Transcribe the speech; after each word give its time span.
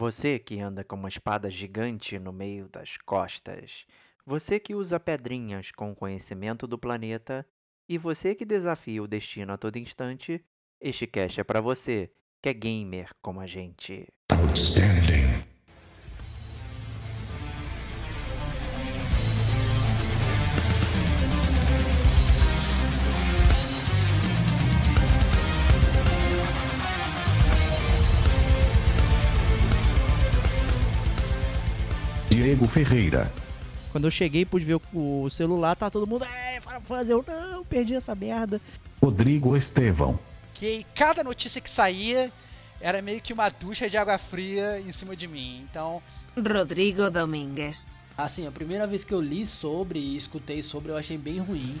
Você 0.00 0.38
que 0.38 0.58
anda 0.58 0.82
com 0.82 0.96
uma 0.96 1.10
espada 1.10 1.50
gigante 1.50 2.18
no 2.18 2.32
meio 2.32 2.66
das 2.70 2.96
costas. 2.96 3.84
Você 4.24 4.58
que 4.58 4.74
usa 4.74 4.98
pedrinhas 4.98 5.70
com 5.72 5.94
conhecimento 5.94 6.66
do 6.66 6.78
planeta. 6.78 7.46
E 7.86 7.98
você 7.98 8.34
que 8.34 8.46
desafia 8.46 9.02
o 9.02 9.06
destino 9.06 9.52
a 9.52 9.58
todo 9.58 9.76
instante. 9.76 10.42
Este 10.80 11.06
cast 11.06 11.42
é 11.42 11.44
para 11.44 11.60
você, 11.60 12.10
que 12.40 12.48
é 12.48 12.54
gamer 12.54 13.10
como 13.20 13.42
a 13.42 13.46
gente. 13.46 14.08
Outstanding. 14.32 15.19
Diego 32.60 32.68
Ferreira. 32.68 33.32
Quando 33.90 34.06
eu 34.06 34.10
cheguei, 34.10 34.44
pude 34.44 34.64
ver 34.64 34.74
o 34.74 34.80
o 34.92 35.30
celular, 35.30 35.74
tá 35.74 35.90
todo 35.90 36.06
mundo, 36.06 36.24
é, 36.24 36.60
Fantasy, 36.60 37.10
eu 37.10 37.24
não, 37.26 37.64
perdi 37.64 37.94
essa 37.94 38.14
merda. 38.14 38.60
Rodrigo 39.02 39.56
Estevão. 39.56 40.18
que 40.52 40.84
cada 40.94 41.24
notícia 41.24 41.60
que 41.60 41.70
saía 41.70 42.30
era 42.80 43.00
meio 43.00 43.20
que 43.20 43.32
uma 43.32 43.48
ducha 43.48 43.88
de 43.88 43.96
água 43.96 44.18
fria 44.18 44.78
em 44.80 44.92
cima 44.92 45.16
de 45.16 45.26
mim. 45.26 45.66
Então, 45.70 46.02
Rodrigo 46.36 47.10
Domínguez. 47.10 47.90
Assim, 48.16 48.46
a 48.46 48.50
primeira 48.50 48.86
vez 48.86 49.04
que 49.04 49.14
eu 49.14 49.20
li 49.20 49.46
sobre 49.46 49.98
e 49.98 50.16
escutei 50.16 50.62
sobre, 50.62 50.92
eu 50.92 50.96
achei 50.96 51.16
bem 51.16 51.38
ruim. 51.38 51.80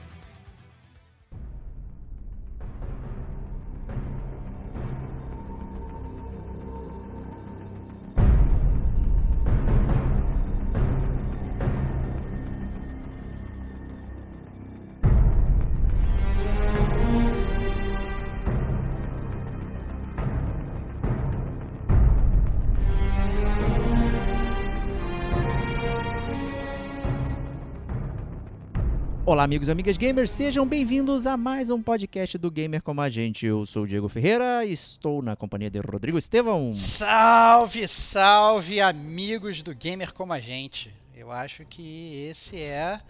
Olá, 29.41 29.45
amigos 29.45 29.67
e 29.67 29.71
amigas 29.71 29.97
gamers, 29.97 30.29
sejam 30.29 30.67
bem-vindos 30.67 31.25
a 31.25 31.35
mais 31.35 31.71
um 31.71 31.81
podcast 31.81 32.37
do 32.37 32.51
Gamer 32.51 32.79
Como 32.83 33.01
a 33.01 33.09
Gente. 33.09 33.43
Eu 33.47 33.65
sou 33.65 33.85
o 33.85 33.87
Diego 33.87 34.07
Ferreira 34.07 34.63
e 34.63 34.71
estou 34.71 35.19
na 35.23 35.35
companhia 35.35 35.67
de 35.67 35.79
Rodrigo 35.79 36.15
Estevão. 36.15 36.71
salve, 36.73 37.87
salve, 37.87 38.79
amigos 38.79 39.63
do 39.63 39.73
Gamer 39.73 40.13
como 40.13 40.31
a 40.31 40.39
gente. 40.39 40.93
Eu 41.15 41.31
acho 41.31 41.65
que 41.65 42.23
esse 42.29 42.61
é 42.61 43.01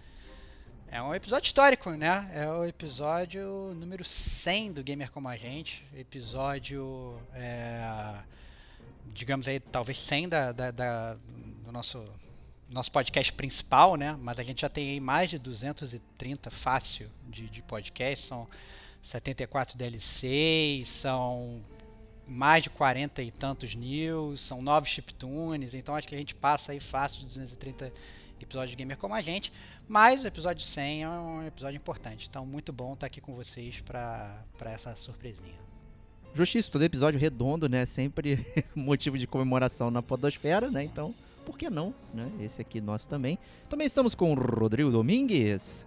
é 0.90 1.02
um 1.02 1.14
episódio 1.14 1.48
histórico, 1.48 1.90
né? 1.90 2.26
É 2.32 2.48
o 2.48 2.64
episódio 2.64 3.74
número 3.78 4.02
100 4.02 4.72
do 4.72 4.82
Gamer 4.82 5.10
como 5.12 5.28
a 5.28 5.36
gente. 5.36 5.84
Episódio, 5.94 7.14
é, 7.34 8.14
digamos 9.12 9.46
aí, 9.46 9.60
talvez 9.60 9.98
100 9.98 10.30
da, 10.30 10.50
da- 10.52 10.70
da- 10.70 11.14
do 11.62 11.70
nosso 11.70 12.02
nosso 12.72 12.90
podcast 12.90 13.32
principal, 13.32 13.96
né? 13.96 14.16
Mas 14.20 14.38
a 14.38 14.42
gente 14.42 14.62
já 14.62 14.68
tem 14.68 14.90
aí 14.90 15.00
mais 15.00 15.30
de 15.30 15.38
230 15.38 16.50
fácil 16.50 17.10
de, 17.28 17.48
de 17.48 17.62
podcast. 17.62 18.26
São 18.26 18.48
74 19.02 19.76
DLCs, 19.76 20.88
são 20.88 21.60
mais 22.28 22.62
de 22.62 22.70
40 22.70 23.22
e 23.22 23.30
tantos 23.30 23.74
news, 23.74 24.40
são 24.40 24.62
novos 24.62 24.88
chiptunes, 24.88 25.74
então 25.74 25.94
acho 25.94 26.08
que 26.08 26.14
a 26.14 26.18
gente 26.18 26.34
passa 26.34 26.72
aí 26.72 26.80
fácil 26.80 27.20
de 27.20 27.26
230 27.26 27.92
episódios 28.40 28.70
de 28.70 28.76
Gamer 28.76 28.96
como 28.96 29.14
a 29.14 29.20
gente, 29.20 29.52
mas 29.88 30.22
o 30.22 30.26
episódio 30.26 30.64
100 30.64 31.02
é 31.02 31.08
um 31.08 31.46
episódio 31.46 31.76
importante, 31.76 32.28
então 32.30 32.46
muito 32.46 32.72
bom 32.72 32.94
estar 32.94 33.06
aqui 33.06 33.20
com 33.20 33.34
vocês 33.34 33.80
para 33.80 34.44
essa 34.66 34.94
surpresinha. 34.94 35.58
Justiça, 36.34 36.70
todo 36.70 36.82
episódio 36.82 37.20
redondo, 37.20 37.68
né? 37.68 37.84
Sempre 37.84 38.46
motivo 38.74 39.18
de 39.18 39.26
comemoração 39.26 39.90
na 39.90 40.00
podosfera, 40.00 40.70
né? 40.70 40.82
Então, 40.82 41.14
por 41.44 41.58
que 41.58 41.68
não, 41.68 41.94
né? 42.14 42.30
Esse 42.40 42.60
aqui 42.62 42.80
nosso 42.80 43.08
também. 43.08 43.38
Também 43.68 43.86
estamos 43.86 44.14
com 44.14 44.32
o 44.32 44.34
Rodrigo 44.34 44.90
Domingues. 44.90 45.84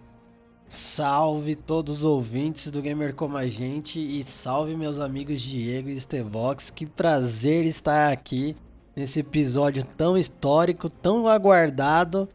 Salve 0.68 1.54
todos 1.54 1.98
os 1.98 2.04
ouvintes 2.04 2.70
do 2.70 2.82
Gamer 2.82 3.14
Como 3.14 3.36
a 3.36 3.46
Gente 3.46 4.00
e 4.00 4.22
salve 4.22 4.74
meus 4.74 4.98
amigos 4.98 5.40
Diego 5.40 5.88
e 5.88 6.00
Stevox. 6.00 6.70
Que 6.70 6.84
prazer 6.84 7.64
estar 7.64 8.12
aqui 8.12 8.56
nesse 8.96 9.20
episódio 9.20 9.84
tão 9.84 10.16
histórico, 10.18 10.90
tão 10.90 11.28
aguardado. 11.28 12.28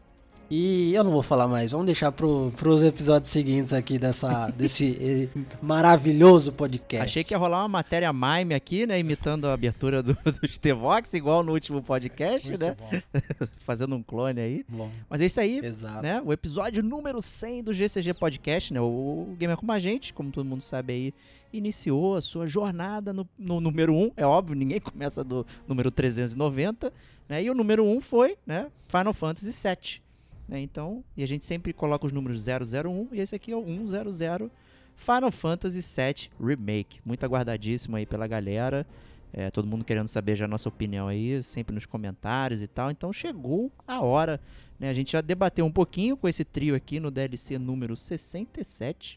E 0.54 0.92
eu 0.94 1.02
não 1.02 1.10
vou 1.10 1.22
falar 1.22 1.48
mais, 1.48 1.70
vamos 1.70 1.86
deixar 1.86 2.12
pro, 2.12 2.52
pros 2.58 2.82
episódios 2.82 3.30
seguintes 3.30 3.72
aqui 3.72 3.98
dessa, 3.98 4.48
desse 4.54 5.30
eh, 5.34 5.40
maravilhoso 5.62 6.52
podcast. 6.52 7.06
Achei 7.06 7.24
que 7.24 7.32
ia 7.32 7.38
rolar 7.38 7.62
uma 7.62 7.68
matéria 7.68 8.12
mime 8.12 8.52
aqui, 8.54 8.86
né? 8.86 8.98
Imitando 8.98 9.46
a 9.46 9.54
abertura 9.54 10.02
do, 10.02 10.12
do 10.22 10.46
Stevox, 10.46 11.14
igual 11.14 11.42
no 11.42 11.52
último 11.52 11.82
podcast, 11.82 12.50
Muito 12.50 12.66
né? 12.66 12.76
bom. 12.78 12.90
Fazendo 13.64 13.96
um 13.96 14.02
clone 14.02 14.42
aí. 14.42 14.62
Bom, 14.68 14.90
Mas 15.08 15.22
é 15.22 15.24
isso 15.24 15.40
aí, 15.40 15.58
exato. 15.64 16.02
né? 16.02 16.20
O 16.22 16.34
episódio 16.34 16.82
número 16.82 17.22
100 17.22 17.64
do 17.64 17.72
GCG 17.72 18.12
Podcast, 18.12 18.74
né? 18.74 18.80
O 18.82 19.34
Gamer 19.38 19.56
Como 19.56 19.72
a 19.72 19.78
Gente, 19.78 20.12
como 20.12 20.30
todo 20.30 20.44
mundo 20.44 20.60
sabe 20.60 20.92
aí, 20.92 21.14
iniciou 21.50 22.16
a 22.16 22.20
sua 22.20 22.46
jornada 22.46 23.10
no, 23.10 23.26
no 23.38 23.58
número 23.58 23.94
1. 23.94 24.10
É 24.18 24.26
óbvio, 24.26 24.54
ninguém 24.54 24.80
começa 24.80 25.24
do 25.24 25.46
número 25.66 25.90
390, 25.90 26.92
né? 27.26 27.42
E 27.42 27.48
o 27.48 27.54
número 27.54 27.86
1 27.86 28.02
foi, 28.02 28.36
né? 28.46 28.66
Final 28.86 29.14
Fantasy 29.14 29.50
VII. 29.50 30.11
Né? 30.48 30.60
Então, 30.60 31.02
e 31.16 31.22
a 31.22 31.26
gente 31.26 31.44
sempre 31.44 31.72
coloca 31.72 32.06
os 32.06 32.12
números 32.12 32.44
001 32.46 33.08
e 33.12 33.20
esse 33.20 33.34
aqui 33.34 33.52
é 33.52 33.56
o 33.56 33.64
100 33.64 34.50
Final 34.96 35.30
Fantasy 35.30 35.80
VII 35.80 36.30
Remake. 36.40 37.00
Muito 37.04 37.24
aguardadíssimo 37.24 37.96
aí 37.96 38.04
pela 38.06 38.26
galera. 38.26 38.86
É, 39.32 39.50
todo 39.50 39.66
mundo 39.66 39.84
querendo 39.84 40.08
saber 40.08 40.36
já 40.36 40.44
a 40.44 40.48
nossa 40.48 40.68
opinião 40.68 41.08
aí, 41.08 41.42
sempre 41.42 41.74
nos 41.74 41.86
comentários 41.86 42.60
e 42.60 42.66
tal. 42.66 42.90
Então 42.90 43.12
chegou 43.12 43.72
a 43.86 44.00
hora 44.02 44.38
né? 44.82 44.88
A 44.88 44.92
gente 44.92 45.12
já 45.12 45.20
debateu 45.20 45.64
um 45.64 45.70
pouquinho 45.70 46.16
com 46.16 46.26
esse 46.26 46.44
trio 46.44 46.74
aqui 46.74 46.98
no 46.98 47.08
DLC 47.08 47.56
número 47.56 47.96
67, 47.96 49.16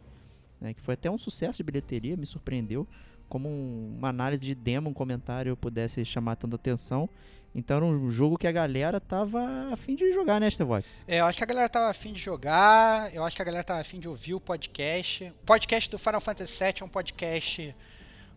né? 0.62 0.75
que 0.75 0.80
foi 0.81 0.94
até 0.94 1.09
um 1.09 1.18
sucesso 1.18 1.58
de 1.58 1.64
bilheteria, 1.64 2.16
me 2.16 2.28
surpreendeu. 2.28 2.88
Como 3.28 3.50
um- 3.50 3.96
uma 3.97 4.09
análise 4.09 4.46
de 4.46 4.53
demo, 4.53 4.91
um 4.91 4.94
comentário 4.94 5.58
pudesse 5.58 6.06
chamar 6.06 6.35
tanta 6.35 6.56
atenção. 6.56 7.09
Então 7.55 7.77
era 7.77 7.85
um 7.85 8.11
jogo 8.11 8.38
que 8.38 8.45
a 8.45 8.51
galera 8.51 8.99
tava 8.99 9.69
a 9.71 9.77
fim 9.77 9.95
de 9.95 10.11
jogar, 10.11 10.41
né, 10.41 10.49
Stevox? 10.49 11.05
É, 11.07 11.21
eu 11.21 11.25
acho 11.25 11.38
que 11.38 11.43
a 11.45 11.47
galera 11.47 11.69
tava 11.69 11.89
afim 11.89 12.11
de 12.11 12.19
jogar, 12.19 13.16
eu 13.16 13.23
acho 13.23 13.33
que 13.33 13.41
a 13.41 13.45
galera 13.45 13.63
tava 13.63 13.79
afim 13.79 13.97
de 13.97 14.09
ouvir 14.09 14.33
o 14.33 14.41
podcast. 14.41 15.23
O 15.41 15.45
podcast 15.45 15.89
do 15.89 15.97
Final 15.97 16.19
Fantasy 16.19 16.61
VII 16.61 16.73
é 16.81 16.83
um 16.83 16.89
podcast 16.89 17.75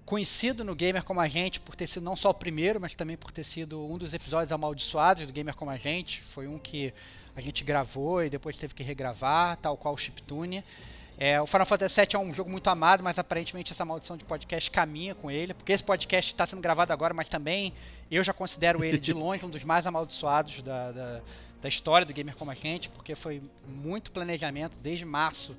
conhecido 0.06 0.64
no 0.64 0.74
Gamer 0.74 1.02
Como 1.02 1.20
a 1.20 1.26
Gente 1.26 1.58
por 1.60 1.74
ter 1.74 1.88
sido 1.88 2.04
não 2.04 2.14
só 2.14 2.30
o 2.30 2.34
primeiro, 2.34 2.80
mas 2.80 2.94
também 2.94 3.16
por 3.16 3.32
ter 3.32 3.42
sido 3.42 3.84
um 3.84 3.98
dos 3.98 4.14
episódios 4.14 4.52
amaldiçoados 4.52 5.26
do 5.26 5.32
Gamer 5.32 5.56
Como 5.56 5.72
a 5.72 5.76
Gente. 5.76 6.22
Foi 6.22 6.46
um 6.46 6.56
que 6.56 6.94
a 7.34 7.40
gente 7.40 7.64
gravou 7.64 8.22
e 8.22 8.30
depois 8.30 8.54
teve 8.56 8.72
que 8.72 8.84
regravar, 8.84 9.56
tal 9.56 9.76
qual 9.76 9.94
o 9.94 9.98
Chiptune. 9.98 10.64
É, 11.20 11.40
o 11.40 11.46
Final 11.48 11.66
Fantasy 11.66 12.00
VII 12.00 12.08
é 12.14 12.18
um 12.18 12.32
jogo 12.32 12.48
muito 12.48 12.70
amado, 12.70 13.02
mas 13.02 13.18
aparentemente 13.18 13.72
essa 13.72 13.84
maldição 13.84 14.16
de 14.16 14.24
podcast 14.24 14.70
caminha 14.70 15.16
com 15.16 15.28
ele, 15.28 15.52
porque 15.52 15.72
esse 15.72 15.82
podcast 15.82 16.32
está 16.32 16.46
sendo 16.46 16.62
gravado 16.62 16.92
agora, 16.92 17.12
mas 17.12 17.28
também 17.28 17.74
eu 18.16 18.24
já 18.24 18.32
considero 18.32 18.84
ele 18.84 18.98
de 18.98 19.12
longe 19.14 19.44
um 19.44 19.50
dos 19.50 19.64
mais 19.64 19.86
amaldiçoados 19.86 20.62
da, 20.62 20.92
da, 20.92 21.20
da 21.60 21.68
história 21.68 22.06
do 22.06 22.12
Gamer 22.12 22.36
Como 22.36 22.50
a 22.50 22.54
Gente, 22.54 22.88
porque 22.88 23.14
foi 23.14 23.42
muito 23.66 24.10
planejamento 24.10 24.76
desde 24.82 25.04
março, 25.04 25.56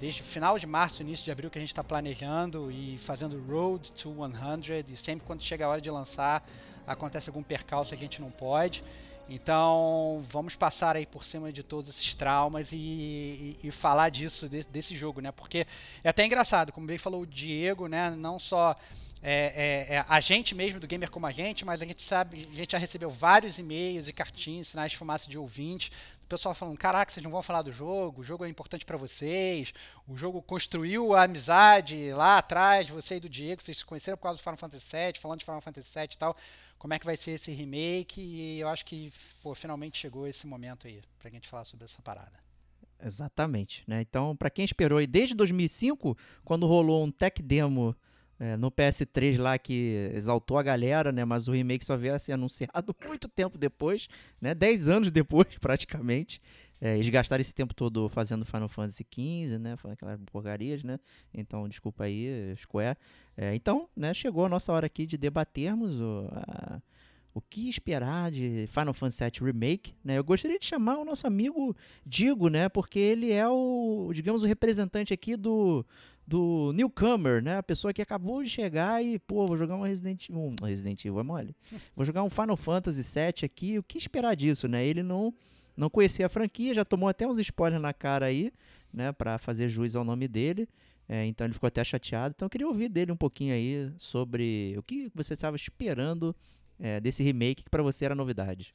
desde 0.00 0.22
final 0.22 0.58
de 0.58 0.66
março, 0.66 1.02
início 1.02 1.24
de 1.24 1.30
abril 1.30 1.50
que 1.50 1.58
a 1.58 1.60
gente 1.60 1.70
está 1.70 1.84
planejando 1.84 2.70
e 2.70 2.98
fazendo 2.98 3.40
Road 3.46 3.92
to 3.92 4.14
100, 4.14 4.84
e 4.92 4.96
sempre 4.96 5.26
quando 5.26 5.42
chega 5.42 5.66
a 5.66 5.68
hora 5.68 5.80
de 5.80 5.90
lançar 5.90 6.46
acontece 6.86 7.28
algum 7.28 7.42
percalço 7.42 7.94
a 7.94 7.96
gente 7.96 8.20
não 8.20 8.30
pode. 8.30 8.82
Então, 9.28 10.22
vamos 10.28 10.56
passar 10.56 10.96
aí 10.96 11.06
por 11.06 11.24
cima 11.24 11.52
de 11.52 11.62
todos 11.62 11.88
esses 11.88 12.14
traumas 12.14 12.72
e, 12.72 12.76
e, 12.76 13.58
e 13.64 13.70
falar 13.70 14.10
disso, 14.10 14.48
de, 14.48 14.64
desse 14.64 14.96
jogo, 14.96 15.20
né? 15.20 15.32
Porque 15.32 15.66
é 16.02 16.08
até 16.08 16.26
engraçado, 16.26 16.72
como 16.72 16.86
bem 16.86 16.98
falou 16.98 17.22
o 17.22 17.26
Diego, 17.26 17.86
né? 17.86 18.10
Não 18.10 18.38
só 18.38 18.76
é, 19.22 19.34
é, 19.92 19.94
é, 19.94 20.04
a 20.08 20.18
gente 20.18 20.54
mesmo 20.54 20.80
do 20.80 20.86
Gamer 20.86 21.10
Como 21.10 21.26
a 21.26 21.30
Gente, 21.30 21.64
mas 21.64 21.80
a 21.80 21.84
gente 21.84 22.02
sabe, 22.02 22.48
a 22.52 22.56
gente 22.56 22.72
já 22.72 22.78
recebeu 22.78 23.08
vários 23.08 23.56
e-mails 23.56 24.08
e 24.08 24.12
cartinhas, 24.12 24.68
sinais 24.68 24.90
de 24.90 24.96
fumaça 24.96 25.30
de 25.30 25.38
ouvintes, 25.38 25.92
o 26.24 26.26
pessoal 26.26 26.54
falando, 26.54 26.76
caraca, 26.76 27.12
vocês 27.12 27.22
não 27.22 27.30
vão 27.30 27.42
falar 27.42 27.62
do 27.62 27.70
jogo, 27.70 28.22
o 28.22 28.24
jogo 28.24 28.44
é 28.44 28.48
importante 28.48 28.84
para 28.84 28.96
vocês, 28.96 29.72
o 30.08 30.16
jogo 30.16 30.42
construiu 30.42 31.14
a 31.14 31.22
amizade 31.22 32.12
lá 32.12 32.38
atrás, 32.38 32.88
você 32.88 33.16
e 33.16 33.20
do 33.20 33.28
Diego, 33.28 33.62
vocês 33.62 33.78
se 33.78 33.84
conheceram 33.84 34.18
por 34.18 34.24
causa 34.24 34.38
do 34.38 34.42
Final 34.42 34.56
Fantasy 34.56 34.90
VII, 34.90 35.20
falando 35.20 35.38
de 35.38 35.44
Final 35.44 35.60
Fantasy 35.60 35.98
VII 35.98 36.08
e 36.12 36.18
tal 36.18 36.36
como 36.82 36.94
é 36.94 36.98
que 36.98 37.06
vai 37.06 37.16
ser 37.16 37.30
esse 37.30 37.52
remake 37.52 38.20
e 38.20 38.58
eu 38.58 38.66
acho 38.66 38.84
que 38.84 39.12
pô, 39.40 39.54
finalmente 39.54 39.98
chegou 39.98 40.26
esse 40.26 40.48
momento 40.48 40.88
aí 40.88 41.00
pra 41.20 41.30
gente 41.30 41.46
falar 41.46 41.64
sobre 41.64 41.84
essa 41.84 42.02
parada. 42.02 42.32
Exatamente, 43.00 43.84
né? 43.86 44.00
Então, 44.00 44.34
para 44.34 44.50
quem 44.50 44.64
esperou 44.64 44.98
aí 44.98 45.06
desde 45.06 45.32
2005, 45.36 46.18
quando 46.44 46.66
rolou 46.66 47.04
um 47.04 47.10
tech 47.12 47.40
demo 47.40 47.94
é, 48.42 48.56
no 48.56 48.72
PS3 48.72 49.38
lá 49.38 49.56
que 49.56 50.10
exaltou 50.12 50.58
a 50.58 50.64
galera, 50.64 51.12
né? 51.12 51.24
Mas 51.24 51.46
o 51.46 51.52
remake 51.52 51.84
só 51.84 51.96
veio 51.96 52.12
a 52.12 52.18
ser 52.18 52.32
anunciado 52.32 52.92
muito 53.06 53.28
tempo 53.28 53.56
depois, 53.56 54.08
né? 54.40 54.52
10 54.52 54.88
anos 54.88 55.10
depois, 55.12 55.46
praticamente. 55.62 56.42
É, 56.80 56.96
eles 56.96 57.08
gastaram 57.08 57.40
esse 57.40 57.54
tempo 57.54 57.72
todo 57.72 58.08
fazendo 58.08 58.44
Final 58.44 58.68
Fantasy 58.68 59.06
XV, 59.08 59.58
né? 59.60 59.76
Aquelas 59.84 60.18
porcarias, 60.24 60.82
né? 60.82 60.98
Então, 61.32 61.68
desculpa 61.68 62.02
aí, 62.02 62.52
Square. 62.56 62.98
É, 63.36 63.54
então, 63.54 63.88
né, 63.94 64.12
chegou 64.12 64.44
a 64.44 64.48
nossa 64.48 64.72
hora 64.72 64.86
aqui 64.86 65.06
de 65.06 65.16
debatermos 65.16 66.00
o, 66.00 66.28
a, 66.32 66.82
o 67.34 67.40
que 67.40 67.68
esperar 67.68 68.30
de 68.30 68.66
Final 68.66 68.92
Fantasy 68.92 69.22
VII 69.22 69.52
Remake, 69.52 69.94
né? 70.04 70.18
Eu 70.18 70.24
gostaria 70.24 70.58
de 70.58 70.66
chamar 70.66 70.98
o 70.98 71.04
nosso 71.04 71.26
amigo 71.26 71.76
Digo, 72.04 72.48
né? 72.48 72.68
Porque 72.68 72.98
ele 72.98 73.32
é 73.32 73.48
o, 73.48 74.10
digamos, 74.12 74.42
o 74.42 74.46
representante 74.46 75.14
aqui 75.14 75.36
do, 75.36 75.86
do 76.26 76.72
newcomer, 76.72 77.42
né? 77.42 77.58
A 77.58 77.62
pessoa 77.62 77.92
que 77.92 78.00
acabou 78.00 78.42
de 78.42 78.48
chegar 78.48 79.04
e, 79.04 79.18
pô, 79.18 79.46
vou 79.46 79.56
jogar 79.56 79.76
um 79.76 79.82
Resident 79.82 80.28
Evil, 80.28 80.54
um 80.60 80.64
Resident 80.64 81.04
Evil, 81.04 81.20
é 81.20 81.22
mole. 81.22 81.56
Vou 81.96 82.04
jogar 82.04 82.22
um 82.22 82.30
Final 82.30 82.56
Fantasy 82.56 83.02
VII 83.02 83.44
aqui, 83.44 83.78
o 83.78 83.82
que 83.82 83.98
esperar 83.98 84.34
disso, 84.34 84.68
né? 84.68 84.84
Ele 84.84 85.02
não 85.02 85.34
não 85.76 85.88
conhecia 85.88 86.26
a 86.26 86.28
franquia, 86.28 86.74
já 86.74 86.84
tomou 86.84 87.08
até 87.08 87.26
uns 87.26 87.38
spoilers 87.38 87.80
na 87.80 87.94
cara 87.94 88.26
aí, 88.26 88.52
né, 88.92 89.10
para 89.10 89.38
fazer 89.38 89.70
juiz 89.70 89.96
ao 89.96 90.04
nome 90.04 90.28
dele. 90.28 90.68
É, 91.08 91.24
então 91.26 91.46
ele 91.46 91.54
ficou 91.54 91.66
até 91.66 91.82
chateado. 91.82 92.34
Então 92.36 92.46
eu 92.46 92.50
queria 92.50 92.66
ouvir 92.66 92.88
dele 92.88 93.12
um 93.12 93.16
pouquinho 93.16 93.54
aí 93.54 93.92
sobre 93.96 94.74
o 94.78 94.82
que 94.82 95.10
você 95.14 95.34
estava 95.34 95.56
esperando 95.56 96.34
é, 96.78 97.00
desse 97.00 97.22
remake 97.22 97.64
que 97.64 97.70
para 97.70 97.82
você 97.82 98.04
era 98.04 98.14
novidade. 98.14 98.74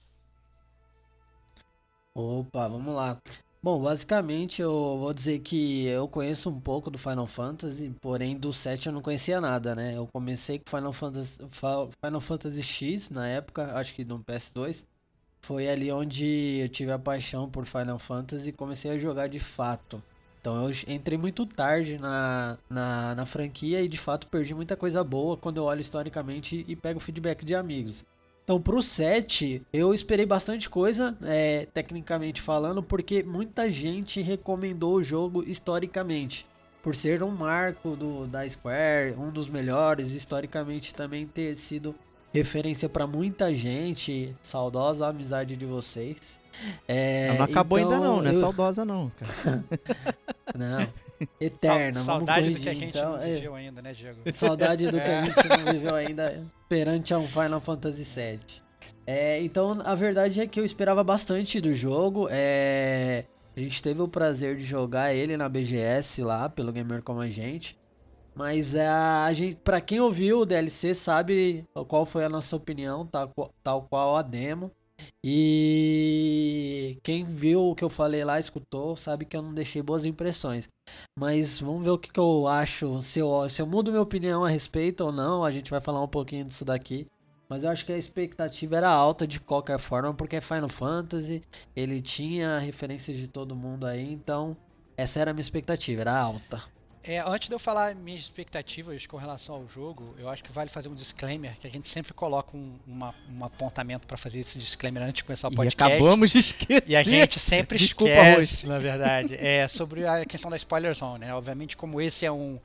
Opa, 2.14 2.68
vamos 2.68 2.94
lá. 2.94 3.22
Bom, 3.62 3.82
basicamente 3.82 4.62
eu 4.62 4.72
vou 4.72 5.14
dizer 5.14 5.40
que 5.40 5.88
eu 5.88 6.08
conheço 6.08 6.50
um 6.50 6.60
pouco 6.60 6.92
do 6.92 6.98
Final 6.98 7.26
Fantasy, 7.26 7.92
porém 8.00 8.38
do 8.38 8.54
7 8.54 8.88
eu 8.88 8.94
não 8.94 9.02
conhecia 9.02 9.42
nada, 9.42 9.76
né? 9.76 9.98
Eu 9.98 10.08
comecei 10.08 10.60
com 10.60 10.70
Final 10.70 10.94
Fantasy, 10.94 11.40
Final 11.52 12.22
Fantasy 12.22 12.64
X 12.64 13.10
na 13.10 13.28
época, 13.28 13.74
acho 13.76 13.94
que 13.94 14.06
no 14.06 14.20
PS2. 14.24 14.86
Foi 15.42 15.68
ali 15.68 15.92
onde 15.92 16.60
eu 16.62 16.70
tive 16.70 16.92
a 16.92 17.00
paixão 17.00 17.50
por 17.50 17.66
Final 17.66 18.00
Fantasy 18.00 18.50
e 18.50 18.54
comecei 18.54 18.92
a 18.92 19.00
jogar 19.00 19.28
de 19.28 19.40
fato. 19.40 20.02
Então 20.40 20.64
eu 20.64 20.72
entrei 20.88 21.18
muito 21.18 21.46
tarde 21.46 21.98
na, 22.00 22.58
na, 22.70 23.16
na, 23.16 23.26
franquia 23.26 23.82
e 23.82 23.88
de 23.88 23.98
fato 23.98 24.28
perdi 24.28 24.54
muita 24.54 24.78
coisa 24.78 25.04
boa 25.04 25.36
quando 25.36 25.58
eu 25.58 25.64
olho 25.64 25.82
historicamente 25.82 26.64
e 26.68 26.76
pego 26.76 27.00
feedback 27.00 27.44
de 27.44 27.56
amigos. 27.56 28.06
Então 28.48 28.62
pro 28.62 28.82
7 28.82 29.62
eu 29.74 29.94
esperei 29.94 30.26
bastante 30.26 30.70
coisa, 30.70 31.18
é, 31.22 31.68
tecnicamente 31.74 32.42
falando, 32.42 32.82
porque 32.82 33.22
muita 33.22 33.70
gente 33.70 34.22
recomendou 34.22 34.96
o 34.96 35.04
jogo 35.04 35.44
historicamente. 35.46 36.46
Por 36.82 36.96
ser 36.96 37.22
um 37.22 37.30
marco 37.30 37.98
do, 37.98 38.26
da 38.26 38.48
Square, 38.48 39.16
um 39.18 39.30
dos 39.32 39.50
melhores, 39.50 40.12
historicamente 40.12 40.96
também 40.96 41.28
ter 41.28 41.58
sido 41.58 41.94
referência 42.34 42.88
para 42.88 43.06
muita 43.06 43.54
gente. 43.54 44.34
Saudosa 44.42 45.08
amizade 45.08 45.58
de 45.58 45.66
vocês. 45.66 46.40
É, 46.88 47.38
não 47.38 47.44
acabou 47.44 47.78
então, 47.78 47.92
ainda 47.92 48.06
não, 48.06 48.22
não 48.22 48.32
é 48.32 48.34
eu... 48.34 48.40
saudosa 48.40 48.86
não, 48.86 49.12
cara. 49.20 49.66
não. 50.58 51.07
Eterna, 51.40 52.00
Sa 52.00 52.06
vamos 52.06 52.28
saudade 52.28 52.42
corrigir. 52.42 52.60
do 52.60 52.64
que 52.64 52.70
a 52.70 52.74
gente 52.74 52.90
então, 52.90 53.12
não 53.12 53.22
é. 53.22 53.36
viveu 53.36 53.56
ainda, 53.56 53.82
né, 53.82 53.94
Diego? 53.94 54.20
Saudade 54.34 54.86
do 54.92 55.00
que 55.00 55.10
a 55.10 55.22
gente 55.26 55.48
não 55.48 55.74
viveu 55.74 55.96
ainda 55.96 56.46
perante 56.70 57.14
a 57.14 57.20
um 57.20 57.28
Final 57.28 57.62
Fantasy 57.62 58.04
VII. 58.04 58.40
É, 59.06 59.42
então, 59.42 59.80
a 59.86 59.96
verdade 59.96 60.42
é 60.42 60.48
que 60.48 60.60
eu 60.60 60.66
esperava 60.66 61.04
bastante 61.04 61.62
do 61.62 61.74
jogo. 61.74 62.28
É, 62.30 63.24
a 63.56 63.60
gente 63.60 63.82
teve 63.82 64.02
o 64.02 64.08
prazer 64.08 64.58
de 64.58 64.66
jogar 64.66 65.14
ele 65.14 65.38
na 65.38 65.48
BGS 65.48 66.22
lá, 66.22 66.50
pelo 66.50 66.72
Gamer 66.72 67.02
Como 67.02 67.22
a 67.22 67.30
Gente. 67.30 67.78
Mas 68.36 68.76
é, 68.76 68.88
a 68.88 69.34
gente, 69.34 69.56
para 69.56 69.82
quem 69.82 70.00
ouviu 70.00 70.42
o 70.42 70.46
DLC 70.46 70.94
sabe 70.94 71.66
qual 71.88 72.06
foi 72.06 72.24
a 72.24 72.30
nossa 72.30 72.56
opinião, 72.56 73.04
tal, 73.04 73.34
tal 73.64 73.82
qual 73.82 74.16
a 74.16 74.22
demo. 74.22 74.72
E 75.24 76.98
quem 77.04 77.24
viu 77.24 77.70
o 77.70 77.76
que 77.76 77.84
eu 77.84 77.90
falei 77.90 78.24
lá, 78.24 78.40
escutou, 78.40 78.96
sabe 78.96 79.26
que 79.26 79.36
eu 79.36 79.42
não 79.42 79.54
deixei 79.54 79.82
boas 79.82 80.06
impressões. 80.06 80.68
Mas 81.20 81.60
vamos 81.60 81.84
ver 81.84 81.92
o 81.92 81.98
que, 81.98 82.12
que 82.12 82.20
eu 82.20 82.48
acho, 82.48 83.02
se 83.02 83.20
eu, 83.20 83.48
se 83.50 83.62
eu 83.62 83.68
mudo 83.68 83.92
minha 83.92 84.02
opinião 84.02 84.46
a 84.46 84.50
respeito 84.50 85.04
ou 85.04 85.12
não. 85.12 85.44
A 85.44 85.52
gente 85.52 85.72
vai 85.72 85.82
falar 85.82 86.02
um 86.02 86.08
pouquinho 86.08 86.46
disso 86.46 86.64
daqui. 86.64 87.06
Mas 87.50 87.64
eu 87.64 87.70
acho 87.70 87.86
que 87.86 87.94
a 87.94 87.98
expectativa 87.98 88.76
era 88.76 88.90
alta 88.90 89.26
de 89.26 89.40
qualquer 89.40 89.80
forma, 89.80 90.14
porque 90.14 90.42
Final 90.42 90.68
Fantasy, 90.68 91.42
ele 91.76 92.02
tinha 92.02 92.60
referências 92.60 93.18
de 93.18 93.28
todo 93.28 93.56
mundo 93.56 93.86
aí, 93.86 94.12
então 94.12 94.56
essa 94.98 95.22
era 95.22 95.32
a 95.32 95.34
minha 95.34 95.42
expectativa, 95.42 96.02
era 96.02 96.20
alta. 96.20 96.62
É, 97.08 97.24
antes 97.26 97.48
de 97.48 97.56
eu 97.56 97.60
falar 97.60 97.96
minhas 97.96 98.20
expectativas 98.20 99.08
com 99.08 99.16
relação 99.16 99.56
ao 99.56 99.68
jogo, 99.70 100.14
eu 100.20 100.28
acho 100.28 100.44
que 100.44 100.52
vale 100.52 100.70
fazer 100.70 100.90
um 100.90 100.94
disclaimer, 100.94 101.58
que 101.58 101.66
a 101.66 101.70
gente 101.70 101.88
sempre 101.88 102.14
coloca 102.14 102.56
um, 102.58 102.78
uma, 102.86 103.16
um 103.32 103.46
apontamento 103.46 104.06
para 104.06 104.18
fazer 104.18 104.40
esse 104.40 104.60
disclaimer 104.60 105.02
antes 105.02 105.16
de 105.16 105.24
começar 105.24 105.48
o 105.48 105.56
podcast. 105.56 105.94
E 105.94 105.96
acabamos 105.96 106.32
de 106.32 106.40
esquecer. 106.40 106.84
E 106.86 106.98
a 106.98 107.04
gente 107.04 107.40
sempre 107.40 107.78
Desculpa, 107.78 108.12
esquece, 108.12 108.68
na 108.68 108.78
verdade, 108.78 109.36
é 109.36 109.66
sobre 109.70 110.06
a 110.06 110.26
questão 110.26 110.52
da 110.52 110.58
spoiler 110.58 110.94
zone, 110.94 111.20
né? 111.20 111.34
Obviamente, 111.34 111.78
como 111.78 112.02
esse 112.02 112.26
é 112.26 112.32
um 112.32 112.60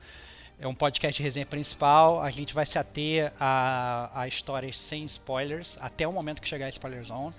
é 0.59 0.67
um 0.67 0.75
podcast 0.75 1.17
de 1.17 1.23
resenha 1.23 1.45
principal, 1.45 2.21
a 2.21 2.29
gente 2.29 2.53
vai 2.53 2.65
se 2.65 2.77
ater 2.77 3.33
a, 3.39 4.11
a 4.13 4.27
histórias 4.27 4.77
sem 4.77 5.03
spoilers 5.05 5.77
até 5.81 6.07
o 6.07 6.11
momento 6.11 6.41
que 6.41 6.47
chegar 6.47 6.65
a 6.65 6.69
spoiler 6.69 7.03
zone. 7.03 7.33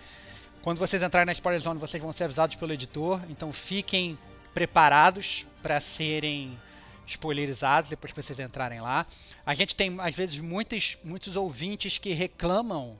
Quando 0.62 0.78
vocês 0.78 1.02
entrarem 1.02 1.26
na 1.26 1.32
spoiler 1.32 1.60
zone, 1.60 1.78
vocês 1.78 2.02
vão 2.02 2.12
ser 2.12 2.24
avisados 2.24 2.56
pelo 2.56 2.72
editor, 2.72 3.20
então 3.28 3.52
fiquem 3.52 4.18
preparados 4.52 5.46
para 5.62 5.80
serem 5.80 6.58
spoilerizados 7.06 7.90
depois 7.90 8.12
que 8.12 8.22
vocês 8.22 8.38
entrarem 8.38 8.80
lá. 8.80 9.06
A 9.44 9.54
gente 9.54 9.74
tem, 9.74 9.96
às 10.00 10.14
vezes, 10.14 10.38
muitos, 10.38 10.98
muitos 11.04 11.36
ouvintes 11.36 11.98
que 11.98 12.12
reclamam 12.12 12.98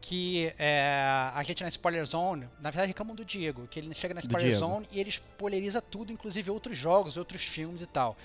que 0.00 0.54
é, 0.58 1.02
a 1.34 1.42
gente 1.42 1.64
na 1.64 1.68
Spoiler 1.68 2.04
Zone, 2.06 2.48
na 2.60 2.70
verdade 2.70 2.88
reclamam 2.88 3.16
do 3.16 3.24
Diego, 3.24 3.66
que 3.66 3.80
ele 3.80 3.92
chega 3.92 4.14
na 4.14 4.20
Spoiler 4.20 4.56
Zone 4.56 4.88
e 4.92 5.00
ele 5.00 5.10
spoileriza 5.10 5.82
tudo, 5.82 6.12
inclusive 6.12 6.48
outros 6.48 6.78
jogos, 6.78 7.16
outros 7.16 7.42
filmes 7.42 7.82
e 7.82 7.86
tal. 7.86 8.16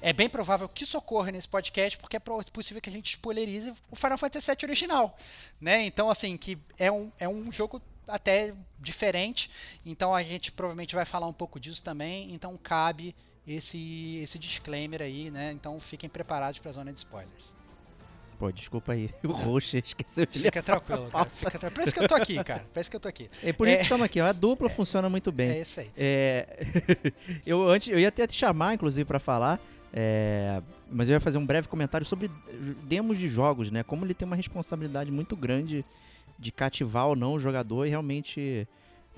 É 0.00 0.12
bem 0.12 0.28
provável 0.28 0.68
que 0.68 0.84
isso 0.84 0.98
ocorra 0.98 1.32
nesse 1.32 1.48
podcast, 1.48 1.98
porque 1.98 2.16
é 2.16 2.20
possível 2.20 2.80
que 2.80 2.90
a 2.90 2.92
gente 2.92 3.10
spoilerize 3.10 3.72
o 3.90 3.96
Final 3.96 4.18
Fantasy 4.18 4.46
VII 4.48 4.58
original, 4.64 5.18
né? 5.60 5.82
Então, 5.82 6.08
assim, 6.10 6.36
que 6.36 6.58
é 6.78 6.92
um, 6.92 7.10
é 7.18 7.28
um 7.28 7.50
jogo 7.50 7.80
até 8.06 8.54
diferente, 8.78 9.50
então 9.84 10.14
a 10.14 10.22
gente 10.22 10.52
provavelmente 10.52 10.94
vai 10.94 11.04
falar 11.04 11.26
um 11.26 11.32
pouco 11.32 11.58
disso 11.58 11.82
também, 11.82 12.32
então 12.32 12.56
cabe 12.56 13.14
esse, 13.46 14.20
esse 14.22 14.38
disclaimer 14.38 15.02
aí, 15.02 15.30
né? 15.30 15.52
Então 15.52 15.78
fiquem 15.78 16.08
preparados 16.08 16.58
para 16.58 16.70
a 16.70 16.74
zona 16.74 16.92
de 16.92 16.98
spoilers. 16.98 17.54
Pô, 18.38 18.50
desculpa 18.50 18.92
aí. 18.92 19.10
O 19.22 19.32
Roxo 19.32 19.76
esqueceu 19.76 20.26
de 20.26 20.40
Fica 20.40 20.62
tranquilo, 20.62 21.08
cara. 21.08 21.30
Fica 21.30 21.50
tranquilo. 21.58 21.74
Por 21.74 21.82
isso 21.82 21.94
que 21.94 22.00
eu 22.00 22.08
tô 22.08 22.14
aqui, 22.14 22.44
cara. 22.44 22.66
Por 22.72 22.80
isso 22.80 22.90
que 22.90 22.96
eu 22.96 23.00
tô 23.00 23.08
aqui. 23.08 23.30
É 23.42 23.52
por 23.52 23.68
isso 23.68 23.76
é... 23.76 23.78
que 23.78 23.82
estamos 23.84 24.04
aqui. 24.04 24.20
A 24.20 24.32
dupla 24.32 24.68
é... 24.68 24.70
funciona 24.70 25.08
muito 25.08 25.30
bem. 25.30 25.50
É 25.50 25.60
isso 25.60 25.80
aí. 25.80 25.90
É... 25.96 26.66
eu, 27.46 27.68
antes, 27.68 27.88
eu 27.88 27.98
ia 27.98 28.08
até 28.08 28.26
te 28.26 28.34
chamar, 28.34 28.74
inclusive, 28.74 29.04
para 29.04 29.18
falar. 29.18 29.60
É... 29.92 30.60
Mas 30.90 31.08
eu 31.08 31.14
ia 31.14 31.20
fazer 31.20 31.38
um 31.38 31.46
breve 31.46 31.68
comentário 31.68 32.06
sobre 32.06 32.30
demos 32.82 33.18
de 33.18 33.28
jogos, 33.28 33.70
né? 33.70 33.82
Como 33.82 34.04
ele 34.04 34.14
tem 34.14 34.26
uma 34.26 34.36
responsabilidade 34.36 35.10
muito 35.10 35.36
grande 35.36 35.84
de 36.38 36.50
cativar 36.50 37.06
ou 37.06 37.16
não 37.16 37.34
o 37.34 37.38
jogador 37.38 37.86
e 37.86 37.90
realmente 37.90 38.66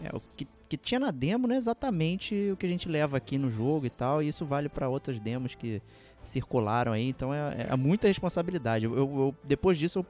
é, 0.02 0.14
o 0.14 0.21
que, 0.37 0.47
que 0.69 0.77
tinha 0.77 1.01
na 1.01 1.11
demo 1.11 1.47
não 1.47 1.55
é 1.55 1.59
exatamente 1.59 2.51
o 2.53 2.57
que 2.57 2.67
a 2.67 2.69
gente 2.69 2.89
leva 2.89 3.17
aqui 3.17 3.39
no 3.39 3.51
jogo 3.51 3.87
e 3.87 3.91
tal, 3.91 4.23
e 4.23 4.29
isso 4.29 4.45
vale 4.45 4.69
para 4.69 4.89
outras 4.89 5.21
demos 5.21 5.55
que 5.55 5.81
circularam 6.23 6.93
aí, 6.93 7.09
então 7.09 7.33
é, 7.33 7.69
é 7.71 7.77
muita 7.77 8.09
responsabilidade. 8.09 8.85
Eu, 8.85 8.97
eu, 8.97 9.35
depois 9.45 9.79
disso, 9.79 10.01
eu, 10.01 10.07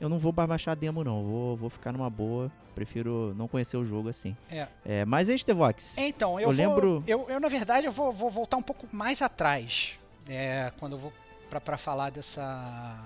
eu 0.00 0.08
não 0.08 0.18
vou 0.18 0.32
baixar 0.32 0.72
a 0.72 0.74
demo, 0.74 1.04
não, 1.04 1.22
vou, 1.22 1.56
vou 1.56 1.70
ficar 1.70 1.92
numa 1.92 2.10
boa, 2.10 2.50
prefiro 2.74 3.32
não 3.36 3.46
conhecer 3.46 3.76
o 3.76 3.84
jogo 3.84 4.08
assim. 4.08 4.36
É. 4.50 4.66
é 4.84 5.04
mas 5.04 5.28
aí, 5.28 5.38
Stevox. 5.38 5.96
Então, 5.98 6.40
eu, 6.40 6.50
eu 6.50 6.56
vou, 6.56 6.56
lembro. 6.56 7.04
Eu, 7.06 7.30
eu, 7.30 7.38
na 7.38 7.48
verdade, 7.48 7.86
eu 7.86 7.92
vou, 7.92 8.12
vou 8.12 8.30
voltar 8.30 8.56
um 8.56 8.62
pouco 8.62 8.88
mais 8.90 9.22
atrás, 9.22 9.98
é, 10.28 10.72
quando 10.78 10.92
eu 10.92 10.98
vou 10.98 11.12
para 11.48 11.76
falar 11.76 12.10
dessa 12.10 12.98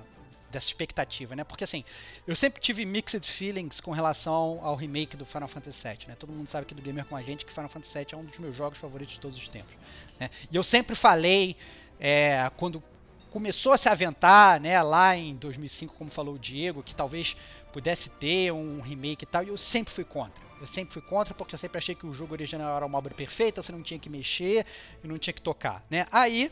dessa 0.56 0.68
expectativa, 0.68 1.36
né? 1.36 1.44
Porque 1.44 1.64
assim, 1.64 1.84
eu 2.26 2.34
sempre 2.34 2.60
tive 2.60 2.84
mixed 2.86 3.30
feelings 3.30 3.78
com 3.78 3.90
relação 3.90 4.58
ao 4.62 4.74
remake 4.74 5.16
do 5.16 5.26
Final 5.26 5.48
Fantasy 5.48 5.86
VII, 5.86 6.08
né? 6.08 6.16
Todo 6.18 6.32
mundo 6.32 6.48
sabe 6.48 6.64
aqui 6.64 6.74
do 6.74 6.80
Gamer 6.80 7.04
com 7.04 7.14
a 7.14 7.22
gente 7.22 7.44
que 7.44 7.52
Final 7.52 7.68
Fantasy 7.68 7.98
VII 7.98 8.06
é 8.12 8.16
um 8.16 8.24
dos 8.24 8.38
meus 8.38 8.56
jogos 8.56 8.78
favoritos 8.78 9.14
de 9.14 9.20
todos 9.20 9.36
os 9.36 9.48
tempos, 9.48 9.74
né? 10.18 10.30
E 10.50 10.56
eu 10.56 10.62
sempre 10.62 10.96
falei, 10.96 11.56
é, 12.00 12.50
quando 12.56 12.82
começou 13.30 13.74
a 13.74 13.78
se 13.78 13.86
aventar, 13.86 14.58
né, 14.58 14.82
lá 14.82 15.14
em 15.14 15.34
2005, 15.34 15.94
como 15.94 16.10
falou 16.10 16.36
o 16.36 16.38
Diego, 16.38 16.82
que 16.82 16.96
talvez 16.96 17.36
pudesse 17.70 18.08
ter 18.08 18.50
um 18.50 18.80
remake 18.80 19.24
e 19.24 19.26
tal, 19.26 19.44
e 19.44 19.48
eu 19.48 19.58
sempre 19.58 19.92
fui 19.92 20.04
contra. 20.04 20.42
Eu 20.58 20.66
sempre 20.66 20.94
fui 20.94 21.02
contra 21.02 21.34
porque 21.34 21.54
eu 21.54 21.58
sempre 21.58 21.76
achei 21.76 21.94
que 21.94 22.06
o 22.06 22.14
jogo 22.14 22.32
original 22.32 22.74
era 22.74 22.86
uma 22.86 22.96
obra 22.96 23.14
perfeita, 23.14 23.60
você 23.60 23.72
não 23.72 23.82
tinha 23.82 24.00
que 24.00 24.08
mexer 24.08 24.64
e 25.04 25.06
não 25.06 25.18
tinha 25.18 25.34
que 25.34 25.42
tocar, 25.42 25.84
né? 25.90 26.06
Aí 26.10 26.50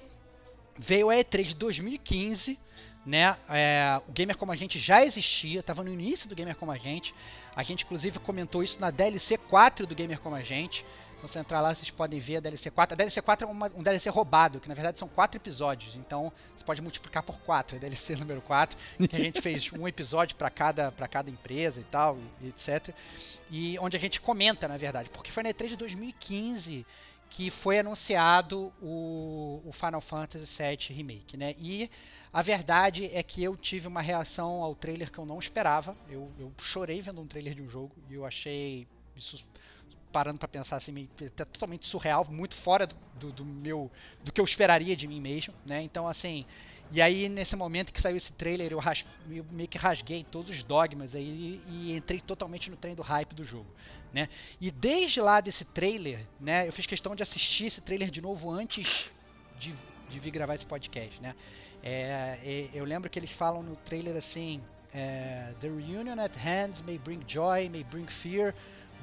veio 0.77 1.09
a 1.09 1.15
E3 1.15 1.45
de 1.45 1.55
2015, 1.55 2.59
né? 3.05 3.37
É, 3.49 4.01
o 4.07 4.13
Gamer 4.13 4.37
Como 4.37 4.53
a 4.53 4.57
Gente 4.57 4.79
já 4.79 5.05
existia, 5.05 5.61
estava 5.61 5.85
no 5.85 5.93
início 5.93 6.29
do 6.29 6.35
Gamer 6.35 6.57
Como 6.57 6.73
a 6.73 6.79
Gente. 6.79 7.15
A 7.55 7.63
gente 7.63 7.85
inclusive 7.85 8.19
comentou 8.19 8.63
isso 8.63 8.81
na 8.81 8.91
DLC 8.91 9.37
4 9.37 9.87
do 9.87 9.95
Gamer 9.95 10.21
Como 10.21 10.35
a 10.35 10.43
Gente. 10.43 10.85
Então, 11.25 11.33
se 11.33 11.39
entrar 11.39 11.63
lá, 11.63 11.75
vocês 11.75 11.91
podem 11.91 12.21
ver 12.21 12.37
a 12.37 12.41
DLC 12.41 12.71
4. 12.71 12.93
A 12.93 12.97
DLC 12.97 13.23
4 13.23 13.49
é 13.49 13.51
uma, 13.51 13.73
um 13.75 13.83
DLC 13.83 14.11
roubado, 14.11 14.61
que 14.61 14.69
na 14.69 14.75
verdade 14.75 14.99
são 14.99 15.09
quatro 15.09 15.39
episódios. 15.39 15.97
Então, 15.97 16.31
você 16.55 16.63
pode 16.65 16.83
multiplicar 16.83 17.23
por 17.23 17.39
4, 17.41 17.77
a 17.77 17.81
DLC 17.81 18.15
número 18.21 18.43
4, 18.43 18.77
que 19.09 19.17
a 19.17 19.19
gente 19.19 19.41
fez 19.41 19.73
um 19.73 19.89
episódio 19.89 20.37
para 20.37 20.51
cada, 20.51 20.93
cada 20.93 21.31
empresa 21.31 21.81
e 21.81 21.85
tal, 21.85 22.19
e, 22.43 22.49
etc. 22.49 22.95
E 23.51 23.79
onde 23.79 23.97
a 23.97 24.01
gente 24.01 24.21
comenta, 24.21 24.69
na 24.69 24.77
verdade, 24.77 25.09
porque 25.09 25.33
foi 25.33 25.43
na 25.43 25.49
E3 25.49 25.69
de 25.69 25.77
2015 25.77 26.87
que 27.35 27.51
foi 27.51 27.81
anunciado 27.81 28.73
o, 28.81 29.61
o, 29.65 29.73
Final 29.73 30.01
Fantasy 30.01 30.63
VII 30.63 30.97
Remake, 30.97 31.37
né? 31.37 31.57
E 31.59 31.91
a 32.33 32.41
verdade 32.43 33.07
é 33.07 33.25
que 33.25 33.43
eu 33.43 33.57
tive 33.57 33.89
uma 33.89 34.01
reação 34.01 34.63
ao 34.63 34.73
trailer 34.73 35.11
que 35.11 35.19
eu 35.19 35.27
não 35.27 35.41
esperava. 35.41 35.97
Eu, 36.09 36.31
eu 36.39 36.53
chorei 36.59 37.03
vendo 37.03 37.21
um 37.21 37.27
trailer 37.27 37.53
de 37.53 37.61
um 37.61 37.69
jogo 37.69 37.93
e 38.09 38.15
eu 38.15 38.25
achei 38.25 38.87
isso 39.17 39.45
parando 40.15 40.39
para 40.39 40.47
pensar 40.47 40.77
assim, 40.77 41.09
é 41.21 41.45
totalmente 41.45 41.87
surreal, 41.87 42.25
muito 42.31 42.55
fora 42.55 42.87
do, 42.87 42.95
do, 43.19 43.33
do, 43.33 43.45
meu, 43.45 43.91
do 44.23 44.31
que 44.31 44.41
eu 44.41 44.45
esperaria 44.45 44.95
de 44.95 45.09
mim 45.09 45.21
mesmo, 45.21 45.53
né? 45.67 45.83
Então 45.83 46.07
assim, 46.07 46.47
e 46.93 47.03
aí 47.03 47.29
nesse 47.29 47.57
momento 47.57 47.93
que 47.93 48.01
saiu 48.01 48.17
esse 48.17 48.33
trailer, 48.33 48.71
eu, 48.71 48.79
ras, 48.79 49.05
eu 49.29 49.45
meio 49.51 49.69
que 49.69 49.77
rasguei 49.77 50.23
todos 50.23 50.51
os 50.51 50.63
dogmas 50.63 51.17
aí 51.17 51.61
e, 51.67 51.91
e, 51.91 51.97
entrei 51.97 52.21
totalmente 52.21 52.71
no 52.71 52.77
trem 52.77 52.95
do 52.95 53.03
hype 53.03 53.35
do 53.35 53.45
jogo, 53.45 53.67
né? 54.13 54.29
E 54.61 54.71
desde 54.71 55.21
lá 55.21 55.41
desse 55.41 55.65
trailer, 55.65 56.25
né? 56.39 56.69
Eu 56.69 56.73
fiz 56.73 56.87
questão 56.87 57.17
de 57.17 57.23
assistir 57.25 57.67
esse 57.67 57.81
trailer 57.81 58.09
de 58.09 58.21
novo 58.21 58.53
antes 58.53 59.11
de, 59.59 59.75
de 60.09 60.21
vir 60.21 60.31
gravar 60.31 60.55
esse 60.55 60.65
podcast, 60.67 61.21
né? 61.21 61.35
É, 61.83 62.39
é, 62.41 62.71
eu 62.73 62.85
lembro 62.85 63.11
que 63.11 63.19
eles 63.19 63.33
falam 63.33 63.65
no 63.65 63.75
trailer 63.75 64.17
assim, 64.17 64.63
é, 64.95 65.53
The 65.59 65.69
reunion 65.69 66.21
at 66.21 66.37
hand 66.37 66.85
may 66.87 66.99
bring 66.99 67.25
joy, 67.27 67.69
may 67.69 67.83
bring 67.83 68.07
fear. 68.07 68.55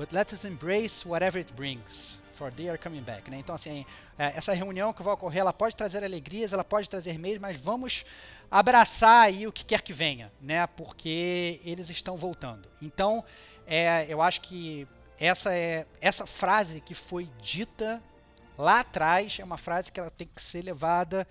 But 0.01 0.12
let 0.13 0.34
us 0.34 0.46
embrace 0.46 1.05
whatever 1.05 1.38
it 1.38 1.53
brings, 1.53 2.17
for 2.34 2.50
they 2.50 2.70
are 2.70 2.77
coming 2.79 3.03
back. 3.03 3.29
Né? 3.29 3.38
Então, 3.38 3.53
assim, 3.53 3.86
é, 4.17 4.36
essa 4.36 4.51
reunião 4.51 4.91
que 4.91 5.03
vai 5.03 5.13
ocorrer, 5.13 5.41
ela 5.41 5.53
pode 5.53 5.75
trazer 5.75 6.03
alegrias, 6.03 6.51
ela 6.51 6.63
pode 6.63 6.89
trazer 6.89 7.20
medos, 7.20 7.39
mas 7.39 7.55
vamos 7.60 8.03
abraçar 8.50 9.27
aí 9.27 9.46
o 9.46 9.51
que 9.51 9.63
quer 9.63 9.84
que 9.84 9.93
venha, 9.93 10.31
né? 10.41 10.65
Porque 10.65 11.62
eles 11.63 11.88
estão 11.91 12.17
voltando. 12.17 12.67
Então, 12.81 13.24
é, 13.67 14.08
eu 14.10 14.24
acho 14.24 14.41
que 14.41 14.88
essa 15.20 15.53
é 15.53 15.86
essa 16.01 16.25
frase 16.25 16.81
que 16.81 16.96
foi 16.96 17.29
dita 17.39 18.01
lá 18.58 18.79
atrás 18.79 19.38
é 19.39 19.43
uma 19.43 19.55
frase 19.55 19.91
que 19.91 20.00
ela 20.00 20.10
tem 20.10 20.27
que 20.34 20.41
ser 20.41 20.63
levada 20.63 21.27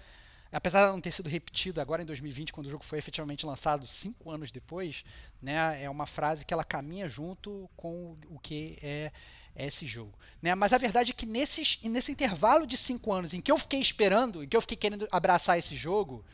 apesar 0.52 0.86
de 0.86 0.92
não 0.92 1.00
ter 1.00 1.12
sido 1.12 1.28
repetido 1.28 1.80
agora 1.80 2.02
em 2.02 2.06
2020, 2.06 2.52
quando 2.52 2.66
o 2.66 2.70
jogo 2.70 2.84
foi 2.84 2.98
efetivamente 2.98 3.46
lançado 3.46 3.86
cinco 3.86 4.30
anos 4.30 4.50
depois, 4.50 5.04
né, 5.40 5.82
é 5.82 5.88
uma 5.88 6.06
frase 6.06 6.44
que 6.44 6.52
ela 6.52 6.64
caminha 6.64 7.08
junto 7.08 7.68
com 7.76 8.16
o 8.28 8.38
que 8.38 8.78
é, 8.82 9.12
é 9.54 9.66
esse 9.66 9.86
jogo. 9.86 10.18
Né? 10.42 10.54
Mas 10.54 10.72
a 10.72 10.78
verdade 10.78 11.12
é 11.12 11.14
que 11.14 11.26
nesses, 11.26 11.78
nesse 11.82 12.10
intervalo 12.10 12.66
de 12.66 12.76
cinco 12.76 13.12
anos 13.12 13.32
em 13.32 13.40
que 13.40 13.52
eu 13.52 13.58
fiquei 13.58 13.80
esperando, 13.80 14.42
em 14.42 14.48
que 14.48 14.56
eu 14.56 14.60
fiquei 14.60 14.76
querendo 14.76 15.06
abraçar 15.10 15.58
esse 15.58 15.76
jogo, 15.76 16.24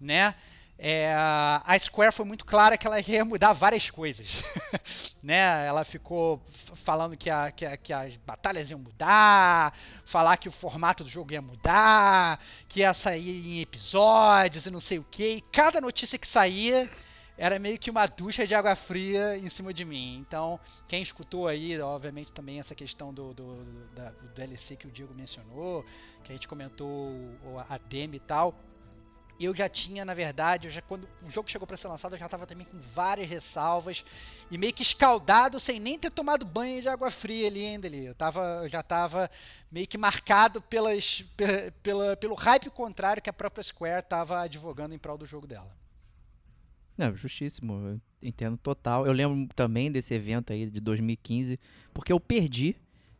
né, 0.00 0.34
é, 0.80 1.12
a 1.12 1.76
Square 1.80 2.12
foi 2.12 2.24
muito 2.24 2.44
clara 2.44 2.78
que 2.78 2.86
ela 2.86 3.00
ia 3.00 3.24
mudar 3.24 3.52
várias 3.52 3.90
coisas. 3.90 4.44
né? 5.20 5.66
Ela 5.66 5.84
ficou 5.84 6.40
falando 6.76 7.16
que, 7.16 7.28
a, 7.28 7.50
que, 7.50 7.66
a, 7.66 7.76
que, 7.76 7.92
as 7.92 8.16
batalhas 8.18 8.70
iam 8.70 8.78
mudar, 8.78 9.76
falar 10.04 10.36
que 10.36 10.48
o 10.48 10.52
formato 10.52 11.02
do 11.02 11.10
jogo 11.10 11.32
ia 11.32 11.42
mudar, 11.42 12.40
que 12.68 12.80
ia 12.80 12.94
sair 12.94 13.44
em 13.44 13.60
episódios 13.60 14.66
e 14.66 14.70
não 14.70 14.78
sei 14.78 15.00
o 15.00 15.06
que. 15.10 15.38
E 15.38 15.40
cada 15.40 15.80
notícia 15.80 16.16
que 16.16 16.28
saía 16.28 16.88
era 17.36 17.58
meio 17.58 17.78
que 17.78 17.90
uma 17.90 18.06
ducha 18.06 18.46
de 18.46 18.54
água 18.54 18.76
fria 18.76 19.36
em 19.36 19.48
cima 19.48 19.74
de 19.74 19.84
mim. 19.84 20.24
Então, 20.28 20.60
quem 20.86 21.02
escutou 21.02 21.48
aí, 21.48 21.80
obviamente, 21.80 22.30
também 22.30 22.60
essa 22.60 22.76
questão 22.76 23.12
do, 23.12 23.34
do, 23.34 23.64
do, 23.64 24.12
do 24.22 24.28
DLC 24.32 24.76
que 24.76 24.86
o 24.86 24.90
Diego 24.92 25.12
mencionou, 25.12 25.84
que 26.22 26.30
a 26.30 26.36
gente 26.36 26.46
comentou 26.46 27.12
a 27.68 27.78
demo 27.78 28.14
e 28.14 28.20
tal 28.20 28.54
eu 29.44 29.54
já 29.54 29.68
tinha, 29.68 30.04
na 30.04 30.14
verdade, 30.14 30.66
eu 30.66 30.70
já, 30.70 30.82
quando 30.82 31.08
o 31.22 31.30
jogo 31.30 31.48
chegou 31.48 31.66
para 31.66 31.76
ser 31.76 31.88
lançado, 31.88 32.14
eu 32.14 32.18
já 32.18 32.24
estava 32.24 32.46
também 32.46 32.66
com 32.66 32.78
várias 32.94 33.28
ressalvas 33.28 34.04
e 34.50 34.58
meio 34.58 34.72
que 34.72 34.82
escaldado 34.82 35.60
sem 35.60 35.78
nem 35.78 35.98
ter 35.98 36.10
tomado 36.10 36.44
banho 36.44 36.82
de 36.82 36.88
água 36.88 37.10
fria 37.10 37.46
ali 37.46 37.64
ainda 37.64 37.86
ali. 37.86 38.06
Eu, 38.06 38.14
tava, 38.14 38.60
eu 38.62 38.68
já 38.68 38.80
estava 38.80 39.30
meio 39.70 39.86
que 39.86 39.96
marcado 39.96 40.60
pelas, 40.62 41.24
pela, 41.82 42.16
pelo 42.16 42.34
hype 42.34 42.70
contrário 42.70 43.22
que 43.22 43.30
a 43.30 43.32
própria 43.32 43.62
Square 43.62 44.00
estava 44.00 44.40
advogando 44.40 44.94
em 44.94 44.98
prol 44.98 45.16
do 45.16 45.26
jogo 45.26 45.46
dela. 45.46 45.70
Não, 46.96 47.14
justíssimo, 47.14 47.74
eu 47.74 48.00
entendo 48.20 48.56
total. 48.56 49.06
Eu 49.06 49.12
lembro 49.12 49.48
também 49.54 49.90
desse 49.92 50.12
evento 50.14 50.52
aí 50.52 50.68
de 50.68 50.80
2015, 50.80 51.60
porque 51.94 52.12
eu 52.12 52.18
perdi 52.18 52.74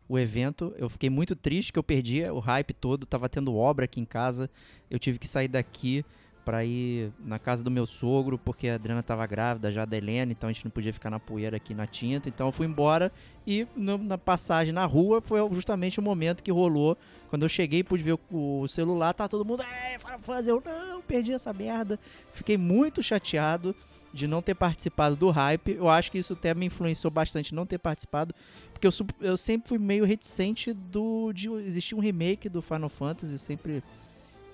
o 0.08 0.18
evento. 0.18 0.74
Eu 0.78 0.88
fiquei 0.88 1.10
muito 1.10 1.36
triste 1.36 1.72
que 1.72 1.78
eu 1.78 1.82
perdi 1.82 2.24
o 2.24 2.38
hype 2.38 2.72
todo. 2.72 3.06
Tava 3.06 3.28
tendo 3.28 3.54
obra 3.54 3.84
aqui 3.84 4.00
em 4.00 4.04
casa. 4.04 4.50
Eu 4.90 4.98
tive 4.98 5.18
que 5.18 5.28
sair 5.28 5.48
daqui 5.48 6.04
para 6.48 6.64
ir 6.64 7.12
na 7.20 7.38
casa 7.38 7.62
do 7.62 7.70
meu 7.70 7.84
sogro, 7.84 8.38
porque 8.38 8.68
a 8.68 8.76
Adriana 8.76 9.02
tava 9.02 9.26
grávida 9.26 9.70
já 9.70 9.84
da 9.84 9.98
Helena, 9.98 10.32
então 10.32 10.48
a 10.48 10.52
gente 10.52 10.64
não 10.64 10.70
podia 10.70 10.94
ficar 10.94 11.10
na 11.10 11.20
poeira 11.20 11.58
aqui 11.58 11.74
na 11.74 11.86
tinta. 11.86 12.26
Então 12.26 12.48
eu 12.48 12.52
fui 12.52 12.66
embora 12.66 13.12
e 13.46 13.66
no, 13.76 13.98
na 13.98 14.16
passagem 14.16 14.72
na 14.72 14.86
rua 14.86 15.20
foi 15.20 15.40
justamente 15.52 16.00
o 16.00 16.02
momento 16.02 16.42
que 16.42 16.50
rolou. 16.50 16.96
Quando 17.28 17.42
eu 17.42 17.50
cheguei 17.50 17.84
pude 17.84 18.02
ver 18.02 18.18
o, 18.30 18.62
o 18.62 18.66
celular, 18.66 19.12
tá 19.12 19.28
todo 19.28 19.44
mundo, 19.44 19.62
é, 19.62 19.98
Fantasy, 19.98 20.48
eu 20.48 20.62
não, 20.64 21.02
perdi 21.02 21.32
essa 21.32 21.52
merda. 21.52 22.00
Fiquei 22.32 22.56
muito 22.56 23.02
chateado 23.02 23.76
de 24.12 24.26
não 24.26 24.40
ter 24.40 24.54
participado 24.54 25.16
do 25.16 25.30
hype. 25.30 25.72
Eu 25.72 25.88
acho 25.88 26.10
que 26.10 26.18
isso 26.18 26.32
até 26.32 26.54
me 26.54 26.66
influenciou 26.66 27.10
bastante 27.10 27.54
não 27.54 27.66
ter 27.66 27.78
participado, 27.78 28.34
porque 28.78 28.86
eu, 28.86 28.92
eu 29.20 29.36
sempre 29.36 29.68
fui 29.68 29.78
meio 29.78 30.04
reticente 30.04 30.72
do, 30.72 31.32
de 31.32 31.50
existir 31.50 31.96
um 31.96 31.98
remake 31.98 32.48
do 32.48 32.62
Final 32.62 32.88
Fantasy. 32.88 33.32
Eu 33.32 33.38
sempre. 33.38 33.82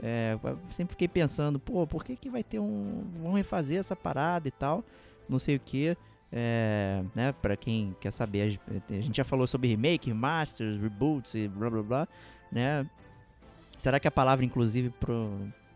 É, 0.02 0.37
sempre 0.73 0.93
fiquei 0.93 1.07
pensando, 1.07 1.61
pô, 1.61 1.87
por 1.87 2.02
que, 2.02 2.16
que 2.16 2.31
vai 2.31 2.43
ter 2.43 2.59
um. 2.59 3.04
Vão 3.23 3.33
refazer 3.35 3.78
essa 3.78 3.95
parada 3.95 4.49
e 4.49 4.50
tal. 4.50 4.83
Não 5.28 5.38
sei 5.38 5.57
o 5.57 5.61
que. 5.61 5.97
É, 6.33 7.04
né, 7.14 7.33
pra 7.40 7.57
quem 7.57 7.95
quer 8.00 8.11
saber, 8.11 8.59
a 8.90 8.93
gente 8.95 9.16
já 9.16 9.23
falou 9.23 9.47
sobre 9.47 9.69
remake, 9.69 10.12
masters, 10.12 10.81
reboots 10.81 11.35
e 11.37 11.47
blá 11.47 11.71
blá 11.71 11.83
blá, 11.83 12.09
né? 12.50 12.85
Será 13.78 14.00
que 14.00 14.09
a 14.09 14.11
palavra, 14.11 14.45
inclusive, 14.45 14.90
pro, 14.90 15.31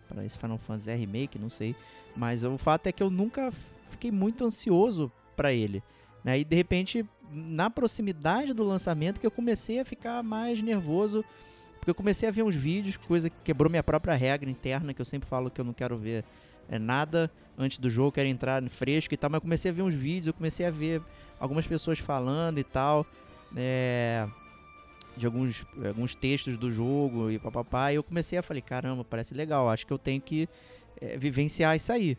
pra 0.08 0.24
esse 0.24 0.36
Final 0.36 0.58
Fantasy 0.58 0.90
é 0.90 0.96
remake? 0.96 1.38
Não 1.38 1.50
sei. 1.50 1.76
Mas 2.16 2.42
o 2.42 2.58
fato 2.58 2.88
é 2.88 2.92
que 2.92 3.02
eu 3.02 3.10
nunca 3.10 3.52
fiquei 3.90 4.10
muito 4.10 4.44
ansioso 4.44 5.12
para 5.36 5.52
ele. 5.52 5.82
Né? 6.24 6.40
E 6.40 6.44
de 6.44 6.56
repente, 6.56 7.04
na 7.30 7.70
proximidade 7.70 8.52
do 8.52 8.64
lançamento, 8.64 9.20
que 9.20 9.26
eu 9.26 9.30
comecei 9.30 9.80
a 9.80 9.84
ficar 9.84 10.22
mais 10.22 10.60
nervoso. 10.62 11.24
Porque 11.78 11.90
eu 11.90 11.94
comecei 11.94 12.28
a 12.28 12.32
ver 12.32 12.42
uns 12.42 12.54
vídeos, 12.54 12.96
coisa 12.96 13.30
que 13.30 13.36
quebrou 13.44 13.70
minha 13.70 13.82
própria 13.82 14.14
regra 14.14 14.50
interna, 14.50 14.92
que 14.92 15.00
eu 15.00 15.04
sempre 15.04 15.28
falo 15.28 15.50
que 15.50 15.60
eu 15.60 15.64
não 15.64 15.72
quero 15.72 15.96
ver 15.96 16.24
é, 16.68 16.78
nada 16.78 17.30
antes 17.56 17.78
do 17.78 17.88
jogo, 17.88 18.12
quero 18.12 18.28
entrar 18.28 18.62
fresco 18.68 19.14
e 19.14 19.16
tal. 19.16 19.30
Mas 19.30 19.38
eu 19.38 19.42
comecei 19.42 19.70
a 19.70 19.74
ver 19.74 19.82
uns 19.82 19.94
vídeos, 19.94 20.26
eu 20.26 20.34
comecei 20.34 20.66
a 20.66 20.70
ver 20.70 21.00
algumas 21.38 21.66
pessoas 21.66 21.98
falando 21.98 22.58
e 22.58 22.64
tal. 22.64 23.06
É, 23.56 24.28
de 25.16 25.26
alguns, 25.26 25.66
alguns 25.84 26.14
textos 26.14 26.56
do 26.56 26.70
jogo 26.70 27.30
e 27.30 27.38
papapá. 27.38 27.92
E 27.92 27.96
eu 27.96 28.02
comecei 28.02 28.38
a 28.38 28.42
falar, 28.42 28.60
caramba, 28.60 29.04
parece 29.04 29.34
legal, 29.34 29.68
acho 29.68 29.86
que 29.86 29.92
eu 29.92 29.98
tenho 29.98 30.20
que 30.20 30.48
é, 31.00 31.18
vivenciar 31.18 31.76
isso 31.76 31.92
aí. 31.92 32.16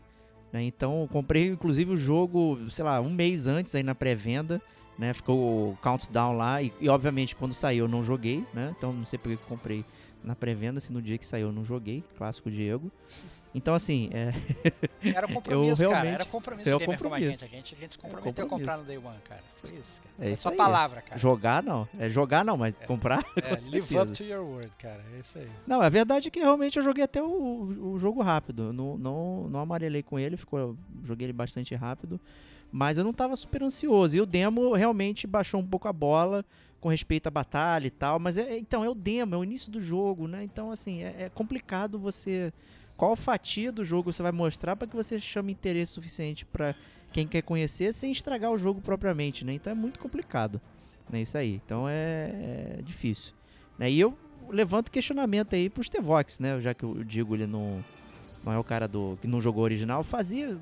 Né? 0.52 0.64
Então, 0.64 1.08
comprei 1.10 1.48
inclusive 1.48 1.92
o 1.92 1.96
jogo, 1.96 2.58
sei 2.70 2.84
lá, 2.84 3.00
um 3.00 3.10
mês 3.10 3.46
antes 3.46 3.74
aí 3.74 3.82
na 3.82 3.94
pré-venda. 3.94 4.60
Né? 4.98 5.12
Ficou 5.14 5.38
o 5.70 5.78
countdown 5.80 6.36
lá. 6.36 6.62
E, 6.62 6.72
e, 6.80 6.88
obviamente, 6.88 7.34
quando 7.34 7.54
saiu, 7.54 7.84
eu 7.84 7.88
não 7.88 8.02
joguei. 8.02 8.44
Né? 8.52 8.74
Então, 8.76 8.92
não 8.92 9.06
sei 9.06 9.18
porque 9.18 9.38
comprei 9.48 9.84
na 10.22 10.34
pré-venda, 10.34 10.78
assim, 10.78 10.92
no 10.92 11.00
dia 11.00 11.16
que 11.18 11.24
saiu 11.26 11.48
eu 11.48 11.52
não 11.52 11.64
joguei, 11.64 12.04
clássico 12.16 12.50
Diego. 12.50 12.90
Então, 13.54 13.74
assim, 13.74 14.10
é, 14.12 14.32
Era 15.02 15.26
um 15.26 15.34
compromisso, 15.34 15.76
cara. 15.82 15.90
realmente- 15.94 16.14
Era 16.14 16.24
compromisso 16.24 16.68
é 16.68 16.72
gamer 16.72 16.86
como 16.86 16.92
a 16.92 16.98
compromisso. 17.18 17.30
gente. 17.40 17.44
A 17.44 17.48
gente, 17.48 17.74
a 17.74 17.78
gente 17.78 17.92
se 17.94 17.98
É 17.98 18.02
comprometeu 18.02 18.44
a 18.44 18.48
comprar 18.48 18.74
compromisso. 18.76 18.78
no 18.80 19.02
Day 19.02 19.12
One, 19.12 19.22
cara. 19.28 19.40
Foi 19.56 19.70
isso, 19.70 20.00
cara. 20.02 20.14
É 20.18 20.28
É 20.28 20.32
isso 20.32 20.42
só 20.42 20.50
aí. 20.50 20.56
palavra, 20.56 21.02
cara. 21.02 21.18
jogar 21.18 21.62
não. 21.62 21.88
É 21.98 22.08
jogar 22.08 22.44
não, 22.44 22.56
mas 22.56 22.74
comprar 22.86 23.24
com 23.24 23.40
É, 23.40 23.50
live 23.72 23.98
up 23.98 24.12
to 24.12 24.22
your 24.22 24.40
word, 24.44 24.70
cara. 24.78 25.02
É 25.16 25.18
isso 25.20 25.36
aí. 25.38 25.48
Não, 25.66 25.80
a 25.80 25.88
verdade 25.88 26.28
é 26.28 26.30
que 26.30 26.38
realmente 26.38 26.76
eu 26.76 26.82
joguei 26.82 27.02
até 27.02 27.20
o, 27.20 27.92
o 27.94 27.98
jogo 27.98 28.22
rápido. 28.22 28.64
Eu 28.64 28.72
Não, 28.72 28.96
não, 28.96 29.48
não 29.48 29.60
amarelei 29.60 30.02
com 30.02 30.16
ele, 30.18 30.36
ficou, 30.36 30.76
joguei 31.02 31.26
ele 31.26 31.32
bastante 31.32 31.74
rápido. 31.74 32.20
Mas 32.70 32.98
eu 32.98 33.02
não 33.04 33.12
tava 33.12 33.34
super 33.34 33.64
ansioso. 33.64 34.16
E 34.16 34.20
o 34.20 34.26
demo 34.26 34.74
realmente 34.74 35.26
baixou 35.26 35.60
um 35.60 35.66
pouco 35.66 35.88
a 35.88 35.92
bola 35.92 36.44
com 36.80 36.88
respeito 36.88 37.26
à 37.26 37.30
batalha 37.30 37.86
e 37.86 37.90
tal. 37.90 38.18
Mas 38.18 38.36
é, 38.36 38.58
então, 38.58 38.84
é 38.84 38.88
o 38.88 38.94
demo, 38.94 39.34
é 39.34 39.38
o 39.38 39.44
início 39.44 39.70
do 39.70 39.80
jogo, 39.80 40.26
né? 40.26 40.42
Então, 40.42 40.70
assim, 40.70 41.02
é, 41.02 41.14
é 41.24 41.28
complicado 41.28 41.98
você. 41.98 42.52
Qual 42.96 43.16
fatia 43.16 43.72
do 43.72 43.84
jogo 43.84 44.12
você 44.12 44.22
vai 44.22 44.32
mostrar 44.32 44.76
para 44.76 44.86
que 44.86 44.94
você 44.94 45.18
chame 45.18 45.52
interesse 45.52 45.92
suficiente 45.92 46.44
para 46.44 46.74
quem 47.12 47.26
quer 47.26 47.42
conhecer 47.42 47.92
sem 47.92 48.12
estragar 48.12 48.50
o 48.50 48.58
jogo 48.58 48.80
propriamente, 48.80 49.44
né? 49.44 49.54
Então 49.54 49.70
é 49.70 49.74
muito 49.74 49.98
complicado. 49.98 50.60
Né? 51.08 51.22
Isso 51.22 51.36
aí. 51.36 51.60
Então 51.64 51.88
é, 51.88 52.76
é 52.78 52.82
difícil. 52.82 53.32
Né? 53.78 53.90
E 53.90 54.00
eu 54.00 54.16
levanto 54.48 54.90
questionamento 54.90 55.54
aí 55.54 55.68
pros 55.68 55.88
Tevox, 55.88 56.38
né? 56.38 56.60
Já 56.60 56.74
que 56.74 56.84
o 56.84 57.04
Digo 57.04 57.34
ele 57.34 57.46
não, 57.46 57.82
não 58.44 58.52
é 58.52 58.58
o 58.58 58.64
cara 58.64 58.86
do 58.86 59.18
que 59.20 59.26
não 59.26 59.40
jogou 59.40 59.64
original. 59.64 60.02
Fazia, 60.02 60.58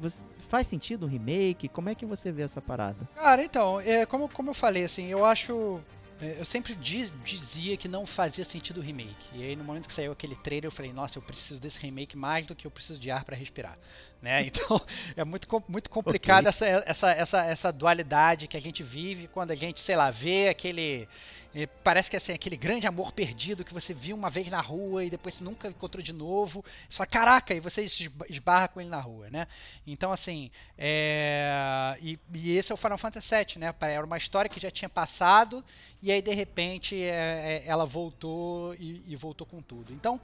faz 0.49 0.67
sentido 0.67 1.07
um 1.07 1.09
remake? 1.09 1.69
Como 1.69 1.89
é 1.89 1.95
que 1.95 2.07
você 2.07 2.33
vê 2.33 2.43
essa 2.43 2.61
parada? 2.61 3.09
Cara, 3.15 3.43
então, 3.43 3.81
é, 3.81 4.07
como, 4.07 4.29
como 4.29 4.51
eu 4.51 4.55
falei, 4.55 4.85
assim, 4.85 5.07
eu 5.07 5.25
acho. 5.25 5.81
É, 6.21 6.41
Eu 6.41 6.45
sempre 6.45 6.75
di- 6.75 7.11
dizia 7.11 7.77
que 7.77 7.89
não 7.89 8.07
fazia 8.07 8.45
sentido 8.45 8.79
o 8.79 8.83
remake. 8.83 9.29
E 9.37 9.43
aí, 9.43 9.57
no 9.57 9.65
momento 9.65 9.87
que 9.89 9.95
saiu 9.95 10.13
aquele 10.13 10.37
trailer, 10.37 10.67
eu 10.67 10.73
falei, 10.73 10.93
nossa, 10.93 11.19
eu 11.19 11.23
preciso 11.23 11.61
desse 11.61 11.81
remake 11.81 12.17
mais 12.17 12.47
do 12.47 12.55
que 12.57 12.67
eu 12.67 12.71
preciso 12.71 12.99
de 12.99 13.11
ar 13.11 13.25
pra 13.25 13.37
respirar. 13.37 13.79
Né? 14.21 14.47
Então, 14.47 14.81
é 15.17 15.23
muito, 15.25 15.47
muito 15.69 15.89
complicado 15.89 16.47
Ok. 16.47 16.49
essa, 16.49 16.67
essa, 16.67 17.11
essa, 17.13 17.45
essa 17.45 17.73
dualidade 17.73 18.49
que 18.49 18.57
a 18.57 18.61
gente 18.61 18.83
vive 18.83 19.29
quando 19.29 19.53
a 19.53 19.55
gente, 19.55 19.81
sei 19.81 19.95
lá, 19.97 20.11
vê 20.11 20.49
aquele. 20.49 21.09
eh, 21.55 21.67
Parece 21.85 22.11
que 22.11 22.17
é 22.17 22.19
assim, 22.19 22.33
aquele 22.33 22.57
grande 22.57 22.87
amor 22.87 23.13
perdido 23.13 23.65
que 23.65 23.73
você 23.73 23.95
viu 23.95 24.17
uma 24.17 24.29
vez 24.29 24.49
na 24.49 24.61
rua 24.61 25.05
e 25.05 25.11
depois 25.11 25.37
você 25.37 25.45
nunca 25.45 25.69
encontrou 25.69 26.03
de 26.03 26.13
novo. 26.13 26.65
Só 26.89 27.07
caraca, 27.07 27.55
e 27.55 27.61
você 27.61 27.83
esba- 27.85 28.27
esbarra 28.29 28.69
com 28.69 28.81
ele 28.81 28.91
na 28.91 29.01
rua, 29.01 29.31
né? 29.31 29.47
Então, 29.87 30.13
assim, 30.13 30.51
é, 30.77 31.97
e, 32.01 32.19
e 32.35 32.57
esse 32.57 32.73
é 32.73 32.75
o 32.75 32.79
Final 32.79 32.99
Fantasy 32.99 33.29
VII, 33.29 33.59
né? 33.59 33.75
Era 33.81 34.05
uma 34.05 34.19
história 34.19 34.49
que 34.51 34.61
já 34.61 34.71
tinha 34.71 34.89
passado 34.89 35.65
e 36.03 36.11
aí 36.13 36.21
de 36.23 36.33
repente 36.35 37.01
é, 37.03 37.63
é, 37.65 37.69
ela 37.69 37.85
voltou 37.87 38.75
e, 38.75 39.05
e 39.07 39.17
voltou 39.17 39.47
com 39.47 39.63
tudo. 39.63 39.93
Então, 39.93 40.21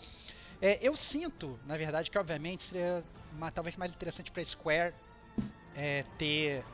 é, 0.65 0.79
eu 0.81 0.97
sinto, 0.97 1.61
na 1.67 1.77
verdade, 1.77 2.11
que 2.11 2.19
obviamente 2.19 2.63
seria 2.63 3.05
uma, 3.31 3.51
talvez 3.51 3.77
mais 3.77 3.93
interessante 3.93 4.33
para 4.33 4.43
Square 4.43 4.95
é, 5.75 6.05
ter 6.17 6.65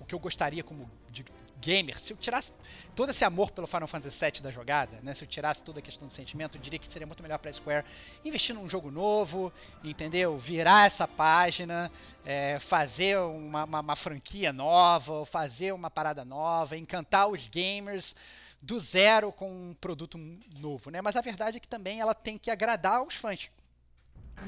o 0.00 0.04
que 0.04 0.16
eu 0.16 0.18
gostaria 0.18 0.64
como 0.64 0.90
de 1.08 1.24
gamer. 1.60 1.96
Se 2.00 2.12
eu 2.12 2.16
tirasse 2.16 2.52
todo 2.96 3.10
esse 3.10 3.24
amor 3.24 3.52
pelo 3.52 3.68
Final 3.68 3.86
Fantasy 3.86 4.18
VII 4.18 4.42
da 4.42 4.50
jogada, 4.50 4.98
né? 5.00 5.14
Se 5.14 5.22
eu 5.22 5.28
tirasse 5.28 5.62
toda 5.62 5.78
a 5.78 5.82
questão 5.82 6.08
de 6.08 6.14
sentimento, 6.14 6.58
eu 6.58 6.60
diria 6.60 6.76
que 6.76 6.92
seria 6.92 7.06
muito 7.06 7.22
melhor 7.22 7.38
para 7.38 7.52
Square 7.52 7.86
investir 8.24 8.52
num 8.52 8.68
jogo 8.68 8.90
novo, 8.90 9.52
entendeu? 9.84 10.36
Virar 10.36 10.86
essa 10.86 11.06
página, 11.06 11.88
é, 12.24 12.58
fazer 12.58 13.16
uma, 13.20 13.62
uma, 13.62 13.78
uma 13.78 13.96
franquia 13.96 14.52
nova, 14.52 15.24
fazer 15.24 15.72
uma 15.72 15.88
parada 15.88 16.24
nova, 16.24 16.76
encantar 16.76 17.28
os 17.28 17.46
gamers 17.46 18.16
do 18.60 18.78
zero 18.80 19.32
com 19.32 19.70
um 19.70 19.74
produto 19.74 20.18
novo, 20.58 20.90
né? 20.90 21.00
Mas 21.00 21.16
a 21.16 21.20
verdade 21.20 21.56
é 21.58 21.60
que 21.60 21.68
também 21.68 22.00
ela 22.00 22.14
tem 22.14 22.38
que 22.38 22.50
agradar 22.50 23.02
os 23.02 23.14
fãs. 23.14 23.50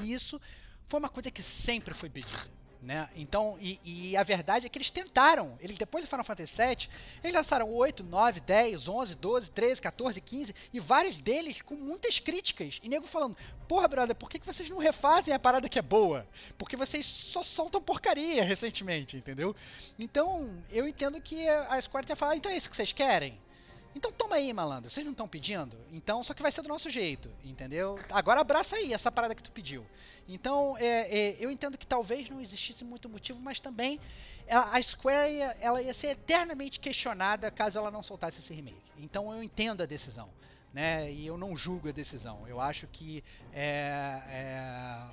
E 0.01 0.13
isso 0.13 0.39
foi 0.87 0.99
uma 0.99 1.09
coisa 1.09 1.31
que 1.31 1.41
sempre 1.41 1.93
foi 1.93 2.09
pedida. 2.09 2.59
Né? 2.81 3.09
Então, 3.13 3.57
e, 3.59 3.77
e 3.83 4.15
a 4.15 4.23
verdade 4.23 4.65
é 4.65 4.69
que 4.69 4.77
eles 4.77 4.89
tentaram. 4.89 5.57
Eles, 5.59 5.75
depois 5.75 6.05
do 6.05 6.07
Final 6.07 6.23
Fantasy 6.23 6.55
VII, 6.55 6.89
eles 7.21 7.35
lançaram 7.35 7.69
8, 7.69 8.05
9, 8.05 8.39
10, 8.39 8.87
11, 8.87 9.15
12, 9.15 9.51
13, 9.51 9.81
14, 9.81 10.21
15 10.21 10.55
e 10.71 10.79
vários 10.79 11.19
deles 11.19 11.61
com 11.61 11.75
muitas 11.75 12.19
críticas. 12.19 12.79
E 12.81 12.87
nego 12.87 13.05
falando: 13.05 13.35
Porra, 13.67 13.87
brother, 13.89 14.15
por 14.15 14.29
que, 14.29 14.39
que 14.39 14.45
vocês 14.45 14.69
não 14.69 14.77
refazem 14.77 15.33
a 15.33 15.39
parada 15.39 15.67
que 15.67 15.77
é 15.77 15.81
boa? 15.81 16.25
Porque 16.57 16.77
vocês 16.77 17.05
só 17.05 17.43
soltam 17.43 17.81
porcaria 17.81 18.43
recentemente, 18.45 19.17
entendeu? 19.17 19.53
Então, 19.97 20.49
eu 20.71 20.87
entendo 20.87 21.19
que 21.19 21.49
a 21.49 21.81
Square 21.81 22.07
tenha 22.07 22.15
falado: 22.15 22.37
Então 22.37 22.51
é 22.51 22.55
isso 22.55 22.69
que 22.69 22.77
vocês 22.77 22.93
querem? 22.93 23.37
Então 23.95 24.11
toma 24.11 24.35
aí, 24.35 24.53
malandro. 24.53 24.89
Vocês 24.89 25.05
não 25.05 25.13
estão 25.13 25.27
pedindo? 25.27 25.75
Então, 25.91 26.23
só 26.23 26.33
que 26.33 26.41
vai 26.41 26.51
ser 26.51 26.61
do 26.61 26.69
nosso 26.69 26.89
jeito, 26.89 27.29
entendeu? 27.43 27.95
Agora 28.11 28.41
abraça 28.41 28.75
aí 28.75 28.93
essa 28.93 29.11
parada 29.11 29.33
que 29.33 29.41
tu 29.41 29.51
pediu. 29.51 29.85
Então, 30.27 30.77
é, 30.77 31.17
é, 31.17 31.37
eu 31.39 31.49
entendo 31.49 31.77
que 31.77 31.87
talvez 31.87 32.29
não 32.29 32.39
existisse 32.39 32.85
muito 32.85 33.09
motivo, 33.09 33.39
mas 33.39 33.59
também 33.59 33.99
a, 34.47 34.81
Square 34.81 35.31
ia, 35.31 35.57
ela 35.59 35.81
ia 35.81 35.93
ser 35.93 36.09
eternamente 36.09 36.79
questionada 36.79 37.49
caso 37.49 37.79
ela 37.79 37.89
não 37.89 38.03
soltasse 38.03 38.39
esse 38.39 38.53
remake. 38.53 38.91
Então, 38.97 39.33
eu 39.33 39.41
entendo 39.41 39.81
a 39.81 39.85
decisão, 39.87 40.29
né? 40.71 41.11
E 41.11 41.25
eu 41.25 41.35
não 41.37 41.57
julgo 41.57 41.89
a 41.89 41.91
decisão. 41.91 42.47
Eu 42.47 42.61
acho 42.61 42.85
que 42.87 43.23
é, 43.51 44.21
é, 44.27 45.03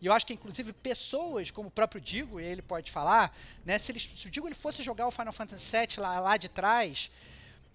e 0.00 0.06
eu 0.06 0.12
acho 0.12 0.26
que, 0.26 0.34
inclusive, 0.34 0.72
pessoas 0.72 1.50
como 1.50 1.68
o 1.68 1.70
próprio 1.70 2.00
Digo, 2.00 2.38
ele 2.38 2.62
pode 2.62 2.90
falar, 2.90 3.34
né? 3.64 3.78
Se, 3.78 3.90
ele, 3.90 3.98
se 3.98 4.26
o 4.26 4.30
Digo 4.30 4.46
ele 4.46 4.54
fosse 4.54 4.82
jogar 4.82 5.06
o 5.06 5.10
Final 5.10 5.32
Fantasy 5.32 5.76
VII 5.76 5.98
lá, 5.98 6.20
lá 6.20 6.36
de 6.36 6.48
trás, 6.48 7.10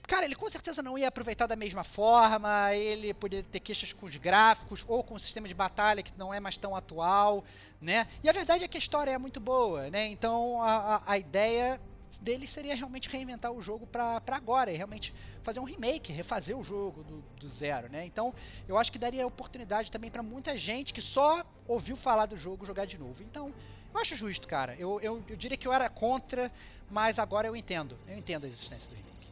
cara, 0.08 0.26
ele 0.26 0.36
com 0.36 0.50
certeza 0.50 0.82
não 0.82 0.98
ia 0.98 1.08
aproveitar 1.08 1.48
da 1.48 1.56
mesma 1.56 1.84
forma, 1.84 2.74
ele 2.74 3.14
poderia 3.14 3.46
ter 3.50 3.60
queixas 3.60 3.94
com 3.94 4.06
os 4.06 4.16
gráficos 4.16 4.84
ou 4.88 5.04
com 5.04 5.16
o 5.16 5.20
sistema 5.20 5.48
de 5.48 5.54
batalha 5.54 6.04
que 6.04 6.12
não 6.18 6.34
é 6.34 6.40
mais 6.40 6.58
tão 6.58 6.76
atual, 6.76 7.44
né? 7.82 8.08
E 8.24 8.30
a 8.30 8.32
verdade 8.32 8.64
é 8.64 8.68
que 8.68 8.78
a 8.78 8.80
história 8.80 9.12
é 9.12 9.18
muito 9.18 9.40
boa, 9.40 9.90
né? 9.90 10.08
Então 10.08 10.62
a, 10.62 11.02
a, 11.06 11.18
ideia 11.18 11.80
dele 12.22 12.48
seria 12.48 12.76
realmente 12.76 13.10
reinventar 13.10 13.52
o 13.52 13.62
jogo 13.62 13.88
para 13.88 14.22
agora 14.28 14.72
e 14.72 14.78
realmente 14.78 15.14
fazer 15.42 15.60
um 15.60 15.64
remake, 15.64 16.12
refazer 16.12 16.58
o 16.58 16.64
jogo 16.64 17.04
do, 17.04 17.24
do, 17.40 17.48
zero, 17.48 17.90
né? 17.90 18.06
Então 18.06 18.34
eu 18.68 18.78
acho 18.78 18.92
que 18.92 19.00
daria 19.00 19.26
oportunidade 19.26 19.92
também 19.92 20.12
para 20.12 20.24
muita 20.24 20.58
gente 20.58 20.94
que 20.94 21.02
só 21.02 21.46
ouviu 21.68 21.96
falar 21.96 22.26
do 22.26 22.38
jogo 22.38 22.66
jogar 22.66 22.86
de 22.86 22.98
novo. 22.98 23.24
Então 23.24 23.54
eu 23.94 24.00
acho 24.00 24.16
justo, 24.16 24.48
cara. 24.48 24.76
Eu, 24.78 25.00
eu, 25.02 25.24
eu 25.28 25.36
diria 25.36 25.58
que 25.58 25.68
eu 25.68 25.74
era 25.74 25.90
contra, 25.90 26.52
mas 26.90 27.20
agora 27.20 27.48
eu 27.48 27.56
entendo. 27.56 27.98
Eu 28.08 28.18
entendo 28.18 28.46
a 28.46 28.48
existência 28.48 28.90
do 28.90 28.96
remake. 28.96 29.23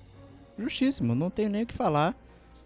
Justíssimo, 0.61 1.15
não 1.15 1.29
tenho 1.29 1.49
nem 1.49 1.63
o 1.63 1.65
que 1.65 1.73
falar. 1.73 2.15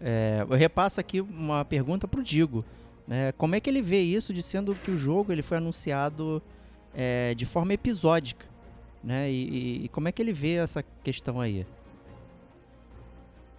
É, 0.00 0.44
eu 0.48 0.56
repasso 0.56 1.00
aqui 1.00 1.20
uma 1.20 1.64
pergunta 1.64 2.06
pro 2.06 2.22
Digo. 2.22 2.64
Né? 3.06 3.32
Como 3.32 3.54
é 3.54 3.60
que 3.60 3.70
ele 3.70 3.80
vê 3.80 4.00
isso 4.00 4.32
de 4.32 4.42
sendo 4.42 4.74
que 4.74 4.90
o 4.90 4.98
jogo 4.98 5.32
ele 5.32 5.42
foi 5.42 5.58
anunciado 5.58 6.42
é, 6.94 7.34
de 7.34 7.46
forma 7.46 7.72
episódica? 7.72 8.44
Né? 9.02 9.30
E, 9.30 9.84
e, 9.84 9.88
como 9.88 10.08
é 10.08 10.12
que 10.12 10.20
ele 10.20 10.32
vê 10.32 10.54
essa 10.54 10.82
questão 11.04 11.40
aí? 11.40 11.64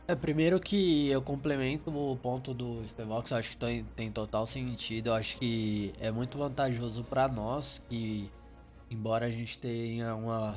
É, 0.08 0.15
primeiro 0.15 0.60
que 0.60 1.10
eu 1.10 1.21
complemento 1.21 1.89
o 1.89 2.17
ponto 2.17 2.54
do 2.54 2.86
Stevox, 2.88 3.32
acho 3.32 3.52
que 3.52 3.58
tem, 3.58 3.86
tem 3.95 4.12
total 4.12 4.45
sentido. 4.45 5.08
Eu 5.08 5.13
acho 5.13 5.38
que 5.38 5.93
é 6.00 6.12
muito 6.12 6.38
vantajoso 6.38 7.04
para 7.04 7.28
nós 7.28 7.82
que 7.89 8.30
embora 8.89 9.26
a 9.26 9.30
gente 9.30 9.60
tenha 9.60 10.15
uma, 10.15 10.54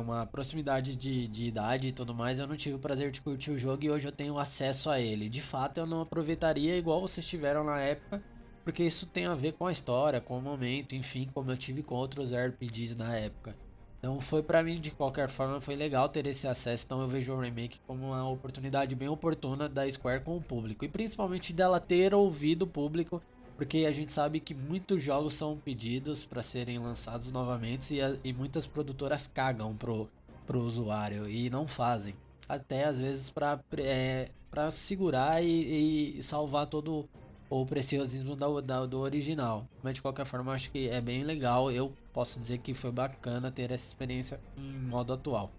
uma 0.00 0.26
proximidade 0.26 0.96
de, 0.96 1.26
de 1.26 1.46
idade 1.46 1.88
e 1.88 1.92
tudo 1.92 2.14
mais, 2.14 2.38
eu 2.38 2.46
não 2.46 2.56
tive 2.56 2.76
o 2.76 2.78
prazer 2.78 3.10
de 3.10 3.20
curtir 3.20 3.50
o 3.50 3.58
jogo 3.58 3.84
e 3.84 3.90
hoje 3.90 4.06
eu 4.06 4.12
tenho 4.12 4.38
acesso 4.38 4.88
a 4.88 5.00
ele. 5.00 5.28
De 5.28 5.42
fato, 5.42 5.78
eu 5.78 5.86
não 5.86 6.02
aproveitaria 6.02 6.76
igual 6.76 7.00
vocês 7.00 7.26
tiveram 7.26 7.64
na 7.64 7.80
época, 7.80 8.22
porque 8.64 8.84
isso 8.84 9.06
tem 9.06 9.26
a 9.26 9.34
ver 9.34 9.52
com 9.52 9.66
a 9.66 9.72
história, 9.72 10.20
com 10.20 10.38
o 10.38 10.42
momento, 10.42 10.94
enfim, 10.94 11.28
como 11.34 11.50
eu 11.50 11.56
tive 11.56 11.82
com 11.82 11.94
outros 11.94 12.30
RPGs 12.32 12.96
na 12.96 13.16
época. 13.16 13.56
Então 13.98 14.20
foi 14.20 14.42
para 14.42 14.64
mim, 14.64 14.80
de 14.80 14.90
qualquer 14.90 15.28
forma, 15.28 15.60
foi 15.60 15.76
legal 15.76 16.08
ter 16.08 16.26
esse 16.26 16.48
acesso, 16.48 16.84
então 16.84 17.00
eu 17.00 17.06
vejo 17.06 17.32
o 17.32 17.38
remake 17.38 17.78
como 17.86 18.08
uma 18.08 18.28
oportunidade 18.28 18.96
bem 18.96 19.08
oportuna 19.08 19.68
da 19.68 19.88
Square 19.88 20.24
com 20.24 20.36
o 20.36 20.42
público, 20.42 20.84
e 20.84 20.88
principalmente 20.88 21.52
dela 21.52 21.78
ter 21.78 22.12
ouvido 22.12 22.62
o 22.62 22.66
público 22.66 23.22
porque 23.62 23.86
a 23.86 23.92
gente 23.92 24.10
sabe 24.10 24.40
que 24.40 24.54
muitos 24.54 25.00
jogos 25.00 25.34
são 25.34 25.56
pedidos 25.56 26.24
para 26.24 26.42
serem 26.42 26.80
lançados 26.80 27.30
novamente 27.30 27.94
e, 27.94 28.02
a, 28.02 28.16
e, 28.24 28.32
muitas 28.32 28.66
produtoras 28.66 29.28
cagam 29.28 29.72
pro, 29.76 30.08
pro 30.44 30.58
usuário 30.58 31.30
e 31.30 31.48
não 31.48 31.68
fazem. 31.68 32.12
Até 32.48 32.86
às 32.86 33.00
vezes 33.00 33.30
para 33.30 33.60
é, 33.78 34.28
segurar 34.72 35.44
e, 35.44 36.16
e, 36.18 36.22
salvar 36.24 36.66
todo 36.66 37.08
o 37.48 37.64
preciosismo 37.64 38.34
da, 38.34 38.48
da, 38.60 38.84
do 38.84 38.98
original. 38.98 39.64
Mas 39.80 39.94
de 39.94 40.02
qualquer 40.02 40.26
forma, 40.26 40.52
acho 40.52 40.68
que 40.68 40.88
é 40.88 41.00
bem 41.00 41.22
legal. 41.22 41.70
Eu 41.70 41.92
posso 42.12 42.40
dizer 42.40 42.58
que 42.58 42.74
foi 42.74 42.90
bacana 42.90 43.48
ter 43.48 43.70
essa 43.70 43.86
experiência 43.86 44.40
em 44.56 44.72
modo 44.72 45.12
atual. 45.12 45.52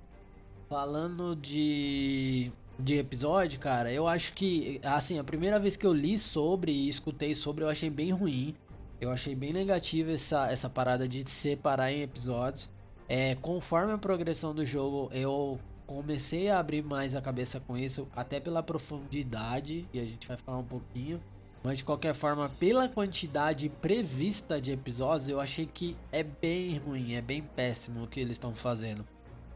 Falando 0.68 1.38
de 1.38 2.52
de 2.80 2.98
episódio, 2.98 3.60
cara, 3.60 3.92
eu 3.92 4.08
acho 4.08 4.34
que, 4.34 4.80
assim, 4.84 5.20
a 5.20 5.24
primeira 5.24 5.60
vez 5.60 5.76
que 5.76 5.86
eu 5.86 5.94
li 5.94 6.18
sobre 6.18 6.72
e 6.72 6.88
escutei 6.88 7.36
sobre, 7.36 7.64
eu 7.64 7.70
achei 7.70 7.90
bem 7.90 8.12
ruim. 8.12 8.56
Eu 9.00 9.12
achei 9.12 9.36
bem 9.36 9.52
negativo 9.52 10.12
essa, 10.12 10.50
essa 10.52 10.70
parada 10.70 11.08
de 11.08 11.30
separar 11.30 11.92
em 11.92 12.02
episódios. 12.02 12.70
É, 13.08 13.36
conforme 13.36 13.92
a 13.92 13.98
progressão 13.98 14.56
do 14.56 14.66
jogo, 14.66 15.10
eu 15.14 15.60
comecei 15.86 16.50
a 16.50 16.60
abrir 16.60 16.84
mais 16.84 17.14
a 17.14 17.22
cabeça 17.22 17.60
com 17.60 17.78
isso, 17.78 18.08
até 18.16 18.40
pela 18.40 18.64
profundidade, 18.64 19.86
e 19.94 20.00
a 20.00 20.06
gente 20.06 20.28
vai 20.28 20.38
falar 20.38 20.60
um 20.60 20.64
pouquinho. 20.64 21.20
Mas 21.64 21.78
de 21.78 21.84
qualquer 21.84 22.14
forma, 22.14 22.50
pela 22.60 22.90
quantidade 22.90 23.70
prevista 23.70 24.60
de 24.60 24.72
episódios, 24.72 25.30
eu 25.30 25.40
achei 25.40 25.66
que 25.66 25.96
é 26.12 26.24
bem 26.24 26.78
ruim, 26.78 27.14
é 27.14 27.22
bem 27.22 27.42
péssimo 27.42 28.04
o 28.04 28.08
que 28.08 28.20
eles 28.20 28.34
estão 28.34 28.54
fazendo. 28.54 29.06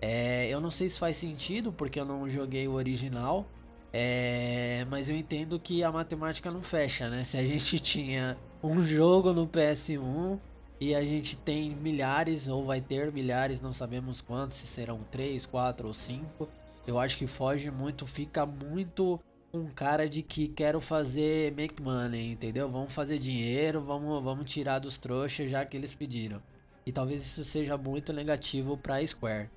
É, 0.02 0.48
eu 0.50 0.62
não 0.62 0.72
sei 0.72 0.90
se 0.90 1.00
faz 1.00 1.18
sentido, 1.18 1.72
porque 1.72 2.00
eu 2.00 2.06
não 2.06 2.30
joguei 2.30 2.68
o 2.68 2.74
original. 2.74 3.46
É, 3.92 4.86
mas 4.90 5.10
eu 5.10 5.16
entendo 5.16 5.60
que 5.60 5.84
a 5.84 5.92
matemática 5.92 6.52
não 6.52 6.62
fecha, 6.62 7.10
né? 7.10 7.24
Se 7.24 7.38
a 7.38 7.46
gente 7.46 7.80
tinha 7.80 8.38
um 8.62 8.84
jogo 8.84 9.34
no 9.34 9.48
PS1 9.48 10.40
e 10.80 10.94
a 10.94 11.04
gente 11.04 11.36
tem 11.38 11.72
milhares, 11.72 12.48
ou 12.48 12.64
vai 12.64 12.82
ter 12.82 13.12
milhares, 13.12 13.60
não 13.62 13.74
sabemos 13.74 14.22
quantos, 14.22 14.58
se 14.58 14.68
serão 14.68 15.00
3, 15.10 15.46
4 15.46 15.88
ou 15.88 15.94
5. 15.94 16.48
Eu 16.86 17.00
acho 17.00 17.18
que 17.18 17.28
foge 17.28 17.72
muito, 17.72 18.06
fica 18.06 18.46
muito 18.46 19.20
um 19.54 19.68
cara 19.68 20.08
de 20.08 20.22
que 20.22 20.48
quero 20.48 20.80
fazer 20.80 21.54
make 21.56 21.82
money, 21.82 22.32
entendeu? 22.32 22.70
Vamos 22.70 22.94
fazer 22.94 23.18
dinheiro, 23.18 23.82
vamos, 23.82 24.24
vamos 24.24 24.46
tirar 24.52 24.80
dos 24.80 24.98
trouxas 24.98 25.50
já 25.50 25.66
que 25.66 25.76
eles 25.76 25.94
pediram. 25.94 26.42
E 26.86 26.92
talvez 26.92 27.22
isso 27.22 27.44
seja 27.44 27.78
muito 27.78 28.14
negativo 28.14 28.78
para 28.78 29.06
Square. 29.06 29.50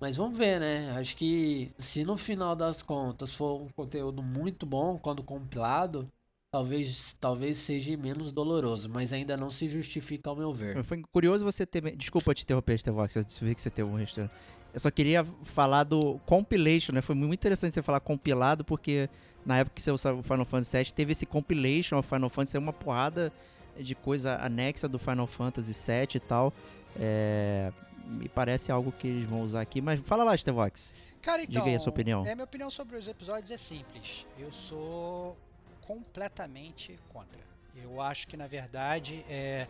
Mas 0.00 0.16
vamos 0.16 0.38
ver, 0.38 0.60
né? 0.60 0.94
Acho 0.96 1.16
que 1.16 1.72
se 1.78 2.04
no 2.04 2.16
final 2.16 2.54
das 2.54 2.82
contas 2.82 3.34
for 3.34 3.62
um 3.62 3.68
conteúdo 3.74 4.22
muito 4.22 4.64
bom 4.64 4.96
quando 4.96 5.22
compilado, 5.22 6.08
talvez 6.52 7.16
talvez 7.20 7.58
seja 7.58 7.96
menos 7.96 8.30
doloroso, 8.32 8.88
mas 8.88 9.12
ainda 9.12 9.36
não 9.36 9.50
se 9.50 9.68
justifica 9.68 10.30
ao 10.30 10.36
meu 10.36 10.52
ver. 10.52 10.82
Foi 10.84 11.02
curioso 11.12 11.44
você 11.44 11.66
ter. 11.66 11.96
Desculpa 11.96 12.34
te 12.34 12.44
interromper, 12.44 12.78
Stevox, 12.78 13.16
eu 13.16 13.24
vi 13.42 13.54
que 13.54 13.60
você 13.60 13.70
teve 13.70 13.88
um 13.88 13.96
restaurante. 13.96 14.32
Eu 14.72 14.80
só 14.80 14.90
queria 14.90 15.24
falar 15.42 15.84
do 15.84 16.18
compilation, 16.26 16.92
né? 16.92 17.00
Foi 17.00 17.14
muito 17.14 17.40
interessante 17.40 17.74
você 17.74 17.82
falar 17.82 18.00
compilado, 18.00 18.64
porque 18.64 19.08
na 19.44 19.58
época 19.58 19.76
que 19.76 19.82
você 19.82 19.90
usava 19.90 20.20
o 20.20 20.22
Final 20.22 20.44
Fantasy 20.44 20.76
VII, 20.76 20.92
teve 20.92 21.12
esse 21.12 21.26
compilation 21.26 21.98
of 21.98 22.08
Final 22.08 22.28
Fantasy, 22.28 22.58
uma 22.58 22.72
porrada 22.72 23.32
de 23.78 23.94
coisa 23.94 24.36
anexa 24.36 24.86
do 24.88 24.98
Final 24.98 25.26
Fantasy 25.26 25.72
VII 25.72 26.16
e 26.16 26.20
tal. 26.20 26.52
É, 26.96 27.72
me 28.08 28.28
parece 28.28 28.72
algo 28.72 28.90
que 28.90 29.06
eles 29.06 29.24
vão 29.24 29.42
usar 29.42 29.60
aqui. 29.60 29.80
Mas 29.80 30.00
fala 30.00 30.24
lá, 30.24 30.36
Stevox. 30.36 30.94
Cara, 31.20 31.42
então, 31.42 31.52
Diga 31.52 31.66
aí 31.66 31.74
a 31.74 31.78
sua 31.78 31.90
opinião. 31.90 32.26
É, 32.26 32.34
minha 32.34 32.44
opinião 32.44 32.70
sobre 32.70 32.96
os 32.96 33.06
episódios 33.06 33.50
é 33.50 33.56
simples. 33.56 34.26
Eu 34.38 34.52
sou 34.52 35.36
completamente 35.86 36.98
contra. 37.08 37.40
Eu 37.74 38.00
acho 38.00 38.26
que, 38.26 38.36
na 38.36 38.46
verdade, 38.46 39.24
é, 39.28 39.66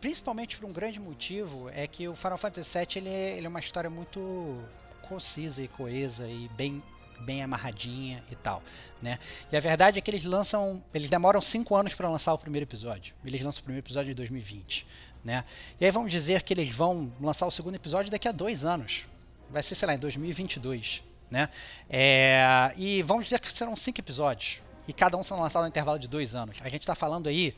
principalmente 0.00 0.56
por 0.56 0.66
um 0.66 0.72
grande 0.72 0.98
motivo, 0.98 1.68
é 1.70 1.86
que 1.86 2.08
o 2.08 2.16
Final 2.16 2.38
Fantasy 2.38 2.78
VII 2.78 2.88
ele 2.96 3.08
é, 3.08 3.36
ele 3.36 3.46
é 3.46 3.48
uma 3.48 3.60
história 3.60 3.90
muito 3.90 4.58
concisa 5.02 5.62
e 5.62 5.68
coesa 5.68 6.28
e 6.28 6.48
bem 6.56 6.82
bem 7.20 7.42
amarradinha 7.42 8.22
e 8.30 8.36
tal, 8.36 8.62
né? 9.00 9.18
E 9.50 9.56
a 9.56 9.60
verdade 9.60 9.98
é 9.98 10.02
que 10.02 10.10
eles 10.10 10.24
lançam, 10.24 10.82
eles 10.92 11.08
demoram 11.08 11.40
cinco 11.40 11.74
anos 11.74 11.94
para 11.94 12.10
lançar 12.10 12.34
o 12.34 12.38
primeiro 12.38 12.64
episódio. 12.64 13.14
Eles 13.24 13.40
lançam 13.40 13.60
o 13.60 13.64
primeiro 13.64 13.86
episódio 13.86 14.12
em 14.12 14.14
2020, 14.14 14.86
né? 15.26 15.44
E 15.80 15.84
aí 15.84 15.90
vamos 15.90 16.12
dizer 16.12 16.42
que 16.42 16.54
eles 16.54 16.70
vão 16.70 17.12
lançar 17.20 17.46
o 17.46 17.50
segundo 17.50 17.74
episódio 17.74 18.12
daqui 18.12 18.28
a 18.28 18.32
dois 18.32 18.64
anos. 18.64 19.04
Vai 19.50 19.60
ser, 19.60 19.74
sei 19.74 19.88
lá, 19.88 19.94
em 19.94 19.98
2022, 19.98 21.02
né? 21.28 21.48
É, 21.90 22.72
e 22.76 23.02
vamos 23.02 23.24
dizer 23.24 23.40
que 23.40 23.52
serão 23.52 23.74
cinco 23.74 24.00
episódios. 24.00 24.60
E 24.86 24.92
cada 24.92 25.16
um 25.16 25.24
são 25.24 25.40
lançados 25.40 25.66
no 25.66 25.68
intervalo 25.68 25.98
de 25.98 26.06
dois 26.06 26.36
anos. 26.36 26.58
A 26.62 26.68
gente 26.68 26.82
está 26.82 26.94
falando 26.94 27.28
aí 27.28 27.56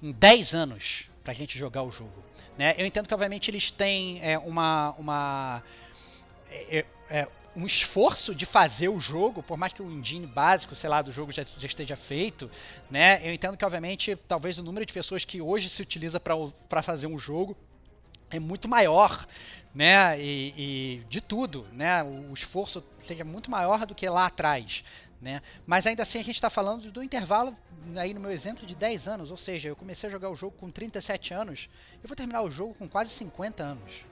em 0.00 0.12
10 0.12 0.54
anos 0.54 1.10
para 1.24 1.32
a 1.32 1.34
gente 1.34 1.58
jogar 1.58 1.82
o 1.82 1.90
jogo. 1.90 2.22
Né? 2.56 2.76
Eu 2.78 2.86
entendo 2.86 3.08
que, 3.08 3.14
obviamente, 3.14 3.50
eles 3.50 3.68
têm 3.68 4.20
é, 4.22 4.38
uma, 4.38 4.94
uma 4.96 5.62
é, 6.48 6.84
é, 7.10 7.28
um 7.58 7.66
esforço 7.66 8.32
de 8.36 8.46
fazer 8.46 8.88
o 8.88 9.00
jogo, 9.00 9.42
por 9.42 9.58
mais 9.58 9.72
que 9.72 9.82
o 9.82 9.90
engine 9.90 10.26
básico, 10.26 10.76
sei 10.76 10.88
lá, 10.88 11.02
do 11.02 11.10
jogo 11.10 11.32
já, 11.32 11.42
já, 11.42 11.66
esteja 11.66 11.96
feito, 11.96 12.48
né? 12.88 13.20
Eu 13.26 13.34
entendo 13.34 13.56
que, 13.56 13.64
obviamente, 13.64 14.14
talvez 14.28 14.58
o 14.58 14.62
número 14.62 14.86
de 14.86 14.92
pessoas 14.92 15.24
que 15.24 15.42
hoje 15.42 15.68
se 15.68 15.82
utiliza 15.82 16.20
para 16.20 16.82
fazer 16.82 17.08
um 17.08 17.18
jogo 17.18 17.56
é 18.30 18.38
muito 18.38 18.68
maior, 18.68 19.26
né? 19.74 20.20
E, 20.20 20.54
e, 20.56 21.04
de 21.08 21.20
tudo, 21.20 21.66
né? 21.72 22.00
O 22.04 22.32
esforço 22.32 22.84
seja 23.00 23.24
muito 23.24 23.50
maior 23.50 23.84
do 23.86 23.94
que 23.94 24.08
lá 24.08 24.26
atrás, 24.26 24.84
né? 25.20 25.42
Mas 25.66 25.84
ainda 25.84 26.02
assim 26.02 26.20
a 26.20 26.22
gente 26.22 26.36
está 26.36 26.48
falando 26.48 26.92
do 26.92 27.02
intervalo, 27.02 27.56
aí 27.96 28.14
no 28.14 28.20
meu 28.20 28.30
exemplo, 28.30 28.64
de 28.68 28.76
10 28.76 29.08
anos, 29.08 29.32
ou 29.32 29.36
seja, 29.36 29.68
eu 29.68 29.74
comecei 29.74 30.08
a 30.08 30.12
jogar 30.12 30.30
o 30.30 30.36
jogo 30.36 30.56
com 30.56 30.70
37 30.70 31.34
anos, 31.34 31.68
eu 32.00 32.08
vou 32.08 32.14
terminar 32.14 32.42
o 32.42 32.50
jogo 32.52 32.74
com 32.74 32.88
quase 32.88 33.10
50 33.10 33.64
anos. 33.64 34.04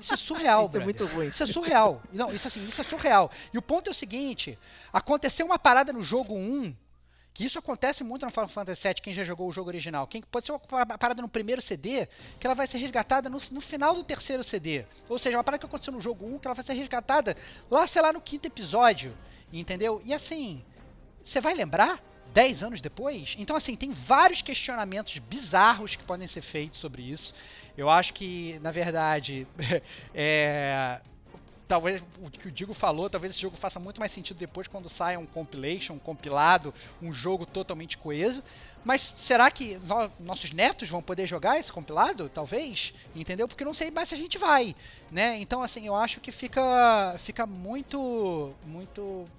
Isso 0.00 0.14
é 0.14 0.16
surreal, 0.16 0.66
Isso 0.66 0.76
é 0.76 0.84
muito 0.84 1.06
ruim. 1.06 1.28
Isso 1.28 1.42
é 1.42 1.46
surreal. 1.46 2.02
Não, 2.12 2.32
isso 2.32 2.46
assim, 2.46 2.66
isso 2.66 2.80
é 2.80 2.84
surreal. 2.84 3.30
E 3.52 3.58
o 3.58 3.62
ponto 3.62 3.88
é 3.88 3.90
o 3.90 3.94
seguinte: 3.94 4.58
aconteceu 4.92 5.46
uma 5.46 5.58
parada 5.58 5.92
no 5.92 6.02
jogo 6.02 6.34
1, 6.34 6.74
que 7.34 7.44
isso 7.44 7.58
acontece 7.58 8.02
muito 8.02 8.24
no 8.24 8.32
Final 8.32 8.48
Fantasy 8.48 8.88
VII, 8.88 8.94
quem 8.94 9.14
já 9.14 9.24
jogou 9.24 9.48
o 9.48 9.52
jogo 9.52 9.68
original. 9.68 10.06
Quem 10.06 10.22
pode 10.22 10.46
ser 10.46 10.52
uma 10.52 10.86
parada 10.98 11.22
no 11.22 11.28
primeiro 11.28 11.62
CD, 11.62 12.08
que 12.38 12.46
ela 12.46 12.54
vai 12.54 12.66
ser 12.66 12.78
resgatada 12.78 13.28
no, 13.28 13.40
no 13.52 13.60
final 13.60 13.94
do 13.94 14.02
terceiro 14.02 14.42
CD. 14.42 14.84
Ou 15.08 15.18
seja, 15.18 15.36
uma 15.36 15.44
parada 15.44 15.60
que 15.60 15.66
aconteceu 15.66 15.92
no 15.92 16.00
jogo 16.00 16.26
1, 16.26 16.38
que 16.38 16.48
ela 16.48 16.54
vai 16.54 16.64
ser 16.64 16.74
resgatada 16.74 17.36
lá, 17.70 17.86
sei 17.86 18.02
lá, 18.02 18.12
no 18.12 18.20
quinto 18.20 18.46
episódio. 18.46 19.16
Entendeu? 19.52 20.02
E 20.04 20.12
assim, 20.12 20.64
você 21.22 21.40
vai 21.40 21.54
lembrar? 21.54 22.02
10 22.32 22.62
anos 22.62 22.80
depois? 22.80 23.34
Então, 23.38 23.56
assim, 23.56 23.74
tem 23.74 23.90
vários 23.90 24.42
questionamentos 24.42 25.18
bizarros 25.18 25.96
que 25.96 26.04
podem 26.04 26.26
ser 26.26 26.42
feitos 26.42 26.78
sobre 26.78 27.02
isso. 27.02 27.32
Eu 27.78 27.88
acho 27.88 28.12
que, 28.12 28.58
na 28.58 28.72
verdade, 28.72 29.46
é, 30.12 31.00
talvez 31.68 32.02
o 32.20 32.28
que 32.28 32.48
o 32.48 32.50
Digo 32.50 32.74
falou, 32.74 33.08
talvez 33.08 33.32
esse 33.32 33.40
jogo 33.40 33.56
faça 33.56 33.78
muito 33.78 34.00
mais 34.00 34.10
sentido 34.10 34.36
depois 34.36 34.66
quando 34.66 34.88
saia 34.90 35.16
um 35.16 35.26
compilation, 35.26 35.94
um 35.94 35.98
compilado, 36.00 36.74
um 37.00 37.12
jogo 37.12 37.46
totalmente 37.46 37.96
coeso. 37.96 38.42
Mas 38.82 39.14
será 39.16 39.48
que 39.48 39.76
no, 39.78 40.10
nossos 40.18 40.52
netos 40.52 40.88
vão 40.88 41.00
poder 41.00 41.28
jogar 41.28 41.60
esse 41.60 41.72
compilado? 41.72 42.28
Talvez, 42.28 42.92
entendeu? 43.14 43.46
Porque 43.46 43.64
não 43.64 43.72
sei 43.72 43.92
mais 43.92 44.08
se 44.08 44.14
a 44.16 44.18
gente 44.18 44.38
vai, 44.38 44.74
né? 45.08 45.38
Então 45.38 45.62
assim, 45.62 45.86
eu 45.86 45.94
acho 45.94 46.20
que 46.20 46.32
fica 46.32 47.14
fica 47.18 47.46
muito 47.46 48.56
muito 48.64 49.30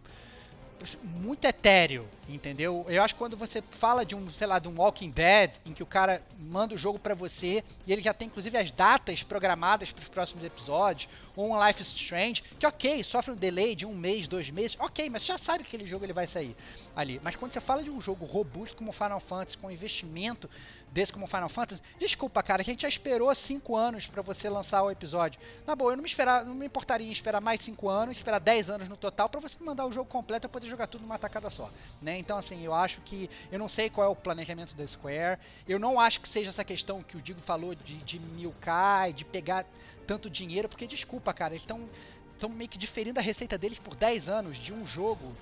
muito 1.03 1.45
etéreo, 1.45 2.07
entendeu? 2.27 2.85
Eu 2.87 3.03
acho 3.03 3.13
que 3.13 3.19
quando 3.19 3.35
você 3.35 3.63
fala 3.69 4.05
de 4.05 4.15
um, 4.15 4.31
sei 4.31 4.47
lá, 4.47 4.59
de 4.59 4.67
um 4.67 4.79
Walking 4.79 5.09
Dead, 5.09 5.55
em 5.65 5.73
que 5.73 5.83
o 5.83 5.85
cara 5.85 6.21
manda 6.37 6.75
o 6.75 6.77
jogo 6.77 6.99
para 6.99 7.13
você 7.13 7.63
e 7.85 7.91
ele 7.91 8.01
já 8.01 8.13
tem 8.13 8.27
inclusive 8.27 8.57
as 8.57 8.71
datas 8.71 9.23
programadas 9.23 9.91
para 9.91 10.01
os 10.01 10.09
próximos 10.09 10.43
episódios, 10.43 11.09
ou 11.35 11.51
um 11.51 11.67
Life 11.67 11.81
is 11.81 11.89
Strange, 11.89 12.43
que 12.57 12.65
ok, 12.65 13.03
sofre 13.03 13.31
um 13.31 13.35
delay 13.35 13.75
de 13.75 13.85
um 13.85 13.93
mês, 13.93 14.27
dois 14.27 14.49
meses, 14.49 14.77
ok, 14.79 15.09
mas 15.09 15.25
já 15.25 15.37
sabe 15.37 15.63
que 15.63 15.75
aquele 15.75 15.89
jogo 15.89 16.05
ele 16.05 16.13
vai 16.13 16.27
sair 16.27 16.55
ali. 16.95 17.19
Mas 17.23 17.35
quando 17.35 17.51
você 17.51 17.59
fala 17.59 17.83
de 17.83 17.89
um 17.89 17.99
jogo 17.99 18.25
robusto 18.25 18.77
como 18.77 18.91
Final 18.91 19.19
Fantasy, 19.19 19.57
com 19.57 19.71
investimento 19.71 20.49
desse 20.91 21.13
como 21.13 21.27
Final 21.27 21.49
Fantasy, 21.49 21.81
desculpa, 21.97 22.41
cara, 22.41 22.61
a 22.61 22.65
gente 22.65 22.81
já 22.81 22.87
esperou 22.87 23.33
cinco 23.35 23.75
anos 23.75 24.07
para 24.07 24.21
você 24.21 24.49
lançar 24.49 24.83
o 24.83 24.91
episódio. 24.91 25.39
Na 25.65 25.75
boa, 25.75 25.91
eu 25.91 25.95
não 25.95 26.03
me 26.03 26.09
esperar, 26.09 26.45
não 26.45 26.55
me 26.55 26.65
importaria 26.65 27.07
em 27.07 27.11
esperar 27.11 27.41
mais 27.41 27.61
cinco 27.61 27.89
anos, 27.89 28.17
esperar 28.17 28.39
10 28.39 28.69
anos 28.69 28.89
no 28.89 28.97
total 28.97 29.29
para 29.29 29.39
você 29.39 29.57
mandar 29.61 29.85
o 29.85 29.91
jogo 29.91 30.09
completo 30.09 30.47
e 30.47 30.49
poder 30.49 30.67
jogar 30.67 30.87
tudo 30.87 31.01
numa 31.01 31.17
tacada 31.17 31.49
só, 31.49 31.69
né? 32.01 32.17
Então 32.17 32.37
assim, 32.37 32.63
eu 32.63 32.73
acho 32.73 33.01
que 33.01 33.29
eu 33.51 33.59
não 33.59 33.67
sei 33.67 33.89
qual 33.89 34.07
é 34.07 34.09
o 34.09 34.15
planejamento 34.15 34.75
da 34.75 34.85
Square. 34.85 35.39
Eu 35.67 35.79
não 35.79 35.99
acho 35.99 36.21
que 36.21 36.29
seja 36.29 36.49
essa 36.49 36.63
questão 36.63 37.03
que 37.03 37.17
o 37.17 37.21
Digo 37.21 37.41
falou 37.41 37.75
de, 37.75 37.97
de 37.97 38.19
milcar 38.19 39.13
de 39.13 39.25
pegar 39.25 39.65
tanto 40.07 40.29
dinheiro, 40.29 40.67
porque 40.67 40.87
desculpa, 40.87 41.33
cara, 41.33 41.53
eles 41.53 41.61
estão 41.61 41.87
estão 42.33 42.49
meio 42.49 42.69
que 42.69 42.77
diferindo 42.77 43.19
a 43.19 43.23
receita 43.23 43.57
deles 43.57 43.79
por 43.79 43.95
10 43.95 44.29
anos 44.29 44.57
de 44.57 44.73
um 44.73 44.85
jogo. 44.85 45.35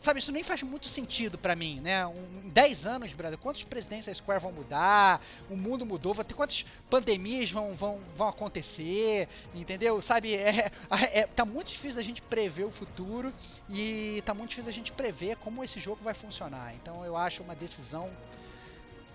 Sabe, 0.00 0.18
isso 0.18 0.32
nem 0.32 0.42
faz 0.42 0.62
muito 0.62 0.88
sentido 0.88 1.38
para 1.38 1.54
mim, 1.54 1.80
né? 1.80 2.04
Um, 2.06 2.42
em 2.44 2.48
10 2.48 2.86
anos, 2.86 3.12
brother, 3.12 3.38
quantos 3.38 3.62
presidentes 3.62 4.06
da 4.06 4.14
Square 4.14 4.42
vão 4.42 4.50
mudar? 4.50 5.20
O 5.48 5.56
mundo 5.56 5.86
mudou, 5.86 6.12
vai 6.12 6.24
ter 6.24 6.34
quantas 6.34 6.64
pandemias 6.90 7.50
vão, 7.50 7.72
vão, 7.74 8.00
vão 8.16 8.28
acontecer, 8.28 9.28
entendeu? 9.54 10.00
Sabe, 10.02 10.34
é, 10.34 10.72
é, 11.12 11.26
tá 11.26 11.44
muito 11.44 11.68
difícil 11.68 11.96
da 11.96 12.02
gente 12.02 12.20
prever 12.20 12.64
o 12.64 12.70
futuro 12.70 13.32
e 13.70 14.22
tá 14.24 14.34
muito 14.34 14.50
difícil 14.50 14.70
da 14.70 14.74
gente 14.74 14.90
prever 14.90 15.36
como 15.36 15.62
esse 15.62 15.78
jogo 15.78 16.00
vai 16.02 16.14
funcionar. 16.14 16.74
Então 16.74 17.04
eu 17.04 17.16
acho 17.16 17.42
uma 17.42 17.54
decisão. 17.54 18.10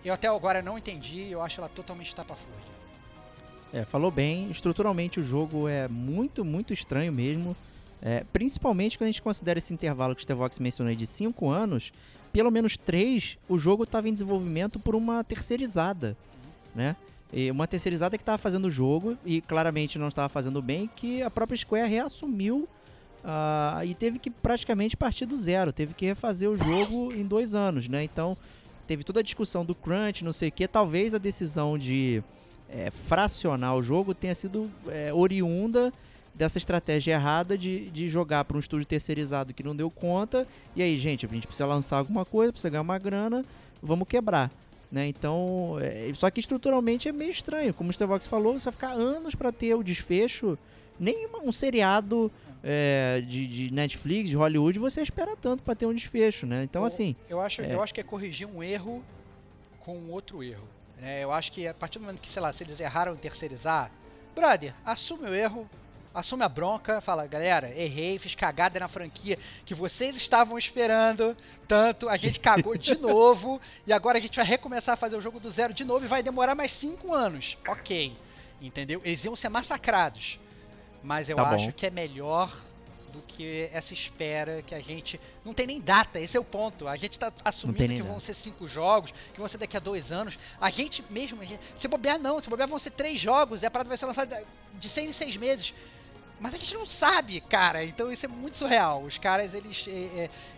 Eu 0.03 0.13
até 0.13 0.27
agora 0.27 0.61
não 0.61 0.77
entendi, 0.77 1.29
eu 1.29 1.41
acho 1.41 1.59
ela 1.59 1.69
totalmente 1.69 2.15
tapa-flor. 2.15 2.57
É, 3.73 3.85
falou 3.85 4.11
bem. 4.11 4.49
Estruturalmente 4.49 5.19
o 5.19 5.23
jogo 5.23 5.67
é 5.67 5.87
muito, 5.87 6.43
muito 6.43 6.73
estranho 6.73 7.11
mesmo. 7.11 7.55
É, 8.01 8.25
principalmente 8.33 8.97
quando 8.97 9.09
a 9.09 9.11
gente 9.11 9.21
considera 9.21 9.59
esse 9.59 9.73
intervalo 9.73 10.15
que 10.15 10.21
o 10.21 10.23
Stevox 10.23 10.57
mencionou 10.57 10.93
de 10.95 11.05
5 11.05 11.49
anos, 11.49 11.93
pelo 12.33 12.49
menos 12.49 12.77
3, 12.77 13.37
o 13.47 13.59
jogo 13.59 13.83
estava 13.83 14.09
em 14.09 14.13
desenvolvimento 14.13 14.79
por 14.79 14.95
uma 14.95 15.23
terceirizada, 15.23 16.17
né? 16.73 16.95
E 17.31 17.49
uma 17.49 17.67
terceirizada 17.67 18.17
que 18.17 18.23
estava 18.23 18.37
fazendo 18.37 18.65
o 18.65 18.69
jogo 18.69 19.17
e 19.25 19.39
claramente 19.39 19.97
não 19.97 20.07
estava 20.07 20.27
fazendo 20.27 20.61
bem, 20.61 20.89
que 20.95 21.21
a 21.21 21.29
própria 21.29 21.57
Square 21.57 21.89
reassumiu 21.89 22.67
uh, 23.23 23.85
e 23.85 23.93
teve 23.93 24.19
que 24.19 24.29
praticamente 24.29 24.97
partir 24.97 25.25
do 25.25 25.37
zero, 25.37 25.71
teve 25.71 25.93
que 25.93 26.05
refazer 26.05 26.49
o 26.49 26.57
jogo 26.57 27.13
em 27.13 27.23
dois 27.23 27.53
anos, 27.53 27.87
né? 27.87 28.03
Então 28.03 28.35
teve 28.85 29.03
toda 29.03 29.21
a 29.21 29.23
discussão 29.23 29.63
do 29.63 29.75
crunch, 29.75 30.23
não 30.23 30.33
sei 30.33 30.49
o 30.49 30.51
que, 30.51 30.67
talvez 30.67 31.13
a 31.13 31.17
decisão 31.17 31.77
de 31.77 32.21
é, 32.67 32.91
fracionar 32.91 33.75
o 33.75 33.83
jogo 33.83 34.13
tenha 34.13 34.35
sido 34.35 34.69
é, 34.87 35.13
oriunda 35.13 35.93
dessa 36.33 36.57
estratégia 36.57 37.13
errada 37.13 37.57
de, 37.57 37.89
de 37.89 38.07
jogar 38.07 38.45
para 38.45 38.57
um 38.57 38.59
estúdio 38.59 38.85
terceirizado 38.85 39.53
que 39.53 39.63
não 39.63 39.75
deu 39.75 39.89
conta. 39.89 40.47
E 40.75 40.81
aí, 40.81 40.97
gente, 40.97 41.25
a 41.25 41.29
gente 41.29 41.47
precisa 41.47 41.65
lançar 41.65 41.97
alguma 41.97 42.25
coisa, 42.25 42.51
precisa 42.51 42.69
ganhar 42.69 42.81
uma 42.81 42.97
grana. 42.97 43.45
vamos 43.81 44.07
quebrar. 44.07 44.51
Né? 44.91 45.07
Então, 45.07 45.77
é, 45.81 46.11
só 46.13 46.29
que 46.29 46.39
estruturalmente 46.39 47.07
é 47.07 47.11
meio 47.11 47.31
estranho. 47.31 47.73
Como 47.73 47.89
o 47.89 47.93
Stevox 47.93 48.27
falou, 48.27 48.59
você 48.59 48.65
vai 48.65 48.73
ficar 48.73 48.91
anos 48.91 49.35
para 49.35 49.51
ter 49.51 49.73
o 49.73 49.83
desfecho. 49.83 50.57
Nem 50.99 51.27
um 51.43 51.51
seriado 51.51 52.31
é, 52.63 53.23
de, 53.25 53.47
de, 53.47 53.73
Netflix, 53.73 54.29
de 54.29 54.35
Hollywood, 54.35 54.77
você 54.77 55.01
espera 55.01 55.35
tanto 55.35 55.63
para 55.63 55.73
ter 55.73 55.85
um 55.85 55.93
desfecho, 55.93 56.45
né? 56.45 56.63
Então, 56.63 56.81
eu, 56.81 56.85
assim. 56.85 57.15
Eu 57.29 57.41
acho, 57.41 57.61
é... 57.61 57.73
eu 57.73 57.81
acho 57.81 57.93
que 57.93 58.01
é 58.01 58.03
corrigir 58.03 58.47
um 58.47 58.61
erro 58.61 59.03
com 59.79 59.97
outro 60.09 60.43
erro. 60.43 60.67
Né? 60.99 61.23
Eu 61.23 61.31
acho 61.31 61.51
que 61.51 61.67
a 61.67 61.73
partir 61.73 61.97
do 61.97 62.05
momento 62.05 62.19
que, 62.19 62.27
sei 62.27 62.41
lá, 62.41 62.51
se 62.53 62.63
eles 62.63 62.79
erraram 62.79 63.13
em 63.13 63.17
terceirizar, 63.17 63.89
brother, 64.35 64.73
assume 64.85 65.29
o 65.29 65.33
erro, 65.33 65.67
assume 66.13 66.43
a 66.43 66.49
bronca, 66.49 66.99
fala, 67.01 67.25
galera, 67.27 67.69
errei, 67.75 68.19
fiz 68.19 68.35
cagada 68.35 68.79
na 68.79 68.87
franquia 68.87 69.37
que 69.65 69.73
vocês 69.73 70.15
estavam 70.15 70.57
esperando 70.57 71.35
tanto, 71.67 72.09
a 72.09 72.17
gente 72.17 72.39
cagou 72.39 72.77
de 72.77 72.95
novo 72.99 73.59
e 73.87 73.93
agora 73.93 74.17
a 74.17 74.21
gente 74.21 74.35
vai 74.35 74.45
recomeçar 74.45 74.93
a 74.93 74.97
fazer 74.97 75.15
o 75.15 75.21
jogo 75.21 75.39
do 75.39 75.49
zero 75.49 75.73
de 75.73 75.85
novo 75.85 76.05
e 76.05 76.07
vai 76.07 76.21
demorar 76.21 76.53
mais 76.55 76.71
cinco 76.71 77.13
anos. 77.13 77.57
Ok, 77.67 78.15
entendeu? 78.61 79.01
Eles 79.03 79.23
iam 79.23 79.35
ser 79.35 79.49
massacrados, 79.49 80.39
mas 81.03 81.29
eu 81.29 81.35
Tá 81.35 81.45
bom. 81.45 81.55
acho 81.55 81.71
que 81.73 81.85
é 81.85 81.89
melhor 81.89 82.55
do 83.11 83.21
que 83.27 83.69
essa 83.73 83.93
espera 83.93 84.61
que 84.61 84.73
a 84.73 84.79
gente. 84.79 85.19
Não 85.43 85.53
tem 85.53 85.67
nem 85.67 85.81
data, 85.81 86.17
esse 86.17 86.37
é 86.37 86.39
o 86.39 86.45
ponto. 86.45 86.87
A 86.87 86.95
gente 86.95 87.19
tá 87.19 87.29
assumindo 87.43 87.85
que 87.93 88.01
vão 88.01 88.19
ser 88.21 88.33
cinco 88.33 88.65
jogos, 88.65 89.11
que 89.33 89.39
vão 89.39 89.49
ser 89.49 89.57
daqui 89.57 89.75
a 89.75 89.81
dois 89.81 90.13
anos. 90.13 90.37
A 90.61 90.69
gente 90.69 91.03
mesmo, 91.09 91.41
a 91.41 91.45
gente, 91.45 91.59
se 91.77 91.87
bobear, 91.89 92.17
não. 92.17 92.39
Se 92.39 92.49
bobear, 92.49 92.69
vão 92.69 92.79
ser 92.79 92.91
três 92.91 93.19
jogos 93.19 93.63
e 93.63 93.65
a 93.65 93.71
parada 93.71 93.89
vai 93.89 93.97
ser 93.97 94.05
lançada 94.05 94.41
de 94.75 94.87
seis 94.87 95.09
em 95.09 95.13
seis 95.13 95.35
meses. 95.35 95.73
Mas 96.41 96.55
a 96.55 96.57
gente 96.57 96.73
não 96.73 96.87
sabe, 96.87 97.39
cara. 97.39 97.83
Então 97.85 98.11
isso 98.11 98.25
é 98.25 98.27
muito 98.27 98.57
surreal. 98.57 99.03
Os 99.03 99.19
caras, 99.19 99.53
eles. 99.53 99.85
é, 99.87 99.91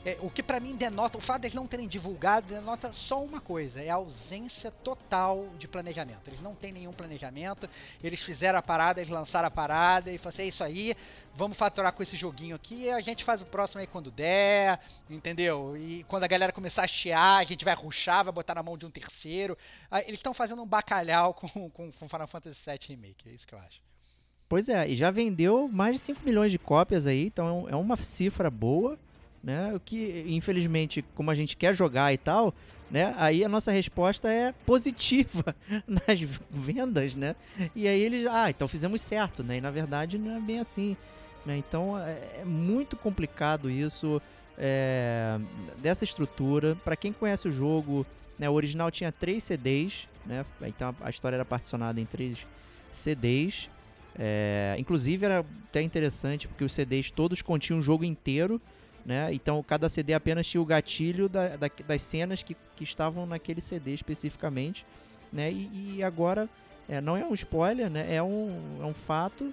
é, 0.05 0.11
é, 0.13 0.17
o 0.21 0.29
que 0.29 0.41
pra 0.41 0.57
mim 0.57 0.77
denota, 0.77 1.17
o 1.17 1.21
fato 1.21 1.41
deles 1.41 1.53
não 1.53 1.67
terem 1.67 1.89
divulgado, 1.89 2.47
denota 2.47 2.93
só 2.93 3.21
uma 3.21 3.41
coisa: 3.41 3.81
é 3.81 3.89
a 3.89 3.95
ausência 3.95 4.71
total 4.71 5.45
de 5.59 5.67
planejamento. 5.67 6.29
Eles 6.29 6.39
não 6.39 6.55
têm 6.55 6.71
nenhum 6.71 6.93
planejamento. 6.93 7.69
Eles 8.01 8.21
fizeram 8.21 8.57
a 8.57 8.61
parada, 8.61 9.01
eles 9.01 9.09
lançaram 9.09 9.49
a 9.49 9.51
parada 9.51 10.09
e 10.09 10.17
falaram 10.17 10.29
assim: 10.29 10.43
é 10.43 10.47
isso 10.47 10.63
aí, 10.63 10.95
vamos 11.35 11.57
faturar 11.57 11.91
com 11.91 12.01
esse 12.01 12.15
joguinho 12.15 12.55
aqui. 12.55 12.89
A 12.89 13.01
gente 13.01 13.21
faz 13.25 13.41
o 13.41 13.45
próximo 13.45 13.81
aí 13.81 13.87
quando 13.87 14.09
der, 14.09 14.79
entendeu? 15.09 15.75
E 15.75 16.05
quando 16.05 16.23
a 16.23 16.27
galera 16.27 16.53
começar 16.53 16.83
a 16.83 16.87
chiar, 16.87 17.39
a 17.39 17.43
gente 17.43 17.65
vai 17.65 17.75
ruxar, 17.75 18.23
vai 18.23 18.31
botar 18.31 18.55
na 18.55 18.63
mão 18.63 18.77
de 18.77 18.85
um 18.85 18.89
terceiro. 18.89 19.57
Ah, 19.91 19.99
Eles 19.99 20.13
estão 20.13 20.33
fazendo 20.33 20.61
um 20.61 20.65
bacalhau 20.65 21.33
com, 21.35 21.69
com, 21.69 21.91
com 21.91 22.07
Final 22.07 22.27
Fantasy 22.27 22.69
VII 22.69 22.79
Remake, 22.95 23.27
é 23.27 23.33
isso 23.33 23.45
que 23.45 23.53
eu 23.53 23.59
acho. 23.59 23.92
Pois 24.47 24.69
é, 24.69 24.89
e 24.89 24.95
já 24.95 25.09
vendeu 25.09 25.67
mais 25.67 25.93
de 25.93 25.99
5 25.99 26.21
milhões 26.23 26.51
de 26.51 26.59
cópias 26.59 27.07
aí, 27.07 27.25
então 27.25 27.67
é 27.67 27.73
é 27.73 27.75
uma 27.75 27.97
cifra 27.97 28.49
boa, 28.49 28.97
né? 29.43 29.73
O 29.73 29.79
que, 29.79 30.23
infelizmente, 30.27 31.03
como 31.15 31.29
a 31.31 31.35
gente 31.35 31.57
quer 31.57 31.75
jogar 31.75 32.13
e 32.13 32.17
tal, 32.17 32.53
né? 32.89 33.13
Aí 33.17 33.43
a 33.43 33.49
nossa 33.49 33.71
resposta 33.71 34.31
é 34.31 34.53
positiva 34.65 35.55
nas 35.87 36.21
vendas, 36.49 37.15
né? 37.15 37.35
E 37.75 37.87
aí 37.87 38.01
eles, 38.01 38.27
ah, 38.27 38.49
então 38.49 38.67
fizemos 38.67 39.01
certo, 39.01 39.43
né? 39.43 39.57
E 39.57 39.61
na 39.61 39.71
verdade 39.71 40.17
não 40.17 40.37
é 40.37 40.39
bem 40.39 40.59
assim, 40.59 40.95
né? 41.45 41.57
Então 41.57 41.97
é, 41.97 42.41
é 42.41 42.45
muito 42.45 42.95
complicado 42.95 43.69
isso, 43.69 44.21
é, 44.57 45.39
dessa 45.81 46.03
estrutura. 46.03 46.75
Pra 46.83 46.95
quem 46.95 47.11
conhece 47.11 47.47
o 47.47 47.51
jogo, 47.51 48.05
né? 48.37 48.49
O 48.49 48.53
original 48.53 48.91
tinha 48.91 49.11
três 49.11 49.43
CDs, 49.43 50.07
né? 50.25 50.45
Então 50.61 50.95
a 51.01 51.09
história 51.09 51.35
era 51.35 51.45
particionada 51.45 51.99
em 51.99 52.05
três 52.05 52.45
CDs. 52.91 53.69
É, 54.17 54.75
inclusive 54.77 55.25
era 55.25 55.43
até 55.69 55.81
interessante 55.81 56.47
porque 56.47 56.63
os 56.63 56.71
CDs 56.71 57.09
todos 57.09 57.41
continham 57.41 57.79
o 57.79 57.81
jogo 57.81 58.03
inteiro, 58.03 58.61
né? 59.05 59.33
Então 59.33 59.63
cada 59.63 59.89
CD 59.89 60.13
apenas 60.13 60.47
tinha 60.47 60.61
o 60.61 60.65
gatilho 60.65 61.27
da- 61.27 61.57
da- 61.57 61.69
das 61.87 62.01
cenas 62.01 62.43
que, 62.43 62.55
que 62.75 62.83
estavam 62.83 63.25
naquele 63.25 63.59
CD 63.59 63.93
especificamente, 63.93 64.85
né? 65.31 65.51
E, 65.51 65.95
e 65.97 66.03
agora 66.03 66.47
é, 66.87 67.01
não 67.01 67.17
é 67.17 67.25
um 67.25 67.33
spoiler, 67.33 67.89
né? 67.89 68.13
É 68.13 68.21
um, 68.21 68.77
é 68.81 68.85
um 68.85 68.93
fato 68.93 69.51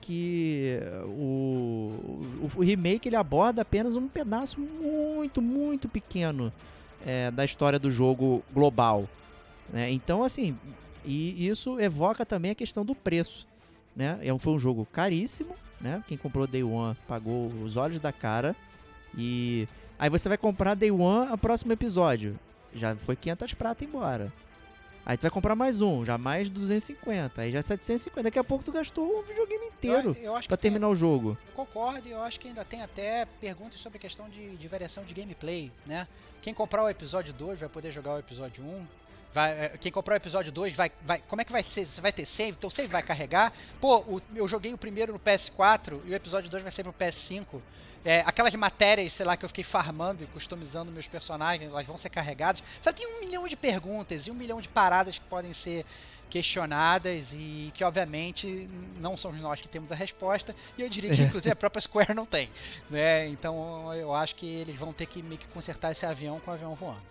que 0.00 0.78
o, 1.06 2.20
o, 2.42 2.50
o 2.56 2.60
remake 2.62 3.08
ele 3.08 3.16
aborda 3.16 3.62
apenas 3.62 3.94
um 3.96 4.08
pedaço 4.08 4.58
muito, 4.58 5.40
muito 5.42 5.88
pequeno 5.88 6.52
é, 7.06 7.30
da 7.30 7.44
história 7.44 7.78
do 7.78 7.90
jogo 7.90 8.42
global, 8.52 9.08
né? 9.72 9.90
Então 9.92 10.24
assim, 10.24 10.56
e 11.04 11.46
isso 11.46 11.78
evoca 11.78 12.26
também 12.26 12.50
a 12.50 12.54
questão 12.56 12.84
do 12.84 12.94
preço 12.94 13.46
né? 13.94 14.18
É 14.22 14.32
um- 14.32 14.38
Foi 14.38 14.52
um 14.52 14.58
jogo 14.58 14.86
caríssimo, 14.92 15.54
né? 15.80 16.02
Quem 16.06 16.16
comprou 16.18 16.46
Day 16.46 16.62
One 16.62 16.96
pagou 17.08 17.48
os 17.62 17.76
olhos 17.76 18.00
da 18.00 18.12
cara. 18.12 18.54
E 19.16 19.66
aí 19.98 20.08
você 20.10 20.28
vai 20.28 20.38
comprar 20.38 20.74
Day 20.74 20.90
One, 20.90 21.32
o 21.32 21.38
próximo 21.38 21.72
episódio. 21.72 22.38
Já 22.74 22.94
foi 22.96 23.16
500 23.16 23.54
prata 23.54 23.84
embora. 23.84 24.32
Aí 25.04 25.16
tu 25.16 25.22
vai 25.22 25.30
comprar 25.30 25.56
mais 25.56 25.80
um, 25.80 26.04
já 26.04 26.16
mais 26.18 26.48
250. 26.50 27.40
Aí 27.42 27.50
já 27.50 27.62
750. 27.62 28.22
Daqui 28.22 28.38
a 28.38 28.44
pouco 28.44 28.62
tu 28.62 28.70
gastou 28.70 29.18
o 29.18 29.22
videogame 29.22 29.66
inteiro 29.66 30.14
Eu, 30.20 30.24
eu 30.24 30.32
pra 30.34 30.40
que 30.42 30.48
tem- 30.48 30.58
terminar 30.58 30.88
o 30.88 30.94
jogo. 30.94 31.36
Concordo, 31.54 32.06
e 32.06 32.12
eu 32.12 32.22
acho 32.22 32.38
que 32.38 32.46
ainda 32.48 32.64
tem 32.64 32.82
até 32.82 33.24
perguntas 33.40 33.80
sobre 33.80 33.96
a 33.96 34.00
questão 34.00 34.28
de, 34.28 34.56
de 34.56 34.68
variação 34.68 35.02
de 35.04 35.12
gameplay, 35.14 35.72
né? 35.86 36.06
Quem 36.42 36.54
comprar 36.54 36.84
o 36.84 36.88
episódio 36.88 37.32
2 37.32 37.58
vai 37.58 37.68
poder 37.68 37.90
jogar 37.90 38.14
o 38.14 38.18
episódio 38.18 38.62
1. 38.62 38.86
Vai, 39.32 39.52
é, 39.52 39.68
quem 39.78 39.92
comprar 39.92 40.14
o 40.14 40.16
episódio 40.16 40.50
2 40.50 40.74
vai, 40.74 40.90
vai. 41.02 41.22
Como 41.28 41.40
é 41.40 41.44
que 41.44 41.52
vai 41.52 41.62
ser? 41.62 41.86
Você 41.86 42.00
vai 42.00 42.12
ter 42.12 42.26
save? 42.26 42.50
Então 42.58 42.68
o 42.68 42.70
save 42.70 42.88
vai 42.88 43.02
carregar. 43.02 43.52
Pô, 43.80 43.98
o- 43.98 44.20
eu 44.34 44.48
joguei 44.48 44.72
o 44.74 44.78
primeiro 44.78 45.12
no 45.12 45.18
PS4 45.20 46.02
e 46.04 46.10
o 46.10 46.14
episódio 46.14 46.50
2 46.50 46.62
vai 46.62 46.72
ser 46.72 46.82
pro 46.82 46.92
PS5. 46.92 47.62
É, 48.04 48.20
aquelas 48.26 48.54
matérias, 48.54 49.12
sei 49.12 49.26
lá, 49.26 49.36
que 49.36 49.44
eu 49.44 49.48
fiquei 49.48 49.62
farmando 49.62 50.24
e 50.24 50.26
customizando 50.26 50.90
meus 50.90 51.06
personagens, 51.06 51.70
elas 51.70 51.84
vão 51.86 51.98
ser 51.98 52.08
carregadas. 52.08 52.62
Sabe, 52.80 52.98
tem 52.98 53.06
um 53.06 53.20
milhão 53.26 53.46
de 53.46 53.56
perguntas 53.56 54.26
e 54.26 54.30
um 54.30 54.34
milhão 54.34 54.60
de 54.60 54.68
paradas 54.68 55.18
que 55.18 55.24
podem 55.26 55.52
ser 55.52 55.84
questionadas 56.30 57.30
e 57.32 57.70
que 57.74 57.84
obviamente 57.84 58.68
não 58.98 59.16
somos 59.16 59.40
nós 59.40 59.60
que 59.60 59.68
temos 59.68 59.90
a 59.92 59.94
resposta 59.96 60.54
e 60.78 60.82
eu 60.82 60.88
diria 60.88 61.10
que 61.14 61.22
inclusive 61.22 61.52
a 61.52 61.56
própria 61.56 61.80
Square 61.82 62.14
não 62.14 62.24
tem, 62.24 62.48
né? 62.88 63.28
Então 63.28 63.92
eu 63.94 64.14
acho 64.14 64.34
que 64.36 64.46
eles 64.46 64.76
vão 64.76 64.92
ter 64.92 65.06
que 65.06 65.22
meio 65.22 65.38
que 65.40 65.48
consertar 65.48 65.90
esse 65.90 66.06
avião 66.06 66.38
com 66.40 66.50
o 66.50 66.54
avião 66.54 66.74
voando. 66.74 67.02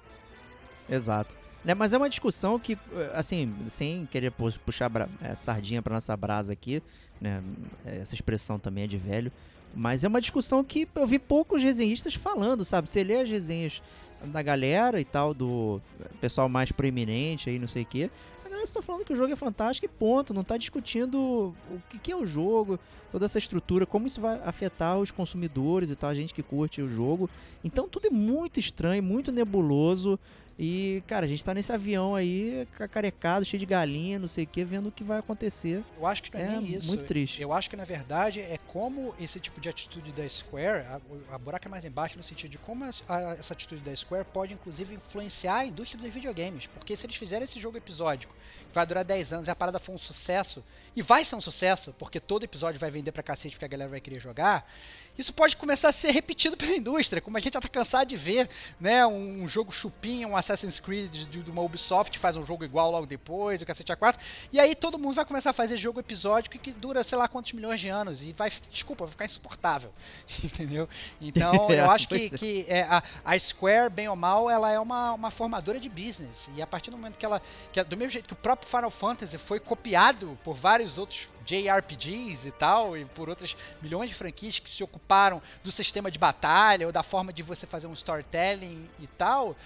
Exato. 0.90 1.36
Né, 1.64 1.74
mas 1.74 1.92
é 1.92 1.98
uma 1.98 2.10
discussão 2.10 2.58
que, 2.58 2.78
assim, 3.14 3.54
sem 3.68 4.06
querer 4.06 4.32
pu- 4.32 4.58
puxar 4.66 4.90
eh, 5.22 5.36
sardinha 5.36 5.82
pra 5.82 5.94
nossa 5.94 6.16
brasa 6.16 6.54
aqui, 6.54 6.82
né? 7.20 7.44
Essa 7.86 8.16
expressão 8.16 8.58
também 8.58 8.86
é 8.86 8.88
de 8.88 8.98
velho. 8.98 9.30
Mas 9.76 10.04
é 10.04 10.08
uma 10.08 10.22
discussão 10.22 10.64
que 10.64 10.88
eu 10.96 11.06
vi 11.06 11.20
poucos 11.20 11.62
resenhistas 11.62 12.16
falando, 12.16 12.64
sabe? 12.64 12.90
Você 12.90 13.04
lê 13.04 13.18
as 13.22 13.30
resenhas 13.30 13.82
da 14.24 14.42
galera 14.42 15.00
e 15.02 15.06
tal, 15.06 15.34
do 15.34 15.82
pessoal 16.22 16.48
mais 16.50 16.72
proeminente 16.72 17.50
aí, 17.50 17.60
não 17.60 17.68
sei 17.68 17.84
o 17.84 17.86
quê. 17.86 18.10
A 18.46 18.50
galera 18.50 18.66
só 18.66 18.82
falando 18.82 19.04
que 19.06 19.14
o 19.14 19.16
jogo 19.16 19.32
é 19.32 19.36
fantástico 19.36 19.86
e 19.86 19.90
ponto. 19.90 20.34
Não 20.34 20.44
tá 20.46 20.56
discutindo 20.58 21.54
o 21.70 21.82
que, 21.90 22.00
que 22.00 22.12
é 22.12 22.16
o 22.16 22.26
jogo, 22.26 22.80
toda 23.12 23.26
essa 23.26 23.38
estrutura, 23.38 23.86
como 23.86 24.08
isso 24.08 24.20
vai 24.22 24.40
afetar 24.46 24.98
os 24.98 25.12
consumidores 25.12 25.92
e 25.92 25.96
tal, 25.96 26.10
a 26.10 26.16
gente 26.16 26.34
que 26.34 26.42
curte 26.42 26.82
o 26.82 26.90
jogo. 26.90 27.30
Então 27.64 27.88
tudo 27.88 28.08
é 28.08 28.10
muito 28.10 28.60
estranho, 28.62 29.04
muito 29.04 29.30
nebuloso. 29.32 30.18
E, 30.62 31.02
cara, 31.08 31.26
a 31.26 31.30
gente 31.30 31.42
tá 31.42 31.54
nesse 31.54 31.72
avião 31.72 32.16
aí, 32.16 32.68
cacarecado, 32.78 33.46
cheio 33.46 33.62
de 33.62 33.66
galinha, 33.66 34.20
não 34.20 34.28
sei 34.28 34.44
o 34.44 34.48
que, 34.48 34.62
vendo 34.66 34.90
o 34.90 34.92
que 34.92 35.06
vai 35.06 35.18
acontecer. 35.18 35.82
Eu 35.98 36.06
acho 36.06 36.22
que 36.24 36.34
não 36.34 36.42
é, 36.42 36.44
É 36.44 36.50
nem 36.60 36.76
isso. 36.76 36.88
muito 36.88 37.06
triste. 37.06 37.42
Eu 37.42 37.54
acho 37.54 37.70
que 37.70 37.78
na 37.78 37.86
verdade 37.86 38.42
é 38.42 38.58
como 38.68 39.16
esse 39.18 39.40
tipo 39.40 39.62
de 39.62 39.70
atitude 39.70 40.12
da 40.12 40.28
Square, 40.28 40.86
a, 40.88 41.00
a 41.34 41.38
buraca 41.38 41.70
é 41.70 41.72
mais 41.72 41.86
embaixo 41.86 42.18
no 42.18 42.24
sentido 42.24 42.52
de 42.52 42.58
como 42.58 42.84
as- 42.84 43.02
a- 43.08 43.38
essa 43.40 43.54
atitude 43.54 43.80
da 43.82 43.96
Square 43.96 44.26
pode 44.34 44.54
inclusive 44.54 44.94
influenciar 44.96 45.60
a 45.60 45.66
indústria 45.66 46.04
dos 46.04 46.14
videogames. 46.14 46.68
Porque 46.68 46.94
se 46.94 47.06
eles 47.06 47.16
fizerem 47.16 47.46
esse 47.46 47.58
jogo 47.58 47.78
episódico, 47.78 48.36
que 48.68 48.76
vai 48.76 48.86
durar 48.86 49.06
10 49.06 49.32
anos 49.32 49.48
e 49.48 49.52
a 49.52 49.56
parada 49.56 49.80
for 49.80 49.94
um 49.94 49.98
sucesso, 49.98 50.62
e 50.94 51.02
vai 51.02 51.24
ser 51.24 51.38
um 51.38 51.42
sucesso, 51.42 51.96
porque 51.98 52.20
todo 52.20 52.44
episódio 52.44 52.78
vai 52.78 52.92
vender 52.92 53.14
pra 53.14 53.24
cacete 53.24 53.56
porque 53.56 53.64
a 53.64 53.70
galera 53.70 53.90
vai 53.90 54.02
querer 54.02 54.20
jogar, 54.20 54.70
isso 55.18 55.34
pode 55.34 55.58
começar 55.58 55.90
a 55.90 55.92
ser 55.92 56.12
repetido 56.12 56.56
pela 56.56 56.76
indústria, 56.76 57.22
como 57.22 57.38
a 57.38 57.40
gente 57.40 57.54
já 57.54 57.62
tá 57.62 57.68
cansado 57.68 58.08
de 58.08 58.16
ver, 58.16 58.50
né? 58.80 59.06
Um 59.06 59.48
jogo 59.48 59.72
chupinha, 59.72 60.28
um 60.28 60.38
Assassin's 60.38 60.80
Creed 60.80 61.12
de, 61.12 61.44
de 61.44 61.52
uma 61.52 61.62
Ubisoft 61.62 62.18
faz 62.18 62.36
um 62.36 62.46
jogo 62.46 62.64
igual 62.64 62.92
logo 62.92 63.06
depois, 63.06 63.62
o 63.62 63.66
cacete 63.66 63.92
A4, 63.92 64.18
e 64.52 64.60
aí 64.60 64.76
todo 64.76 64.98
mundo 64.98 65.16
vai 65.16 65.26
começar 65.26 65.50
a 65.50 65.54
fazer 65.54 65.78
jogo 65.78 66.00
episódico 66.00 66.58
que 66.58 66.72
dura 66.72 67.04
sei 67.04 67.18
lá 67.18 67.28
quantos 67.28 67.54
milhões 67.54 67.80
de 67.80 67.90
anos, 67.90 68.26
e 68.26 68.32
vai, 68.34 68.52
desculpa, 68.72 69.06
vai 69.06 69.12
ficar 69.12 69.26
insuportável, 69.26 69.92
entendeu? 70.44 70.88
Então 71.20 71.70
eu 71.72 71.90
acho 71.92 72.08
que, 72.08 72.30
que 72.30 72.66
é, 72.68 72.84
a, 72.84 73.04
a 73.26 73.38
Square, 73.38 73.90
bem 73.90 74.08
ou 74.08 74.16
mal, 74.16 74.50
ela 74.50 74.72
é 74.72 74.80
uma, 74.80 75.14
uma 75.14 75.32
formadora 75.32 75.80
de 75.80 75.90
business, 75.90 76.50
e 76.56 76.62
a 76.62 76.68
partir 76.68 76.92
do 76.92 76.98
momento 76.98 77.18
que 77.18 77.26
ela, 77.26 77.42
que 77.72 77.84
do 77.84 77.98
mesmo 77.98 78.12
jeito 78.12 78.28
que 78.28 78.34
o 78.34 78.38
próprio 78.38 78.70
Final 78.70 78.92
Fantasy 78.92 79.38
foi 79.38 79.60
copiado 79.60 80.38
por 80.44 80.56
vários 80.56 80.98
outros 80.98 81.28
JRPGs 81.50 82.48
e 82.48 82.52
tal, 82.52 82.96
e 82.98 83.06
por 83.06 83.30
outras 83.30 83.56
milhões 83.82 84.10
de 84.10 84.16
franquias 84.16 84.60
que 84.60 84.70
se 84.70 84.84
ocuparam 84.84 85.42
do 85.64 85.72
sistema 85.72 86.12
de 86.12 86.20
batalha 86.20 86.86
ou 86.86 86.92
da 86.92 87.04
forma 87.04 87.34
de 87.34 87.42
você 87.44 87.66
fazer 87.66 87.88
um 87.88 87.94
storytelling 87.94 88.92
e 88.98 89.08
tal, 89.08 89.58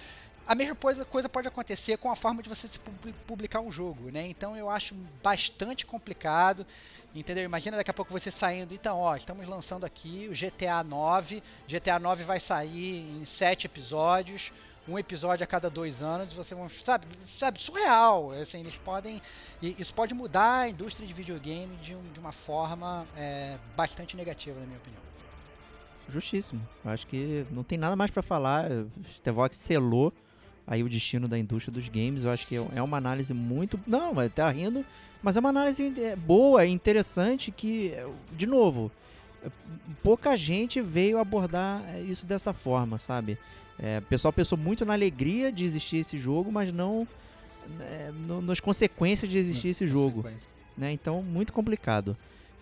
a 0.45 0.55
mesma 0.55 0.75
coisa, 0.75 1.05
coisa 1.05 1.29
pode 1.29 1.47
acontecer 1.47 1.97
com 1.97 2.11
a 2.11 2.15
forma 2.15 2.43
de 2.43 2.49
você 2.49 2.67
se 2.67 2.77
publi- 2.79 3.13
publicar 3.25 3.61
um 3.61 3.71
jogo, 3.71 4.09
né? 4.09 4.27
Então 4.27 4.55
eu 4.57 4.69
acho 4.69 4.93
bastante 4.95 5.85
complicado, 5.85 6.67
entendeu? 7.13 7.45
Imagina 7.45 7.77
daqui 7.77 7.91
a 7.91 7.93
pouco 7.93 8.11
você 8.11 8.29
saindo, 8.29 8.73
então, 8.73 8.99
ó, 8.99 9.15
estamos 9.15 9.47
lançando 9.47 9.85
aqui 9.85 10.27
o 10.29 10.35
GTA 10.35 10.83
9, 10.83 11.41
GTA 11.65 11.97
9 11.99 12.23
vai 12.25 12.39
sair 12.41 13.09
em 13.21 13.25
sete 13.25 13.65
episódios, 13.67 14.51
um 14.87 14.99
episódio 14.99 15.43
a 15.43 15.47
cada 15.47 15.69
dois 15.69 16.01
anos, 16.01 16.33
você 16.33 16.53
vai, 16.53 16.67
sabe, 16.83 17.07
sabe, 17.37 17.61
surreal, 17.61 18.31
assim, 18.31 18.59
eles 18.59 18.77
podem, 18.77 19.21
isso 19.61 19.93
pode 19.93 20.13
mudar 20.13 20.61
a 20.61 20.69
indústria 20.69 21.07
de 21.07 21.13
videogame 21.13 21.75
de, 21.77 21.95
um, 21.95 22.01
de 22.11 22.19
uma 22.19 22.31
forma 22.31 23.07
é, 23.15 23.57
bastante 23.75 24.17
negativa, 24.17 24.59
na 24.59 24.65
minha 24.65 24.77
opinião. 24.77 25.01
Justíssimo. 26.09 26.61
Eu 26.83 26.91
acho 26.91 27.07
que 27.07 27.45
não 27.49 27.63
tem 27.63 27.77
nada 27.77 27.95
mais 27.95 28.11
para 28.11 28.21
falar. 28.21 28.65
Stevox 29.09 29.55
selou 29.55 30.11
aí 30.67 30.83
o 30.83 30.89
destino 30.89 31.29
da 31.29 31.39
indústria 31.39 31.73
dos 31.73 31.87
games. 31.87 32.25
Eu 32.25 32.31
acho 32.31 32.45
que 32.45 32.55
é 32.55 32.81
uma 32.81 32.97
análise 32.97 33.33
muito. 33.33 33.79
Não, 33.87 34.13
tá 34.29 34.51
rindo, 34.51 34.85
mas 35.21 35.37
é 35.37 35.39
uma 35.39 35.49
análise 35.49 35.93
é, 36.01 36.15
boa, 36.15 36.65
interessante 36.65 37.51
que, 37.51 37.93
de 38.33 38.45
novo, 38.45 38.91
pouca 40.03 40.35
gente 40.35 40.81
veio 40.81 41.19
abordar 41.19 41.81
isso 42.01 42.25
dessa 42.25 42.51
forma, 42.53 42.97
sabe? 42.97 43.37
É, 43.83 43.99
o 43.99 44.01
pessoal 44.03 44.31
pensou 44.31 44.57
muito 44.57 44.85
na 44.85 44.93
alegria 44.93 45.51
de 45.51 45.65
existir 45.65 45.97
esse 45.97 46.17
jogo, 46.17 46.49
mas 46.49 46.71
não 46.71 47.05
é, 47.81 48.11
no, 48.25 48.41
nas 48.41 48.61
consequências 48.61 49.29
de 49.29 49.37
existir 49.37 49.67
esse 49.69 49.85
jogo. 49.85 50.25
Né? 50.77 50.93
Então, 50.93 51.21
muito 51.21 51.51
complicado. 51.51 52.15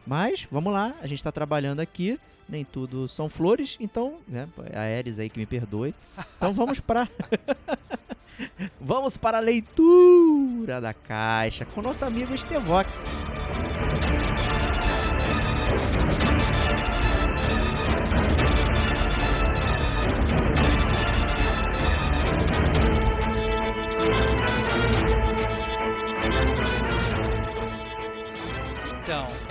Mas, 0.06 0.48
vamos 0.52 0.74
lá, 0.74 0.96
a 1.00 1.06
gente 1.06 1.20
está 1.20 1.32
trabalhando 1.32 1.80
aqui. 1.80 2.20
Nem 2.50 2.66
tudo 2.66 3.08
são 3.08 3.30
flores, 3.30 3.78
então, 3.80 4.18
né, 4.28 4.50
a 4.74 4.80
Ares 4.82 5.20
aí 5.20 5.30
que 5.30 5.40
me 5.40 5.46
perdoe. 5.46 5.94
Então 6.36 6.52
vamos 6.52 6.82
para 6.82 7.08
Vamos 8.82 9.16
para 9.16 9.38
a 9.38 9.42
leitura 9.42 10.82
da 10.82 10.94
caixa 10.94 11.64
com 11.66 11.82
nosso 11.82 12.04
amigo 12.04 12.34
Estevox. 12.34 13.24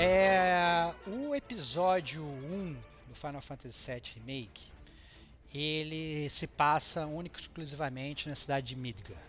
É 0.02 0.94
o 1.06 1.34
episódio 1.34 2.24
1 2.24 2.74
do 3.06 3.14
Final 3.14 3.42
Fantasy 3.42 3.92
VII 3.92 4.02
Remake, 4.14 4.72
ele 5.52 6.30
se 6.30 6.46
passa 6.46 7.04
único 7.04 7.38
e 7.38 7.42
exclusivamente 7.42 8.26
na 8.26 8.34
cidade 8.34 8.68
de 8.68 8.76
Midgar. 8.76 9.22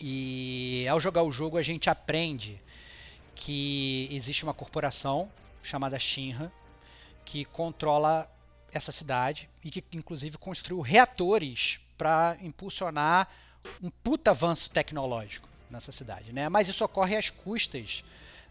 E 0.00 0.86
ao 0.88 0.98
jogar 0.98 1.24
o 1.24 1.30
jogo 1.30 1.58
a 1.58 1.62
gente 1.62 1.90
aprende 1.90 2.58
que 3.34 4.08
existe 4.10 4.44
uma 4.44 4.54
corporação 4.54 5.30
chamada 5.62 5.98
Shinra 5.98 6.50
que 7.22 7.44
controla 7.44 8.30
essa 8.72 8.92
cidade 8.92 9.46
e 9.62 9.70
que 9.70 9.84
inclusive 9.92 10.38
construiu 10.38 10.80
reatores 10.80 11.80
para 11.98 12.38
impulsionar 12.40 13.28
um 13.82 13.90
puta 13.90 14.30
avanço 14.30 14.70
tecnológico 14.70 15.46
nessa 15.70 15.92
cidade, 15.92 16.32
né? 16.32 16.48
Mas 16.48 16.66
isso 16.66 16.82
ocorre 16.82 17.14
às 17.14 17.28
custas 17.28 18.02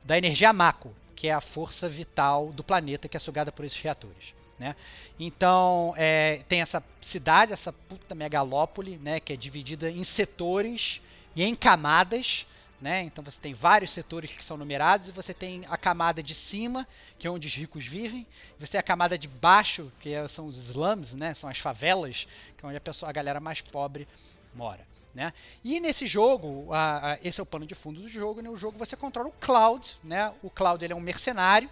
da 0.03 0.19
energia 0.19 0.53
Mako, 0.53 0.93
que 1.15 1.27
é 1.27 1.33
a 1.33 1.41
força 1.41 1.87
vital 1.87 2.51
do 2.51 2.63
planeta 2.63 3.07
que 3.07 3.15
é 3.15 3.19
sugada 3.19 3.51
por 3.51 3.63
esses 3.65 3.81
reatores. 3.81 4.33
Né? 4.59 4.75
Então 5.19 5.93
é, 5.97 6.43
tem 6.47 6.61
essa 6.61 6.83
cidade, 7.01 7.53
essa 7.53 7.73
puta 7.73 8.15
megalópole, 8.15 8.97
né, 8.97 9.19
que 9.19 9.33
é 9.33 9.35
dividida 9.35 9.89
em 9.89 10.03
setores 10.03 11.01
e 11.35 11.43
em 11.43 11.55
camadas. 11.55 12.45
Né? 12.79 13.03
Então 13.03 13.23
você 13.23 13.39
tem 13.39 13.53
vários 13.53 13.91
setores 13.91 14.37
que 14.37 14.43
são 14.43 14.57
numerados 14.57 15.07
e 15.07 15.11
você 15.11 15.33
tem 15.33 15.63
a 15.69 15.77
camada 15.77 16.21
de 16.21 16.35
cima, 16.35 16.87
que 17.17 17.25
é 17.25 17.29
onde 17.29 17.47
os 17.47 17.55
ricos 17.55 17.85
vivem, 17.85 18.27
você 18.59 18.73
tem 18.73 18.79
a 18.79 18.83
camada 18.83 19.17
de 19.17 19.27
baixo, 19.27 19.91
que 19.99 20.13
é, 20.13 20.27
são 20.27 20.45
os 20.45 20.57
slums, 20.57 21.13
né? 21.13 21.33
são 21.33 21.49
as 21.49 21.57
favelas, 21.57 22.27
que 22.57 22.65
é 22.65 22.67
onde 22.67 22.77
a, 22.77 22.81
pessoa, 22.81 23.09
a 23.09 23.13
galera 23.13 23.39
mais 23.39 23.61
pobre 23.61 24.07
mora. 24.53 24.85
Né? 25.15 25.31
E 25.63 25.79
nesse 25.79 26.05
jogo, 26.05 26.73
a, 26.73 27.13
a, 27.13 27.19
esse 27.23 27.39
é 27.39 27.43
o 27.43 27.45
pano 27.45 27.65
de 27.65 27.73
fundo 27.73 28.01
do 28.01 28.09
jogo, 28.09 28.41
né? 28.41 28.49
jogo 28.57 28.77
você 28.77 28.97
controla 28.97 29.29
o 29.29 29.31
Cloud, 29.31 29.97
né? 30.03 30.33
o 30.43 30.49
Cloud 30.49 30.83
ele 30.83 30.91
é 30.91 30.95
um 30.95 30.99
mercenário, 30.99 31.69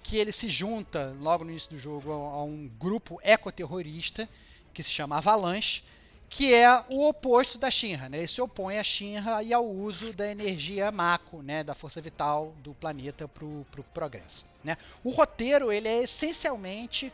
que 0.00 0.16
ele 0.16 0.30
se 0.30 0.48
junta 0.48 1.12
logo 1.20 1.42
no 1.42 1.50
início 1.50 1.68
do 1.70 1.78
jogo 1.78 2.12
a, 2.12 2.44
um 2.44 2.70
grupo 2.78 3.18
ecoterrorista 3.22 4.28
que 4.72 4.80
se 4.80 4.90
chama 4.90 5.16
Avalanche, 5.16 5.82
que 6.28 6.54
é 6.54 6.84
o 6.88 7.08
oposto 7.08 7.58
da 7.58 7.70
Shinra, 7.70 8.08
né? 8.08 8.18
Ele 8.18 8.26
se 8.26 8.40
opõe 8.40 8.78
à 8.78 8.82
Shinra 8.84 9.42
e 9.42 9.52
ao 9.52 9.66
uso 9.66 10.12
da 10.12 10.30
energia 10.30 10.92
Mako, 10.92 11.42
né? 11.42 11.64
Da 11.64 11.74
força 11.74 12.00
vital 12.00 12.54
do 12.62 12.74
planeta 12.74 13.26
para 13.26 13.44
o 13.44 13.66
pro 13.72 13.82
progresso, 13.82 14.44
né? 14.62 14.76
O 15.02 15.10
roteiro 15.10 15.72
ele 15.72 15.88
é 15.88 16.02
essencialmente 16.02 17.10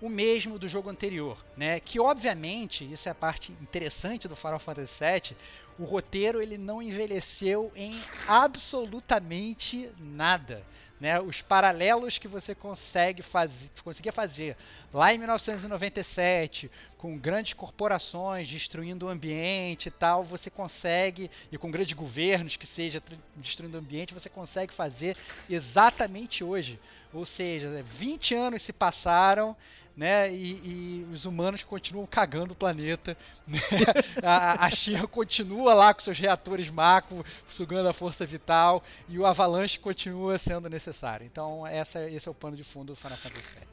o 0.00 0.08
mesmo 0.08 0.58
do 0.58 0.68
jogo 0.68 0.90
anterior, 0.90 1.44
né? 1.56 1.80
Que 1.80 2.00
obviamente, 2.00 2.84
isso 2.90 3.08
é 3.08 3.12
a 3.12 3.14
parte 3.14 3.52
interessante 3.52 4.28
do 4.28 4.36
Final 4.36 4.58
Fantasy 4.58 5.04
VII, 5.04 5.36
o 5.78 5.84
roteiro 5.84 6.40
ele 6.40 6.58
não 6.58 6.82
envelheceu 6.82 7.72
em 7.74 8.00
absolutamente 8.26 9.90
nada. 9.98 10.64
Né, 11.00 11.20
os 11.20 11.42
paralelos 11.42 12.18
que 12.18 12.28
você 12.28 12.54
consegue 12.54 13.20
fazer, 13.20 13.68
conseguia 13.82 14.12
fazer 14.12 14.56
lá 14.92 15.12
em 15.12 15.18
1997, 15.18 16.70
com 16.96 17.18
grandes 17.18 17.52
corporações 17.52 18.48
destruindo 18.48 19.06
o 19.06 19.08
ambiente 19.10 19.86
e 19.86 19.90
tal, 19.90 20.22
você 20.22 20.48
consegue, 20.48 21.30
e 21.50 21.58
com 21.58 21.70
grandes 21.70 21.94
governos 21.94 22.56
que 22.56 22.66
seja 22.66 23.02
destruindo 23.36 23.76
o 23.76 23.80
ambiente, 23.80 24.14
você 24.14 24.30
consegue 24.30 24.72
fazer 24.72 25.16
exatamente 25.50 26.44
hoje. 26.44 26.78
Ou 27.14 27.24
seja, 27.24 27.82
20 27.82 28.34
anos 28.34 28.62
se 28.62 28.72
passaram 28.72 29.56
né? 29.96 30.32
E, 30.32 30.60
e, 30.64 31.06
os 31.12 31.24
humanos 31.24 31.62
continuam 31.62 32.06
cagando 32.06 32.52
o 32.52 32.56
planeta. 32.56 33.16
Né? 33.46 33.58
A, 34.22 34.66
a 34.66 35.08
continua 35.08 35.74
lá 35.74 35.94
com 35.94 36.00
seus 36.00 36.18
reatores 36.18 36.68
Mako, 36.68 37.24
sugando 37.48 37.88
a 37.88 37.92
força 37.92 38.26
vital, 38.26 38.82
e 39.08 39.18
o 39.18 39.26
Avalanche 39.26 39.78
continua 39.78 40.38
sendo 40.38 40.68
necessário. 40.68 41.26
Então, 41.26 41.66
essa, 41.66 42.08
esse 42.10 42.26
é 42.26 42.30
o 42.30 42.34
pano 42.34 42.56
de 42.56 42.64
fundo 42.64 42.92
do 42.92 42.96
Final 42.96 43.16
Fantasy 43.18 43.60
VII. 43.60 43.68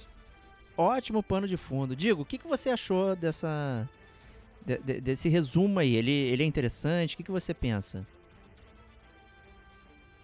Ótimo 0.77 1.23
pano 1.23 1.47
de 1.47 1.57
fundo. 1.57 1.95
Digo, 1.95 2.21
o 2.21 2.25
que, 2.25 2.37
que 2.37 2.47
você 2.47 2.69
achou 2.69 3.15
dessa, 3.15 3.87
de, 4.65 4.77
de, 4.77 5.01
desse 5.01 5.29
resumo 5.29 5.79
aí? 5.79 5.95
Ele, 5.95 6.11
ele 6.11 6.43
é 6.43 6.45
interessante? 6.45 7.15
O 7.15 7.17
que, 7.17 7.23
que 7.23 7.31
você 7.31 7.53
pensa? 7.53 8.05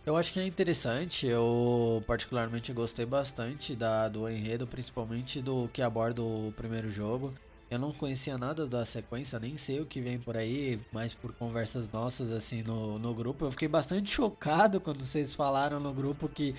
Eu 0.07 0.15
acho 0.15 0.31
que 0.31 0.39
é 0.39 0.47
interessante, 0.47 1.27
eu 1.27 2.01
particularmente 2.07 2.71
gostei 2.71 3.05
bastante 3.05 3.75
da, 3.75 4.07
do 4.07 4.29
enredo, 4.29 4.65
principalmente 4.65 5.41
do 5.41 5.67
que 5.73 5.81
aborda 5.81 6.21
o 6.21 6.53
primeiro 6.55 6.89
jogo. 6.89 7.33
Eu 7.69 7.77
não 7.77 7.91
conhecia 7.91 8.37
nada 8.37 8.65
da 8.65 8.85
sequência, 8.85 9.37
nem 9.37 9.57
sei 9.57 9.81
o 9.81 9.85
que 9.85 9.99
vem 9.99 10.17
por 10.17 10.37
aí, 10.37 10.79
mas 10.93 11.13
por 11.13 11.33
conversas 11.33 11.89
nossas 11.89 12.31
assim 12.31 12.63
no, 12.63 12.97
no 12.97 13.13
grupo. 13.13 13.43
Eu 13.43 13.51
fiquei 13.51 13.67
bastante 13.67 14.09
chocado 14.09 14.79
quando 14.79 15.03
vocês 15.03 15.35
falaram 15.35 15.77
no 15.77 15.91
grupo 15.91 16.29
que 16.29 16.55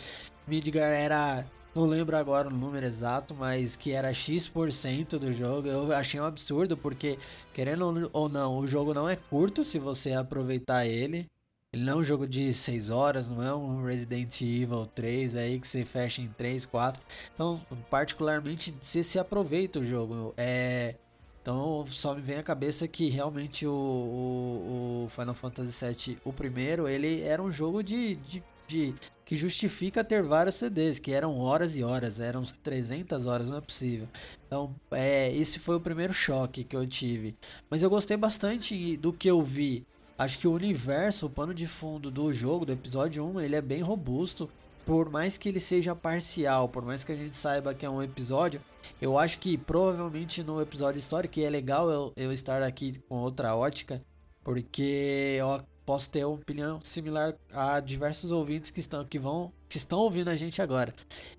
Midgar 0.46 0.92
era. 0.92 1.46
Não 1.74 1.87
lembro 1.87 2.18
agora 2.18 2.48
o 2.48 2.52
número 2.54 2.84
exato, 2.84 3.34
mas 3.34 3.76
que 3.76 3.92
era 3.92 4.12
X% 4.12 5.18
do 5.18 5.32
jogo. 5.32 5.68
Eu 5.68 5.90
achei 5.94 6.20
um 6.20 6.24
absurdo, 6.24 6.76
porque, 6.76 7.18
querendo 7.54 8.11
ou 8.12 8.28
não, 8.28 8.58
o 8.58 8.66
jogo 8.66 8.92
não 8.92 9.08
é 9.08 9.16
curto 9.16 9.64
se 9.64 9.78
você 9.78 10.12
aproveitar 10.12 10.84
ele. 10.84 11.26
Ele 11.70 11.85
não 11.85 11.94
é 11.94 11.96
um 11.96 12.04
jogo 12.04 12.26
de 12.26 12.50
6 12.50 12.88
horas, 12.88 13.28
não 13.28 13.42
é 13.42 13.54
um 13.54 13.85
Resident 13.85 14.40
Evil 14.40 14.87
3 14.87 15.37
aí 15.37 15.61
que 15.61 15.68
você 15.68 15.85
fecha 15.85 16.22
em 16.22 16.28
3, 16.28 16.64
4. 16.64 17.02
Então, 17.35 17.61
particularmente, 17.90 18.74
você 18.81 19.02
se 19.02 19.18
aproveita 19.18 19.78
o 19.78 19.85
jogo. 19.85 20.33
É... 20.38 20.94
Então, 21.42 21.85
só 21.88 22.14
me 22.14 22.22
vem 22.22 22.38
à 22.38 22.42
cabeça 22.42 22.88
que 22.88 23.11
realmente 23.11 23.66
o, 23.66 23.70
o, 23.70 25.04
o 25.04 25.09
Final 25.11 25.35
Fantasy 25.35 25.85
VII, 25.85 26.18
o 26.24 26.33
primeiro, 26.33 26.88
ele 26.88 27.20
era 27.20 27.42
um 27.42 27.52
jogo 27.52 27.83
de, 27.83 28.16
de, 28.16 28.42
de, 28.66 28.94
que 29.24 29.37
justifica 29.37 30.02
ter 30.02 30.22
vários 30.22 30.54
CDs, 30.54 30.98
que 30.98 31.12
eram 31.12 31.38
horas 31.38 31.76
e 31.76 31.85
horas, 31.85 32.18
eram 32.18 32.44
300 32.62 33.26
horas, 33.26 33.46
não 33.46 33.59
é 33.59 33.61
possível. 33.61 34.09
Então, 34.46 34.74
é, 34.90 35.35
esse 35.35 35.59
foi 35.59 35.76
o 35.76 35.81
primeiro 35.81 36.14
choque 36.14 36.64
que 36.64 36.76
eu 36.76 36.87
tive. 36.87 37.37
Mas 37.68 37.83
eu 37.83 37.90
gostei 37.90 38.16
bastante 38.16 38.96
do 38.96 39.12
que 39.12 39.28
eu 39.28 39.42
vi 39.42 39.87
Acho 40.18 40.37
que 40.37 40.48
o 40.48 40.52
universo, 40.52 41.26
o 41.26 41.31
pano 41.31 41.54
de 41.54 41.64
fundo 41.64 42.11
do 42.11 42.33
jogo, 42.33 42.66
do 42.66 42.72
episódio 42.72 43.24
1, 43.24 43.40
ele 43.40 43.54
é 43.54 43.62
bem 43.62 43.81
robusto. 43.81 44.50
Por 44.85 45.09
mais 45.09 45.38
que 45.38 45.48
ele 45.48 45.61
seja 45.61 45.94
parcial, 45.94 46.68
por 46.68 46.85
mais 46.85 47.04
que 47.04 47.12
a 47.12 47.16
gente 47.16 47.37
saiba 47.37 47.72
que 47.72 47.87
é 47.87 47.90
um 47.90 48.02
episódio, 48.02 48.61
eu 49.00 49.16
acho 49.16 49.38
que 49.38 49.57
provavelmente 49.57 50.42
no 50.42 50.61
episódio 50.61 50.98
histórico, 50.98 51.35
que 51.35 51.44
é 51.44 51.50
legal 51.50 51.88
eu, 51.88 52.12
eu 52.16 52.33
estar 52.33 52.62
aqui 52.62 52.98
com 53.09 53.16
outra 53.16 53.54
ótica, 53.54 54.02
porque 54.42 55.37
eu 55.38 55.62
posso 55.87 56.11
ter 56.11 56.24
uma 56.24 56.35
opinião 56.35 56.81
similar 56.83 57.35
a 57.52 57.78
diversos 57.81 58.33
ouvintes 58.33 58.70
que 58.70 58.81
estão, 58.81 59.04
que 59.04 59.18
vão, 59.18 59.52
que 59.68 59.76
estão 59.76 60.00
ouvindo 60.00 60.31
a 60.31 60.37
gente 60.37 60.61
agora. 60.61 60.92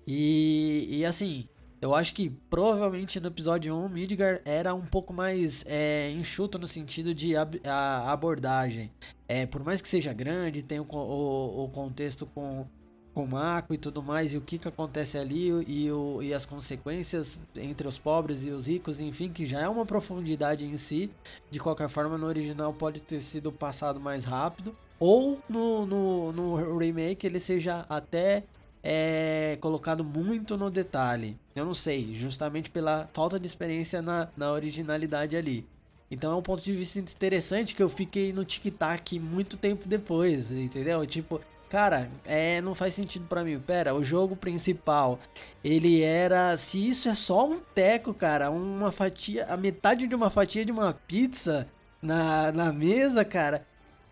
E, 0.06 0.86
e 0.88 1.04
assim, 1.04 1.46
eu 1.80 1.94
acho 1.94 2.14
que 2.14 2.30
provavelmente 2.50 3.18
no 3.20 3.28
episódio 3.28 3.74
1 3.74 3.88
Midgar 3.88 4.40
era 4.44 4.74
um 4.74 4.84
pouco 4.84 5.12
mais 5.12 5.64
é, 5.66 6.10
enxuto 6.10 6.58
no 6.58 6.68
sentido 6.68 7.14
de 7.14 7.36
ab 7.36 7.60
a 7.64 8.12
abordagem. 8.12 8.90
É, 9.26 9.46
por 9.46 9.64
mais 9.64 9.80
que 9.80 9.88
seja 9.88 10.12
grande, 10.12 10.62
tem 10.62 10.78
o, 10.78 10.86
o, 10.90 11.64
o 11.64 11.68
contexto 11.68 12.26
com 12.26 12.66
com 13.12 13.26
Mako 13.26 13.74
e 13.74 13.78
tudo 13.78 14.02
mais, 14.02 14.32
e 14.32 14.36
o 14.36 14.40
que, 14.40 14.58
que 14.58 14.68
acontece 14.68 15.18
ali 15.18 15.48
e, 15.66 15.90
o, 15.90 16.22
e 16.22 16.32
as 16.32 16.46
consequências 16.46 17.38
entre 17.56 17.86
os 17.88 17.98
pobres 17.98 18.46
e 18.46 18.50
os 18.50 18.66
ricos, 18.66 19.00
enfim, 19.00 19.28
que 19.28 19.44
já 19.44 19.60
é 19.60 19.68
uma 19.68 19.84
profundidade 19.84 20.64
em 20.64 20.76
si. 20.76 21.10
De 21.50 21.58
qualquer 21.58 21.88
forma, 21.88 22.16
no 22.16 22.26
original 22.26 22.72
pode 22.72 23.02
ter 23.02 23.20
sido 23.20 23.50
passado 23.50 23.98
mais 23.98 24.24
rápido, 24.24 24.76
ou 24.98 25.40
no, 25.48 25.86
no, 25.86 26.32
no 26.32 26.78
remake 26.78 27.26
ele 27.26 27.40
seja 27.40 27.84
até 27.88 28.44
é 28.82 29.58
colocado 29.60 30.04
muito 30.04 30.56
no 30.56 30.70
detalhe. 30.70 31.36
Eu 31.54 31.64
não 31.64 31.74
sei, 31.74 32.14
justamente 32.14 32.70
pela 32.70 33.08
falta 33.12 33.38
de 33.38 33.46
experiência 33.46 34.00
na, 34.00 34.28
na 34.36 34.52
originalidade 34.52 35.36
ali. 35.36 35.66
Então 36.10 36.32
é 36.32 36.36
um 36.36 36.42
ponto 36.42 36.62
de 36.62 36.74
vista 36.74 36.98
interessante 36.98 37.74
que 37.74 37.82
eu 37.82 37.88
fiquei 37.88 38.32
no 38.32 38.44
tic-tac 38.44 39.18
muito 39.20 39.56
tempo 39.56 39.86
depois, 39.86 40.50
entendeu? 40.50 41.06
Tipo, 41.06 41.40
cara, 41.68 42.10
é, 42.24 42.60
não 42.60 42.74
faz 42.74 42.94
sentido 42.94 43.26
para 43.26 43.44
mim. 43.44 43.60
Pera, 43.60 43.94
o 43.94 44.02
jogo 44.02 44.34
principal, 44.34 45.20
ele 45.62 46.02
era, 46.02 46.56
se 46.56 46.88
isso 46.88 47.08
é 47.08 47.14
só 47.14 47.48
um 47.48 47.60
teco, 47.60 48.12
cara, 48.12 48.50
uma 48.50 48.90
fatia, 48.90 49.46
a 49.46 49.56
metade 49.56 50.08
de 50.08 50.14
uma 50.14 50.30
fatia 50.30 50.64
de 50.64 50.72
uma 50.72 50.92
pizza 50.92 51.68
na, 52.02 52.50
na 52.50 52.72
mesa, 52.72 53.24
cara, 53.24 53.64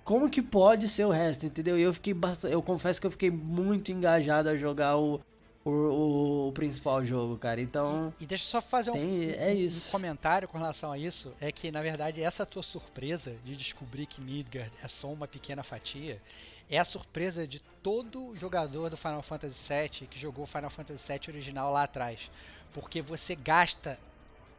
como 0.09 0.31
que 0.31 0.41
pode 0.41 0.89
ser 0.89 1.05
o 1.05 1.11
resto, 1.11 1.45
entendeu? 1.45 1.79
E 1.79 1.83
eu 1.83 1.93
fiquei 1.93 2.15
bastante, 2.15 2.55
eu 2.55 2.63
confesso 2.63 2.99
que 2.99 3.07
eu 3.07 3.11
fiquei 3.11 3.31
muito 3.31 3.93
engajado 3.93 4.49
a 4.49 4.57
jogar 4.57 4.97
o, 4.97 5.21
o, 5.63 6.49
o, 6.49 6.53
principal 6.53 7.05
jogo, 7.05 7.37
cara. 7.37 7.61
Então. 7.61 8.15
E, 8.19 8.25
e 8.25 8.27
deixa 8.27 8.45
eu 8.45 8.49
só 8.49 8.63
fazer 8.63 8.91
tem, 8.93 9.05
um, 9.05 9.31
é 9.33 9.53
um, 9.53 9.91
comentário 9.91 10.49
com 10.49 10.57
relação 10.57 10.91
a 10.91 10.97
isso. 10.97 11.35
É 11.39 11.53
que, 11.53 11.71
na 11.71 11.83
verdade, 11.83 12.23
essa 12.23 12.47
tua 12.47 12.63
surpresa 12.63 13.37
de 13.45 13.55
descobrir 13.55 14.07
que 14.07 14.19
Midgard 14.19 14.73
é 14.83 14.89
só 14.89 15.13
uma 15.13 15.29
pequena 15.29 15.63
fatia 15.63 16.23
é 16.71 16.79
a 16.79 16.87
surpresa 16.87 17.47
de 17.47 17.61
todo 17.83 18.35
jogador 18.35 18.89
do 18.89 18.97
Final 18.97 19.23
Fantasy 19.23 19.75
VII 19.75 20.07
que 20.07 20.19
jogou 20.19 20.47
Final 20.47 20.71
Fantasy 20.71 21.13
VII 21.13 21.21
original 21.35 21.71
lá 21.71 21.83
atrás. 21.83 22.31
Porque 22.73 23.03
você 23.03 23.35
gasta 23.35 23.99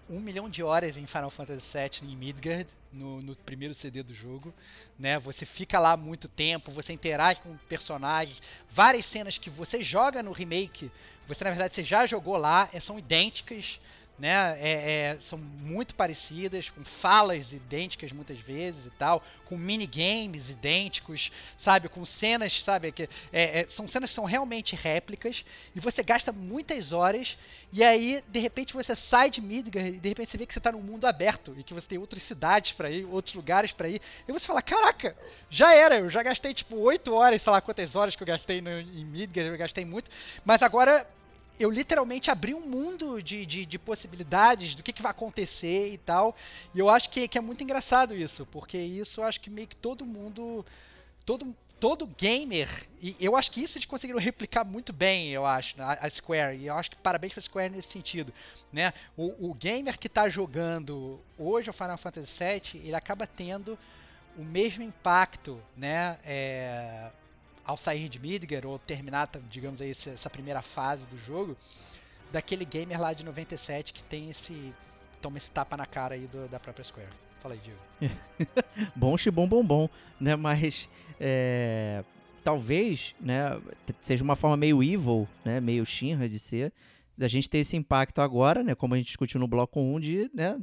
um 0.10 0.20
milhão 0.20 0.50
de 0.50 0.64
horas 0.64 0.98
em 0.98 1.06
Final 1.06 1.30
Fantasy 1.30 1.78
VII 1.78 2.12
em 2.12 2.16
Midgard, 2.16 2.68
no, 2.92 3.22
no, 3.22 3.36
primeiro 3.36 3.76
CD 3.76 4.02
do 4.02 4.14
jogo, 4.14 4.54
né? 4.98 5.20
Você 5.20 5.46
fica 5.46 5.80
lá 5.80 5.96
muito 5.96 6.28
tempo, 6.28 6.72
você 6.72 6.92
interage 6.92 7.40
com 7.42 7.56
personagens, 7.70 8.42
várias 8.70 9.06
cenas 9.06 9.38
que 9.38 9.50
você 9.50 9.82
joga 9.82 10.24
no 10.24 10.32
remake, 10.32 10.92
você 11.28 11.44
na 11.44 11.52
verdade 11.52 11.76
você 11.76 11.84
já 11.84 12.08
jogou 12.08 12.38
lá, 12.38 12.68
é, 12.74 12.80
são 12.80 12.98
idênticas, 12.98 13.80
né? 14.20 14.58
É, 14.60 14.92
é, 14.92 15.18
são 15.22 15.38
muito 15.38 15.96
parecidas, 15.96 16.70
com 16.70 16.84
falas 16.84 17.54
idênticas 17.54 18.12
muitas 18.12 18.40
vezes 18.40 18.88
e 18.88 18.92
tal, 18.92 19.24
com 19.46 19.58
minigames 19.58 20.50
idênticos, 20.50 21.32
sabe? 21.58 21.88
Com 21.88 22.06
cenas, 22.06 22.64
sabe? 22.64 22.92
Que, 22.92 23.04
é, 23.32 23.62
é, 23.62 23.68
são 23.70 23.88
cenas 23.88 24.10
que 24.10 24.16
são 24.16 24.26
realmente 24.26 24.76
réplicas 24.76 25.46
e 25.76 25.80
você 25.80 26.04
gasta 26.04 26.32
muitas 26.32 26.92
horas 26.92 27.38
e 27.72 27.84
aí, 27.84 28.24
de 28.28 28.40
repente, 28.40 28.74
você 28.74 28.96
sai 28.96 29.30
de 29.30 29.42
Midgar 29.42 29.86
e 29.86 30.00
de 30.00 30.10
repente 30.10 30.32
você 30.32 30.38
vê 30.38 30.46
que 30.46 30.54
você 30.54 30.60
está 30.60 30.72
num 30.72 30.82
mundo 30.82 31.06
aberto 31.06 31.56
e 31.58 31.64
que 31.64 31.74
você 31.74 31.88
tem 31.88 31.98
outras 31.98 32.24
cidades 32.24 32.72
para 32.74 32.90
ir, 32.90 33.06
outros 33.06 33.36
lugares 33.36 33.72
para 33.72 33.88
ir. 33.88 34.02
E 34.28 34.32
você 34.32 34.46
fala, 34.46 34.62
caraca, 34.62 35.16
já 35.50 35.74
era, 35.74 36.00
eu 36.00 36.10
já 36.10 36.22
gastei 36.24 36.54
tipo 36.54 36.76
8 36.78 37.14
horas, 37.14 37.42
sei 37.42 37.52
lá 37.52 37.62
quantas 37.62 37.96
horas 37.96 38.16
que 38.16 38.24
eu 38.24 38.28
gastei 38.28 38.60
no, 38.60 38.70
em 38.70 39.06
Midgar, 39.06 39.46
eu 39.46 39.58
gastei 39.58 39.86
muito, 39.86 40.10
mas 40.44 40.62
agora 40.62 41.08
eu 41.60 41.70
literalmente 41.70 42.32
abri 42.32 42.54
um 42.54 42.62
mundo 42.62 43.22
de, 43.22 43.46
de, 43.46 43.66
de, 43.66 43.78
possibilidades 43.78 44.74
do 44.74 44.82
que, 44.82 44.94
que 44.94 45.02
vai 45.02 45.12
acontecer 45.12 45.92
e 45.92 45.98
tal. 45.98 46.36
E 46.74 46.80
eu 46.80 46.90
acho 46.90 47.10
que, 47.10 47.28
que 47.28 47.38
é 47.38 47.42
muito 47.42 47.64
engraçado 47.64 48.16
isso, 48.16 48.46
porque 48.46 48.78
isso 48.78 49.20
eu 49.20 49.26
acho 49.26 49.42
que 49.42 49.50
meio 49.50 49.68
que 49.68 49.76
todo 49.76 50.06
mundo. 50.06 50.66
Todo, 51.26 51.54
todo 51.80 52.08
gamer, 52.08 52.68
e 53.02 53.16
eu 53.20 53.36
acho 53.36 53.52
que 53.52 53.62
isso 53.62 53.78
eles 53.78 53.86
conseguiram 53.86 54.20
replicar 54.20 54.66
muito 54.66 54.92
bem, 54.92 55.30
eu 55.30 55.46
acho, 55.46 55.76
a, 55.80 56.10
Square, 56.10 56.58
e 56.58 56.68
eu 56.68 56.76
acho 56.76 56.92
que 56.92 56.98
parabéns 56.98 57.32
pra 57.32 57.42
Square 57.42 57.72
nesse 57.72 57.88
sentido, 57.88 58.34
né? 58.72 58.94
O, 59.16 59.50
o 59.50 59.54
gamer 59.54 59.98
que 59.98 60.08
está 60.08 60.28
jogando 60.28 61.20
hoje 61.38 61.70
o 61.70 61.74
Final 61.74 61.98
Fantasy 61.98 62.44
VII, 62.44 62.82
ele 62.84 62.96
acaba 62.96 63.26
tendo 63.26 63.80
o 64.38 64.44
mesmo 64.44 64.84
impacto, 64.84 65.62
né? 65.78 66.18
É, 66.24 67.12
ao 67.70 67.78
sair 67.78 68.10
de 68.10 68.18
Midgar 68.18 68.66
ou 68.66 68.80
terminar, 68.80 69.30
digamos 69.48 69.80
aí, 69.80 69.92
essa 69.92 70.28
primeira 70.28 70.60
fase 70.60 71.06
do 71.06 71.16
jogo, 71.20 71.56
daquele 72.32 72.66
gamer 72.66 73.00
lá 73.00 73.14
de 73.14 73.24
97 73.24 73.94
que 73.94 74.04
tem 74.04 74.32
esse. 74.32 74.74
toma 75.22 75.38
esse 75.38 75.52
tapa 75.52 75.78
na 75.78 75.86
cara 75.86 76.16
aí 76.16 76.26
do, 76.26 76.48
da 76.48 76.60
própria 76.60 76.84
Square. 76.84 77.10
Fala 77.40 77.54
aí, 77.54 77.60
Diego. 77.60 77.80
bom, 78.96 79.16
bom, 79.32 79.48
bom, 79.48 79.64
bom, 79.64 79.90
né? 80.20 80.36
Mas 80.36 80.90
é, 81.20 82.04
talvez, 82.44 83.14
né, 83.22 83.62
seja 84.02 84.24
uma 84.24 84.36
forma 84.36 84.58
meio 84.58 84.82
evil, 84.82 85.28
né, 85.46 85.62
meio 85.62 85.86
Shinra 85.86 86.28
de 86.28 86.40
ser, 86.40 86.74
da 87.16 87.28
gente 87.28 87.48
ter 87.48 87.60
esse 87.60 87.78
impacto 87.78 88.20
agora, 88.20 88.64
né, 88.64 88.74
como 88.74 88.96
a 88.96 88.98
gente 88.98 89.08
discutiu 89.08 89.40
no 89.40 89.48
bloco 89.48 89.80
1 89.80 90.00
de, 90.00 90.32
né, 90.34 90.60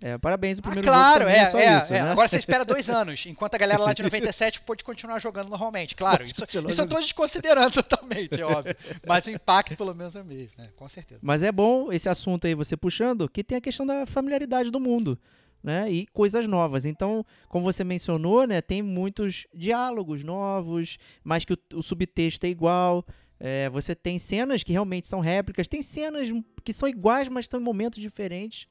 é, 0.00 0.16
parabéns, 0.16 0.58
o 0.58 0.60
ah, 0.60 0.62
primeiro 0.62 0.88
ah, 0.88 0.92
claro, 0.92 1.24
jogo 1.24 1.30
é, 1.30 1.38
é, 1.38 1.50
só 1.50 1.58
é, 1.58 1.78
isso, 1.78 1.94
é. 1.94 2.02
né? 2.02 2.10
Agora 2.12 2.28
você 2.28 2.36
espera 2.36 2.64
dois 2.64 2.86
anos, 2.88 3.26
enquanto 3.26 3.56
a 3.56 3.58
galera 3.58 3.82
lá 3.82 3.92
de 3.92 4.02
97 4.04 4.60
pôde 4.60 4.84
continuar 4.84 5.18
jogando 5.18 5.48
normalmente. 5.48 5.96
Claro, 5.96 6.24
isso, 6.24 6.44
isso 6.44 6.80
eu 6.80 6.86
tô 6.86 7.00
desconsiderando 7.00 7.72
totalmente, 7.82 8.40
é 8.40 8.44
óbvio. 8.44 8.76
Mas 9.04 9.26
o 9.26 9.30
impacto 9.30 9.76
pelo 9.76 9.94
menos 9.94 10.14
é 10.14 10.22
o 10.22 10.24
mesmo, 10.24 10.52
né? 10.56 10.70
Com 10.76 10.88
certeza. 10.88 11.20
Mas 11.20 11.42
é 11.42 11.50
bom 11.50 11.92
esse 11.92 12.08
assunto 12.08 12.46
aí, 12.46 12.54
você 12.54 12.76
puxando, 12.76 13.28
que 13.28 13.42
tem 13.42 13.58
a 13.58 13.60
questão 13.60 13.84
da 13.84 14.06
familiaridade 14.06 14.70
do 14.70 14.78
mundo. 14.78 15.18
Né, 15.60 15.90
e 15.90 16.06
coisas 16.06 16.46
novas. 16.46 16.84
Então, 16.84 17.26
como 17.48 17.64
você 17.64 17.82
mencionou, 17.82 18.46
né, 18.46 18.60
tem 18.60 18.80
muitos 18.80 19.44
diálogos 19.52 20.22
novos, 20.22 20.98
mas 21.24 21.44
que 21.44 21.52
o, 21.52 21.58
o 21.74 21.82
subtexto 21.82 22.46
é 22.46 22.48
igual. 22.48 23.04
É, 23.40 23.68
você 23.68 23.92
tem 23.92 24.20
cenas 24.20 24.62
que 24.62 24.70
realmente 24.70 25.08
são 25.08 25.18
réplicas, 25.18 25.66
tem 25.66 25.82
cenas 25.82 26.28
que 26.62 26.72
são 26.72 26.88
iguais, 26.88 27.28
mas 27.28 27.46
estão 27.46 27.58
em 27.58 27.64
momentos 27.64 28.00
diferentes 28.00 28.68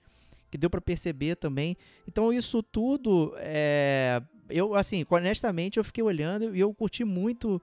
que 0.50 0.58
deu 0.58 0.70
para 0.70 0.82
perceber 0.82 1.36
também. 1.36 1.78
Então 2.08 2.32
isso 2.32 2.62
tudo, 2.64 3.34
é, 3.38 4.22
eu 4.50 4.76
assim, 4.76 5.06
honestamente 5.10 5.78
eu 5.78 5.84
fiquei 5.84 6.04
olhando 6.04 6.56
e 6.56 6.60
eu 6.60 6.74
curti 6.74 7.04
muito 7.04 7.62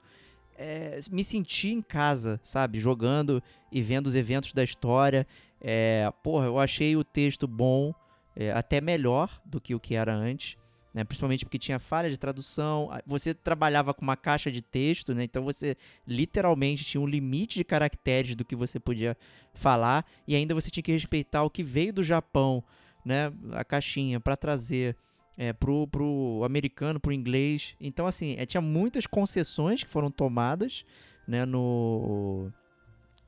é, 0.57 1.01
me 1.11 1.25
sentir 1.25 1.73
em 1.73 1.83
casa, 1.83 2.41
sabe, 2.43 2.79
jogando 2.79 3.43
e 3.73 3.83
vendo 3.83 4.07
os 4.07 4.15
eventos 4.15 4.53
da 4.53 4.63
história. 4.63 5.27
É, 5.61 6.13
porra, 6.23 6.47
eu 6.47 6.59
achei 6.59 6.97
o 6.97 7.05
texto 7.05 7.47
bom, 7.47 7.95
é, 8.37 8.53
até 8.53 8.81
melhor 8.81 9.41
do 9.45 9.61
que 9.61 9.75
o 9.75 9.81
que 9.81 9.95
era 9.95 10.15
antes. 10.15 10.57
Né, 10.95 11.03
principalmente 11.03 11.45
porque 11.45 11.59
tinha 11.59 11.81
falha 11.81 12.09
de 12.09 12.17
tradução. 12.17 12.89
Você 13.05 13.35
trabalhava 13.35 13.93
com 13.93 14.03
uma 14.03 14.17
caixa 14.17 14.49
de 14.49 14.63
texto, 14.63 15.13
né, 15.13 15.25
então 15.25 15.43
você 15.43 15.77
literalmente 16.07 16.85
tinha 16.85 17.01
um 17.01 17.07
limite 17.07 17.59
de 17.59 17.65
caracteres 17.65 18.37
do 18.37 18.45
que 18.45 18.55
você 18.55 18.79
podia 18.79 19.17
falar 19.53 20.07
e 20.25 20.37
ainda 20.37 20.55
você 20.55 20.71
tinha 20.71 20.85
que 20.85 20.93
respeitar 20.93 21.43
o 21.43 21.51
que 21.51 21.65
veio 21.65 21.93
do 21.93 22.05
Japão, 22.05 22.63
né, 23.05 23.33
a 23.51 23.65
caixinha 23.65 24.21
para 24.21 24.37
trazer 24.37 24.97
é, 25.37 25.53
pro, 25.53 25.89
pro 25.89 26.43
americano, 26.45 27.01
pro 27.01 27.13
inglês. 27.13 27.75
Então 27.81 28.07
assim, 28.07 28.37
é, 28.39 28.47
tinha 28.47 28.61
muitas 28.61 29.05
concessões 29.05 29.83
que 29.83 29.91
foram 29.91 30.13
tomadas, 30.13 30.85
né, 31.27 31.45
no 31.45 32.53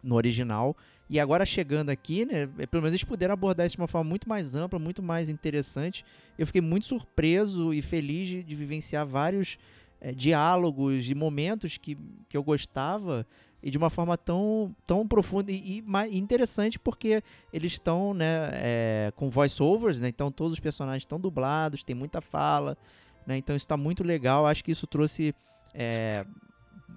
no 0.05 0.15
original 0.15 0.77
e 1.09 1.21
agora 1.21 1.47
chegando 1.47 1.91
aqui, 1.91 2.25
né, 2.25 2.49
é, 2.59 2.67
pelo 2.67 2.83
menos 2.83 2.93
eles 2.93 3.05
puderam 3.05 3.33
abordar 3.33 3.67
isso 3.67 3.77
de 3.77 3.83
uma 3.83 3.89
forma 3.89 4.09
muito 4.09 4.29
mais 4.29 4.57
ampla, 4.57 4.79
muito 4.79 5.03
mais 5.03 5.29
interessante. 5.29 6.05
Eu 6.37 6.47
fiquei 6.47 6.61
muito 6.61 6.87
surpreso 6.87 7.73
e 7.73 7.81
feliz 7.81 8.29
de, 8.29 8.43
de 8.43 8.55
vivenciar 8.55 9.07
vários 9.07 9.57
é, 10.01 10.13
diálogos 10.13 11.09
e 11.09 11.15
momentos 11.15 11.79
que, 11.79 11.97
que 12.29 12.37
eu 12.37 12.43
gostava 12.43 13.27
e 13.63 13.71
de 13.71 13.79
uma 13.79 13.89
forma 13.89 14.17
tão, 14.19 14.75
tão 14.87 15.07
profunda 15.07 15.51
e, 15.51 15.83
e 16.11 16.19
interessante 16.19 16.79
porque 16.79 17.23
eles 17.53 17.73
estão 17.73 18.13
né, 18.13 18.51
é, 18.53 19.13
com 19.17 19.31
voice-overs, 19.31 20.01
né, 20.01 20.09
então 20.09 20.31
todos 20.31 20.55
os 20.55 20.61
personagens 20.61 21.03
estão 21.03 21.19
dublados, 21.21 21.85
tem 21.85 21.95
muita 21.95 22.21
fala, 22.21 22.77
né, 23.27 23.37
então 23.37 23.55
isso 23.55 23.65
está 23.65 23.77
muito 23.77 24.03
legal. 24.03 24.47
Acho 24.47 24.63
que 24.63 24.73
isso 24.73 24.87
trouxe, 24.87 25.35
é, 25.73 26.25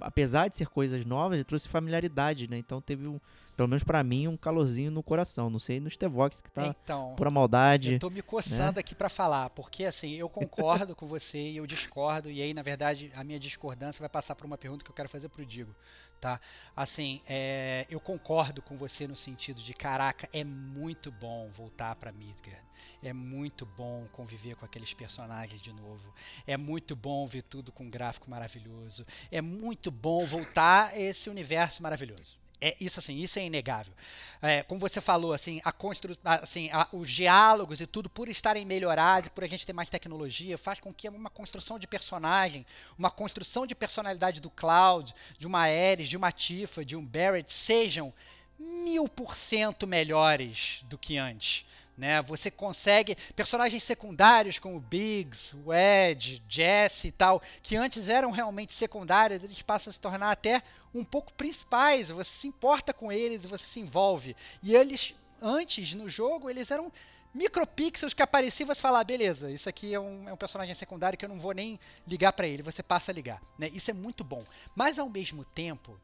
apesar 0.01 0.47
de 0.47 0.55
ser 0.55 0.67
coisas 0.67 1.05
novas, 1.05 1.43
trouxe 1.43 1.69
familiaridade, 1.69 2.49
né, 2.49 2.57
então 2.57 2.81
teve 2.81 3.07
um 3.07 3.19
pelo 3.59 3.67
menos 3.67 3.83
para 3.83 4.01
mim, 4.01 4.25
um 4.25 4.37
calorzinho 4.37 4.89
no 4.89 5.03
coração. 5.03 5.49
Não 5.49 5.59
sei 5.59 5.81
no 5.81 5.91
Stevox 5.91 6.39
que 6.39 6.49
tá 6.49 6.67
então, 6.67 7.13
pura 7.17 7.29
maldade. 7.29 7.95
Eu 7.95 7.99
tô 7.99 8.09
me 8.09 8.21
coçando 8.21 8.75
né? 8.75 8.79
aqui 8.79 8.95
para 8.95 9.09
falar, 9.09 9.49
porque 9.49 9.83
assim, 9.83 10.13
eu 10.13 10.29
concordo 10.29 10.95
com 10.95 11.05
você 11.05 11.37
e 11.37 11.57
eu 11.57 11.67
discordo, 11.67 12.31
e 12.31 12.41
aí, 12.41 12.53
na 12.53 12.61
verdade, 12.61 13.11
a 13.13 13.21
minha 13.21 13.37
discordância 13.37 13.99
vai 13.99 14.07
passar 14.07 14.33
por 14.33 14.45
uma 14.45 14.57
pergunta 14.57 14.85
que 14.85 14.89
eu 14.89 14.95
quero 14.95 15.09
fazer 15.09 15.27
pro 15.27 15.45
Digo, 15.45 15.75
tá? 16.21 16.39
Assim, 16.73 17.21
é, 17.27 17.85
eu 17.89 17.99
concordo 17.99 18.61
com 18.61 18.77
você 18.77 19.05
no 19.05 19.15
sentido 19.15 19.61
de, 19.61 19.73
caraca, 19.73 20.29
é 20.31 20.45
muito 20.45 21.11
bom 21.11 21.49
voltar 21.49 21.93
para 21.95 22.13
Midgard. 22.13 22.63
É 23.03 23.11
muito 23.11 23.65
bom 23.65 24.07
conviver 24.13 24.55
com 24.55 24.63
aqueles 24.63 24.93
personagens 24.93 25.61
de 25.61 25.73
novo. 25.73 26.13
É 26.47 26.55
muito 26.55 26.95
bom 26.95 27.27
ver 27.27 27.41
tudo 27.41 27.73
com 27.73 27.83
um 27.83 27.89
gráfico 27.89 28.31
maravilhoso. 28.31 29.05
É 29.29 29.41
muito 29.41 29.91
bom 29.91 30.25
voltar 30.25 30.91
a 30.91 30.97
esse 30.97 31.29
universo 31.29 31.83
maravilhoso 31.83 32.38
É 32.61 32.75
isso 32.79 32.99
assim, 32.99 33.15
isso 33.15 33.39
é 33.39 33.45
inegável. 33.45 33.93
É, 34.41 34.63
como 34.63 34.81
você 34.81 34.99
falou, 34.99 35.31
assim, 35.31 35.61
a 35.63 35.71
constru, 35.71 36.17
assim, 36.25 36.69
a, 36.71 36.89
os 36.91 37.09
diálogos 37.09 37.79
e 37.79 37.87
tudo, 37.87 38.09
por 38.09 38.27
estarem 38.27 38.65
melhorados 38.65 39.29
por 39.29 39.45
a 39.45 39.47
gente 39.47 39.65
ter 39.65 39.71
mais 39.71 39.87
tecnologia, 39.87 40.57
faz 40.57 40.79
com 40.79 40.93
que 40.93 41.07
uma 41.07 41.29
construção 41.29 41.79
de 41.79 41.87
personagem, 41.87 42.65
uma 42.97 43.09
construção 43.09 43.65
de 43.65 43.73
personalidade 43.73 44.41
do 44.41 44.49
Cloud, 44.49 45.15
de 45.37 45.47
uma 45.47 45.61
Ares, 45.61 46.09
de 46.09 46.17
uma 46.17 46.33
Tifa, 46.33 46.83
de 46.83 46.97
um 46.97 47.05
Barrett, 47.05 47.51
sejam 47.51 48.13
mil 48.59 49.07
por 49.07 49.35
cento 49.37 49.87
melhores 49.87 50.81
do 50.83 50.97
que 50.97 51.17
antes. 51.17 51.65
Né? 51.97 52.21
Você 52.23 52.49
consegue 52.49 53.17
personagens 53.35 53.83
secundários 53.83 54.57
como 54.57 54.79
Biggs, 54.79 55.53
o 55.65 55.73
Ed, 55.73 56.41
Jesse 56.47 57.09
e 57.09 57.11
tal, 57.11 57.41
que 57.61 57.75
antes 57.75 58.07
eram 58.07 58.31
realmente 58.31 58.73
secundários, 58.73 59.43
eles 59.43 59.61
passam 59.61 59.91
a 59.91 59.93
se 59.93 59.99
tornar 59.99 60.31
até 60.31 60.61
um 60.93 61.03
pouco 61.03 61.33
principais. 61.33 62.09
Você 62.09 62.29
se 62.29 62.47
importa 62.47 62.93
com 62.93 63.11
eles 63.11 63.45
você 63.45 63.65
se 63.65 63.79
envolve. 63.79 64.35
E 64.61 64.75
eles 64.75 65.13
antes 65.41 65.93
no 65.93 66.09
jogo 66.09 66.49
eles 66.49 66.69
eram 66.69 66.91
micropixels 67.33 68.13
que 68.13 68.23
apareciam 68.23 68.65
e 68.65 68.67
você 68.73 68.81
fala, 68.81 68.99
ah, 68.99 69.03
beleza, 69.03 69.51
isso 69.51 69.69
aqui 69.69 69.93
é 69.93 69.99
um, 69.99 70.27
é 70.27 70.33
um, 70.33 70.37
personagem 70.37 70.73
secundário 70.73 71.17
que 71.17 71.23
eu 71.23 71.29
não 71.29 71.39
vou 71.39 71.53
nem 71.53 71.79
ligar 72.07 72.33
para 72.33 72.47
ele, 72.47 72.63
você 72.63 72.81
passa 72.81 73.11
a 73.11 73.13
ligar. 73.13 73.41
Né? 73.57 73.69
Isso 73.71 73.91
é 73.91 73.93
muito 73.93 74.23
bom. 74.23 74.43
Mas 74.75 74.97
ao 74.97 75.07
mesmo 75.07 75.45
tempo, 75.45 75.99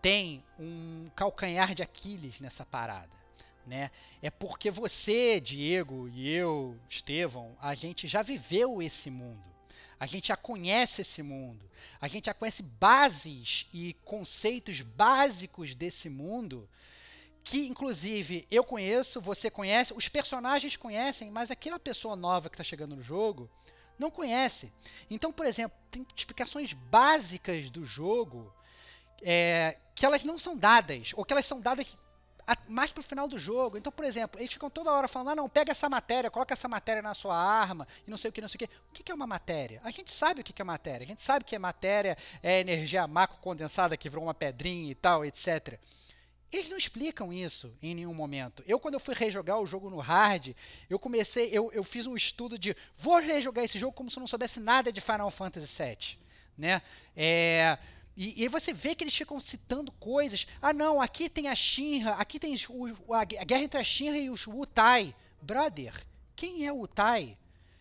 tem 0.00 0.42
um 0.58 1.10
calcanhar 1.14 1.74
de 1.74 1.82
Aquiles 1.82 2.40
nessa 2.40 2.64
parada 2.64 3.26
né? 3.66 3.90
É 4.22 4.30
porque 4.30 4.70
você, 4.70 5.40
Diego, 5.40 6.08
e 6.08 6.30
eu, 6.30 6.78
Estevão, 6.88 7.56
a 7.60 7.74
gente 7.74 8.06
já 8.06 8.22
viveu 8.22 8.80
esse 8.80 9.10
mundo. 9.10 9.55
A 9.98 10.06
gente 10.06 10.28
já 10.28 10.36
conhece 10.36 11.00
esse 11.00 11.22
mundo. 11.22 11.68
A 12.00 12.06
gente 12.06 12.26
já 12.26 12.34
conhece 12.34 12.62
bases 12.62 13.66
e 13.72 13.94
conceitos 14.04 14.80
básicos 14.82 15.74
desse 15.74 16.08
mundo 16.08 16.68
que, 17.42 17.66
inclusive, 17.66 18.44
eu 18.50 18.64
conheço, 18.64 19.20
você 19.20 19.48
conhece, 19.48 19.94
os 19.94 20.08
personagens 20.08 20.76
conhecem, 20.76 21.30
mas 21.30 21.50
aquela 21.50 21.78
pessoa 21.78 22.16
nova 22.16 22.50
que 22.50 22.56
está 22.56 22.64
chegando 22.64 22.96
no 22.96 23.02
jogo 23.02 23.48
não 23.98 24.10
conhece. 24.10 24.72
Então, 25.08 25.32
por 25.32 25.46
exemplo, 25.46 25.78
tem 25.90 26.04
explicações 26.14 26.72
básicas 26.72 27.70
do 27.70 27.84
jogo 27.84 28.52
é, 29.22 29.78
que 29.94 30.04
elas 30.04 30.24
não 30.24 30.38
são 30.38 30.56
dadas, 30.56 31.12
ou 31.14 31.24
que 31.24 31.32
elas 31.32 31.46
são 31.46 31.60
dadas 31.60 31.96
mais 32.68 32.92
pro 32.92 33.02
final 33.02 33.26
do 33.26 33.38
jogo. 33.38 33.76
Então, 33.76 33.90
por 33.90 34.04
exemplo, 34.04 34.40
eles 34.40 34.52
ficam 34.52 34.70
toda 34.70 34.92
hora 34.92 35.08
falando: 35.08 35.30
ah, 35.30 35.36
não, 35.36 35.48
pega 35.48 35.72
essa 35.72 35.88
matéria, 35.88 36.30
coloca 36.30 36.54
essa 36.54 36.68
matéria 36.68 37.02
na 37.02 37.14
sua 37.14 37.36
arma, 37.36 37.86
e 38.06 38.10
não 38.10 38.16
sei 38.16 38.30
o 38.30 38.32
que, 38.32 38.40
não 38.40 38.48
sei 38.48 38.56
o 38.56 38.58
que. 38.58 38.64
O 38.64 38.92
que 38.92 39.10
é 39.10 39.14
uma 39.14 39.26
matéria? 39.26 39.80
A 39.82 39.90
gente 39.90 40.12
sabe 40.12 40.40
o 40.40 40.44
que 40.44 40.60
é 40.60 40.64
matéria. 40.64 41.04
A 41.04 41.08
gente 41.08 41.22
sabe 41.22 41.44
que 41.44 41.56
é 41.56 41.58
matéria 41.58 42.16
é 42.42 42.60
energia 42.60 43.06
macro 43.06 43.38
condensada 43.38 43.96
que 43.96 44.08
virou 44.08 44.24
uma 44.24 44.34
pedrinha 44.34 44.90
e 44.90 44.94
tal, 44.94 45.24
etc. 45.24 45.78
Eles 46.52 46.68
não 46.68 46.76
explicam 46.76 47.32
isso 47.32 47.74
em 47.82 47.94
nenhum 47.94 48.14
momento. 48.14 48.62
Eu, 48.66 48.78
quando 48.78 48.94
eu 48.94 49.00
fui 49.00 49.14
rejogar 49.14 49.60
o 49.60 49.66
jogo 49.66 49.90
no 49.90 49.98
hard, 49.98 50.54
eu 50.88 50.98
comecei, 50.98 51.50
eu, 51.52 51.72
eu 51.72 51.82
fiz 51.82 52.06
um 52.06 52.14
estudo 52.14 52.56
de 52.58 52.76
vou 52.96 53.18
rejogar 53.18 53.64
esse 53.64 53.78
jogo 53.78 53.92
como 53.92 54.10
se 54.10 54.16
eu 54.16 54.20
não 54.20 54.28
soubesse 54.28 54.60
nada 54.60 54.92
de 54.92 55.00
Final 55.00 55.30
Fantasy 55.30 55.82
VII. 55.82 56.18
Né? 56.56 56.80
É, 57.16 57.76
e, 58.16 58.44
e, 58.44 58.48
você 58.48 58.72
vê 58.72 58.94
que 58.94 59.04
eles 59.04 59.14
ficam 59.14 59.38
citando 59.38 59.92
coisas. 59.92 60.46
Ah, 60.62 60.72
não, 60.72 61.02
aqui 61.02 61.28
tem 61.28 61.48
a 61.48 61.54
Shinra, 61.54 62.12
aqui 62.12 62.38
tem 62.38 62.56
o, 62.70 63.12
a, 63.12 63.20
a, 63.20 63.24
guerra 63.24 63.62
entre 63.62 63.78
a 63.78 63.84
Shinra 63.84 64.16
e 64.16 64.30
os 64.30 64.46
Wutai. 64.46 65.14
Brother, 65.42 65.92
quem 66.34 66.66
é 66.66 66.72
o 66.72 66.78
Wutai? 66.78 67.36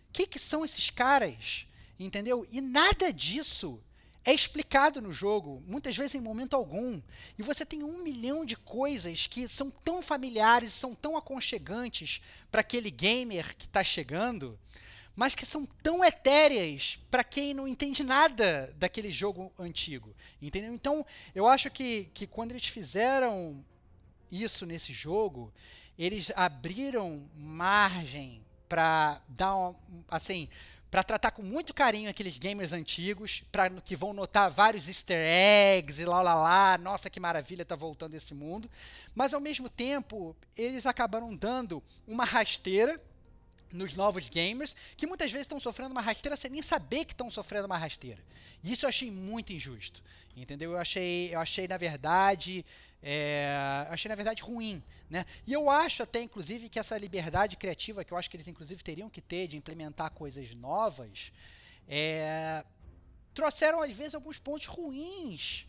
O 0.10 0.12
que, 0.12 0.28
que 0.28 0.38
são 0.38 0.66
esses 0.66 0.90
caras? 0.90 1.66
Entendeu? 1.98 2.46
E 2.52 2.60
nada 2.60 3.14
disso 3.14 3.82
é 4.26 4.34
explicado 4.34 5.02
no 5.02 5.14
jogo, 5.14 5.64
muitas 5.66 5.96
vezes 5.96 6.16
em 6.16 6.22
momento 6.22 6.56
algum. 6.56 7.02
E 7.38 7.44
você 7.44 7.66
tem 7.66 7.84
um 7.84 8.04
milhão 8.04 8.44
de 8.44 8.58
coisas 8.58 9.28
que 9.28 9.48
são 9.48 9.70
tão 9.70 10.02
familiares, 10.02 10.74
são 10.74 10.94
tão 10.94 11.16
aconchegantes 11.16 12.22
para 12.52 12.60
aquele 12.60 12.92
gamer 12.92 13.56
que 13.56 13.68
está 13.68 13.84
chegando 13.84 14.60
mas 15.16 15.34
que 15.34 15.45
são 15.45 15.66
tão 15.82 16.03
etéreas 16.03 16.99
para 17.09 17.24
quem 17.24 17.53
não 17.53 17.68
entende 17.68 18.03
nada 18.03 18.74
daquele 18.78 19.11
jogo 19.11 19.51
antigo, 19.57 20.13
entendeu? 20.41 20.74
Então, 20.74 21.05
eu 21.34 21.47
acho 21.47 21.70
que, 21.72 22.09
que 22.13 22.28
quando 22.28 22.51
eles 22.51 22.68
fizeram 22.68 23.63
isso 24.32 24.66
nesse 24.66 24.91
jogo, 24.91 25.53
eles 25.97 26.32
abriram 26.36 27.30
margem 27.36 28.43
para 28.68 29.22
dar 29.30 29.74
assim, 30.09 30.49
para 30.91 31.03
tratar 31.03 31.32
com 31.32 31.41
muito 31.41 31.74
carinho 31.74 32.09
aqueles 32.09 32.38
gamers 32.38 32.74
antigos, 32.74 33.43
para 33.51 33.70
que 33.70 33.95
vão 33.95 34.13
notar 34.13 34.49
vários 34.49 34.88
easter 34.88 35.26
eggs 35.26 36.01
e 36.01 36.05
lá 36.05 36.22
lá 36.22 36.36
lá, 36.36 36.78
nossa 36.78 37.09
que 37.09 37.20
maravilha 37.20 37.66
tá 37.66 37.76
voltando 37.76 38.16
esse 38.16 38.34
mundo, 38.34 38.70
mas 39.13 39.34
ao 39.34 39.41
mesmo 39.41 39.70
tempo, 39.70 40.36
eles 40.57 40.86
acabaram 40.86 41.36
dando 41.36 41.82
uma 42.07 42.26
rasteira 42.26 42.99
nos 43.76 43.96
novos 43.96 44.30
gamers, 44.30 44.76
que 44.98 45.06
muitas 45.06 45.32
vezes 45.32 45.46
estão 45.46 45.60
sofrendo 45.60 45.92
uma 45.92 46.02
rasteira 46.02 46.36
sem 46.36 46.50
nem 46.50 46.62
saber 46.62 47.06
que 47.06 47.14
estão 47.14 47.30
sofrendo 47.30 47.66
uma 47.66 47.78
rasteira. 47.78 48.22
E 48.64 48.74
isso 48.74 48.86
eu 48.86 48.90
achei 48.90 49.12
muito 49.12 49.54
injusto. 49.54 50.02
Entendeu? 50.36 50.72
Eu 50.72 50.78
achei, 50.78 51.34
eu 51.34 51.40
achei 51.40 51.68
na 51.68 51.78
verdade, 51.78 52.66
é, 53.02 53.86
achei 53.90 54.10
na 54.10 54.16
verdade 54.16 54.42
ruim, 54.42 54.84
né? 55.10 55.26
E 55.48 55.54
eu 55.54 55.70
acho 55.70 56.04
até 56.04 56.22
inclusive 56.22 56.68
que 56.68 56.80
essa 56.80 56.98
liberdade 56.98 57.56
criativa 57.56 58.04
que 58.04 58.12
eu 58.12 58.18
acho 58.18 58.30
que 58.30 58.36
eles 58.36 58.48
inclusive 58.48 58.84
teriam 58.84 59.10
que 59.10 59.22
ter 59.22 59.48
de 59.48 59.56
implementar 59.56 60.12
coisas 60.12 60.54
novas, 60.56 61.32
é, 61.88 62.66
trouxeram 63.34 63.82
às 63.82 63.92
vezes 63.92 64.16
alguns 64.16 64.40
pontos 64.40 64.66
ruins 64.66 65.66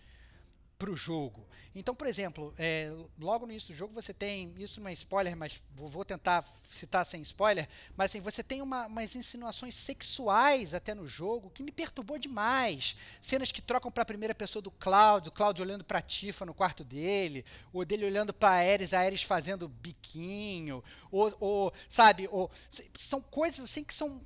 para 0.78 0.90
o 0.90 0.96
jogo. 0.96 1.46
Então, 1.74 1.94
por 1.94 2.06
exemplo, 2.06 2.54
é, 2.58 2.90
logo 3.18 3.46
no 3.46 3.52
início 3.52 3.74
do 3.74 3.78
jogo 3.78 3.94
você 3.94 4.12
tem, 4.12 4.52
isso 4.58 4.80
não 4.80 4.88
é 4.88 4.92
spoiler, 4.92 5.36
mas 5.36 5.60
vou, 5.74 5.88
vou 5.88 6.04
tentar 6.04 6.44
citar 6.70 7.04
sem 7.04 7.20
spoiler, 7.22 7.68
mas 7.96 8.10
assim, 8.10 8.20
você 8.20 8.42
tem 8.42 8.60
uma, 8.62 8.86
umas 8.86 9.14
insinuações 9.14 9.74
sexuais 9.74 10.74
até 10.74 10.94
no 10.94 11.06
jogo 11.06 11.50
que 11.50 11.62
me 11.62 11.72
perturbou 11.72 12.18
demais. 12.18 12.96
Cenas 13.20 13.52
que 13.52 13.62
trocam 13.62 13.90
para 13.90 14.02
a 14.02 14.06
primeira 14.06 14.34
pessoa 14.34 14.62
do 14.62 14.70
Cloud, 14.70 15.28
o 15.28 15.32
Cloud 15.32 15.60
olhando 15.60 15.84
para 15.84 16.02
Tifa 16.02 16.44
no 16.44 16.54
quarto 16.54 16.84
dele, 16.84 17.44
ou 17.72 17.84
dele 17.84 18.06
olhando 18.06 18.32
para 18.32 18.50
Ares, 18.50 18.92
Ares 18.92 19.22
fazendo 19.22 19.68
biquinho, 19.68 20.84
ou, 21.10 21.34
ou 21.40 21.72
sabe, 21.88 22.28
ou, 22.30 22.50
são 22.98 23.20
coisas 23.20 23.60
assim 23.60 23.84
que 23.84 23.94
são 23.94 24.20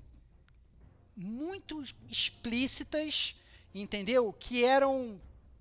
muito 1.16 1.84
explícitas, 2.08 3.34
entendeu? 3.74 4.32
Que 4.32 4.64
eram 4.64 5.20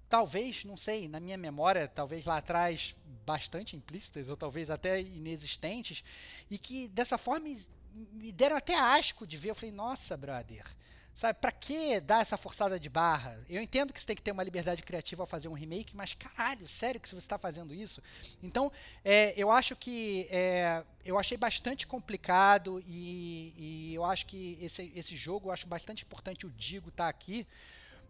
talvez, 0.10 0.66
não 0.66 0.76
sei, 0.76 1.08
na 1.08 1.20
minha 1.20 1.38
memória, 1.38 1.88
talvez 1.88 2.26
lá 2.26 2.38
atrás 2.38 2.96
bastante 3.26 3.76
implícitas 3.76 4.28
ou 4.28 4.36
talvez 4.36 4.72
até 4.72 5.00
inexistentes, 5.00 6.04
e 6.50 6.58
que 6.58 6.88
dessa 6.88 7.18
forma 7.18 7.48
me 7.94 8.32
deram 8.32 8.58
até 8.58 8.76
asco 8.76 9.26
de 9.28 9.38
ver. 9.38 9.52
Eu 9.52 9.56
falei, 9.56 9.72
nossa, 9.72 10.18
brother, 10.18 10.66
sabe, 11.14 11.38
pra 11.40 11.52
que 11.52 12.00
dar 12.00 12.22
essa 12.22 12.38
forçada 12.38 12.80
de 12.80 12.90
barra? 12.90 13.40
Eu 13.48 13.62
entendo 13.62 13.94
que 13.94 14.00
você 14.00 14.08
tem 14.08 14.16
que 14.16 14.22
ter 14.22 14.32
uma 14.32 14.44
liberdade 14.44 14.82
criativa 14.82 15.22
ao 15.22 15.28
fazer 15.28 15.48
um 15.48 15.54
remake, 15.54 15.96
mas 15.96 16.16
caralho, 16.16 16.68
sério 16.68 17.00
que 17.00 17.08
você 17.08 17.18
está 17.18 17.38
fazendo 17.38 17.74
isso? 17.74 18.02
Então, 18.42 18.72
é, 19.06 19.34
eu 19.38 19.52
acho 19.52 19.76
que 19.76 20.28
é, 20.32 20.84
eu 21.06 21.20
achei 21.20 21.38
bastante 21.38 21.86
complicado 21.86 22.82
e, 22.86 23.54
e, 23.58 23.94
eu 23.94 24.04
acho 24.04 24.26
que 24.26 24.58
esse, 24.60 24.92
esse 24.96 25.16
jogo, 25.16 25.50
eu 25.50 25.52
acho 25.52 25.68
bastante 25.68 26.04
importante 26.04 26.48
o 26.48 26.52
Digo 26.52 26.90
estar 26.90 27.04
tá 27.04 27.10
aqui, 27.10 27.46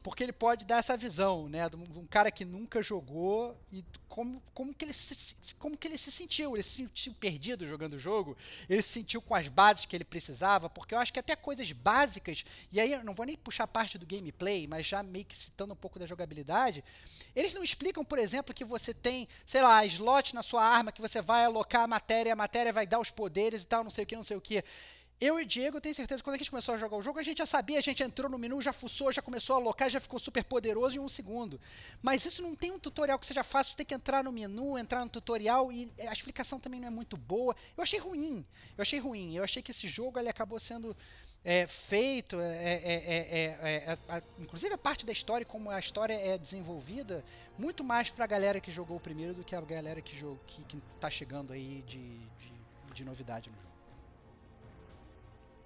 porque 0.01 0.23
ele 0.23 0.31
pode 0.31 0.65
dar 0.65 0.77
essa 0.77 0.95
visão, 0.95 1.49
né, 1.49 1.67
de 1.69 1.75
um, 1.75 2.07
cara 2.07 2.31
que 2.31 2.45
nunca 2.45 2.81
jogou 2.81 3.57
e 3.71 3.83
como, 4.07 4.41
como, 4.53 4.73
que 4.73 4.85
ele 4.85 4.93
se, 4.93 5.35
como 5.57 5.77
que 5.77 5.87
ele 5.87 5.97
se 5.97 6.11
sentiu, 6.11 6.55
ele 6.55 6.63
se 6.63 6.77
sentiu 6.77 7.13
perdido 7.13 7.65
jogando 7.65 7.93
o 7.93 7.99
jogo, 7.99 8.35
ele 8.67 8.81
se 8.81 8.89
sentiu 8.89 9.21
com 9.21 9.35
as 9.35 9.47
bases 9.47 9.85
que 9.85 9.95
ele 9.95 10.03
precisava, 10.03 10.69
porque 10.69 10.95
eu 10.95 10.99
acho 10.99 11.13
que 11.13 11.19
até 11.19 11.35
coisas 11.35 11.71
básicas, 11.71 12.43
e 12.71 12.79
aí 12.79 12.91
eu 12.91 13.03
não 13.03 13.13
vou 13.13 13.25
nem 13.25 13.37
puxar 13.37 13.67
parte 13.67 13.97
do 13.97 14.05
gameplay, 14.05 14.67
mas 14.67 14.85
já 14.85 15.03
meio 15.03 15.25
que 15.25 15.35
citando 15.35 15.73
um 15.73 15.77
pouco 15.77 15.99
da 15.99 16.05
jogabilidade, 16.05 16.83
eles 17.35 17.53
não 17.53 17.63
explicam, 17.63 18.03
por 18.03 18.19
exemplo, 18.19 18.53
que 18.53 18.65
você 18.65 18.93
tem, 18.93 19.27
sei 19.45 19.61
lá, 19.61 19.85
slot 19.85 20.33
na 20.33 20.41
sua 20.41 20.63
arma, 20.63 20.91
que 20.91 21.01
você 21.01 21.21
vai 21.21 21.45
alocar 21.45 21.83
a 21.83 21.87
matéria, 21.87 22.33
a 22.33 22.35
matéria 22.35 22.73
vai 22.73 22.87
dar 22.87 22.99
os 22.99 23.11
poderes 23.11 23.63
e 23.63 23.67
tal, 23.67 23.83
não 23.83 23.91
sei 23.91 24.03
o 24.03 24.07
que, 24.07 24.15
não 24.15 24.23
sei 24.23 24.37
o 24.37 24.41
que. 24.41 24.63
Eu 25.21 25.37
e 25.37 25.43
o 25.43 25.45
Diego, 25.45 25.81
tenho 25.81 25.93
certeza, 25.93 26.23
quando 26.23 26.35
a 26.35 26.37
gente 26.37 26.49
começou 26.49 26.73
a 26.73 26.77
jogar 26.77 26.95
o 26.95 27.01
jogo, 27.01 27.19
a 27.19 27.23
gente 27.23 27.39
já 27.39 27.45
sabia, 27.45 27.77
a 27.77 27.81
gente 27.81 28.01
entrou 28.01 28.29
no 28.29 28.39
menu, 28.39 28.61
já 28.61 28.71
fuçou, 28.71 29.11
já 29.11 29.21
começou 29.21 29.57
a 29.57 29.59
alocar, 29.59 29.89
já 29.89 29.99
ficou 29.99 30.17
super 30.17 30.45
poderoso 30.45 30.95
em 30.95 30.99
um 30.99 31.09
segundo. 31.09 31.59
Mas 32.01 32.23
isso 32.23 32.41
não 32.41 32.55
tem 32.55 32.71
um 32.71 32.79
tutorial 32.79 33.19
que 33.19 33.25
seja 33.25 33.43
fácil, 33.43 33.71
você 33.71 33.77
tem 33.77 33.85
que 33.85 33.93
entrar 33.93 34.23
no 34.23 34.31
menu, 34.31 34.77
entrar 34.77 35.03
no 35.03 35.09
tutorial 35.09 35.73
e 35.73 35.91
a 36.07 36.13
explicação 36.13 36.57
também 36.57 36.79
não 36.79 36.87
é 36.87 36.91
muito 36.91 37.17
boa. 37.17 37.53
Eu 37.75 37.83
achei 37.83 37.99
ruim, 37.99 38.45
eu 38.77 38.81
achei 38.81 38.97
ruim. 38.97 39.35
Eu 39.35 39.43
achei 39.43 39.61
que 39.61 39.71
esse 39.71 39.89
jogo 39.89 40.17
ele 40.17 40.29
acabou 40.29 40.57
sendo 40.57 40.95
é, 41.43 41.67
feito, 41.67 42.39
é, 42.39 43.57
é, 43.61 43.97
a, 44.07 44.21
inclusive 44.39 44.73
a 44.73 44.77
parte 44.77 45.05
da 45.05 45.11
história, 45.11 45.45
como 45.45 45.69
a 45.69 45.79
história 45.79 46.13
é 46.13 46.37
desenvolvida, 46.37 47.25
muito 47.57 47.83
mais 47.83 48.09
para 48.09 48.23
a 48.23 48.27
galera 48.27 48.61
que 48.61 48.71
jogou 48.71 48.95
o 48.95 49.01
primeiro 49.01 49.33
do 49.33 49.43
que 49.43 49.53
a 49.53 49.59
galera 49.59 50.01
que, 50.01 50.15
está 50.15 50.27
que, 50.47 50.63
que 50.63 50.81
tá 50.97 51.09
chegando 51.09 51.51
aí 51.51 51.83
de, 51.85 52.19
de, 52.19 52.53
de 52.93 53.03
novidade 53.03 53.49
no 53.49 53.57
jogo. 53.57 53.68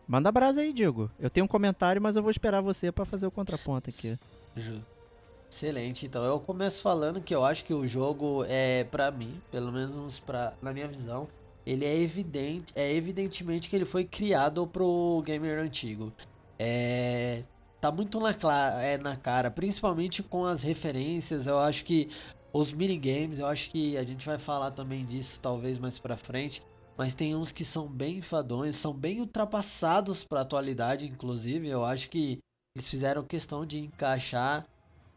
Manda 0.08 0.32
brasa 0.32 0.62
aí, 0.62 0.74
Diego. 0.74 1.10
Eu 1.20 1.30
tenho 1.30 1.46
um 1.46 1.48
comentário, 1.48 2.02
mas 2.02 2.16
eu 2.16 2.22
vou 2.22 2.32
esperar 2.32 2.62
você 2.62 2.92
para 2.92 3.06
fazer 3.06 3.26
o 3.26 3.32
contraponto 3.32 3.90
aqui. 3.90 4.18
Excelente. 5.50 6.06
Então 6.06 6.24
eu 6.24 6.40
começo 6.40 6.82
falando 6.82 7.22
que 7.22 7.34
eu 7.34 7.46
acho 7.46 7.64
que 7.64 7.74
o 7.74 7.88
jogo 7.88 8.44
é 8.48 8.84
pra 8.86 9.12
mim, 9.12 9.42
pelo 9.52 9.72
menos 9.72 10.20
pra, 10.20 10.54
na 10.62 10.74
minha 10.74 10.88
visão, 10.88 11.28
ele 11.66 11.86
é 11.86 11.98
evidente, 11.98 12.74
é 12.76 12.92
evidentemente 12.94 13.70
que 13.70 13.76
ele 13.76 13.86
foi 13.86 14.04
criado 14.04 14.66
pro 14.68 15.22
gamer 15.26 15.60
antigo. 15.60 16.12
É 16.60 17.44
tá 17.84 17.92
muito 17.92 18.18
na, 18.18 18.34
é, 18.82 18.98
na 18.98 19.18
cara, 19.18 19.52
principalmente 19.52 20.24
com 20.24 20.46
as 20.46 20.64
referências. 20.64 21.46
Eu 21.46 21.60
acho 21.60 21.84
que 21.84 22.08
os 22.54 22.72
minigames, 22.72 23.40
eu 23.40 23.48
acho 23.48 23.70
que 23.70 23.98
a 23.98 24.04
gente 24.06 24.26
vai 24.26 24.40
falar 24.40 24.72
também 24.72 25.04
disso 25.04 25.38
talvez 25.42 25.78
mais 25.78 26.00
pra 26.00 26.16
frente. 26.16 26.64
Mas 26.98 27.14
tem 27.14 27.36
uns 27.36 27.52
que 27.52 27.66
são 27.66 27.88
bem 27.88 28.18
enfadonhos, 28.18 28.76
são 28.76 28.94
bem 28.94 29.20
ultrapassados 29.20 30.24
pra 30.24 30.42
atualidade, 30.42 31.08
inclusive. 31.08 31.68
Eu 31.68 31.84
acho 31.84 32.10
que 32.10 32.40
eles 32.76 32.90
fizeram 32.90 33.24
questão 33.24 33.66
de 33.66 33.80
encaixar 33.80 34.66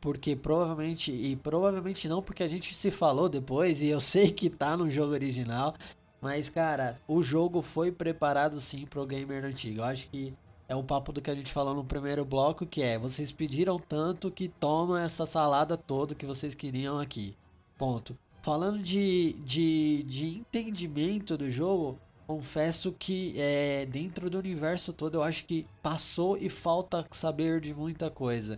porque 0.00 0.36
provavelmente 0.36 1.10
e 1.10 1.34
provavelmente 1.36 2.08
não 2.08 2.22
porque 2.22 2.42
a 2.42 2.48
gente 2.48 2.74
se 2.74 2.90
falou 2.90 3.28
depois 3.28 3.82
e 3.82 3.88
eu 3.88 4.00
sei 4.00 4.30
que 4.30 4.48
tá 4.48 4.76
no 4.76 4.88
jogo 4.88 5.12
original, 5.12 5.74
mas 6.20 6.48
cara, 6.48 7.00
o 7.08 7.22
jogo 7.22 7.62
foi 7.62 7.90
preparado 7.90 8.60
sim 8.60 8.86
pro 8.86 9.06
gamer 9.06 9.44
antigo. 9.44 9.80
Eu 9.80 9.84
acho 9.84 10.08
que 10.10 10.34
é 10.68 10.74
o 10.74 10.82
papo 10.82 11.12
do 11.12 11.20
que 11.20 11.30
a 11.30 11.34
gente 11.34 11.52
falou 11.52 11.74
no 11.74 11.84
primeiro 11.84 12.24
bloco, 12.24 12.66
que 12.66 12.82
é 12.82 12.98
vocês 12.98 13.32
pediram 13.32 13.78
tanto 13.78 14.30
que 14.30 14.48
toma 14.48 15.02
essa 15.02 15.24
salada 15.24 15.76
toda 15.76 16.14
que 16.14 16.26
vocês 16.26 16.54
queriam 16.54 16.98
aqui. 16.98 17.36
Ponto. 17.78 18.16
Falando 18.46 18.80
de, 18.80 19.32
de, 19.44 20.04
de 20.04 20.28
entendimento 20.38 21.36
do 21.36 21.50
jogo, 21.50 21.98
confesso 22.28 22.94
que 22.96 23.34
é, 23.36 23.84
dentro 23.86 24.30
do 24.30 24.38
universo 24.38 24.92
todo 24.92 25.16
eu 25.16 25.22
acho 25.24 25.44
que 25.46 25.66
passou 25.82 26.38
e 26.38 26.48
falta 26.48 27.04
saber 27.10 27.60
de 27.60 27.74
muita 27.74 28.08
coisa. 28.08 28.56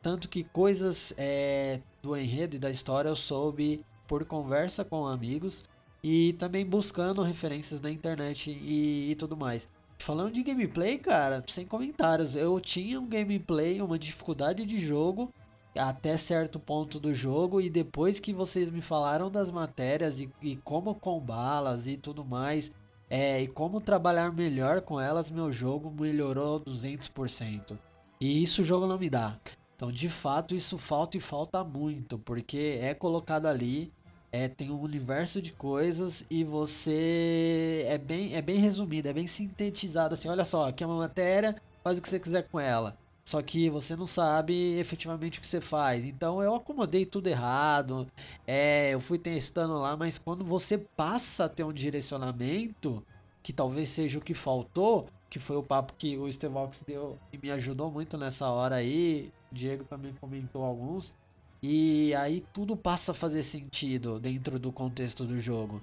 Tanto 0.00 0.26
que 0.26 0.42
coisas 0.42 1.12
é, 1.18 1.82
do 2.00 2.16
enredo 2.16 2.56
e 2.56 2.58
da 2.58 2.70
história 2.70 3.10
eu 3.10 3.14
soube 3.14 3.84
por 4.08 4.24
conversa 4.24 4.86
com 4.86 5.06
amigos 5.06 5.64
e 6.02 6.32
também 6.38 6.64
buscando 6.64 7.20
referências 7.20 7.78
na 7.78 7.90
internet 7.90 8.50
e, 8.50 9.10
e 9.10 9.14
tudo 9.16 9.36
mais. 9.36 9.68
Falando 9.98 10.32
de 10.32 10.42
gameplay, 10.42 10.96
cara, 10.96 11.44
sem 11.46 11.66
comentários. 11.66 12.36
Eu 12.36 12.58
tinha 12.58 12.98
um 12.98 13.06
gameplay, 13.06 13.82
uma 13.82 13.98
dificuldade 13.98 14.64
de 14.64 14.78
jogo 14.78 15.30
até 15.78 16.16
certo 16.16 16.58
ponto 16.58 16.98
do 16.98 17.14
jogo 17.14 17.60
e 17.60 17.70
depois 17.70 18.18
que 18.18 18.32
vocês 18.32 18.70
me 18.70 18.82
falaram 18.82 19.30
das 19.30 19.50
matérias 19.50 20.20
e, 20.20 20.30
e 20.42 20.56
como 20.56 20.94
combá-las 20.94 21.86
e 21.86 21.96
tudo 21.96 22.24
mais, 22.24 22.70
é, 23.08 23.42
e 23.42 23.46
como 23.46 23.80
trabalhar 23.80 24.32
melhor 24.32 24.80
com 24.80 25.00
elas, 25.00 25.30
meu 25.30 25.52
jogo 25.52 25.90
melhorou 25.90 26.60
200%. 26.60 27.78
E 28.20 28.42
isso 28.42 28.62
o 28.62 28.64
jogo 28.64 28.86
não 28.86 28.98
me 28.98 29.08
dá. 29.10 29.38
Então, 29.76 29.92
de 29.92 30.08
fato, 30.08 30.54
isso 30.54 30.78
falta 30.78 31.16
e 31.16 31.20
falta 31.20 31.62
muito, 31.62 32.18
porque 32.18 32.78
é 32.80 32.94
colocado 32.94 33.46
ali, 33.46 33.92
é, 34.32 34.48
tem 34.48 34.70
um 34.70 34.80
universo 34.80 35.40
de 35.40 35.52
coisas 35.52 36.24
e 36.30 36.42
você 36.42 37.84
é 37.86 37.98
bem, 37.98 38.34
é 38.34 38.42
bem 38.42 38.56
resumido, 38.56 39.08
é 39.08 39.12
bem 39.12 39.26
sintetizado 39.26 40.14
assim, 40.14 40.28
olha 40.28 40.44
só, 40.44 40.68
aqui 40.68 40.82
é 40.82 40.86
uma 40.86 40.96
matéria, 40.96 41.54
faz 41.84 41.98
o 41.98 42.02
que 42.02 42.08
você 42.08 42.18
quiser 42.18 42.48
com 42.48 42.58
ela. 42.58 42.96
Só 43.26 43.42
que 43.42 43.68
você 43.68 43.96
não 43.96 44.06
sabe 44.06 44.78
efetivamente 44.78 45.38
o 45.38 45.42
que 45.42 45.48
você 45.48 45.60
faz. 45.60 46.04
Então 46.04 46.40
eu 46.40 46.54
acomodei 46.54 47.04
tudo 47.04 47.26
errado. 47.26 48.06
É, 48.46 48.94
eu 48.94 49.00
fui 49.00 49.18
testando 49.18 49.74
lá, 49.74 49.96
mas 49.96 50.16
quando 50.16 50.44
você 50.44 50.78
passa 50.78 51.46
a 51.46 51.48
ter 51.48 51.64
um 51.64 51.72
direcionamento, 51.72 53.04
que 53.42 53.52
talvez 53.52 53.88
seja 53.88 54.20
o 54.20 54.22
que 54.22 54.32
faltou, 54.32 55.08
que 55.28 55.40
foi 55.40 55.56
o 55.56 55.62
papo 55.62 55.94
que 55.98 56.16
o 56.16 56.30
Stevox 56.30 56.84
deu 56.86 57.18
e 57.32 57.38
me 57.38 57.50
ajudou 57.50 57.90
muito 57.90 58.16
nessa 58.16 58.48
hora 58.48 58.76
aí. 58.76 59.32
Diego 59.50 59.82
também 59.82 60.14
comentou 60.20 60.62
alguns. 60.62 61.12
E 61.60 62.14
aí 62.14 62.44
tudo 62.52 62.76
passa 62.76 63.10
a 63.10 63.14
fazer 63.14 63.42
sentido 63.42 64.20
dentro 64.20 64.56
do 64.56 64.70
contexto 64.70 65.24
do 65.24 65.40
jogo. 65.40 65.82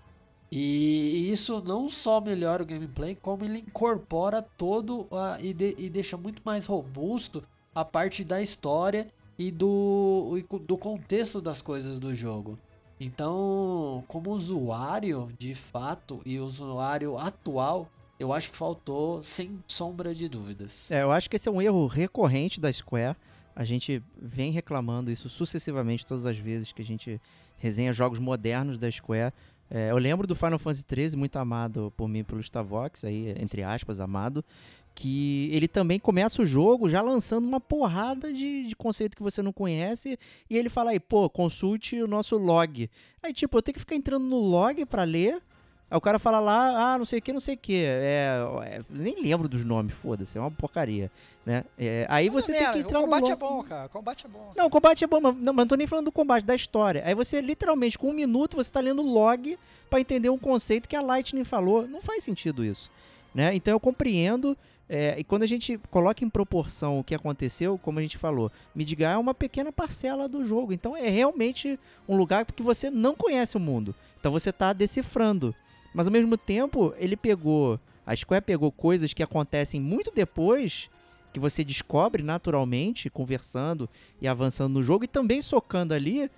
E 0.55 1.31
isso 1.31 1.63
não 1.65 1.89
só 1.89 2.21
melhora 2.21 2.61
o 2.61 2.65
gameplay, 2.65 3.17
como 3.19 3.43
ele 3.43 3.57
incorpora 3.57 4.39
todo 4.39 5.07
a, 5.11 5.39
e, 5.41 5.51
de, 5.51 5.73
e 5.79 5.89
deixa 5.89 6.15
muito 6.15 6.43
mais 6.45 6.67
robusto 6.67 7.41
a 7.73 7.83
parte 7.83 8.23
da 8.23 8.39
história 8.39 9.07
e 9.35 9.49
do, 9.49 10.39
do 10.67 10.77
contexto 10.77 11.41
das 11.41 11.59
coisas 11.59 11.99
do 11.99 12.13
jogo. 12.13 12.59
Então, 12.99 14.03
como 14.07 14.29
usuário 14.29 15.27
de 15.39 15.55
fato 15.55 16.21
e 16.23 16.39
usuário 16.39 17.17
atual, 17.17 17.89
eu 18.19 18.31
acho 18.31 18.51
que 18.51 18.55
faltou 18.55 19.23
sem 19.23 19.59
sombra 19.65 20.13
de 20.13 20.29
dúvidas. 20.29 20.91
É, 20.91 21.01
eu 21.01 21.11
acho 21.11 21.27
que 21.27 21.35
esse 21.35 21.49
é 21.49 21.51
um 21.51 21.63
erro 21.63 21.87
recorrente 21.87 22.61
da 22.61 22.71
Square. 22.71 23.17
A 23.55 23.65
gente 23.65 24.03
vem 24.15 24.51
reclamando 24.51 25.09
isso 25.09 25.29
sucessivamente 25.29 26.05
todas 26.05 26.27
as 26.27 26.37
vezes 26.37 26.71
que 26.71 26.83
a 26.83 26.85
gente 26.85 27.19
resenha 27.57 27.91
jogos 27.91 28.19
modernos 28.19 28.77
da 28.77 28.91
Square. 28.91 29.33
É, 29.75 29.89
eu 29.89 29.97
lembro 29.97 30.27
do 30.27 30.35
Final 30.35 30.59
Fantasy 30.59 30.85
XIII, 30.87 31.17
muito 31.17 31.35
amado 31.37 31.91
por 31.97 32.07
mim 32.07 32.23
pelo 32.23 32.43
Stavox, 32.43 33.03
aí, 33.05 33.33
entre 33.39 33.63
aspas, 33.63 33.99
amado, 33.99 34.45
que 34.93 35.49
ele 35.51 35.67
também 35.67 35.99
começa 35.99 36.43
o 36.43 36.45
jogo 36.45 36.87
já 36.87 37.01
lançando 37.01 37.47
uma 37.47 37.59
porrada 37.59 38.31
de, 38.31 38.67
de, 38.67 38.75
conceito 38.75 39.17
que 39.17 39.23
você 39.23 39.41
não 39.41 39.51
conhece 39.51 40.19
e 40.47 40.55
ele 40.55 40.69
fala 40.69 40.91
aí, 40.91 40.99
pô, 40.99 41.27
consulte 41.27 41.99
o 41.99 42.07
nosso 42.07 42.37
log. 42.37 42.87
Aí, 43.23 43.33
tipo, 43.33 43.57
eu 43.57 43.63
tenho 43.63 43.73
que 43.73 43.79
ficar 43.79 43.95
entrando 43.95 44.23
no 44.23 44.37
log 44.37 44.85
para 44.85 45.03
ler 45.03 45.41
Aí 45.89 45.97
o 45.97 46.01
cara 46.01 46.17
fala 46.17 46.39
lá, 46.39 46.93
ah, 46.93 46.97
não 46.97 47.05
sei 47.05 47.19
o 47.19 47.21
que, 47.21 47.31
não 47.31 47.39
sei 47.39 47.55
o 47.55 47.57
que. 47.57 47.83
É, 47.85 48.39
é, 48.65 48.81
nem 48.89 49.21
lembro 49.21 49.47
dos 49.47 49.63
nomes, 49.63 49.93
foda-se, 49.93 50.37
é 50.37 50.41
uma 50.41 50.49
porcaria. 50.49 51.11
Né? 51.45 51.63
É, 51.77 52.07
aí 52.09 52.29
você 52.29 52.51
tem 52.51 52.71
que 52.71 52.79
entrar 52.79 52.99
no. 52.99 53.05
O 53.05 53.09
combate 53.09 53.27
no... 53.27 53.31
é 53.31 53.35
bom, 53.35 53.63
cara. 53.63 53.85
O 53.85 53.89
combate 53.89 54.25
é 54.25 54.29
bom. 54.29 54.53
Não, 54.55 54.65
o 54.65 54.69
combate 54.69 55.03
é 55.03 55.07
bom, 55.07 55.21
mas 55.21 55.35
não, 55.35 55.53
mas 55.53 55.63
não 55.63 55.67
tô 55.67 55.75
nem 55.75 55.85
falando 55.85 56.05
do 56.05 56.11
combate, 56.11 56.43
da 56.43 56.55
história. 56.55 57.03
Aí 57.05 57.13
você, 57.13 57.41
literalmente, 57.41 57.97
com 57.97 58.09
um 58.09 58.13
minuto, 58.13 58.55
você 58.55 58.71
tá 58.71 58.79
lendo 58.79 59.01
log 59.01 59.57
para 59.89 59.99
entender 59.99 60.29
um 60.29 60.37
conceito 60.37 60.89
que 60.89 60.95
a 60.95 61.01
Lightning 61.01 61.43
falou. 61.43 61.87
Não 61.87 62.01
faz 62.01 62.23
sentido 62.23 62.65
isso. 62.65 62.89
Né? 63.33 63.53
Então 63.55 63.73
eu 63.73 63.79
compreendo. 63.79 64.57
É, 64.89 65.15
e 65.17 65.23
quando 65.23 65.43
a 65.43 65.47
gente 65.47 65.79
coloca 65.89 66.23
em 66.23 66.29
proporção 66.29 66.99
o 66.99 67.03
que 67.03 67.15
aconteceu, 67.15 67.79
como 67.81 67.99
a 67.99 68.01
gente 68.01 68.17
falou, 68.17 68.51
Midgar 68.75 69.15
é 69.15 69.17
uma 69.17 69.33
pequena 69.33 69.71
parcela 69.71 70.27
do 70.27 70.45
jogo. 70.45 70.73
Então 70.73 70.95
é 70.95 71.09
realmente 71.09 71.79
um 72.07 72.15
lugar 72.15 72.45
que 72.45 72.61
você 72.61 72.89
não 72.91 73.15
conhece 73.15 73.57
o 73.57 73.59
mundo. 73.59 73.95
Então 74.19 74.31
você 74.31 74.49
está 74.49 74.71
decifrando. 74.73 75.55
Mas 75.93 76.07
ao 76.07 76.13
mesmo 76.13 76.37
tempo, 76.37 76.93
ele 76.97 77.15
pegou. 77.15 77.79
A 78.05 78.15
Square 78.15 78.43
pegou 78.43 78.71
coisas 78.71 79.13
que 79.13 79.23
acontecem 79.23 79.79
muito 79.79 80.11
depois, 80.13 80.89
que 81.31 81.39
você 81.39 81.63
descobre 81.63 82.21
naturalmente, 82.21 83.09
conversando 83.09 83.89
e 84.21 84.27
avançando 84.27 84.73
no 84.73 84.83
jogo, 84.83 85.05
e 85.05 85.07
também 85.07 85.41
socando 85.41 85.93
ali 85.93 86.29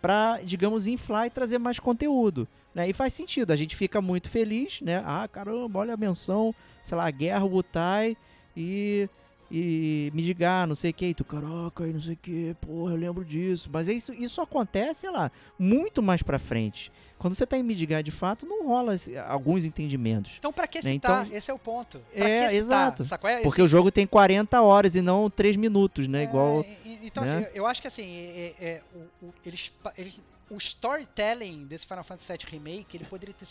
para, 0.00 0.40
digamos, 0.44 0.86
inflar 0.86 1.26
e 1.26 1.30
trazer 1.30 1.58
mais 1.58 1.80
conteúdo. 1.80 2.46
Né? 2.74 2.88
E 2.88 2.92
faz 2.92 3.12
sentido, 3.12 3.50
a 3.50 3.56
gente 3.56 3.74
fica 3.74 4.00
muito 4.00 4.28
feliz, 4.28 4.80
né? 4.80 5.02
Ah, 5.04 5.26
caramba, 5.26 5.80
olha 5.80 5.94
a 5.94 5.96
menção, 5.96 6.54
sei 6.84 6.96
lá, 6.96 7.10
Guerra 7.10 7.44
Wutai 7.44 8.16
e 8.56 9.08
e 9.50 10.10
me 10.14 10.22
diga, 10.22 10.66
não 10.66 10.74
sei 10.74 10.90
o 10.90 10.94
que, 10.94 11.06
e 11.06 11.14
tu, 11.14 11.24
caraca, 11.24 11.86
e 11.86 11.92
não 11.92 12.00
sei 12.00 12.14
o 12.14 12.16
que, 12.16 12.54
porra, 12.60 12.92
eu 12.92 12.96
lembro 12.96 13.24
disso. 13.24 13.68
Mas 13.72 13.88
isso, 13.88 14.12
isso 14.12 14.40
acontece, 14.40 15.00
sei 15.00 15.10
lá, 15.10 15.30
muito 15.58 16.02
mais 16.02 16.22
pra 16.22 16.38
frente. 16.38 16.92
Quando 17.18 17.34
você 17.34 17.44
tá 17.44 17.58
em 17.58 17.62
Midgar 17.62 18.02
de 18.02 18.12
fato, 18.12 18.46
não 18.46 18.66
rola 18.66 18.94
esse, 18.94 19.16
alguns 19.16 19.64
entendimentos. 19.64 20.36
Então 20.38 20.52
pra 20.52 20.68
que 20.68 20.78
né? 20.78 20.92
citar? 20.92 21.26
Então, 21.26 21.36
Esse 21.36 21.50
é 21.50 21.54
o 21.54 21.58
ponto. 21.58 22.00
Pra 22.14 22.28
é, 22.28 22.54
exato. 22.54 23.02
É 23.24 23.42
Porque 23.42 23.60
o 23.60 23.66
jogo 23.66 23.90
tem 23.90 24.06
40 24.06 24.60
horas 24.62 24.94
e 24.94 25.02
não 25.02 25.28
3 25.28 25.56
minutos, 25.56 26.06
né? 26.06 26.20
É, 26.20 26.24
Igual. 26.24 26.64
Então, 27.02 27.24
né? 27.24 27.38
assim, 27.38 27.46
eu 27.54 27.66
acho 27.66 27.82
que 27.82 27.88
assim, 27.88 28.16
é, 28.16 28.54
é, 28.60 28.82
o, 28.94 29.26
o, 29.26 29.34
eles, 29.44 29.72
eles, 29.96 30.20
o 30.48 30.56
storytelling 30.58 31.66
desse 31.66 31.86
Final 31.86 32.04
Fantasy 32.04 32.32
VII 32.32 32.46
Remake, 32.50 32.96
ele 32.96 33.04
poderia 33.04 33.34
ter 33.34 33.48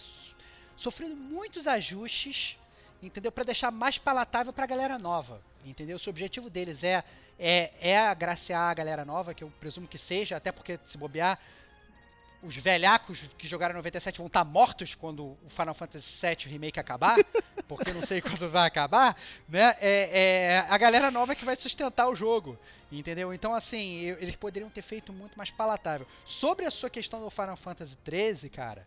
sofrido 0.78 1.16
muitos 1.16 1.68
ajustes 1.68 2.58
entendeu? 3.02 3.32
Para 3.32 3.44
deixar 3.44 3.72
mais 3.72 3.98
palatável 3.98 4.52
para 4.52 4.64
a 4.64 4.68
galera 4.68 4.98
nova, 4.98 5.42
entendeu? 5.66 6.00
Se 6.00 6.08
o 6.08 6.12
objetivo 6.12 6.50
deles 6.50 6.84
é, 6.84 7.04
é, 7.38 7.72
é 7.80 7.98
agraciar 7.98 8.72
a 8.72 8.74
galera 8.74 9.06
nova, 9.06 9.34
que 9.34 9.44
eu 9.44 9.52
presumo 9.60 9.88
que 9.88 9.98
seja, 9.98 10.38
até 10.38 10.52
porque 10.52 10.80
se 10.86 10.98
bobear, 10.98 11.40
os 12.42 12.56
velhacos 12.56 13.30
que 13.38 13.48
jogaram 13.48 13.76
97 13.76 14.18
vão 14.18 14.28
estar 14.28 14.46
tá 14.46 14.46
mortos 14.46 14.94
quando 14.94 15.24
o 15.26 15.50
Final 15.50 15.74
Fantasy 15.74 16.26
VII 16.26 16.52
Remake 16.52 16.80
acabar, 16.80 17.18
porque 17.68 17.92
não 17.92 18.02
sei 18.02 18.22
quando 18.22 18.50
vai 18.50 18.68
acabar, 18.68 19.18
né? 19.50 19.76
É, 19.82 20.10
é, 20.12 20.58
a 20.70 20.78
galera 20.78 21.10
nova 21.10 21.36
que 21.36 21.44
vai 21.44 21.56
sustentar 21.56 22.08
o 22.08 22.16
jogo, 22.16 22.58
entendeu? 22.92 23.34
Então, 23.34 23.54
assim, 23.54 24.16
eles 24.20 24.36
poderiam 24.36 24.70
ter 24.70 24.82
feito 24.82 25.12
muito 25.12 25.36
mais 25.36 25.50
palatável. 25.50 26.08
Sobre 26.26 26.66
a 26.66 26.72
sua 26.72 26.90
questão 26.90 27.22
do 27.22 27.30
Final 27.30 27.58
Fantasy 27.58 27.98
13, 27.98 28.50
cara, 28.50 28.86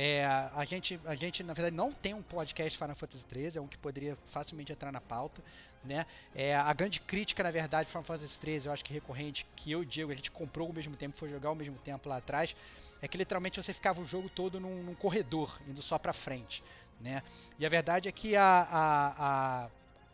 é, 0.00 0.24
a, 0.24 0.64
gente, 0.64 1.00
a 1.04 1.16
gente, 1.16 1.42
na 1.42 1.52
verdade, 1.52 1.74
não 1.74 1.90
tem 1.90 2.14
um 2.14 2.22
podcast 2.22 2.78
Final 2.78 2.94
Fantasy 2.94 3.24
XIII, 3.28 3.58
é 3.58 3.60
um 3.60 3.66
que 3.66 3.76
poderia 3.76 4.16
facilmente 4.26 4.70
entrar 4.70 4.92
na 4.92 5.00
pauta. 5.00 5.42
Né? 5.82 6.06
É, 6.36 6.54
a 6.54 6.72
grande 6.72 7.00
crítica, 7.00 7.42
na 7.42 7.50
verdade, 7.50 7.88
Final 7.88 8.04
Fantasy 8.04 8.38
XIII, 8.40 8.66
eu 8.66 8.72
acho 8.72 8.84
que 8.84 8.92
recorrente, 8.92 9.44
que 9.56 9.72
eu 9.72 9.80
e 9.80 9.82
o 9.82 9.84
Diego, 9.84 10.12
a 10.12 10.14
gente 10.14 10.30
comprou 10.30 10.68
ao 10.68 10.72
mesmo 10.72 10.94
tempo, 10.94 11.18
foi 11.18 11.28
jogar 11.28 11.48
ao 11.48 11.56
mesmo 11.56 11.74
tempo 11.78 12.08
lá 12.08 12.18
atrás, 12.18 12.54
é 13.02 13.08
que 13.08 13.18
literalmente 13.18 13.60
você 13.60 13.72
ficava 13.72 14.00
o 14.00 14.04
jogo 14.04 14.28
todo 14.28 14.60
num, 14.60 14.84
num 14.84 14.94
corredor, 14.94 15.60
indo 15.66 15.82
só 15.82 15.98
pra 15.98 16.12
frente. 16.12 16.62
Né? 17.00 17.20
E 17.58 17.66
a 17.66 17.68
verdade 17.68 18.08
é 18.08 18.12
que 18.12 18.36
a, 18.36 18.44
a, 18.70 19.64
a 19.64 19.70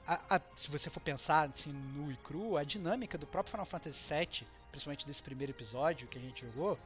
a, 0.06 0.36
a, 0.36 0.40
se 0.56 0.70
você 0.70 0.88
for 0.88 1.00
pensar 1.00 1.48
assim, 1.48 1.72
nu 1.72 2.10
e 2.10 2.16
cru, 2.16 2.56
a 2.56 2.64
dinâmica 2.64 3.18
do 3.18 3.26
próprio 3.26 3.50
Final 3.50 3.66
Fantasy 3.66 4.14
VII 4.14 4.46
principalmente 4.74 5.06
desse 5.06 5.22
primeiro 5.22 5.52
episódio 5.52 6.08
que 6.08 6.18
a 6.18 6.20
gente 6.20 6.44
jogou, 6.44 6.76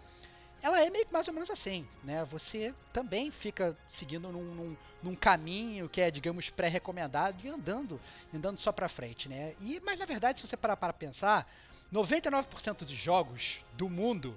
ela 0.62 0.80
é 0.80 0.90
meio 0.90 1.06
que 1.06 1.12
mais 1.12 1.28
ou 1.28 1.34
menos 1.34 1.50
assim, 1.50 1.86
né? 2.02 2.24
Você 2.24 2.74
também 2.92 3.30
fica 3.30 3.76
seguindo 3.88 4.30
num, 4.32 4.42
num, 4.42 4.76
num 5.02 5.14
caminho 5.14 5.88
que 5.88 6.00
é, 6.00 6.10
digamos, 6.10 6.50
pré-recomendado 6.50 7.44
e 7.44 7.48
andando, 7.48 8.00
andando 8.34 8.58
só 8.58 8.72
pra 8.72 8.88
frente, 8.88 9.28
né? 9.28 9.54
E, 9.60 9.80
mas 9.84 9.98
na 9.98 10.04
verdade, 10.04 10.40
se 10.40 10.46
você 10.46 10.56
parar 10.56 10.76
para 10.76 10.92
pensar, 10.92 11.48
99% 11.92 12.78
dos 12.78 12.90
jogos 12.90 13.60
do 13.74 13.88
mundo 13.88 14.36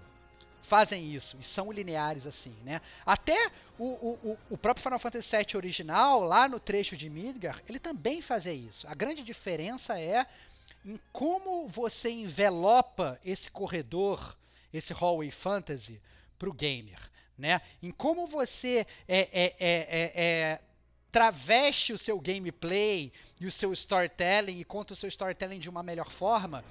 fazem 0.63 1.13
isso 1.13 1.35
e 1.39 1.43
são 1.43 1.71
lineares 1.71 2.25
assim, 2.25 2.55
né? 2.63 2.81
Até 3.05 3.51
o, 3.77 3.85
o, 3.85 4.37
o 4.51 4.57
próprio 4.57 4.83
Final 4.83 4.99
Fantasy 4.99 5.35
VII 5.35 5.57
original, 5.57 6.23
lá 6.23 6.47
no 6.47 6.59
trecho 6.59 6.95
de 6.95 7.09
Midgar, 7.09 7.61
ele 7.67 7.79
também 7.79 8.21
fazia 8.21 8.53
isso. 8.53 8.87
A 8.87 8.93
grande 8.93 9.23
diferença 9.23 9.99
é 9.99 10.25
em 10.85 10.99
como 11.11 11.67
você 11.67 12.09
envelopa 12.09 13.19
esse 13.25 13.49
corredor, 13.51 14.37
esse 14.73 14.93
hallway 14.93 15.31
fantasy, 15.31 16.01
para 16.37 16.49
o 16.49 16.53
gamer, 16.53 16.99
né? 17.37 17.61
Em 17.81 17.91
como 17.91 18.25
você 18.25 18.85
é, 19.07 19.19
é, 19.31 19.55
é, 19.59 20.11
é, 20.15 20.61
traveste 21.11 21.93
o 21.93 21.97
seu 21.97 22.19
gameplay 22.19 23.11
e 23.39 23.45
o 23.45 23.51
seu 23.51 23.71
storytelling 23.73 24.59
e 24.59 24.63
conta 24.63 24.93
o 24.93 24.95
seu 24.95 25.09
storytelling 25.09 25.59
de 25.59 25.69
uma 25.69 25.83
melhor 25.83 26.09
forma 26.09 26.63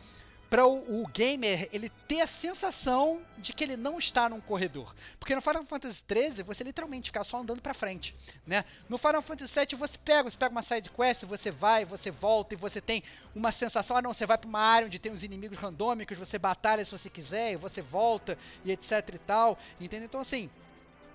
para 0.51 0.67
o, 0.67 1.03
o, 1.03 1.07
gamer 1.07 1.69
ele 1.73 1.89
ter 2.09 2.21
a 2.23 2.27
sensação 2.27 3.23
de 3.39 3.53
que 3.53 3.63
ele 3.63 3.77
não 3.77 4.01
está 4.01 4.29
num 4.29 4.41
corredor. 4.41 4.93
Porque 5.21 5.33
no 5.33 5.41
Final 5.41 5.65
Fantasy 5.65 6.03
XIII 6.11 6.43
você 6.43 6.65
literalmente 6.65 7.09
fica 7.09 7.23
só 7.23 7.39
andando 7.39 7.63
para 7.63 7.73
frente, 7.73 8.17
né? 8.45 8.65
No 8.89 8.99
Final 8.99 9.23
Fantasy 9.23 9.55
VII 9.55 9.79
você 9.79 9.97
pega, 9.97 10.29
você 10.29 10.37
pega 10.37 10.51
uma 10.51 10.63
side 10.63 10.91
quest, 10.91 11.25
você 11.25 11.53
vai, 11.53 11.85
você 11.85 12.11
volta 12.11 12.55
e 12.55 12.57
você 12.57 12.81
tem 12.81 13.05
uma 13.33 13.53
sensação, 13.53 13.97
ah 13.97 14.03
não, 14.03 14.13
você 14.13 14.27
vai 14.27 14.37
para 14.37 14.49
uma 14.49 14.59
área 14.59 14.87
onde 14.87 14.99
tem 14.99 15.13
uns 15.13 15.23
inimigos 15.23 15.57
randômicos, 15.57 16.19
você 16.19 16.37
batalha 16.37 16.85
se 16.85 16.91
você 16.91 17.09
quiser, 17.09 17.53
e 17.53 17.57
você 17.57 17.81
volta 17.81 18.37
e 18.65 18.73
etc 18.73 19.09
e 19.15 19.19
tal, 19.19 19.57
entendeu? 19.81 20.07
Então 20.07 20.21
assim, 20.21 20.51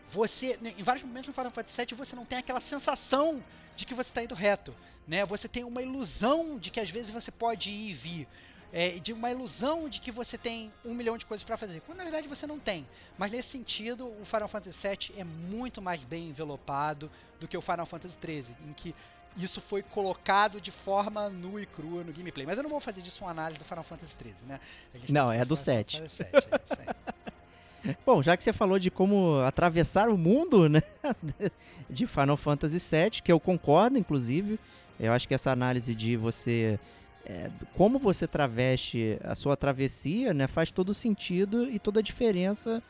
você 0.08 0.58
em 0.64 0.84
vários 0.84 1.04
momentos 1.04 1.28
no 1.28 1.34
Final 1.34 1.52
Fantasy 1.52 1.86
VII 1.86 1.98
você 1.98 2.16
não 2.16 2.26
tem 2.26 2.38
aquela 2.38 2.62
sensação 2.62 3.44
de 3.76 3.86
que 3.86 3.94
você 3.94 4.10
está 4.10 4.24
indo 4.24 4.34
reto, 4.34 4.74
né? 5.06 5.26
Você 5.26 5.50
tem 5.50 5.66
uma 5.66 5.82
ilusão 5.82 6.58
de 6.58 6.72
que 6.72 6.80
às 6.80 6.90
vezes 6.90 7.10
você 7.10 7.32
pode 7.32 7.70
ir 7.70 7.90
e 7.90 7.94
vir 7.94 8.28
é, 8.76 9.00
de 9.00 9.14
uma 9.14 9.32
ilusão 9.32 9.88
de 9.88 10.02
que 10.02 10.12
você 10.12 10.38
tem 10.38 10.70
um 10.84 10.94
milhão 10.94 11.18
de 11.18 11.26
coisas 11.26 11.46
para 11.46 11.56
fazer, 11.56 11.82
quando 11.86 12.00
na 12.00 12.04
verdade 12.04 12.28
você 12.28 12.46
não 12.46 12.60
tem. 12.60 12.86
Mas 13.18 13.32
nesse 13.32 13.48
sentido, 13.48 14.06
o 14.22 14.26
Final 14.26 14.50
Fantasy 14.50 14.86
VII 14.86 15.16
é 15.18 15.24
muito 15.24 15.82
mais 15.82 16.04
bem 16.04 16.28
envelopado 16.28 17.10
do 17.40 17.48
que 17.48 17.58
o 17.58 17.62
Final 17.62 17.86
Fantasy 17.86 18.18
XIII, 18.22 18.54
em 18.68 18.74
que 18.74 18.94
isso 19.38 19.62
foi 19.62 19.82
colocado 19.82 20.60
de 20.60 20.72
forma 20.72 21.30
nua 21.30 21.62
e 21.62 21.66
crua 21.66 22.04
no 22.04 22.12
gameplay. 22.12 22.46
Mas 22.46 22.58
eu 22.58 22.64
não 22.64 22.70
vou 22.70 22.82
fazer 22.82 23.02
disso 23.02 23.24
uma 23.24 23.32
análise 23.32 23.60
do 23.60 23.66
Final 23.66 23.84
Fantasy 23.86 24.14
XIII, 24.22 24.36
né? 24.46 24.60
Não, 25.08 25.32
é 25.32 25.46
do 25.46 25.56
7. 25.56 26.04
é 26.04 27.96
Bom, 28.06 28.22
já 28.22 28.36
que 28.36 28.44
você 28.44 28.52
falou 28.52 28.78
de 28.78 28.92
como 28.92 29.40
atravessar 29.40 30.10
o 30.10 30.18
mundo, 30.18 30.68
né, 30.68 30.84
de 31.90 32.06
Final 32.06 32.36
Fantasy 32.36 32.80
VII, 32.80 33.22
que 33.22 33.32
eu 33.32 33.40
concordo, 33.40 33.98
inclusive, 33.98 34.60
eu 35.00 35.14
acho 35.14 35.28
que 35.28 35.34
essa 35.34 35.52
análise 35.52 35.96
de 35.96 36.18
você 36.18 36.78
é, 37.26 37.50
como 37.76 37.98
você 37.98 38.28
traveste 38.28 39.18
a 39.24 39.34
sua 39.34 39.58
travessia, 39.58 40.34
né, 40.34 40.48
faz 40.48 40.72
todo 40.72 40.94
sentido 40.94 41.70
e 41.70 41.80
toda 41.80 42.00
a 42.00 42.04
diferença 42.04 42.84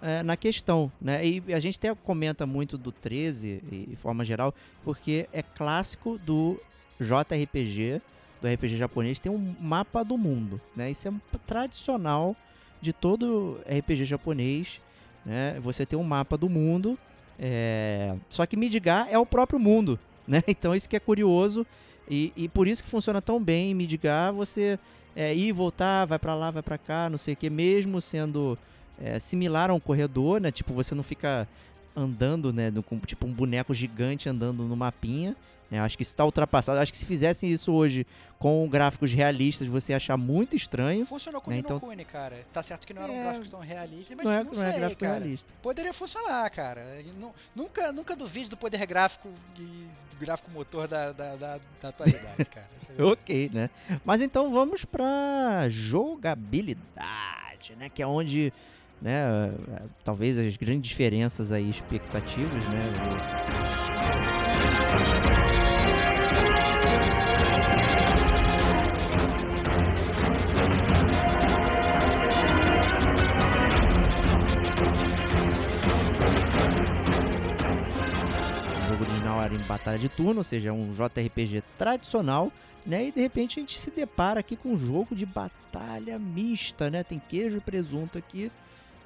é, 0.00 0.22
na 0.22 0.36
questão, 0.36 0.90
né? 1.00 1.24
E 1.26 1.52
a 1.52 1.60
gente 1.60 1.76
até 1.76 1.94
comenta 1.94 2.46
muito 2.46 2.78
do 2.78 2.90
13, 2.90 3.62
de 3.88 3.96
forma 3.96 4.24
geral, 4.24 4.54
porque 4.82 5.28
é 5.32 5.42
clássico 5.42 6.18
do 6.18 6.58
JRPG, 6.98 8.00
do 8.40 8.48
RPG 8.48 8.76
japonês, 8.76 9.20
tem 9.20 9.30
um 9.30 9.54
mapa 9.60 10.02
do 10.02 10.16
mundo, 10.16 10.60
né? 10.74 10.90
Isso 10.90 11.08
é 11.08 11.12
tradicional 11.46 12.34
de 12.80 12.92
todo 12.92 13.60
RPG 13.66 14.04
japonês, 14.06 14.80
né? 15.24 15.58
Você 15.60 15.84
tem 15.84 15.98
um 15.98 16.04
mapa 16.04 16.36
do 16.38 16.48
mundo, 16.48 16.98
é... 17.38 18.16
só 18.28 18.46
que 18.46 18.56
Midgar 18.56 19.06
é 19.10 19.18
o 19.18 19.26
próprio 19.26 19.58
mundo, 19.58 19.98
né? 20.26 20.42
Então 20.48 20.74
isso 20.74 20.88
que 20.88 20.96
é 20.96 21.00
curioso 21.00 21.66
e, 22.10 22.32
e 22.36 22.48
por 22.48 22.66
isso 22.66 22.82
que 22.82 22.90
funciona 22.90 23.22
tão 23.22 23.42
bem 23.42 23.70
em 23.70 23.74
Midgar, 23.74 24.32
você 24.32 24.78
é, 25.14 25.32
ir 25.34 25.48
e 25.48 25.52
voltar, 25.52 26.04
vai 26.06 26.18
para 26.18 26.34
lá, 26.34 26.50
vai 26.50 26.62
para 26.62 26.76
cá, 26.76 27.08
não 27.08 27.16
sei 27.16 27.34
o 27.34 27.36
que, 27.36 27.48
mesmo 27.48 28.00
sendo 28.00 28.58
é, 29.00 29.18
similar 29.20 29.70
a 29.70 29.74
um 29.74 29.80
corredor, 29.80 30.40
né? 30.40 30.50
Tipo, 30.50 30.74
você 30.74 30.94
não 30.94 31.04
fica 31.04 31.46
andando, 31.94 32.52
né? 32.52 32.72
com, 32.86 32.98
tipo 32.98 33.26
um 33.26 33.32
boneco 33.32 33.72
gigante 33.72 34.28
andando 34.28 34.64
no 34.64 34.76
mapinha. 34.76 35.36
Né? 35.70 35.78
Acho 35.78 35.96
que 35.96 36.02
isso 36.02 36.12
está 36.12 36.24
ultrapassado. 36.24 36.80
Acho 36.80 36.90
que 36.90 36.98
se 36.98 37.06
fizessem 37.06 37.50
isso 37.50 37.72
hoje 37.72 38.06
com 38.38 38.68
gráficos 38.68 39.12
realistas, 39.12 39.68
você 39.68 39.92
ia 39.92 39.96
achar 39.96 40.16
muito 40.16 40.56
estranho. 40.56 41.06
Funcionou 41.06 41.40
com 41.40 41.50
né? 41.50 41.58
o 41.58 41.60
então... 41.60 41.80
Cara. 42.10 42.44
Tá 42.52 42.62
certo 42.62 42.86
que 42.86 42.94
não 42.94 43.02
eram 43.02 43.14
é... 43.14 43.22
gráficos 43.22 43.50
tão 43.50 43.60
realistas, 43.60 44.16
mas 44.16 44.24
não, 44.24 44.32
é, 44.32 44.44
não, 44.44 44.52
não 44.52 44.62
é 44.62 44.66
sei, 44.66 44.74
é 44.74 44.78
gráfico 44.78 45.00
cara. 45.00 45.18
realista. 45.18 45.52
Poderia 45.62 45.92
funcionar, 45.92 46.50
cara. 46.50 47.02
Nunca, 47.54 47.92
nunca 47.92 48.16
duvide 48.16 48.48
do 48.48 48.56
poder 48.56 48.84
gráfico 48.86 49.28
e 49.58 49.86
do 50.10 50.16
gráfico 50.18 50.50
motor 50.50 50.88
da, 50.88 51.12
da, 51.12 51.36
da, 51.36 51.60
da 51.80 51.88
atualidade, 51.88 52.44
cara. 52.50 52.68
É 52.98 53.02
ok, 53.02 53.50
né? 53.52 53.70
Mas 54.04 54.20
então 54.20 54.50
vamos 54.50 54.84
pra 54.84 55.68
jogabilidade, 55.68 57.76
né? 57.76 57.88
Que 57.88 58.02
é 58.02 58.06
onde 58.06 58.52
né, 59.00 59.52
talvez 60.02 60.38
as 60.38 60.56
grandes 60.56 60.90
diferenças 60.90 61.52
aí, 61.52 61.70
expectativas, 61.70 62.64
né? 62.68 63.89
Em 79.54 79.58
batalha 79.66 79.98
de 79.98 80.08
turno, 80.08 80.38
ou 80.38 80.44
seja, 80.44 80.72
um 80.72 80.92
JRPG 80.92 81.62
tradicional, 81.76 82.52
né? 82.84 83.06
E 83.06 83.12
de 83.12 83.20
repente 83.20 83.58
a 83.58 83.62
gente 83.62 83.78
se 83.78 83.90
depara 83.90 84.40
aqui 84.40 84.56
com 84.56 84.70
um 84.70 84.78
jogo 84.78 85.14
de 85.14 85.26
batalha 85.26 86.18
mista, 86.18 86.90
né? 86.90 87.02
Tem 87.02 87.20
queijo 87.28 87.58
e 87.58 87.60
presunto 87.60 88.18
aqui, 88.18 88.50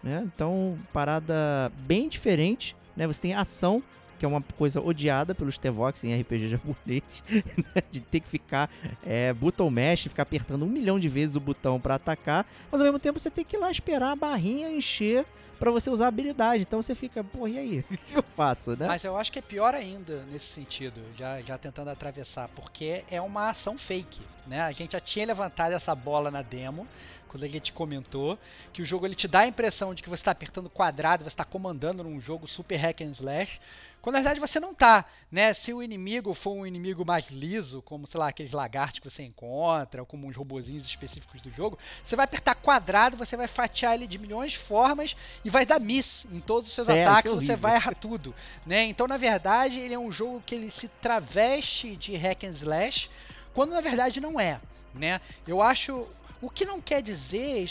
né? 0.02 0.22
Então, 0.34 0.78
parada 0.92 1.72
bem 1.86 2.08
diferente, 2.08 2.76
né? 2.96 3.06
Você 3.06 3.20
tem 3.20 3.34
ação, 3.34 3.82
que 4.18 4.24
é 4.24 4.28
uma 4.28 4.42
coisa 4.56 4.80
odiada 4.80 5.34
pelos 5.34 5.58
T-Vox 5.58 6.04
em 6.04 6.20
RPG 6.20 6.48
japonês, 6.56 7.02
né? 7.30 7.82
de 7.90 8.00
ter 8.00 8.20
que 8.20 8.28
ficar 8.28 8.70
é, 9.04 9.32
button 9.32 9.70
mash, 9.70 10.04
ficar 10.04 10.22
apertando 10.22 10.64
um 10.64 10.68
milhão 10.68 10.98
de 10.98 11.08
vezes 11.08 11.36
o 11.36 11.40
botão 11.40 11.80
para 11.80 11.96
atacar, 11.96 12.46
mas 12.70 12.80
ao 12.80 12.84
mesmo 12.84 12.98
tempo 12.98 13.18
você 13.18 13.30
tem 13.30 13.44
que 13.44 13.56
ir 13.56 13.58
lá 13.58 13.70
esperar 13.70 14.12
a 14.12 14.16
barrinha 14.16 14.70
encher 14.70 15.24
para 15.58 15.70
você 15.70 15.88
usar 15.88 16.06
a 16.06 16.08
habilidade. 16.08 16.62
Então 16.62 16.82
você 16.82 16.94
fica, 16.94 17.22
pô, 17.24 17.48
e 17.48 17.58
aí? 17.58 17.84
O 17.94 17.96
que 17.96 18.14
eu 18.16 18.24
faço, 18.36 18.72
né? 18.72 18.86
Mas 18.86 19.04
eu 19.04 19.16
acho 19.16 19.32
que 19.32 19.38
é 19.38 19.42
pior 19.42 19.74
ainda 19.74 20.24
nesse 20.24 20.46
sentido, 20.46 21.00
já, 21.16 21.40
já 21.40 21.56
tentando 21.56 21.88
atravessar, 21.88 22.48
porque 22.48 23.04
é 23.10 23.20
uma 23.20 23.48
ação 23.48 23.78
fake, 23.78 24.20
né? 24.46 24.60
A 24.60 24.72
gente 24.72 24.92
já 24.92 25.00
tinha 25.00 25.26
levantado 25.26 25.72
essa 25.72 25.94
bola 25.94 26.30
na 26.30 26.42
demo, 26.42 26.86
quando 27.34 27.42
a 27.42 27.48
gente 27.48 27.72
comentou, 27.72 28.38
que 28.72 28.80
o 28.80 28.86
jogo 28.86 29.04
ele 29.04 29.16
te 29.16 29.26
dá 29.26 29.40
a 29.40 29.46
impressão 29.48 29.92
de 29.92 30.04
que 30.04 30.08
você 30.08 30.20
está 30.20 30.30
apertando 30.30 30.70
quadrado, 30.70 31.24
você 31.24 31.30
está 31.30 31.44
comandando 31.44 32.04
num 32.04 32.20
jogo 32.20 32.46
super 32.46 32.76
hack 32.76 33.00
and 33.00 33.10
slash, 33.10 33.60
quando 34.00 34.14
na 34.14 34.20
verdade 34.20 34.38
você 34.38 34.60
não 34.60 34.72
tá, 34.72 35.04
né? 35.32 35.52
Se 35.52 35.74
o 35.74 35.82
inimigo 35.82 36.32
for 36.32 36.52
um 36.52 36.64
inimigo 36.64 37.04
mais 37.04 37.32
liso, 37.32 37.82
como, 37.82 38.06
sei 38.06 38.20
lá, 38.20 38.28
aqueles 38.28 38.52
lagartos 38.52 39.00
que 39.00 39.10
você 39.10 39.24
encontra, 39.24 40.00
ou 40.00 40.06
como 40.06 40.28
uns 40.28 40.36
robozinhos 40.36 40.86
específicos 40.86 41.42
do 41.42 41.50
jogo, 41.50 41.76
você 42.04 42.14
vai 42.14 42.22
apertar 42.22 42.54
quadrado, 42.54 43.16
você 43.16 43.36
vai 43.36 43.48
fatiar 43.48 43.94
ele 43.94 44.06
de 44.06 44.16
milhões 44.16 44.52
de 44.52 44.58
formas 44.58 45.16
e 45.44 45.50
vai 45.50 45.66
dar 45.66 45.80
miss 45.80 46.28
em 46.30 46.38
todos 46.38 46.68
os 46.68 46.74
seus 46.76 46.88
é, 46.88 47.04
ataques, 47.04 47.32
é 47.32 47.34
você 47.34 47.56
vai 47.56 47.74
errar 47.74 47.96
tudo, 47.96 48.32
né? 48.64 48.84
Então, 48.84 49.08
na 49.08 49.16
verdade, 49.16 49.76
ele 49.80 49.92
é 49.94 49.98
um 49.98 50.12
jogo 50.12 50.40
que 50.46 50.54
ele 50.54 50.70
se 50.70 50.86
traveste 50.86 51.96
de 51.96 52.14
hack 52.14 52.44
and 52.44 52.50
slash, 52.50 53.10
quando 53.52 53.72
na 53.72 53.80
verdade 53.80 54.20
não 54.20 54.38
é, 54.38 54.60
né? 54.94 55.20
Eu 55.48 55.60
acho 55.60 56.06
o 56.44 56.50
que 56.50 56.64
não 56.64 56.80
quer 56.80 57.02
dizer 57.02 57.70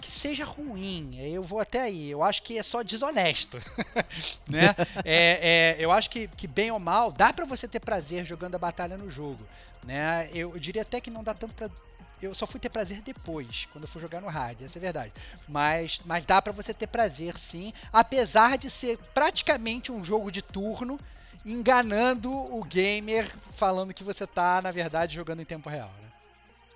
que 0.00 0.10
seja 0.10 0.44
ruim. 0.44 1.18
Eu 1.18 1.42
vou 1.42 1.58
até 1.58 1.80
aí. 1.80 2.10
Eu 2.10 2.22
acho 2.22 2.42
que 2.42 2.58
é 2.58 2.62
só 2.62 2.82
desonesto, 2.82 3.58
né? 4.46 4.74
É, 5.04 5.74
é, 5.74 5.76
eu 5.78 5.90
acho 5.90 6.10
que, 6.10 6.28
que 6.28 6.46
bem 6.46 6.70
ou 6.70 6.78
mal 6.78 7.10
dá 7.10 7.32
para 7.32 7.46
você 7.46 7.66
ter 7.66 7.80
prazer 7.80 8.24
jogando 8.24 8.54
a 8.54 8.58
batalha 8.58 8.96
no 8.98 9.10
jogo, 9.10 9.40
né? 9.82 10.28
Eu, 10.32 10.52
eu 10.52 10.60
diria 10.60 10.82
até 10.82 11.00
que 11.00 11.10
não 11.10 11.24
dá 11.24 11.34
tanto 11.34 11.54
para 11.54 11.68
eu 12.22 12.32
só 12.32 12.46
fui 12.46 12.58
ter 12.58 12.70
prazer 12.70 13.02
depois, 13.02 13.66
quando 13.70 13.84
eu 13.84 13.88
fui 13.88 14.00
jogar 14.00 14.22
no 14.22 14.28
hard, 14.28 14.62
essa 14.62 14.78
é 14.78 14.80
verdade. 14.80 15.12
Mas, 15.46 16.00
mas 16.06 16.24
dá 16.24 16.40
para 16.40 16.52
você 16.52 16.72
ter 16.72 16.86
prazer 16.86 17.36
sim, 17.36 17.70
apesar 17.92 18.56
de 18.56 18.70
ser 18.70 18.96
praticamente 19.12 19.92
um 19.92 20.02
jogo 20.02 20.32
de 20.32 20.40
turno, 20.40 20.98
enganando 21.44 22.32
o 22.32 22.64
gamer 22.64 23.30
falando 23.56 23.92
que 23.92 24.02
você 24.02 24.26
tá, 24.26 24.62
na 24.62 24.70
verdade, 24.70 25.14
jogando 25.14 25.42
em 25.42 25.44
tempo 25.44 25.68
real. 25.68 25.90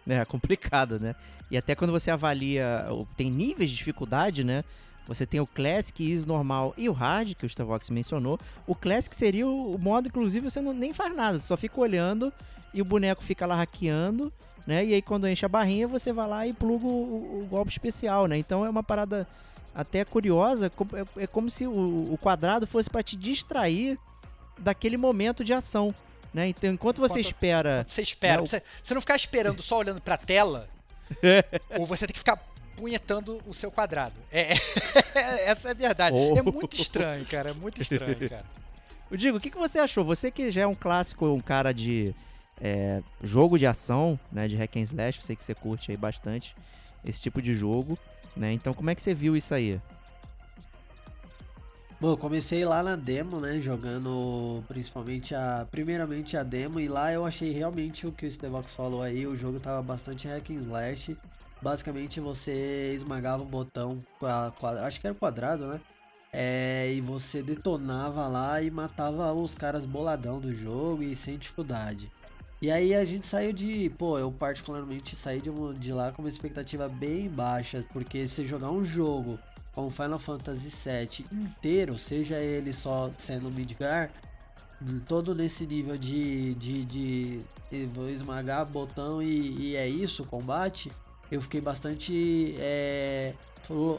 É 0.09 0.25
complicado, 0.27 0.99
né? 0.99 1.15
E 1.51 1.57
até 1.57 1.75
quando 1.75 1.91
você 1.93 2.11
avalia, 2.11 2.87
tem 3.17 3.31
níveis 3.31 3.71
de 3.71 3.77
dificuldade, 3.77 4.43
né? 4.43 4.65
Você 5.07 5.25
tem 5.25 5.41
o 5.41 5.47
Classic, 5.47 6.13
Easy, 6.13 6.27
Normal 6.27 6.75
e 6.77 6.89
o 6.89 6.93
Hard, 6.93 7.35
que 7.35 7.47
o 7.47 7.49
Stavox 7.49 7.89
mencionou. 7.89 8.39
O 8.67 8.75
Classic 8.75 9.15
seria 9.17 9.47
o 9.47 9.79
modo, 9.79 10.09
inclusive, 10.09 10.51
você 10.51 10.61
não, 10.61 10.75
nem 10.75 10.93
faz 10.93 11.15
nada, 11.17 11.41
só 11.41 11.57
fica 11.57 11.81
olhando 11.81 12.31
e 12.75 12.83
o 12.83 12.85
boneco 12.85 13.23
fica 13.23 13.47
lá 13.47 13.57
hackeando 13.57 14.33
né? 14.69 14.85
E 14.85 14.93
aí 14.93 15.01
quando 15.01 15.27
enche 15.27 15.47
a 15.47 15.49
barrinha, 15.49 15.89
você 15.89 16.13
vai 16.13 16.29
lá 16.29 16.47
e 16.47 16.53
pluga 16.53 16.85
o, 16.87 17.41
o- 17.41 17.47
golpe 17.49 17.71
especial, 17.71 18.27
né? 18.27 18.37
Então 18.37 18.67
é 18.67 18.69
uma 18.69 18.83
parada 18.83 19.27
até 19.75 20.05
curiosa, 20.05 20.71
é, 21.17 21.23
é 21.23 21.27
como 21.27 21.49
se 21.49 21.67
o, 21.67 21.73
o 22.13 22.19
quadrado 22.21 22.67
fosse 22.67 22.91
para 22.91 23.03
te 23.03 23.17
distrair 23.17 23.99
daquele 24.59 24.99
momento 24.99 25.43
de 25.43 25.55
ação, 25.55 25.95
né? 26.33 26.49
Então 26.49 26.71
enquanto 26.71 26.99
você 27.01 27.21
Enquanto- 27.21 27.27
espera 27.35 27.87
Você 27.89 28.03
espera. 28.03 28.37
Não. 28.39 28.47
Você, 28.47 28.63
você 28.83 28.95
não 28.95 29.01
ficar 29.01 29.17
esperando 29.17 29.63
só 29.63 29.79
olhando 29.79 30.01
pra 30.01 30.17
tela, 30.17 30.67
ou 31.79 31.87
você 31.87 32.07
tem 32.07 32.13
que 32.13 32.19
ficar 32.19 32.37
punhetando 32.77 33.39
o 33.47 33.55
seu 33.55 33.71
quadrado. 33.71 34.15
É, 35.15 35.51
essa 35.51 35.69
é 35.69 35.71
a 35.73 35.75
verdade. 35.75 36.15
Oh. 36.17 36.39
É 36.39 36.43
muito 36.43 36.77
estranho, 36.81 37.25
cara. 37.27 37.51
É 37.51 37.53
muito 37.55 37.81
estranho, 37.83 38.29
cara. 38.29 38.45
Eu 39.11 39.17
digo, 39.17 39.39
o 39.39 39.41
que, 39.41 39.51
que 39.51 39.57
você 39.57 39.79
achou? 39.79 40.05
Você 40.05 40.31
que 40.31 40.51
já 40.51 40.61
é 40.61 40.67
um 40.67 40.75
clássico, 40.75 41.27
um 41.27 41.41
cara 41.41 41.73
de 41.73 42.15
é, 42.61 43.03
jogo 43.25 43.59
de 43.59 43.67
ação, 43.67 44.21
né? 44.31 44.47
De 44.47 44.55
hack 44.55 44.77
and 44.77 44.81
slash, 44.83 45.19
eu 45.19 45.25
sei 45.25 45.35
que 45.35 45.45
você 45.45 45.55
curte 45.55 45.91
aí 45.91 45.97
bastante 45.97 46.55
esse 47.05 47.21
tipo 47.23 47.41
de 47.41 47.55
jogo, 47.57 47.99
né? 48.37 48.53
Então 48.53 48.75
como 48.75 48.91
é 48.91 48.95
que 48.95 49.01
você 49.03 49.15
viu 49.15 49.35
isso 49.35 49.55
aí? 49.55 49.81
Bom, 52.01 52.11
eu 52.11 52.17
comecei 52.17 52.65
lá 52.65 52.81
na 52.83 52.95
demo, 52.95 53.41
né? 53.41 53.61
Jogando 53.61 54.63
principalmente 54.69 55.35
a. 55.35 55.67
Primeiramente 55.71 56.37
a 56.37 56.45
demo, 56.45 56.79
e 56.79 56.87
lá 56.87 57.13
eu 57.13 57.25
achei 57.27 57.51
realmente 57.51 58.07
o 58.07 58.13
que 58.13 58.25
o 58.27 58.31
Stevox 58.31 58.73
falou 58.75 59.03
aí. 59.03 59.27
O 59.27 59.37
jogo 59.37 59.59
tava 59.59 59.83
bastante 59.83 60.29
hack 60.29 60.51
and 60.51 60.55
slash. 60.55 61.17
Basicamente 61.61 62.21
você 62.21 62.93
esmagava 62.95 63.43
um 63.43 63.47
botão, 63.47 63.99
qua- 64.21 64.53
quadra- 64.61 64.87
acho 64.87 65.01
que 65.01 65.09
era 65.09 65.17
quadrado, 65.17 65.67
né? 65.67 65.81
É, 66.33 66.93
e 66.93 67.01
você 67.01 67.43
detonava 67.43 68.29
lá 68.29 68.63
e 68.63 68.71
matava 68.71 69.33
os 69.33 69.55
caras 69.55 69.85
boladão 69.85 70.39
do 70.39 70.55
jogo 70.55 71.03
e 71.03 71.17
sem 71.17 71.37
dificuldade. 71.37 72.13
E 72.63 72.71
aí 72.71 72.95
a 72.95 73.05
gente 73.05 73.27
saiu 73.27 73.53
de. 73.53 73.91
Pô, 73.99 74.19
eu 74.21 74.31
particularmente 74.31 75.17
saí 75.17 75.41
de, 75.41 75.51
de 75.79 75.93
lá 75.93 76.13
com 76.13 76.23
uma 76.23 76.29
expectativa 76.29 76.89
bem 76.89 77.29
baixa, 77.29 77.85
porque 77.93 78.29
se 78.29 78.47
jogar 78.47 78.71
um 78.71 78.85
jogo 78.85 79.39
como 79.79 79.91
Final 79.91 80.19
Fantasy 80.19 80.71
VII 80.71 81.25
inteiro, 81.31 81.97
seja 81.97 82.35
ele 82.35 82.73
só 82.73 83.13
sendo 83.17 83.49
Midgar, 83.49 84.11
todo 85.07 85.37
nesse 85.37 85.69
nível 85.69 85.97
de, 85.97 86.53
de, 86.57 86.85
de, 86.85 87.41
de 87.71 87.87
vou 87.95 88.11
esmagar 88.11 88.67
botão 88.67 89.23
e, 89.23 89.57
e 89.57 89.77
é 89.77 89.89
isso, 89.89 90.25
combate, 90.25 90.91
eu 91.31 91.41
fiquei 91.41 91.61
bastante. 91.61 92.57
é, 92.59 93.35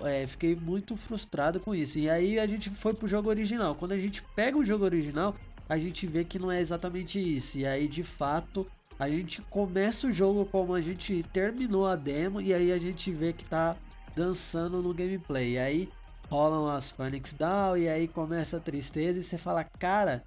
é, 0.03 0.27
fiquei 0.27 0.53
muito 0.53 0.97
frustrado 0.97 1.61
com 1.61 1.73
isso. 1.73 1.97
E 1.97 2.09
aí 2.09 2.39
a 2.39 2.45
gente 2.45 2.69
foi 2.69 2.93
pro 2.93 3.07
jogo 3.07 3.29
original. 3.29 3.73
Quando 3.73 3.93
a 3.93 3.99
gente 3.99 4.21
pega 4.35 4.57
o 4.57 4.65
jogo 4.65 4.83
original, 4.83 5.33
a 5.69 5.77
gente 5.77 6.05
vê 6.05 6.25
que 6.25 6.37
não 6.37 6.51
é 6.51 6.59
exatamente 6.59 7.19
isso. 7.19 7.57
E 7.57 7.65
aí 7.65 7.87
de 7.87 8.03
fato. 8.03 8.67
A 8.97 9.09
gente 9.09 9.41
começa 9.43 10.07
o 10.07 10.11
jogo 10.11 10.45
como 10.45 10.73
a 10.73 10.81
gente 10.81 11.23
terminou 11.31 11.87
a 11.87 11.95
demo 11.95 12.41
e 12.41 12.53
aí 12.53 12.69
a 12.69 12.77
gente 12.77 13.13
vê 13.13 13.31
que 13.31 13.45
tá 13.45 13.73
dançando 14.19 14.81
no 14.81 14.93
gameplay. 14.93 15.53
E 15.53 15.57
aí 15.59 15.89
rolam 16.29 16.67
as 16.67 16.91
Phoenix 16.91 17.33
Down 17.33 17.77
e 17.77 17.87
aí 17.87 18.07
começa 18.07 18.57
a 18.57 18.59
tristeza 18.59 19.19
e 19.19 19.23
você 19.23 19.37
fala, 19.37 19.63
cara, 19.63 20.23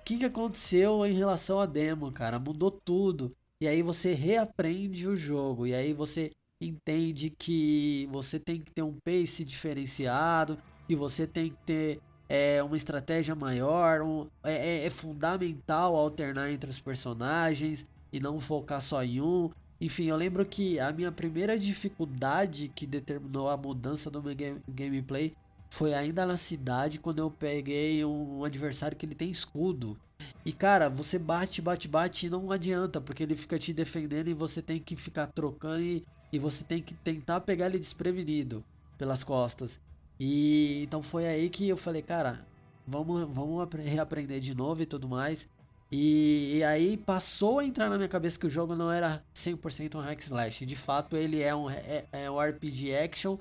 o 0.00 0.04
que, 0.04 0.18
que 0.18 0.24
aconteceu 0.24 1.04
em 1.04 1.12
relação 1.12 1.58
à 1.58 1.66
demo, 1.66 2.10
cara? 2.12 2.38
Mudou 2.38 2.70
tudo. 2.70 3.34
E 3.60 3.66
aí 3.66 3.82
você 3.82 4.14
reaprende 4.14 5.08
o 5.08 5.16
jogo. 5.16 5.66
E 5.66 5.74
aí 5.74 5.92
você 5.92 6.30
entende 6.60 7.30
que 7.30 8.08
você 8.12 8.38
tem 8.38 8.60
que 8.60 8.72
ter 8.72 8.82
um 8.82 8.96
pace 9.04 9.44
diferenciado, 9.44 10.56
que 10.86 10.94
você 10.94 11.26
tem 11.26 11.50
que 11.50 11.58
ter 11.66 12.00
é, 12.28 12.62
uma 12.62 12.76
estratégia 12.76 13.34
maior. 13.34 14.00
um- 14.02 14.26
é, 14.44 14.52
é- 14.84 14.86
é 14.86 14.90
fundamental 14.90 15.94
alternar 15.96 16.50
entre 16.50 16.70
os 16.70 16.78
personagens 16.80 17.86
e 18.12 18.18
não 18.20 18.40
focar 18.40 18.80
só 18.80 19.02
em 19.04 19.20
um. 19.20 19.50
Enfim, 19.82 20.04
eu 20.04 20.16
lembro 20.16 20.46
que 20.46 20.78
a 20.78 20.92
minha 20.92 21.10
primeira 21.10 21.58
dificuldade 21.58 22.68
que 22.68 22.86
determinou 22.86 23.48
a 23.50 23.56
mudança 23.56 24.08
do 24.08 24.22
meu 24.22 24.32
game- 24.32 24.62
gameplay 24.68 25.32
foi 25.70 25.92
ainda 25.92 26.24
na 26.24 26.36
cidade 26.36 27.00
quando 27.00 27.18
eu 27.18 27.28
peguei 27.28 28.04
um 28.04 28.44
adversário 28.44 28.96
que 28.96 29.04
ele 29.04 29.16
tem 29.16 29.28
escudo. 29.28 29.98
E 30.46 30.52
cara, 30.52 30.88
você 30.88 31.18
bate, 31.18 31.60
bate, 31.60 31.88
bate 31.88 32.26
e 32.26 32.30
não 32.30 32.52
adianta, 32.52 33.00
porque 33.00 33.24
ele 33.24 33.34
fica 33.34 33.58
te 33.58 33.72
defendendo 33.72 34.28
e 34.28 34.34
você 34.34 34.62
tem 34.62 34.78
que 34.78 34.94
ficar 34.94 35.26
trocando 35.26 35.82
e, 35.82 36.04
e 36.32 36.38
você 36.38 36.62
tem 36.62 36.80
que 36.80 36.94
tentar 36.94 37.40
pegar 37.40 37.66
ele 37.66 37.80
desprevenido 37.80 38.62
pelas 38.96 39.24
costas. 39.24 39.80
E 40.20 40.84
então 40.84 41.02
foi 41.02 41.26
aí 41.26 41.50
que 41.50 41.68
eu 41.68 41.76
falei, 41.76 42.02
cara, 42.02 42.46
vamos, 42.86 43.22
vamos 43.34 43.60
apre- 43.60 43.82
reaprender 43.82 44.38
de 44.40 44.54
novo 44.54 44.80
e 44.80 44.86
tudo 44.86 45.08
mais. 45.08 45.48
E, 45.92 46.56
e 46.58 46.64
aí 46.64 46.96
passou 46.96 47.58
a 47.58 47.64
entrar 47.64 47.90
na 47.90 47.96
minha 47.96 48.08
cabeça 48.08 48.38
que 48.38 48.46
o 48.46 48.50
jogo 48.50 48.74
não 48.74 48.90
era 48.90 49.22
100% 49.34 49.94
um 49.96 50.00
hack 50.00 50.18
slash. 50.20 50.64
De 50.64 50.74
fato, 50.74 51.16
ele 51.16 51.42
é 51.42 51.54
um, 51.54 51.68
é, 51.68 52.06
é 52.10 52.30
um 52.30 52.40
RPG 52.40 52.96
action 52.96 53.36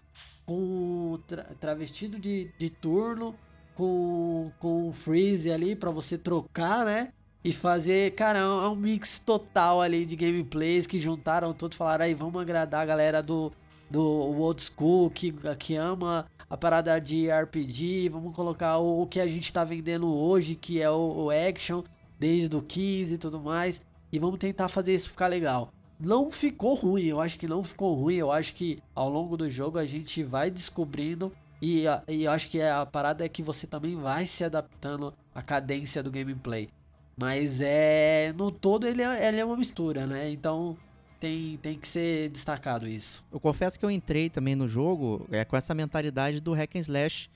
com 0.45 1.17
tra- 1.27 1.45
travestido 1.59 2.19
de, 2.19 2.51
de 2.57 2.69
turno, 2.69 3.33
com, 3.73 4.51
com 4.59 4.91
freeze 4.91 5.49
ali 5.51 5.75
pra 5.75 5.91
você 5.91 6.17
trocar, 6.17 6.85
né? 6.85 7.13
E 7.43 7.51
fazer, 7.53 8.11
cara, 8.15 8.39
é 8.39 8.45
um, 8.45 8.63
é 8.63 8.69
um 8.69 8.75
mix 8.75 9.17
total 9.17 9.81
ali 9.81 10.05
de 10.05 10.15
gameplays 10.15 10.85
que 10.85 10.99
juntaram 10.99 11.53
todos, 11.53 11.77
falaram 11.77 12.05
aí, 12.05 12.13
vamos 12.13 12.39
agradar 12.39 12.81
a 12.81 12.85
galera 12.85 13.23
do, 13.23 13.51
do 13.89 14.01
old 14.03 14.61
school 14.61 15.09
que, 15.09 15.33
que 15.57 15.75
ama 15.75 16.27
a 16.49 16.57
parada 16.57 16.99
de 16.99 17.31
RPG, 17.31 18.09
vamos 18.09 18.35
colocar 18.35 18.77
o, 18.77 19.01
o 19.01 19.07
que 19.07 19.19
a 19.19 19.25
gente 19.27 19.51
tá 19.51 19.63
vendendo 19.63 20.13
hoje, 20.13 20.53
que 20.53 20.81
é 20.81 20.89
o, 20.91 21.25
o 21.25 21.29
action, 21.31 21.81
desde 22.21 22.55
o 22.55 22.61
15 22.61 23.15
e 23.15 23.17
tudo 23.17 23.39
mais, 23.39 23.81
e 24.13 24.19
vamos 24.19 24.37
tentar 24.37 24.69
fazer 24.69 24.93
isso 24.93 25.09
ficar 25.09 25.25
legal. 25.25 25.73
Não 25.99 26.29
ficou 26.31 26.75
ruim, 26.75 27.05
eu 27.05 27.19
acho 27.19 27.39
que 27.39 27.47
não 27.47 27.63
ficou 27.63 27.95
ruim, 27.95 28.13
eu 28.13 28.31
acho 28.31 28.53
que 28.53 28.77
ao 28.93 29.09
longo 29.09 29.35
do 29.35 29.49
jogo 29.49 29.79
a 29.79 29.87
gente 29.87 30.23
vai 30.23 30.51
descobrindo 30.51 31.31
e, 31.59 31.85
e 32.07 32.27
acho 32.27 32.47
que 32.47 32.61
a 32.61 32.85
parada 32.85 33.25
é 33.25 33.29
que 33.29 33.41
você 33.41 33.65
também 33.65 33.95
vai 33.95 34.27
se 34.27 34.43
adaptando 34.43 35.11
à 35.33 35.41
cadência 35.41 36.03
do 36.03 36.11
gameplay. 36.11 36.69
Mas 37.17 37.59
é. 37.59 38.31
No 38.33 38.51
todo 38.51 38.87
ele 38.87 39.01
é, 39.01 39.27
ele 39.27 39.39
é 39.39 39.45
uma 39.45 39.57
mistura, 39.57 40.05
né? 40.05 40.29
Então 40.29 40.77
tem, 41.19 41.57
tem 41.57 41.77
que 41.77 41.87
ser 41.87 42.29
destacado 42.29 42.87
isso. 42.87 43.25
Eu 43.31 43.39
confesso 43.39 43.79
que 43.79 43.85
eu 43.85 43.89
entrei 43.89 44.29
também 44.29 44.55
no 44.55 44.67
jogo 44.67 45.27
é, 45.31 45.43
com 45.43 45.57
essa 45.57 45.73
mentalidade 45.73 46.39
do 46.39 46.53
hack 46.53 46.75
and 46.75 46.79
slash. 46.79 47.29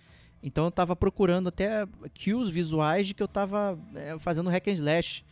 Então 0.45 0.65
eu 0.65 0.71
tava 0.71 0.95
procurando 0.95 1.49
até 1.49 1.87
cues 2.23 2.49
visuais 2.49 3.07
de 3.07 3.15
que 3.15 3.23
eu 3.23 3.27
tava 3.27 3.77
é, 3.95 4.17
fazendo 4.19 4.49
hack 4.49 4.67
and 4.67 4.73
slash. 4.73 5.25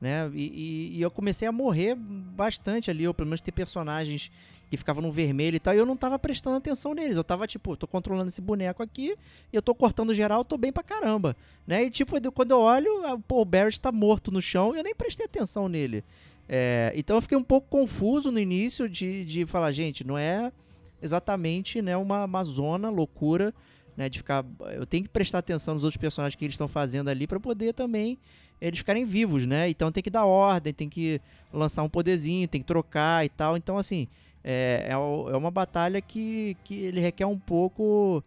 Né? 0.00 0.30
E, 0.32 0.42
e- 0.46 0.96
e 0.98 1.02
eu 1.02 1.10
comecei 1.10 1.46
a 1.46 1.52
morrer 1.52 1.94
bastante 1.94 2.88
ali, 2.90 3.06
ou 3.06 3.12
pelo 3.12 3.28
menos 3.28 3.42
ter 3.42 3.52
personagens 3.52 4.30
que 4.70 4.76
ficavam 4.76 5.02
no 5.02 5.10
vermelho 5.10 5.56
e 5.56 5.58
tal, 5.58 5.74
e 5.74 5.78
eu 5.78 5.84
não 5.84 5.96
tava 5.96 6.16
prestando 6.18 6.56
atenção 6.56 6.94
neles. 6.94 7.16
Eu 7.16 7.24
tava, 7.24 7.46
tipo, 7.46 7.76
tô 7.76 7.86
controlando 7.88 8.28
esse 8.28 8.40
boneco 8.40 8.80
aqui, 8.82 9.16
e 9.52 9.56
eu 9.56 9.60
tô 9.60 9.74
cortando 9.74 10.14
geral, 10.14 10.44
tô 10.44 10.56
bem 10.56 10.72
pra 10.72 10.82
caramba. 10.84 11.36
Né? 11.66 11.84
E 11.84 11.90
tipo, 11.90 12.14
quando 12.32 12.52
eu 12.52 12.60
olho, 12.60 12.88
pô, 13.26 13.42
o 13.42 13.44
Barrett 13.44 13.78
tá 13.80 13.90
morto 13.90 14.30
no 14.30 14.40
chão 14.40 14.72
e 14.74 14.78
eu 14.78 14.84
nem 14.84 14.94
prestei 14.94 15.26
atenção 15.26 15.68
nele. 15.68 16.04
É, 16.48 16.92
então 16.96 17.16
eu 17.16 17.20
fiquei 17.22 17.36
um 17.36 17.42
pouco 17.44 17.68
confuso 17.68 18.30
no 18.30 18.38
início 18.38 18.88
de, 18.88 19.24
de 19.24 19.44
falar, 19.44 19.72
gente, 19.72 20.06
não 20.06 20.16
é 20.16 20.50
exatamente 21.02 21.82
né, 21.82 21.96
uma, 21.96 22.24
uma 22.24 22.44
zona 22.44 22.88
loucura, 22.90 23.52
né, 24.00 24.08
de 24.08 24.18
ficar. 24.18 24.44
Eu 24.72 24.86
tenho 24.86 25.04
que 25.04 25.10
prestar 25.10 25.38
atenção 25.38 25.74
nos 25.74 25.84
outros 25.84 26.00
personagens 26.00 26.34
que 26.34 26.44
eles 26.44 26.54
estão 26.54 26.66
fazendo 26.66 27.08
ali 27.08 27.26
para 27.26 27.38
poder 27.38 27.74
também 27.74 28.18
eles 28.60 28.78
ficarem 28.78 29.04
vivos, 29.04 29.46
né? 29.46 29.70
Então 29.70 29.90
tem 29.90 30.02
que 30.02 30.10
dar 30.10 30.24
ordem, 30.26 30.72
tem 30.72 30.88
que 30.88 31.20
lançar 31.52 31.82
um 31.82 31.88
poderzinho, 31.88 32.46
tem 32.46 32.60
que 32.60 32.66
trocar 32.66 33.24
e 33.24 33.28
tal. 33.28 33.56
Então, 33.56 33.78
assim, 33.78 34.06
é, 34.44 34.86
é, 34.88 34.92
é 34.92 35.36
uma 35.36 35.50
batalha 35.50 36.00
que, 36.00 36.56
que 36.64 36.74
ele 36.74 37.00
requer 37.00 37.26
um 37.26 37.38
pouco 37.38 38.22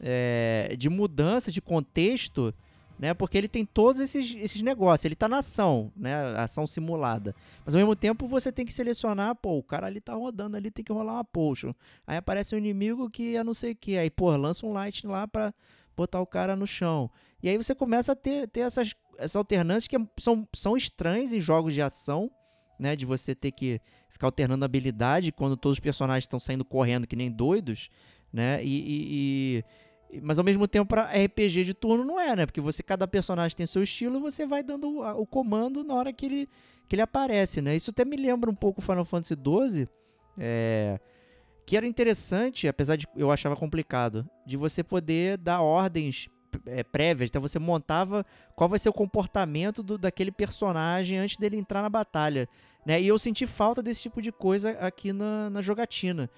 é, 0.00 0.74
de 0.78 0.88
mudança 0.88 1.52
de 1.52 1.60
contexto, 1.60 2.54
né? 2.98 3.12
Porque 3.14 3.36
ele 3.36 3.48
tem 3.48 3.64
todos 3.64 4.00
esses, 4.00 4.34
esses 4.36 4.62
negócios. 4.62 5.04
Ele 5.04 5.14
tá 5.14 5.28
na 5.28 5.38
ação, 5.38 5.92
né? 5.96 6.14
Ação 6.38 6.66
simulada. 6.66 7.34
Mas 7.64 7.74
ao 7.74 7.78
mesmo 7.80 7.96
tempo 7.96 8.26
você 8.26 8.52
tem 8.52 8.64
que 8.64 8.72
selecionar, 8.72 9.34
pô, 9.34 9.58
o 9.58 9.62
cara 9.62 9.86
ali 9.86 10.00
tá 10.00 10.14
rodando 10.14 10.56
ali, 10.56 10.70
tem 10.70 10.84
que 10.84 10.92
rolar 10.92 11.14
uma 11.14 11.24
potion. 11.24 11.74
Aí 12.06 12.16
aparece 12.16 12.54
um 12.54 12.58
inimigo 12.58 13.10
que 13.10 13.36
é 13.36 13.42
não 13.44 13.54
sei 13.54 13.72
o 13.72 13.76
que. 13.76 13.98
Aí, 13.98 14.10
pô, 14.10 14.34
lança 14.36 14.64
um 14.66 14.72
light 14.72 15.06
lá 15.06 15.26
pra 15.26 15.52
botar 15.96 16.20
o 16.20 16.26
cara 16.26 16.54
no 16.56 16.66
chão. 16.66 17.10
E 17.42 17.48
aí 17.48 17.56
você 17.56 17.74
começa 17.74 18.12
a 18.12 18.16
ter, 18.16 18.48
ter 18.48 18.60
essas, 18.60 18.94
essas 19.18 19.36
alternâncias 19.36 19.86
que 19.88 19.96
são, 20.18 20.48
são 20.54 20.76
estranhas 20.76 21.32
em 21.32 21.40
jogos 21.40 21.74
de 21.74 21.82
ação, 21.82 22.30
né? 22.78 22.96
De 22.96 23.04
você 23.04 23.34
ter 23.34 23.52
que 23.52 23.80
ficar 24.08 24.28
alternando 24.28 24.64
habilidade 24.64 25.32
quando 25.32 25.56
todos 25.56 25.76
os 25.76 25.80
personagens 25.80 26.24
estão 26.24 26.38
saindo 26.38 26.64
correndo 26.64 27.06
que 27.06 27.16
nem 27.16 27.30
doidos, 27.30 27.88
né? 28.32 28.64
E, 28.64 28.68
e- 28.68 29.58
e- 29.58 29.64
mas 30.22 30.38
ao 30.38 30.44
mesmo 30.44 30.68
tempo 30.68 30.88
para 30.88 31.04
RPG 31.04 31.64
de 31.64 31.74
turno 31.74 32.04
não 32.04 32.20
é, 32.20 32.36
né? 32.36 32.46
Porque 32.46 32.60
você 32.60 32.82
cada 32.82 33.06
personagem 33.06 33.56
tem 33.56 33.66
seu 33.66 33.82
estilo 33.82 34.18
e 34.18 34.20
você 34.20 34.46
vai 34.46 34.62
dando 34.62 35.00
o, 35.00 35.26
comando 35.26 35.82
na 35.82 35.94
hora 35.94 36.12
que 36.12 36.26
ele, 36.26 36.48
que 36.88 36.94
ele 36.94 37.02
aparece, 37.02 37.60
né? 37.60 37.74
Isso 37.74 37.90
até 37.90 38.04
me 38.04 38.16
lembra 38.16 38.50
um 38.50 38.54
pouco 38.54 38.80
Final 38.80 39.04
Fantasy 39.04 39.34
XII, 39.34 39.88
é, 40.38 41.00
que 41.66 41.76
era 41.76 41.86
interessante, 41.86 42.68
apesar 42.68 42.96
de 42.96 43.06
eu 43.16 43.30
achava 43.30 43.56
complicado, 43.56 44.28
de 44.46 44.56
você 44.56 44.82
poder 44.82 45.38
dar 45.38 45.62
ordens 45.62 46.28
é, 46.66 46.82
prévias. 46.82 47.28
Então 47.28 47.42
você 47.42 47.58
montava 47.58 48.24
qual 48.54 48.68
vai 48.68 48.78
ser 48.78 48.88
o 48.88 48.92
comportamento 48.92 49.82
do, 49.82 49.98
daquele 49.98 50.30
personagem 50.30 51.18
antes 51.18 51.36
dele 51.36 51.56
entrar 51.56 51.82
na 51.82 51.88
batalha. 51.88 52.48
Né? 52.84 53.00
E 53.00 53.08
eu 53.08 53.18
senti 53.18 53.46
falta 53.46 53.82
desse 53.82 54.02
tipo 54.02 54.20
de 54.20 54.30
coisa 54.30 54.70
aqui 54.72 55.12
na, 55.12 55.48
na 55.50 55.62
jogatina. 55.62 56.30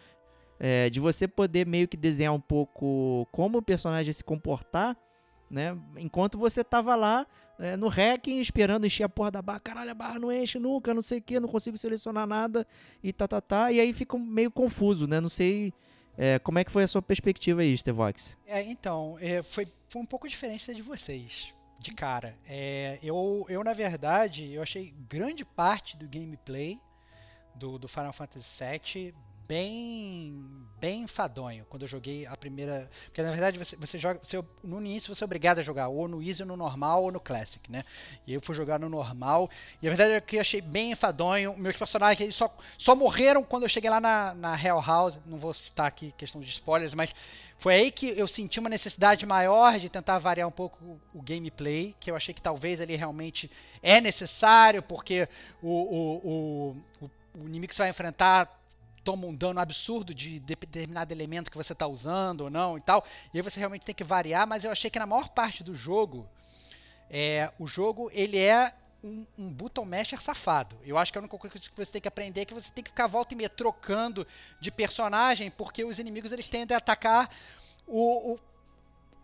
É, 0.59 0.89
de 0.89 0.99
você 0.99 1.29
poder 1.29 1.67
meio 1.67 1.87
que 1.87 1.97
desenhar 1.97 2.33
um 2.33 2.41
pouco 2.41 3.29
como 3.31 3.59
o 3.59 3.63
personagem 3.63 4.13
se 4.13 4.25
comportar, 4.25 4.97
né? 5.51 5.77
Enquanto 5.99 6.39
você 6.39 6.65
tava 6.65 6.95
lá 6.97 7.27
é, 7.59 7.77
no 7.77 7.89
hacking 7.89 8.41
esperando 8.41 8.87
encher 8.87 9.05
a 9.05 9.09
porra 9.09 9.31
da 9.31 9.43
barra. 9.43 9.61
Caralho, 9.61 9.91
a 9.91 9.95
barra 9.95 10.19
não 10.19 10.33
enche 10.33 10.59
nunca, 10.59 10.95
não 10.95 11.03
sei 11.03 11.19
o 11.19 11.23
que, 11.23 11.39
não 11.41 11.49
consigo 11.49 11.77
selecionar 11.77 12.27
nada 12.27 12.67
e 13.03 13.13
tá, 13.13 13.29
tá, 13.29 13.41
tá. 13.41 13.73
E 13.73 13.81
aí 13.81 13.93
fica 13.93 14.17
meio 14.19 14.51
confuso, 14.51 15.07
né? 15.07 15.21
Não 15.21 15.29
sei 15.29 15.73
é, 16.17 16.39
como 16.39 16.59
é 16.59 16.65
que 16.65 16.73
foi 16.73 16.85
a 16.85 16.89
sua 16.89 17.03
perspectiva 17.03 17.61
aí, 17.61 17.77
Stevox? 17.77 18.37
É, 18.47 18.63
então, 18.63 19.19
é, 19.21 19.43
foi, 19.43 19.67
foi 19.89 20.01
um 20.01 20.07
pouco 20.07 20.29
diferente 20.29 20.67
da 20.67 20.73
de 20.73 20.83
vocês, 20.83 21.53
de 21.79 21.91
cara. 21.93 22.37
É, 22.47 22.99
eu, 23.03 23.45
eu, 23.49 23.63
na 23.63 23.75
verdade, 23.75 24.53
eu 24.53 24.63
achei 24.63 24.95
grande 25.09 25.45
parte 25.45 25.97
do 25.97 26.09
gameplay 26.09 26.81
do, 27.55 27.79
do 27.79 27.87
Final 27.87 28.13
Fantasy 28.13 28.65
VII 28.65 29.15
bem 29.47 30.67
bem 30.79 31.03
enfadonho 31.03 31.65
quando 31.69 31.83
eu 31.83 31.89
joguei 31.89 32.27
a 32.27 32.37
primeira. 32.37 32.89
Porque 33.07 33.23
na 33.23 33.31
verdade 33.31 33.59
você, 33.59 33.77
você 33.77 33.99
joga. 33.99 34.21
Você, 34.23 34.43
no 34.63 34.81
início 34.81 35.15
você 35.15 35.25
é 35.25 35.27
obrigado 35.27 35.59
a 35.59 35.63
jogar 35.63 35.89
ou 35.89 36.07
no 36.07 36.23
Easy, 36.23 36.43
ou 36.43 36.49
no 36.49 36.57
normal, 36.57 37.05
ou 37.05 37.13
no 37.13 37.21
Classic, 37.21 37.71
né? 37.71 37.85
E 38.27 38.35
eu 38.35 38.41
fui 38.41 38.55
jogar 38.55 38.79
no 38.79 38.89
normal. 38.89 39.51
E 39.81 39.87
a 39.87 39.91
verdade 39.91 40.13
é 40.13 40.21
que 40.21 40.37
eu 40.37 40.41
achei 40.41 40.61
bem 40.61 40.93
enfadonho. 40.93 41.57
Meus 41.57 41.77
personagens 41.77 42.35
só, 42.35 42.55
só 42.77 42.95
morreram 42.95 43.43
quando 43.43 43.63
eu 43.65 43.69
cheguei 43.69 43.91
lá 43.91 44.01
na, 44.01 44.35
na 44.35 44.63
Hell 44.63 44.81
House. 44.81 45.19
Não 45.27 45.39
vou 45.39 45.55
citar 45.55 45.87
aqui 45.87 46.13
questão 46.17 46.41
de 46.41 46.49
spoilers, 46.49 46.95
mas 46.95 47.15
foi 47.59 47.75
aí 47.75 47.91
que 47.91 48.09
eu 48.17 48.29
senti 48.29 48.61
uma 48.61 48.69
necessidade 48.69 49.25
maior 49.25 49.79
de 49.79 49.89
tentar 49.89 50.19
variar 50.19 50.47
um 50.47 50.53
pouco 50.53 50.79
o, 50.85 51.01
o 51.15 51.23
gameplay, 51.23 51.95
que 51.99 52.11
eu 52.11 52.17
achei 52.17 52.35
que 52.35 52.43
talvez 52.43 52.81
ele 52.81 52.95
realmente 52.97 53.51
é 53.83 54.01
necessário, 54.01 54.83
porque 54.83 55.27
o, 55.63 55.71
o, 55.71 56.77
o, 57.03 57.11
o 57.35 57.49
inimigo 57.49 57.71
que 57.71 57.75
você 57.75 57.83
vai 57.83 57.91
enfrentar 57.91 58.66
toma 59.07 59.25
um 59.25 59.35
dano 59.35 59.61
absurdo 59.61 60.13
de 60.13 60.41
determinado 60.41 61.13
elemento 61.13 61.49
que 61.49 61.57
você 61.57 61.73
está 61.73 61.87
usando 61.87 62.41
ou 62.41 62.51
não 62.51 62.77
e 62.77 62.81
tal. 62.81 63.07
E 63.33 63.39
aí 63.39 63.43
você 63.43 63.61
realmente 63.61 63.87
tem 63.87 63.95
que 63.95 64.03
variar, 64.03 64.49
mas 64.49 64.65
eu 64.65 64.71
achei 64.73 64.91
que 64.91 64.99
na 64.99 65.07
maior 65.07 65.29
parte 65.29 65.63
do 65.63 65.77
jogo, 65.77 66.29
é, 67.09 67.53
o 67.57 67.69
jogo 67.69 68.11
ele 68.13 68.37
é 68.37 68.75
um, 69.05 69.25
um 69.39 69.49
button 69.49 69.85
masher 69.85 70.21
safado. 70.21 70.77
Eu 70.85 70.99
acho 70.99 71.13
que 71.13 71.19
a 71.19 71.21
única 71.21 71.39
coisa 71.39 71.57
que 71.57 71.77
você 71.77 71.93
tem 71.93 72.03
que 72.03 72.09
aprender 72.09 72.41
é 72.41 72.45
que 72.45 72.53
você 72.53 72.69
tem 72.73 72.83
que 72.83 72.91
ficar 72.91 73.07
volta 73.07 73.33
e 73.33 73.37
meia 73.37 73.49
trocando 73.49 74.27
de 74.59 74.73
personagem, 74.73 75.53
porque 75.53 75.85
os 75.85 76.01
inimigos 76.01 76.33
eles 76.33 76.49
tendem 76.49 76.75
a 76.75 76.79
atacar 76.79 77.31
o, 77.87 78.33
o 78.33 78.39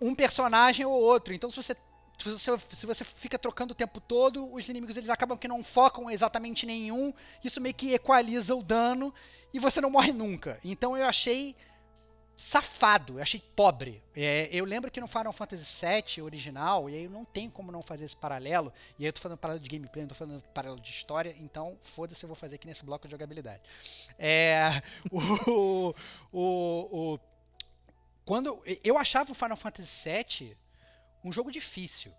um 0.00 0.14
personagem 0.14 0.86
ou 0.86 0.92
outro. 0.92 1.34
Então 1.34 1.50
se 1.50 1.56
você 1.56 1.74
se 2.22 2.30
você, 2.30 2.76
se 2.76 2.86
você 2.86 3.04
fica 3.04 3.38
trocando 3.38 3.72
o 3.72 3.74
tempo 3.74 4.00
todo, 4.00 4.52
os 4.52 4.68
inimigos 4.68 4.96
eles 4.96 5.08
acabam 5.08 5.36
que 5.36 5.48
não 5.48 5.62
focam 5.62 6.10
exatamente 6.10 6.64
nenhum. 6.64 7.12
Isso 7.42 7.60
meio 7.60 7.74
que 7.74 7.92
equaliza 7.92 8.54
o 8.54 8.62
dano 8.62 9.12
e 9.52 9.58
você 9.58 9.80
não 9.80 9.90
morre 9.90 10.12
nunca. 10.12 10.58
Então 10.64 10.96
eu 10.96 11.06
achei 11.06 11.54
safado, 12.34 13.18
eu 13.18 13.22
achei 13.22 13.40
pobre. 13.54 14.02
É, 14.14 14.48
eu 14.50 14.64
lembro 14.64 14.90
que 14.90 15.00
no 15.00 15.06
Final 15.06 15.32
Fantasy 15.32 15.86
VII 15.86 16.22
original, 16.22 16.88
e 16.88 16.94
aí 16.94 17.08
não 17.08 17.24
tem 17.24 17.50
como 17.50 17.70
não 17.70 17.82
fazer 17.82 18.04
esse 18.04 18.16
paralelo, 18.16 18.72
e 18.98 19.04
aí 19.04 19.08
eu 19.08 19.12
tô 19.12 19.20
falando 19.20 19.38
paralelo 19.38 19.62
de 19.62 19.68
gameplay, 19.68 20.02
não 20.02 20.08
tô 20.08 20.14
falando 20.14 20.42
paralelo 20.54 20.80
de 20.80 20.90
história, 20.90 21.34
então 21.38 21.78
foda-se, 21.82 22.24
eu 22.24 22.28
vou 22.28 22.36
fazer 22.36 22.56
aqui 22.56 22.66
nesse 22.66 22.84
bloco 22.84 23.06
de 23.06 23.12
jogabilidade. 23.12 23.62
É, 24.18 24.82
o, 25.10 25.94
o, 26.32 27.12
o, 27.12 27.18
quando 28.24 28.62
eu 28.82 28.98
achava 28.98 29.32
o 29.32 29.34
Final 29.34 29.56
Fantasy 29.56 30.08
VII 30.08 30.56
um 31.24 31.32
jogo 31.32 31.50
difícil. 31.50 32.12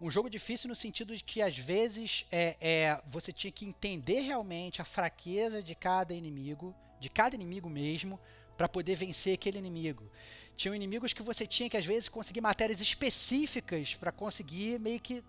Um 0.00 0.10
jogo 0.10 0.28
difícil 0.28 0.68
no 0.68 0.74
sentido 0.74 1.16
de 1.16 1.24
que 1.24 1.40
às 1.40 1.56
vezes 1.56 2.26
é, 2.30 2.56
é, 2.60 3.00
você 3.06 3.32
tinha 3.32 3.50
que 3.50 3.64
entender 3.64 4.20
realmente 4.20 4.82
a 4.82 4.84
fraqueza 4.84 5.62
de 5.62 5.74
cada 5.74 6.12
inimigo, 6.12 6.74
de 7.00 7.08
cada 7.08 7.34
inimigo 7.34 7.70
mesmo, 7.70 8.20
para 8.56 8.68
poder 8.68 8.94
vencer 8.94 9.34
aquele 9.34 9.58
inimigo. 9.58 10.10
Tinham 10.56 10.74
inimigos 10.74 11.12
que 11.12 11.22
você 11.22 11.46
tinha 11.46 11.68
que 11.68 11.76
às 11.76 11.86
vezes 11.86 12.08
conseguir 12.08 12.40
matérias 12.40 12.80
específicas 12.80 13.94
para 13.94 14.12
conseguir 14.12 14.78
meio 14.80 15.00
que 15.00 15.24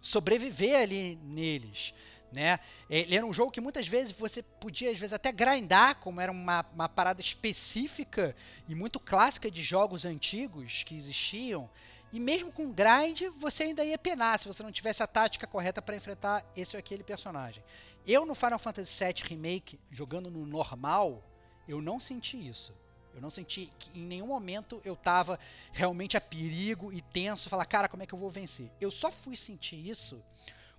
sobreviver 0.00 0.80
ali 0.80 1.16
neles. 1.22 1.92
Né? 2.32 2.58
Ele 2.88 3.14
era 3.14 3.26
um 3.26 3.32
jogo 3.32 3.52
que 3.52 3.60
muitas 3.60 3.86
vezes 3.86 4.12
você 4.12 4.42
podia 4.42 4.90
às 4.90 4.98
vezes 4.98 5.12
até 5.12 5.30
grindar, 5.30 5.96
como 5.96 6.20
era 6.20 6.32
uma, 6.32 6.64
uma 6.72 6.88
parada 6.88 7.20
específica 7.20 8.34
e 8.68 8.74
muito 8.74 8.98
clássica 8.98 9.50
de 9.50 9.62
jogos 9.62 10.04
antigos 10.04 10.82
que 10.84 10.96
existiam. 10.96 11.68
E 12.12 12.20
mesmo 12.20 12.52
com 12.52 12.70
grind, 12.70 13.22
você 13.38 13.64
ainda 13.64 13.84
ia 13.84 13.96
penar 13.96 14.38
se 14.38 14.46
você 14.46 14.62
não 14.62 14.70
tivesse 14.70 15.02
a 15.02 15.06
tática 15.06 15.46
correta 15.46 15.80
para 15.80 15.96
enfrentar 15.96 16.44
esse 16.54 16.76
ou 16.76 16.78
aquele 16.78 17.02
personagem. 17.02 17.64
Eu 18.06 18.26
no 18.26 18.34
Final 18.34 18.58
Fantasy 18.58 19.02
VII 19.02 19.28
Remake, 19.28 19.80
jogando 19.90 20.30
no 20.30 20.44
normal, 20.44 21.22
eu 21.66 21.80
não 21.80 21.98
senti 21.98 22.36
isso. 22.36 22.74
Eu 23.14 23.20
não 23.20 23.30
senti 23.30 23.70
que 23.78 23.98
em 23.98 24.04
nenhum 24.04 24.26
momento 24.26 24.80
eu 24.84 24.96
tava 24.96 25.38
realmente 25.72 26.16
a 26.16 26.20
perigo 26.20 26.92
e 26.92 27.00
tenso, 27.00 27.48
falar, 27.48 27.64
cara, 27.66 27.88
como 27.88 28.02
é 28.02 28.06
que 28.06 28.14
eu 28.14 28.18
vou 28.18 28.30
vencer? 28.30 28.70
Eu 28.80 28.90
só 28.90 29.10
fui 29.10 29.36
sentir 29.36 29.86
isso 29.86 30.22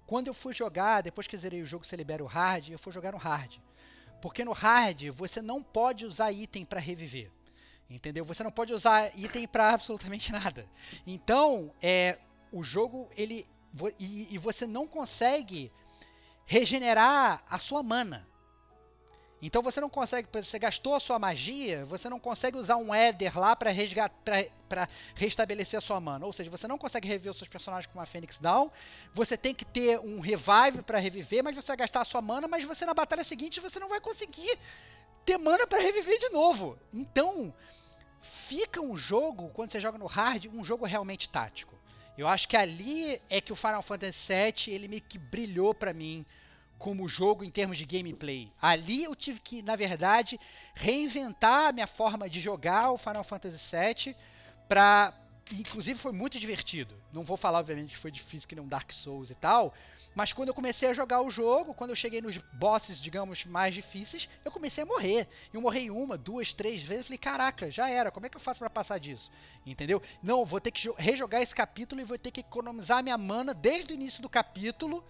quando 0.05 0.27
eu 0.27 0.33
fui 0.33 0.53
jogar, 0.53 1.01
depois 1.01 1.27
que 1.27 1.37
zerei 1.37 1.61
o 1.61 1.65
jogo, 1.65 1.85
você 1.85 1.95
libera 1.95 2.23
o 2.23 2.27
hard, 2.27 2.69
eu 2.69 2.79
fui 2.79 2.91
jogar 2.91 3.13
no 3.13 3.17
hard. 3.17 3.57
Porque 4.21 4.43
no 4.43 4.51
hard 4.51 5.09
você 5.09 5.41
não 5.41 5.63
pode 5.63 6.05
usar 6.05 6.31
item 6.31 6.65
para 6.65 6.79
reviver. 6.79 7.31
Entendeu? 7.89 8.25
Você 8.25 8.43
não 8.43 8.51
pode 8.51 8.73
usar 8.73 9.11
item 9.17 9.47
para 9.47 9.73
absolutamente 9.73 10.31
nada. 10.31 10.65
Então, 11.05 11.71
é, 11.81 12.17
o 12.51 12.63
jogo 12.63 13.09
ele 13.15 13.45
e, 13.99 14.35
e, 14.35 14.37
você 14.37 14.67
não 14.67 14.87
consegue 14.87 15.71
regenerar 16.45 17.43
a 17.49 17.57
sua 17.57 17.81
mana. 17.81 18.27
Então 19.41 19.61
você 19.61 19.81
não 19.81 19.89
consegue, 19.89 20.29
você 20.31 20.57
gastou 20.57 20.95
a 20.95 21.01
sua 21.01 21.19
magia, 21.19 21.85
você 21.85 22.07
não 22.07 22.17
consegue 22.17 22.57
usar 22.57 22.77
um 22.77 22.95
Ether 22.95 23.37
lá 23.37 23.53
para 23.53 23.71
restabelecer 25.15 25.77
a 25.77 25.81
sua 25.81 25.99
mana. 25.99 26.25
Ou 26.25 26.31
seja, 26.31 26.49
você 26.49 26.65
não 26.65 26.77
consegue 26.77 27.09
reviver 27.09 27.31
os 27.31 27.37
seus 27.37 27.49
personagens 27.49 27.91
com 27.91 27.99
uma 27.99 28.05
Phoenix 28.05 28.37
Down. 28.37 28.71
Você 29.13 29.35
tem 29.35 29.53
que 29.53 29.65
ter 29.65 29.99
um 29.99 30.21
revive 30.21 30.81
para 30.85 30.97
reviver, 30.97 31.43
mas 31.43 31.55
você 31.57 31.67
vai 31.67 31.77
gastar 31.77 32.01
a 32.01 32.05
sua 32.05 32.21
mana, 32.21 32.47
mas 32.47 32.63
você 32.63 32.85
na 32.85 32.93
batalha 32.93 33.23
seguinte 33.23 33.59
você 33.59 33.79
não 33.79 33.89
vai 33.89 33.99
conseguir 33.99 34.57
ter 35.25 35.37
mana 35.37 35.65
para 35.65 35.81
reviver 35.81 36.19
de 36.19 36.29
novo. 36.29 36.77
Então, 36.93 37.53
fica 38.21 38.81
um 38.81 38.97
jogo, 38.97 39.49
quando 39.49 39.71
você 39.71 39.79
joga 39.79 39.97
no 39.97 40.05
hard, 40.05 40.45
um 40.53 40.63
jogo 40.63 40.85
realmente 40.85 41.29
tático. 41.29 41.73
Eu 42.17 42.27
acho 42.27 42.47
que 42.47 42.55
ali 42.55 43.19
é 43.29 43.41
que 43.41 43.51
o 43.51 43.55
Final 43.55 43.81
Fantasy 43.81 44.33
VII 44.33 44.73
ele 44.73 44.87
meio 44.87 45.01
que 45.01 45.17
brilhou 45.17 45.73
para 45.73 45.93
mim 45.93 46.25
como 46.77 47.07
jogo 47.07 47.43
em 47.43 47.49
termos 47.49 47.77
de 47.77 47.85
gameplay. 47.85 48.51
Ali 48.61 49.03
eu 49.03 49.15
tive 49.15 49.39
que, 49.39 49.61
na 49.61 49.75
verdade, 49.75 50.39
reinventar 50.75 51.69
a 51.69 51.71
minha 51.71 51.87
forma 51.87 52.29
de 52.29 52.39
jogar 52.39 52.91
o 52.91 52.97
Final 52.97 53.23
Fantasy 53.23 53.75
VII 53.75 54.15
para 54.67 55.13
inclusive 55.51 55.99
foi 55.99 56.11
muito 56.11 56.39
divertido. 56.39 56.95
Não 57.11 57.23
vou 57.23 57.37
falar 57.37 57.59
obviamente 57.59 57.91
que 57.91 57.97
foi 57.97 58.11
difícil 58.11 58.47
que 58.47 58.55
nem 58.55 58.63
um 58.63 58.67
Dark 58.67 58.91
Souls 58.91 59.29
e 59.29 59.35
tal, 59.35 59.73
mas 60.15 60.31
quando 60.31 60.49
eu 60.49 60.53
comecei 60.53 60.89
a 60.89 60.93
jogar 60.93 61.21
o 61.21 61.31
jogo, 61.31 61.73
quando 61.73 61.89
eu 61.89 61.95
cheguei 61.95 62.21
nos 62.21 62.37
bosses, 62.53 62.99
digamos, 62.99 63.45
mais 63.45 63.73
difíceis, 63.73 64.29
eu 64.45 64.51
comecei 64.51 64.83
a 64.83 64.87
morrer. 64.87 65.27
Eu 65.51 65.61
morri 65.61 65.89
uma, 65.89 66.17
duas, 66.17 66.53
três 66.53 66.81
vezes. 66.81 67.01
Eu 67.01 67.05
falei, 67.05 67.17
caraca, 67.17 67.71
já 67.71 67.89
era. 67.89 68.11
Como 68.11 68.25
é 68.25 68.29
que 68.29 68.37
eu 68.37 68.41
faço 68.41 68.59
para 68.59 68.69
passar 68.69 68.99
disso? 68.99 69.31
Entendeu? 69.65 70.01
Não, 70.21 70.45
vou 70.45 70.61
ter 70.61 70.71
que 70.71 70.91
rejogar 70.97 71.41
esse 71.41 71.55
capítulo 71.55 72.01
e 72.01 72.05
vou 72.05 72.17
ter 72.17 72.31
que 72.31 72.41
economizar 72.41 73.03
minha 73.03 73.17
mana 73.17 73.53
desde 73.53 73.93
o 73.93 73.95
início 73.95 74.21
do 74.21 74.29
capítulo 74.29 75.03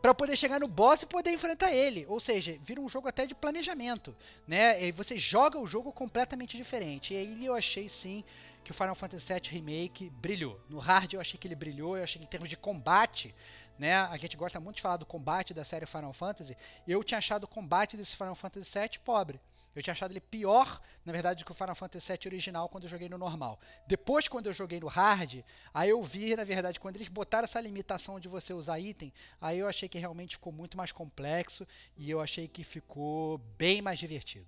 para 0.00 0.14
poder 0.14 0.36
chegar 0.36 0.58
no 0.58 0.66
boss 0.66 1.02
e 1.02 1.06
poder 1.06 1.30
enfrentar 1.30 1.72
ele. 1.72 2.06
Ou 2.08 2.18
seja, 2.18 2.58
vira 2.62 2.80
um 2.80 2.88
jogo 2.88 3.08
até 3.08 3.26
de 3.26 3.34
planejamento, 3.34 4.16
né? 4.46 4.82
E 4.82 4.92
você 4.92 5.18
joga 5.18 5.58
o 5.58 5.66
jogo 5.66 5.92
completamente 5.92 6.56
diferente. 6.56 7.12
E 7.12 7.16
aí 7.16 7.46
eu 7.46 7.54
achei 7.54 7.88
sim 7.88 8.24
que 8.64 8.70
o 8.70 8.74
Final 8.74 8.94
Fantasy 8.94 9.32
VII 9.32 9.42
Remake 9.50 10.10
brilhou. 10.10 10.60
No 10.68 10.78
hard 10.78 11.12
eu 11.12 11.20
achei 11.20 11.38
que 11.38 11.46
ele 11.46 11.54
brilhou, 11.54 11.96
eu 11.96 12.04
achei 12.04 12.18
que 12.18 12.24
em 12.24 12.30
termos 12.30 12.48
de 12.48 12.56
combate, 12.56 13.34
né? 13.80 13.94
A 13.94 14.16
gente 14.18 14.36
gosta 14.36 14.60
muito 14.60 14.76
de 14.76 14.82
falar 14.82 14.98
do 14.98 15.06
combate 15.06 15.54
da 15.54 15.64
série 15.64 15.86
Final 15.86 16.12
Fantasy. 16.12 16.54
Eu 16.86 17.02
tinha 17.02 17.16
achado 17.16 17.44
o 17.44 17.48
combate 17.48 17.96
desse 17.96 18.14
Final 18.14 18.34
Fantasy 18.34 18.78
VII 18.78 18.98
pobre. 19.02 19.40
Eu 19.74 19.82
tinha 19.82 19.92
achado 19.92 20.10
ele 20.10 20.20
pior, 20.20 20.82
na 21.02 21.12
verdade, 21.12 21.42
do 21.42 21.46
que 21.46 21.52
o 21.52 21.54
Final 21.54 21.74
Fantasy 21.74 22.12
VII 22.12 22.20
original 22.26 22.68
quando 22.68 22.84
eu 22.84 22.90
joguei 22.90 23.08
no 23.08 23.16
normal. 23.16 23.58
Depois, 23.86 24.28
quando 24.28 24.48
eu 24.48 24.52
joguei 24.52 24.78
no 24.78 24.86
hard, 24.86 25.42
aí 25.72 25.88
eu 25.88 26.02
vi, 26.02 26.36
na 26.36 26.44
verdade, 26.44 26.78
quando 26.78 26.96
eles 26.96 27.08
botaram 27.08 27.44
essa 27.44 27.58
limitação 27.58 28.20
de 28.20 28.28
você 28.28 28.52
usar 28.52 28.78
item, 28.78 29.10
aí 29.40 29.58
eu 29.58 29.66
achei 29.66 29.88
que 29.88 29.98
realmente 29.98 30.36
ficou 30.36 30.52
muito 30.52 30.76
mais 30.76 30.92
complexo 30.92 31.66
e 31.96 32.10
eu 32.10 32.20
achei 32.20 32.46
que 32.46 32.62
ficou 32.62 33.38
bem 33.56 33.80
mais 33.80 33.98
divertido. 33.98 34.46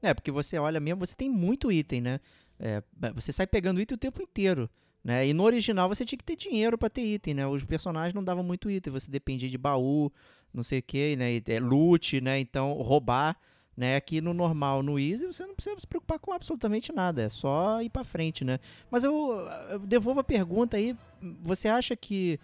É, 0.00 0.14
porque 0.14 0.30
você 0.30 0.56
olha 0.56 0.78
mesmo, 0.78 1.04
você 1.04 1.16
tem 1.16 1.28
muito 1.28 1.72
item, 1.72 2.00
né? 2.00 2.20
É, 2.60 2.80
você 3.12 3.32
sai 3.32 3.46
pegando 3.46 3.80
item 3.80 3.96
o 3.96 3.98
tempo 3.98 4.22
inteiro. 4.22 4.70
Né? 5.06 5.28
E 5.28 5.32
no 5.32 5.44
original 5.44 5.88
você 5.88 6.04
tinha 6.04 6.18
que 6.18 6.24
ter 6.24 6.34
dinheiro 6.34 6.76
para 6.76 6.90
ter 6.90 7.02
item, 7.02 7.34
né? 7.34 7.46
Os 7.46 7.62
personagens 7.62 8.12
não 8.12 8.24
davam 8.24 8.42
muito 8.42 8.68
item, 8.68 8.92
você 8.92 9.08
dependia 9.08 9.48
de 9.48 9.56
baú, 9.56 10.10
não 10.52 10.64
sei 10.64 10.80
o 10.80 10.82
que, 10.82 11.14
né? 11.14 11.40
É, 11.46 11.60
loot, 11.60 12.20
né? 12.20 12.40
Então, 12.40 12.72
roubar, 12.72 13.38
né? 13.76 13.94
Aqui 13.94 14.20
no 14.20 14.34
normal, 14.34 14.82
no 14.82 14.98
easy, 14.98 15.24
você 15.24 15.46
não 15.46 15.54
precisa 15.54 15.78
se 15.78 15.86
preocupar 15.86 16.18
com 16.18 16.32
absolutamente 16.32 16.92
nada, 16.92 17.22
é 17.22 17.28
só 17.28 17.80
ir 17.80 17.88
para 17.88 18.02
frente, 18.02 18.44
né? 18.44 18.58
Mas 18.90 19.04
eu, 19.04 19.46
eu 19.70 19.78
devolvo 19.78 20.18
a 20.18 20.24
pergunta 20.24 20.76
aí, 20.76 20.96
você 21.40 21.68
acha 21.68 21.94
que 21.94 22.40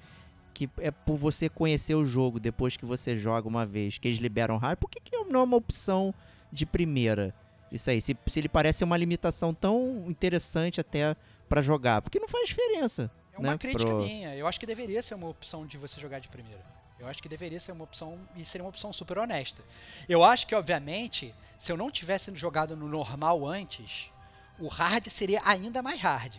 que 0.54 0.70
é 0.78 0.92
por 0.92 1.16
você 1.16 1.48
conhecer 1.48 1.96
o 1.96 2.04
jogo 2.04 2.38
depois 2.38 2.76
que 2.76 2.84
você 2.84 3.16
joga 3.16 3.48
uma 3.48 3.66
vez, 3.66 3.98
que 3.98 4.06
eles 4.06 4.20
liberam 4.20 4.56
hard, 4.56 4.78
por 4.78 4.88
que, 4.88 5.00
que 5.00 5.16
não 5.24 5.40
é 5.40 5.42
uma 5.42 5.56
opção 5.56 6.14
de 6.52 6.64
primeira? 6.64 7.34
Isso 7.72 7.90
aí, 7.90 8.00
se, 8.00 8.16
se 8.26 8.38
ele 8.38 8.48
parece 8.48 8.84
uma 8.84 8.96
limitação 8.96 9.52
tão 9.52 10.04
interessante 10.06 10.80
até 10.80 11.16
pra 11.52 11.60
jogar, 11.60 12.00
porque 12.00 12.18
não 12.18 12.28
faz 12.28 12.48
diferença. 12.48 13.10
É 13.30 13.38
uma 13.38 13.52
né, 13.52 13.58
crítica 13.58 13.84
pro- 13.84 13.98
minha. 14.02 14.34
Eu 14.34 14.46
acho 14.46 14.58
que 14.58 14.64
deveria 14.64 15.02
ser 15.02 15.14
uma 15.14 15.28
opção 15.28 15.66
de 15.66 15.76
você 15.76 16.00
jogar 16.00 16.18
de 16.18 16.28
primeira. 16.28 16.64
Eu 16.98 17.06
acho 17.06 17.22
que 17.22 17.28
deveria 17.28 17.60
ser 17.60 17.72
uma 17.72 17.84
opção 17.84 18.18
e 18.34 18.42
seria 18.44 18.64
uma 18.64 18.70
opção 18.70 18.90
super 18.90 19.18
honesta. 19.18 19.60
Eu 20.08 20.24
acho 20.24 20.46
que, 20.46 20.54
obviamente, 20.54 21.34
se 21.58 21.70
eu 21.70 21.76
não 21.76 21.90
tivesse 21.90 22.34
jogado 22.34 22.74
no 22.74 22.88
normal 22.88 23.46
antes, 23.46 24.08
o 24.58 24.66
hard 24.66 25.06
seria 25.08 25.42
ainda 25.44 25.82
mais 25.82 26.00
hard. 26.00 26.34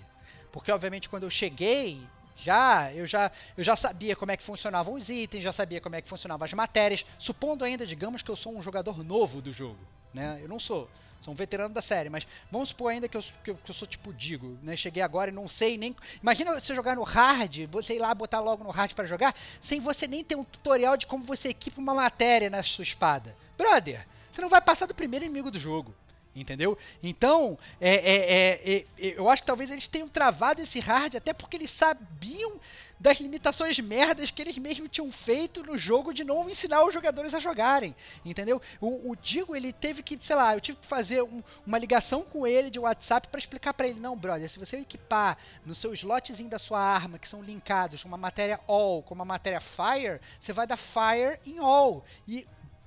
Porque, 0.51 0.71
obviamente, 0.71 1.07
quando 1.09 1.23
eu 1.23 1.29
cheguei, 1.29 2.01
já 2.35 2.91
eu 2.93 3.05
já 3.05 3.31
eu 3.55 3.63
já 3.63 3.75
sabia 3.75 4.15
como 4.15 4.31
é 4.31 4.37
que 4.37 4.41
funcionavam 4.43 4.95
os 4.95 5.09
itens, 5.09 5.43
já 5.43 5.53
sabia 5.53 5.79
como 5.79 5.95
é 5.95 6.01
que 6.01 6.09
funcionavam 6.09 6.45
as 6.45 6.53
matérias. 6.53 7.05
Supondo 7.19 7.63
ainda, 7.63 7.85
digamos, 7.85 8.23
que 8.23 8.31
eu 8.31 8.35
sou 8.35 8.57
um 8.57 8.61
jogador 8.63 9.03
novo 9.03 9.41
do 9.43 9.53
jogo, 9.53 9.79
né? 10.11 10.39
Eu 10.41 10.47
não 10.49 10.59
sou. 10.59 10.89
Sou 11.23 11.33
um 11.33 11.37
veterano 11.37 11.73
da 11.73 11.81
série, 11.81 12.09
mas 12.09 12.27
vamos 12.51 12.69
supor 12.69 12.91
ainda 12.91 13.07
que 13.07 13.15
eu, 13.15 13.23
que 13.41 13.51
eu, 13.51 13.55
que 13.55 13.71
eu 13.71 13.73
sou 13.73 13.87
tipo 13.87 14.13
Digo, 14.13 14.59
né? 14.61 14.75
Cheguei 14.75 15.01
agora 15.01 15.31
e 15.31 15.33
não 15.33 15.47
sei 15.47 15.77
nem. 15.77 15.95
Imagina 16.21 16.59
você 16.59 16.75
jogar 16.75 16.97
no 16.97 17.03
hard, 17.03 17.65
você 17.71 17.95
ir 17.95 17.99
lá 17.99 18.13
botar 18.13 18.41
logo 18.41 18.61
no 18.61 18.69
hard 18.69 18.93
pra 18.93 19.05
jogar, 19.05 19.33
sem 19.61 19.79
você 19.79 20.05
nem 20.05 20.21
ter 20.21 20.35
um 20.35 20.43
tutorial 20.43 20.97
de 20.97 21.07
como 21.07 21.23
você 21.23 21.47
equipa 21.47 21.79
uma 21.79 21.93
matéria 21.93 22.49
na 22.49 22.61
sua 22.61 22.83
espada. 22.83 23.33
Brother, 23.57 24.05
você 24.29 24.41
não 24.41 24.49
vai 24.49 24.59
passar 24.59 24.85
do 24.85 24.93
primeiro 24.93 25.23
inimigo 25.23 25.49
do 25.49 25.57
jogo. 25.57 25.95
Entendeu? 26.35 26.75
Então, 27.03 27.59
é, 27.79 27.93
é, 27.93 28.15
é, 28.15 28.73
é, 28.73 28.77
é, 28.77 28.85
eu 29.19 29.29
acho 29.29 29.43
que 29.43 29.45
talvez 29.45 29.69
eles 29.69 29.87
tenham 29.87 30.07
travado 30.09 30.61
esse 30.63 30.79
hard 30.79 31.15
até 31.15 31.31
porque 31.31 31.55
eles 31.57 31.69
sabiam 31.69 32.59
das 32.99 33.19
limitações 33.19 33.77
merdas 33.79 34.31
que 34.31 34.41
eles 34.41 34.57
mesmos 34.57 34.89
tinham 34.89 35.11
feito 35.11 35.61
no 35.61 35.77
jogo 35.77 36.11
de 36.11 36.23
não 36.23 36.49
ensinar 36.49 36.83
os 36.85 36.93
jogadores 36.93 37.35
a 37.35 37.39
jogarem. 37.39 37.95
Entendeu? 38.25 38.59
O, 38.81 39.11
o 39.11 39.15
Digo, 39.15 39.55
ele 39.55 39.71
teve 39.71 40.01
que, 40.01 40.17
sei 40.21 40.35
lá, 40.35 40.55
eu 40.55 40.61
tive 40.61 40.79
que 40.79 40.87
fazer 40.87 41.21
um- 41.21 41.43
uma 41.67 41.77
ligação 41.77 42.23
com 42.23 42.47
ele 42.47 42.71
de 42.71 42.79
WhatsApp 42.79 43.27
para 43.27 43.39
explicar 43.39 43.73
para 43.73 43.87
ele: 43.87 43.99
não, 43.99 44.17
brother, 44.17 44.49
se 44.49 44.57
você 44.57 44.77
equipar 44.77 45.37
no 45.65 45.75
seu 45.75 45.93
slotzinho 45.93 46.49
da 46.49 46.57
sua 46.57 46.79
arma, 46.79 47.19
que 47.19 47.27
são 47.27 47.43
linkados 47.43 48.03
uma 48.05 48.17
matéria 48.17 48.59
All, 48.67 49.03
com 49.03 49.13
uma 49.13 49.25
matéria 49.25 49.59
Fire, 49.59 50.19
você 50.39 50.51
vai 50.51 50.65
dar 50.65 50.77
Fire 50.77 51.39
em 51.45 51.59
All. 51.59 52.03
E. 52.27 52.45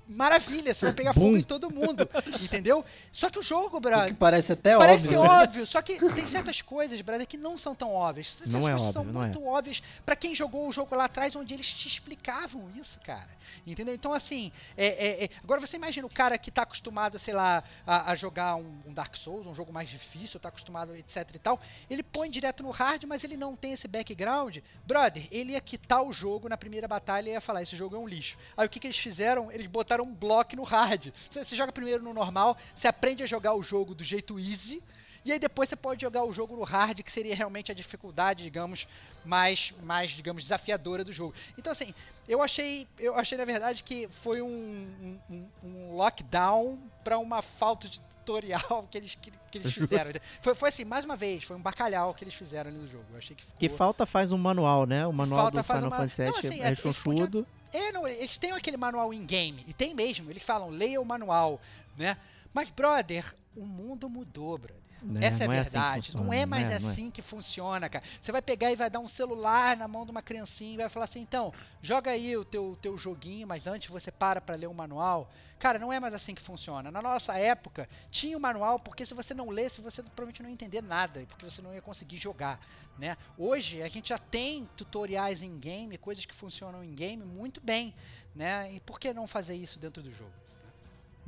Maravilha, 0.09 0.73
você 0.73 0.85
vai 0.85 0.95
pegar 0.95 1.13
fogo 1.13 1.37
em 1.37 1.43
todo 1.43 1.71
mundo, 1.71 2.09
entendeu? 2.43 2.85
Só 3.13 3.29
que 3.29 3.39
o 3.39 3.43
jogo, 3.43 3.79
O 3.79 3.81
brother, 3.81 4.09
que 4.09 4.15
parece 4.15 4.53
até 4.53 4.77
Parece 4.77 5.07
óbvio. 5.09 5.23
né? 5.23 5.29
óbvio, 5.43 5.67
só 5.67 5.83
que 5.83 5.99
tem 6.15 6.25
certas 6.27 6.63
coisas, 6.63 7.01
brother, 7.01 7.27
que 7.27 7.37
não 7.37 7.59
são 7.59 7.75
tão 7.75 7.93
óbvias. 7.93 8.39
Essas 8.41 8.53
Não 8.53 8.69
é 8.69 8.73
coisas 8.73 8.93
são 8.93 9.01
óbvio, 9.03 9.13
não 9.15 9.23
é. 9.23 9.25
muito 9.27 9.45
óbvias 9.45 9.83
pra 10.05 10.15
quem 10.15 10.35
jogou 10.35 10.69
o 10.69 10.73
jogo 10.73 10.95
lá 10.95 11.05
atrás, 11.07 11.35
onde 11.35 11.53
eles 11.55 11.67
te 11.73 11.89
explicavam 11.89 12.71
isso, 12.79 12.99
cara. 13.05 13.29
Entendeu? 13.67 13.95
Então, 13.95 14.13
assim, 14.13 14.53
é, 14.77 14.87
é- 14.87 15.25
é- 15.25 15.31
agora 15.43 15.61
você 15.61 15.77
imagina 15.77 16.07
o 16.07 16.11
cara 16.11 16.39
que 16.39 16.51
tá 16.51 16.63
acostumado, 16.63 17.19
sei 17.19 17.35
lá, 17.35 17.65
a, 17.87 18.13
a 18.13 18.15
jogar 18.15 18.55
um, 18.57 18.79
um 18.87 18.93
Dark 18.93 19.17
Souls, 19.17 19.47
um 19.47 19.55
jogo 19.55 19.73
mais 19.73 19.89
difícil, 19.89 20.39
tá 20.39 20.49
acostumado, 20.51 20.95
etc 20.95 21.29
e 21.35 21.39
tal. 21.39 21.61
Ele 21.91 22.03
põe 22.03 22.31
direto 22.31 22.63
no 22.63 22.71
hard, 22.71 23.05
mas 23.05 23.25
ele 23.25 23.37
não 23.37 23.57
tem 23.57 23.73
esse 23.73 23.89
background. 23.89 24.59
Brother, 24.87 25.27
ele 25.33 25.53
ia 25.53 25.61
quitar 25.61 26.03
o 26.03 26.13
jogo 26.13 26.49
na 26.49 26.57
primeira 26.57 26.87
batalha 26.87 27.31
e 27.31 27.33
ia 27.33 27.41
falar: 27.41 27.63
esse 27.63 27.75
jogo 27.77 27.97
é 27.97 27.99
um 27.99 28.07
lixo. 28.07 28.37
Aí 28.57 28.67
o 28.67 28.71
que, 28.71 28.79
que 28.79 28.87
eles 28.87 28.99
fizeram? 28.99 29.51
Eles 29.51 29.67
botaram 29.67 29.96
um 30.03 30.13
bloco 30.13 30.55
no 30.57 30.63
hard. 30.63 31.09
Você, 31.31 31.45
você 31.45 31.57
joga 31.57 31.73
primeiro 31.73 32.03
no 32.03 32.13
normal, 32.15 32.57
você 32.75 32.89
aprende 32.89 33.23
a 33.23 33.27
jogar 33.27 33.55
o 33.55 33.63
jogo 33.63 33.95
do 33.95 34.05
jeito 34.05 34.39
easy. 34.39 34.83
E 35.25 35.33
aí 35.33 35.41
depois 35.41 35.69
você 35.69 35.75
pode 35.75 36.01
jogar 36.03 36.23
o 36.23 36.33
jogo 36.33 36.55
no 36.55 36.63
hard, 36.63 37.01
que 37.03 37.11
seria 37.11 37.35
realmente 37.35 37.73
a 37.73 37.75
dificuldade, 37.75 38.45
digamos, 38.45 38.87
mais, 39.25 39.75
mais 39.83 40.13
digamos, 40.13 40.45
desafiadora 40.45 41.03
do 41.03 41.11
jogo. 41.11 41.35
Então 41.59 41.73
assim, 41.73 41.93
eu 42.29 42.41
achei, 42.41 42.87
eu 42.97 43.17
achei 43.17 43.37
na 43.37 43.45
verdade 43.45 43.83
que 43.83 44.07
foi 44.09 44.41
um, 44.41 45.19
um, 45.29 45.47
um- 45.65 45.97
lockdown 45.97 46.79
para 47.03 47.19
uma 47.19 47.43
falta 47.43 47.89
de 47.89 48.01
tutorial 48.25 48.87
que 48.91 48.99
eles, 48.99 49.17
que, 49.17 49.33
que 49.51 49.59
eles 49.59 49.73
fizeram. 49.73 50.13
Foi, 50.43 50.55
foi 50.55 50.69
assim, 50.69 50.85
mais 50.85 51.05
uma 51.05 51.17
vez, 51.17 51.43
foi 51.45 51.57
um 51.57 51.61
bacalhau 51.61 52.15
que 52.15 52.23
eles 52.23 52.35
fizeram 52.35 52.71
ali 52.71 52.79
no 52.79 52.87
jogo. 52.89 53.05
Eu 53.13 53.19
achei 53.19 53.35
que 53.35 53.43
ficou... 53.43 53.59
Que 53.59 53.69
falta 53.69 54.07
faz 54.07 54.31
um 54.31 54.39
manual, 54.39 54.87
né? 54.87 55.07
O 55.07 55.13
manual 55.13 55.43
falta 55.43 55.59
do 55.59 55.65
Final 55.65 55.91
Fantasy 55.91 56.23
VII 56.23 56.31
assim, 56.31 56.61
é 56.61 56.69
é. 56.69 57.47
É, 57.73 57.93
não, 57.93 58.07
eles 58.07 58.39
têm 58.39 58.53
aquele 58.53 58.77
manual 58.77 59.13
in-game, 59.13 59.65
e 59.67 59.73
tem 59.73 59.95
mesmo, 59.95 60.31
eles 60.31 60.43
falam, 60.43 60.69
leia 60.69 61.01
o 61.01 61.05
manual, 61.05 61.61
né? 61.97 62.17
Mas, 62.53 62.71
brother, 62.71 63.35
o 63.57 63.65
mundo 63.67 64.09
mudou, 64.09 64.57
brother. 64.59 64.77
né? 65.03 65.27
Essa 65.27 65.45
é 65.45 65.47
a 65.47 65.49
Não 65.49 65.55
assim 65.55 65.71
que 65.71 65.73
verdade. 65.77 66.07
funciona, 66.07 66.25
não 66.25 66.33
é 66.33 66.47
mais 66.47 66.65
não 66.65 66.73
é. 66.73 66.77
assim 66.77 67.11
que 67.11 67.23
funciona, 67.23 67.89
cara. 67.89 68.05
Você 68.21 68.33
vai 68.33 68.43
pegar 68.43 68.73
e 68.73 68.77
vai 68.77 68.89
dar 68.89 68.99
um 68.99 69.09
celular 69.09 69.77
na 69.77 69.87
mão 69.87 70.05
de 70.05 70.11
uma 70.11 70.23
criancinha 70.23 70.75
e 70.75 70.77
vai 70.79 70.89
falar 70.89 71.05
assim: 71.05 71.21
então, 71.21 71.53
joga 71.83 72.11
aí 72.11 72.37
o 72.37 72.45
teu, 72.45 72.79
teu 72.81 72.97
joguinho, 72.97 73.47
mas 73.47 73.67
antes 73.67 73.91
você 73.91 74.11
para 74.11 74.41
pra 74.41 74.57
ler 74.57 74.67
o 74.69 74.75
manual. 74.75 75.31
Cara, 75.59 75.79
não 75.79 75.93
é 75.93 75.99
mais 75.99 76.13
assim 76.13 76.35
que 76.35 76.43
funciona. 76.43 76.91
Na 76.91 77.01
nossa 77.01 77.37
época, 77.39 77.89
tinha 78.11 78.37
o 78.37 78.41
manual, 78.41 78.79
porque 78.79 79.07
se 79.07 79.15
você 79.15 79.33
não 79.33 79.49
lesse, 79.49 79.81
você 79.81 80.03
provavelmente 80.03 80.43
não 80.43 80.51
ia 80.51 80.55
entender 80.55 80.83
nada, 80.83 81.25
porque 81.29 81.45
você 81.45 81.63
não 81.63 81.75
ia 81.75 81.81
conseguir 81.81 82.19
jogar, 82.19 82.61
né? 82.99 83.17
Hoje, 83.39 83.83
a 83.83 83.89
gente 83.89 84.11
já 84.11 84.19
tem 84.19 84.69
tutoriais 84.77 85.43
em 85.43 85.59
game, 85.59 85.97
coisas 85.97 86.27
que 86.27 86.35
funcionam 86.35 86.85
em 86.85 86.95
game 86.95 87.25
muito 87.25 87.61
bem, 87.61 87.95
né? 88.35 88.75
E 88.75 88.81
por 88.81 89.01
que 89.01 89.15
não 89.15 89.27
fazer 89.27 89.55
isso 89.55 89.79
dentro 89.79 90.03
do 90.03 90.13
jogo? 90.13 90.33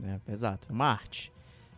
É, 0.04 0.32
exato, 0.32 0.66
é 0.68 0.72
uma 0.72 0.86
arte. 0.86 1.32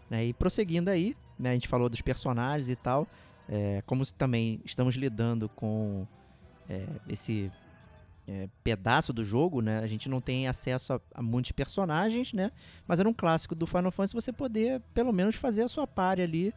Né? 0.09 0.27
E 0.27 0.33
prosseguindo 0.33 0.91
aí, 0.91 1.17
né, 1.39 1.51
a 1.51 1.55
gente 1.55 1.69
falou 1.69 1.89
dos 1.89 2.03
personagens 2.03 2.69
e 2.69 2.77
tal, 2.77 3.07
é, 3.49 3.83
como 3.87 4.05
também 4.13 4.61
estamos 4.65 4.97
lidando 4.97 5.49
com 5.49 6.07
é, 6.69 6.87
esse 7.09 7.51
é, 8.31 8.49
pedaço 8.63 9.13
do 9.13 9.25
jogo, 9.25 9.61
né? 9.61 9.81
A 9.81 9.87
gente 9.89 10.09
não 10.09 10.21
tem 10.21 10.47
acesso 10.47 10.93
a, 10.93 11.01
a 11.15 11.21
muitos 11.21 11.51
personagens, 11.51 12.33
né? 12.33 12.53
Mas 12.87 13.01
era 13.01 13.09
um 13.09 13.13
clássico 13.13 13.57
do 13.57 13.67
Final 13.67 13.91
Fantasy 13.91 14.15
você 14.15 14.33
poder, 14.33 14.81
pelo 14.95 15.13
menos, 15.13 15.35
fazer 15.35 15.63
a 15.65 15.69
sua 15.69 15.85
party 15.85 16.23
ali, 16.23 16.55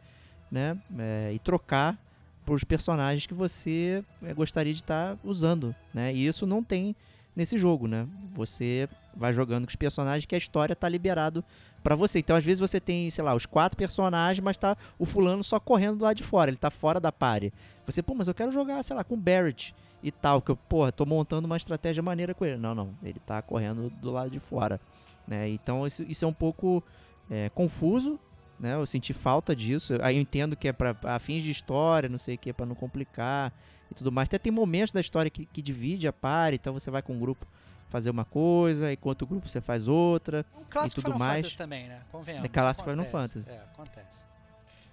né? 0.50 0.78
É, 0.96 1.32
e 1.34 1.38
trocar 1.40 1.98
para 2.46 2.54
os 2.54 2.62
personagens 2.62 3.26
que 3.26 3.34
você 3.34 4.04
é, 4.22 4.32
gostaria 4.32 4.72
de 4.72 4.80
estar 4.80 5.18
usando, 5.24 5.74
né? 5.92 6.14
E 6.14 6.24
isso 6.28 6.46
não 6.46 6.62
tem 6.62 6.94
nesse 7.34 7.58
jogo, 7.58 7.88
né? 7.88 8.06
Você 8.34 8.88
vai 9.16 9.32
jogando 9.32 9.64
com 9.64 9.70
os 9.70 9.76
personagens 9.76 10.26
que 10.26 10.34
a 10.36 10.38
história 10.38 10.76
tá 10.76 10.88
liberado 10.88 11.44
pra 11.82 11.96
você. 11.96 12.20
Então, 12.20 12.36
às 12.36 12.44
vezes 12.44 12.60
você 12.60 12.78
tem, 12.78 13.10
sei 13.10 13.24
lá, 13.24 13.34
os 13.34 13.46
quatro 13.46 13.76
personagens, 13.76 14.44
mas 14.44 14.56
tá 14.56 14.76
o 14.96 15.04
fulano 15.04 15.42
só 15.42 15.58
correndo 15.58 15.98
do 15.98 16.04
lado 16.04 16.16
de 16.16 16.22
fora, 16.22 16.50
ele 16.50 16.56
tá 16.56 16.70
fora 16.70 17.00
da 17.00 17.10
party. 17.10 17.52
Você, 17.84 18.00
pô, 18.00 18.14
mas 18.14 18.28
eu 18.28 18.34
quero 18.34 18.52
jogar, 18.52 18.80
sei 18.84 18.94
lá, 18.94 19.02
com 19.02 19.14
o 19.14 19.18
Barrett 19.18 19.74
e 20.04 20.12
tal, 20.12 20.42
que 20.42 20.50
eu, 20.50 20.56
porra, 20.56 20.92
tô 20.92 21.06
montando 21.06 21.46
uma 21.46 21.56
estratégia 21.56 22.02
maneira 22.02 22.34
com 22.34 22.44
ele. 22.44 22.58
Não, 22.58 22.74
não, 22.74 22.94
ele 23.02 23.18
tá 23.18 23.40
correndo 23.40 23.88
do 23.88 24.10
lado 24.10 24.30
de 24.30 24.38
fora, 24.38 24.78
né? 25.26 25.48
Então, 25.48 25.86
isso, 25.86 26.02
isso 26.02 26.26
é 26.26 26.28
um 26.28 26.32
pouco 26.32 26.84
é, 27.30 27.48
confuso, 27.48 28.20
né? 28.60 28.74
Eu 28.74 28.84
senti 28.84 29.14
falta 29.14 29.56
disso. 29.56 29.94
Aí 30.02 30.16
eu 30.16 30.20
entendo 30.20 30.54
que 30.54 30.68
é 30.68 30.72
pra, 30.74 30.94
a 31.04 31.18
fins 31.18 31.42
de 31.42 31.50
história, 31.50 32.06
não 32.06 32.18
sei 32.18 32.34
o 32.34 32.38
que, 32.38 32.52
pra 32.52 32.66
não 32.66 32.74
complicar 32.74 33.50
e 33.90 33.94
tudo 33.94 34.12
mais. 34.12 34.28
Até 34.28 34.38
tem 34.38 34.52
momentos 34.52 34.92
da 34.92 35.00
história 35.00 35.30
que, 35.30 35.46
que 35.46 35.62
divide 35.62 36.06
a 36.06 36.12
party, 36.12 36.56
então 36.56 36.74
você 36.74 36.90
vai 36.90 37.00
com 37.00 37.14
um 37.14 37.18
grupo 37.18 37.46
fazer 37.88 38.10
uma 38.10 38.26
coisa, 38.26 38.92
e 38.92 38.96
com 38.98 39.08
outro 39.08 39.26
grupo 39.26 39.48
você 39.48 39.62
faz 39.62 39.88
outra. 39.88 40.44
Um 40.54 40.64
clássico 40.64 40.96
tudo 40.96 41.12
Final 41.12 41.18
mais. 41.18 41.36
Fantasy 41.46 41.56
também, 41.56 41.88
né? 41.88 42.02
Convenhamos. 42.12 42.44
É 42.44 42.48
clássico. 42.48 42.90
Final 42.90 43.06
Fantasy. 43.06 43.48
É, 43.48 43.56
acontece. 43.72 44.22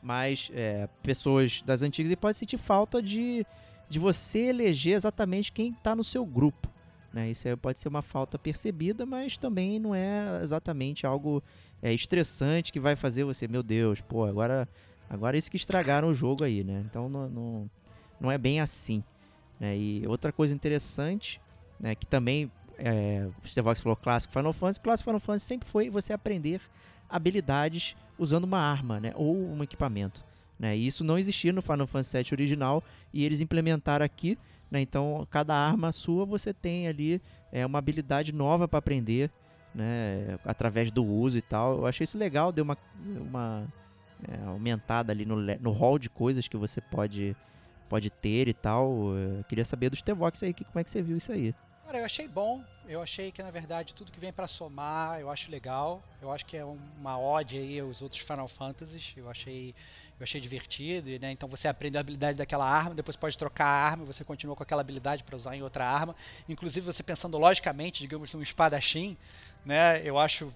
Mas 0.02 0.50
é, 0.54 0.88
pessoas 1.04 1.62
das 1.66 1.82
antigas 1.82 2.10
e 2.10 2.16
pode 2.16 2.38
sentir 2.38 2.58
falta 2.58 3.02
de, 3.02 3.46
de 3.92 4.00
você 4.00 4.40
eleger 4.40 4.96
exatamente 4.96 5.52
quem 5.52 5.74
tá 5.74 5.94
no 5.94 6.04
seu 6.04 6.26
grupo. 6.26 6.70
Né? 7.12 7.30
Isso 7.30 7.46
pode 7.58 7.78
ser 7.78 7.90
uma 7.90 8.02
falta 8.02 8.40
percebida, 8.40 9.06
mas 9.06 9.36
também 9.36 9.80
não 9.80 9.94
é 9.94 10.40
exatamente 10.42 11.06
algo 11.06 11.44
é, 11.82 11.94
estressante 11.94 12.72
que 12.72 12.80
vai 12.80 12.96
fazer 12.96 13.26
você, 13.26 13.50
meu 13.50 13.62
Deus, 13.62 14.00
pô, 14.00 14.24
agora, 14.24 14.66
agora 15.10 15.38
isso 15.38 15.52
que 15.52 15.58
estragaram 15.58 16.08
o 16.08 16.16
jogo 16.16 16.46
aí, 16.46 16.64
né? 16.64 16.82
Então 16.90 17.10
não, 17.10 17.28
não, 17.28 17.70
não 18.18 18.32
é 18.32 18.38
bem 18.38 18.62
assim. 18.62 19.04
Né? 19.60 19.78
E 19.78 20.08
outra 20.08 20.32
coisa 20.32 20.56
interessante, 20.56 21.42
né, 21.78 21.94
que 21.94 22.08
também 22.08 22.50
é, 22.78 23.28
o 23.44 23.46
Stevox 23.46 23.82
falou 23.82 23.98
clássico 23.98 24.32
Final 24.32 24.54
Fantasy, 24.54 24.80
clássico 24.80 25.10
Final 25.10 25.20
Fantasy 25.20 25.46
sempre 25.46 25.68
foi 25.68 25.90
você 25.90 26.14
aprender 26.14 26.62
habilidades 27.10 27.94
usando 28.18 28.46
uma 28.46 28.60
arma, 28.60 29.02
né, 29.02 29.12
ou 29.16 29.36
um 29.36 29.62
equipamento. 29.62 30.24
Né? 30.62 30.78
E 30.78 30.86
isso 30.86 31.04
não 31.04 31.18
existia 31.18 31.52
no 31.52 31.60
Final 31.60 31.88
Fantasy 31.88 32.18
VII 32.18 32.28
original 32.34 32.84
e 33.12 33.26
eles 33.26 33.42
implementaram 33.42 34.06
aqui. 34.06 34.38
Né? 34.70 34.80
Então, 34.80 35.28
cada 35.32 35.56
arma 35.56 35.92
sua 35.92 36.24
você 36.24 36.54
tem 36.54 36.88
ali 36.88 37.20
é, 37.52 37.66
uma 37.66 37.80
habilidade 37.80 38.32
nova 38.32 38.68
para 38.68 38.78
aprender, 38.78 39.32
né? 39.74 40.38
através 40.46 40.92
do 40.92 41.04
uso 41.04 41.36
e 41.36 41.42
tal. 41.42 41.80
Eu 41.80 41.88
achei 41.88 42.04
isso 42.04 42.16
legal, 42.16 42.52
deu 42.52 42.64
uma, 42.64 42.78
uma 43.04 43.68
é, 44.30 44.46
aumentada 44.46 45.12
ali 45.12 45.26
no, 45.26 45.36
no 45.36 45.72
hall 45.72 45.98
de 45.98 46.12
coisas 46.12 46.48
que 46.48 46.56
você 46.56 46.80
pode, 46.80 47.36
pode 47.90 48.12
ter 48.12 48.48
e 48.48 48.54
tal. 48.54 49.16
Eu 49.16 49.44
queria 49.46 49.66
saber 49.66 49.90
dos 49.90 50.04
Tevox 50.04 50.44
aí, 50.44 50.54
que, 50.54 50.64
como 50.64 50.80
é 50.80 50.84
que 50.84 50.92
você 50.92 51.02
viu 51.02 51.18
isso 51.18 51.32
aí? 51.32 51.56
Cara, 51.92 51.98
eu 51.98 52.06
achei 52.06 52.28
bom. 52.28 52.64
Eu 52.88 53.02
achei 53.02 53.32
que, 53.32 53.42
na 53.42 53.52
verdade, 53.52 53.94
tudo 53.94 54.12
que 54.12 54.20
vem 54.20 54.32
pra 54.32 54.48
somar, 54.48 55.20
eu 55.20 55.30
acho 55.30 55.52
legal. 55.52 56.04
Eu 56.22 56.32
acho 56.32 56.46
que 56.46 56.56
é 56.56 56.64
uma 56.64 57.20
ode 57.20 57.58
aí 57.58 57.80
aos 57.80 58.02
outros 58.02 58.22
Final 58.22 58.48
Fantasies. 58.48 59.14
Eu 59.16 59.30
achei, 59.30 59.76
eu 60.22 60.24
achei 60.24 60.40
divertido, 60.40 61.10
e, 61.10 61.18
né? 61.18 61.32
Então 61.32 61.50
você 61.50 61.68
aprende 61.68 61.98
a 61.98 62.00
habilidade 62.00 62.38
daquela 62.38 62.66
arma, 62.66 62.94
depois 62.94 63.18
pode 63.18 63.36
trocar 63.38 63.66
a 63.66 63.86
arma 63.90 64.06
você 64.06 64.24
continua 64.24 64.56
com 64.56 64.62
aquela 64.62 64.82
habilidade 64.82 65.24
para 65.24 65.36
usar 65.36 65.56
em 65.56 65.64
outra 65.64 65.84
arma. 65.86 66.16
Inclusive 66.48 66.86
você 66.86 67.02
pensando 67.02 67.38
logicamente, 67.40 68.02
digamos, 68.02 68.32
num 68.34 68.42
espadachim, 68.42 69.18
né? 69.66 70.00
Eu 70.04 70.20
acho 70.20 70.54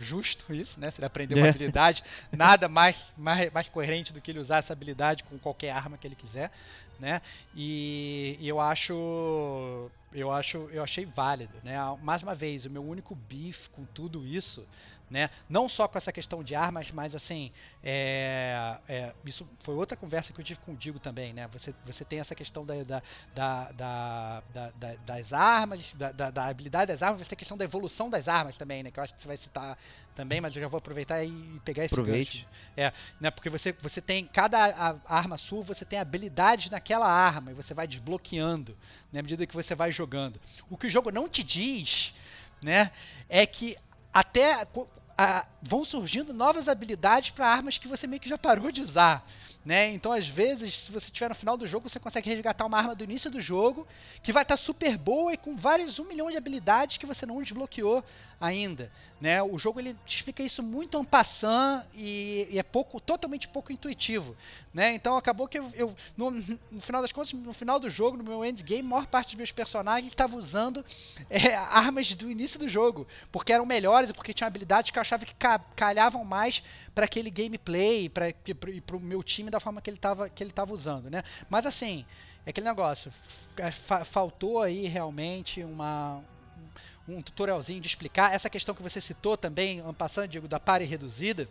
justo 0.00 0.54
isso, 0.54 0.78
né? 0.80 0.90
Se 0.90 1.00
ele 1.00 1.06
aprender 1.06 1.34
uma 1.34 1.46
É. 1.46 1.50
habilidade, 1.50 2.02
nada 2.32 2.68
mais, 2.68 3.12
mais, 3.16 3.50
mais 3.52 3.68
coerente 3.68 4.12
do 4.12 4.20
que 4.20 4.30
ele 4.30 4.38
usar 4.38 4.58
essa 4.58 4.72
habilidade 4.72 5.24
com 5.24 5.38
qualquer 5.38 5.70
arma 5.70 5.98
que 5.98 6.06
ele 6.06 6.14
quiser, 6.16 6.50
né? 6.98 7.20
E, 7.54 8.36
e 8.40 8.48
eu 8.48 8.60
acho, 8.60 9.90
eu 10.12 10.30
acho, 10.30 10.68
eu 10.72 10.82
achei 10.82 11.04
válido, 11.04 11.58
né? 11.62 11.76
Mais 12.00 12.22
uma 12.22 12.34
vez, 12.34 12.64
o 12.64 12.70
meu 12.70 12.84
único 12.84 13.14
beef 13.14 13.68
com 13.68 13.84
tudo 13.84 14.24
isso, 14.26 14.66
né? 15.12 15.28
Não 15.48 15.68
só 15.68 15.86
com 15.86 15.98
essa 15.98 16.10
questão 16.10 16.42
de 16.42 16.54
armas, 16.54 16.90
mas 16.90 17.14
assim, 17.14 17.52
é, 17.82 18.78
é, 18.88 19.14
isso 19.24 19.46
foi 19.60 19.74
outra 19.74 19.96
conversa 19.96 20.32
que 20.32 20.40
eu 20.40 20.44
tive 20.44 20.58
com 20.60 20.72
o 20.72 20.76
Digo 20.76 20.98
também, 20.98 21.32
né? 21.34 21.46
Você, 21.48 21.74
você 21.84 22.04
tem 22.04 22.18
essa 22.18 22.34
questão 22.34 22.64
da, 22.64 22.82
da, 22.82 23.02
da, 23.32 23.72
da- 23.72 24.42
da- 24.48 24.70
da- 24.72 24.96
das 24.96 25.32
armas, 25.32 25.92
da, 25.94 26.12
da- 26.12 26.30
da 26.30 26.46
habilidade 26.46 26.90
das 26.90 27.02
armas, 27.02 27.20
você 27.20 27.26
tem 27.28 27.36
a 27.36 27.38
questão 27.38 27.56
da 27.56 27.64
evolução 27.64 28.08
das 28.08 28.26
armas 28.26 28.56
também, 28.56 28.82
né? 28.82 28.90
Que 28.90 28.98
eu 28.98 29.04
acho 29.04 29.14
que 29.14 29.20
você 29.22 29.28
vai 29.28 29.36
citar 29.36 29.78
também, 30.14 30.40
mas 30.40 30.56
eu 30.56 30.62
já 30.62 30.68
vou 30.68 30.78
aproveitar 30.78 31.22
e 31.24 31.60
pegar 31.60 31.84
esse 31.84 31.94
Aproveite. 31.94 32.38
gancho. 32.38 32.48
É, 32.76 32.92
né? 33.20 33.30
Porque 33.30 33.50
você, 33.50 33.72
você 33.72 34.00
tem 34.00 34.26
cada 34.26 34.58
arma 35.04 35.36
sua, 35.36 35.62
você 35.62 35.84
tem 35.84 35.98
habilidades 35.98 36.70
naquela 36.70 37.06
arma 37.06 37.50
e 37.50 37.54
você 37.54 37.74
vai 37.74 37.86
desbloqueando 37.86 38.76
né, 39.12 39.20
à 39.20 39.22
medida 39.22 39.46
que 39.46 39.54
você 39.54 39.74
vai 39.74 39.92
jogando. 39.92 40.40
O 40.70 40.76
que 40.76 40.86
o 40.86 40.90
jogo 40.90 41.10
não 41.10 41.28
te 41.28 41.42
diz, 41.42 42.14
né, 42.62 42.90
é 43.28 43.46
que 43.46 43.76
até 44.12 44.66
a- 45.22 45.46
vão 45.62 45.84
surgindo 45.84 46.32
novas 46.34 46.68
habilidades 46.68 47.30
para 47.30 47.46
armas 47.46 47.78
que 47.78 47.86
você 47.88 48.06
meio 48.06 48.20
que 48.20 48.28
já 48.28 48.36
parou 48.38 48.72
de 48.72 48.82
usar. 48.82 49.24
Né? 49.64 49.92
Então, 49.92 50.10
às 50.10 50.26
vezes, 50.26 50.74
se 50.74 50.90
você 50.90 51.06
estiver 51.06 51.28
no 51.28 51.36
final 51.36 51.56
do 51.56 51.66
jogo, 51.68 51.88
você 51.88 52.00
consegue 52.00 52.28
resgatar 52.28 52.66
uma 52.66 52.76
arma 52.76 52.96
do 52.96 53.04
início 53.04 53.30
do 53.30 53.40
jogo 53.40 53.86
que 54.20 54.32
vai 54.32 54.42
estar 54.42 54.56
super 54.56 54.98
boa 54.98 55.32
e 55.32 55.36
com 55.36 55.54
vários 55.56 56.00
um 56.00 56.04
milhão 56.04 56.28
de 56.28 56.36
habilidades 56.36 56.96
que 56.96 57.06
você 57.06 57.24
não 57.24 57.40
desbloqueou 57.40 58.02
ainda. 58.42 58.90
Né? 59.20 59.40
O 59.42 59.56
jogo 59.58 59.78
ele 59.80 59.96
explica 60.04 60.42
isso 60.42 60.62
muito 60.62 60.98
en 60.98 61.04
passant 61.04 61.84
e, 61.94 62.48
e 62.50 62.58
é 62.58 62.62
pouco, 62.62 63.00
totalmente 63.00 63.46
pouco 63.48 63.72
intuitivo. 63.72 64.36
Né? 64.74 64.94
Então 64.94 65.16
acabou 65.16 65.46
que 65.46 65.58
eu, 65.58 65.70
eu- 65.74 65.96
no, 66.16 66.30
no 66.30 66.80
final 66.80 67.00
das 67.00 67.12
contas, 67.12 67.32
no 67.32 67.52
final 67.52 67.78
do 67.78 67.88
jogo, 67.88 68.16
no 68.16 68.24
meu 68.24 68.44
endgame, 68.44 68.80
a 68.80 68.84
maior 68.84 69.06
parte 69.06 69.28
dos 69.28 69.36
meus 69.36 69.52
personagens 69.52 70.10
estava 70.12 70.36
usando 70.36 70.84
é, 71.30 71.54
armas 71.54 72.12
do 72.14 72.30
início 72.30 72.58
do 72.58 72.68
jogo, 72.68 73.06
porque 73.30 73.52
eram 73.52 73.64
melhores 73.64 74.10
e 74.10 74.12
porque 74.12 74.34
tinham 74.34 74.48
habilidades 74.48 74.90
que 74.90 74.98
eu 74.98 75.00
achava 75.00 75.24
que 75.24 75.34
ca- 75.34 75.60
calhavam 75.76 76.24
mais 76.24 76.62
para 76.94 77.04
aquele 77.04 77.30
gameplay 77.30 78.08
para 78.08 78.32
para 78.86 78.96
o 78.96 79.00
meu 79.00 79.22
time 79.22 79.50
da 79.50 79.60
forma 79.60 79.80
que 79.80 79.88
ele 79.88 79.96
estava 79.98 80.28
que 80.28 80.42
ele 80.42 80.50
tava 80.52 80.72
usando, 80.72 81.08
né? 81.10 81.22
Mas 81.48 81.64
assim, 81.66 82.04
é 82.44 82.50
aquele 82.50 82.66
negócio, 82.66 83.12
é, 83.56 83.70
fa- 83.70 84.04
faltou 84.04 84.60
aí 84.60 84.86
realmente 84.86 85.62
uma 85.62 86.22
um 87.12 87.22
tutorialzinho 87.22 87.80
de 87.80 87.86
explicar 87.86 88.34
essa 88.34 88.50
questão 88.50 88.74
que 88.74 88.82
você 88.82 89.00
citou 89.00 89.36
também, 89.36 89.82
passando 89.96 90.28
Diego 90.28 90.48
da 90.48 90.58
pare 90.58 90.84
reduzida. 90.84 91.48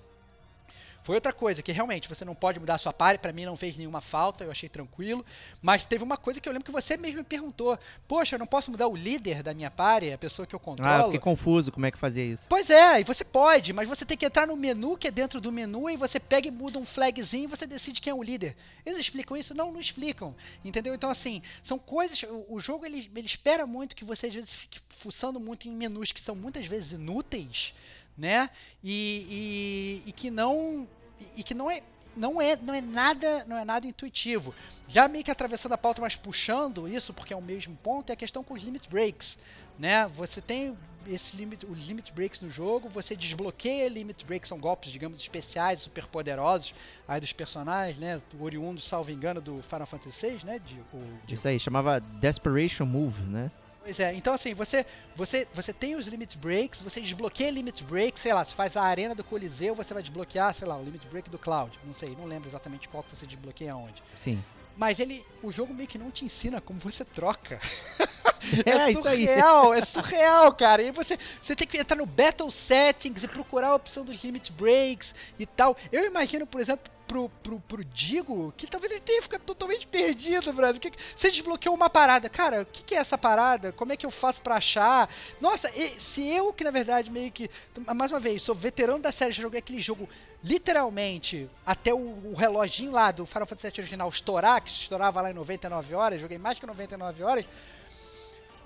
Foi 1.04 1.16
outra 1.16 1.34
coisa, 1.34 1.62
que 1.62 1.72
realmente 1.72 2.08
você 2.08 2.24
não 2.24 2.36
pode 2.36 2.60
mudar 2.60 2.76
a 2.76 2.78
sua 2.78 2.94
pare, 2.94 3.18
pra 3.18 3.34
mim 3.34 3.46
não 3.46 3.58
fez 3.58 3.78
nenhuma 3.78 4.02
falta, 4.02 4.44
eu 4.44 4.52
achei 4.52 4.70
tranquilo. 4.70 5.26
Mas 5.62 5.86
teve 5.86 6.04
uma 6.04 6.18
coisa 6.18 6.40
que 6.40 6.48
eu 6.48 6.54
lembro 6.54 6.66
que 6.66 6.72
você 6.72 6.96
mesmo 6.98 7.18
me 7.18 7.24
perguntou: 7.24 7.78
Poxa, 8.08 8.36
eu 8.36 8.40
não 8.40 8.46
posso 8.46 8.70
mudar 8.70 8.88
o 8.88 8.96
líder 8.96 9.42
da 9.42 9.54
minha 9.54 9.72
pare, 9.72 10.14
a 10.14 10.18
pessoa 10.18 10.46
que 10.46 10.54
eu 10.54 10.60
controlo? 10.60 10.92
Ah, 10.92 11.00
eu 11.00 11.06
fiquei 11.06 11.20
confuso 11.20 11.72
como 11.72 11.86
é 11.86 11.92
que 11.92 11.98
fazia 11.98 12.24
isso. 12.24 12.46
Pois 12.48 12.70
é, 12.70 13.02
e 13.02 13.04
você 13.04 13.24
pode, 13.24 13.74
mas 13.74 13.90
você 13.90 14.06
tem 14.06 14.18
que 14.18 14.26
entrar 14.26 14.46
no 14.46 14.56
menu 14.56 14.96
que 14.98 15.08
é 15.08 15.12
dentro 15.12 15.42
do 15.42 15.52
menu 15.52 15.90
e 15.90 15.98
você 15.98 16.20
pega 16.20 16.48
e 16.48 16.52
muda 16.52 16.78
um 16.78 16.86
flagzinho 16.86 17.46
e 17.46 17.48
você 17.48 17.66
decide 17.66 18.00
quem 18.00 18.12
é 18.12 18.14
o 18.14 18.22
líder. 18.22 18.56
Eles 18.86 19.00
explicam 19.00 19.36
isso? 19.38 19.54
Não, 19.54 19.72
não 19.72 19.80
explicam. 19.80 20.36
Entendeu? 20.64 20.94
Então, 20.94 21.10
assim, 21.10 21.42
são 21.64 21.80
coisas. 21.80 22.22
O, 22.24 22.56
o 22.56 22.60
jogo 22.60 22.86
ele, 22.86 23.10
ele 23.16 23.26
espera 23.26 23.66
muito 23.66 23.96
que 23.96 24.06
você 24.06 24.28
às 24.28 24.34
vezes 24.34 24.54
fique 24.54 24.80
fuçando 24.90 25.40
muito 25.40 25.68
em 25.68 25.72
menus 25.72 26.12
que 26.12 26.22
são 26.22 26.36
muitas 26.36 26.66
vezes 26.66 26.92
inúteis, 26.92 27.74
né? 28.22 28.50
E, 28.84 30.02
e, 30.06 30.10
e 30.10 30.12
que 30.12 30.30
não. 30.30 30.88
E, 31.36 31.44
que 31.44 31.54
não 31.54 31.70
é. 31.70 31.82
Não 32.16 32.42
é, 32.42 32.58
não 32.58 32.74
é 32.74 32.82
nada 32.82 33.46
não 33.48 33.58
é 33.58 33.64
nada 33.64 33.88
intuitivo. 33.88 34.54
Já 34.86 35.08
meio 35.08 35.24
que 35.24 35.32
atravessando 35.32 35.72
a 35.72 35.78
pauta, 35.78 36.02
mas 36.02 36.14
puxando 36.14 36.86
isso, 36.86 37.14
porque 37.14 37.34
é 37.34 37.38
o 37.38 37.42
mesmo 37.42 37.74
ponto, 37.82 38.10
é 38.10 38.14
a 38.14 38.18
questão 38.18 38.44
com 38.44 38.54
os 38.54 38.64
limit 38.64 38.90
breaks. 38.90 39.38
Né? 39.80 40.06
Você 40.10 40.42
tem 40.42 40.78
esse 41.08 41.38
limit, 41.38 41.66
os 41.66 41.88
limit 41.88 42.12
breaks 42.12 42.42
no 42.42 42.52
jogo, 42.52 42.90
você 42.90 43.16
desbloqueia 43.16 43.88
limit 43.88 44.26
breaks, 44.26 44.50
são 44.50 44.60
golpes, 44.60 44.92
digamos, 44.92 45.22
especiais, 45.22 45.80
super 45.80 46.06
poderosos 46.06 46.74
aí 47.08 47.22
dos 47.22 47.32
personagens, 47.32 47.98
né? 47.98 48.22
Oriundos, 48.38 48.84
salvo 48.84 49.10
engano, 49.10 49.40
do 49.40 49.64
Final 49.64 49.88
Fantasy 49.88 50.32
VI, 50.32 50.46
né? 50.46 50.60
De, 50.60 50.76
o, 50.94 51.02
de 51.26 51.36
Isso 51.36 51.48
aí, 51.48 51.58
chamava 51.58 52.02
Desperation 52.02 52.86
Move, 52.86 53.22
né? 53.24 53.50
Pois 53.84 54.00
é, 54.00 54.14
então 54.14 54.34
assim, 54.34 54.54
você, 54.54 54.86
você, 55.16 55.48
você 55.54 55.74
tem 55.74 55.96
os 55.96 56.06
limit 56.06 56.38
breaks, 56.38 56.80
você 56.82 57.02
desbloqueia 57.02 57.50
limit 57.50 57.84
breaks, 57.84 58.22
sei 58.22 58.32
lá, 58.32 58.46
se 58.46 58.54
faz 58.54 58.78
a 58.78 58.84
arena 58.84 59.16
do 59.16 59.24
Coliseu, 59.24 59.74
você 59.74 59.92
vai 59.92 60.04
desbloquear, 60.04 60.54
sei 60.54 60.68
lá, 60.68 60.78
o 60.78 60.84
limit 60.84 61.08
break 61.08 61.32
do 61.32 61.40
Cloud, 61.40 61.78
não 61.84 61.94
sei, 61.94 62.16
não 62.16 62.26
lembro 62.26 62.48
exatamente 62.48 62.88
qual 62.88 63.02
que 63.04 63.16
você 63.16 63.26
desbloqueia 63.26 63.76
onde. 63.76 64.04
Sim. 64.14 64.44
Mas 64.78 65.00
ele, 65.00 65.26
o 65.44 65.52
jogo 65.52 65.74
meio 65.74 65.88
que 65.88 65.98
não 65.98 66.12
te 66.12 66.26
ensina 66.26 66.62
como 66.62 66.80
você 66.80 67.06
troca. 67.06 67.60
É, 68.66 68.92
isso 68.92 69.08
aí. 69.08 69.28
surreal, 69.28 69.74
é 69.74 69.82
surreal, 69.84 70.54
cara. 70.54 70.82
E 70.82 70.92
você, 70.92 71.18
você 71.40 71.56
tem 71.56 71.68
que 71.68 71.78
entrar 71.78 71.96
no 71.96 72.08
Battle 72.08 72.50
Settings 72.50 73.24
e 73.24 73.28
procurar 73.28 73.68
a 73.68 73.76
opção 73.76 74.04
dos 74.04 74.24
Limit 74.24 74.52
Breaks 74.52 75.14
e 75.38 75.46
tal. 75.46 75.78
Eu 75.92 76.06
imagino, 76.06 76.48
por 76.48 76.60
exemplo, 76.60 76.92
pro, 77.12 77.30
pro, 77.44 77.60
pro 77.60 77.84
Digo, 77.84 78.54
que 78.56 78.66
talvez 78.66 78.92
ele 78.92 79.02
tenha 79.02 79.22
ficado 79.22 79.42
totalmente 79.42 79.86
perdido, 79.86 80.54
brother. 80.54 80.80
Que, 80.80 80.92
você 81.16 81.30
desbloqueou 81.30 81.76
uma 81.76 81.90
parada. 81.90 82.30
Cara, 82.30 82.62
o 82.62 82.66
que, 82.66 82.84
que 82.84 82.96
é 82.96 83.00
essa 83.00 83.18
parada? 83.18 83.74
Como 83.74 83.92
é 83.92 83.98
que 83.98 84.06
eu 84.06 84.12
faço 84.12 84.42
pra 84.42 84.56
achar? 84.56 85.10
Nossa, 85.40 85.70
e, 85.76 86.00
se 86.00 86.26
eu, 86.28 86.54
que 86.54 86.64
na 86.64 86.72
verdade 86.72 87.12
meio 87.12 87.32
que. 87.32 87.50
Mais 87.94 88.12
uma 88.12 88.20
vez, 88.20 88.42
sou 88.42 88.56
veterano 88.56 89.00
da 89.00 89.12
série, 89.12 89.34
já 89.34 89.42
joguei 89.42 89.60
aquele 89.60 89.82
jogo 89.82 90.08
literalmente 90.44 91.50
até 91.66 91.94
o, 91.94 91.98
o 91.98 92.36
reloginho 92.36 92.92
lá 92.92 93.12
do 93.12 93.26
Final 93.26 93.46
Fantasy 93.46 93.68
VII 93.68 93.82
original 93.82 94.10
estourar, 94.10 94.62
que 94.62 94.70
estourava 94.72 95.22
lá 95.22 95.32
em 95.32 95.34
99 95.34 95.94
horas, 95.94 96.20
joguei 96.20 96.38
mais 96.38 96.58
que 96.58 96.66
99 96.66 97.24
horas. 97.24 97.48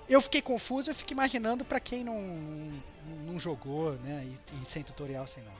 Eu 0.08 0.20
fiquei 0.20 0.40
confuso, 0.40 0.90
eu 0.90 0.94
fico 0.94 1.12
imaginando 1.12 1.64
pra 1.64 1.80
quem 1.80 2.04
não, 2.04 2.20
não, 2.20 3.32
não 3.32 3.40
jogou, 3.40 3.92
né? 3.94 4.24
E, 4.24 4.62
e 4.62 4.64
sem 4.64 4.82
tutorial, 4.82 5.26
sem 5.26 5.42
nada. 5.42 5.56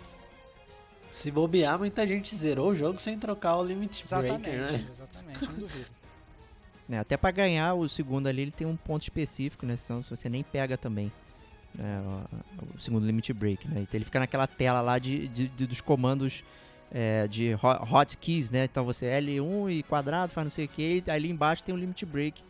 Se 1.10 1.30
bobear, 1.30 1.78
muita 1.78 2.06
gente 2.06 2.34
zerou 2.34 2.70
o 2.70 2.74
jogo 2.74 2.98
sem 2.98 3.18
trocar 3.18 3.56
o 3.56 3.64
Limit 3.64 4.05
Exatamente, 4.05 4.40
Breaker, 4.40 4.72
né? 4.72 4.88
exatamente, 4.93 5.44
não 5.47 5.55
duvido. 5.55 5.97
É, 6.88 6.98
até 6.98 7.16
pra 7.16 7.32
ganhar 7.32 7.74
o 7.74 7.88
segundo 7.88 8.28
ali, 8.28 8.43
ele 8.43 8.52
tem 8.52 8.64
um 8.64 8.76
ponto 8.76 9.02
específico, 9.02 9.66
né? 9.66 9.76
Senão 9.76 10.02
você 10.02 10.28
nem 10.28 10.44
pega 10.44 10.78
também. 10.78 11.10
Né, 11.78 12.03
o, 12.74 12.78
segundo 12.81 13.07
limit 13.07 13.32
break, 13.32 13.66
né? 13.69 13.81
Então 13.82 13.97
ele 13.98 14.05
fica 14.05 14.19
naquela 14.19 14.47
tela 14.47 14.81
lá 14.81 14.98
de, 14.98 15.28
de- 15.28 15.48
de- 15.48 15.66
dos 15.66 15.81
comandos 15.81 16.43
é, 16.93 17.27
de 17.28 17.55
ho- 17.55 17.85
hotkeys, 17.85 18.51
né? 18.51 18.65
Então 18.65 18.85
você 18.85 19.07
L1 19.07 19.70
e 19.70 19.82
quadrado 19.82 20.32
faz 20.32 20.44
não 20.44 20.51
sei 20.51 20.65
o 20.66 20.69
que, 20.69 21.03
ali 21.09 21.31
embaixo 21.31 21.62
tem 21.65 21.74
um 21.74 21.78
limit 21.78 22.05
break 22.07 22.43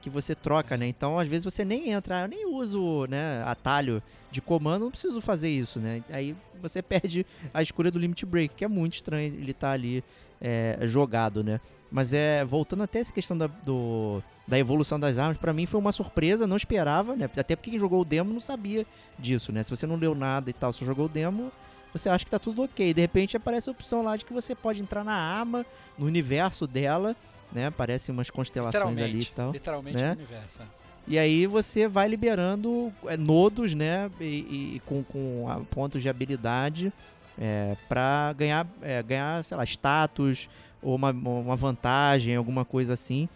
que 0.00 0.08
você 0.08 0.34
troca, 0.34 0.76
né? 0.76 0.86
Então 0.86 1.18
às 1.18 1.26
vezes 1.26 1.44
você 1.44 1.64
nem 1.64 1.90
entra, 1.90 2.18
"Ah, 2.20 2.22
eu 2.24 2.28
nem 2.28 2.46
uso, 2.46 3.06
né, 3.08 3.42
atalho 3.44 4.02
de 4.30 4.40
comando, 4.40 4.82
não 4.84 4.90
preciso 4.90 5.20
fazer 5.20 5.48
isso, 5.48 5.80
né? 5.80 6.02
Aí 6.10 6.36
você 6.62 6.80
perde 6.82 7.26
a 7.52 7.62
escolha 7.62 7.90
do 7.90 7.98
limit 7.98 8.24
break, 8.26 8.54
que 8.54 8.64
é 8.64 8.68
muito 8.68 8.94
estranho 8.94 9.34
ele 9.34 9.50
estar 9.50 9.72
ali 9.72 10.04
é, 10.40 10.78
jogado, 10.82 11.42
né? 11.42 11.60
Mas 11.90 12.12
é 12.12 12.44
voltando 12.44 12.82
até 12.82 12.98
essa 13.00 13.12
questão 13.12 13.36
da, 13.36 13.46
do, 13.46 14.22
da 14.48 14.58
evolução 14.58 14.98
das 14.98 15.18
armas, 15.18 15.36
pra 15.36 15.52
mim 15.52 15.66
foi 15.66 15.78
uma 15.78 15.92
surpresa, 15.92 16.46
não 16.46 16.56
esperava, 16.56 17.14
né? 17.14 17.26
Até 17.36 17.54
porque 17.54 17.70
quem 17.70 17.78
jogou 17.78 18.00
o 18.00 18.04
demo 18.04 18.32
não 18.32 18.40
sabia 18.40 18.86
disso, 19.18 19.52
né? 19.52 19.62
Se 19.62 19.70
você 19.70 19.86
não 19.86 19.96
leu 19.96 20.14
nada 20.14 20.48
e 20.48 20.54
tal, 20.54 20.72
só 20.72 20.86
jogou 20.86 21.04
o 21.04 21.08
demo, 21.08 21.52
você 21.92 22.08
acha 22.08 22.24
que 22.24 22.30
tá 22.30 22.38
tudo 22.38 22.62
ok. 22.62 22.94
De 22.94 23.00
repente 23.00 23.36
aparece 23.36 23.68
a 23.68 23.72
opção 23.72 24.02
lá 24.02 24.16
de 24.16 24.24
que 24.24 24.32
você 24.32 24.54
pode 24.54 24.80
entrar 24.80 25.04
na 25.04 25.12
arma, 25.12 25.66
no 25.98 26.06
universo 26.06 26.66
dela, 26.66 27.14
né? 27.52 27.66
Aparecem 27.66 28.10
umas 28.12 28.30
constelações 28.30 28.98
ali 28.98 29.20
e 29.20 29.26
tal. 29.26 29.52
literalmente 29.52 29.98
né? 29.98 30.14
no 30.14 30.16
universo. 30.20 30.62
é. 30.62 30.64
E 31.06 31.18
aí 31.18 31.46
você 31.46 31.86
vai 31.86 32.08
liberando 32.08 32.90
é, 33.06 33.16
nodos, 33.18 33.74
né? 33.74 34.10
E, 34.18 34.76
e 34.76 34.82
com, 34.86 35.02
com 35.02 35.46
a- 35.50 35.60
pontos 35.60 36.00
de 36.00 36.08
habilidade 36.08 36.90
é, 37.38 37.76
para 37.86 38.32
ganhar, 38.34 38.66
é, 38.80 39.02
ganhar, 39.02 39.44
sei 39.44 39.56
lá, 39.58 39.64
status 39.64 40.48
ou 40.82 40.94
uma, 40.94 41.10
uma 41.10 41.56
vantagem, 41.56 42.34
alguma 42.34 42.64
coisa 42.64 42.94
assim. 42.94 43.28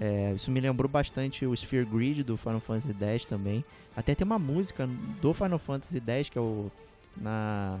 É, 0.00 0.32
isso 0.34 0.50
me 0.50 0.60
lembrou 0.60 0.88
bastante 0.88 1.44
o 1.44 1.54
Sphere 1.54 1.84
Grid 1.84 2.22
do 2.22 2.36
Final 2.38 2.60
Fantasy 2.60 2.96
X 2.98 3.26
também. 3.26 3.62
Até 3.94 4.14
tem 4.14 4.24
uma 4.24 4.38
música 4.38 4.88
do 5.20 5.34
Final 5.34 5.58
Fantasy 5.58 6.02
X 6.04 6.30
que 6.30 6.38
é 6.38 6.40
o 6.40 6.72
na 7.14 7.78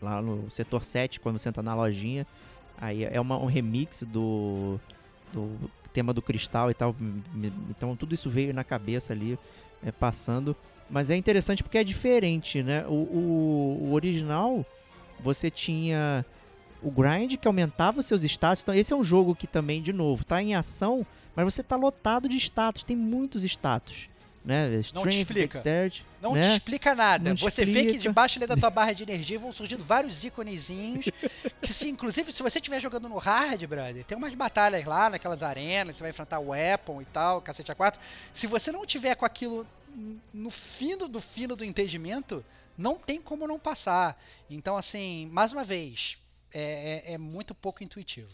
lá 0.00 0.22
no 0.22 0.50
setor 0.50 0.82
7, 0.82 1.20
quando 1.20 1.38
você 1.38 1.48
entra 1.48 1.62
na 1.62 1.74
lojinha. 1.74 2.26
Aí 2.78 3.04
é 3.04 3.20
uma, 3.20 3.36
um 3.38 3.46
remix 3.46 4.02
do 4.02 4.80
do 5.32 5.70
tema 5.92 6.14
do 6.14 6.22
cristal 6.22 6.70
e 6.70 6.74
tal. 6.74 6.96
Então 7.68 7.94
tudo 7.94 8.14
isso 8.14 8.30
veio 8.30 8.54
na 8.54 8.64
cabeça 8.64 9.12
ali, 9.12 9.38
é, 9.84 9.92
passando. 9.92 10.56
Mas 10.88 11.10
é 11.10 11.16
interessante 11.16 11.62
porque 11.62 11.78
é 11.78 11.84
diferente, 11.84 12.62
né? 12.62 12.86
O, 12.86 12.92
o, 12.92 13.78
o 13.88 13.92
original, 13.92 14.64
você 15.20 15.50
tinha 15.50 16.24
o 16.82 16.90
grind 16.90 17.36
que 17.36 17.48
aumentava 17.48 18.02
seus 18.02 18.22
status. 18.22 18.62
Então 18.62 18.74
esse 18.74 18.92
é 18.92 18.96
um 18.96 19.02
jogo 19.02 19.34
que 19.34 19.46
também, 19.46 19.82
de 19.82 19.92
novo, 19.92 20.24
tá 20.24 20.42
em 20.42 20.54
ação, 20.54 21.04
mas 21.36 21.44
você 21.54 21.62
tá 21.62 21.76
lotado 21.76 22.28
de 22.28 22.36
status. 22.38 22.82
Tem 22.82 22.96
muitos 22.96 23.44
status. 23.44 24.08
Né? 24.44 24.76
Strength, 24.76 25.08
explica. 25.16 25.40
Dexterity, 25.54 26.06
Não 26.22 26.32
né? 26.32 26.42
te 26.42 26.52
explica 26.52 26.94
nada. 26.94 27.30
Não 27.30 27.34
te 27.36 27.42
você 27.42 27.64
vê 27.64 27.72
que 27.72 27.78
explica. 27.80 27.98
debaixo 27.98 28.38
ali 28.38 28.46
da 28.46 28.56
tua 28.56 28.70
barra 28.70 28.92
de 28.92 29.02
energia 29.02 29.40
vão 29.40 29.52
surgindo 29.52 29.84
vários 29.84 30.22
íconezinhos. 30.22 31.06
que 31.60 31.72
se, 31.72 31.88
inclusive, 31.88 32.30
se 32.32 32.44
você 32.44 32.58
estiver 32.60 32.80
jogando 32.80 33.08
no 33.08 33.18
hard, 33.18 33.64
brother, 33.66 34.04
tem 34.04 34.16
umas 34.16 34.36
batalhas 34.36 34.84
lá 34.84 35.10
naquelas 35.10 35.42
arenas, 35.42 35.96
você 35.96 36.02
vai 36.02 36.10
enfrentar 36.10 36.38
o 36.38 36.50
Weapon 36.50 37.02
e 37.02 37.04
tal, 37.06 37.42
cacete 37.42 37.72
A4. 37.72 37.96
Se 38.32 38.46
você 38.46 38.70
não 38.70 38.86
tiver 38.86 39.16
com 39.16 39.24
aquilo 39.26 39.66
no 40.32 40.50
fino 40.50 41.08
do 41.08 41.20
fino 41.20 41.56
do 41.56 41.64
entendimento, 41.64 42.44
não 42.78 42.94
tem 42.94 43.20
como 43.20 43.48
não 43.48 43.58
passar. 43.58 44.16
Então, 44.48 44.76
assim, 44.76 45.26
mais 45.32 45.52
uma 45.52 45.64
vez, 45.64 46.18
é, 46.54 47.02
é- 47.08 47.14
é 47.14 47.18
muito 47.18 47.52
pouco 47.52 47.82
intuitivo. 47.82 48.28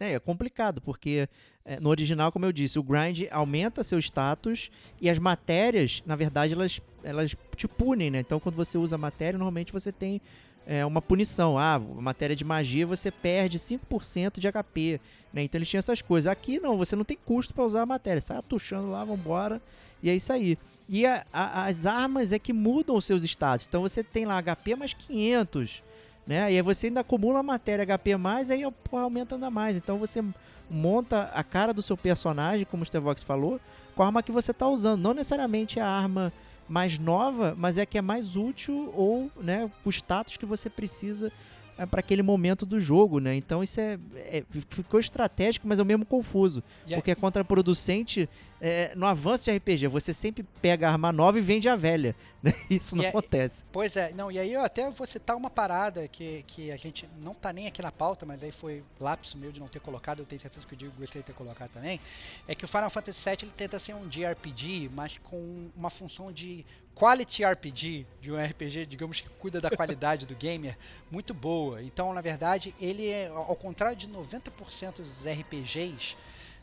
É, 0.00 0.14
é 0.14 0.18
complicado, 0.18 0.80
porque 0.82 1.28
é, 1.64 1.78
no 1.78 1.88
original, 1.88 2.32
como 2.32 2.44
eu 2.44 2.52
disse, 2.52 2.78
o 2.78 2.82
grind 2.82 3.22
aumenta 3.30 3.84
seu 3.84 3.98
status 3.98 4.70
e 5.00 5.08
as 5.08 5.18
matérias, 5.18 6.02
na 6.04 6.16
verdade, 6.16 6.52
elas, 6.52 6.80
elas 7.02 7.36
te 7.56 7.68
punem, 7.68 8.10
né? 8.10 8.20
Então, 8.20 8.40
quando 8.40 8.56
você 8.56 8.76
usa 8.76 8.98
matéria, 8.98 9.38
normalmente 9.38 9.72
você 9.72 9.92
tem 9.92 10.20
é, 10.66 10.84
uma 10.84 11.00
punição. 11.00 11.56
Ah, 11.58 11.78
matéria 11.78 12.34
de 12.34 12.44
magia, 12.44 12.86
você 12.86 13.10
perde 13.10 13.58
5% 13.58 14.40
de 14.40 14.48
HP, 14.50 15.00
né? 15.32 15.42
Então, 15.44 15.58
eles 15.58 15.68
tinham 15.68 15.78
essas 15.78 16.02
coisas. 16.02 16.30
Aqui, 16.30 16.58
não, 16.58 16.76
você 16.76 16.96
não 16.96 17.04
tem 17.04 17.16
custo 17.16 17.54
pra 17.54 17.64
usar 17.64 17.82
a 17.82 17.86
matéria. 17.86 18.20
Sai 18.20 18.36
atuchando 18.38 18.90
lá, 18.90 19.04
vambora, 19.04 19.62
e 20.02 20.10
é 20.10 20.14
isso 20.16 20.32
aí. 20.32 20.58
E 20.88 21.06
a- 21.06 21.24
a- 21.32 21.66
as 21.66 21.86
armas 21.86 22.32
é 22.32 22.38
que 22.38 22.52
mudam 22.52 22.96
os 22.96 23.04
seus 23.04 23.22
status. 23.24 23.66
Então, 23.66 23.80
você 23.82 24.02
tem 24.02 24.26
lá 24.26 24.38
HP 24.42 24.74
mais 24.74 24.92
500, 24.92 25.82
né? 26.26 26.52
E 26.52 26.56
aí 26.56 26.62
você 26.62 26.86
ainda 26.88 27.00
acumula 27.00 27.42
matéria 27.42 27.84
HP 27.84 28.16
mais, 28.16 28.50
aí 28.50 28.62
pô, 28.84 28.96
aumenta 28.96 29.34
ainda 29.34 29.50
mais. 29.50 29.76
Então 29.76 29.98
você 29.98 30.22
monta 30.70 31.30
a 31.34 31.44
cara 31.44 31.72
do 31.72 31.82
seu 31.82 31.96
personagem, 31.96 32.66
como 32.70 32.82
o 32.82 32.86
Stevox 32.86 33.22
falou, 33.22 33.60
com 33.94 34.02
a 34.02 34.06
arma 34.06 34.22
que 34.22 34.32
você 34.32 34.52
tá 34.52 34.68
usando. 34.68 35.00
Não 35.00 35.14
necessariamente 35.14 35.78
a 35.78 35.88
arma 35.88 36.32
mais 36.68 36.98
nova, 36.98 37.54
mas 37.56 37.76
é 37.76 37.84
que 37.84 37.98
é 37.98 38.02
mais 38.02 38.36
útil 38.36 38.92
ou, 38.96 39.30
né, 39.36 39.70
o 39.84 39.90
status 39.90 40.36
que 40.36 40.46
você 40.46 40.70
precisa 40.70 41.30
é, 41.76 41.84
para 41.86 42.00
aquele 42.00 42.22
momento 42.22 42.64
do 42.64 42.80
jogo, 42.80 43.18
né? 43.18 43.34
Então 43.34 43.62
isso 43.62 43.80
é, 43.80 43.98
é- 44.14 44.44
ficou 44.68 45.00
estratégico, 45.00 45.66
mas 45.66 45.78
é 45.78 45.84
mesmo 45.84 46.04
confuso, 46.04 46.62
E 46.86 46.94
porque 46.94 47.10
é 47.10 47.14
contraproducente 47.14 48.28
é, 48.60 48.94
no 48.94 49.04
avanço 49.06 49.44
de 49.44 49.50
RPG. 49.50 49.88
Você 49.88 50.14
sempre 50.14 50.42
pega 50.62 50.88
a 50.88 50.92
arma 50.92 51.12
nova 51.12 51.38
e 51.38 51.42
vende 51.42 51.68
a 51.68 51.76
velha, 51.76 52.14
né? 52.42 52.54
Isso 52.70 52.96
não 52.96 53.04
E 53.04 53.06
acontece. 53.06 53.64
Pois 53.72 53.96
é, 53.96 54.12
não, 54.14 54.30
e 54.30 54.38
aí 54.38 54.52
eu 54.52 54.62
até 54.62 54.88
vou 54.90 55.06
citar 55.06 55.36
uma 55.36 55.50
parada 55.50 56.08
que, 56.08 56.42
que 56.46 56.70
a 56.70 56.76
gente 56.76 57.08
não 57.20 57.34
tá 57.34 57.52
nem 57.52 57.66
aqui 57.66 57.82
na 57.82 57.92
pauta, 57.92 58.24
mas 58.24 58.42
aí 58.42 58.52
foi 58.52 58.82
lapso 58.98 59.36
meu 59.36 59.52
de 59.52 59.60
não 59.60 59.68
ter 59.68 59.80
colocado, 59.80 60.20
eu 60.20 60.26
tenho 60.26 60.40
certeza 60.40 60.66
que 60.66 60.74
o 60.74 60.76
Diego 60.76 60.94
gostaria 60.98 61.22
de 61.22 61.26
ter 61.26 61.34
colocado 61.34 61.70
também, 61.72 62.00
é 62.48 62.54
que 62.54 62.64
o 62.64 62.68
Final 62.68 62.88
Fantasy 62.90 63.28
VII 63.28 63.38
ele 63.42 63.50
tenta 63.50 63.78
ser 63.78 63.94
um 63.94 64.06
JRPG, 64.08 64.90
mas 64.94 65.18
com 65.18 65.68
uma 65.76 65.90
função 65.90 66.32
de 66.32 66.64
quality 66.94 67.44
RPG, 67.44 68.06
de 68.20 68.32
um 68.32 68.36
RPG, 68.36 68.86
digamos 68.86 69.20
que 69.20 69.28
cuida 69.30 69.60
da 69.60 69.70
qualidade 69.70 70.26
do 70.26 70.36
gamer, 70.36 70.76
muito 71.10 71.34
boa. 71.34 71.82
Então, 71.82 72.12
na 72.14 72.20
verdade, 72.20 72.74
ele 72.80 73.08
é, 73.08 73.28
ao 73.28 73.56
contrário 73.56 73.96
de 73.96 74.08
90% 74.08 74.96
dos 74.96 75.26
RPGs 75.26 76.16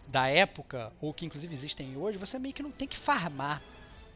da 0.07 0.27
época, 0.27 0.91
ou 0.99 1.13
que 1.13 1.25
inclusive 1.25 1.53
existem 1.53 1.95
hoje, 1.97 2.17
você 2.17 2.39
meio 2.39 2.53
que 2.53 2.63
não 2.63 2.71
tem 2.71 2.87
que 2.87 2.97
farmar 2.97 3.61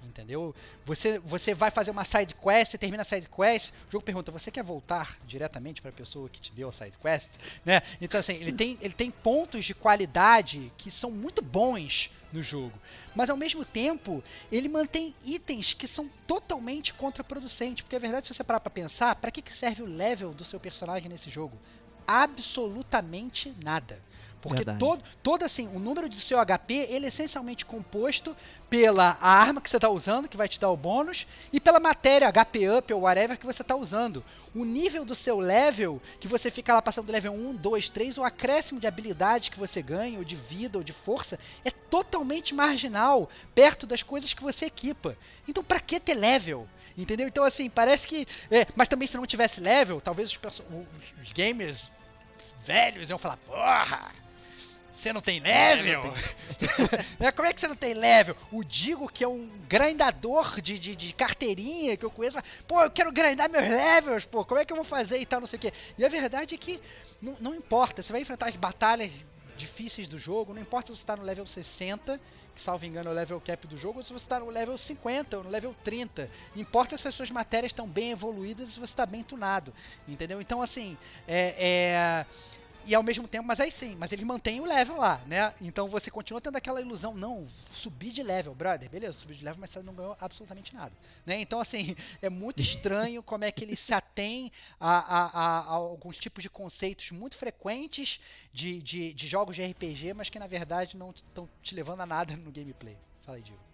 Entendeu? 0.06 0.56
Você, 0.86 1.20
você 1.20 1.54
vai 1.54 1.72
fazer 1.72 1.92
uma 1.92 2.04
side 2.04 2.34
quest, 2.36 2.72
você 2.72 2.78
termina 2.78 3.02
a 3.02 3.06
side 3.06 3.28
quest, 3.28 3.72
o 3.88 3.92
jogo 3.92 4.06
pergunta: 4.06 4.32
você 4.32 4.52
quer 4.52 4.64
voltar 4.64 5.18
diretamente 5.26 5.82
para 5.82 5.90
a 5.90 5.94
pessoa 5.94 6.30
que 6.30 6.40
te 6.40 6.54
deu 6.54 6.70
a 6.70 6.74
side 6.74 6.98
quest? 6.98 7.32
Né? 7.66 7.82
Então, 8.00 8.20
assim, 8.20 8.34
ele 8.34 8.54
tem, 8.54 8.78
ele 8.80 8.94
tem 8.94 9.10
pontos 9.10 9.66
de 9.66 9.74
qualidade 9.74 10.72
que 10.78 10.92
são 10.92 11.10
muito 11.10 11.42
bons 11.42 12.12
no 12.32 12.44
jogo, 12.44 12.80
mas 13.16 13.30
ao 13.30 13.38
mesmo 13.38 13.66
tempo 13.66 14.24
ele 14.52 14.68
mantém 14.68 15.16
itens 15.24 15.74
que 15.74 15.88
são 15.88 16.08
totalmente 16.28 16.94
contraproducentes. 16.94 17.84
Porque 17.84 17.96
a 17.96 18.00
verdade, 18.00 18.28
se 18.28 18.34
você 18.34 18.44
parar 18.44 18.60
para 18.60 18.70
pensar, 18.70 19.16
para 19.16 19.32
que, 19.32 19.42
que 19.42 19.52
serve 19.52 19.82
o 19.82 19.88
level 19.88 20.34
do 20.34 20.46
seu 20.46 20.60
personagem 20.60 21.10
nesse 21.10 21.30
jogo? 21.30 21.58
Absolutamente 22.08 23.56
nada. 23.64 24.00
Porque 24.48 24.64
Verdade. 24.64 24.78
todo, 24.80 25.04
todo 25.24 25.44
assim, 25.44 25.68
o 25.70 25.80
número 25.80 26.08
do 26.08 26.16
seu 26.16 26.38
HP, 26.38 26.88
ele 26.90 27.06
é 27.06 27.08
essencialmente 27.08 27.66
composto 27.66 28.38
pela 28.70 29.18
arma 29.20 29.60
que 29.60 29.68
você 29.68 29.78
está 29.78 29.90
usando, 29.90 30.30
que 30.30 30.38
vai 30.38 30.48
te 30.48 30.60
dar 30.60 30.70
o 30.70 30.78
bônus, 30.78 31.26
e 31.52 31.60
pela 31.60 31.80
matéria, 31.80 32.32
HP 32.32 32.70
up 32.70 32.94
ou 32.94 33.02
whatever 33.02 33.40
que 33.40 33.46
você 33.46 33.64
está 33.64 33.76
usando. 33.76 34.24
O 34.54 34.64
nível 34.64 35.04
do 35.04 35.16
seu 35.16 35.40
level, 35.40 36.00
que 36.20 36.28
você 36.28 36.52
fica 36.52 36.76
lá 36.76 36.82
passando 36.82 37.08
do 37.08 37.12
level 37.12 37.34
1, 37.34 37.56
2, 37.56 37.90
3, 37.90 38.18
o 38.20 38.24
acréscimo 38.24 38.80
de 38.80 38.86
habilidade 38.86 39.50
que 39.50 39.58
você 39.60 39.82
ganha, 39.82 40.20
ou 40.20 40.24
de 40.24 40.36
vida, 40.36 40.78
ou 40.78 40.84
de 40.84 40.94
força, 40.94 41.40
é 41.64 41.72
totalmente 41.72 42.54
marginal, 42.54 43.28
perto 43.56 43.88
das 43.88 44.04
coisas 44.04 44.32
que 44.32 44.44
você 44.44 44.66
equipa. 44.66 45.18
Então 45.48 45.64
pra 45.64 45.80
que 45.80 46.00
ter 46.00 46.14
level? 46.14 46.68
Entendeu? 46.96 47.28
Então 47.28 47.44
assim, 47.44 47.68
parece 47.68 48.06
que... 48.08 48.28
é, 48.52 48.68
mas 48.76 48.88
também 48.88 49.08
se 49.08 49.18
não 49.18 49.26
tivesse 49.26 49.60
level, 49.60 50.00
talvez 50.00 50.30
os- 50.30 50.40
os 51.24 51.34
gamers 51.34 51.90
velhos 52.64 53.10
iam 53.10 53.18
falar, 53.18 53.38
porra! 53.38 54.12
Você 55.06 55.14
não 55.14 55.22
tem 55.22 55.40
level? 55.40 56.02
Né, 57.20 57.32
Como 57.32 57.48
é 57.48 57.54
que 57.54 57.62
você 57.62 57.68
não 57.68 57.76
tem 57.76 57.94
level? 57.94 58.36
O 58.52 58.64
Digo, 58.64 59.08
que 59.08 59.24
é 59.24 59.28
um 59.28 59.48
grindador 59.70 60.60
de, 60.60 60.80
de, 60.80 60.96
de 60.96 61.14
carteirinha 61.14 61.96
que 61.96 62.04
eu 62.04 62.10
conheço, 62.10 62.38
pô, 62.68 62.82
eu 62.82 62.90
quero 62.90 63.12
grindar 63.12 63.48
meus 63.48 63.68
levels, 63.68 64.26
pô, 64.26 64.44
como 64.44 64.60
é 64.60 64.66
que 64.66 64.74
eu 64.74 64.78
vou 64.78 64.86
fazer 64.86 65.20
e 65.20 65.26
tal, 65.26 65.40
não 65.40 65.48
sei 65.48 65.58
o 65.58 65.60
quê. 65.60 65.72
E 65.96 66.04
a 66.04 66.10
verdade 66.10 66.56
é 66.56 66.58
que 66.58 66.82
não, 67.22 67.36
não 67.40 67.54
importa, 67.54 68.02
você 68.02 68.12
vai 68.12 68.22
enfrentar 68.22 68.48
as 68.48 68.56
batalhas 68.56 69.24
difíceis 69.56 70.08
do 70.08 70.18
jogo, 70.18 70.56
não 70.56 70.62
importa 70.62 70.88
se 70.92 70.98
você 70.98 71.04
está 71.04 71.16
no 71.16 71.24
level 71.24 71.46
60, 71.46 72.20
que 72.56 72.62
salvo 72.62 72.86
engano 72.86 73.10
é 73.10 73.14
o 73.14 73.16
level 73.16 73.40
cap 73.40 73.68
do 73.68 73.78
jogo, 73.78 74.00
ou 74.00 74.04
se 74.04 74.12
você 74.12 74.26
está 74.26 74.40
no 74.40 74.50
level 74.50 74.76
50 74.76 75.38
ou 75.38 75.44
no 75.44 75.50
level 75.52 75.76
30. 75.84 76.32
Importa 76.56 76.98
se 76.98 77.08
as 77.08 77.14
suas 77.14 77.30
matérias 77.30 77.70
estão 77.70 77.88
bem 77.88 78.10
evoluídas 78.10 78.70
e 78.70 78.72
se 78.72 78.80
você 78.80 78.86
está 78.86 79.06
bem 79.06 79.22
tunado, 79.22 79.72
entendeu? 80.08 80.42
Então, 80.42 80.64
assim, 80.64 80.98
é- 81.28 81.56
é 81.58 82.26
e 82.86 82.96
ao 82.96 83.04
mesmo 83.04 83.28
tempo, 83.28 83.48
mas 83.48 83.60
aí 83.60 83.72
sim, 83.72 83.96
mas 83.96 84.12
eles 84.12 84.24
mantêm 84.24 84.60
o 84.62 84.66
level 84.66 84.98
lá, 84.98 85.18
né? 85.26 85.54
Então 85.62 85.88
você 85.90 86.10
continua 86.12 86.40
tendo 86.42 86.56
aquela 86.58 86.82
ilusão, 86.82 87.14
não, 87.16 87.48
subir 87.50 88.12
de 88.12 88.22
level, 88.24 88.54
brother, 88.56 88.90
beleza, 88.90 89.14
subir 89.14 89.36
de 89.36 89.44
level, 89.44 89.60
mas 89.60 89.70
você 89.72 89.82
não 89.84 89.96
ganhou 89.96 90.16
absolutamente 90.20 90.74
nada, 90.74 90.96
né? 91.26 91.40
Então 91.40 91.60
assim, 91.60 91.96
é 92.22 92.30
muito 92.30 92.62
estranho 92.62 93.24
como 93.24 93.44
é 93.44 93.52
que 93.52 93.64
eles 93.64 93.80
se 93.80 93.94
atêm 93.94 94.52
a, 94.80 94.90
a- 95.00 95.26
a- 95.26 95.60
a 95.62 95.74
alguns 95.74 96.18
tipos 96.18 96.42
de 96.44 96.50
conceitos 96.50 97.12
muito 97.12 97.36
frequentes 97.38 98.20
de, 98.54 98.82
de, 98.82 99.14
de 99.14 99.28
jogos 99.28 99.56
de 99.56 99.62
RPG, 99.64 100.14
mas 100.14 100.30
que 100.30 100.40
na 100.40 100.48
verdade 100.48 100.96
não 100.98 101.12
estão 101.12 101.50
te 101.62 101.74
levando 101.76 102.02
a 102.02 102.06
nada 102.06 102.36
no 102.38 102.52
gameplay. 102.52 103.00
Fala 103.22 103.38
aí, 103.38 103.44
Diego. 103.44 103.65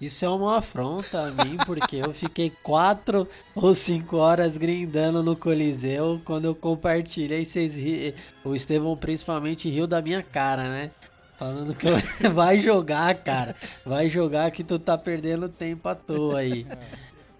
Isso 0.00 0.24
é 0.24 0.28
uma 0.28 0.58
afronta 0.58 1.20
a 1.20 1.30
mim, 1.30 1.56
porque 1.64 1.96
eu 1.96 2.12
fiquei 2.12 2.50
quatro 2.62 3.28
ou 3.54 3.74
cinco 3.74 4.16
horas 4.16 4.58
grindando 4.58 5.22
no 5.22 5.36
Coliseu. 5.36 6.20
Quando 6.24 6.46
eu 6.46 6.54
compartilhei, 6.54 7.44
vocês 7.44 7.78
ri... 7.78 8.14
O 8.44 8.54
Estevão 8.54 8.96
principalmente 8.96 9.70
riu 9.70 9.86
da 9.86 10.02
minha 10.02 10.22
cara, 10.22 10.64
né? 10.68 10.90
Falando 11.38 11.74
que 11.74 11.88
vai 12.28 12.58
jogar, 12.58 13.14
cara. 13.22 13.54
Vai 13.84 14.08
jogar 14.08 14.50
que 14.50 14.64
tu 14.64 14.78
tá 14.78 14.98
perdendo 14.98 15.48
tempo 15.48 15.88
à 15.88 15.94
toa 15.94 16.40
aí. 16.40 16.66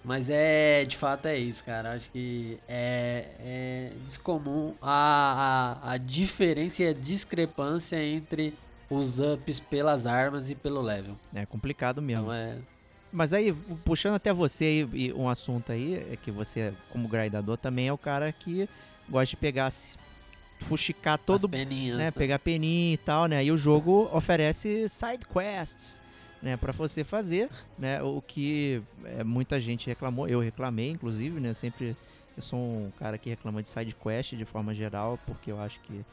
Mas 0.04 0.28
é, 0.28 0.84
de 0.84 0.96
fato 0.96 1.26
é 1.26 1.36
isso, 1.36 1.64
cara. 1.64 1.92
Acho 1.92 2.10
que 2.10 2.58
é, 2.68 3.24
é 3.40 3.90
descomum 4.04 4.74
a, 4.80 5.78
a, 5.82 5.92
a 5.92 5.96
diferença 5.96 6.82
e 6.82 6.88
a 6.88 6.92
discrepância 6.92 8.02
entre 8.02 8.54
os 8.90 9.18
ups 9.20 9.60
pelas 9.60 10.06
armas 10.06 10.50
e 10.50 10.54
pelo 10.54 10.80
level. 10.80 11.16
É 11.34 11.44
complicado 11.46 12.00
mesmo. 12.02 12.24
Então 12.24 12.32
é. 12.34 12.58
Mas 13.12 13.32
aí, 13.32 13.52
puxando 13.84 14.14
até 14.16 14.32
você 14.32 14.86
aí, 14.92 15.12
um 15.12 15.28
assunto 15.28 15.70
aí, 15.70 15.94
é 16.10 16.16
que 16.16 16.30
você, 16.32 16.74
como 16.90 17.06
grindador, 17.08 17.56
também 17.56 17.86
é 17.88 17.92
o 17.92 17.98
cara 17.98 18.32
que 18.32 18.68
gosta 19.08 19.30
de 19.30 19.36
pegar, 19.36 19.70
se- 19.70 19.96
fuxicar 20.60 21.14
As 21.14 21.24
todo, 21.24 21.48
peninhas. 21.48 21.96
né, 21.96 22.04
né? 22.06 22.10
pegar 22.10 22.38
peninha 22.40 22.94
e 22.94 22.98
tal, 22.98 23.26
né? 23.26 23.44
E 23.44 23.52
o 23.52 23.56
jogo 23.56 24.08
oferece 24.12 24.88
side 24.88 25.24
quests, 25.26 26.00
né, 26.42 26.56
para 26.56 26.72
você 26.72 27.04
fazer, 27.04 27.48
né? 27.78 28.02
O 28.02 28.20
que 28.20 28.82
é, 29.04 29.22
muita 29.22 29.60
gente 29.60 29.86
reclamou, 29.86 30.26
eu 30.28 30.40
reclamei, 30.40 30.90
inclusive, 30.90 31.38
né? 31.38 31.54
Sempre 31.54 31.96
eu 32.36 32.42
sou 32.42 32.58
um 32.58 32.92
cara 32.98 33.16
que 33.16 33.30
reclama 33.30 33.62
de 33.62 33.68
side 33.68 33.94
quest 33.94 34.34
de 34.34 34.44
forma 34.44 34.74
geral, 34.74 35.20
porque 35.24 35.52
eu 35.52 35.60
acho 35.60 35.78
que 35.80 36.04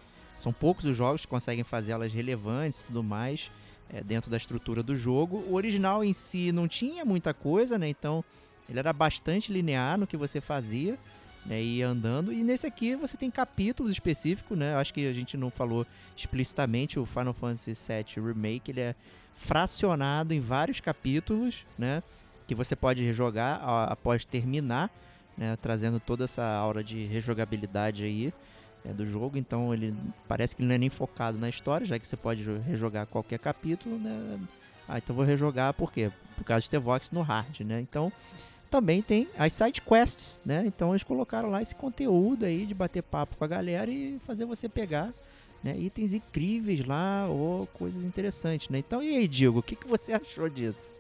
são 0.42 0.52
poucos 0.52 0.86
os 0.86 0.96
jogos 0.96 1.22
que 1.22 1.28
conseguem 1.28 1.64
fazer 1.64 1.92
elas 1.92 2.12
relevantes 2.12 2.80
e 2.80 2.84
tudo 2.86 3.04
mais 3.04 3.52
é, 3.94 4.02
dentro 4.04 4.32
da 4.32 4.38
estrutura 4.38 4.82
do 4.82 4.96
jogo. 4.96 5.38
O 5.48 5.54
original 5.54 6.04
em 6.04 6.14
si 6.14 6.52
não 6.52 6.68
tinha 6.68 7.06
muita 7.06 7.34
coisa, 7.34 7.78
né? 7.78 7.88
Então 7.88 8.24
ele 8.68 8.80
era 8.80 8.92
bastante 8.92 9.52
linear 9.52 9.98
no 9.98 10.08
que 10.08 10.18
você 10.18 10.42
fazia. 10.42 10.98
né, 11.46 11.62
e 11.62 11.80
ir 11.80 11.84
andando. 11.84 12.32
E 12.32 12.44
nesse 12.44 12.68
aqui 12.68 12.96
você 12.96 13.18
tem 13.18 13.32
capítulos 13.32 13.92
específicos, 13.92 14.58
né? 14.58 14.76
Acho 14.76 14.94
que 14.94 15.08
a 15.08 15.14
gente 15.14 15.36
não 15.36 15.50
falou 15.50 15.86
explicitamente 16.16 17.00
o 17.00 17.06
Final 17.06 17.34
Fantasy 17.34 17.74
VII 17.74 18.26
Remake, 18.26 18.72
ele 18.72 18.82
é 18.82 18.96
fracionado 19.34 20.34
em 20.34 20.40
vários 20.40 20.80
capítulos, 20.80 21.66
né? 21.78 22.04
Que 22.48 22.54
você 22.54 22.76
pode 22.76 23.04
rejogar 23.04 23.62
após 23.90 24.26
terminar, 24.26 24.92
né? 25.38 25.58
Trazendo 25.62 26.00
toda 26.00 26.26
essa 26.26 26.44
aura 26.44 26.84
de 26.84 27.06
rejogabilidade 27.06 28.04
aí 28.04 28.34
né, 28.84 28.94
do 28.94 29.06
jogo. 29.06 29.38
Então 29.38 29.74
ele 29.74 29.96
parece 30.28 30.56
que 30.56 30.62
ele 30.62 30.68
não 30.70 30.76
é 30.76 30.78
nem 30.78 30.90
focado 30.90 31.38
na 31.38 31.50
história, 31.50 31.86
já 31.86 31.98
que 32.00 32.08
você 32.08 32.18
pode 32.18 32.44
jo- 32.44 32.60
rejogar 32.60 33.06
qualquer 33.08 33.40
capítulo, 33.40 33.98
né? 33.98 34.40
Ah, 34.88 34.98
então 34.98 35.16
vou 35.16 35.24
rejogar 35.26 35.74
por 35.74 35.92
quê? 35.92 36.12
Por 36.36 36.44
causa 36.44 36.62
de 36.64 36.70
ter 36.70 36.80
Vox 36.80 37.12
no 37.12 37.22
hard, 37.22 37.62
né? 37.62 37.80
Então 37.82 38.12
também 38.70 39.02
tem 39.02 39.28
as 39.38 39.54
side 39.54 39.82
quests, 39.82 40.40
né? 40.46 40.64
Então 40.66 40.92
eles 40.92 41.04
colocaram 41.04 41.50
lá 41.50 41.62
esse 41.62 41.76
conteúdo 41.76 42.46
aí 42.46 42.66
de 42.66 42.74
bater 42.74 43.04
papo 43.04 43.36
com 43.38 43.44
a 43.44 43.48
galera 43.48 43.90
e 43.92 44.18
fazer 44.26 44.46
você 44.46 44.68
pegar 44.70 45.14
né, 45.64 45.78
itens 45.78 46.14
incríveis 46.14 46.84
lá 46.86 47.28
ou 47.28 47.68
coisas 47.68 48.04
interessantes, 48.04 48.70
né? 48.70 48.80
Então 48.80 49.04
e 49.04 49.16
aí, 49.18 49.28
Diego, 49.28 49.60
o 49.60 49.64
que, 49.64 49.76
que 49.76 49.88
você 49.88 50.12
achou 50.14 50.50
disso? 50.50 50.94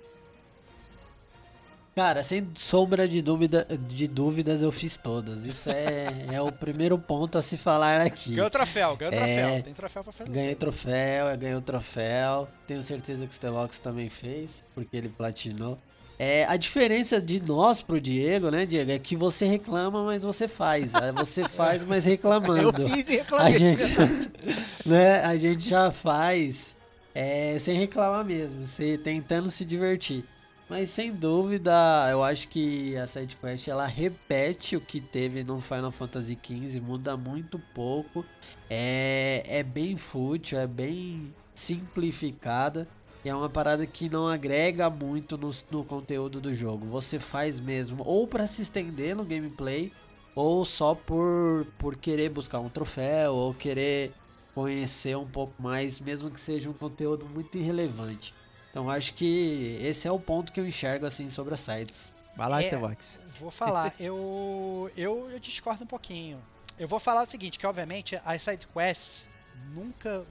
Cara, 1.95 2.23
sem 2.23 2.47
sombra 2.53 3.05
de, 3.05 3.21
dúvida, 3.21 3.67
de 3.87 4.07
dúvidas, 4.07 4.61
eu 4.61 4.71
fiz 4.71 4.95
todas. 4.95 5.45
Isso 5.45 5.69
é, 5.69 6.07
é 6.31 6.41
o 6.41 6.49
primeiro 6.49 6.97
ponto 6.97 7.37
a 7.37 7.41
se 7.41 7.57
falar 7.57 7.99
aqui. 8.01 8.33
Ganhou 8.35 8.49
troféu, 8.49 8.95
ganhou 8.95 9.13
É. 9.13 9.17
troféu. 9.17 9.63
Tem 9.63 9.73
troféu 9.73 10.03
pra 10.05 10.13
fazer. 10.13 10.29
Ganhei 10.29 10.55
troféu, 10.55 11.37
ganhei 11.37 11.55
o 11.57 11.61
troféu. 11.61 12.47
Tenho 12.65 12.81
certeza 12.81 13.25
que 13.25 13.31
o 13.31 13.35
Stevox 13.35 13.77
também 13.77 14.09
fez, 14.09 14.63
porque 14.73 14.95
ele 14.95 15.09
platinou. 15.09 15.77
É, 16.17 16.45
a 16.45 16.55
diferença 16.55 17.19
de 17.21 17.41
nós 17.41 17.81
pro 17.81 17.99
Diego, 17.99 18.49
né, 18.51 18.65
Diego, 18.65 18.91
é 18.91 18.99
que 18.99 19.15
você 19.15 19.45
reclama, 19.45 20.03
mas 20.05 20.21
você 20.23 20.47
faz. 20.47 20.93
Aí 20.95 21.11
Você 21.11 21.45
faz, 21.49 21.81
mas 21.83 22.05
reclamando. 22.05 22.83
Eu 22.83 22.89
fiz 22.89 23.09
e 23.09 23.15
A 23.19 23.23
reclamei. 23.23 23.53
gente, 23.57 23.81
né, 24.85 25.21
a 25.23 25.35
gente 25.35 25.67
já 25.67 25.91
faz 25.91 26.77
é, 27.13 27.57
sem 27.59 27.77
reclamar 27.77 28.23
mesmo, 28.23 28.65
se, 28.65 28.97
tentando 28.99 29.49
se 29.51 29.65
divertir. 29.65 30.23
Mas 30.71 30.89
sem 30.89 31.11
dúvida, 31.11 31.73
eu 32.09 32.23
acho 32.23 32.47
que 32.47 32.95
a 32.95 33.05
sidequest 33.05 33.67
ela 33.67 33.85
repete 33.85 34.77
o 34.77 34.79
que 34.79 35.01
teve 35.01 35.43
no 35.43 35.59
Final 35.59 35.91
Fantasy 35.91 36.39
XV, 36.41 36.79
muda 36.79 37.17
muito 37.17 37.59
pouco. 37.75 38.23
É, 38.69 39.43
é 39.45 39.63
bem 39.63 39.97
fútil, 39.97 40.57
é 40.57 40.65
bem 40.65 41.35
simplificada. 41.53 42.87
E 43.25 43.27
é 43.27 43.35
uma 43.35 43.49
parada 43.49 43.85
que 43.85 44.07
não 44.09 44.29
agrega 44.29 44.89
muito 44.89 45.37
no, 45.37 45.51
no 45.69 45.83
conteúdo 45.83 46.39
do 46.39 46.55
jogo. 46.55 46.87
Você 46.87 47.19
faz 47.19 47.59
mesmo 47.59 48.01
ou 48.07 48.25
para 48.25 48.47
se 48.47 48.61
estender 48.61 49.13
no 49.13 49.25
gameplay, 49.25 49.91
ou 50.33 50.63
só 50.63 50.95
por, 50.95 51.67
por 51.77 51.97
querer 51.97 52.29
buscar 52.29 52.61
um 52.61 52.69
troféu, 52.69 53.33
ou 53.33 53.53
querer 53.53 54.13
conhecer 54.55 55.17
um 55.17 55.27
pouco 55.27 55.61
mais, 55.61 55.99
mesmo 55.99 56.31
que 56.31 56.39
seja 56.39 56.69
um 56.69 56.73
conteúdo 56.73 57.25
muito 57.25 57.57
irrelevante. 57.57 58.33
Então 58.71 58.89
acho 58.89 59.13
que 59.13 59.77
esse 59.81 60.07
é 60.07 60.11
o 60.11 60.19
ponto 60.19 60.51
que 60.51 60.59
eu 60.59 60.65
enxergo 60.65 61.05
assim 61.05 61.29
sobre 61.29 61.53
as 61.53 61.59
sites. 61.59 62.11
Vai 62.35 62.49
lá, 62.49 62.61
É. 62.61 62.65
Stevox. 62.65 63.19
Vou 63.39 63.51
falar, 63.51 63.93
eu, 63.99 64.89
eu 64.95 65.29
eu 65.29 65.39
discordo 65.39 65.83
um 65.83 65.87
pouquinho. 65.87 66.39
Eu 66.79 66.87
vou 66.87 66.99
falar 66.99 67.23
o 67.23 67.25
seguinte, 67.25 67.59
que 67.59 67.67
obviamente 67.67 68.19
as 68.25 68.41
side 68.41 68.65
quests 68.73 69.27
nunca 69.73 70.25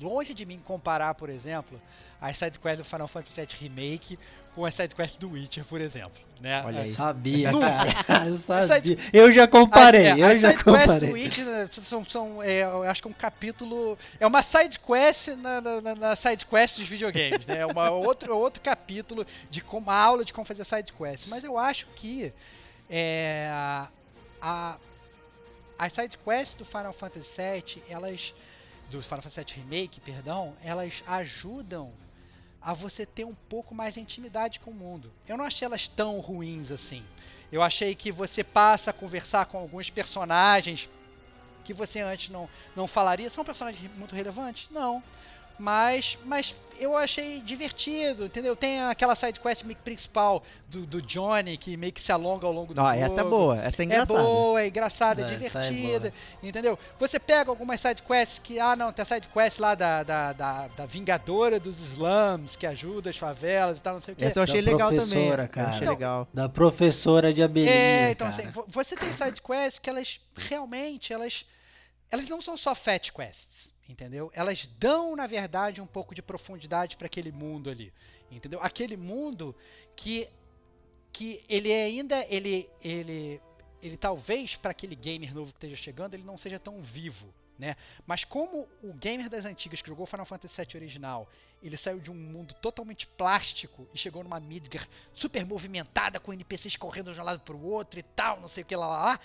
longe 0.00 0.34
de 0.34 0.44
mim 0.44 0.58
comparar, 0.58 1.14
por 1.14 1.30
exemplo, 1.30 1.80
as 2.20 2.36
side 2.36 2.58
quests 2.58 2.78
do 2.78 2.84
Final 2.84 3.06
Fantasy 3.08 3.40
VII 3.40 3.56
Remake 3.60 4.18
com 4.54 4.64
as 4.66 4.74
side 4.74 4.94
quests 4.94 5.16
do 5.16 5.30
Witcher, 5.30 5.64
por 5.64 5.80
exemplo, 5.80 6.20
né? 6.42 6.62
Olha 6.66 6.76
Eu 6.78 6.82
aí. 6.82 6.88
sabia, 6.88 7.52
Nunca. 7.52 7.66
cara. 8.04 8.26
Eu 8.26 8.36
sabia. 8.38 8.96
Eu 9.12 9.32
já 9.32 9.46
comparei, 9.48 10.08
As- 10.08 10.18
é, 10.18 10.32
eu 10.34 10.38
já 10.40 10.62
comparei. 10.62 11.12
Né, 11.12 11.70
são, 11.72 12.04
são 12.04 12.42
é, 12.42 12.62
eu 12.62 12.82
acho 12.82 13.00
que 13.00 13.08
é 13.08 13.10
um 13.10 13.14
capítulo. 13.14 13.96
É 14.20 14.26
uma 14.26 14.42
side 14.42 14.78
quest 14.78 15.28
na, 15.28 15.60
na, 15.60 15.94
na- 15.94 16.16
side 16.16 16.44
quest 16.44 16.78
dos 16.78 16.86
videogames, 16.86 17.46
né? 17.46 17.58
É 17.58 17.66
uma 17.66 17.88
outro, 17.94 18.36
outro 18.36 18.60
capítulo 18.60 19.24
de 19.50 19.60
como 19.60 19.86
uma 19.86 19.94
aula 19.96 20.24
de 20.24 20.32
como 20.32 20.44
fazer 20.44 20.64
side 20.64 20.92
quest. 20.92 21.28
Mas 21.28 21.44
eu 21.44 21.56
acho 21.58 21.86
que 21.94 22.32
é, 22.90 23.48
a, 24.40 24.76
as 25.78 25.92
side 25.92 26.18
quests 26.18 26.54
do 26.54 26.64
Final 26.64 26.92
Fantasy 26.92 27.40
VII, 27.40 27.82
elas 27.88 28.34
do 28.90 29.00
Final 29.02 29.22
Fantasy 29.22 29.40
VII 29.54 29.64
Remake, 29.64 30.00
perdão, 30.00 30.54
elas 30.62 31.02
ajudam 31.06 31.90
a 32.64 32.72
você 32.72 33.04
ter 33.04 33.24
um 33.24 33.34
pouco 33.48 33.74
mais 33.74 33.94
de 33.94 34.00
intimidade 34.00 34.60
com 34.60 34.70
o 34.70 34.74
mundo. 34.74 35.12
Eu 35.26 35.36
não 35.36 35.44
achei 35.44 35.66
elas 35.66 35.88
tão 35.88 36.20
ruins 36.20 36.70
assim. 36.70 37.02
Eu 37.50 37.62
achei 37.62 37.94
que 37.94 38.12
você 38.12 38.44
passa 38.44 38.90
a 38.90 38.94
conversar 38.94 39.46
com 39.46 39.58
alguns 39.58 39.90
personagens 39.90 40.88
que 41.64 41.74
você 41.74 42.00
antes 42.00 42.28
não, 42.28 42.48
não 42.74 42.86
falaria. 42.86 43.30
São 43.30 43.44
personagens 43.44 43.90
muito 43.96 44.14
relevantes? 44.14 44.68
Não. 44.70 45.02
Mas, 45.58 46.18
mas 46.24 46.54
eu 46.80 46.96
achei 46.96 47.40
divertido, 47.40 48.24
entendeu? 48.26 48.56
Tem 48.56 48.82
aquela 48.82 49.14
side 49.14 49.38
quest 49.38 49.62
meio 49.62 49.76
que 49.76 49.82
principal 49.82 50.42
do, 50.66 50.84
do 50.84 51.00
Johnny 51.00 51.56
que 51.56 51.76
meio 51.76 51.92
que 51.92 52.00
se 52.00 52.10
alonga 52.10 52.44
ao 52.46 52.52
longo 52.52 52.74
do 52.74 52.80
Ó, 52.80 52.84
jogo. 52.92 53.04
essa 53.04 53.20
é 53.20 53.24
boa, 53.24 53.58
essa 53.62 53.82
é 53.82 53.84
É 53.84 53.86
engraçada. 53.86 54.18
boa, 54.22 54.60
é 54.62 54.66
engraçada, 54.66 55.22
é 55.22 55.24
é 55.24 55.28
divertida, 55.28 56.12
entendeu? 56.42 56.76
Você 56.98 57.20
pega 57.20 57.50
algumas 57.50 57.80
sidequests 57.80 58.38
que, 58.40 58.58
ah 58.58 58.74
não, 58.74 58.92
tem 58.92 59.02
a 59.02 59.06
sidequest 59.06 59.60
lá 59.60 59.74
da, 59.76 60.02
da, 60.02 60.32
da, 60.32 60.66
da 60.68 60.86
Vingadora 60.86 61.60
dos 61.60 61.78
Slums, 61.80 62.56
que 62.56 62.66
ajuda 62.66 63.10
as 63.10 63.16
favelas 63.16 63.78
e 63.78 63.82
tal, 63.82 63.94
não 63.94 64.00
sei 64.00 64.14
o 64.14 64.16
que. 64.16 64.24
Essa 64.24 64.40
eu 64.40 64.42
achei 64.42 64.60
Da 64.62 64.70
legal 64.72 64.88
também. 64.90 65.06
professora, 65.06 65.42
Eu 65.44 65.48
cara. 65.48 65.68
achei 65.68 65.80
Então, 65.82 65.92
legal. 65.92 66.28
Da 66.34 66.48
professora 66.48 67.32
de 67.32 67.42
abelhinha, 67.44 67.72
É, 68.08 68.10
então 68.10 68.28
cara. 68.28 68.42
assim, 68.42 68.50
vo- 68.50 68.64
você 68.68 68.96
tem 68.96 69.12
sidequests 69.12 69.78
que 69.78 69.88
elas 69.88 70.18
realmente, 70.36 71.12
elas, 71.12 71.44
elas 72.10 72.28
não 72.28 72.40
são 72.40 72.56
só 72.56 72.74
fat 72.74 73.12
quests, 73.12 73.71
entendeu? 73.88 74.30
Elas 74.34 74.66
dão, 74.78 75.16
na 75.16 75.26
verdade, 75.26 75.80
um 75.80 75.86
pouco 75.86 76.14
de 76.14 76.22
profundidade 76.22 76.96
para 76.96 77.06
aquele 77.06 77.32
mundo 77.32 77.70
ali, 77.70 77.92
entendeu? 78.30 78.60
Aquele 78.62 78.96
mundo 78.96 79.54
que 79.96 80.28
que 81.12 81.44
ele 81.46 81.70
é 81.70 81.84
ainda 81.84 82.26
ele 82.30 82.70
ele 82.82 83.40
ele 83.82 83.96
talvez 83.96 84.56
para 84.56 84.70
aquele 84.70 84.94
gamer 84.94 85.34
novo 85.34 85.50
que 85.50 85.56
esteja 85.56 85.76
chegando, 85.76 86.14
ele 86.14 86.24
não 86.24 86.38
seja 86.38 86.58
tão 86.58 86.80
vivo, 86.82 87.34
né? 87.62 87.76
Mas 88.04 88.24
como 88.24 88.68
o 88.82 88.92
gamer 88.92 89.30
das 89.30 89.44
antigas 89.44 89.80
que 89.80 89.88
jogou 89.88 90.04
Final 90.04 90.26
Fantasy 90.26 90.60
VII 90.60 90.76
original, 90.78 91.30
ele 91.62 91.76
saiu 91.76 92.00
de 92.00 92.10
um 92.10 92.14
mundo 92.14 92.52
totalmente 92.54 93.06
plástico 93.06 93.88
e 93.94 93.98
chegou 93.98 94.24
numa 94.24 94.40
Midgar 94.40 94.88
super 95.14 95.46
movimentada 95.46 96.18
com 96.18 96.32
NPCs 96.32 96.74
correndo 96.74 97.14
de 97.14 97.20
um 97.20 97.22
lado 97.22 97.38
para 97.38 97.54
o 97.54 97.64
outro 97.64 98.00
e 98.00 98.02
tal, 98.02 98.40
não 98.40 98.48
sei 98.48 98.64
o 98.64 98.66
que 98.66 98.74
lá, 98.74 98.88
lá, 98.88 99.04
lá, 99.04 99.20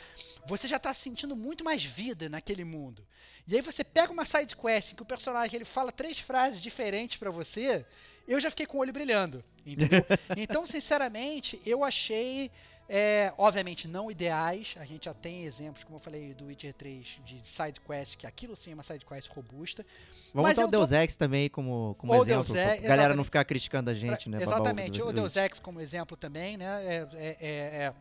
você 0.45 0.67
já 0.67 0.77
tá 0.77 0.93
sentindo 0.93 1.35
muito 1.35 1.63
mais 1.63 1.83
vida 1.83 2.29
naquele 2.29 2.63
mundo. 2.63 3.03
E 3.47 3.55
aí 3.55 3.61
você 3.61 3.83
pega 3.83 4.13
uma 4.13 4.23
side 4.23 4.55
quest 4.55 4.91
em 4.91 4.95
que 4.95 5.01
o 5.01 5.05
personagem 5.05 5.55
ele 5.55 5.65
fala 5.65 5.91
três 5.91 6.19
frases 6.19 6.61
diferentes 6.61 7.17
para 7.17 7.31
você, 7.31 7.83
eu 8.27 8.39
já 8.39 8.51
fiquei 8.51 8.67
com 8.67 8.77
o 8.77 8.81
olho 8.81 8.93
brilhando, 8.93 9.43
entendeu? 9.65 10.05
então, 10.37 10.67
sinceramente, 10.67 11.59
eu 11.65 11.83
achei 11.83 12.51
é, 12.89 13.33
obviamente 13.37 13.87
não 13.87 14.09
ideais, 14.09 14.75
a 14.79 14.85
gente 14.85 15.05
já 15.05 15.13
tem 15.13 15.43
exemplos, 15.43 15.83
como 15.83 15.97
eu 15.97 15.99
falei, 15.99 16.33
do 16.33 16.45
Witcher 16.45 16.73
3 16.73 17.19
de 17.25 17.45
side 17.45 17.81
quest, 17.81 18.15
que 18.15 18.25
aquilo 18.25 18.55
sim 18.55 18.71
é 18.71 18.73
uma 18.73 18.83
side 18.83 19.05
quest 19.05 19.29
robusta. 19.29 19.85
Vamos 20.33 20.51
usar 20.51 20.61
o 20.63 20.65
tô- 20.65 20.77
Deus 20.77 20.91
Ex 20.91 21.15
também 21.15 21.49
como, 21.49 21.95
como 21.97 22.13
exemplo, 22.15 22.53
Deus 22.53 22.57
Ex, 22.57 22.81
galera 22.81 23.15
não 23.15 23.23
ficar 23.23 23.43
criticando 23.45 23.89
a 23.89 23.93
gente, 23.93 24.29
né? 24.29 24.41
Exatamente, 24.41 25.01
o 25.01 25.11
Deus. 25.11 25.35
Ex 25.35 25.59
como 25.59 25.81
exemplo 25.81 26.15
também, 26.15 26.55
né? 26.57 26.65
É, 26.85 27.07
é, 27.13 27.37
é, 27.39 27.47
é 27.85 27.93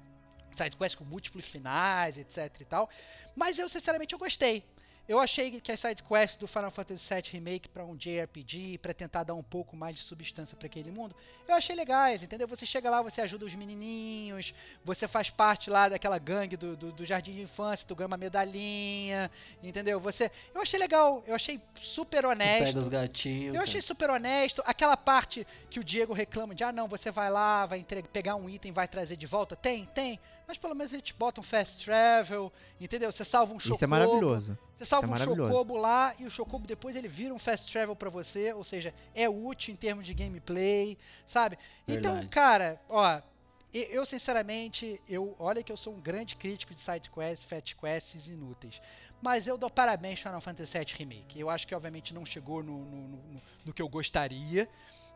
side 0.56 0.76
quest 0.76 0.96
com 0.96 1.04
múltiplos 1.04 1.44
finais, 1.44 2.16
etc 2.16 2.52
e 2.60 2.64
tal. 2.64 2.88
Mas 3.34 3.58
eu, 3.58 3.68
sinceramente, 3.68 4.12
eu 4.14 4.18
gostei. 4.18 4.62
Eu 5.08 5.20
achei 5.20 5.50
que 5.60 5.70
as 5.70 5.78
side 5.78 6.02
quests 6.02 6.36
do 6.36 6.48
Final 6.48 6.70
Fantasy 6.70 7.14
VII 7.14 7.22
Remake 7.32 7.68
para 7.68 7.84
um 7.84 7.94
JRPG, 7.94 8.78
para 8.78 8.92
tentar 8.92 9.22
dar 9.22 9.34
um 9.34 9.42
pouco 9.42 9.76
mais 9.76 9.94
de 9.94 10.02
substância 10.02 10.56
para 10.56 10.66
aquele 10.66 10.90
mundo, 10.90 11.14
eu 11.46 11.54
achei 11.54 11.76
legais, 11.76 12.22
entendeu? 12.22 12.48
Você 12.48 12.66
chega 12.66 12.90
lá, 12.90 13.00
você 13.00 13.20
ajuda 13.20 13.44
os 13.44 13.54
menininhos, 13.54 14.52
você 14.84 15.06
faz 15.06 15.30
parte 15.30 15.70
lá 15.70 15.88
daquela 15.88 16.18
gangue 16.18 16.56
do, 16.56 16.76
do, 16.76 16.90
do 16.92 17.04
jardim 17.04 17.34
de 17.34 17.42
infância, 17.42 17.86
tu 17.86 17.94
ganha 17.94 18.08
uma 18.08 18.16
medalhinha, 18.16 19.30
entendeu? 19.62 20.00
Você, 20.00 20.30
eu 20.52 20.60
achei 20.60 20.78
legal, 20.78 21.22
eu 21.26 21.34
achei 21.34 21.60
super 21.76 22.22
Tu 22.22 22.28
honesto. 22.28 22.64
pega 22.64 22.78
os 22.78 22.88
gatinhos. 22.88 23.54
Eu 23.54 23.62
achei 23.62 23.80
super 23.80 24.10
honesto. 24.10 24.62
Aquela 24.66 24.96
parte 24.96 25.46
que 25.70 25.78
o 25.78 25.84
Diego 25.84 26.12
reclama 26.12 26.54
de, 26.54 26.64
ah, 26.64 26.72
não, 26.72 26.88
você 26.88 27.10
vai 27.12 27.30
lá, 27.30 27.64
vai 27.66 27.78
entregar, 27.78 28.08
pegar 28.08 28.34
um 28.34 28.48
item, 28.48 28.72
vai 28.72 28.88
trazer 28.88 29.16
de 29.16 29.26
volta. 29.26 29.54
Tem, 29.54 29.84
tem. 29.86 30.18
Mas 30.46 30.58
pelo 30.58 30.74
menos 30.74 30.92
ele 30.92 31.02
te 31.02 31.12
bota 31.14 31.40
um 31.40 31.44
fast 31.44 31.84
travel, 31.84 32.52
entendeu? 32.80 33.10
Você 33.10 33.24
salva 33.24 33.52
um 33.52 33.58
chocobo. 33.58 33.74
Isso 33.76 33.84
é 33.84 33.88
maravilhoso. 33.88 34.58
Você 34.78 34.84
salva 34.84 35.06
Isso 35.14 35.22
é 35.24 35.32
um 35.32 35.36
chocobo 35.36 35.76
lá 35.76 36.14
e 36.18 36.24
o 36.24 36.30
chocobo 36.30 36.66
depois 36.66 36.94
ele 36.94 37.08
vira 37.08 37.34
um 37.34 37.38
fast 37.38 37.70
travel 37.72 37.96
pra 37.96 38.10
você, 38.10 38.52
ou 38.52 38.62
seja, 38.62 38.94
é 39.14 39.28
útil 39.28 39.72
em 39.74 39.76
termos 39.76 40.06
de 40.06 40.14
gameplay, 40.14 40.96
sabe? 41.24 41.58
Então, 41.88 42.12
Verdade. 42.12 42.28
cara, 42.28 42.80
ó, 42.88 43.20
eu 43.74 44.06
sinceramente, 44.06 45.00
eu 45.08 45.34
olha 45.38 45.62
que 45.62 45.72
eu 45.72 45.76
sou 45.76 45.94
um 45.94 46.00
grande 46.00 46.36
crítico 46.36 46.72
de 46.74 46.80
side 46.80 47.10
quests, 47.10 47.44
fat 47.44 47.74
quests 47.74 48.28
inúteis. 48.28 48.80
Mas 49.20 49.46
eu 49.48 49.58
dou 49.58 49.68
parabéns 49.68 50.20
para 50.20 50.30
Final 50.30 50.40
Fantasy 50.40 50.78
VII 50.78 50.86
Remake. 50.96 51.40
Eu 51.40 51.50
acho 51.50 51.66
que 51.66 51.74
obviamente 51.74 52.14
não 52.14 52.24
chegou 52.24 52.62
no, 52.62 52.78
no, 52.84 53.08
no- 53.08 53.42
no 53.64 53.72
que 53.74 53.82
eu 53.82 53.88
gostaria, 53.88 54.68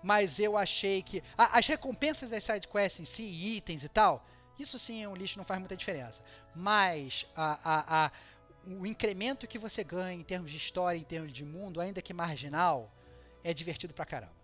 mas 0.03 0.41
eu 0.41 0.57
achei 0.59 1.03
que 1.03 1.23
a- 1.39 1.57
as 1.59 1.67
recompensas 1.69 2.31
das 2.31 2.43
side 2.43 2.67
quests 2.67 3.01
em 3.01 3.05
si, 3.05 3.23
itens 3.23 3.85
e 3.85 3.89
tal, 3.89 4.27
isso 4.63 4.79
sim 4.79 5.07
um 5.07 5.15
lixo, 5.15 5.39
não 5.39 5.45
faz 5.45 5.59
muita 5.61 5.77
diferença. 5.77 6.23
Mas 6.55 7.27
a, 7.35 7.59
a, 7.65 8.07
a, 8.07 8.13
o 8.67 8.87
incremento 8.87 9.47
que 9.47 9.59
você 9.59 9.83
ganha 9.83 10.13
em 10.13 10.23
termos 10.23 10.51
de 10.51 10.57
história, 10.57 10.99
em 10.99 11.05
termos 11.05 11.33
de 11.33 11.45
mundo, 11.45 11.81
ainda 11.81 12.03
que 12.03 12.13
marginal, 12.13 12.93
é 13.43 13.53
divertido 13.55 13.95
pra 13.95 14.05
caramba. 14.05 14.41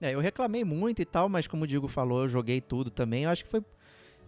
É, 0.00 0.14
eu 0.14 0.20
reclamei 0.20 0.64
muito 0.64 1.02
e 1.02 1.04
tal, 1.04 1.28
mas 1.28 1.46
como 1.46 1.64
o 1.64 1.66
Diego 1.66 1.86
falou, 1.86 2.22
eu 2.22 2.28
joguei 2.28 2.60
tudo 2.60 2.90
também. 2.90 3.24
Eu 3.24 3.30
acho 3.30 3.44
que 3.44 3.50
foi. 3.50 3.62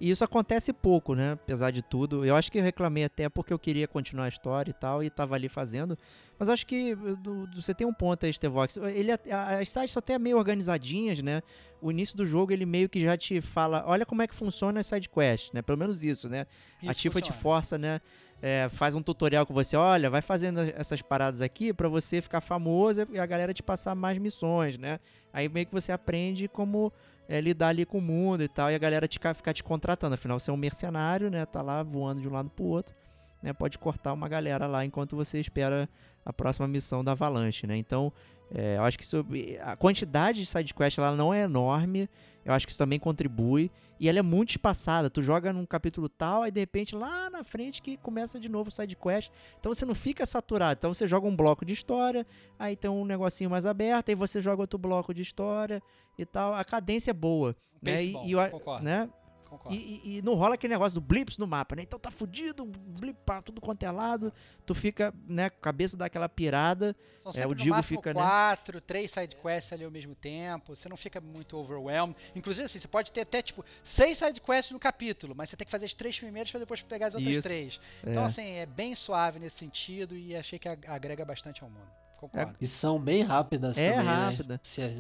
E 0.03 0.11
isso 0.11 0.25
acontece 0.25 0.73
pouco, 0.73 1.15
né? 1.15 1.33
Apesar 1.33 1.71
de 1.71 1.81
tudo. 1.81 2.25
Eu 2.27 2.35
acho 2.35 2.51
que 2.51 2.59
eu 2.59 2.63
reclamei 2.63 3.05
até 3.05 3.29
porque 3.29 3.53
eu 3.53 3.59
queria 3.59 3.87
continuar 3.87 4.25
a 4.25 4.29
história 4.29 4.71
e 4.71 4.75
tal, 4.75 5.01
e 5.05 5.09
tava 5.09 5.37
ali 5.37 5.49
fazendo. 5.49 5.97
Mas 6.37 6.49
acho 6.49 6.67
que 6.67 6.93
do- 6.97 7.47
do- 7.47 7.63
você 7.63 7.73
tem 7.73 7.87
um 7.87 7.95
ponto 7.95 8.27
aí, 8.27 8.33
Stevox. 8.33 8.77
Ele, 8.79 9.13
a- 9.13 9.59
as 9.61 9.69
sites 9.69 9.93
são 9.93 10.01
até 10.01 10.19
meio 10.19 10.37
organizadinhas, 10.39 11.23
né? 11.23 11.41
O 11.81 11.89
início 11.91 12.17
do 12.17 12.27
jogo 12.27 12.53
ele 12.53 12.67
meio 12.67 12.89
que 12.89 13.01
já 13.01 13.17
te 13.17 13.41
fala, 13.41 13.85
olha 13.87 14.05
como 14.05 14.23
é 14.23 14.27
que 14.27 14.35
funciona 14.35 14.81
as 14.81 14.87
sidequests, 14.89 15.53
né? 15.53 15.63
Pelo 15.63 15.79
menos 15.79 16.03
isso, 16.03 16.29
né? 16.29 16.47
a 16.83 16.91
Isso 16.91 17.01
Tifa 17.01 17.21
te 17.21 17.33
força, 17.33 17.79
né? 17.79 18.01
é, 18.45 18.69
faz 18.71 18.97
um 18.97 19.03
tutorial 19.05 19.47
com 19.47 19.55
você, 19.55 19.77
olha, 19.77 20.11
vai 20.11 20.21
fazendo 20.21 20.59
essas 20.75 21.01
paradas 21.01 21.41
aqui 21.41 21.73
pra 21.73 21.89
você 21.89 22.21
ficar 22.21 22.41
famoso 22.41 23.07
e 23.13 23.17
a 23.21 23.25
galera 23.25 23.55
te 23.55 23.63
passar 23.63 23.95
mais 23.95 24.19
missões, 24.19 24.77
né? 24.77 24.99
Aí 25.33 25.49
meio 25.49 25.65
que 25.65 25.73
você 25.73 25.93
aprende 25.93 26.49
como 26.49 26.93
é, 27.29 27.41
lidar 27.41 27.69
ali 27.69 27.85
com 27.87 27.99
o 27.99 28.03
mundo 28.03 28.43
e 28.43 28.49
tal, 28.49 28.71
e 28.71 28.75
a 28.75 28.79
galera 28.79 29.07
te, 29.09 29.19
ca- 29.21 29.35
ficar 29.35 29.53
te 29.53 29.63
contratando. 29.63 30.15
Afinal, 30.15 30.39
você 30.39 30.51
é 30.51 30.55
um 30.55 30.57
mercenário, 30.57 31.31
né? 31.31 31.45
Tá 31.47 31.63
lá 31.63 31.83
voando 31.83 32.21
de 32.21 32.29
um 32.29 32.33
lado 32.33 32.51
pro 32.51 32.65
outro, 32.65 32.95
né? 33.43 33.53
Pode 33.53 33.79
cortar 33.79 34.13
uma 34.13 34.29
galera 34.29 34.67
lá 34.67 34.85
enquanto 34.85 35.17
você 35.17 35.39
espera 35.41 35.89
a 36.25 36.33
próxima 36.33 36.69
missão 36.69 37.03
da 37.03 37.13
Avalanche, 37.13 37.67
né? 37.67 37.77
Então, 37.77 38.13
é, 38.55 38.77
eu 38.77 38.83
acho 38.85 38.99
que 38.99 39.05
isso, 39.05 39.25
a 39.63 39.77
quantidade 39.77 40.41
de 40.41 40.47
sidequest 40.47 40.99
ela 40.99 41.17
não 41.17 41.33
é 41.33 41.43
enorme. 41.43 42.09
Eu 42.45 42.53
acho 42.53 42.67
que 42.67 42.73
isso 42.73 42.79
também 42.79 42.99
contribui. 42.99 43.71
E 43.99 44.09
ela 44.09 44.19
é 44.19 44.23
muito 44.23 44.51
espaçada. 44.51 45.09
Tu 45.09 45.23
joga 45.23 45.53
num 45.53 45.65
capítulo 45.65 46.09
tal, 46.09 46.43
aí 46.43 46.51
de 46.51 46.61
repente 46.61 46.95
lá 46.95 47.31
na 47.31 47.45
frente 47.45 47.81
que 47.81 47.97
começa 47.97 48.39
de 48.39 48.49
novo 48.49 48.69
o 48.69 48.73
sidequest. 48.73 49.31
Então 49.59 49.73
você 49.73 49.87
não 49.87 49.95
fica 49.95 50.27
saturado. 50.27 50.79
Então 50.79 50.93
você 50.93 51.07
joga 51.07 51.27
um 51.27 51.37
bloco 51.37 51.65
de 51.65 51.73
história, 51.73 52.27
aí 52.59 52.77
tem 52.77 52.91
um 52.91 53.05
negocinho 53.05 53.49
mais 53.49 53.65
aberto, 53.65 54.09
aí 54.09 54.15
você 54.15 54.41
joga 54.41 54.61
outro 54.61 54.79
bloco 54.79 55.15
de 55.15 55.23
história 55.23 55.81
e 56.19 56.27
tal. 56.27 56.53
A 56.53 56.65
cadência 56.65 57.13
é 57.13 57.15
boa. 57.15 57.57
Né? 57.81 58.05
E, 58.05 58.17
e 58.27 58.33
eu 58.33 58.51
concordo. 58.51 58.85
né? 58.85 59.09
Concordo. 59.53 59.77
E, 59.77 60.01
e- 60.05 60.17
e 60.19 60.23
não 60.23 60.35
rola 60.35 60.55
aquele 60.55 60.73
negócio 60.73 60.95
do 60.95 61.01
blips 61.01 61.37
no 61.37 61.47
mapa, 61.47 61.77
né? 61.77 61.83
Então 61.83 61.99
tá 61.99 62.11
fudido, 62.11 62.65
blip 62.65 63.19
pra 63.25 63.43
tudo 63.43 63.61
quanto 63.61 63.83
é 63.83 63.91
lado. 63.91 64.33
Tu 64.65 64.75
fica, 64.75 65.13
né, 65.29 65.51
com 65.51 65.59
a 65.59 65.61
cabeça 65.61 65.95
daquela 65.95 66.27
pirada. 66.27 66.97
São 67.31 67.33
É, 67.43 67.47
o 67.47 67.55
Digo 67.55 67.81
fica, 67.83 68.15
né? 68.15 68.21
quatro, 68.21 68.81
três 68.81 69.11
sidequests 69.11 69.73
ali 69.73 69.85
ao 69.85 69.91
mesmo 69.91 70.15
tempo. 70.15 70.75
Você 70.75 70.89
não 70.89 70.97
fica 70.97 71.21
muito 71.21 71.57
overwhelmed. 71.59 72.17
Inclusive, 72.35 72.65
assim, 72.65 72.79
você 72.79 72.89
pode 72.89 73.13
ter 73.13 73.21
até, 73.21 73.43
tipo, 73.43 73.63
seis 73.85 74.17
sidequests 74.19 74.73
no 74.73 74.79
capítulo, 74.81 75.35
mas 75.37 75.51
você 75.51 75.57
tem 75.57 75.67
que 75.67 75.71
fazer 75.71 75.85
as 75.85 75.93
três 75.93 76.19
primeiras 76.19 76.51
pra 76.51 76.59
depois 76.59 76.81
pegar 76.83 77.09
as 77.09 77.15
outras 77.15 77.33
Isso. 77.35 77.47
três. 77.49 77.79
Então, 78.03 78.23
É. 78.23 78.27
assim, 78.27 78.43
é 78.53 78.65
bem 78.67 78.95
suave 78.95 79.39
nesse 79.39 79.59
sentido 79.59 80.17
e 80.17 80.35
achei 80.35 80.59
que 80.59 80.69
ag- 80.69 80.87
agrega 80.89 81.25
bastante 81.25 81.63
ao 81.63 81.69
mundo. 81.69 81.91
Concordo. 82.19 82.55
E 82.61 82.67
são 82.67 82.99
bem 83.01 83.23
rápidas 83.23 83.77
É 83.77 83.91
também, 83.93 84.07
rápida. 84.07 84.55
né? 84.55 84.61
Se- 84.63 84.81
É, 84.81 84.97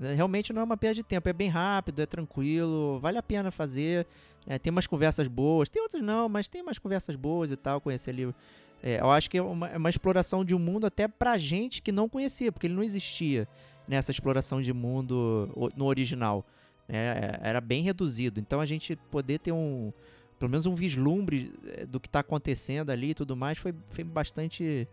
Realmente 0.00 0.52
não 0.52 0.62
é 0.62 0.64
uma 0.64 0.76
perda 0.76 0.96
de 0.96 1.02
tempo, 1.02 1.28
é 1.28 1.32
bem 1.32 1.48
rápido, 1.48 2.00
é 2.00 2.06
tranquilo, 2.06 2.98
vale 3.00 3.18
a 3.18 3.22
pena 3.22 3.50
fazer. 3.50 4.06
é, 4.46 4.58
tem 4.58 4.70
umas 4.70 4.86
conversas 4.86 5.28
boas, 5.28 5.68
tem 5.68 5.82
outras 5.82 6.02
não, 6.02 6.28
mas 6.28 6.48
tem 6.48 6.62
umas 6.62 6.78
conversas 6.78 7.14
boas 7.14 7.50
e 7.50 7.56
tal, 7.56 7.80
conhecer 7.80 8.10
ali. 8.10 8.34
é, 8.82 9.00
eu 9.00 9.10
acho 9.10 9.28
que 9.30 9.38
é 9.38 9.42
uma, 9.42 9.68
é 9.68 9.76
uma 9.76 9.90
exploração 9.90 10.44
de 10.44 10.54
um 10.54 10.58
mundo 10.58 10.86
até 10.86 11.06
pra 11.06 11.36
gente 11.38 11.82
que 11.82 11.92
não 11.92 12.08
conhecia, 12.08 12.50
porque 12.50 12.66
ele 12.66 12.74
não 12.74 12.82
existia 12.82 13.46
nessa 13.86 14.10
exploração 14.10 14.60
de 14.60 14.72
mundo 14.72 15.50
no 15.76 15.84
original. 15.86 16.44
né, 16.88 17.38
é, 17.42 17.48
era 17.48 17.60
bem 17.60 17.82
reduzido. 17.82 18.40
Então 18.40 18.60
a 18.60 18.66
gente 18.66 18.96
poder 19.10 19.38
ter 19.38 19.52
um. 19.52 19.92
Pelo 20.38 20.50
menos 20.50 20.66
um 20.66 20.74
vislumbre 20.74 21.52
é, 21.66 21.86
do 21.86 22.00
que 22.00 22.08
tá 22.08 22.18
acontecendo 22.20 22.90
ali 22.90 23.10
e 23.10 23.14
tudo 23.14 23.36
mais 23.36 23.58
foi, 23.58 23.72
foi 23.90 24.02
bastante 24.02 24.88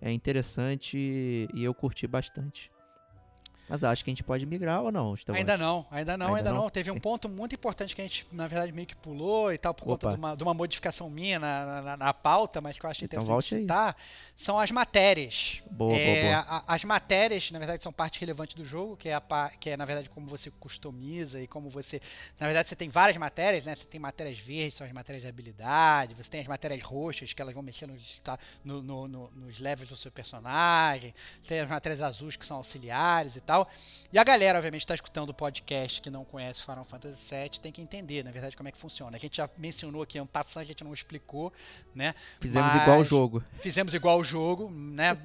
é, 0.00 0.10
interessante 0.10 0.96
e 1.52 1.62
eu 1.62 1.74
curti 1.74 2.06
bastante. 2.06 2.70
Mas 3.68 3.82
acho 3.82 4.04
que 4.04 4.10
a 4.10 4.12
gente 4.12 4.22
pode 4.22 4.44
migrar 4.44 4.82
ou 4.82 4.92
não? 4.92 5.14
Ainda 5.32 5.56
não, 5.56 5.86
ainda 5.90 6.16
não, 6.18 6.26
Ainda 6.28 6.38
ainda, 6.38 6.52
não? 6.52 6.62
não. 6.64 6.70
Teve 6.70 6.90
um 6.90 7.00
ponto 7.00 7.28
muito 7.30 7.54
importante 7.54 7.96
que 7.96 8.02
a 8.02 8.04
gente, 8.04 8.26
na 8.30 8.46
verdade, 8.46 8.70
meio 8.72 8.86
que 8.86 8.94
pulou 8.94 9.52
e 9.52 9.56
tal, 9.58 9.72
por 9.72 9.84
conta 9.84 10.06
Opa. 10.08 10.14
de 10.16 10.20
uma, 10.20 10.36
de 10.36 10.42
uma 10.42 10.52
modificação 10.52 11.08
minha 11.08 11.38
na, 11.38 11.80
na, 11.82 11.96
na 11.96 12.14
pauta, 12.14 12.60
mas 12.60 12.78
que 12.78 12.84
eu 12.84 12.90
acho 12.90 13.02
Então 13.04 13.22
interessante 13.22 13.60
citar, 13.62 13.96
são 14.36 14.58
as 14.60 14.70
matérias. 14.70 15.62
Boa, 15.70 15.96
É, 15.96 16.04
boa, 16.04 16.20
boa. 16.44 16.46
a- 16.66 16.74
as 16.74 16.84
matérias, 16.84 17.50
na 17.50 17.58
verdade, 17.58 17.82
são 17.82 17.90
parte 17.92 18.20
relevante 18.20 18.54
do 18.54 18.64
jogo, 18.66 18.98
que 18.98 19.08
é, 19.08 19.14
a, 19.14 19.50
que 19.58 19.70
é, 19.70 19.76
na 19.78 19.86
verdade, 19.86 20.10
como 20.10 20.26
você 20.26 20.50
customiza 20.60 21.40
e 21.40 21.46
como 21.46 21.70
você. 21.70 22.02
Na 22.38 22.46
verdade, 22.46 22.68
você 22.68 22.76
tem 22.76 22.90
várias 22.90 23.16
matérias, 23.16 23.64
né? 23.64 23.74
Você 23.74 23.86
tem 23.86 23.98
matérias 23.98 24.38
verdes, 24.38 24.74
são 24.74 24.86
as 24.86 24.92
matérias 24.92 25.22
de 25.22 25.28
habilidade, 25.28 26.14
você 26.14 26.28
tem 26.28 26.40
as 26.40 26.46
matérias 26.46 26.82
roxas, 26.82 27.32
que 27.32 27.40
elas 27.40 27.54
vão 27.54 27.62
mexer 27.62 27.86
nos, 27.86 28.02
esta- 28.02 28.38
no- 28.62 28.82
no- 28.82 29.08
no- 29.08 29.30
nos 29.36 29.58
levels 29.58 29.88
do 29.88 29.96
seu 29.96 30.12
personagem, 30.12 31.14
tem 31.48 31.60
as 31.60 31.68
matérias 31.68 32.02
azuis 32.02 32.36
que 32.36 32.44
são 32.44 32.58
auxiliares 32.58 33.36
e 33.36 33.40
tal. 33.40 33.53
E 34.12 34.18
a 34.18 34.24
galera, 34.24 34.58
obviamente, 34.58 34.82
está 34.82 34.94
escutando 34.94 35.30
o 35.30 35.34
podcast 35.34 36.00
que 36.00 36.10
não 36.10 36.24
conhece 36.24 36.62
Final 36.62 36.84
Fantasy 36.84 37.34
VII, 37.34 37.60
tem 37.60 37.72
que 37.72 37.82
entender, 37.82 38.22
na 38.24 38.30
verdade, 38.30 38.56
como 38.56 38.68
é 38.68 38.72
que 38.72 38.78
funciona. 38.78 39.16
A 39.16 39.20
gente 39.20 39.36
já 39.36 39.48
mencionou 39.58 40.02
aqui, 40.02 40.20
um 40.20 40.26
passando, 40.26 40.62
a 40.62 40.66
gente 40.66 40.84
não 40.84 40.92
explicou, 40.92 41.52
né? 41.94 42.14
Fizemos 42.40 42.72
igual 42.74 42.96
o 42.96 42.98
mas- 43.00 43.08
jogo. 43.08 43.44
Fizemos 43.60 43.94
igual 43.94 44.18
o 44.18 44.24
jogo, 44.24 44.70
né? 44.70 45.16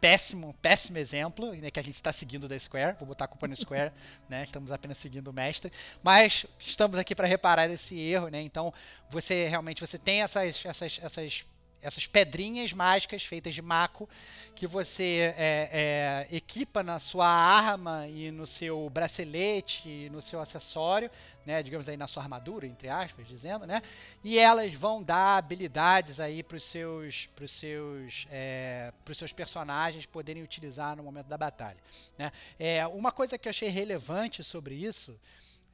péssimo, 0.00 0.54
péssimo 0.60 0.98
exemplo, 0.98 1.54
né? 1.54 1.70
Que 1.70 1.78
a 1.78 1.82
gente 1.82 1.94
está 1.94 2.12
seguindo 2.12 2.48
da 2.48 2.58
Square. 2.58 2.96
Vou 2.98 3.06
botar 3.06 3.26
a 3.26 3.28
culpa 3.28 3.46
no 3.46 3.54
Square, 3.54 3.92
né? 4.28 4.42
Estamos 4.42 4.70
apenas 4.72 4.98
seguindo 4.98 5.28
o 5.28 5.32
mestre. 5.32 5.72
Mas 6.02 6.44
estamos 6.58 6.98
aqui 6.98 7.14
para 7.14 7.26
reparar 7.28 7.70
esse 7.70 7.98
erro, 7.98 8.28
né? 8.28 8.40
Então, 8.40 8.72
você 9.10 9.46
realmente 9.46 9.80
você 9.80 9.98
tem 9.98 10.22
essas, 10.22 10.64
essas, 10.64 10.98
essas, 11.02 11.44
essas 11.82 12.06
pedrinhas 12.06 12.72
mágicas 12.72 13.24
feitas 13.24 13.54
de 13.54 13.60
maco 13.60 14.08
que 14.54 14.66
você 14.66 15.34
é, 15.36 16.28
é, 16.30 16.36
equipa 16.36 16.82
na 16.82 16.98
sua 16.98 17.26
arma 17.26 18.06
e 18.06 18.30
no 18.30 18.46
seu 18.46 18.88
bracelete, 18.88 19.88
e 19.88 20.08
no 20.10 20.22
seu 20.22 20.40
acessório, 20.40 21.10
né? 21.44 21.62
Digamos 21.62 21.88
aí 21.88 21.96
na 21.96 22.06
sua 22.06 22.22
armadura, 22.22 22.66
entre 22.66 22.88
aspas, 22.88 23.26
dizendo, 23.26 23.66
né? 23.66 23.82
e 24.22 24.38
elas 24.38 24.72
vão 24.74 25.02
dar 25.02 25.36
habilidades 25.36 26.20
aí 26.20 26.42
para 26.42 26.56
os 26.56 26.64
seus, 26.64 27.26
pros 27.34 27.50
seus, 27.50 28.26
é, 28.30 28.92
pros 29.04 29.18
seus 29.18 29.32
personagens 29.32 30.06
poderem 30.06 30.42
utilizar 30.42 30.96
no 30.96 31.02
momento 31.02 31.26
da 31.26 31.36
batalha. 31.36 31.78
Né? 32.16 32.30
É, 32.58 32.86
uma 32.86 33.10
coisa 33.10 33.36
que 33.36 33.48
eu 33.48 33.50
achei 33.50 33.68
relevante 33.68 34.44
sobre 34.44 34.74
isso 34.74 35.18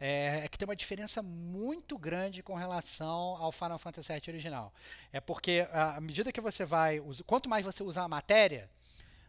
é, 0.00 0.44
é 0.44 0.48
que 0.48 0.56
tem 0.56 0.66
uma 0.66 0.76
diferença 0.76 1.22
muito 1.22 1.98
grande 1.98 2.42
com 2.42 2.54
relação 2.54 3.36
ao 3.36 3.52
Final 3.52 3.78
Fantasy 3.78 4.12
VII 4.12 4.22
original. 4.28 4.72
É 5.12 5.20
porque 5.20 5.66
à 5.72 6.00
medida 6.00 6.32
que 6.32 6.40
você 6.40 6.64
vai, 6.64 7.02
quanto 7.26 7.48
mais 7.48 7.64
você 7.64 7.82
usar 7.82 8.04
a 8.04 8.08
matéria, 8.08 8.70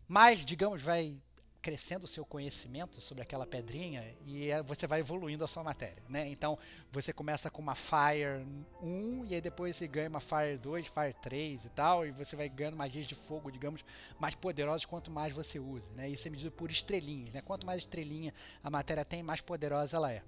mais, 0.08 0.46
digamos, 0.46 0.82
vai 0.82 1.22
crescendo 1.62 2.06
o 2.06 2.08
seu 2.08 2.26
conhecimento 2.26 3.02
sobre 3.02 3.22
aquela 3.22 3.46
pedrinha 3.46 4.16
e 4.26 4.50
é, 4.50 4.64
você 4.64 4.88
vai 4.88 5.02
evoluindo 5.02 5.44
a 5.44 5.48
sua 5.48 5.64
matéria, 5.64 6.02
né? 6.08 6.28
Então, 6.28 6.58
você 6.92 7.12
começa 7.12 7.50
com 7.50 7.62
uma 7.62 7.76
Fire 7.76 8.46
1 8.82 9.26
e 9.26 9.36
aí 9.36 9.42
depois 9.42 9.76
você 9.76 9.88
ganha 9.88 10.10
uma 10.10 10.22
Fire 10.22 10.58
2, 10.58 10.88
Fire 10.88 11.14
3 11.22 11.66
e 11.66 11.70
tal, 11.70 12.06
e 12.06 12.12
você 12.12 12.36
vai 12.36 12.48
ganhando 12.48 12.78
magias 12.78 13.06
de 13.06 13.16
fogo, 13.16 13.52
digamos, 13.52 13.84
mais 14.18 14.36
poderosas 14.36 14.86
quanto 14.86 15.12
mais 15.12 15.34
você 15.34 15.60
usa, 15.60 15.92
né? 15.94 16.10
Isso 16.10 16.28
é 16.28 16.32
medido 16.32 16.52
por 16.52 16.72
estrelinhas, 16.72 17.34
né? 17.34 17.42
Quanto 17.42 17.66
mais 17.66 17.80
estrelinha 17.80 18.34
a 18.64 18.70
matéria 18.70 19.04
tem, 19.04 19.22
mais 19.22 19.42
poderosa 19.42 19.98
ela 19.98 20.12
é. 20.12 20.24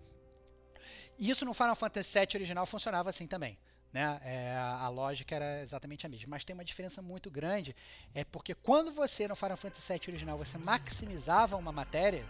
Isso 1.18 1.46
no 1.46 1.54
Final 1.54 1.76
Fantasy 1.76 2.20
VII 2.20 2.28
original 2.36 2.66
funcionava 2.66 3.10
assim 3.10 3.28
também. 3.28 3.58
Né? 3.94 4.20
É, 4.24 4.56
a 4.58 4.88
lógica 4.88 5.36
era 5.36 5.62
exatamente 5.62 6.06
a 6.06 6.10
mesma. 6.10 6.30
Mas 6.30 6.46
tem 6.46 6.54
uma 6.54 6.64
diferença 6.64 7.02
muito 7.02 7.30
grande. 7.30 7.76
É 8.14 8.24
porque 8.24 8.56
quando 8.56 8.92
você 8.92 9.28
no 9.28 9.36
Final 9.36 9.58
Fantasy 9.58 9.94
VII 9.94 10.02
original 10.10 10.38
você 10.38 10.58
maximizava 10.58 11.58
uma 11.58 11.72
matéria, 11.72 12.26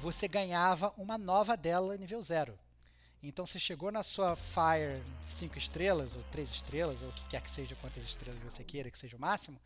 você 0.00 0.28
ganhava 0.28 0.92
uma 0.96 1.18
nova 1.18 1.56
dela 1.56 1.96
nível 1.96 2.22
0. 2.22 2.58
Então 3.22 3.44
você 3.44 3.58
chegou 3.58 3.90
na 3.90 4.04
sua 4.04 4.36
Fire 4.36 5.02
5 5.28 5.58
estrelas, 5.58 6.14
ou 6.14 6.22
3 6.30 6.48
estrelas, 6.48 7.02
ou 7.02 7.08
o 7.08 7.12
que 7.12 7.24
quer 7.26 7.42
que 7.42 7.50
seja, 7.50 7.74
quantas 7.80 8.04
estrelas 8.04 8.40
você 8.42 8.62
queira 8.62 8.90
que 8.90 8.98
seja 8.98 9.16
o 9.16 9.20
máximo, 9.20 9.60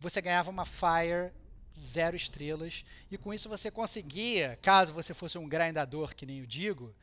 você 0.00 0.20
ganhava 0.22 0.50
uma 0.50 0.64
Fire 0.64 1.30
0 1.78 2.16
estrelas, 2.16 2.86
e 3.10 3.18
com 3.18 3.34
isso 3.34 3.50
você 3.50 3.70
conseguia, 3.70 4.58
caso 4.62 4.94
você 4.94 5.12
fosse 5.12 5.36
um 5.36 5.46
grindador 5.46 6.14
que 6.14 6.24
nem 6.24 6.38
eu 6.38 6.46
digo, 6.46 6.94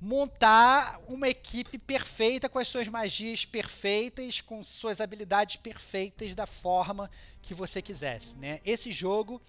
montar 0.00 1.00
uma 1.08 1.28
equipe 1.28 1.78
perfeita 1.78 2.48
com 2.48 2.58
as 2.58 2.68
suas 2.68 2.86
magias 2.88 3.44
perfeitas, 3.44 4.40
com 4.40 4.62
suas 4.62 5.00
habilidades 5.00 5.56
perfeitas 5.56 6.34
da 6.34 6.46
forma 6.46 7.10
que 7.40 7.54
você 7.54 7.80
quisesse, 7.80 8.36
né? 8.36 8.60
Esse 8.64 8.92
jogo 8.92 9.40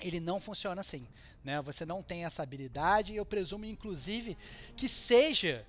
ele 0.00 0.20
não 0.20 0.38
funciona 0.40 0.80
assim, 0.80 1.08
né? 1.42 1.60
Você 1.62 1.84
não 1.84 2.02
tem 2.02 2.24
essa 2.24 2.42
habilidade 2.42 3.12
e 3.12 3.16
eu 3.16 3.24
presumo 3.24 3.64
inclusive 3.64 4.36
que 4.76 4.88
seja 4.88 5.66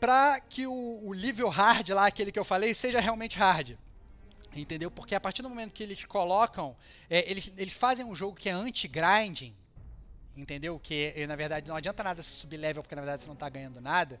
para 0.00 0.40
que 0.40 0.66
o, 0.66 1.00
o 1.04 1.14
nível 1.14 1.48
hard 1.48 1.88
lá, 1.90 2.06
aquele 2.06 2.32
que 2.32 2.38
eu 2.38 2.44
falei, 2.44 2.74
seja 2.74 3.00
realmente 3.00 3.38
hard. 3.38 3.76
Entendeu? 4.54 4.90
Porque 4.90 5.14
a 5.14 5.20
partir 5.20 5.42
do 5.42 5.48
momento 5.48 5.72
que 5.72 5.82
eles 5.82 6.04
colocam, 6.04 6.76
é, 7.10 7.30
eles, 7.30 7.52
eles 7.56 7.72
fazem 7.72 8.04
um 8.04 8.14
jogo 8.14 8.36
que 8.36 8.48
é 8.48 8.52
anti-grinding, 8.52 9.54
entendeu? 10.38 10.78
Que 10.78 11.12
eh, 11.14 11.26
na 11.26 11.36
verdade 11.36 11.68
não 11.68 11.76
adianta 11.76 12.02
nada 12.02 12.22
se 12.22 12.30
subir 12.30 12.56
level 12.56 12.82
porque 12.82 12.94
na 12.94 13.02
verdade 13.02 13.22
você 13.22 13.28
não 13.28 13.36
tá 13.36 13.48
ganhando 13.48 13.80
nada. 13.80 14.20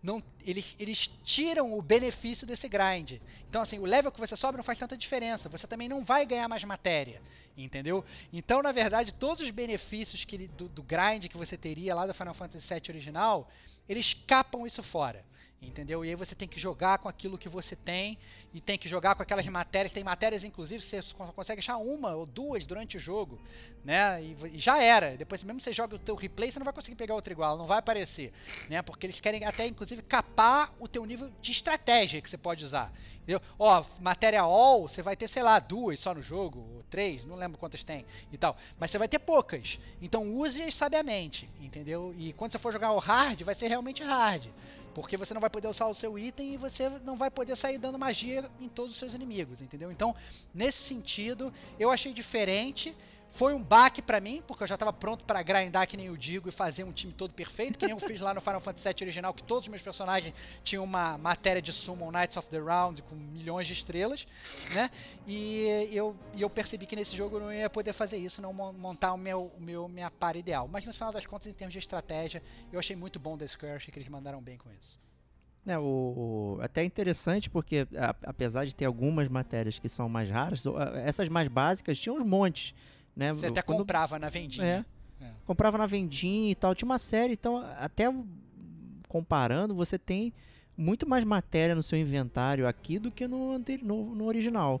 Não, 0.00 0.22
eles, 0.46 0.76
eles 0.78 1.10
tiram 1.24 1.76
o 1.76 1.82
benefício 1.82 2.46
desse 2.46 2.68
grind. 2.68 3.20
Então, 3.48 3.62
assim, 3.62 3.80
o 3.80 3.84
level 3.84 4.12
que 4.12 4.20
você 4.20 4.36
sobe 4.36 4.56
não 4.56 4.62
faz 4.62 4.78
tanta 4.78 4.96
diferença. 4.96 5.48
Você 5.48 5.66
também 5.66 5.88
não 5.88 6.04
vai 6.04 6.24
ganhar 6.24 6.48
mais 6.48 6.62
matéria, 6.62 7.20
entendeu? 7.56 8.04
Então, 8.32 8.62
na 8.62 8.70
verdade, 8.70 9.12
todos 9.12 9.42
os 9.42 9.50
benefícios 9.50 10.24
que 10.24 10.46
do, 10.46 10.68
do 10.68 10.84
grind 10.84 11.26
que 11.26 11.36
você 11.36 11.56
teria 11.56 11.96
lá 11.96 12.06
do 12.06 12.14
Final 12.14 12.32
Fantasy 12.32 12.72
VII 12.72 12.82
original, 12.90 13.50
eles 13.88 14.14
capam 14.14 14.64
isso 14.66 14.84
fora. 14.84 15.24
Entendeu? 15.60 16.04
E 16.04 16.10
aí 16.10 16.14
você 16.14 16.36
tem 16.36 16.46
que 16.46 16.60
jogar 16.60 16.98
com 16.98 17.08
aquilo 17.08 17.36
que 17.36 17.48
você 17.48 17.74
tem 17.74 18.16
e 18.54 18.60
tem 18.60 18.78
que 18.78 18.88
jogar 18.88 19.16
com 19.16 19.22
aquelas 19.24 19.46
matérias. 19.48 19.90
Tem 19.90 20.04
matérias, 20.04 20.44
inclusive, 20.44 20.84
você 20.84 21.00
consegue 21.34 21.58
achar 21.58 21.78
uma 21.78 22.14
ou 22.14 22.24
duas 22.24 22.64
durante 22.64 22.96
o 22.96 23.00
jogo, 23.00 23.40
né? 23.84 24.22
E, 24.22 24.36
e 24.52 24.58
já 24.60 24.80
era. 24.80 25.16
Depois, 25.16 25.42
mesmo 25.42 25.60
você 25.60 25.72
joga 25.72 25.96
o 25.96 25.98
teu 25.98 26.14
replay, 26.14 26.52
você 26.52 26.60
não 26.60 26.64
vai 26.64 26.72
conseguir 26.72 26.94
pegar 26.94 27.16
outro 27.16 27.32
igual, 27.32 27.58
não 27.58 27.66
vai 27.66 27.78
aparecer, 27.78 28.32
né? 28.68 28.82
Porque 28.82 29.04
eles 29.04 29.20
querem 29.20 29.44
até, 29.44 29.66
inclusive, 29.66 30.00
capar 30.02 30.72
o 30.78 30.86
teu 30.86 31.04
nível 31.04 31.28
de 31.42 31.50
estratégia 31.50 32.22
que 32.22 32.30
você 32.30 32.38
pode 32.38 32.64
usar. 32.64 32.92
Entendeu? 33.16 33.42
Ó, 33.58 33.84
matéria 34.00 34.42
all, 34.42 34.88
você 34.88 35.02
vai 35.02 35.16
ter, 35.16 35.26
sei 35.26 35.42
lá, 35.42 35.58
duas 35.58 35.98
só 35.98 36.14
no 36.14 36.22
jogo, 36.22 36.60
ou 36.60 36.84
três, 36.88 37.24
não 37.24 37.34
lembro 37.34 37.58
quantas 37.58 37.82
tem 37.82 38.06
e 38.32 38.38
tal. 38.38 38.56
Mas 38.78 38.92
você 38.92 38.98
vai 38.98 39.08
ter 39.08 39.18
poucas. 39.18 39.80
Então 40.00 40.24
use-as 40.36 40.76
sabiamente, 40.76 41.50
entendeu? 41.60 42.14
E 42.16 42.32
quando 42.32 42.52
você 42.52 42.58
for 42.58 42.72
jogar 42.72 42.92
o 42.92 42.98
hard, 42.98 43.42
vai 43.42 43.56
ser 43.56 43.66
realmente 43.66 44.04
hard. 44.04 44.46
Porque 45.00 45.16
você 45.16 45.32
não 45.32 45.40
vai 45.40 45.48
poder 45.48 45.68
usar 45.68 45.86
o 45.86 45.94
seu 45.94 46.18
item 46.18 46.54
e 46.54 46.56
você 46.56 46.88
não 47.04 47.16
vai 47.16 47.30
poder 47.30 47.54
sair 47.54 47.78
dando 47.78 47.96
magia 47.96 48.50
em 48.60 48.68
todos 48.68 48.92
os 48.92 48.98
seus 48.98 49.14
inimigos, 49.14 49.62
entendeu? 49.62 49.92
Então, 49.92 50.12
nesse 50.52 50.78
sentido, 50.78 51.54
eu 51.78 51.90
achei 51.90 52.12
diferente. 52.12 52.96
Foi 53.30 53.54
um 53.54 53.62
baque 53.62 54.02
pra 54.02 54.20
mim, 54.20 54.42
porque 54.46 54.62
eu 54.64 54.66
já 54.66 54.76
tava 54.76 54.92
pronto 54.92 55.24
pra 55.24 55.42
grindar 55.42 55.86
que 55.86 55.96
nem 55.96 56.06
eu 56.06 56.16
digo 56.16 56.48
e 56.48 56.52
fazer 56.52 56.82
um 56.82 56.90
time 56.90 57.12
todo 57.12 57.32
perfeito, 57.32 57.78
que 57.78 57.84
nem 57.86 57.92
eu 57.94 57.98
fiz 58.00 58.20
lá 58.20 58.34
no 58.34 58.40
Final 58.40 58.60
Fantasy 58.60 58.88
VII 58.88 58.96
original, 59.02 59.32
que 59.32 59.44
todos 59.44 59.64
os 59.64 59.68
meus 59.68 59.82
personagens 59.82 60.34
tinham 60.64 60.82
uma 60.82 61.16
matéria 61.18 61.62
de 61.62 61.72
Summon 61.72 62.10
Knights 62.10 62.36
of 62.36 62.48
the 62.48 62.58
Round 62.58 63.00
com 63.02 63.14
milhões 63.14 63.66
de 63.66 63.74
estrelas, 63.74 64.26
né? 64.74 64.90
E 65.26 65.88
eu, 65.92 66.16
e 66.34 66.42
eu 66.42 66.50
percebi 66.50 66.84
que 66.86 66.96
nesse 66.96 67.14
jogo 67.16 67.36
eu 67.36 67.40
não 67.40 67.52
ia 67.52 67.70
poder 67.70 67.92
fazer 67.92 68.16
isso, 68.16 68.42
não 68.42 68.52
mon- 68.52 68.72
montar 68.72 69.12
o 69.12 69.18
meu, 69.18 69.52
o 69.56 69.60
meu 69.60 69.86
minha 69.88 70.10
para 70.10 70.36
ideal. 70.38 70.66
Mas 70.66 70.84
no 70.86 70.92
final 70.92 71.12
das 71.12 71.24
contas, 71.26 71.46
em 71.46 71.52
termos 71.52 71.72
de 71.72 71.78
estratégia, 71.78 72.42
eu 72.72 72.78
achei 72.78 72.96
muito 72.96 73.20
bom 73.20 73.36
da 73.36 73.46
Square, 73.46 73.74
achei 73.76 73.92
que 73.92 73.98
eles 73.98 74.08
mandaram 74.08 74.40
bem 74.42 74.56
com 74.56 74.70
isso. 74.72 74.98
É, 75.66 75.78
o, 75.78 76.56
o- 76.56 76.58
até 76.62 76.82
interessante 76.82 77.48
porque, 77.50 77.86
a- 77.96 78.16
apesar 78.24 78.64
de 78.64 78.74
ter 78.74 78.86
algumas 78.86 79.28
matérias 79.28 79.78
que 79.78 79.88
são 79.88 80.08
mais 80.08 80.28
raras, 80.30 80.64
o- 80.64 80.76
essas 81.04 81.28
mais 81.28 81.46
básicas 81.46 81.98
tinham 81.98 82.16
uns 82.16 82.24
montes, 82.24 82.74
né? 83.18 83.34
Você 83.34 83.46
até 83.46 83.60
Quando- 83.60 83.78
comprava 83.78 84.18
na 84.18 84.28
vendinha. 84.30 84.86
É. 85.20 85.24
É. 85.24 85.30
comprava 85.44 85.76
na 85.76 85.84
vendinha 85.86 86.52
e 86.52 86.54
tal. 86.54 86.74
Tinha 86.76 86.86
uma 86.86 86.98
série, 86.98 87.32
então, 87.32 87.58
até 87.78 88.04
comparando, 89.08 89.74
você 89.74 89.98
tem 89.98 90.32
muito 90.76 91.08
mais 91.08 91.24
matéria 91.24 91.74
no 91.74 91.82
seu 91.82 91.98
inventário 91.98 92.68
aqui 92.68 92.98
do 93.00 93.10
que 93.10 93.26
no, 93.26 93.58
no, 93.82 94.14
no 94.14 94.24
original. 94.26 94.80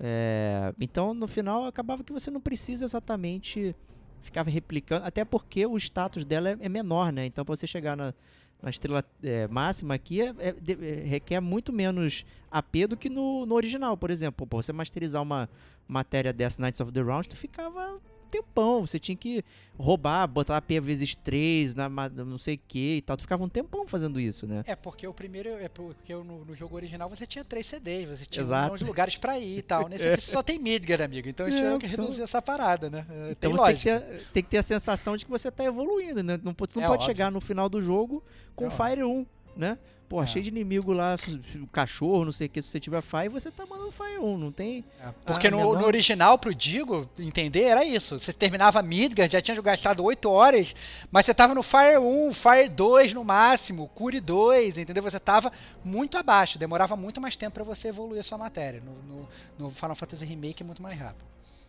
É, 0.00 0.74
então, 0.80 1.14
no 1.14 1.28
final, 1.28 1.64
acabava 1.66 2.02
que 2.02 2.12
você 2.12 2.30
não 2.30 2.40
precisa 2.40 2.84
exatamente 2.84 3.74
ficar 4.22 4.44
replicando, 4.46 5.06
até 5.06 5.24
porque 5.24 5.64
o 5.64 5.76
status 5.76 6.24
dela 6.24 6.50
é, 6.50 6.56
é 6.60 6.68
menor, 6.68 7.12
né? 7.12 7.24
Então, 7.26 7.44
pra 7.44 7.54
você 7.54 7.66
chegar 7.66 7.96
na, 7.96 8.12
na 8.62 8.70
estrela 8.70 9.04
é, 9.22 9.46
máxima 9.48 9.94
aqui, 9.94 10.20
é- 10.20 10.34
é- 10.38 10.52
de- 10.52 10.72
é, 10.84 11.04
requer 11.04 11.40
muito 11.40 11.72
menos 11.72 12.24
AP 12.50 12.86
do 12.88 12.96
que 12.96 13.08
no, 13.08 13.44
no 13.46 13.54
original, 13.54 13.96
por 13.96 14.10
exemplo. 14.10 14.46
Pra 14.46 14.56
você 14.56 14.72
masterizar 14.72 15.22
uma 15.22 15.48
matéria 15.86 16.32
dessa 16.32 16.60
Knights 16.62 16.80
of 16.80 16.90
the 16.92 17.00
Round, 17.00 17.28
tu 17.28 17.36
ficava 17.36 18.00
tempão. 18.26 18.86
Você 18.86 18.98
tinha 18.98 19.16
que 19.16 19.44
roubar, 19.78 20.26
botar 20.26 20.56
AP 20.56 20.70
vezes 20.80 21.14
3, 21.16 21.74
na, 21.74 21.88
não 21.88 22.38
sei 22.38 22.54
o 22.56 22.60
que 22.68 22.96
e 22.96 23.02
tal. 23.02 23.16
Tu 23.16 23.22
ficava 23.22 23.42
um 23.44 23.48
tempão 23.48 23.86
fazendo 23.86 24.18
isso, 24.20 24.46
né? 24.46 24.62
É, 24.66 24.74
porque 24.76 25.06
o 25.06 25.14
primeiro, 25.14 25.48
é 25.50 25.68
porque 25.68 26.14
no, 26.14 26.44
no 26.44 26.54
jogo 26.54 26.76
original 26.76 27.08
você 27.08 27.26
tinha 27.26 27.44
três 27.44 27.66
CDs, 27.66 28.08
você 28.18 28.26
tinha 28.26 28.42
Exato. 28.42 28.76
de 28.78 28.84
lugares 28.84 29.16
pra 29.16 29.38
ir 29.38 29.58
e 29.58 29.62
tal. 29.62 29.86
Nesse 29.88 30.08
aqui 30.08 30.20
você 30.20 30.30
só 30.30 30.42
tem 30.42 30.58
Midgar, 30.58 31.00
amigo. 31.02 31.28
Então 31.28 31.46
eles 31.46 31.54
É, 31.54 31.58
tiveram 31.58 31.78
que 31.78 31.86
então- 31.86 32.04
reduzir 32.04 32.22
essa 32.22 32.40
parada, 32.42 32.90
né? 32.90 33.06
É, 33.10 33.30
Então 33.32 33.50
tem 33.50 33.58
você 33.58 33.64
tem 33.64 33.76
que, 33.76 33.82
ter, 33.84 34.26
tem 34.32 34.42
que 34.42 34.48
ter 34.50 34.58
a 34.58 34.62
sensação 34.62 35.16
de 35.16 35.24
que 35.24 35.30
você 35.30 35.50
tá 35.50 35.64
evoluindo, 35.64 36.22
né? 36.22 36.38
Não, 36.42 36.52
pode- 36.54 36.72
você 36.72 36.78
não 36.78 36.84
É 36.86 36.88
pode 36.88 37.02
óbvio. 37.02 37.14
chegar 37.14 37.30
no 37.30 37.40
final 37.40 37.68
do 37.68 37.80
jogo 37.80 38.22
com 38.54 38.66
É 38.66 38.70
Fire 38.70 39.04
1, 39.04 39.26
né? 39.56 39.78
Pô, 40.08 40.22
É. 40.22 40.26
cheio 40.26 40.42
de 40.44 40.50
inimigo 40.50 40.92
lá, 40.92 41.16
o 41.60 41.66
cachorro, 41.66 42.24
não 42.24 42.30
sei 42.30 42.46
o 42.46 42.50
que, 42.50 42.62
se 42.62 42.68
você 42.68 42.78
tiver 42.78 43.02
Fire, 43.02 43.28
você 43.28 43.50
tá 43.50 43.66
mandando 43.66 43.90
Fire 43.90 44.18
1, 44.20 44.38
não 44.38 44.52
tem... 44.52 44.84
É, 45.00 45.08
Porque 45.24 45.48
Ah, 45.48 45.50
no, 45.50 45.56
menor- 45.56 45.80
no 45.80 45.84
original, 45.86 46.38
pro 46.38 46.54
Digo 46.54 47.10
entender, 47.18 47.62
era 47.64 47.84
isso. 47.84 48.16
Você 48.16 48.32
terminava 48.32 48.80
Midgard, 48.82 49.32
já 49.32 49.42
tinha 49.42 49.60
gastado 49.60 50.04
8 50.04 50.30
horas, 50.30 50.76
mas 51.10 51.26
você 51.26 51.34
tava 51.34 51.54
no 51.56 51.62
Fire 51.62 51.98
1, 51.98 52.32
Fire 52.32 52.68
2 52.68 53.12
no 53.14 53.24
máximo, 53.24 53.88
Cure 53.96 54.20
2, 54.20 54.78
entendeu? 54.78 55.02
Você 55.02 55.18
tava 55.18 55.50
muito 55.84 56.16
abaixo, 56.16 56.56
demorava 56.56 56.94
muito 56.96 57.20
mais 57.20 57.36
tempo 57.36 57.54
pra 57.54 57.64
você 57.64 57.88
evoluir 57.88 58.20
a 58.20 58.22
sua 58.22 58.38
matéria. 58.38 58.80
No, 58.80 58.92
no- 59.02 59.28
no 59.58 59.70
Final 59.72 59.96
Fantasy 59.96 60.24
Remake 60.24 60.62
é 60.62 60.66
muito 60.66 60.80
mais 60.82 60.96
rápido. 60.96 61.24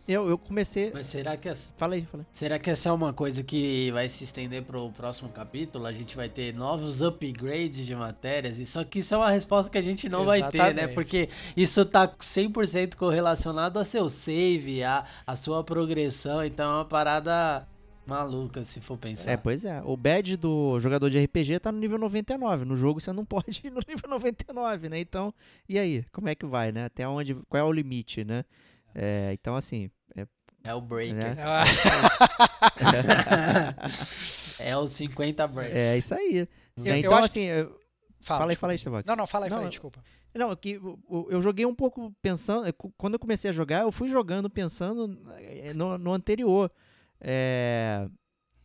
Eu, 0.08 0.26
eu 0.26 0.38
comecei... 0.38 0.90
Mas 0.92 1.06
será 1.06 1.36
que, 1.36 1.48
essa, 1.48 1.74
Fala 1.76 1.94
aí, 1.94 2.06
fala 2.06 2.22
aí. 2.22 2.26
será 2.32 2.58
que 2.58 2.70
essa 2.70 2.88
é 2.88 2.92
uma 2.92 3.12
coisa 3.12 3.42
que 3.42 3.90
vai 3.92 4.08
se 4.08 4.24
estender 4.24 4.62
pro 4.62 4.90
próximo 4.90 5.28
capítulo? 5.28 5.84
A 5.84 5.92
gente 5.92 6.16
vai 6.16 6.30
ter 6.30 6.54
novos 6.54 7.02
upgrades 7.02 7.84
de 7.84 7.94
matérias? 7.94 8.58
E 8.58 8.64
só 8.64 8.82
que 8.84 9.00
isso 9.00 9.14
é 9.14 9.18
uma 9.18 9.30
resposta 9.30 9.70
que 9.70 9.76
a 9.76 9.82
gente 9.82 10.08
não 10.08 10.24
vai 10.24 10.40
ter, 10.50 10.58
né? 10.58 10.68
Exatamente. 10.68 10.94
Porque 10.94 11.28
isso 11.54 11.84
tá 11.84 12.08
100% 12.08 12.96
correlacionado 12.96 13.78
a 13.78 13.84
seu 13.84 14.08
save, 14.08 14.82
a, 14.82 15.04
a 15.26 15.36
sua 15.36 15.62
progressão. 15.62 16.42
Então 16.42 16.70
é 16.70 16.74
uma 16.76 16.84
parada 16.86 17.68
maluca, 18.08 18.64
se 18.64 18.80
for 18.80 18.96
pensar. 18.96 19.30
É, 19.30 19.36
pois 19.36 19.64
é. 19.64 19.82
O 19.84 19.94
badge 19.94 20.36
do 20.38 20.80
jogador 20.80 21.10
de 21.10 21.22
RPG 21.22 21.60
tá 21.60 21.70
no 21.70 21.78
nível 21.78 21.98
99. 21.98 22.64
No 22.64 22.74
jogo 22.74 22.98
você 23.00 23.12
não 23.12 23.24
pode 23.24 23.60
ir 23.62 23.70
no 23.70 23.80
nível 23.86 24.08
99, 24.08 24.88
né? 24.88 24.98
Então, 24.98 25.34
e 25.68 25.78
aí? 25.78 26.04
Como 26.10 26.28
é 26.28 26.34
que 26.34 26.46
vai, 26.46 26.72
né? 26.72 26.86
Até 26.86 27.06
onde. 27.06 27.34
Qual 27.34 27.60
é 27.60 27.64
o 27.64 27.72
limite, 27.72 28.24
né? 28.24 28.44
É, 29.00 29.30
então, 29.32 29.54
assim. 29.54 29.88
É 30.64 30.74
o 30.74 30.80
breaker. 30.80 31.14
Né? 31.14 31.34
é 34.58 34.76
o 34.76 34.86
50 34.86 35.46
breaker. 35.48 35.76
É 35.76 35.96
isso 35.96 36.14
aí. 36.14 36.48
né? 36.76 36.90
eu 36.90 36.96
Então, 36.96 37.14
acho 37.14 37.24
assim. 37.26 37.42
eu- 37.42 37.78
Fala, 38.20 38.40
Fala 38.40 38.50
aí, 38.52 38.56
fala 38.56 38.72
aí, 38.72 38.76
Starbucks. 38.76 39.06
Não, 39.08 39.14
não, 39.14 39.26
fala 39.28 39.46
aí, 39.46 39.50
Não, 39.50 39.56
fala 39.56 39.62
aí, 39.62 39.66
eu- 39.68 39.70
desculpa. 39.70 40.02
Não, 40.34 40.54
que 40.56 40.80
eu 41.30 41.40
joguei 41.40 41.64
um 41.64 41.74
pouco 41.74 42.12
pensando. 42.20 42.66
é, 42.66 42.72
Quando 42.96 43.14
eu 43.14 43.18
comecei 43.18 43.48
a 43.48 43.52
jogar, 43.52 43.82
eu 43.82 43.92
fui 43.92 44.10
jogando 44.10 44.50
pensando 44.50 45.18
eh, 45.38 45.72
no, 45.74 45.96
no 45.96 46.12
anterior. 46.12 46.70
É, 47.20 48.06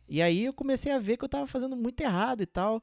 e 0.08 0.20
aí 0.20 0.44
eu 0.44 0.52
comecei 0.52 0.92
a 0.92 0.98
ver 0.98 1.16
que 1.16 1.24
eu 1.24 1.28
tava 1.28 1.46
fazendo 1.46 1.74
muito 1.76 2.00
errado 2.00 2.42
e 2.42 2.46
tal. 2.46 2.82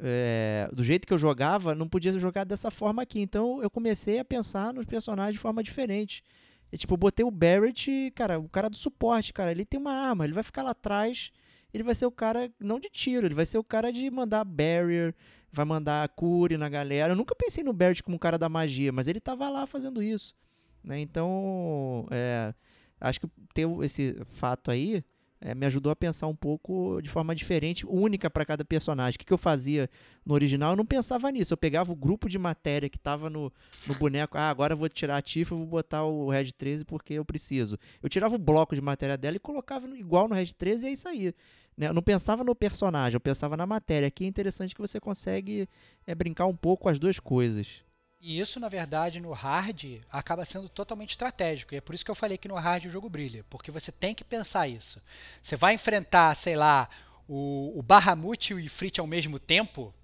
É, 0.00 0.68
do 0.72 0.82
jeito 0.84 1.06
que 1.06 1.12
eu 1.14 1.18
jogava, 1.18 1.74
não 1.74 1.88
podia 1.88 2.12
jogar 2.18 2.44
dessa 2.44 2.70
forma 2.70 3.02
aqui. 3.02 3.20
Então 3.20 3.62
eu 3.62 3.70
comecei 3.70 4.18
a 4.18 4.24
pensar 4.24 4.74
nos 4.74 4.84
personagens 4.84 5.34
de 5.34 5.40
forma 5.40 5.62
diferente. 5.62 6.22
E, 6.72 6.78
tipo, 6.78 6.94
eu 6.94 6.98
botei 6.98 7.24
o 7.24 7.30
Barrett, 7.30 8.12
cara, 8.14 8.38
o 8.38 8.48
cara 8.48 8.70
do 8.70 8.76
suporte, 8.76 9.32
cara, 9.32 9.50
ele 9.50 9.64
tem 9.64 9.80
uma 9.80 9.92
arma, 9.92 10.24
ele 10.24 10.32
vai 10.32 10.42
ficar 10.42 10.62
lá 10.62 10.70
atrás, 10.70 11.32
ele 11.74 11.82
vai 11.82 11.94
ser 11.94 12.06
o 12.06 12.10
cara, 12.10 12.50
não 12.60 12.78
de 12.78 12.88
tiro, 12.88 13.26
ele 13.26 13.34
vai 13.34 13.46
ser 13.46 13.58
o 13.58 13.64
cara 13.64 13.92
de 13.92 14.10
mandar 14.10 14.44
barrier, 14.44 15.14
vai 15.52 15.64
mandar 15.64 16.08
cure 16.10 16.56
na 16.56 16.68
galera. 16.68 17.12
Eu 17.12 17.16
nunca 17.16 17.34
pensei 17.34 17.64
no 17.64 17.72
Barrett 17.72 18.02
como 18.02 18.16
um 18.16 18.18
cara 18.18 18.38
da 18.38 18.48
magia, 18.48 18.92
mas 18.92 19.08
ele 19.08 19.20
tava 19.20 19.48
lá 19.48 19.66
fazendo 19.66 20.02
isso. 20.02 20.34
Né? 20.82 21.00
Então, 21.00 22.06
é, 22.10 22.54
acho 23.00 23.20
que 23.20 23.28
ter 23.52 23.68
esse 23.82 24.16
fato 24.24 24.70
aí 24.70 25.04
é, 25.40 25.54
me 25.54 25.64
ajudou 25.66 25.90
a 25.90 25.96
pensar 25.96 26.26
um 26.26 26.36
pouco 26.36 27.00
de 27.00 27.08
forma 27.08 27.34
diferente, 27.34 27.86
única 27.86 28.28
para 28.28 28.44
cada 28.44 28.64
personagem. 28.64 29.16
O 29.16 29.18
que, 29.18 29.24
que 29.24 29.32
eu 29.32 29.38
fazia 29.38 29.88
no 30.24 30.34
original? 30.34 30.72
Eu 30.72 30.76
não 30.76 30.84
pensava 30.84 31.30
nisso. 31.30 31.54
Eu 31.54 31.56
pegava 31.56 31.90
o 31.90 31.96
grupo 31.96 32.28
de 32.28 32.38
matéria 32.38 32.90
que 32.90 32.98
tava 32.98 33.30
no, 33.30 33.50
no 33.86 33.94
boneco. 33.94 34.36
Ah, 34.36 34.50
agora 34.50 34.74
eu 34.74 34.76
vou 34.76 34.88
tirar 34.88 35.16
a 35.16 35.22
Tifa 35.22 35.54
e 35.54 35.58
vou 35.58 35.66
botar 35.66 36.04
o 36.04 36.28
Red 36.28 36.52
13 36.52 36.84
porque 36.84 37.14
eu 37.14 37.24
preciso. 37.24 37.78
Eu 38.02 38.08
tirava 38.08 38.34
o 38.34 38.38
bloco 38.38 38.74
de 38.74 38.82
matéria 38.82 39.16
dela 39.16 39.36
e 39.36 39.40
colocava 39.40 39.88
igual 39.96 40.28
no 40.28 40.34
Red 40.34 40.52
13 40.54 40.84
e 40.84 40.88
é 40.88 40.92
isso 40.92 41.08
aí. 41.08 41.34
né? 41.74 41.88
Eu 41.88 41.94
não 41.94 42.02
pensava 42.02 42.44
no 42.44 42.54
personagem, 42.54 43.16
eu 43.16 43.20
pensava 43.20 43.56
na 43.56 43.66
matéria. 43.66 44.08
Aqui 44.08 44.24
é 44.24 44.26
interessante 44.26 44.74
que 44.74 44.80
você 44.80 45.00
consegue 45.00 45.66
é, 46.06 46.14
brincar 46.14 46.46
um 46.46 46.56
pouco 46.56 46.82
com 46.82 46.88
as 46.90 46.98
duas 46.98 47.18
coisas. 47.18 47.82
E 48.20 48.38
isso, 48.38 48.60
na 48.60 48.68
verdade, 48.68 49.18
no 49.18 49.32
hard 49.32 50.02
acaba 50.12 50.44
sendo 50.44 50.68
totalmente 50.68 51.10
estratégico. 51.10 51.74
E 51.74 51.78
é 51.78 51.80
por 51.80 51.94
isso 51.94 52.04
que 52.04 52.10
eu 52.10 52.14
falei 52.14 52.36
que 52.36 52.48
no 52.48 52.54
hard 52.54 52.84
o 52.84 52.90
jogo 52.90 53.08
brilha. 53.08 53.44
Porque 53.48 53.70
você 53.70 53.90
tem 53.90 54.14
que 54.14 54.22
pensar 54.22 54.68
isso. 54.68 55.00
Você 55.40 55.56
vai 55.56 55.72
enfrentar, 55.72 56.36
sei 56.36 56.54
lá, 56.54 56.88
o, 57.26 57.72
o 57.78 57.82
Bahamut 57.82 58.52
e 58.52 58.54
o 58.54 58.60
Ifrit 58.60 59.00
ao 59.00 59.06
mesmo 59.06 59.38
tempo, 59.38 59.94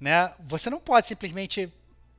né? 0.00 0.32
Você 0.40 0.68
não 0.68 0.80
pode 0.80 1.06
simplesmente 1.06 1.72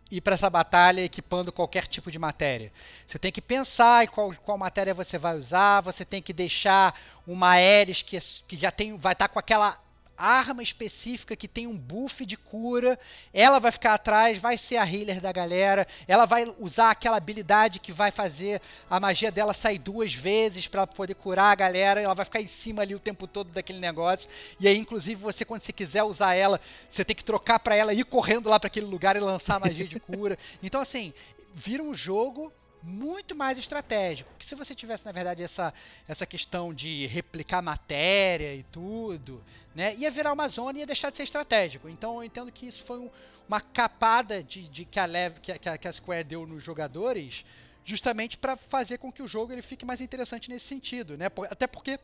ir 0.10 0.22
para 0.22 0.36
essa 0.36 0.50
batalha 0.50 1.02
equipando 1.02 1.52
qualquer 1.52 1.88
tipo 1.88 2.10
de 2.10 2.18
matéria. 2.18 2.72
Você 3.06 3.20
tem 3.20 3.32
que 3.32 3.42
pensar 3.42 4.06
em 4.06 4.08
qual, 4.08 4.34
qual 4.36 4.58
matéria 4.58 4.94
você 4.94 5.18
vai 5.18 5.36
usar, 5.36 5.82
você 5.82 6.06
tem 6.06 6.22
que 6.22 6.32
deixar 6.32 6.98
uma 7.28 7.50
Ares 7.56 8.02
que, 8.02 8.18
que 8.48 8.56
já 8.56 8.72
tem, 8.72 8.96
vai 8.96 9.14
estar 9.14 9.28
com 9.28 9.40
aquela 9.40 9.78
arma 10.18 10.64
específica 10.64 11.36
que 11.36 11.48
tem 11.48 11.68
um 11.68 11.78
buff 11.78 12.26
de 12.26 12.38
cura. 12.38 13.00
Ela 13.34 13.60
vai 13.60 13.72
ficar 13.72 13.94
atrás, 13.94 14.38
vai 14.38 14.58
ser 14.58 14.78
a 14.78 14.86
healer 14.86 15.20
da 15.20 15.32
galera. 15.32 15.88
Ela 16.08 16.26
vai 16.26 16.54
usar 16.60 16.92
aquela 16.92 17.18
habilidade 17.18 17.80
que 17.80 17.92
vai 17.92 18.12
fazer 18.12 18.62
a 18.90 19.00
magia 19.00 19.32
dela 19.32 19.54
sair 19.54 19.80
duas 19.80 20.14
vezes 20.14 20.68
para 20.68 20.86
poder 20.88 21.16
curar 21.16 21.52
a 21.52 21.56
galera. 21.56 22.02
Ela 22.02 22.14
vai 22.14 22.26
ficar 22.26 22.42
em 22.42 22.48
cima 22.48 22.82
ali 22.82 22.96
o 22.96 23.00
tempo 23.00 23.28
todo 23.28 23.50
daquele 23.52 23.80
negócio. 23.80 24.30
E 24.60 24.68
aí, 24.68 24.78
inclusive, 24.78 25.22
você 25.22 25.44
quando 25.46 25.64
você 25.64 25.74
quiser 25.74 26.04
usar 26.04 26.36
ela, 26.36 26.60
você 26.90 27.04
tem 27.04 27.16
que 27.16 27.24
trocar 27.24 27.60
para 27.60 27.76
ela 27.76 27.94
ir 27.94 28.06
correndo 28.06 28.50
lá 28.50 28.60
para 28.60 28.68
aquele 28.68 28.86
lugar 28.86 29.16
e 29.16 29.20
lançar 29.20 29.56
a 29.56 29.60
magia 29.60 29.88
de 29.88 30.00
cura. 30.00 30.38
Então, 30.64 30.80
assim, 30.80 31.14
vira 31.54 31.84
um 31.84 31.94
jogo 31.94 32.52
muito 32.84 33.34
mais 33.34 33.58
estratégico. 33.58 34.30
Que 34.38 34.46
se 34.46 34.56
você 34.56 34.76
tivesse, 34.76 35.06
na 35.06 35.12
verdade, 35.12 35.42
essa, 35.42 35.74
essa 36.08 36.26
questão 36.26 36.74
de 36.74 37.06
replicar 37.08 37.62
matéria 37.62 38.54
e 38.54 38.64
tudo, 38.64 39.44
né, 39.74 39.96
ia 39.96 40.12
virar 40.12 40.34
uma 40.34 40.48
zona 40.48 40.78
e 40.78 40.82
ia 40.82 40.88
deixar 40.88 41.10
de 41.10 41.18
ser 41.18 41.24
estratégico. 41.24 41.88
Então 41.88 42.16
eu 42.18 42.24
entendo 42.24 42.52
que 42.52 42.68
isso 42.68 42.84
foi 42.84 43.00
um, 43.00 43.10
uma 43.48 43.62
capada 43.62 44.44
de, 44.44 44.68
de 44.68 44.86
que, 44.86 45.00
a 45.00 45.06
Lev, 45.06 45.40
que, 45.40 45.52
a, 45.52 45.78
que 45.78 45.88
a 45.88 45.94
Square 45.94 46.24
deu 46.26 46.46
nos 46.46 46.62
jogadores, 46.62 47.46
justamente 47.86 48.38
para 48.38 48.56
fazer 48.56 48.98
com 48.98 49.12
que 49.12 49.24
o 49.24 49.28
jogo 49.28 49.54
ele 49.54 49.62
fique 49.62 49.86
mais 49.86 50.02
interessante 50.02 50.50
nesse 50.50 50.66
sentido, 50.66 51.18
né? 51.18 51.28
Até 51.50 51.68
porque 51.68 52.00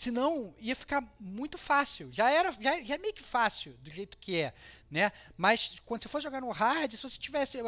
Senão 0.00 0.54
ia 0.58 0.74
ficar 0.74 1.04
muito 1.20 1.58
fácil. 1.58 2.08
Já 2.10 2.30
era, 2.30 2.50
já, 2.52 2.82
já 2.82 2.94
é 2.94 2.96
meio 2.96 3.12
que 3.12 3.22
fácil 3.22 3.74
do 3.82 3.90
jeito 3.90 4.16
que 4.16 4.40
é, 4.40 4.54
né? 4.90 5.12
Mas 5.36 5.76
quando 5.84 6.00
você 6.00 6.08
for 6.08 6.22
jogar 6.22 6.40
no 6.40 6.50
hard, 6.50 6.90
se 6.92 7.02
você 7.02 7.18
tivesse 7.18 7.58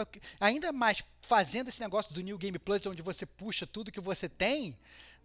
ainda 0.41 0.73
mais 0.73 1.05
fazendo 1.21 1.69
esse 1.69 1.83
negócio 1.83 2.11
do 2.15 2.23
New 2.23 2.39
Game 2.39 2.59
Plus, 2.59 2.87
onde 2.87 3.03
você 3.03 3.27
puxa 3.27 3.67
tudo 3.67 3.93
que 3.93 4.01
você 4.01 4.31
tem, 4.31 4.75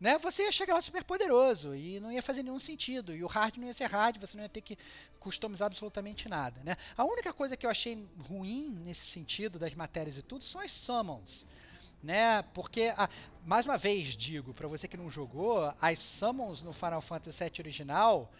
né? 0.02 0.18
Você 0.18 0.44
ia 0.44 0.52
chegar 0.52 0.74
lá 0.74 0.82
super 0.82 1.02
poderoso 1.02 1.74
e 1.74 1.98
não 2.02 2.12
ia 2.12 2.22
fazer 2.22 2.44
nenhum 2.44 2.60
sentido. 2.60 3.16
E 3.16 3.24
o 3.24 3.28
hard 3.28 3.56
não 3.56 3.68
ia 3.68 3.74
ser 3.74 3.86
hard, 3.86 4.18
você 4.18 4.36
não 4.36 4.44
ia 4.44 4.50
ter 4.50 4.60
que 4.60 4.78
customizar 5.18 5.68
absolutamente 5.68 6.28
nada, 6.28 6.62
né? 6.62 6.76
A 6.98 7.06
única 7.06 7.32
coisa 7.32 7.56
que 7.56 7.66
eu 7.66 7.70
achei 7.70 8.06
ruim 8.20 8.68
nesse 8.84 9.08
sentido 9.08 9.58
das 9.58 9.74
matérias 9.74 10.18
e 10.18 10.22
tudo 10.22 10.44
são 10.44 10.60
as 10.60 10.74
summons 10.74 11.46
né? 12.08 12.42
Porque, 12.54 12.94
ah, 12.98 13.10
mais 13.46 13.66
uma 13.66 13.78
vez 13.78 14.16
digo, 14.16 14.54
para 14.54 14.66
você 14.66 14.88
que 14.88 14.96
não 14.96 15.12
jogou, 15.12 15.74
as 15.82 16.00
summons 16.00 16.62
no 16.62 16.72
Final 16.72 17.02
Fantasy 17.02 17.44
VII 17.44 17.52
original, 17.60 18.32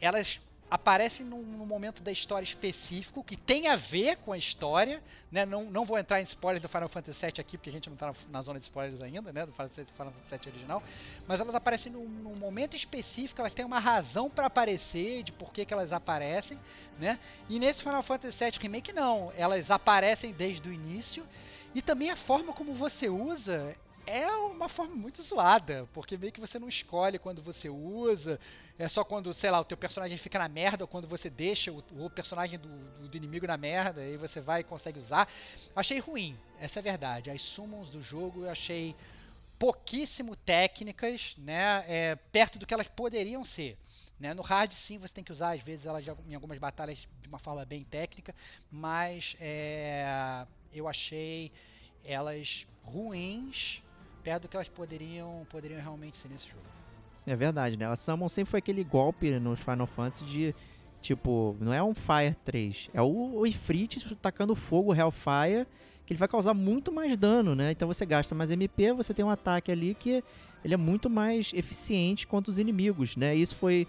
elas 0.00 0.40
aparecem 0.68 1.24
num, 1.24 1.42
num, 1.42 1.66
momento 1.66 2.02
da 2.02 2.10
história 2.10 2.44
específico 2.44 3.24
que 3.24 3.36
tem 3.36 3.68
a 3.68 3.76
ver 3.76 4.16
com 4.18 4.32
a 4.32 4.38
história, 4.38 5.02
né? 5.30 5.44
Não, 5.46 5.64
não 5.64 5.84
vou 5.84 5.98
entrar 5.98 6.20
em 6.20 6.24
spoilers 6.24 6.62
do 6.62 6.68
Final 6.68 6.88
Fantasy 6.88 7.26
VII 7.26 7.40
aqui, 7.40 7.56
porque 7.56 7.70
a 7.70 7.72
gente 7.72 7.88
não 7.88 7.94
está 7.94 8.08
na, 8.08 8.14
na, 8.30 8.42
zona 8.42 8.58
de 8.58 8.64
spoilers 8.64 9.00
ainda, 9.00 9.32
né? 9.32 9.46
Do 9.46 9.52
Final 9.52 9.68
Fantasy, 9.68 9.92
VII 10.30 10.52
original, 10.52 10.82
mas 11.28 11.40
elas 11.40 11.54
aparecem 11.54 11.92
num, 11.92 12.08
num 12.08 12.36
momento 12.36 12.74
específico, 12.74 13.40
elas 13.40 13.54
têm 13.54 13.64
uma 13.64 13.78
razão 13.78 14.28
para 14.28 14.46
aparecer, 14.46 15.22
de 15.22 15.30
por 15.30 15.52
que, 15.52 15.64
que 15.64 15.72
elas 15.72 15.92
aparecem, 15.92 16.58
né? 16.98 17.20
E 17.48 17.60
nesse 17.60 17.84
Final 17.84 18.02
Fantasy 18.02 18.44
VII 18.44 18.58
Remake 18.60 18.92
não, 18.92 19.32
elas 19.36 19.70
aparecem 19.70 20.32
desde 20.32 20.68
o 20.68 20.72
início 20.72 21.24
e 21.74 21.80
também 21.80 22.10
a 22.10 22.16
forma 22.16 22.52
como 22.52 22.74
você 22.74 23.08
usa 23.08 23.76
é 24.06 24.28
uma 24.28 24.68
forma 24.68 24.94
muito 24.94 25.22
zoada, 25.22 25.88
porque 25.92 26.16
meio 26.16 26.32
que 26.32 26.40
você 26.40 26.58
não 26.58 26.68
escolhe 26.68 27.18
quando 27.18 27.42
você 27.42 27.68
usa, 27.68 28.40
é 28.78 28.88
só 28.88 29.04
quando, 29.04 29.32
sei 29.32 29.50
lá, 29.50 29.60
o 29.60 29.64
teu 29.64 29.76
personagem 29.76 30.18
fica 30.18 30.38
na 30.38 30.48
merda 30.48 30.84
ou 30.84 30.88
quando 30.88 31.06
você 31.06 31.30
deixa 31.30 31.70
o, 31.70 31.82
o 31.92 32.10
personagem 32.10 32.58
do, 32.58 32.68
do, 33.08 33.16
inimigo 33.16 33.46
na 33.46 33.56
merda, 33.56 34.00
aí 34.00 34.16
você 34.16 34.40
vai 34.40 34.62
e 34.62 34.64
consegue 34.64 34.98
usar. 34.98 35.28
Achei 35.76 36.00
ruim, 36.00 36.36
essa 36.58 36.78
é 36.78 36.80
a 36.80 36.82
verdade. 36.82 37.30
As 37.30 37.42
summons 37.42 37.88
do 37.88 38.00
jogo 38.00 38.44
eu 38.44 38.50
achei 38.50 38.96
pouquíssimo 39.58 40.34
técnicas, 40.34 41.34
né, 41.38 41.84
é, 41.86 42.16
perto 42.32 42.58
do 42.58 42.66
que 42.66 42.74
elas 42.74 42.88
poderiam 42.88 43.44
ser. 43.44 43.78
Né? 44.18 44.34
No 44.34 44.42
hard, 44.42 44.72
sim, 44.72 44.98
você 44.98 45.14
tem 45.14 45.24
que 45.24 45.32
usar, 45.32 45.52
às 45.52 45.62
vezes, 45.62 45.86
elas 45.86 46.04
em 46.26 46.34
algumas 46.34 46.58
batalhas 46.58 47.06
de 47.22 47.28
uma 47.28 47.38
forma 47.38 47.64
bem 47.64 47.84
técnica, 47.84 48.34
mas 48.70 49.36
é, 49.38 50.46
eu 50.74 50.88
achei 50.88 51.52
elas 52.04 52.66
ruins 52.82 53.82
perto 54.22 54.42
do 54.42 54.48
que 54.48 54.56
elas 54.56 54.68
poderiam, 54.68 55.46
poderiam 55.50 55.80
realmente 55.80 56.16
ser 56.16 56.28
nesse 56.28 56.48
jogo. 56.48 56.62
É 57.26 57.36
verdade, 57.36 57.76
né? 57.76 57.86
A 57.86 57.96
Summon 57.96 58.28
sempre 58.28 58.50
foi 58.50 58.58
aquele 58.58 58.82
golpe 58.82 59.38
nos 59.38 59.60
Final 59.60 59.86
Fantasy 59.86 60.24
de 60.24 60.54
tipo, 61.00 61.56
não 61.60 61.72
é 61.72 61.82
um 61.82 61.94
Fire 61.94 62.36
3, 62.44 62.90
é 62.92 63.00
o, 63.00 63.38
o 63.38 63.46
Ifrit 63.46 64.14
tacando 64.16 64.54
fogo, 64.54 64.94
Hellfire, 64.94 65.66
que 66.04 66.12
ele 66.12 66.18
vai 66.18 66.28
causar 66.28 66.52
muito 66.52 66.92
mais 66.92 67.16
dano, 67.16 67.54
né? 67.54 67.70
Então 67.70 67.88
você 67.88 68.04
gasta 68.04 68.34
mais 68.34 68.50
MP, 68.50 68.92
você 68.92 69.14
tem 69.14 69.24
um 69.24 69.30
ataque 69.30 69.72
ali 69.72 69.94
que 69.94 70.22
ele 70.62 70.74
é 70.74 70.76
muito 70.76 71.08
mais 71.08 71.52
eficiente 71.54 72.26
contra 72.26 72.50
os 72.50 72.58
inimigos, 72.58 73.16
né? 73.16 73.34
Isso 73.34 73.56
foi 73.56 73.86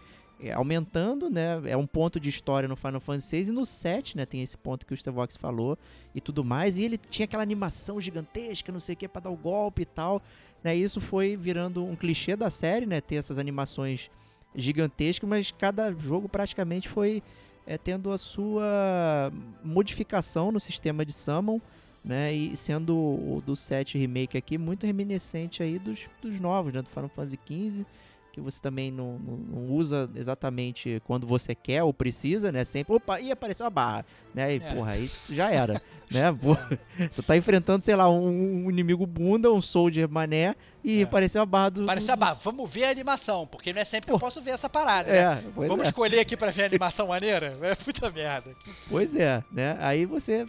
aumentando, 0.49 1.30
né? 1.30 1.61
É 1.65 1.77
um 1.77 1.85
ponto 1.85 2.19
de 2.19 2.30
história 2.30 2.68
no 2.68 2.76
Final 2.76 2.99
Fantasy 2.99 3.43
VI 3.43 3.49
e 3.49 3.51
no 3.51 3.65
7, 3.65 4.18
né? 4.18 4.26
Tem 4.26 4.41
esse 4.41 4.57
ponto 4.57 4.85
que 4.85 4.93
o 4.93 4.97
Stevox 4.97 5.38
falou 5.38 5.77
e 6.15 6.22
tudo 6.22 6.43
mais. 6.43 6.77
E 6.77 6.84
ele 6.84 6.97
tinha 6.97 7.26
aquela 7.26 7.43
animação 7.43 8.01
gigantesca, 8.01 8.72
não 8.72 8.80
sei 8.80 8.93
o 8.93 8.97
que, 8.97 9.07
para 9.07 9.22
dar 9.22 9.30
o 9.30 9.38
golpe 9.38 9.84
e 9.84 9.85
tal. 9.85 10.22
Né? 10.63 10.76
Isso 10.76 10.99
foi 10.99 11.35
virando 11.35 11.85
um 11.85 11.95
clichê 11.95 12.35
da 12.35 12.49
série, 12.49 12.85
né? 12.85 12.99
Ter 13.01 13.15
essas 13.15 13.38
animações 13.38 14.09
gigantescas, 14.55 15.30
mas 15.30 15.51
cada 15.51 15.91
jogo 15.93 16.27
praticamente 16.27 16.89
foi 16.89 17.22
é, 17.65 17.77
tendo 17.77 18.11
a 18.11 18.18
sua 18.18 19.31
modificação 19.63 20.51
no 20.51 20.59
sistema 20.59 21.05
de 21.05 21.13
Summon, 21.13 21.61
né? 22.03 22.34
E 22.34 22.57
sendo 22.57 22.95
o 22.95 23.43
do 23.45 23.55
7 23.55 23.97
Remake 23.97 24.38
aqui 24.38 24.57
muito 24.57 24.88
reminiscente 24.88 25.61
aí 25.61 25.77
dos, 25.77 26.09
dos 26.22 26.39
novos, 26.39 26.73
né? 26.73 26.81
Do 26.81 26.89
Final 26.89 27.09
Fantasy 27.09 27.39
XV 27.45 27.85
que 28.32 28.40
você 28.40 28.62
também 28.62 28.90
não, 28.91 29.20
não, 29.20 29.70
usa 29.72 30.10
exatamente 30.16 31.02
quando 31.06 31.28
você 31.28 31.53
quer 31.53 31.84
ou 31.84 31.94
precisa, 31.94 32.52
né? 32.52 32.64
Sempre, 32.64 32.95
opa, 32.95 33.20
e 33.20 33.32
apareceu 33.32 33.66
uma 33.66 33.70
barra, 33.70 34.06
né? 34.34 34.56
E, 34.56 34.58
é. 34.58 34.74
porra, 34.74 34.91
aí 34.94 35.10
já 35.30 35.52
era, 35.52 35.82
né? 36.10 36.32
Porra, 36.32 36.80
tu 37.14 37.22
tá 37.22 37.36
enfrentando, 37.36 37.84
sei 37.84 37.95
lá, 37.95 38.10
um, 38.10 38.66
um, 38.66 38.72
inimigo 38.72 39.06
bunda, 39.06 39.52
um 39.52 39.62
soldier 39.62 40.10
mané, 40.10 40.56
e 40.84 41.02
é. 41.02 41.03
apareceu 41.03 41.41
a 41.41 41.45
barra 41.45 41.70
do... 41.70 41.84
Apareceu 41.84 42.14
a 42.14 42.18
barra, 42.18 42.34
vamos 42.41 42.70
ver 42.72 42.86
a 42.86 42.90
animação, 42.91 43.45
porque 43.45 43.74
não 43.74 43.82
é 43.82 43.86
sempre 43.86 44.08
que 44.08 44.14
eu 44.14 44.20
posso 44.20 44.41
ver 44.41 44.52
essa 44.52 44.70
parada, 44.70 45.10
é, 45.10 45.36
né? 45.36 45.44
Vamos 45.56 45.86
é. 45.86 45.90
escolher 45.90 46.20
aqui 46.20 46.38
pra 46.38 46.52
ver 46.52 46.64
a 46.64 46.66
animação 46.68 47.08
maneira? 47.08 47.58
É 47.62 47.76
puta 47.76 48.10
merda. 48.10 48.56
Pois 48.90 49.14
é, 49.14 49.44
né? 49.52 49.78
Aí 49.80 50.06
você, 50.06 50.48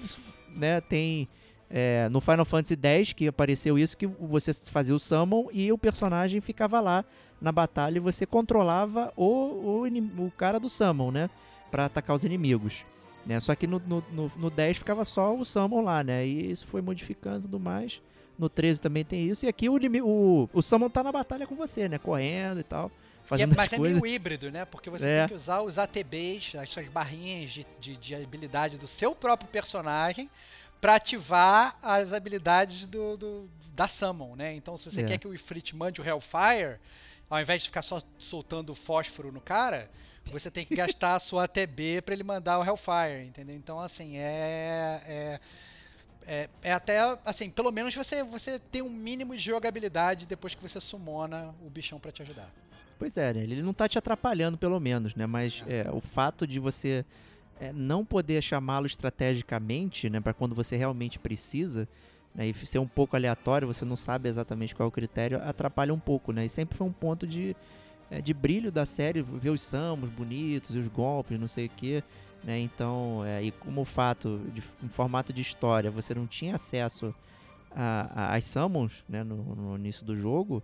né, 0.57 0.81
tem... 0.81 1.29
É, 1.75 2.07
no 2.11 2.21
Final 2.21 2.45
Fantasy 2.45 2.77
X 2.77 3.15
que 3.15 3.27
apareceu 3.27 3.79
isso, 3.79 3.97
que 3.97 4.07
você 4.07 4.53
fazia 4.53 4.95
o 4.95 4.99
summon 4.99 5.47
e 5.51 5.73
o 5.73 5.79
personagem 5.79 6.39
ficava 6.39 6.79
lá 6.81 7.03
na 7.43 7.51
batalha 7.51 7.97
e 7.97 8.01
você 8.01 8.25
controlava 8.25 9.13
o, 9.17 9.27
o, 9.27 10.27
o 10.27 10.31
cara 10.31 10.61
do 10.61 10.69
summon, 10.69 11.11
né? 11.11 11.31
Pra 11.71 11.87
atacar 11.87 12.15
os 12.15 12.25
inimigos. 12.25 12.85
Né? 13.27 13.41
Só 13.41 13.55
que 13.55 13.67
no, 13.67 13.81
no, 13.81 14.05
no, 14.13 14.33
no 14.37 14.51
10 14.51 14.79
ficava 14.79 15.05
só 15.05 15.35
o 15.35 15.45
summon 15.45 15.83
lá, 15.83 16.05
né? 16.05 16.25
E 16.25 16.51
isso 16.51 16.67
foi 16.67 16.81
modificando 16.81 17.41
e 17.41 17.43
tudo 17.43 17.59
mais. 17.59 18.01
No 18.39 18.49
13 18.49 18.81
também 18.81 19.05
tem 19.05 19.29
isso. 19.29 19.45
E 19.45 19.49
aqui 19.49 19.69
o, 19.69 19.77
o, 19.77 20.49
o 20.53 20.63
summon 20.63 20.89
tá 20.89 21.03
na 21.03 21.11
batalha 21.11 21.47
com 21.47 21.57
você, 21.57 21.89
né? 21.89 21.99
Correndo 21.99 22.61
e 22.61 22.65
tal. 22.65 22.91
Fazendo 23.25 23.53
e 23.53 23.55
é, 23.55 23.57
mas 23.57 23.73
é 23.73 23.79
meio 23.79 24.07
híbrido, 24.07 24.51
né? 24.51 24.65
Porque 24.65 24.89
você 24.89 25.09
é. 25.09 25.19
tem 25.21 25.29
que 25.29 25.35
usar 25.35 25.63
os 25.63 25.79
ATBs, 25.79 26.55
as 26.57 26.71
suas 26.71 26.89
barrinhas 26.89 27.51
de, 27.51 27.67
de, 27.81 27.97
de 27.97 28.15
habilidade 28.15 28.79
do 28.79 28.87
seu 28.87 29.15
próprio 29.15 29.49
personagem 29.49 30.31
para 30.81 30.97
ativar 30.97 31.79
as 31.81 32.13
habilidades 32.13 32.87
do, 32.87 33.17
do, 33.17 33.51
da 33.75 33.87
Summon, 33.87 34.35
né? 34.35 34.55
Então, 34.55 34.77
se 34.77 34.91
você 34.91 35.03
é. 35.03 35.05
quer 35.05 35.19
que 35.19 35.29
o 35.29 35.35
Ifrit 35.35 35.75
mande 35.77 36.01
o 36.01 36.05
Hellfire, 36.05 36.79
ao 37.33 37.41
invés 37.41 37.63
de 37.63 37.69
ficar 37.69 37.81
só 37.81 38.03
soltando 38.19 38.75
fósforo 38.75 39.33
no 39.33 39.41
cara, 39.41 39.91
você 40.27 40.51
tem 40.51 40.67
que 40.67 40.77
gastar 40.77 41.15
a 41.15 41.19
sua 41.19 41.45
ATB 41.45 42.03
para 42.03 42.13
ele 42.13 42.23
mandar 42.23 42.59
o 42.59 42.63
Hellfire, 42.63 43.27
entendeu? 43.27 43.57
Então, 43.57 43.81
assim, 43.81 44.19
é, 44.19 45.01
é, 45.07 45.41
é, 46.27 46.51
é, 46.63 46.73
até, 46.75 46.99
assim, 47.25 47.49
pelo 47.49 47.73
menos 47.73 47.95
você, 47.95 48.23
você 48.23 48.59
tem 48.59 48.83
um 48.83 48.91
mínimo 48.91 49.35
de 49.35 49.43
jogabilidade 49.43 50.27
depois 50.27 50.55
que 50.55 50.61
você 50.61 50.79
sumona 50.79 51.55
o 51.65 51.71
bichão 51.71 51.99
para 51.99 52.13
te 52.13 52.21
ajudar. 52.21 52.51
Pois 52.99 53.17
é, 53.17 53.33
né? 53.33 53.43
ele 53.43 53.63
não 53.63 53.73
tá 53.73 53.89
te 53.89 53.97
atrapalhando, 53.97 54.59
pelo 54.59 54.79
menos, 54.79 55.15
né? 55.15 55.25
Mas 55.25 55.65
é. 55.67 55.91
o 55.91 56.03
fato 56.03 56.47
de 56.47 56.61
você 56.61 57.03
é, 57.59 57.73
não 57.73 58.05
poder 58.05 58.43
chamá-lo 58.43 58.87
estrategicamente, 58.87 60.11
né, 60.11 60.21
para 60.21 60.35
quando 60.35 60.55
você 60.55 60.77
realmente 60.77 61.19
precisa, 61.19 61.89
né, 62.35 62.49
e 62.49 62.55
ser 62.55 62.79
um 62.79 62.87
pouco 62.87 63.17
aleatório, 63.17 63.67
você 63.67 63.85
não 63.85 63.97
sabe 63.97 64.29
exatamente 64.29 64.75
qual 64.75 64.87
é 64.87 64.89
o 64.89 64.93
critério, 64.93 65.41
atrapalha 65.43 65.93
um 65.93 65.99
pouco, 65.99 66.33
né? 66.33 66.45
E 66.45 66.49
sempre 66.49 66.77
foi 66.77 66.87
um 66.87 66.93
ponto 66.93 67.27
de, 67.27 67.55
é, 68.11 68.21
de 68.21 68.33
brilho 68.33 68.73
da 68.73 68.87
série, 68.87 69.23
ver 69.23 69.51
os 69.51 69.61
samos 69.61 70.09
bonitos, 70.09 70.75
os 70.75 70.89
golpes, 70.89 71.39
não 71.39 71.49
sei 71.49 71.67
o 71.67 71.71
que, 71.71 72.03
né? 72.43 72.59
Então, 72.59 73.25
é, 73.25 73.43
e 73.43 73.51
como 73.51 73.85
fato 73.85 74.41
de 74.53 74.63
em 74.83 74.89
formato 74.89 75.33
de 75.33 75.43
história, 75.43 75.91
você 75.91 76.15
não 76.15 76.27
tinha 76.27 76.55
acesso 76.55 77.15
às 78.15 78.45
summons, 78.45 79.03
né, 79.09 79.25
no, 79.25 79.37
no 79.55 79.77
início 79.77 80.05
do 80.05 80.15
jogo, 80.15 80.63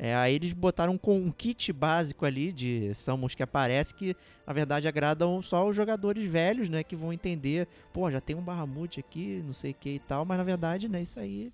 é, 0.00 0.14
aí 0.14 0.34
eles 0.36 0.52
botaram 0.52 0.98
um, 1.08 1.30
kit 1.32 1.72
básico 1.72 2.24
ali 2.24 2.52
de 2.52 2.94
summons 2.94 3.34
que 3.34 3.42
aparece 3.42 3.92
que, 3.92 4.16
na 4.46 4.52
verdade, 4.52 4.86
agradam 4.86 5.42
só 5.42 5.68
os 5.68 5.74
jogadores 5.74 6.24
velhos, 6.30 6.68
né? 6.68 6.84
Que 6.84 6.94
vão 6.94 7.12
entender, 7.12 7.66
pô, 7.92 8.08
já 8.08 8.20
tem 8.20 8.36
um 8.36 8.40
Bahamut 8.42 9.00
aqui, 9.00 9.42
não 9.44 9.52
sei 9.52 9.72
o 9.72 9.74
que 9.74 9.90
e 9.90 9.98
tal, 9.98 10.24
mas 10.24 10.38
na 10.38 10.44
verdade, 10.44 10.88
né, 10.88 11.02
isso 11.02 11.18
aí, 11.18 11.52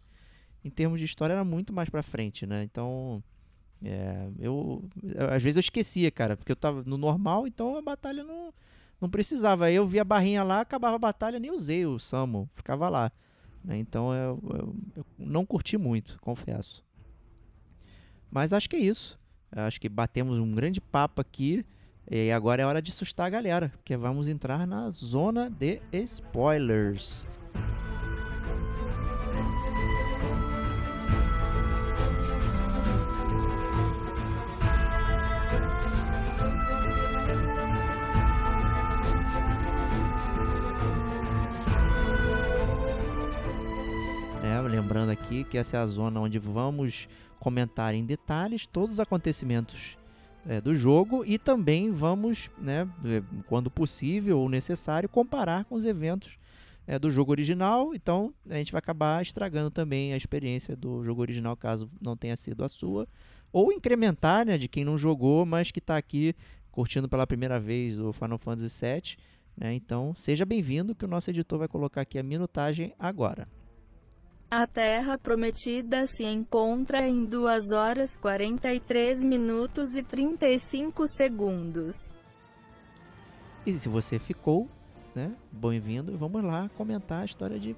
em 0.64 0.68
termos 0.70 0.98
de 1.00 1.06
história, 1.06 1.32
era 1.32 1.44
muito 1.44 1.72
mais 1.72 1.88
pra 1.88 2.02
frente, 2.02 2.46
né? 2.46 2.62
Então, 2.64 3.22
É, 3.82 4.28
eu, 4.38 4.82
eu- 5.02 5.30
às 5.34 5.42
vezes 5.42 5.56
eu 5.56 5.60
esquecia, 5.60 6.10
cara, 6.10 6.36
porque 6.36 6.50
eu 6.52 6.56
tava 6.56 6.82
no 6.86 6.96
normal, 6.96 7.46
então 7.46 7.76
a 7.76 7.82
batalha 7.82 8.24
não, 8.24 8.52
não 9.00 9.10
precisava. 9.10 9.66
Aí 9.66 9.74
eu 9.74 9.86
via 9.86 10.00
a 10.02 10.04
barrinha 10.04 10.42
lá, 10.42 10.60
acabava 10.62 10.96
a 10.96 10.98
batalha, 10.98 11.38
nem 11.38 11.50
usei 11.50 11.84
o 11.84 11.98
Summon, 11.98 12.46
ficava 12.54 12.88
lá. 12.88 13.12
né? 13.64 13.76
Então 13.76 14.14
eu, 14.14 14.40
eu- 14.50 14.76
eu 14.96 15.06
não 15.18 15.44
curti 15.44 15.76
muito, 15.76 16.18
confesso. 16.20 16.82
Mas 18.34 18.52
acho 18.52 18.68
que 18.68 18.74
é 18.74 18.80
isso. 18.80 19.16
Acho 19.52 19.80
que 19.80 19.88
batemos 19.88 20.40
um 20.40 20.52
grande 20.52 20.80
papo 20.80 21.20
aqui. 21.20 21.64
E 22.10 22.32
agora 22.32 22.60
é 22.60 22.66
hora 22.66 22.82
de 22.82 22.90
assustar 22.90 23.28
a 23.28 23.30
galera, 23.30 23.68
porque 23.68 23.96
vamos 23.96 24.26
entrar 24.26 24.66
na 24.66 24.90
zona 24.90 25.48
de 25.48 25.80
spoilers. 25.92 27.28
Lembrando 44.94 45.10
aqui 45.10 45.42
que 45.42 45.58
essa 45.58 45.76
é 45.76 45.80
a 45.80 45.86
zona 45.88 46.20
onde 46.20 46.38
vamos 46.38 47.08
comentar 47.40 47.96
em 47.96 48.04
detalhes 48.04 48.64
todos 48.64 48.94
os 48.94 49.00
acontecimentos 49.00 49.98
é, 50.46 50.60
do 50.60 50.72
jogo 50.76 51.24
e 51.26 51.36
também 51.36 51.90
vamos, 51.90 52.48
né, 52.56 52.88
é, 53.04 53.20
quando 53.48 53.68
possível 53.68 54.38
ou 54.38 54.48
necessário, 54.48 55.08
comparar 55.08 55.64
com 55.64 55.74
os 55.74 55.84
eventos 55.84 56.38
é, 56.86 56.96
do 56.96 57.10
jogo 57.10 57.32
original. 57.32 57.92
Então 57.92 58.32
a 58.48 58.54
gente 58.54 58.70
vai 58.70 58.78
acabar 58.78 59.20
estragando 59.20 59.68
também 59.68 60.12
a 60.12 60.16
experiência 60.16 60.76
do 60.76 61.02
jogo 61.02 61.22
original, 61.22 61.56
caso 61.56 61.90
não 62.00 62.16
tenha 62.16 62.36
sido 62.36 62.62
a 62.62 62.68
sua, 62.68 63.08
ou 63.52 63.72
incrementar, 63.72 64.46
né, 64.46 64.56
de 64.56 64.68
quem 64.68 64.84
não 64.84 64.96
jogou, 64.96 65.44
mas 65.44 65.72
que 65.72 65.80
está 65.80 65.96
aqui 65.96 66.36
curtindo 66.70 67.08
pela 67.08 67.26
primeira 67.26 67.58
vez 67.58 67.98
o 67.98 68.12
Final 68.12 68.38
Fantasy 68.38 68.80
VII. 68.80 69.16
Né? 69.56 69.74
Então 69.74 70.14
seja 70.14 70.44
bem-vindo, 70.44 70.94
que 70.94 71.04
o 71.04 71.08
nosso 71.08 71.30
editor 71.30 71.58
vai 71.58 71.66
colocar 71.66 72.02
aqui 72.02 72.16
a 72.16 72.22
minutagem 72.22 72.94
agora. 72.96 73.48
A 74.50 74.66
Terra 74.66 75.18
Prometida 75.18 76.06
se 76.06 76.22
encontra 76.24 77.08
em 77.08 77.24
2 77.24 77.72
horas 77.72 78.16
43 78.16 79.24
minutos 79.24 79.96
e 79.96 80.02
35 80.02 81.06
segundos. 81.08 82.12
E 83.66 83.72
se 83.72 83.88
você 83.88 84.18
ficou, 84.18 84.68
né, 85.14 85.34
bem-vindo, 85.50 86.16
vamos 86.16 86.44
lá 86.44 86.68
comentar 86.76 87.22
a 87.22 87.24
história 87.24 87.58
de 87.58 87.74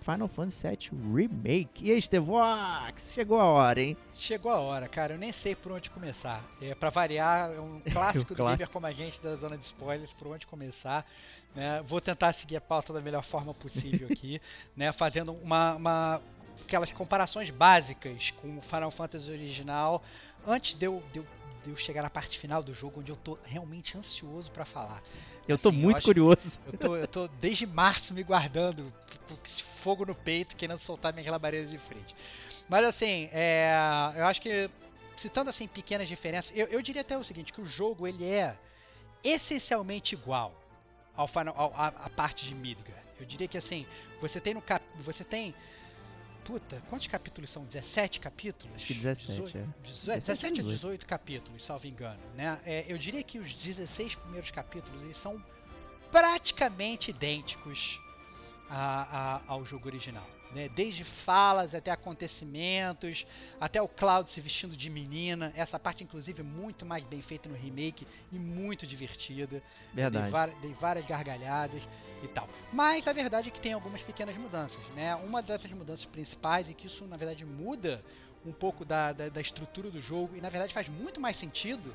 Final 0.00 0.28
Fantasy 0.28 0.66
VII 0.68 0.90
Remake. 1.14 1.84
E 1.86 1.92
aí, 1.92 2.00
Stevox, 2.02 3.12
chegou 3.14 3.40
a 3.40 3.44
hora, 3.44 3.80
hein? 3.82 3.96
Chegou 4.14 4.50
a 4.50 4.58
hora, 4.58 4.88
cara. 4.88 5.14
Eu 5.14 5.18
nem 5.18 5.30
sei 5.32 5.54
por 5.54 5.72
onde 5.72 5.90
começar. 5.90 6.42
É, 6.60 6.74
para 6.74 6.88
variar, 6.90 7.52
é 7.52 7.60
um 7.60 7.80
clássico 7.92 8.34
do 8.34 8.36
clássico. 8.36 8.58
gamer 8.58 8.68
como 8.72 8.86
a 8.86 8.92
gente 8.92 9.20
da 9.20 9.36
zona 9.36 9.56
de 9.56 9.64
spoilers, 9.64 10.12
por 10.12 10.28
onde 10.28 10.46
começar. 10.46 11.06
né? 11.54 11.82
Vou 11.86 12.00
tentar 12.00 12.32
seguir 12.32 12.56
a 12.56 12.60
pauta 12.60 12.92
da 12.92 13.00
melhor 13.00 13.22
forma 13.22 13.52
possível 13.54 14.08
aqui, 14.12 14.40
né? 14.76 14.90
Fazendo 14.92 15.32
uma, 15.32 15.74
uma- 15.74 16.22
aquelas 16.62 16.92
comparações 16.92 17.50
básicas 17.50 18.30
com 18.40 18.58
o 18.58 18.60
Final 18.62 18.90
Fantasy 18.90 19.30
original, 19.30 20.02
antes 20.46 20.74
de 20.78 20.86
eu, 20.86 21.02
de 21.12 21.18
eu- 21.18 21.26
de 21.64 21.70
eu 21.70 21.76
chegar 21.76 22.02
na 22.02 22.10
parte 22.10 22.38
final 22.38 22.62
do 22.62 22.72
jogo, 22.74 23.00
onde 23.00 23.10
eu 23.10 23.16
tô 23.16 23.38
realmente 23.44 23.96
ansioso 23.96 24.50
pra 24.50 24.64
falar. 24.64 25.02
Eu 25.48 25.58
tô 25.58 25.68
Assim, 25.68 25.78
eu 25.78 25.82
muito 25.82 25.96
acho- 25.98 26.04
curioso. 26.06 26.60
Eu 26.72 26.78
tô, 26.78 26.96
eu 26.96 27.08
tô 27.08 27.28
desde 27.40 27.66
março 27.66 28.14
me 28.14 28.22
guardando, 28.22 28.92
com 29.28 29.36
esse 29.44 29.62
fogo 29.62 30.04
no 30.06 30.14
peito, 30.14 30.56
querendo 30.56 30.78
soltar 30.78 31.12
minha 31.12 31.30
labareda 31.30 31.66
de 31.68 31.78
frente. 31.78 32.14
Mas 32.68 32.84
assim, 32.84 33.28
é, 33.32 33.72
eu 34.16 34.26
acho 34.26 34.40
que, 34.40 34.70
citando 35.16 35.50
assim 35.50 35.66
pequenas 35.68 36.08
diferenças, 36.08 36.52
eu, 36.56 36.66
eu 36.68 36.80
diria 36.82 37.02
até 37.02 37.16
o 37.18 37.24
seguinte, 37.24 37.52
que 37.52 37.60
o 37.60 37.66
jogo 37.66 38.06
ele 38.06 38.24
é 38.24 38.56
essencialmente 39.22 40.14
igual 40.14 40.54
ao 41.16 41.26
final, 41.26 41.54
ao- 41.56 41.74
à, 41.74 41.88
à 41.88 42.10
parte 42.10 42.46
de 42.46 42.54
Midgar. 42.54 42.96
Eu 43.18 43.26
diria 43.26 43.46
que 43.46 43.58
assim, 43.58 43.86
você 44.20 44.40
tem 44.40 44.54
no 44.54 44.62
cap, 44.62 44.84
você 45.00 45.22
tem 45.22 45.54
Puta, 46.50 46.82
quantos 46.88 47.06
capítulos 47.06 47.48
são? 47.48 47.64
17 47.64 48.18
capítulos? 48.18 48.74
Acho 48.74 48.86
que 48.86 48.94
17, 48.94 49.30
18, 49.40 49.58
é. 49.58 49.64
18, 49.84 50.18
17 50.18 50.46
a 50.46 50.62
18. 50.64 50.74
18 50.80 51.06
capítulos, 51.06 51.64
salvo 51.64 51.86
engano. 51.86 52.18
Né? 52.34 52.60
É, 52.64 52.84
eu 52.92 52.98
diria 52.98 53.22
que 53.22 53.38
os 53.38 53.54
16 53.54 54.16
primeiros 54.16 54.50
capítulos 54.50 55.00
eles 55.02 55.16
são 55.16 55.40
praticamente 56.10 57.10
idênticos 57.10 58.00
a- 58.68 59.36
a- 59.36 59.42
ao 59.46 59.64
jogo 59.64 59.86
original. 59.86 60.26
Né? 60.54 60.68
Desde 60.68 61.04
falas 61.04 61.74
até 61.74 61.90
acontecimentos, 61.90 63.26
até 63.60 63.80
o 63.80 63.86
Cloud 63.88 64.30
se 64.30 64.40
vestindo 64.40 64.76
de 64.76 64.90
menina. 64.90 65.52
Essa 65.54 65.78
parte, 65.78 66.02
inclusive, 66.02 66.42
muito 66.42 66.84
mais 66.84 67.04
bem 67.04 67.20
feita 67.20 67.48
no 67.48 67.54
remake 67.54 68.06
e 68.32 68.38
muito 68.38 68.86
divertida. 68.86 69.62
Dei, 69.92 70.04
Verdade. 70.04 70.30
va- 70.30 70.46
dei 70.46 70.72
várias 70.74 71.06
gargalhadas 71.06 71.88
e 72.22 72.28
tal. 72.28 72.48
Mas 72.72 73.06
a 73.06 73.12
verdade 73.12 73.48
é 73.48 73.50
que 73.50 73.60
tem 73.60 73.72
algumas 73.72 74.02
pequenas 74.02 74.36
mudanças. 74.36 74.82
Né? 74.94 75.14
Uma 75.16 75.40
dessas 75.42 75.70
mudanças 75.72 76.04
principais 76.06 76.68
é 76.68 76.74
que 76.74 76.86
isso, 76.86 77.04
na 77.06 77.16
verdade, 77.16 77.44
muda 77.44 78.04
um 78.44 78.52
pouco 78.52 78.84
da, 78.84 79.12
da, 79.12 79.28
da 79.28 79.40
estrutura 79.40 79.90
do 79.90 80.00
jogo 80.00 80.34
e, 80.34 80.40
na 80.40 80.48
verdade, 80.48 80.72
faz 80.72 80.88
muito 80.88 81.20
mais 81.20 81.36
sentido. 81.36 81.94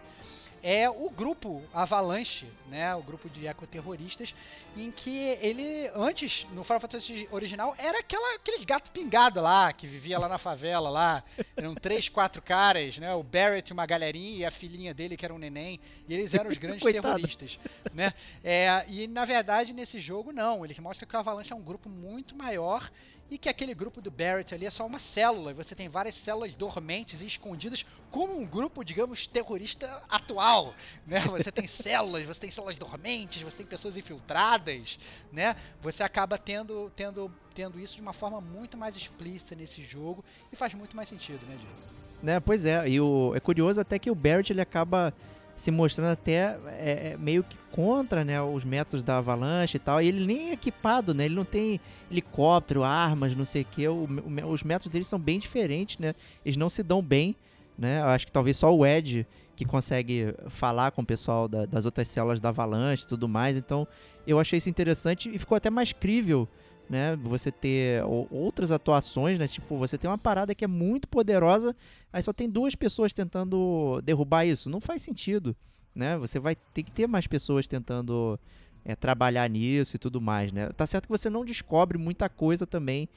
É 0.67 0.89
o 0.89 1.11
grupo 1.11 1.61
Avalanche, 1.71 2.47
né? 2.67 2.95
O 2.95 3.03
grupo 3.03 3.29
de 3.29 3.45
ecoterroristas, 3.45 4.33
em 4.75 4.89
que 4.89 5.15
ele, 5.39 5.91
antes, 5.93 6.47
no 6.53 6.63
Final 6.63 6.79
Fantasy 6.79 7.29
original, 7.31 7.75
era 7.77 7.99
aquela, 7.99 8.33
aqueles 8.33 8.65
gato 8.65 8.89
pingado 8.89 9.39
lá, 9.39 9.71
que 9.71 9.85
vivia 9.85 10.17
lá 10.17 10.27
na 10.27 10.39
favela 10.39 10.89
lá. 10.89 11.23
Eram 11.55 11.75
três, 11.75 12.09
quatro 12.09 12.41
caras, 12.41 12.97
né? 12.97 13.13
O 13.13 13.21
Barrett, 13.21 13.71
uma 13.71 13.85
galerinha, 13.85 14.37
e 14.39 14.43
a 14.43 14.49
filhinha 14.49 14.91
dele, 14.91 15.15
que 15.15 15.23
era 15.23 15.35
um 15.35 15.37
neném. 15.37 15.79
E 16.09 16.15
eles 16.15 16.33
eram 16.33 16.49
os 16.49 16.57
grandes 16.57 16.81
terroristas, 16.81 17.59
né? 17.93 18.11
É, 18.43 18.83
e 18.87 19.05
na 19.05 19.23
verdade, 19.23 19.71
nesse 19.71 19.99
jogo, 19.99 20.31
não. 20.31 20.65
Eles 20.65 20.79
mostram 20.79 21.07
que 21.07 21.15
o 21.15 21.19
Avalanche 21.19 21.53
é 21.53 21.55
um 21.55 21.61
grupo 21.61 21.87
muito 21.87 22.35
maior 22.35 22.89
e 23.29 23.37
que 23.37 23.49
aquele 23.49 23.73
grupo 23.73 24.01
do 24.01 24.11
Barrett 24.11 24.53
ali 24.53 24.65
é 24.65 24.69
só 24.69 24.85
uma 24.85 24.99
célula. 24.99 25.51
E 25.51 25.53
você 25.53 25.73
tem 25.73 25.89
várias 25.89 26.15
células 26.15 26.55
dormentes 26.55 27.21
e 27.21 27.25
escondidas, 27.25 27.85
como 28.11 28.37
um 28.37 28.45
grupo, 28.45 28.83
digamos, 28.83 29.25
terrorista 29.25 30.01
atual, 30.09 30.73
né? 31.05 31.19
Você 31.35 31.51
tem 31.51 31.67
células, 31.67 32.25
você 32.25 32.39
tem 32.39 32.51
células 32.51 32.77
dormentes, 32.77 33.41
você 33.41 33.57
tem 33.57 33.65
pessoas 33.65 33.97
infiltradas, 33.97 34.97
né? 35.31 35.55
Você 35.81 36.03
acaba 36.03 36.37
tendo, 36.37 36.91
tendo, 36.95 37.31
tendo 37.53 37.79
isso 37.79 37.95
de 37.95 38.01
uma 38.01 38.13
forma 38.13 38.39
muito 38.39 38.77
mais 38.77 38.95
explícita 38.95 39.55
nesse 39.55 39.83
jogo 39.83 40.23
e 40.51 40.55
faz 40.55 40.73
muito 40.73 40.95
mais 40.95 41.09
sentido, 41.09 41.45
né, 41.45 41.57
Diego? 41.59 41.95
Né, 42.23 42.39
pois 42.39 42.65
é, 42.65 42.87
e 42.87 42.99
o, 42.99 43.33
é 43.35 43.39
curioso 43.39 43.79
até 43.79 43.99
que 43.99 44.09
o 44.09 44.15
Barrett 44.15 44.51
ele 44.51 44.61
acaba 44.61 45.13
se 45.55 45.71
mostrando 45.71 46.11
até 46.11 46.57
é, 46.67 47.11
é, 47.13 47.17
meio 47.17 47.43
que 47.43 47.57
contra 47.71 48.25
né, 48.25 48.41
os 48.41 48.63
métodos 48.65 49.03
da 49.03 49.17
Avalanche 49.17 49.77
e 49.77 49.79
tal, 49.79 50.01
e 50.01 50.07
ele 50.07 50.25
nem 50.25 50.49
é 50.49 50.53
equipado, 50.53 51.13
né? 51.13 51.25
Ele 51.25 51.35
não 51.35 51.45
tem 51.45 51.79
helicóptero, 52.11 52.83
armas, 52.83 53.35
não 53.35 53.45
sei 53.45 53.61
o 53.61 53.65
que. 53.65 53.87
os 53.87 54.63
métodos 54.63 54.91
dele 54.91 55.05
são 55.05 55.19
bem 55.19 55.39
diferentes, 55.39 55.97
né? 55.97 56.13
Eles 56.45 56.57
não 56.57 56.69
se 56.69 56.83
dão 56.83 57.01
bem, 57.01 57.35
né? 57.77 58.01
Eu 58.01 58.07
acho 58.07 58.25
que 58.25 58.31
talvez 58.31 58.57
só 58.57 58.73
o 58.75 58.85
Ed 58.85 59.25
que 59.55 59.63
consegue 59.63 60.33
falar 60.49 60.91
com 60.91 61.01
o 61.01 61.05
pessoal 61.05 61.47
da- 61.47 61.65
das 61.65 61.85
outras 61.85 62.09
células 62.09 62.41
da 62.41 62.49
Avalanche 62.49 63.03
e 63.05 63.07
tudo 63.07 63.25
mais. 63.27 63.55
Então, 63.55 63.87
eu 64.27 64.37
achei 64.37 64.57
isso 64.57 64.69
interessante 64.69 65.33
e 65.33 65.39
ficou 65.39 65.55
até 65.55 65.69
mais 65.69 65.93
crível, 65.93 66.45
né? 66.89 67.15
Você 67.23 67.51
ter 67.51 68.03
outras 68.29 68.71
atuações, 68.71 69.39
né? 69.39 69.47
Tipo, 69.47 69.77
você 69.77 69.97
tem 69.97 70.09
uma 70.09 70.17
parada 70.17 70.53
que 70.53 70.63
é 70.63 70.67
muito 70.67 71.07
poderosa, 71.07 71.75
aí 72.11 72.21
só 72.21 72.31
tem 72.31 72.49
duas 72.49 72.75
pessoas 72.75 73.13
tentando 73.13 74.01
derrubar 74.03 74.45
isso. 74.45 74.69
Não 74.69 74.79
faz 74.79 75.01
sentido, 75.01 75.55
né? 75.93 76.17
Você 76.17 76.39
vai 76.39 76.55
ter 76.55 76.83
que 76.83 76.91
ter 76.91 77.07
mais 77.07 77.27
pessoas 77.27 77.67
tentando 77.67 78.39
é, 78.83 78.95
trabalhar 78.95 79.49
nisso 79.49 79.95
e 79.95 79.99
tudo 79.99 80.21
mais, 80.21 80.51
né? 80.51 80.69
Tá 80.69 80.85
certo 80.85 81.05
que 81.05 81.11
você 81.11 81.29
não 81.29 81.43
descobre 81.43 81.97
muita 81.97 82.29
coisa 82.29 82.67
também 82.67 83.09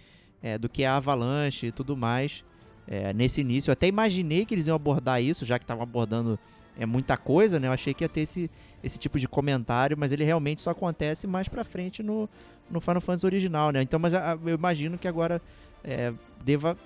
é, 0.43 0.57
do 0.57 0.69
que 0.69 0.82
é 0.82 0.86
a 0.86 0.97
Avalanche 0.97 1.66
e 1.66 1.73
tudo 1.73 1.97
mais 1.97 2.45
é, 2.86 3.12
nesse 3.12 3.43
início. 3.43 3.70
Eu 3.70 3.74
até 3.74 3.86
imaginei 3.86 4.47
que 4.47 4.55
eles 4.55 4.66
iam 4.66 4.77
abordar 4.77 5.23
isso, 5.23 5.45
já 5.45 5.59
que 5.59 5.65
estavam 5.65 5.82
abordando 5.82 6.39
é, 6.78 6.86
muita 6.86 7.16
coisa, 7.16 7.61
né? 7.61 7.69
Eu 7.69 7.73
achei 7.73 7.93
que 7.93 8.05
ia 8.05 8.09
ter 8.09 8.20
esse, 8.20 8.51
esse 8.82 8.99
tipo 8.99 9.19
de 9.19 9.28
comentário, 9.28 9.97
mas 9.99 10.12
ele 10.12 10.24
realmente 10.24 10.61
só 10.61 10.70
acontece 10.70 11.27
mais 11.27 11.49
pra 11.49 11.65
frente 11.65 12.03
no, 12.03 12.28
no 12.70 12.81
Final 12.81 13.01
Fantasy 13.01 13.27
original, 13.27 13.70
né? 13.70 13.82
Então, 13.82 13.99
mas 13.99 14.15
a- 14.15 14.39
eu 14.45 14.55
imagino 14.55 14.99
que 14.99 15.09
agora 15.09 15.40
é, 15.85 16.12
deva 16.45 16.77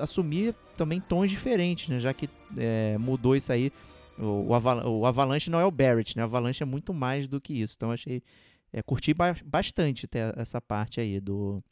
assumir 0.00 0.54
também 0.76 1.00
tons 1.00 1.30
diferentes, 1.30 1.88
né? 1.88 1.98
Já 1.98 2.14
que 2.14 2.28
é, 2.56 2.96
mudou 2.98 3.34
isso 3.36 3.52
aí. 3.52 3.72
O, 4.18 4.48
o, 4.48 4.54
Aval- 4.54 4.86
o 4.88 5.04
Avalanche 5.04 5.50
não 5.50 5.60
é 5.60 5.64
o 5.64 5.70
Barrett, 5.70 6.16
né? 6.16 6.22
O 6.22 6.26
Avalanche 6.26 6.62
é 6.62 6.66
muito 6.66 6.94
mais 6.94 7.26
do 7.28 7.40
que 7.40 7.52
isso. 7.60 7.74
Então, 7.76 7.90
achei. 7.90 8.22
É, 8.72 8.82
curti 8.82 9.12
ba- 9.14 9.36
bastante 9.44 10.08
essa 10.36 10.60
parte 10.60 11.00
aí 11.00 11.20
do. 11.20 11.62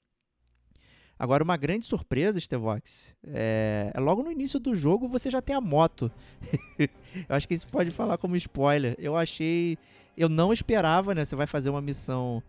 Agora, 1.19 1.45
uma 1.45 1.57
grande 1.57 1.85
surpresa, 1.86 2.41
Stevox, 2.41 3.15
é, 3.24 3.91
é 3.95 4.01
logo 4.01 4.23
no 4.23 4.32
início 4.32 4.59
do 4.59 4.74
jogo 4.74 5.07
você 5.09 5.31
já 5.31 5.41
tem 5.41 5.55
a 5.55 5.61
moto. 5.61 6.11
eu 6.78 7.36
acho 7.36 7.47
que 7.47 7.55
isso 7.55 7.66
pode 7.69 7.91
falar 7.93 8.19
como 8.19 8.35
spoiler. 8.36 8.97
Eu 8.99 9.16
achei. 9.16 9.78
Eu 10.16 10.28
não 10.28 10.53
esperava, 10.53 11.15
né? 11.15 11.24
Você 11.24 11.36
vai 11.36 11.47
fazer 11.47 11.70
uma 11.70 11.81
missão 11.81 12.43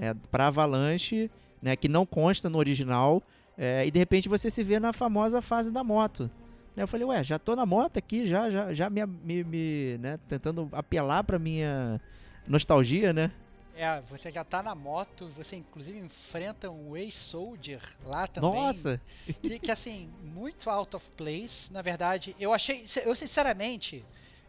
é, 0.00 0.14
pra 0.30 0.48
Avalanche, 0.48 1.30
né? 1.62 1.76
Que 1.76 1.86
não 1.88 2.04
consta 2.04 2.48
no 2.50 2.58
original. 2.58 3.22
é, 3.56 3.86
e 3.86 3.90
de 3.90 3.98
repente 3.98 4.28
você 4.28 4.50
se 4.50 4.64
vê 4.64 4.80
na 4.80 4.92
famosa 4.92 5.42
fase 5.42 5.70
da 5.70 5.84
moto. 5.84 6.30
Né, 6.74 6.82
Eu 6.82 6.88
falei, 6.88 7.06
ué, 7.06 7.22
já 7.22 7.38
tô 7.38 7.54
na 7.54 7.66
moto 7.66 7.98
aqui, 7.98 8.26
já, 8.26 8.48
já, 8.50 8.72
já 8.72 8.88
me, 8.88 9.04
me, 9.04 9.44
me, 9.44 9.98
né, 9.98 10.18
tentando 10.26 10.68
apelar 10.72 11.22
pra 11.24 11.38
minha 11.38 12.00
nostalgia, 12.46 13.12
né? 13.12 13.30
É, 13.76 14.00
você 14.10 14.30
já 14.30 14.44
tá 14.44 14.62
na 14.62 14.74
moto, 14.74 15.30
você 15.36 15.56
inclusive 15.56 15.98
enfrenta 15.98 16.70
um 16.70 16.96
ex-soldier 16.96 17.80
lá 18.04 18.26
também. 18.26 18.52
Nossa! 18.52 19.00
Que, 19.42 19.58
que, 19.58 19.70
assim, 19.70 20.10
muito 20.22 20.68
out 20.68 20.96
of 20.96 21.06
place. 21.16 21.72
Na 21.72 21.80
verdade, 21.82 22.36
eu 22.38 22.52
achei. 22.52 22.84
Eu 23.04 23.14
sinceramente, 23.16 24.04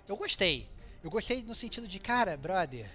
eu 0.08 0.18
gostei. 0.18 0.68
Eu 1.04 1.10
gostei 1.10 1.42
no 1.44 1.56
sentido 1.56 1.88
de, 1.88 1.98
cara, 1.98 2.36
brother, 2.36 2.90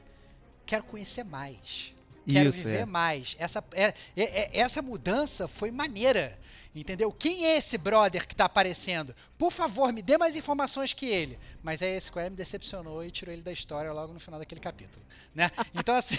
quero 0.66 0.84
conhecer 0.84 1.24
mais. 1.24 1.94
Quero 2.28 2.48
Isso, 2.50 2.58
viver 2.58 2.80
é. 2.80 2.84
mais. 2.84 3.36
Essa, 3.38 3.62
é, 3.72 3.84
é- 3.84 3.94
é- 4.16 4.50
essa 4.60 4.82
mudança 4.82 5.46
foi 5.46 5.70
maneira. 5.70 6.38
Entendeu? 6.74 7.10
Quem 7.10 7.46
é 7.46 7.56
esse 7.56 7.78
brother 7.78 8.26
que 8.26 8.36
tá 8.36 8.44
aparecendo? 8.44 9.14
Por 9.38 9.50
favor, 9.50 9.90
me 9.94 10.02
dê 10.02 10.18
mais 10.18 10.36
informações 10.36 10.92
que 10.92 11.06
ele. 11.06 11.38
Mas 11.62 11.80
aí 11.80 11.96
a 11.96 12.00
Square 12.00 12.28
me 12.28 12.36
decepcionou 12.36 13.02
e 13.02 13.10
tirou 13.10 13.32
ele 13.32 13.40
da 13.40 13.50
história 13.50 13.90
logo 13.94 14.12
no 14.12 14.20
final 14.20 14.38
daquele 14.38 14.60
capítulo. 14.60 15.02
Né? 15.34 15.50
Então, 15.74 15.94
assim, 15.94 16.16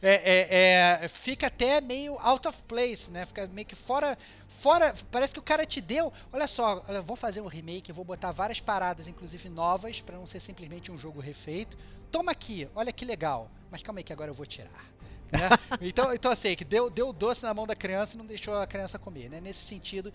é- 0.00 1.00
é- 1.00 1.02
é, 1.04 1.08
fica 1.08 1.48
até 1.48 1.80
meio 1.80 2.16
out 2.20 2.46
of 2.46 2.62
place, 2.68 3.10
né? 3.10 3.26
Fica 3.26 3.48
meio 3.48 3.66
que 3.66 3.74
fora. 3.74 4.16
Fora. 4.48 4.94
Parece 5.10 5.32
que 5.34 5.40
o 5.40 5.42
cara 5.42 5.66
te 5.66 5.80
deu. 5.80 6.12
Olha 6.32 6.46
só, 6.46 6.84
olha, 6.88 7.02
vou 7.02 7.16
fazer 7.16 7.40
um 7.40 7.46
remake, 7.48 7.90
vou 7.90 8.04
botar 8.04 8.30
várias 8.30 8.60
paradas, 8.60 9.08
inclusive 9.08 9.48
novas, 9.48 10.00
pra 10.00 10.16
não 10.16 10.26
ser 10.26 10.38
simplesmente 10.38 10.92
um 10.92 10.96
jogo 10.96 11.18
refeito. 11.18 11.76
Toma 12.12 12.30
aqui, 12.30 12.68
olha 12.76 12.92
que 12.92 13.04
legal. 13.04 13.50
Mas 13.72 13.82
calma 13.82 13.98
aí 13.98 14.04
que 14.04 14.12
agora 14.12 14.30
eu 14.30 14.34
vou 14.34 14.46
tirar. 14.46 14.84
Né? 15.30 15.48
Então, 15.80 16.12
então 16.14 16.30
assim, 16.30 16.54
que 16.56 16.64
deu, 16.64 16.90
deu 16.90 17.12
doce 17.12 17.42
na 17.42 17.52
mão 17.54 17.66
da 17.66 17.74
criança 17.76 18.14
e 18.14 18.18
não 18.18 18.26
deixou 18.26 18.56
a 18.58 18.66
criança 18.66 18.98
comer, 18.98 19.28
né? 19.28 19.40
Nesse 19.40 19.60
sentido, 19.60 20.12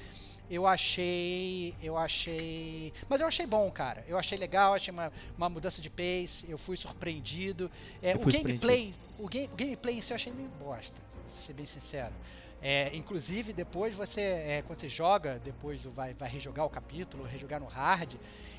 eu 0.50 0.66
achei. 0.68 1.76
Eu 1.82 1.98
achei. 1.98 2.94
Mas 3.08 3.22
eu 3.22 3.28
achei 3.28 3.46
bom, 3.46 3.70
cara. 3.72 4.04
Eu 4.08 4.18
achei 4.18 4.38
legal, 4.38 4.74
achei 4.74 4.92
uma, 4.92 5.12
uma 5.38 5.50
mudança 5.50 5.82
de 5.82 5.90
pace, 5.90 6.50
eu 6.50 6.58
fui 6.58 6.78
surpreendido. 6.78 7.72
É, 8.02 8.14
Eu 8.14 8.18
o 8.18 8.20
fui 8.20 8.32
gameplay. 8.32 8.94
O, 9.18 9.28
game, 9.28 9.50
o 9.52 9.56
gameplay 9.56 9.98
em 9.98 10.02
si 10.02 10.12
eu 10.12 10.16
achei 10.16 10.34
meio 10.34 10.50
bosta, 10.50 11.02
pra 11.14 11.34
ser 11.34 11.54
bem 11.54 11.66
sincero. 11.66 12.14
É, 12.62 12.96
inclusive, 12.96 13.54
depois 13.54 13.96
você, 13.96 14.22
é, 14.22 14.64
quando 14.66 14.80
você 14.80 14.90
joga, 14.90 15.40
depois 15.40 15.82
vai, 15.84 16.14
vai 16.14 16.30
rejogar 16.30 16.66
o 16.66 16.70
capítulo, 16.70 17.24
rejogar 17.24 17.60
no 17.60 17.66
hard, 17.66 18.14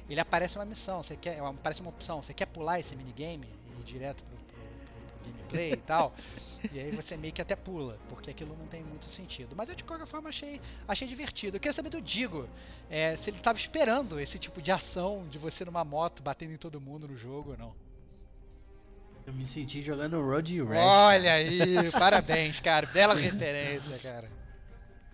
ele 0.09 0.21
aparece 0.21 0.57
uma 0.59 0.65
missão, 0.65 1.03
você 1.03 1.17
quer, 1.17 1.39
aparece 1.41 1.81
uma 1.81 1.91
opção, 1.91 2.21
você 2.21 2.35
quer 2.35 2.47
pular 2.47 2.81
esse 2.81 2.97
minigame 2.97 3.49
e 3.65 3.81
ir 3.81 3.85
direto 3.85 4.25
pro 4.25 4.37
gameplay 5.23 5.73
e 5.73 5.77
tal, 5.77 6.15
e 6.73 6.79
aí 6.79 6.91
você 6.91 7.17
meio 7.17 7.33
que 7.33 7.43
até 7.43 7.57
pula, 7.57 7.99
porque 8.09 8.31
aquilo 8.31 8.57
não 8.57 8.67
tem 8.67 8.83
muito 8.83 9.09
sentido. 9.09 9.55
Mas 9.57 9.69
eu 9.69 9.75
de 9.75 9.85
qualquer 9.85 10.07
forma 10.07 10.29
achei, 10.29 10.61
achei 10.87 11.09
divertido. 11.09 11.57
Eu 11.57 11.61
queria 11.61 11.73
saber 11.73 11.91
do 11.91 12.01
Digo, 12.01 12.49
é, 12.91 13.17
se 13.17 13.31
ele 13.31 13.39
estava 13.39 13.59
esperando 13.59 14.21
esse 14.21 14.39
tipo 14.39 14.61
de 14.61 14.71
ação 14.71 15.27
de 15.31 15.39
você 15.39 15.65
numa 15.65 15.85
moto 15.85 16.23
batendo 16.23 16.53
em 16.53 16.59
todo 16.59 16.81
mundo 16.81 17.09
no 17.09 17.17
jogo 17.17 17.53
ou 17.53 17.59
não. 17.59 17.75
Eu 19.27 19.33
me 19.33 19.47
senti 19.47 19.81
jogando 19.83 20.21
Road 20.21 20.63
Rash. 20.63 20.79
Olha 20.79 21.35
aí, 21.35 21.91
parabéns, 21.93 22.59
cara. 22.59 22.87
Bela 22.87 23.15
referência, 23.15 23.99
cara. 23.99 24.29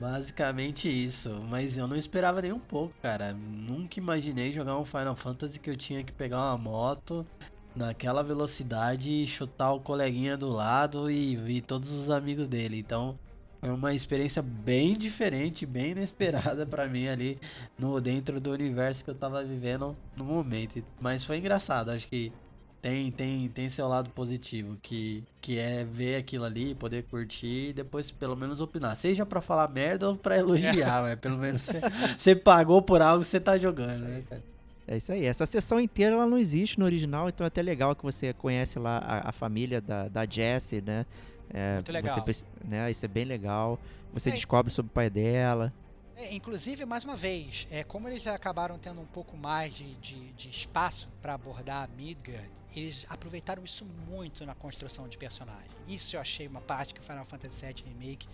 Basicamente 0.01 0.89
isso, 0.89 1.43
mas 1.49 1.77
eu 1.77 1.89
não 1.89 1.97
esperava 1.97 2.41
nem 2.41 2.53
um 2.53 2.59
pouco, 2.61 2.95
cara. 3.03 3.33
Nunca 3.33 3.99
imaginei 3.99 4.53
jogar 4.53 4.79
um 4.79 4.85
Final 4.85 5.17
Fantasy 5.17 5.59
que 5.59 5.69
eu 5.69 5.77
tinha 5.77 6.05
que 6.05 6.13
pegar 6.13 6.39
uma 6.39 6.57
moto 6.57 7.27
naquela 7.75 8.23
velocidade 8.23 9.11
e 9.11 9.27
chutar 9.27 9.73
o 9.73 9.81
coleguinha 9.81 10.37
do 10.37 10.49
lado 10.49 11.11
e, 11.11 11.35
e 11.57 11.61
todos 11.61 11.91
os 11.91 12.11
amigos 12.11 12.49
dele. 12.49 12.79
Então, 12.79 13.19
foi 13.61 13.71
uma 13.71 13.93
experiência 13.95 14.43
bem 14.43 14.93
diferente, 14.95 15.65
bem 15.67 15.91
inesperada 15.93 16.65
pra 16.67 16.87
mim 16.87 17.09
ali 17.09 17.39
no 17.79 18.01
dentro 18.01 18.41
do 18.41 18.51
universo 18.53 19.05
que 19.05 19.11
eu 19.11 19.15
tava 19.15 19.43
vivendo 19.45 19.97
no 20.17 20.25
momento. 20.25 20.83
Mas 21.01 21.25
foi 21.25 21.39
engraçado, 21.39 21.91
acho 21.91 22.07
que 22.09 22.33
tem, 22.81 23.11
tem, 23.11 23.49
tem 23.49 23.69
seu 23.69 23.89
lado 23.89 24.11
positivo, 24.11 24.77
que, 24.81 25.25
que 25.41 25.59
é 25.59 25.85
ver 25.85 26.15
aquilo 26.15 26.45
ali, 26.45 26.77
poder 26.77 27.03
curtir 27.05 27.71
e 27.71 27.73
depois 27.73 28.09
pelo 28.13 28.37
menos 28.37 28.61
opinar. 28.61 28.95
Seja 28.95 29.27
pra 29.27 29.41
falar 29.41 29.69
merda 29.69 30.09
ou 30.11 30.17
pra 30.17 30.39
elogiar, 30.39 31.03
mas 31.03 31.19
pelo 31.19 31.37
menos 31.39 31.63
você- 31.63 31.81
você 32.17 32.37
pagou 32.37 32.81
por 32.81 33.03
algo 33.03 33.23
que 33.23 33.27
você 33.29 33.41
tá 33.41 33.59
jogando, 33.59 34.01
né, 34.05 34.23
cara? 34.31 34.43
É 34.91 34.97
isso 34.97 35.13
aí. 35.13 35.27
Essa 35.27 35.45
sessão 35.45 35.79
inteira 35.79 36.15
ela 36.15 36.27
não 36.27 36.39
existe 36.39 36.79
no 36.79 36.87
original, 36.87 37.29
então 37.29 37.45
é 37.45 37.49
até 37.49 37.61
legal 37.61 37.95
que 37.95 38.03
você 38.03 38.33
conhece 38.33 38.79
lá 38.79 38.97
a, 38.99 39.29
a 39.29 39.33
família 39.33 39.83
da, 39.83 40.09
da 40.09 40.25
Jessie, 40.25 40.81
né? 40.81 41.05
É, 41.51 41.75
Muito 41.75 41.93
legal. 41.93 42.25
Você, 42.27 42.45
né? 42.65 42.91
Isso 42.91 43.05
é 43.05 43.09
bem 43.09 43.25
legal. 43.27 43.79
Você 44.15 44.31
É. 44.31 44.33
descobre 44.33 44.73
sobre 44.73 44.91
o 44.91 44.93
pai 44.95 45.11
dela. 45.11 45.73
É, 46.17 46.35
inclusive, 46.35 46.85
mais 46.87 47.05
uma 47.05 47.17
vez, 47.17 47.69
é, 47.71 47.85
como 47.85 48.09
eles 48.09 48.27
acabaram 48.27 48.79
tendo 48.79 49.01
um 49.01 49.07
pouco 49.07 49.37
mais 49.37 49.75
de, 49.75 49.95
de, 49.97 50.33
de 50.33 50.49
espaço 50.49 51.07
para 51.21 51.35
abordar 51.35 51.85
a 51.85 51.87
Midgard, 51.95 52.51
eles 52.75 53.07
aproveitaram 53.11 53.63
isso 53.65 53.85
muito 54.09 54.45
na 54.47 54.55
construção 54.55 55.07
de 55.07 55.17
personagem. 55.19 55.71
Isso 55.87 56.17
eu 56.17 56.21
achei 56.21 56.47
uma 56.49 56.61
parte 56.61 56.95
que 56.95 57.01
o 57.01 57.03
Final 57.03 57.25
Fantasy 57.27 57.65
VII 57.67 57.85
Remake 57.87 58.27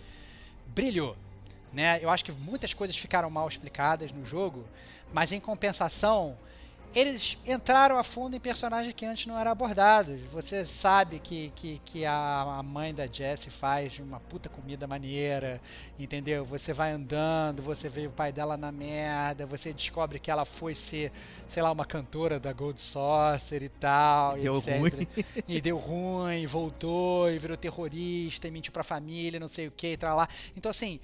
brilhou. 0.67 1.15
Né? 1.75 1.99
Eu 2.01 2.09
acho 2.09 2.23
que 2.23 2.31
muitas 2.31 2.73
coisas 2.73 2.95
ficaram 2.95 3.29
mal 3.29 3.49
explicadas 3.49 4.09
no 4.13 4.25
jogo, 4.25 4.63
mas 5.11 5.33
em 5.33 5.41
compensação, 5.41 6.37
eles 6.95 7.37
entraram 7.45 7.97
a 7.97 8.03
fundo 8.03 8.37
em 8.37 8.39
personagens 8.39 8.93
que 8.95 9.05
antes 9.05 9.25
não 9.25 9.37
eram 9.37 9.51
abordados. 9.51 10.21
Você 10.31 10.63
sabe 10.63 11.19
que, 11.19 11.51
que, 11.53 11.81
que 11.83 12.05
a 12.05 12.43
a 12.57 12.63
mãe 12.63 12.93
da 12.93 13.05
Jessie 13.05 13.51
faz 13.51 13.99
uma 13.99 14.21
puta 14.21 14.47
comida 14.47 14.87
maneira, 14.87 15.61
entendeu? 15.99 16.45
Você 16.45 16.71
vai 16.71 16.93
andando, 16.93 17.61
você 17.61 17.89
vê 17.89 18.07
o 18.07 18.11
pai 18.11 18.31
dela 18.31 18.55
na 18.55 18.71
merda, 18.71 19.45
você 19.45 19.73
descobre 19.73 20.19
que 20.19 20.31
ela 20.31 20.45
foi 20.45 20.73
ser, 20.73 21.11
sei 21.49 21.61
lá, 21.61 21.69
uma 21.69 21.83
cantora 21.83 22.39
da 22.39 22.53
Gold 22.53 22.81
Saucer 22.81 23.61
e 23.61 23.67
tal, 23.67 24.37
e 24.37 24.43
Deu 24.43 24.55
etc. 24.55 24.79
ruim. 24.79 25.07
E 25.49 25.59
deu 25.59 25.77
ruim, 25.77 26.45
voltou, 26.45 27.29
e 27.29 27.37
virou 27.37 27.57
terrorista, 27.57 28.47
e 28.47 28.51
mentiu 28.51 28.71
pra 28.71 28.83
família, 28.83 29.37
não 29.37 29.49
sei 29.49 29.67
o 29.67 29.71
que, 29.71 29.91
e 29.91 29.97
tal 29.97 30.15
lá. 30.15 30.29
Então, 30.55 30.69
assim, 30.69 31.01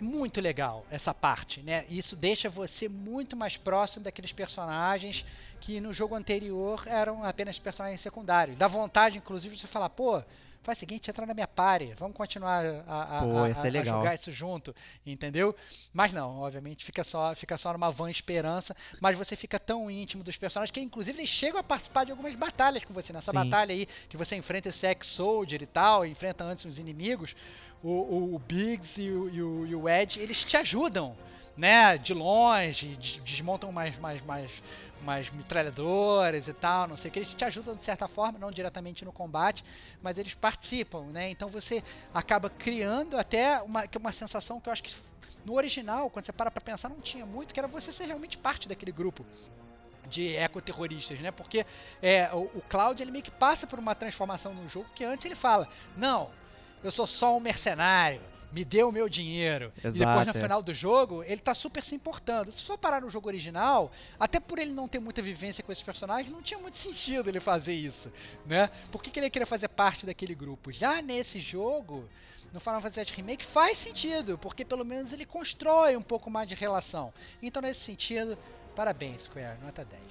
muito 0.00 0.40
legal 0.40 0.84
essa 0.90 1.14
parte, 1.14 1.60
né? 1.62 1.84
Isso 1.88 2.14
deixa 2.16 2.48
você 2.48 2.88
muito 2.88 3.36
mais 3.36 3.56
próximo 3.56 4.04
daqueles 4.04 4.32
personagens 4.32 5.24
que 5.60 5.80
no 5.80 5.92
jogo 5.92 6.14
anterior 6.14 6.82
eram 6.86 7.24
apenas 7.24 7.58
personagens 7.58 8.00
secundários. 8.00 8.58
Dá 8.58 8.68
vontade, 8.68 9.18
inclusive, 9.18 9.54
de 9.54 9.60
você 9.60 9.66
falar, 9.66 9.88
pô, 9.90 10.22
faz 10.66 10.78
o 10.78 10.80
seguinte, 10.80 11.08
entra 11.08 11.24
na 11.24 11.32
minha 11.32 11.46
party, 11.46 11.94
vamos 11.96 12.16
continuar 12.16 12.64
a, 12.86 13.18
a, 13.20 13.22
Pô, 13.22 13.38
a- 13.38 13.46
a- 13.46 13.84
jogar 13.84 14.14
isso 14.14 14.32
junto, 14.32 14.74
entendeu? 15.06 15.54
Mas 15.94 16.12
não, 16.12 16.40
obviamente 16.40 16.84
fica 16.84 17.02
só, 17.04 17.34
fica 17.34 17.56
só 17.56 17.72
numa 17.72 17.90
vã 17.90 18.10
esperança, 18.10 18.76
mas 19.00 19.16
você 19.16 19.36
fica 19.36 19.58
tão 19.60 19.90
íntimo 19.90 20.24
dos 20.24 20.36
personagens 20.36 20.72
que 20.72 20.80
inclusive 20.80 21.18
eles 21.18 21.30
chegam 21.30 21.60
a 21.60 21.62
participar 21.62 22.04
de 22.04 22.10
algumas 22.10 22.34
batalhas 22.34 22.84
com 22.84 22.92
você. 22.92 23.12
Nessa 23.12 23.30
Sim. 23.30 23.36
batalha 23.38 23.72
aí 23.72 23.86
que 24.08 24.16
você 24.16 24.34
enfrenta 24.36 24.68
esse 24.68 24.86
ex-soldier 24.86 25.62
e 25.62 25.66
tal, 25.66 26.04
enfrenta 26.04 26.42
antes 26.44 26.64
os 26.64 26.78
inimigos, 26.78 27.34
o, 27.82 27.88
o, 27.90 28.34
o 28.34 28.38
Biggs 28.40 29.00
e 29.00 29.10
o, 29.10 29.28
e, 29.30 29.42
o, 29.42 29.66
e 29.66 29.74
o 29.76 29.88
Ed, 29.88 30.18
eles 30.18 30.44
te 30.44 30.56
ajudam, 30.56 31.16
né? 31.56 31.96
De 31.98 32.12
longe, 32.14 32.96
des- 32.96 33.20
desmontam 33.22 33.72
mais, 33.72 33.96
mais, 33.98 34.22
mais, 34.22 34.50
mais 35.00 35.30
metralhadoras 35.30 36.48
e 36.48 36.52
tal, 36.54 36.86
não 36.88 36.96
sei 36.96 37.08
o 37.08 37.12
que. 37.12 37.18
Eles 37.20 37.34
te 37.34 37.44
ajudam 37.44 37.74
de 37.76 37.84
certa 37.84 38.06
forma, 38.08 38.38
não 38.38 38.50
diretamente 38.50 39.04
no 39.04 39.12
combate, 39.12 39.64
mas 40.02 40.18
eles 40.18 40.34
participam, 40.34 41.06
né? 41.12 41.30
Então 41.30 41.48
você 41.48 41.82
acaba 42.12 42.50
criando 42.50 43.16
até 43.18 43.60
uma, 43.62 43.84
uma 44.00 44.12
sensação 44.12 44.60
que 44.60 44.68
eu 44.68 44.72
acho 44.72 44.82
que 44.82 44.92
no 45.44 45.54
original, 45.54 46.10
quando 46.10 46.26
você 46.26 46.32
para 46.32 46.50
pra 46.50 46.60
pensar, 46.60 46.88
não 46.88 47.00
tinha 47.00 47.24
muito, 47.24 47.54
que 47.54 47.60
era 47.60 47.68
você 47.68 47.92
ser 47.92 48.06
realmente 48.06 48.36
parte 48.38 48.68
daquele 48.68 48.92
grupo 48.92 49.26
de 50.08 50.36
ecoterroristas, 50.36 51.18
né? 51.20 51.30
Porque 51.32 51.66
é, 52.00 52.30
o, 52.32 52.50
o 52.58 52.62
Cloud 52.62 53.02
ele 53.02 53.10
meio 53.10 53.24
que 53.24 53.30
passa 53.30 53.66
por 53.66 53.78
uma 53.78 53.94
transformação 53.94 54.54
no 54.54 54.68
jogo 54.68 54.88
que 54.94 55.04
antes 55.04 55.24
ele 55.26 55.34
fala, 55.34 55.68
não, 55.96 56.32
eu 56.82 56.90
sou 56.92 57.06
só 57.06 57.36
um 57.36 57.40
mercenário, 57.40 58.22
me 58.52 58.64
dê 58.64 58.82
o 58.82 58.92
meu 58.92 59.08
dinheiro. 59.08 59.72
e 59.76 59.82
depois 59.82 59.96
Exato, 59.96 60.32
no 60.32 60.38
é. 60.38 60.42
final 60.42 60.62
do 60.62 60.74
jogo, 60.74 61.22
ele 61.24 61.40
tá 61.40 61.54
super 61.54 61.82
se 61.82 61.94
importando. 61.94 62.50
Se 62.52 62.62
for 62.62 62.78
parar 62.78 63.00
no 63.00 63.10
jogo 63.10 63.28
original, 63.28 63.90
até 64.18 64.40
por 64.40 64.58
ele 64.58 64.72
não 64.72 64.88
ter 64.88 64.98
muita 64.98 65.20
vivência 65.20 65.62
com 65.62 65.72
esses 65.72 65.84
personagens, 65.84 66.32
não 66.32 66.42
tinha 66.42 66.58
muito 66.58 66.78
sentido 66.78 67.28
ele 67.28 67.40
fazer 67.40 67.74
isso, 67.74 68.10
né? 68.46 68.70
Por 68.90 69.02
que, 69.02 69.10
que 69.10 69.20
ele 69.20 69.30
queria 69.30 69.46
fazer 69.46 69.68
parte 69.68 70.06
daquele 70.06 70.34
grupo? 70.34 70.72
Já 70.72 71.02
nesse 71.02 71.38
jogo, 71.40 72.08
no 72.52 72.60
Final 72.60 72.80
Fantasy 72.80 73.04
VII 73.04 73.16
Remake, 73.16 73.44
faz 73.44 73.78
sentido, 73.78 74.38
porque 74.38 74.64
pelo 74.64 74.84
menos 74.84 75.12
ele 75.12 75.26
constrói 75.26 75.96
um 75.96 76.02
pouco 76.02 76.30
mais 76.30 76.48
de 76.48 76.54
relação. 76.54 77.12
Então, 77.42 77.60
nesse 77.60 77.80
sentido, 77.80 78.38
parabéns, 78.74 79.22
Square, 79.22 79.58
nota 79.62 79.84
10. 79.84 80.02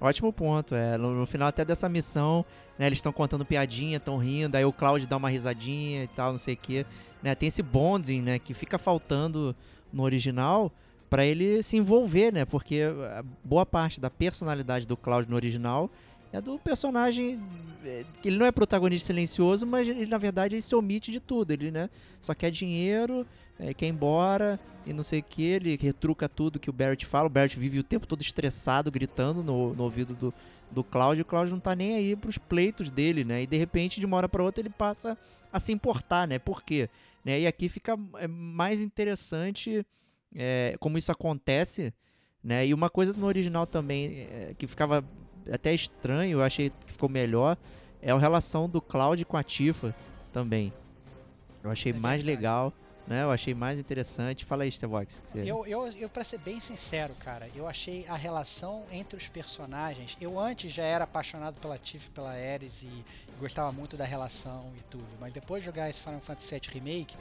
Ótimo 0.00 0.32
ponto. 0.32 0.74
É, 0.74 0.98
no, 0.98 1.14
no 1.14 1.26
final 1.26 1.48
até 1.48 1.64
dessa 1.64 1.88
missão, 1.88 2.44
né, 2.78 2.86
eles 2.86 2.98
estão 2.98 3.12
contando 3.12 3.44
piadinha, 3.44 3.96
estão 3.96 4.18
rindo, 4.18 4.56
aí 4.56 4.64
o 4.64 4.72
Cloud 4.72 5.06
dá 5.06 5.16
uma 5.16 5.30
risadinha 5.30 6.04
e 6.04 6.08
tal, 6.08 6.32
não 6.32 6.38
sei 6.38 6.54
o 6.54 6.56
que. 6.56 6.84
Né, 7.24 7.34
tem 7.34 7.46
esse 7.46 7.62
bonding, 7.62 8.20
né, 8.20 8.38
que 8.38 8.52
fica 8.52 8.76
faltando 8.76 9.56
no 9.90 10.02
original 10.02 10.70
pra 11.08 11.24
ele 11.24 11.62
se 11.62 11.74
envolver, 11.74 12.30
né? 12.30 12.44
Porque 12.44 12.82
a 13.16 13.24
boa 13.42 13.64
parte 13.64 13.98
da 13.98 14.10
personalidade 14.10 14.86
do 14.86 14.94
Cloud 14.94 15.26
no 15.30 15.34
original 15.34 15.90
é 16.30 16.38
do 16.38 16.58
personagem. 16.58 17.40
é, 17.82 18.04
que 18.20 18.28
Ele 18.28 18.36
não 18.36 18.44
é 18.44 18.52
protagonista 18.52 19.06
silencioso, 19.06 19.66
mas 19.66 19.88
ele, 19.88 20.04
na 20.04 20.18
verdade, 20.18 20.54
ele 20.54 20.60
se 20.60 20.74
omite 20.74 21.10
de 21.10 21.18
tudo. 21.18 21.50
Ele, 21.50 21.70
né, 21.70 21.88
só 22.20 22.34
quer 22.34 22.50
dinheiro, 22.50 23.26
é, 23.58 23.72
quer 23.72 23.86
ir 23.86 23.90
embora 23.90 24.60
e 24.84 24.92
não 24.92 25.02
sei 25.02 25.20
o 25.20 25.22
que. 25.22 25.44
Ele 25.44 25.78
retruca 25.80 26.28
tudo 26.28 26.58
que 26.58 26.68
o 26.68 26.74
Barrett 26.74 27.06
fala. 27.06 27.28
O 27.28 27.30
Barrett 27.30 27.58
vive 27.58 27.78
o 27.78 27.84
tempo 27.84 28.06
todo 28.06 28.20
estressado, 28.20 28.90
gritando 28.90 29.42
no, 29.42 29.72
no 29.72 29.84
ouvido 29.84 30.12
do, 30.14 30.34
do 30.70 30.84
Cláudio. 30.84 31.22
O 31.22 31.24
Cláudio 31.24 31.54
não 31.54 31.60
tá 31.60 31.74
nem 31.74 31.94
aí 31.94 32.14
pros 32.14 32.36
pleitos 32.36 32.90
dele, 32.90 33.24
né? 33.24 33.44
E 33.44 33.46
de 33.46 33.56
repente, 33.56 33.98
de 33.98 34.04
uma 34.04 34.18
hora 34.18 34.28
pra 34.28 34.42
outra, 34.42 34.60
ele 34.60 34.68
passa 34.68 35.16
a 35.52 35.60
se 35.60 35.72
importar, 35.72 36.26
né? 36.26 36.38
Por 36.38 36.64
quê? 36.64 36.90
Né? 37.24 37.40
E 37.40 37.46
aqui 37.46 37.68
fica 37.68 37.98
é, 38.18 38.26
mais 38.28 38.80
interessante 38.80 39.86
é, 40.34 40.76
como 40.78 40.98
isso 40.98 41.10
acontece, 41.10 41.92
né? 42.42 42.66
E 42.66 42.74
uma 42.74 42.90
coisa 42.90 43.12
no 43.14 43.26
original 43.26 43.66
também 43.66 44.28
é, 44.30 44.54
que 44.58 44.66
ficava 44.66 45.02
até 45.50 45.72
estranho, 45.72 46.38
eu 46.38 46.42
achei 46.42 46.70
que 46.70 46.92
ficou 46.92 47.08
melhor, 47.08 47.56
é 48.02 48.10
a 48.10 48.18
relação 48.18 48.68
do 48.68 48.80
Cloud 48.80 49.24
com 49.24 49.36
a 49.36 49.42
Tifa 49.42 49.94
também. 50.32 50.72
Eu 51.62 51.70
achei 51.70 51.92
É 51.92 51.94
mais 51.94 52.22
legal, 52.22 52.72
né? 53.06 53.22
Eu 53.22 53.30
achei 53.30 53.54
mais 53.54 53.78
interessante. 53.78 54.44
Fala 54.44 54.64
aí, 54.64 54.72
Stevox. 54.72 55.20
Você... 55.24 55.40
Eu, 55.40 55.66
eu, 55.66 55.86
eu, 55.88 56.08
pra 56.08 56.24
ser 56.24 56.38
bem 56.38 56.60
sincero, 56.60 57.14
cara, 57.20 57.48
eu 57.54 57.66
achei 57.66 58.06
a 58.06 58.16
relação 58.16 58.84
entre 58.90 59.16
os 59.16 59.28
personagens. 59.28 60.16
Eu 60.20 60.38
antes 60.38 60.72
já 60.72 60.84
era 60.84 61.04
apaixonado 61.04 61.60
pela 61.60 61.78
Tiff 61.78 62.08
pela 62.10 62.30
Ares 62.30 62.82
e 62.82 63.04
gostava 63.38 63.70
muito 63.72 63.96
da 63.96 64.04
relação 64.04 64.72
e 64.78 64.82
tudo. 64.84 65.06
Mas 65.20 65.32
depois 65.32 65.62
de 65.62 65.66
jogar 65.66 65.90
esse 65.90 66.00
Final 66.00 66.20
Fantasy 66.20 66.54
VII 66.54 66.70
Remake, 66.72 67.16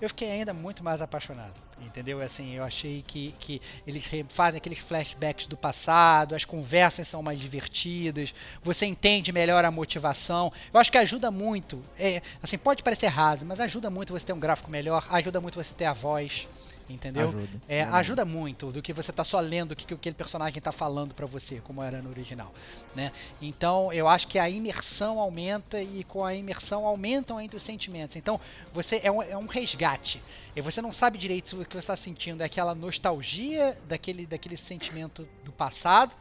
eu 0.00 0.08
fiquei 0.08 0.30
ainda 0.30 0.52
muito 0.52 0.82
mais 0.82 1.02
apaixonado. 1.02 1.54
Entendeu? 1.80 2.20
Assim, 2.20 2.54
eu 2.54 2.62
achei 2.62 3.02
que, 3.06 3.34
que 3.38 3.60
eles 3.86 4.08
fazem 4.28 4.58
aqueles 4.58 4.78
flashbacks 4.78 5.46
do 5.46 5.56
passado, 5.56 6.34
as 6.34 6.44
conversas 6.44 7.08
são 7.08 7.22
mais 7.22 7.40
divertidas, 7.40 8.34
você 8.62 8.84
entende 8.86 9.32
melhor 9.32 9.64
a 9.64 9.70
motivação. 9.70 10.52
Eu 10.72 10.78
acho 10.78 10.92
que 10.92 10.98
ajuda 10.98 11.30
muito. 11.30 11.82
É, 11.98 12.20
assim, 12.42 12.58
pode 12.58 12.82
parecer 12.82 13.06
raso, 13.06 13.46
mas 13.46 13.60
ajuda 13.60 13.88
muito 13.88 14.12
você 14.12 14.26
ter 14.26 14.32
um 14.32 14.40
gráfico 14.40 14.70
melhor, 14.70 15.06
ajuda 15.10 15.40
muito 15.40 15.62
você 15.62 15.72
ter 15.72 15.86
a 15.86 15.92
voz. 15.92 16.46
Entendeu? 16.90 17.28
Ajuda. 17.28 17.62
É, 17.68 17.76
Verdade. 17.76 17.96
ajuda 17.98 18.24
muito 18.24 18.72
do 18.72 18.82
que 18.82 18.92
você 18.92 19.12
tá 19.12 19.22
só 19.22 19.38
lendo 19.38 19.72
o 19.72 19.76
que, 19.76 19.86
que 19.86 19.94
aquele 19.94 20.14
personagem 20.14 20.60
tá 20.60 20.72
falando 20.72 21.14
pra 21.14 21.26
você, 21.26 21.60
como 21.60 21.82
era 21.82 22.02
no 22.02 22.10
original, 22.10 22.52
né? 22.94 23.12
Então, 23.40 23.92
eu 23.92 24.08
acho 24.08 24.26
que 24.26 24.38
a 24.38 24.50
imersão 24.50 25.20
aumenta 25.20 25.80
e 25.80 26.02
com 26.04 26.24
a 26.24 26.34
imersão 26.34 26.84
aumentam 26.84 27.38
ainda 27.38 27.56
os 27.56 27.62
sentimentos. 27.62 28.16
Então, 28.16 28.40
você 28.72 29.00
é 29.02 29.10
um, 29.10 29.22
é 29.22 29.36
um 29.36 29.46
resgate. 29.46 30.22
E 30.54 30.60
você 30.60 30.82
não 30.82 30.92
sabe 30.92 31.16
direito 31.16 31.50
se 31.50 31.54
o 31.54 31.64
que 31.64 31.74
você 31.74 31.78
está 31.78 31.96
sentindo 31.96 32.42
é 32.42 32.46
aquela 32.46 32.74
nostalgia 32.74 33.78
daquele, 33.88 34.26
daquele 34.26 34.56
sentimento 34.56 35.28
do 35.44 35.52
passado 35.52 36.12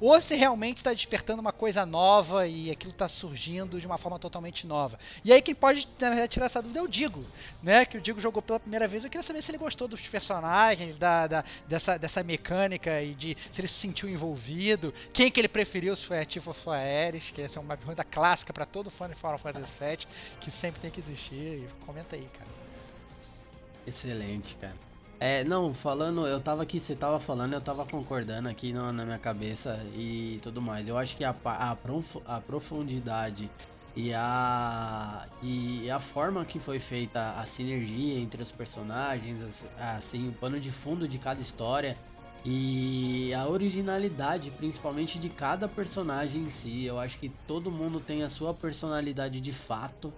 ou 0.00 0.20
se 0.20 0.34
realmente 0.34 0.78
está 0.78 0.92
despertando 0.92 1.40
uma 1.40 1.52
coisa 1.52 1.84
nova 1.86 2.46
e 2.46 2.70
aquilo 2.70 2.92
está 2.92 3.08
surgindo 3.08 3.80
de 3.80 3.86
uma 3.86 3.98
forma 3.98 4.18
totalmente 4.18 4.66
nova. 4.66 4.98
E 5.24 5.32
aí 5.32 5.40
quem 5.42 5.54
pode, 5.54 5.88
verdade, 5.98 6.28
tirar 6.28 6.46
essa 6.46 6.60
dúvida 6.62 6.80
é 6.80 6.82
o 6.82 6.88
Digo, 6.88 7.24
né? 7.62 7.84
Que 7.84 7.98
o 7.98 8.00
Digo 8.00 8.20
jogou 8.20 8.42
pela 8.42 8.60
primeira 8.60 8.86
vez. 8.86 9.04
Eu 9.04 9.10
queria 9.10 9.22
saber 9.22 9.42
se 9.42 9.50
ele 9.50 9.58
gostou 9.58 9.86
dos 9.88 10.00
personagens, 10.00 10.96
da, 10.98 11.26
da- 11.26 11.44
dessa, 11.66 11.98
dessa 11.98 12.22
mecânica 12.22 13.00
e 13.02 13.14
de 13.14 13.36
se 13.52 13.60
ele 13.60 13.68
se 13.68 13.74
sentiu 13.74 14.08
envolvido. 14.08 14.92
Quem 15.12 15.30
que 15.30 15.40
ele 15.40 15.48
preferiu, 15.48 15.96
se 15.96 16.04
foi 16.04 16.18
a 16.20 16.24
Tifa 16.24 16.50
ou 16.50 16.54
foi 16.54 16.76
Ares, 16.76 17.30
que 17.30 17.42
essa 17.42 17.58
é 17.58 17.62
uma 17.62 17.76
pergunta 17.76 18.04
clássica 18.04 18.52
para 18.52 18.66
todo 18.66 18.90
fã 18.90 19.08
de 19.08 19.14
Final 19.14 19.38
Fantasy 19.38 19.84
VII, 19.84 19.98
que 20.40 20.50
sempre 20.50 20.80
tem 20.80 20.90
que 20.90 21.00
existir. 21.00 21.68
Comenta 21.84 22.16
aí, 22.16 22.28
cara. 22.38 22.50
Excelente, 23.86 24.54
cara. 24.56 24.74
É, 25.18 25.44
não, 25.44 25.72
falando, 25.72 26.26
eu 26.26 26.38
tava 26.40 26.62
aqui, 26.62 26.78
você 26.78 26.94
tava 26.94 27.18
falando, 27.18 27.54
eu 27.54 27.60
tava 27.60 27.86
concordando 27.86 28.48
aqui 28.50 28.72
no- 28.72 28.92
na 28.92 29.04
minha 29.04 29.18
cabeça 29.18 29.80
e 29.94 30.38
tudo 30.42 30.60
mais. 30.60 30.86
Eu 30.88 30.98
acho 30.98 31.16
que 31.16 31.24
a, 31.24 31.34
a, 31.44 31.76
a 32.26 32.40
profundidade 32.40 33.50
e 33.96 34.12
a, 34.12 35.26
e 35.42 35.90
a 35.90 35.98
forma 35.98 36.44
que 36.44 36.58
foi 36.60 36.78
feita 36.78 37.30
a 37.38 37.46
sinergia 37.46 38.18
entre 38.20 38.42
os 38.42 38.52
personagens, 38.52 39.42
as- 39.42 39.66
assim, 39.96 40.28
o 40.28 40.32
pano 40.32 40.60
de 40.60 40.70
fundo 40.70 41.08
de 41.08 41.16
cada 41.18 41.40
história 41.40 41.96
e 42.44 43.32
a 43.32 43.46
originalidade, 43.48 44.50
principalmente 44.50 45.18
de 45.18 45.30
cada 45.30 45.66
personagem 45.66 46.42
em 46.42 46.48
si. 46.50 46.84
Eu 46.84 46.98
acho 46.98 47.18
que 47.18 47.30
todo 47.46 47.70
mundo 47.70 48.00
tem 48.00 48.22
a 48.22 48.28
sua 48.28 48.52
personalidade 48.52 49.40
de 49.40 49.52
fato. 49.52 50.12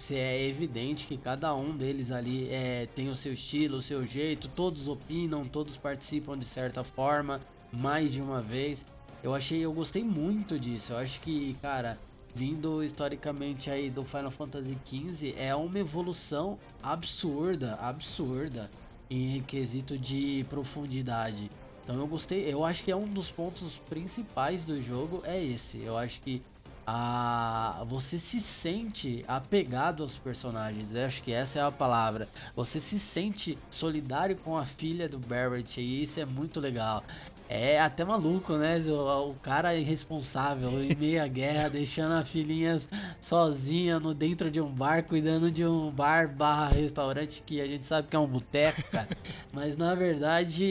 Se 0.00 0.16
é 0.16 0.48
evidente 0.48 1.06
que 1.06 1.18
cada 1.18 1.54
um 1.54 1.76
deles 1.76 2.10
ali 2.10 2.48
é, 2.50 2.88
tem 2.94 3.10
o 3.10 3.14
seu 3.14 3.34
estilo, 3.34 3.76
o 3.76 3.82
seu 3.82 4.06
jeito, 4.06 4.48
todos 4.48 4.88
opinam, 4.88 5.44
todos 5.44 5.76
participam 5.76 6.38
de 6.38 6.46
certa 6.46 6.82
forma, 6.82 7.38
mais 7.70 8.10
de 8.10 8.22
uma 8.22 8.40
vez. 8.40 8.86
Eu 9.22 9.34
achei, 9.34 9.60
eu 9.60 9.70
gostei 9.74 10.02
muito 10.02 10.58
disso. 10.58 10.94
Eu 10.94 10.96
acho 10.96 11.20
que, 11.20 11.54
cara, 11.60 11.98
vindo 12.34 12.82
historicamente 12.82 13.70
aí 13.70 13.90
do 13.90 14.02
Final 14.02 14.30
Fantasy 14.30 14.78
XV, 14.86 15.34
é 15.36 15.54
uma 15.54 15.78
evolução 15.78 16.58
absurda, 16.82 17.74
absurda 17.74 18.70
em 19.10 19.42
quesito 19.42 19.98
de 19.98 20.46
profundidade. 20.48 21.50
Então 21.84 21.98
eu 21.98 22.06
gostei, 22.06 22.50
eu 22.50 22.64
acho 22.64 22.82
que 22.82 22.90
é 22.90 22.96
um 22.96 23.06
dos 23.06 23.30
pontos 23.30 23.74
principais 23.90 24.64
do 24.64 24.80
jogo 24.80 25.20
é 25.26 25.44
esse. 25.44 25.82
Eu 25.82 25.98
acho 25.98 26.22
que 26.22 26.42
a 26.92 27.84
você 27.86 28.18
se 28.18 28.40
sente 28.40 29.24
apegado 29.28 30.02
aos 30.02 30.18
personagens. 30.18 30.92
Eu 30.92 31.06
acho 31.06 31.22
que 31.22 31.32
essa 31.32 31.60
é 31.60 31.62
a 31.62 31.70
palavra. 31.70 32.28
Você 32.56 32.80
se 32.80 32.98
sente 32.98 33.56
solidário 33.70 34.34
com 34.36 34.58
a 34.58 34.64
filha 34.64 35.08
do 35.08 35.16
Barrett 35.16 35.80
e 35.80 36.02
isso 36.02 36.18
é 36.18 36.24
muito 36.24 36.58
legal. 36.58 37.04
É 37.48 37.80
até 37.80 38.04
maluco, 38.04 38.54
né? 38.54 38.78
O, 38.88 39.30
o 39.30 39.34
cara 39.36 39.72
irresponsável 39.76 40.82
em 40.82 40.96
meia 40.96 41.26
guerra, 41.28 41.70
deixando 41.70 42.14
a 42.14 42.24
filhinha 42.24 42.76
sozinha 43.20 44.00
no 44.00 44.12
dentro 44.12 44.50
de 44.50 44.60
um 44.60 44.68
bar, 44.68 45.04
cuidando 45.04 45.48
de 45.48 45.64
um 45.64 45.92
bar 45.92 46.28
barra 46.28 46.70
restaurante 46.70 47.40
que 47.46 47.60
a 47.60 47.66
gente 47.66 47.86
sabe 47.86 48.08
que 48.08 48.16
é 48.16 48.18
um 48.18 48.26
boteco. 48.26 48.82
Mas 49.52 49.76
na 49.76 49.94
verdade, 49.94 50.64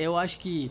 eu 0.00 0.16
acho 0.16 0.40
que 0.40 0.68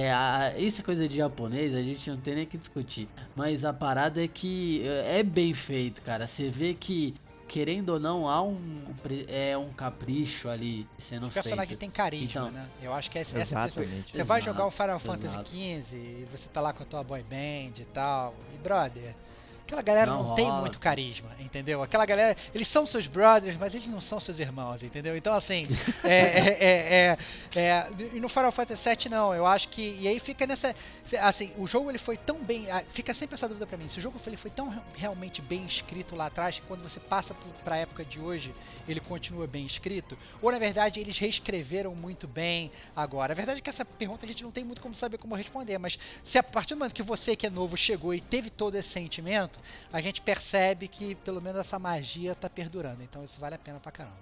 é, 0.00 0.12
a, 0.12 0.54
isso 0.58 0.80
é 0.80 0.84
coisa 0.84 1.08
de 1.08 1.16
japonês, 1.16 1.74
a 1.74 1.82
gente 1.82 2.08
não 2.10 2.16
tem 2.18 2.34
nem 2.34 2.46
que 2.46 2.56
discutir. 2.58 3.08
Mas 3.34 3.64
a 3.64 3.72
parada 3.72 4.22
é 4.22 4.28
que 4.28 4.82
é, 4.86 5.18
é 5.18 5.22
bem 5.22 5.52
feito, 5.54 6.02
cara. 6.02 6.26
Você 6.26 6.48
vê 6.50 6.74
que, 6.74 7.14
querendo 7.48 7.90
ou 7.90 7.98
não, 8.00 8.28
há 8.28 8.42
um, 8.42 8.82
é, 9.28 9.56
um 9.56 9.70
capricho 9.72 10.48
ali 10.48 10.86
sendo 10.98 11.26
O 11.26 11.30
personagem 11.30 11.68
feito. 11.68 11.80
tem 11.80 11.90
carisma, 11.90 12.26
Então, 12.28 12.50
né? 12.50 12.68
Eu 12.82 12.92
acho 12.94 13.10
que 13.10 13.18
essa, 13.18 13.38
essa 13.38 13.54
é 13.54 13.58
a 13.58 13.62
principal- 13.62 13.84
Exatamente. 13.84 14.16
Você 14.16 14.22
vai 14.24 14.40
Exato, 14.40 14.52
jogar 14.56 14.66
o 14.66 14.70
Final 14.70 14.98
Fantasy. 15.00 15.38
XV 15.82 15.96
e 15.96 16.28
você 16.30 16.48
tá 16.48 16.60
lá 16.60 16.72
com 16.72 16.82
a 16.82 16.86
tua 16.86 17.02
boy 17.02 17.22
band 17.22 17.80
e 17.80 17.86
tal. 17.92 18.34
E 18.54 18.58
brother, 18.58 19.14
aquela 19.68 19.82
galera 19.82 20.10
não, 20.10 20.22
Não 20.28 20.34
tem 20.34 20.50
muito 20.50 20.78
carisma, 20.78 21.30
entendeu? 21.38 21.82
Aquela 21.82 22.06
galera, 22.06 22.34
eles 22.54 22.66
são 22.68 22.86
seus 22.86 23.06
brothers, 23.06 23.56
mas 23.58 23.74
eles 23.74 23.86
não 23.86 24.00
são 24.00 24.18
seus 24.18 24.38
irmãos, 24.38 24.82
entendeu? 24.82 25.14
Então 25.16 25.34
assim, 25.34 25.66
é, 26.04 26.10
é, 26.10 26.56
é, 26.60 27.18
é, 27.54 27.60
é- 27.60 27.88
e 28.14 28.18
no 28.20 28.28
Final 28.28 28.50
Fantasy 28.50 28.88
VII 28.88 29.08
não, 29.10 29.34
eu 29.34 29.46
acho 29.46 29.68
que 29.68 29.82
e 30.00 30.08
aí 30.08 30.18
fica 30.18 30.46
nessa, 30.46 30.74
assim, 31.20 31.52
o 31.56 31.66
jogo 31.66 31.90
ele 31.90 31.98
foi 31.98 32.16
tão 32.16 32.42
bem, 32.42 32.70
ah, 32.70 32.82
fica 32.88 33.12
sempre 33.12 33.34
essa 33.34 33.46
dúvida 33.46 33.66
pra 33.66 33.76
mim, 33.76 33.88
se 33.88 33.98
o 33.98 34.00
jogo 34.00 34.18
ele 34.26 34.36
foi 34.36 34.50
tão 34.50 34.68
re- 34.70 34.80
realmente 34.96 35.42
bem 35.42 35.64
escrito 35.66 36.16
lá 36.16 36.26
atrás 36.26 36.58
que 36.58 36.66
quando 36.66 36.82
você 36.82 36.98
passa 37.00 37.34
pra 37.64 37.76
época 37.76 38.04
de 38.04 38.18
hoje 38.18 38.54
ele 38.88 39.00
continua 39.00 39.46
bem 39.46 39.66
escrito, 39.66 40.16
ou 40.40 40.50
na 40.50 40.58
verdade 40.58 40.98
eles 40.98 41.18
reescreveram 41.18 41.94
muito 41.94 42.26
bem 42.26 42.70
agora. 42.96 43.32
A 43.32 43.36
verdade 43.36 43.58
é 43.58 43.62
que 43.62 43.68
essa 43.70 43.84
pergunta 43.84 44.24
a 44.24 44.28
gente 44.28 44.42
não 44.42 44.50
tem 44.50 44.64
muito 44.64 44.80
como 44.80 44.94
saber 44.94 45.18
como 45.18 45.34
responder, 45.34 45.76
mas 45.78 45.98
se 46.24 46.38
a 46.38 46.42
partir 46.42 46.74
do 46.74 46.78
momento 46.78 46.94
que 46.94 47.02
você 47.02 47.36
que 47.36 47.46
é 47.46 47.50
novo 47.50 47.76
chegou 47.76 48.14
e 48.14 48.20
teve 48.20 48.48
todo 48.50 48.74
esse 48.76 48.88
sentimento, 48.88 49.57
a 49.92 50.00
gente 50.00 50.20
percebe 50.22 50.88
que 50.88 51.14
pelo 51.16 51.40
menos 51.40 51.60
essa 51.60 51.78
magia 51.78 52.34
tá 52.34 52.48
perdurando. 52.48 53.02
Então 53.02 53.24
isso 53.24 53.38
vale 53.40 53.54
a 53.54 53.58
pena 53.58 53.78
pra 53.80 53.90
caramba. 53.92 54.16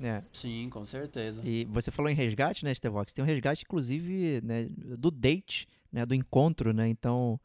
É, 0.00 0.22
Sim, 0.32 0.68
com 0.70 0.84
certeza. 0.84 1.42
E 1.44 1.64
você 1.64 1.90
falou 1.90 2.10
em 2.10 2.14
resgate, 2.14 2.64
né, 2.64 2.72
Stevox? 2.72 3.12
Tem 3.12 3.24
um 3.24 3.26
resgate, 3.26 3.64
inclusive, 3.64 4.40
né, 4.44 4.68
do 4.96 5.10
date, 5.10 5.66
né, 5.92 6.06
do 6.06 6.14
encontro, 6.14 6.72
né? 6.72 6.88
Então, 6.88 7.38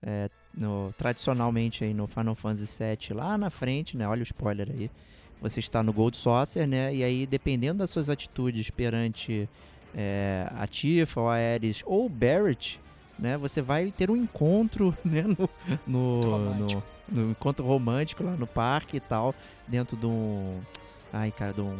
é, 0.00 0.30
no- 0.54 0.94
tradicionalmente 0.96 1.82
aí 1.82 1.92
no 1.92 2.06
Final 2.06 2.36
Fantasy 2.36 2.78
VII, 2.78 3.12
lá 3.16 3.36
na 3.36 3.50
frente, 3.50 3.96
né? 3.96 4.06
Olha 4.06 4.20
o 4.20 4.22
spoiler 4.22 4.70
aí. 4.70 4.88
Você 5.40 5.58
está 5.60 5.82
no 5.82 5.92
Gold 5.92 6.16
Saucer, 6.16 6.66
né? 6.66 6.94
E 6.94 7.02
aí, 7.02 7.26
dependendo 7.26 7.78
das 7.80 7.90
suas 7.90 8.08
atitudes 8.08 8.70
perante 8.70 9.48
é, 9.94 10.46
a 10.54 10.66
Tifa, 10.66 11.20
ou 11.20 11.28
a 11.28 11.34
Ares, 11.34 11.82
ou 11.84 12.06
o 12.06 12.08
Barrett, 12.08 12.78
né? 13.18 13.36
Você 13.38 13.62
vai 13.62 13.90
ter 13.90 14.10
um 14.10 14.16
encontro, 14.16 14.96
né? 15.04 15.22
No, 15.22 15.48
no, 15.86 16.54
no, 16.54 16.82
no 17.08 17.30
encontro 17.30 17.64
romântico 17.64 18.22
lá 18.22 18.32
no 18.32 18.46
parque 18.46 18.96
e 18.96 19.00
tal, 19.00 19.34
dentro 19.66 19.96
de 19.96 20.06
um... 20.06 20.60
Ai, 21.12 21.30
cara, 21.30 21.52
de 21.52 21.60
um... 21.60 21.76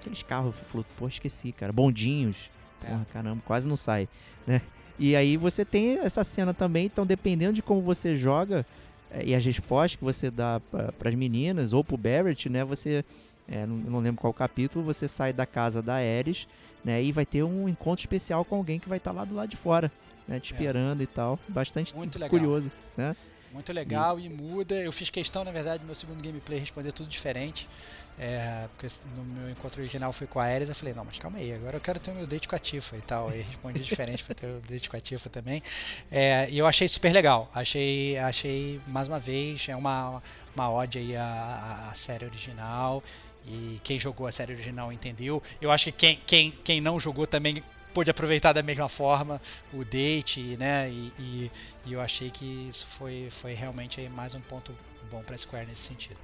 Aqueles 0.00 0.22
carros, 0.22 0.54
pô, 0.96 1.08
esqueci, 1.08 1.52
cara. 1.52 1.72
Bondinhos. 1.72 2.50
É. 2.82 2.90
Porra, 2.90 3.06
caramba, 3.12 3.42
quase 3.44 3.68
não 3.68 3.76
sai, 3.76 4.08
né? 4.46 4.62
E 4.98 5.14
aí 5.14 5.36
você 5.36 5.64
tem 5.64 5.98
essa 5.98 6.24
cena 6.24 6.52
também, 6.52 6.86
então 6.86 7.06
dependendo 7.06 7.52
de 7.52 7.62
como 7.62 7.80
você 7.80 8.16
joga 8.16 8.66
eh, 9.10 9.26
e 9.26 9.34
as 9.34 9.44
respostas 9.44 9.96
que 9.96 10.04
você 10.04 10.30
dá 10.30 10.60
para 10.98 11.08
as 11.08 11.14
meninas 11.14 11.72
ou 11.72 11.84
pro 11.84 11.96
Barrett, 11.96 12.48
né? 12.48 12.64
Você, 12.64 13.04
eh, 13.46 13.64
não, 13.64 13.76
não 13.76 13.98
lembro 14.00 14.20
qual 14.20 14.32
capítulo, 14.32 14.84
você 14.84 15.06
sai 15.06 15.32
da 15.32 15.46
casa 15.46 15.80
da 15.80 15.94
Ares, 15.94 16.48
né? 16.84 17.00
E 17.02 17.12
vai 17.12 17.24
ter 17.24 17.44
um 17.44 17.68
encontro 17.68 18.00
especial 18.00 18.44
com 18.44 18.56
alguém 18.56 18.80
que 18.80 18.88
vai 18.88 18.98
estar 18.98 19.12
lá 19.12 19.24
do 19.24 19.34
lado 19.34 19.48
de 19.48 19.56
fora, 19.56 19.90
né, 20.28 20.38
te 20.38 20.52
esperando 20.52 21.02
e 21.02 21.06
tal. 21.06 21.38
Bastante 21.48 21.96
Muito 21.96 22.16
legal. 22.18 22.28
curioso, 22.30 22.70
né? 22.96 23.16
Muito 23.50 23.72
legal 23.72 24.20
e 24.20 24.28
muda. 24.28 24.74
Eu 24.74 24.92
fiz 24.92 25.08
questão, 25.08 25.42
na 25.42 25.50
verdade, 25.50 25.80
no 25.80 25.86
meu 25.86 25.94
segundo 25.94 26.22
gameplay 26.22 26.58
responder 26.60 26.92
tudo 26.92 27.08
diferente. 27.08 27.66
É, 28.18 28.68
porque 28.76 28.94
no 29.16 29.24
meu 29.24 29.48
encontro 29.50 29.80
original 29.80 30.12
foi 30.12 30.26
com 30.26 30.38
a 30.40 30.44
Ares, 30.44 30.68
eu 30.68 30.74
falei, 30.74 30.92
não, 30.92 31.04
mas 31.04 31.18
calma 31.18 31.38
aí, 31.38 31.52
agora 31.54 31.76
eu 31.76 31.80
quero 31.80 31.98
ter 32.00 32.10
o 32.10 32.14
meu 32.14 32.26
date 32.26 32.46
com 32.48 32.54
a 32.56 32.58
Tifa 32.58 32.96
e 32.96 33.00
tal. 33.00 33.32
E 33.34 33.40
respondi 33.40 33.78
diferente 33.80 34.22
pra 34.22 34.34
ter 34.34 34.46
o 34.48 34.60
date 34.68 34.90
com 34.90 34.96
a 34.96 35.00
Tifa 35.00 35.30
também. 35.30 35.62
É, 36.10 36.46
e 36.50 36.58
eu 36.58 36.66
achei 36.66 36.86
super 36.88 37.10
legal. 37.12 37.50
Achei, 37.54 38.18
achei 38.18 38.80
mais 38.86 39.08
uma 39.08 39.18
vez, 39.18 39.66
é 39.68 39.74
uma, 39.76 40.22
uma 40.54 40.70
ode 40.70 40.98
aí 40.98 41.16
à- 41.16 41.88
à 41.90 41.94
série 41.94 42.26
original. 42.26 43.02
E 43.46 43.80
quem 43.82 43.98
jogou 43.98 44.26
a 44.26 44.32
série 44.32 44.52
original 44.52 44.92
entendeu. 44.92 45.42
Eu 45.58 45.70
acho 45.70 45.86
que 45.86 45.92
quem, 45.92 46.20
quem, 46.26 46.50
quem 46.62 46.80
não 46.82 47.00
jogou 47.00 47.26
também 47.26 47.62
pôde 47.98 48.12
aproveitar 48.12 48.52
da 48.52 48.62
mesma 48.62 48.88
forma 48.88 49.40
o 49.74 49.84
date, 49.84 50.56
né? 50.56 50.88
E, 50.88 51.12
e, 51.18 51.50
e 51.84 51.92
eu 51.94 52.00
achei 52.00 52.30
que 52.30 52.68
isso 52.70 52.86
foi, 52.96 53.26
foi 53.28 53.54
realmente 53.54 54.08
mais 54.10 54.36
um 54.36 54.40
ponto 54.40 54.72
bom 55.10 55.20
pra 55.24 55.36
Square 55.36 55.66
nesse 55.66 55.80
sentido. 55.88 56.16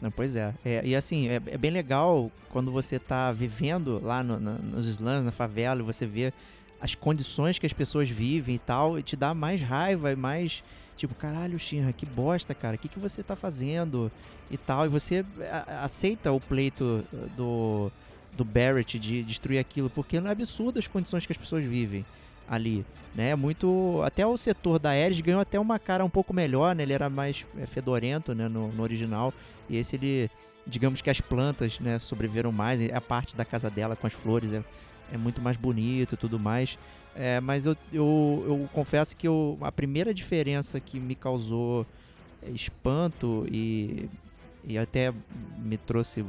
Não, 0.00 0.10
pois 0.10 0.34
é. 0.34 0.54
É, 0.64 0.80
E 0.82 0.96
assim, 0.96 1.28
é, 1.28 1.34
é 1.34 1.58
bem 1.58 1.70
legal 1.70 2.32
quando 2.48 2.72
você 2.72 2.98
tá 2.98 3.30
vivendo 3.32 4.00
lá 4.02 4.22
no- 4.22 4.40
nos 4.40 4.86
slums, 4.86 5.22
na 5.22 5.30
favela, 5.30 5.82
você 5.82 6.06
vê 6.06 6.32
as 6.80 6.94
condições 6.94 7.58
que 7.58 7.66
as 7.66 7.72
pessoas 7.74 8.08
vivem 8.08 8.54
e 8.54 8.58
tal, 8.58 8.98
e 8.98 9.02
te 9.02 9.14
dá 9.14 9.34
mais 9.34 9.60
raiva 9.60 10.10
e 10.10 10.16
mais. 10.16 10.64
Tipo, 10.96 11.14
caralho, 11.14 11.58
Shinra, 11.58 11.92
que 11.92 12.06
bosta, 12.06 12.54
cara. 12.54 12.76
O 12.76 12.78
que, 12.78 12.88
que 12.88 12.98
você 12.98 13.22
tá 13.22 13.36
fazendo? 13.36 14.10
E 14.50 14.56
tal. 14.56 14.86
E 14.86 14.88
você 14.88 15.22
a- 15.52 15.84
aceita 15.84 16.32
o 16.32 16.40
pleito 16.40 17.04
do, 17.36 17.92
do 18.36 18.44
Barrett 18.44 18.98
de 18.98 19.22
destruir 19.22 19.58
aquilo, 19.58 19.90
porque 19.90 20.16
é 20.16 20.20
absurdo 20.20 20.78
as 20.78 20.86
condições 20.86 21.26
que 21.26 21.32
as 21.32 21.38
pessoas 21.38 21.64
vivem 21.64 22.04
ali, 22.48 22.84
né? 23.14 23.34
Muito, 23.34 24.02
até 24.04 24.26
o 24.26 24.36
setor 24.36 24.78
da 24.78 24.90
Ares 24.90 25.20
ganhou 25.20 25.40
até 25.40 25.58
uma 25.58 25.78
cara 25.78 26.04
um 26.04 26.10
pouco 26.10 26.34
melhor, 26.34 26.74
né? 26.74 26.82
Ele 26.82 26.92
era 26.92 27.08
mais 27.08 27.46
é, 27.58 27.66
fedorento, 27.66 28.34
né, 28.34 28.48
no, 28.48 28.68
no 28.68 28.82
original, 28.82 29.32
e 29.68 29.76
esse 29.76 29.96
ele, 29.96 30.30
digamos 30.66 31.00
que 31.00 31.10
as 31.10 31.20
plantas, 31.20 31.78
né, 31.78 31.98
sobreviveram 31.98 32.50
mais, 32.50 32.80
a 32.92 33.00
parte 33.00 33.36
da 33.36 33.44
casa 33.44 33.70
dela 33.70 33.94
com 33.94 34.06
as 34.06 34.12
flores 34.12 34.52
é, 34.52 34.64
é 35.12 35.16
muito 35.16 35.40
mais 35.40 35.56
bonito 35.56 36.14
e 36.14 36.16
tudo 36.16 36.38
mais. 36.38 36.76
É, 37.14 37.40
mas 37.40 37.66
eu, 37.66 37.76
eu, 37.92 38.44
eu 38.46 38.68
confesso 38.72 39.16
que 39.16 39.26
eu, 39.26 39.58
a 39.60 39.72
primeira 39.72 40.14
diferença 40.14 40.80
que 40.80 40.98
me 40.98 41.14
causou 41.14 41.86
espanto 42.54 43.46
e, 43.50 44.08
e 44.64 44.78
até 44.78 45.12
me 45.58 45.76
trouxe 45.76 46.24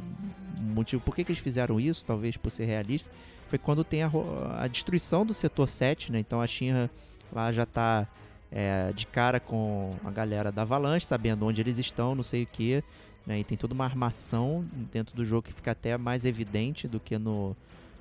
motivo 0.59 1.01
por 1.01 1.15
que, 1.15 1.23
que 1.23 1.31
eles 1.31 1.41
fizeram 1.41 1.79
isso, 1.79 2.05
talvez 2.05 2.37
por 2.37 2.49
ser 2.51 2.65
realista, 2.65 3.11
foi 3.47 3.57
quando 3.57 3.83
tem 3.83 4.03
a, 4.03 4.11
a 4.59 4.67
destruição 4.67 5.25
do 5.25 5.33
setor 5.33 5.67
7, 5.67 6.11
né? 6.11 6.19
Então 6.19 6.41
a 6.41 6.47
Shinra 6.47 6.89
lá 7.31 7.51
já 7.51 7.65
tá 7.65 8.07
é, 8.51 8.91
de 8.93 9.05
cara 9.05 9.39
com 9.39 9.93
a 10.05 10.11
galera 10.11 10.51
da 10.51 10.61
Avalanche, 10.61 11.05
sabendo 11.05 11.45
onde 11.45 11.59
eles 11.61 11.77
estão, 11.77 12.15
não 12.15 12.23
sei 12.23 12.43
o 12.43 12.47
que, 12.47 12.83
né? 13.25 13.39
E 13.39 13.43
tem 13.43 13.57
toda 13.57 13.73
uma 13.73 13.85
armação 13.85 14.65
dentro 14.91 15.15
do 15.15 15.25
jogo 15.25 15.43
que 15.43 15.53
fica 15.53 15.71
até 15.71 15.97
mais 15.97 16.25
evidente 16.25 16.87
do 16.87 16.99
que 16.99 17.17
no, 17.17 17.55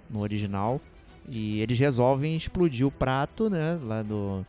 no 0.08 0.20
original. 0.20 0.80
E 1.28 1.60
eles 1.60 1.78
resolvem 1.78 2.36
explodir 2.36 2.86
o 2.86 2.90
prato, 2.90 3.50
né? 3.50 3.78
Lá 3.82 4.02
do, 4.02 4.44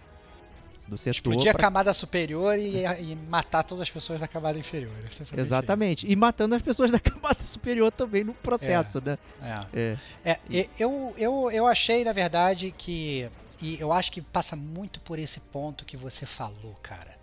do 0.88 0.98
setor. 0.98 1.12
Explodir 1.16 1.49
a 1.49 1.53
pra- 1.53 1.62
camada 1.62 1.94
superior 1.94 2.58
e, 2.58 2.84
e 2.86 3.16
matar 3.30 3.64
todas 3.64 3.82
as 3.84 3.90
pessoas 3.90 4.20
da 4.20 4.28
camada 4.28 4.58
inferior. 4.60 4.91
Exatamente. 5.38 6.06
E 6.10 6.16
matando 6.16 6.56
as 6.56 6.62
pessoas 6.62 6.91
da 6.91 6.99
camada 7.02 7.44
superior 7.44 7.91
também 7.91 8.24
no 8.24 8.34
processo, 8.34 9.02
né? 9.03 9.18
isso. 9.41 9.68
É. 9.74 9.98
É. 10.26 10.40
É, 10.53 10.70
eu, 10.78 11.14
eu, 11.18 11.49
eu 11.52 11.68
achei, 11.68 12.03
na 12.03 12.12
verdade, 12.14 12.74
que. 12.78 13.30
E 13.62 13.80
eu 13.80 13.94
acho 13.94 14.12
que 14.12 14.22
passa 14.22 14.56
muito 14.56 14.99
por 15.02 15.20
esse 15.20 15.40
ponto 15.40 15.86
que 15.86 15.95
você 15.95 16.26
falou, 16.26 16.76
cara. 16.82 17.16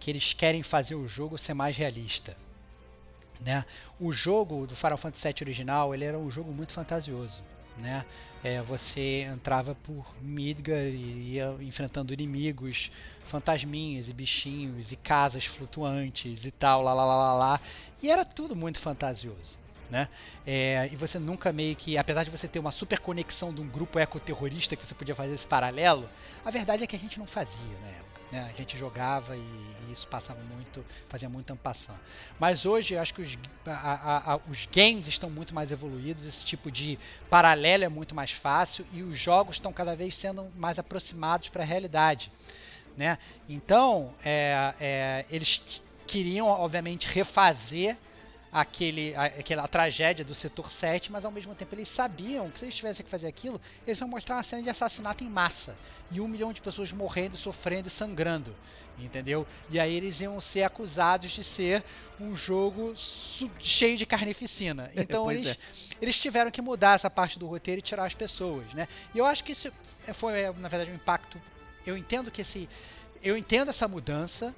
Que 0.00 0.10
eles 0.10 0.32
querem 0.32 0.62
fazer 0.62 0.94
o 0.94 1.06
jogo 1.06 1.36
ser 1.38 1.54
mais 1.54 1.76
realista. 1.76 2.36
Né? 3.44 3.64
O 4.00 4.12
jogo 4.12 4.66
do 4.66 4.74
Final 4.74 4.96
Fantasy 4.96 5.28
VII 5.28 5.34
original 5.42 5.94
ele 5.94 6.04
era 6.04 6.18
um 6.18 6.30
jogo 6.30 6.52
muito 6.52 6.72
fantasioso. 6.72 7.42
Né? 7.78 8.04
É, 8.42 8.62
você 8.62 9.22
entrava 9.32 9.74
por 9.74 10.06
Midgar 10.20 10.78
e 10.78 11.34
ia 11.34 11.56
enfrentando 11.60 12.12
inimigos, 12.14 12.90
fantasminhas 13.24 14.08
e 14.08 14.12
bichinhos 14.12 14.92
e 14.92 14.96
casas 14.96 15.44
flutuantes 15.44 16.44
e 16.44 16.50
tal, 16.50 16.82
lá 16.82 16.94
lá 16.94 17.04
lá 17.04 17.16
lá 17.16 17.34
lá. 17.34 17.60
E 18.02 18.10
era 18.10 18.24
tudo 18.24 18.56
muito 18.56 18.78
fantasioso. 18.78 19.58
Né? 19.90 20.08
É, 20.44 20.88
e 20.92 20.96
você 20.96 21.18
nunca 21.18 21.52
meio 21.52 21.76
que, 21.76 21.96
apesar 21.96 22.24
de 22.24 22.30
você 22.30 22.48
ter 22.48 22.58
uma 22.58 22.72
super 22.72 22.98
conexão 22.98 23.54
de 23.54 23.60
um 23.60 23.68
grupo 23.68 23.98
ecoterrorista 23.98 24.74
que 24.74 24.84
você 24.84 24.94
podia 24.94 25.14
fazer 25.14 25.34
esse 25.34 25.46
paralelo, 25.46 26.08
a 26.44 26.50
verdade 26.50 26.82
é 26.82 26.86
que 26.86 26.96
a 26.96 26.98
gente 26.98 27.18
não 27.18 27.26
fazia 27.26 27.78
na 27.80 27.88
época. 27.88 28.15
Né? 28.30 28.40
A 28.50 28.52
gente 28.52 28.76
jogava 28.76 29.36
e, 29.36 29.40
e 29.40 29.92
isso 29.92 30.06
passava 30.08 30.40
muito, 30.42 30.84
fazia 31.08 31.28
muito 31.28 31.52
ampassão. 31.52 32.00
Mas 32.38 32.66
hoje 32.66 32.96
acho 32.96 33.14
que 33.14 33.22
os, 33.22 33.38
a- 33.66 34.34
a- 34.34 34.40
os 34.48 34.66
games 34.66 35.06
estão 35.06 35.30
muito 35.30 35.54
mais 35.54 35.70
evoluídos, 35.70 36.24
esse 36.24 36.44
tipo 36.44 36.70
de 36.70 36.98
paralelo 37.30 37.84
é 37.84 37.88
muito 37.88 38.14
mais 38.14 38.32
fácil 38.32 38.86
e 38.92 39.02
os 39.02 39.18
jogos 39.18 39.56
estão 39.56 39.72
cada 39.72 39.94
vez 39.94 40.16
sendo 40.16 40.50
mais 40.56 40.78
aproximados 40.78 41.48
para 41.48 41.62
a 41.62 41.66
realidade. 41.66 42.30
Né? 42.96 43.18
Então, 43.48 44.14
é, 44.24 44.74
é, 44.80 45.26
eles 45.30 45.82
queriam, 46.06 46.46
obviamente, 46.46 47.06
refazer 47.08 47.96
aquele, 48.60 49.14
a- 49.14 49.24
aquela 49.26 49.68
tragédia 49.68 50.24
do 50.24 50.34
setor 50.34 50.70
7, 50.72 51.12
mas 51.12 51.26
ao 51.26 51.30
mesmo 51.30 51.54
tempo 51.54 51.74
eles 51.74 51.90
sabiam 51.90 52.50
que 52.50 52.58
se 52.58 52.64
eles 52.64 52.74
tivessem 52.74 53.04
que 53.04 53.10
fazer 53.10 53.26
aquilo, 53.26 53.60
eles 53.86 54.00
iam 54.00 54.08
mostrar 54.08 54.36
uma 54.36 54.42
cena 54.42 54.62
de 54.62 54.70
assassinato 54.70 55.22
em 55.22 55.28
massa 55.28 55.76
e 56.10 56.22
um 56.22 56.26
milhão 56.26 56.54
de 56.54 56.62
pessoas 56.62 56.90
morrendo, 56.90 57.36
sofrendo 57.36 57.88
e 57.88 57.90
sangrando, 57.90 58.56
entendeu? 58.98 59.46
E 59.68 59.78
aí 59.78 59.94
eles 59.94 60.20
iam 60.20 60.40
ser 60.40 60.62
acusados 60.62 61.32
de 61.32 61.44
ser 61.44 61.84
um 62.18 62.34
jogo 62.34 62.94
cheio 63.60 63.98
de 63.98 64.06
carnificina. 64.06 64.90
Então 64.96 65.30
eles, 65.30 65.48
é. 65.48 65.56
eles 66.00 66.16
tiveram 66.18 66.50
que 66.50 66.62
mudar 66.62 66.94
essa 66.94 67.10
parte 67.10 67.38
do 67.38 67.46
roteiro 67.46 67.80
e 67.80 67.82
tirar 67.82 68.06
as 68.06 68.14
pessoas, 68.14 68.64
né? 68.72 68.88
E 69.14 69.18
eu 69.18 69.26
acho 69.26 69.44
que 69.44 69.52
isso 69.52 69.70
foi, 70.14 70.50
na 70.52 70.68
verdade, 70.68 70.90
um 70.90 70.94
impacto. 70.94 71.38
Eu 71.86 71.94
entendo 71.94 72.30
que 72.30 72.40
esse. 72.40 72.66
Eu 73.22 73.36
entendo 73.36 73.68
essa 73.68 73.86
mudança, 73.86 74.54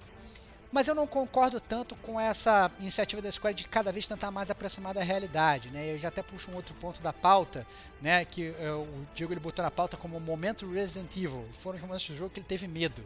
mas 0.70 0.86
eu 0.86 0.94
não 0.94 1.06
concordo 1.06 1.60
tanto 1.60 1.96
com 1.96 2.20
essa 2.20 2.70
iniciativa 2.78 3.22
da 3.22 3.32
Square 3.32 3.54
de 3.54 3.66
cada 3.66 3.90
vez 3.90 4.06
tentar 4.06 4.30
mais 4.30 4.50
aproximar 4.50 4.92
da 4.92 5.02
realidade, 5.02 5.70
né? 5.70 5.94
Eu 5.94 5.98
já 5.98 6.08
até 6.08 6.22
puxo 6.22 6.50
um 6.50 6.56
outro 6.56 6.74
ponto 6.74 7.00
da 7.02 7.12
pauta, 7.12 7.66
né? 8.00 8.24
Que 8.24 8.54
é, 8.58 8.70
o 8.70 9.06
Diego 9.14 9.32
ele 9.32 9.40
botou 9.40 9.64
na 9.64 9.70
pauta 9.70 9.96
como 9.96 10.20
momento 10.20 10.70
Resident 10.70 11.10
Evil. 11.16 11.46
Foram 11.60 11.76
os 11.76 11.82
momentos 11.82 12.08
do 12.08 12.16
jogo 12.16 12.30
que 12.30 12.40
ele 12.40 12.46
teve 12.46 12.68
medo, 12.68 13.02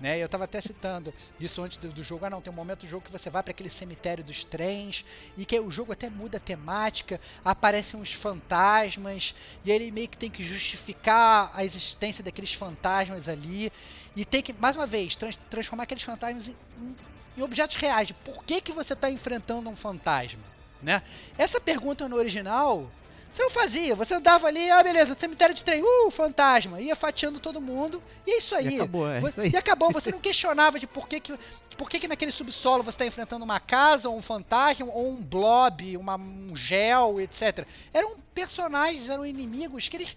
né? 0.00 0.18
Eu 0.18 0.28
tava 0.28 0.44
até 0.44 0.60
citando 0.60 1.12
isso 1.38 1.62
antes 1.62 1.78
do, 1.78 2.02
jogo. 2.02 2.24
Ah, 2.24 2.30
não, 2.30 2.40
tem 2.40 2.52
um 2.52 2.56
momento 2.56 2.80
do 2.80 2.88
jogo 2.88 3.04
que 3.04 3.12
você 3.12 3.28
vai 3.28 3.42
para 3.42 3.50
aquele 3.50 3.68
cemitério 3.70 4.24
dos 4.24 4.44
trens 4.44 5.04
e 5.36 5.44
que 5.44 5.58
o 5.60 5.70
jogo 5.70 5.92
até 5.92 6.08
muda 6.08 6.38
a 6.38 6.40
temática, 6.40 7.20
aparecem 7.44 8.00
uns 8.00 8.12
fantasmas 8.12 9.34
e 9.64 9.70
ele 9.70 9.90
meio 9.90 10.08
que 10.08 10.16
tem 10.18 10.30
que 10.30 10.42
justificar 10.42 11.50
a 11.54 11.64
existência 11.64 12.24
daqueles 12.24 12.52
fantasmas 12.52 13.28
ali 13.28 13.70
e 14.16 14.24
tem 14.24 14.42
que, 14.42 14.52
mais 14.52 14.76
uma 14.76 14.86
vez, 14.86 15.14
trans- 15.16 15.38
transformar 15.48 15.84
aqueles 15.84 16.02
fantasmas 16.02 16.48
em, 16.48 16.56
em- 16.76 16.96
em 17.36 17.42
objetos 17.42 17.76
reais. 17.76 18.10
Por 18.24 18.44
que, 18.44 18.60
que 18.60 18.72
você 18.72 18.94
está 18.94 19.10
enfrentando 19.10 19.68
um 19.70 19.76
fantasma? 19.76 20.42
Né? 20.82 21.02
Essa 21.36 21.60
pergunta 21.60 22.08
no 22.08 22.16
original 22.16 22.90
você 23.32 23.42
não 23.42 23.50
fazia. 23.50 23.94
Você 23.94 24.14
andava 24.14 24.46
ali, 24.46 24.70
ah, 24.70 24.82
beleza, 24.82 25.16
cemitério 25.18 25.54
de 25.54 25.62
trem, 25.62 25.82
uh, 25.82 26.10
fantasma. 26.10 26.80
Ia 26.80 26.96
fatiando 26.96 27.38
todo 27.38 27.60
mundo. 27.60 28.02
E 28.26 28.32
é 28.32 28.38
isso 28.38 28.54
aí. 28.54 28.76
E 28.76 28.76
acabou, 28.76 29.08
é 29.08 29.18
isso 29.20 29.40
aí. 29.40 29.50
E 29.50 29.56
acabou. 29.56 29.92
Você 29.92 30.10
não 30.12 30.18
questionava 30.18 30.78
de 30.78 30.86
por 30.86 31.08
que, 31.08 31.20
que, 31.20 31.38
por 31.76 31.88
que, 31.88 32.00
que 32.00 32.08
naquele 32.08 32.32
subsolo 32.32 32.82
você 32.82 32.90
está 32.90 33.06
enfrentando 33.06 33.44
uma 33.44 33.60
casa, 33.60 34.08
ou 34.08 34.16
um 34.16 34.22
fantasma, 34.22 34.90
ou 34.92 35.10
um 35.10 35.22
blob, 35.22 35.96
uma, 35.96 36.16
um 36.16 36.54
gel, 36.56 37.20
etc. 37.20 37.66
Eram 37.92 38.16
personagens, 38.34 39.08
eram 39.08 39.24
inimigos 39.24 39.88
que 39.88 39.96
eles 39.96 40.16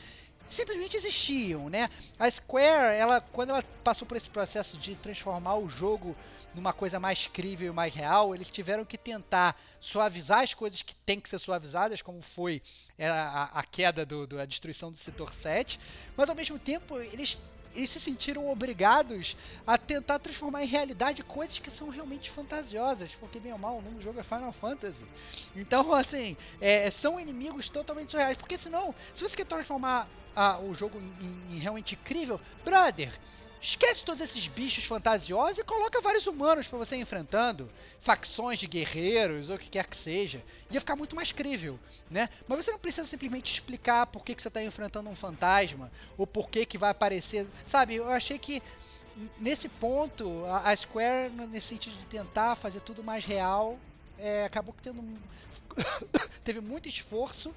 simplesmente 0.50 0.96
existiam, 0.96 1.70
né? 1.70 1.90
A 2.20 2.30
Square, 2.30 2.98
ela, 2.98 3.22
quando 3.22 3.52
ela 3.52 3.64
passou 3.84 4.08
por 4.08 4.18
esse 4.18 4.30
processo 4.30 4.78
de 4.78 4.96
transformar 4.96 5.56
o 5.56 5.70
jogo 5.70 6.16
numa 6.54 6.74
coisa 6.74 7.00
mais 7.00 7.28
crível 7.28 7.72
e 7.72 7.76
mais 7.76 7.94
real, 7.94 8.34
eles 8.36 8.50
tiveram 8.50 8.86
que 8.86 8.98
tentar 8.98 9.60
suavizar 9.80 10.42
as 10.42 10.54
coisas 10.54 10.82
que 10.82 10.96
têm 10.96 11.20
que 11.20 11.30
ser 11.30 11.40
suavizadas, 11.40 12.02
como 12.02 12.22
foi 12.22 12.62
é, 12.98 13.08
a, 13.08 13.44
a 13.46 13.64
queda, 13.64 14.06
do, 14.06 14.28
do- 14.28 14.40
a 14.40 14.46
destruição 14.46 14.92
do 14.92 14.98
setor 14.98 15.34
7, 15.34 15.80
mas 16.16 16.30
ao 16.30 16.36
mesmo 16.36 16.60
tempo 16.60 17.00
eles, 17.00 17.38
eles 17.74 17.90
se 17.90 18.00
sentiram 18.00 18.48
obrigados 18.48 19.36
a 19.66 19.78
tentar 19.78 20.20
transformar 20.20 20.64
em 20.64 20.68
realidade 20.68 21.24
coisas 21.24 21.58
que 21.60 21.72
são 21.72 21.90
realmente 21.90 22.30
fantasiosas, 22.30 23.16
porque 23.16 23.40
bem 23.40 23.52
ou 23.52 23.58
mal 23.60 23.78
o 23.78 23.82
nome 23.82 23.98
do 23.98 24.04
jogo 24.04 24.20
é 24.20 24.24
Final 24.24 24.54
Fantasy. 24.54 25.10
Então, 25.56 25.94
assim, 25.94 26.38
é, 26.60 26.90
são 26.92 27.20
inimigos 27.20 27.70
totalmente 27.70 28.12
surreais, 28.12 28.38
porque 28.38 28.58
senão, 28.58 28.96
se 29.14 29.22
você 29.28 29.36
quer 29.36 29.46
transformar 29.46 30.12
ah, 30.36 30.60
o 30.60 30.74
jogo 30.74 31.00
em, 31.02 31.56
em 31.56 31.60
realmente 31.60 31.96
incrível, 31.96 32.40
brother, 32.64 33.18
esquece 33.64 34.04
todos 34.04 34.22
esses 34.22 34.48
bichos 34.48 34.84
fantasiosos 34.84 35.58
e 35.58 35.64
coloca 35.64 36.02
vários 36.02 36.28
humanos 36.28 36.68
pra 36.68 36.78
você 36.78 36.98
enfrentando, 36.98 37.72
facções 38.02 38.60
de 38.60 38.68
guerreiros 38.68 39.50
ou 39.50 39.56
o 39.56 39.60
que 39.60 39.70
quer 39.70 39.88
que 39.88 39.96
seja. 39.96 40.44
Ia 40.70 40.82
ficar 40.82 40.96
muito 40.98 41.16
mais 41.16 41.32
crível, 41.32 41.80
né? 42.10 42.30
Mas 42.46 42.66
você 42.66 42.72
não 42.72 42.80
precisa 42.80 43.08
simplesmente 43.08 43.54
explicar 43.54 44.06
por 44.08 44.26
que, 44.26 44.36
que 44.36 44.42
você 44.44 44.50
tá 44.50 44.62
enfrentando 44.62 45.10
um 45.10 45.16
fantasma 45.16 45.92
ou 46.18 46.28
por 46.28 46.50
que, 46.50 46.66
que 46.66 46.78
vai 46.78 46.90
aparecer. 46.92 47.50
Sabe, 47.66 47.96
eu 47.96 48.10
achei 48.10 48.38
que 48.38 48.62
nesse 49.38 49.70
ponto 49.70 50.46
a, 50.46 50.76
Square, 50.76 51.32
nesse 51.48 51.68
sentido 51.68 51.96
de 51.98 52.06
tentar 52.06 52.56
fazer 52.56 52.82
tudo 52.82 53.04
mais 53.04 53.24
real, 53.24 53.80
é, 54.18 54.44
acabou 54.46 54.76
tendo 54.82 55.02
um- 55.02 55.22
teve 56.44 56.60
muito 56.60 56.90
esforço 56.90 57.56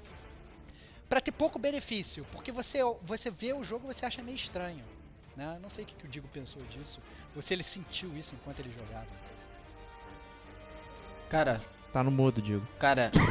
para 1.09 1.21
ter 1.21 1.31
pouco 1.31 1.57
benefício, 1.59 2.25
porque 2.31 2.51
você 2.51 2.79
você 3.01 3.29
vê 3.31 3.53
o 3.53 3.63
jogo 3.63 3.89
e 3.89 3.93
você 3.93 4.05
acha 4.05 4.21
meio 4.23 4.35
estranho, 4.35 4.85
né? 5.37 5.57
Não 5.61 5.69
sei 5.69 5.85
o 5.85 5.87
que, 5.87 5.95
que 5.95 6.05
o 6.05 6.09
Digo 6.09 6.27
pensou 6.33 6.61
disso, 6.63 6.99
ou 7.33 7.41
se 7.41 7.53
ele 7.53 7.63
sentiu 7.63 8.17
isso 8.17 8.35
enquanto 8.35 8.59
ele 8.59 8.73
jogava. 8.77 9.07
Cara, 11.29 11.61
Tá 11.97 12.03
no 12.03 12.11
mudo, 12.11 12.41
Digo. 12.41 12.65
Cara. 12.79 13.11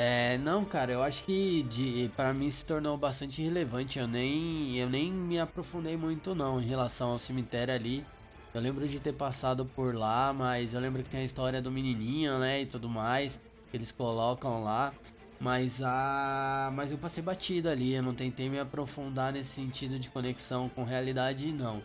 É, 0.00 0.38
não, 0.38 0.64
cara, 0.64 0.92
eu 0.92 1.02
acho 1.02 1.24
que 1.24 1.64
de, 1.64 2.08
para 2.14 2.32
mim 2.32 2.48
se 2.52 2.64
tornou 2.64 2.96
bastante 2.96 3.42
relevante. 3.42 3.98
Eu 3.98 4.06
nem, 4.06 4.76
eu 4.76 4.88
nem 4.88 5.10
me 5.12 5.40
aprofundei 5.40 5.96
muito 5.96 6.36
não 6.36 6.60
em 6.60 6.64
relação 6.64 7.10
ao 7.10 7.18
cemitério 7.18 7.74
ali. 7.74 8.06
Eu 8.54 8.60
lembro 8.60 8.86
de 8.86 9.00
ter 9.00 9.12
passado 9.12 9.66
por 9.66 9.96
lá, 9.96 10.32
mas 10.32 10.72
eu 10.72 10.78
lembro 10.78 11.02
que 11.02 11.08
tem 11.08 11.22
a 11.22 11.24
história 11.24 11.60
do 11.60 11.72
menininho, 11.72 12.38
né, 12.38 12.60
e 12.60 12.66
tudo 12.66 12.88
mais 12.88 13.40
que 13.72 13.76
eles 13.76 13.90
colocam 13.90 14.62
lá. 14.62 14.92
Mas 15.40 15.80
a, 15.82 16.70
mas 16.74 16.90
eu 16.90 16.98
passei 16.98 17.22
batido 17.22 17.68
ali. 17.68 17.94
Eu 17.94 18.02
não 18.02 18.14
tentei 18.14 18.48
me 18.48 18.58
aprofundar 18.58 19.32
nesse 19.32 19.50
sentido 19.50 19.98
de 19.98 20.10
conexão 20.10 20.68
com 20.68 20.82
realidade, 20.84 21.52
não. 21.52 21.80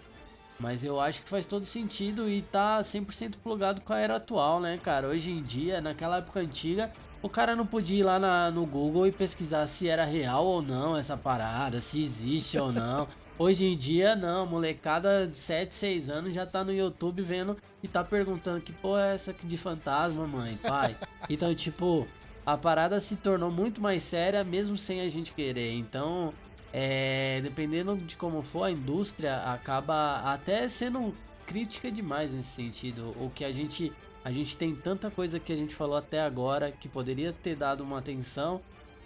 Mas 0.59 0.83
eu 0.83 0.99
acho 0.99 1.21
que 1.23 1.29
faz 1.29 1.45
todo 1.45 1.65
sentido 1.65 2.29
e 2.29 2.41
tá 2.41 2.81
100% 2.81 3.35
plugado 3.43 3.81
com 3.81 3.93
a 3.93 3.99
era 3.99 4.15
atual, 4.15 4.59
né, 4.59 4.79
cara? 4.81 5.07
Hoje 5.07 5.29
em 5.31 5.41
dia, 5.43 5.81
naquela 5.81 6.17
época 6.17 6.39
antiga, 6.39 6.91
o 7.21 7.29
cara 7.29 7.55
não 7.55 7.65
podia 7.65 7.99
ir 7.99 8.03
lá 8.03 8.19
na- 8.19 8.49
no 8.51 8.65
Google 8.65 9.05
e 9.07 9.11
pesquisar 9.11 9.65
se 9.67 9.87
era 9.87 10.05
real 10.05 10.45
ou 10.45 10.61
não 10.61 10.95
essa 10.95 11.17
parada, 11.17 11.81
se 11.81 12.01
existe 12.01 12.57
ou 12.57 12.71
não. 12.71 13.07
Hoje 13.37 13.65
em 13.65 13.75
dia, 13.75 14.15
não, 14.15 14.45
molecada 14.45 15.27
de 15.27 15.37
7, 15.37 15.73
6 15.73 16.07
anos 16.07 16.33
já 16.35 16.45
tá 16.45 16.63
no 16.63 16.71
YouTube 16.71 17.21
vendo 17.23 17.57
e 17.81 17.87
tá 17.87 18.03
perguntando 18.03 18.61
que 18.61 18.71
porra 18.71 19.07
é 19.07 19.15
essa 19.15 19.31
aqui 19.31 19.45
de 19.47 19.57
fantasma, 19.57 20.25
mãe, 20.27 20.55
pai. 20.61 20.95
Então, 21.27 21.53
tipo, 21.55 22.07
a 22.45 22.57
parada 22.57 22.99
se 22.99 23.15
tornou 23.15 23.51
muito 23.51 23.81
mais 23.81 24.03
séria 24.03 24.43
mesmo 24.43 24.75
sem 24.75 25.01
a 25.01 25.09
gente 25.09 25.33
querer. 25.33 25.73
Então, 25.73 26.33
é, 26.71 27.39
dependendo 27.41 27.95
de 27.95 28.15
como 28.15 28.41
for, 28.41 28.63
a 28.63 28.71
indústria 28.71 29.37
acaba 29.43 30.21
até 30.25 30.67
sendo 30.67 31.15
crítica 31.45 31.91
demais 31.91 32.31
nesse 32.31 32.49
sentido. 32.49 33.15
O 33.19 33.29
que 33.29 33.45
a 33.45 33.51
gente 33.51 33.91
a 34.23 34.31
gente 34.31 34.55
tem 34.55 34.73
tanta 34.73 35.11
coisa 35.11 35.37
que 35.37 35.51
a 35.51 35.55
gente 35.55 35.75
falou 35.75 35.97
até 35.97 36.21
agora 36.21 36.71
que 36.71 36.87
poderia 36.87 37.33
ter 37.33 37.55
dado 37.57 37.83
uma 37.83 37.99
atenção 37.99 38.61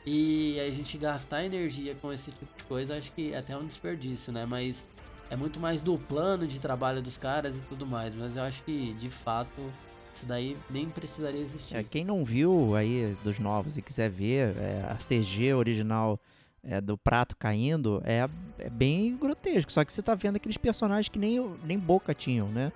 e 0.05 0.59
a 0.59 0.69
gente 0.69 0.95
gastar 0.97 1.43
energia 1.43 1.95
com 1.95 2.13
esse 2.13 2.31
tipo 2.31 2.55
de 2.55 2.63
coisa, 2.65 2.95
acho 2.95 3.11
que 3.11 3.33
é 3.33 3.37
até 3.37 3.57
um 3.57 3.65
desperdício, 3.65 4.31
né? 4.31 4.45
Mas 4.45 4.85
é 5.29 5.35
muito 5.35 5.59
mais 5.59 5.81
do 5.81 5.97
plano 5.97 6.45
de 6.47 6.61
trabalho 6.61 7.01
dos 7.01 7.17
caras 7.17 7.57
e 7.57 7.61
tudo 7.61 7.85
mais. 7.85 8.13
Mas 8.13 8.37
eu 8.37 8.43
acho 8.43 8.61
que 8.63 8.93
de 8.93 9.09
fato 9.09 9.73
isso 10.17 10.25
daí 10.25 10.57
nem 10.69 10.89
precisaria 10.89 11.39
existir. 11.39 11.75
É, 11.75 11.83
quem 11.83 12.03
não 12.03 12.25
viu 12.25 12.75
aí 12.75 13.15
dos 13.23 13.39
novos 13.39 13.77
e 13.77 13.81
quiser 13.81 14.09
ver 14.09 14.55
é, 14.57 14.85
a 14.89 14.95
CG 14.95 15.53
original 15.53 16.19
é, 16.63 16.81
do 16.81 16.97
prato 16.97 17.35
caindo, 17.35 18.01
é, 18.03 18.27
é 18.59 18.69
bem 18.69 19.15
grotesco. 19.15 19.71
Só 19.71 19.85
que 19.85 19.93
você 19.93 20.01
tá 20.01 20.15
vendo 20.15 20.37
aqueles 20.37 20.57
personagens 20.57 21.09
que 21.09 21.19
nem, 21.19 21.39
nem 21.63 21.77
boca 21.77 22.13
tinham, 22.13 22.49
né? 22.49 22.71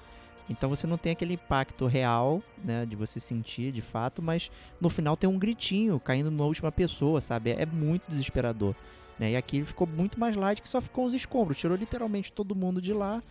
Então 0.49 0.69
você 0.69 0.85
não 0.85 0.97
tem 0.97 1.13
aquele 1.13 1.33
impacto 1.35 1.87
real, 1.87 2.41
né? 2.63 2.85
De 2.85 2.95
você 2.95 3.19
sentir 3.19 3.71
de 3.71 3.81
fato, 3.81 4.21
mas 4.21 4.51
no 4.79 4.89
final 4.89 5.17
tem 5.17 5.29
um 5.29 5.39
gritinho 5.39 5.99
caindo 5.99 6.29
na 6.29 6.43
última 6.43 6.71
pessoa, 6.71 7.21
sabe? 7.21 7.51
É, 7.51 7.63
é 7.63 7.65
muito 7.65 8.03
desesperador. 8.07 8.75
Né? 9.17 9.31
E 9.31 9.35
aqui 9.35 9.63
ficou 9.63 9.87
muito 9.87 10.19
mais 10.19 10.35
light 10.35 10.61
que 10.61 10.69
só 10.69 10.81
ficou 10.81 11.05
os 11.05 11.13
escombros. 11.13 11.57
Tirou 11.57 11.77
literalmente 11.77 12.31
todo 12.31 12.55
mundo 12.55 12.81
de 12.81 12.93
lá 12.93 13.21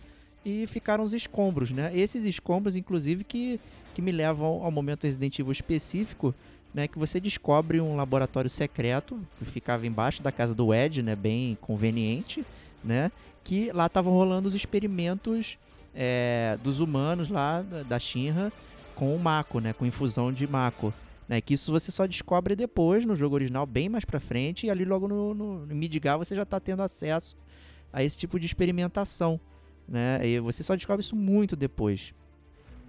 e 0.43 0.65
ficaram 0.67 1.03
os 1.03 1.13
escombros, 1.13 1.71
né? 1.71 1.95
Esses 1.95 2.25
escombros, 2.25 2.75
inclusive, 2.75 3.23
que, 3.23 3.59
que 3.93 4.01
me 4.01 4.11
levam 4.11 4.63
ao 4.63 4.71
momento 4.71 5.03
Resident 5.03 5.37
Evil 5.39 5.51
específico, 5.51 6.33
né? 6.73 6.87
Que 6.87 6.97
você 6.97 7.19
descobre 7.19 7.79
um 7.81 7.95
laboratório 7.95 8.49
secreto 8.49 9.19
que 9.37 9.45
ficava 9.45 9.85
embaixo 9.85 10.21
da 10.23 10.31
casa 10.31 10.55
do 10.55 10.73
Ed, 10.73 11.01
né? 11.03 11.15
Bem 11.15 11.57
conveniente, 11.61 12.45
né? 12.83 13.11
Que 13.43 13.71
lá 13.71 13.87
estavam 13.87 14.13
rolando 14.13 14.47
os 14.47 14.55
experimentos 14.55 15.57
é, 15.93 16.57
dos 16.63 16.79
humanos 16.79 17.27
lá 17.27 17.61
da- 17.61 17.83
da 17.83 17.99
Shinra 17.99 18.51
com 18.95 19.13
o 19.15 19.19
Mako, 19.19 19.59
né? 19.59 19.73
Com 19.73 19.85
infusão 19.85 20.31
de 20.31 20.47
Mako. 20.47 20.93
Né, 21.27 21.39
que 21.39 21.53
isso 21.53 21.71
você 21.71 21.91
só 21.93 22.05
descobre 22.05 22.57
depois 22.57 23.05
no 23.05 23.15
jogo 23.15 23.35
original, 23.35 23.65
bem 23.65 23.87
mais 23.87 24.03
pra 24.03 24.19
frente, 24.19 24.65
e 24.65 24.69
ali 24.69 24.83
logo 24.83 25.07
no, 25.07 25.33
no, 25.33 25.65
no 25.65 25.73
Midgar 25.75 26.17
você 26.17 26.35
já 26.35 26.43
tá 26.43 26.59
tendo 26.59 26.81
acesso 26.83 27.37
a 27.93 28.03
esse 28.03 28.17
tipo 28.17 28.37
de 28.37 28.45
experimentação. 28.45 29.39
Né? 29.87 30.19
E 30.27 30.39
você 30.41 30.61
só 30.61 30.75
descobre 30.75 31.01
isso 31.01 31.15
muito 31.15 31.55
depois. 31.55 32.13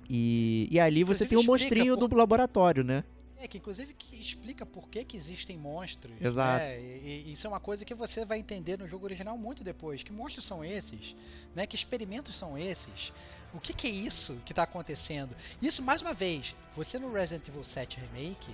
E, 0.09 0.69
e 0.71 0.79
ali 0.81 1.05
você 1.05 1.25
Inclusive, 1.25 1.29
tem 1.29 1.37
o 1.39 1.41
explica 1.41 1.53
monstrinho 1.65 1.99
por- 1.99 2.09
do 2.09 2.17
laboratório, 2.17 2.83
né? 2.85 3.05
É, 3.39 3.49
que 3.49 3.59
inclusive 3.59 3.93
que 3.95 4.15
explica 4.15 4.65
por 4.65 4.89
que, 4.89 5.05
que 5.05 5.17
existem 5.17 5.59
monstros. 5.59 6.15
Exato. 6.21 6.65
né? 6.65 6.81
E, 6.81 7.25
e 7.27 7.33
isso 7.33 7.45
é 7.45 7.51
uma 7.51 7.59
coisa 7.59 7.85
que 7.85 7.93
você 7.93 8.25
vai 8.25 8.39
entender 8.39 8.79
no 8.79 8.87
jogo 8.87 9.05
original 9.05 9.37
muito 9.37 9.65
depois. 9.65 10.05
Que 10.05 10.13
monstros 10.13 10.45
são 10.45 10.65
esses? 10.65 11.17
Né? 11.53 11.67
Que 11.67 11.75
experimentos 11.75 12.37
são 12.37 12.57
esses? 12.57 13.13
O 13.53 13.59
que, 13.59 13.73
que 13.73 13.89
é 13.89 13.91
isso 13.91 14.37
que 14.47 14.53
está 14.53 14.63
acontecendo? 14.63 15.35
Isso, 15.61 15.83
mais 15.83 16.01
uma 16.03 16.15
vez, 16.15 16.55
você 16.77 17.01
no 17.01 17.13
Resident 17.13 17.49
Evil 17.49 17.65
7 17.65 17.99
Remake, 17.99 18.51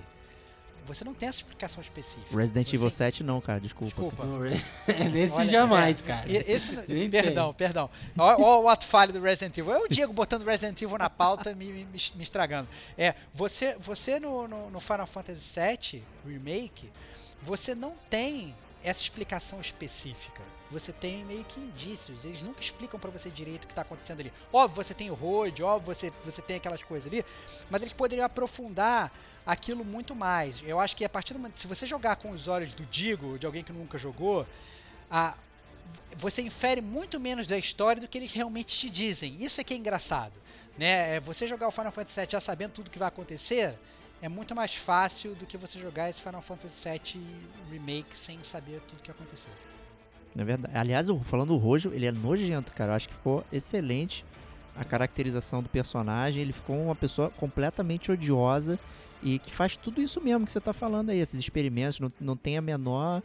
você 0.85 1.03
não 1.03 1.13
tem 1.13 1.29
essa 1.29 1.39
explicação 1.39 1.81
específica. 1.81 2.35
Resident 2.35 2.67
Você- 2.67 2.75
Evil 2.75 2.89
7 2.89 3.23
não, 3.23 3.39
cara, 3.41 3.59
desculpa. 3.59 3.85
Desculpa. 3.87 4.25
Nesse 5.11 5.35
Olha, 5.35 5.45
jamais, 5.45 6.01
é, 6.01 6.05
cara. 6.05 6.31
Esse, 6.31 6.75
perdão, 7.09 7.53
perdão. 7.53 7.89
Ó 8.17 8.61
o 8.61 8.69
ato 8.69 8.85
falho 8.85 9.13
do 9.13 9.21
Resident 9.21 9.57
Evil. 9.57 9.73
É 9.73 9.77
o 9.77 9.87
Diego 9.87 10.11
botando 10.13 10.43
Resident 10.45 10.81
Evil 10.81 10.97
na 10.97 11.09
pauta 11.09 11.53
me, 11.53 11.71
me, 11.71 11.85
me 11.85 12.23
estragando. 12.23 12.67
É, 12.97 13.15
você, 13.33 13.75
você 13.79 14.19
no, 14.19 14.47
no, 14.47 14.69
no 14.69 14.79
Final 14.79 15.07
Fantasy 15.07 15.59
VII 15.59 16.03
Remake, 16.25 16.89
você 17.41 17.73
não 17.75 17.93
tem 18.09 18.55
essa 18.83 19.01
explicação 19.01 19.59
específica. 19.59 20.41
Você 20.71 20.93
tem 20.93 21.25
meio 21.25 21.43
que 21.43 21.59
indícios. 21.59 22.23
Eles 22.23 22.41
nunca 22.41 22.61
explicam 22.61 22.99
pra 22.99 23.11
você 23.11 23.29
direito 23.29 23.65
o 23.65 23.67
que 23.67 23.75
tá 23.75 23.81
acontecendo 23.81 24.21
ali. 24.21 24.33
Óbvio, 24.53 24.83
você 24.83 24.93
tem 24.93 25.09
o 25.09 25.13
Road, 25.13 25.61
óbvio, 25.63 25.93
você, 25.93 26.11
você 26.23 26.41
tem 26.41 26.57
aquelas 26.57 26.83
coisas 26.83 27.11
ali. 27.11 27.25
Mas 27.69 27.81
eles 27.81 27.93
poderiam 27.93 28.25
aprofundar 28.25 29.11
aquilo 29.45 29.83
muito 29.83 30.15
mais. 30.15 30.61
Eu 30.63 30.79
acho 30.79 30.95
que 30.95 31.03
a 31.03 31.09
partir 31.09 31.33
do 31.33 31.39
momento. 31.39 31.59
Se 31.59 31.67
você 31.67 31.85
jogar 31.85 32.15
com 32.15 32.31
os 32.31 32.47
olhos 32.47 32.73
do 32.73 32.85
Digo, 32.85 33.37
de 33.37 33.45
alguém 33.45 33.63
que 33.63 33.73
nunca 33.73 33.97
jogou, 33.97 34.47
a, 35.11 35.35
você 36.15 36.41
infere 36.41 36.81
muito 36.81 37.19
menos 37.19 37.47
da 37.47 37.57
história 37.57 38.01
do 38.01 38.07
que 38.07 38.17
eles 38.17 38.31
realmente 38.31 38.77
te 38.77 38.89
dizem. 38.89 39.35
Isso 39.39 39.59
é 39.59 39.63
que 39.63 39.73
é 39.73 39.77
engraçado. 39.77 40.33
Né? 40.77 41.15
É, 41.15 41.19
Você 41.19 41.47
jogar 41.47 41.67
o 41.67 41.71
Final 41.71 41.91
Fantasy 41.91 42.21
VII 42.21 42.29
já 42.31 42.39
sabendo 42.39 42.71
tudo 42.71 42.89
que 42.89 42.99
vai 42.99 43.09
acontecer 43.09 43.77
é 44.21 44.29
muito 44.29 44.53
mais 44.55 44.75
fácil 44.75 45.35
do 45.35 45.45
que 45.45 45.57
você 45.57 45.79
jogar 45.79 46.09
esse 46.09 46.21
Final 46.21 46.41
Fantasy 46.41 46.89
VII 46.89 47.21
Remake 47.71 48.17
sem 48.17 48.41
saber 48.43 48.81
tudo 48.87 49.01
que 49.01 49.11
aconteceu. 49.11 49.51
Na 50.35 50.43
verdade, 50.43 50.75
aliás, 50.77 51.09
o- 51.09 51.19
falando 51.19 51.49
do 51.49 51.57
Rojo, 51.57 51.91
ele 51.93 52.05
é 52.05 52.11
nojento, 52.11 52.71
cara. 52.73 52.91
Eu 52.91 52.95
acho 52.95 53.07
que 53.09 53.15
ficou 53.15 53.43
excelente 53.51 54.23
a 54.75 54.83
caracterização 54.83 55.61
do 55.63 55.69
personagem. 55.69 56.41
Ele 56.41 56.53
ficou 56.53 56.77
uma 56.85 56.95
pessoa 56.95 57.29
completamente 57.31 58.11
odiosa 58.11 58.77
e 59.23 59.39
que 59.39 59.51
faz 59.51 59.75
tudo 59.75 60.01
isso 60.01 60.21
mesmo 60.21 60.45
que 60.45 60.51
você 60.51 60.59
tá 60.61 60.71
falando 60.73 61.09
aí. 61.09 61.19
Esses 61.19 61.39
experimentos, 61.39 61.99
não, 61.99 62.11
não 62.19 62.37
tem 62.37 62.57
a 62.57 62.61
menor 62.61 63.21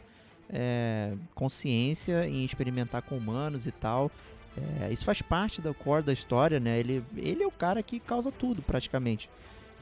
é, 0.49 1.13
consciência 1.33 2.27
em 2.27 2.43
experimentar 2.43 3.01
com 3.03 3.15
humanos 3.17 3.67
e 3.67 3.71
tal. 3.71 4.09
É, 4.81 4.91
isso 4.91 5.05
faz 5.05 5.21
parte 5.21 5.61
do 5.61 5.73
core 5.73 6.03
da 6.03 6.13
história, 6.13 6.59
né? 6.59 6.79
Ele, 6.79 7.03
ele 7.15 7.43
é 7.43 7.47
o 7.47 7.51
cara 7.51 7.83
que 7.83 7.99
causa 7.99 8.31
tudo, 8.31 8.61
praticamente, 8.61 9.29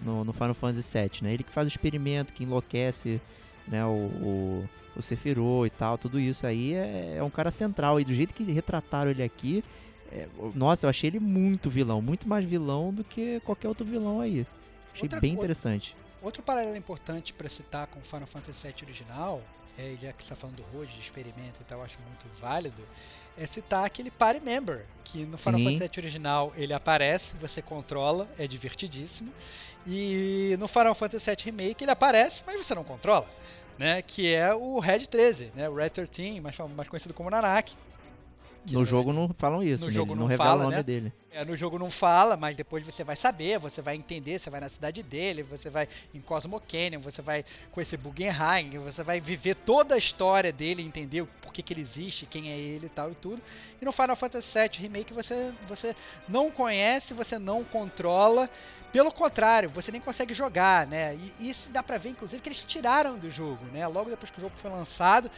no, 0.04 0.24
no 0.24 0.34
Final 0.34 0.54
Fantasy 0.54 0.98
VII, 0.98 1.12
né? 1.22 1.34
Ele 1.34 1.44
que 1.44 1.52
faz 1.52 1.68
o 1.68 1.70
experimento, 1.70 2.34
que 2.34 2.44
enlouquece 2.44 3.22
né, 3.68 3.86
o, 3.86 3.90
o, 3.90 4.70
o 4.96 5.02
Sephiroth 5.02 5.68
e 5.68 5.70
tal, 5.70 5.98
tudo 5.98 6.20
isso 6.20 6.46
aí 6.46 6.74
é, 6.74 7.16
é 7.18 7.24
um 7.24 7.30
cara 7.30 7.52
central. 7.52 8.00
E 8.00 8.06
do 8.06 8.14
jeito 8.14 8.34
que 8.34 8.44
retrataram 8.44 9.12
ele 9.12 9.24
aqui, 9.24 9.64
é, 10.12 10.28
nossa, 10.54 10.86
eu 10.86 10.90
achei 10.90 11.10
ele 11.10 11.20
muito 11.20 11.70
vilão, 11.70 12.02
muito 12.02 12.28
mais 12.28 12.46
vilão 12.46 12.94
do 12.94 13.04
que 13.04 13.40
qualquer 13.42 13.68
outro 13.68 13.86
vilão 13.86 14.22
aí. 14.22 14.46
Achei 14.94 15.06
Outra 15.06 15.20
bem 15.20 15.34
interessante. 15.34 15.96
Outro 16.22 16.42
paralelo 16.42 16.78
importante 16.78 17.34
para 17.34 17.50
citar 17.50 17.88
com 17.88 18.00
o 18.00 18.04
Final 18.04 18.28
Fantasy 18.28 18.68
VII 18.68 18.76
original, 18.84 19.42
é, 19.78 19.96
já 20.00 20.14
que 20.14 20.24
você 20.24 20.34
está 20.34 20.36
falando 20.36 20.58
do 20.58 20.64
Road, 20.72 20.94
de 20.94 21.02
experimento 21.02 21.62
e 21.62 21.64
tal, 21.66 21.80
eu 21.80 21.86
acho 21.86 21.98
muito 22.08 22.26
válido, 22.40 22.82
é 23.38 23.46
citar 23.46 23.84
aquele 23.84 24.12
Party 24.12 24.40
Member, 24.40 24.86
que 25.04 25.26
no 25.26 25.38
Final 25.38 25.60
Sim. 25.60 25.66
Fantasy 25.66 25.92
VII 25.92 26.04
original 26.04 26.54
ele 26.56 26.74
aparece, 26.74 27.36
você 27.42 27.62
controla, 27.62 28.30
é 28.38 28.48
divertidíssimo, 28.48 29.34
e 29.86 30.56
no 30.60 30.68
Final 30.68 30.96
Fantasy 30.96 31.30
VII 31.30 31.46
Remake 31.46 31.84
ele 31.84 31.92
aparece, 31.92 32.44
mas 32.46 32.66
você 32.66 32.74
não 32.74 32.84
controla, 32.84 33.28
né? 33.78 34.02
Que 34.02 34.34
é 34.34 34.54
o 34.54 34.80
Red 34.80 35.08
13, 35.08 35.52
né? 35.56 35.68
O 35.70 35.76
Red 35.76 35.90
13, 35.90 36.40
mais, 36.40 36.58
mais 36.76 36.88
conhecido 36.88 37.14
como 37.14 37.30
Nanak. 37.30 37.76
que 38.66 38.74
No 38.74 38.86
jogo 38.86 39.12
não 39.12 39.30
falam 39.36 39.62
isso, 39.62 39.84
no 39.84 39.90
né? 39.90 39.96
jogo 39.96 40.16
não 40.16 40.22
não 40.22 40.28
revela 40.28 40.50
fala, 40.52 40.62
o 40.62 40.64
nome 40.66 40.78
né? 40.78 40.84
dele. 40.84 41.14
É, 41.36 41.44
no 41.44 41.56
jogo 41.56 41.80
não 41.80 41.90
fala, 41.90 42.38
mas 42.38 42.56
depois 42.56 42.86
você 42.86 43.04
vai 43.04 43.16
saber, 43.16 43.58
você 43.58 43.82
vai 43.82 43.96
entender, 43.96 44.38
você 44.38 44.52
vai 44.52 44.62
na 44.62 44.70
cidade 44.70 45.02
dele, 45.02 45.42
você 45.42 45.68
vai 45.68 45.88
em 46.14 46.22
Cosmo 46.22 46.62
Canyon, 46.62 47.02
você 47.02 47.24
vai 47.24 47.44
conhecer 47.72 47.98
Guggenheim, 47.98 48.78
você 48.78 49.04
vai 49.04 49.20
viver 49.20 49.56
toda 49.56 49.96
a 49.96 49.98
história 49.98 50.52
dele, 50.52 50.84
entender 50.84 51.26
por 51.42 51.52
que, 51.52 51.64
que 51.64 51.74
ele 51.74 51.82
existe, 51.82 52.28
quem 52.28 52.52
é 52.52 52.58
ele 52.58 52.86
e 52.86 52.90
tal 52.90 53.12
e 53.12 53.16
tudo. 53.16 53.42
E 53.82 53.84
no 53.84 53.92
Final 53.92 54.16
Fantasy 54.16 54.60
VII 54.60 54.70
Remake 54.78 55.12
você, 55.12 55.52
você 55.68 55.96
não 56.30 56.52
conhece, 56.52 57.16
você 57.16 57.40
não 57.40 57.64
controla, 57.64 58.48
pelo 58.94 59.12
contrário, 59.12 59.72
você 59.72 59.92
nem 59.92 60.00
consegue 60.00 60.36
jogar, 60.36 60.86
né? 60.86 61.16
E 61.16 61.50
isso 61.50 61.72
dá 61.72 61.82
pra 61.82 61.98
ver, 61.98 62.10
inclusive, 62.10 62.40
que 62.40 62.48
eles 62.48 62.64
tiraram 62.64 63.18
do 63.18 63.28
jogo, 63.28 63.66
né? 63.66 63.88
Logo 63.88 64.12
depois 64.12 64.30
que 64.30 64.38
o 64.38 64.42
jogo 64.42 64.54
foi 64.56 64.70
lançado, 64.70 65.32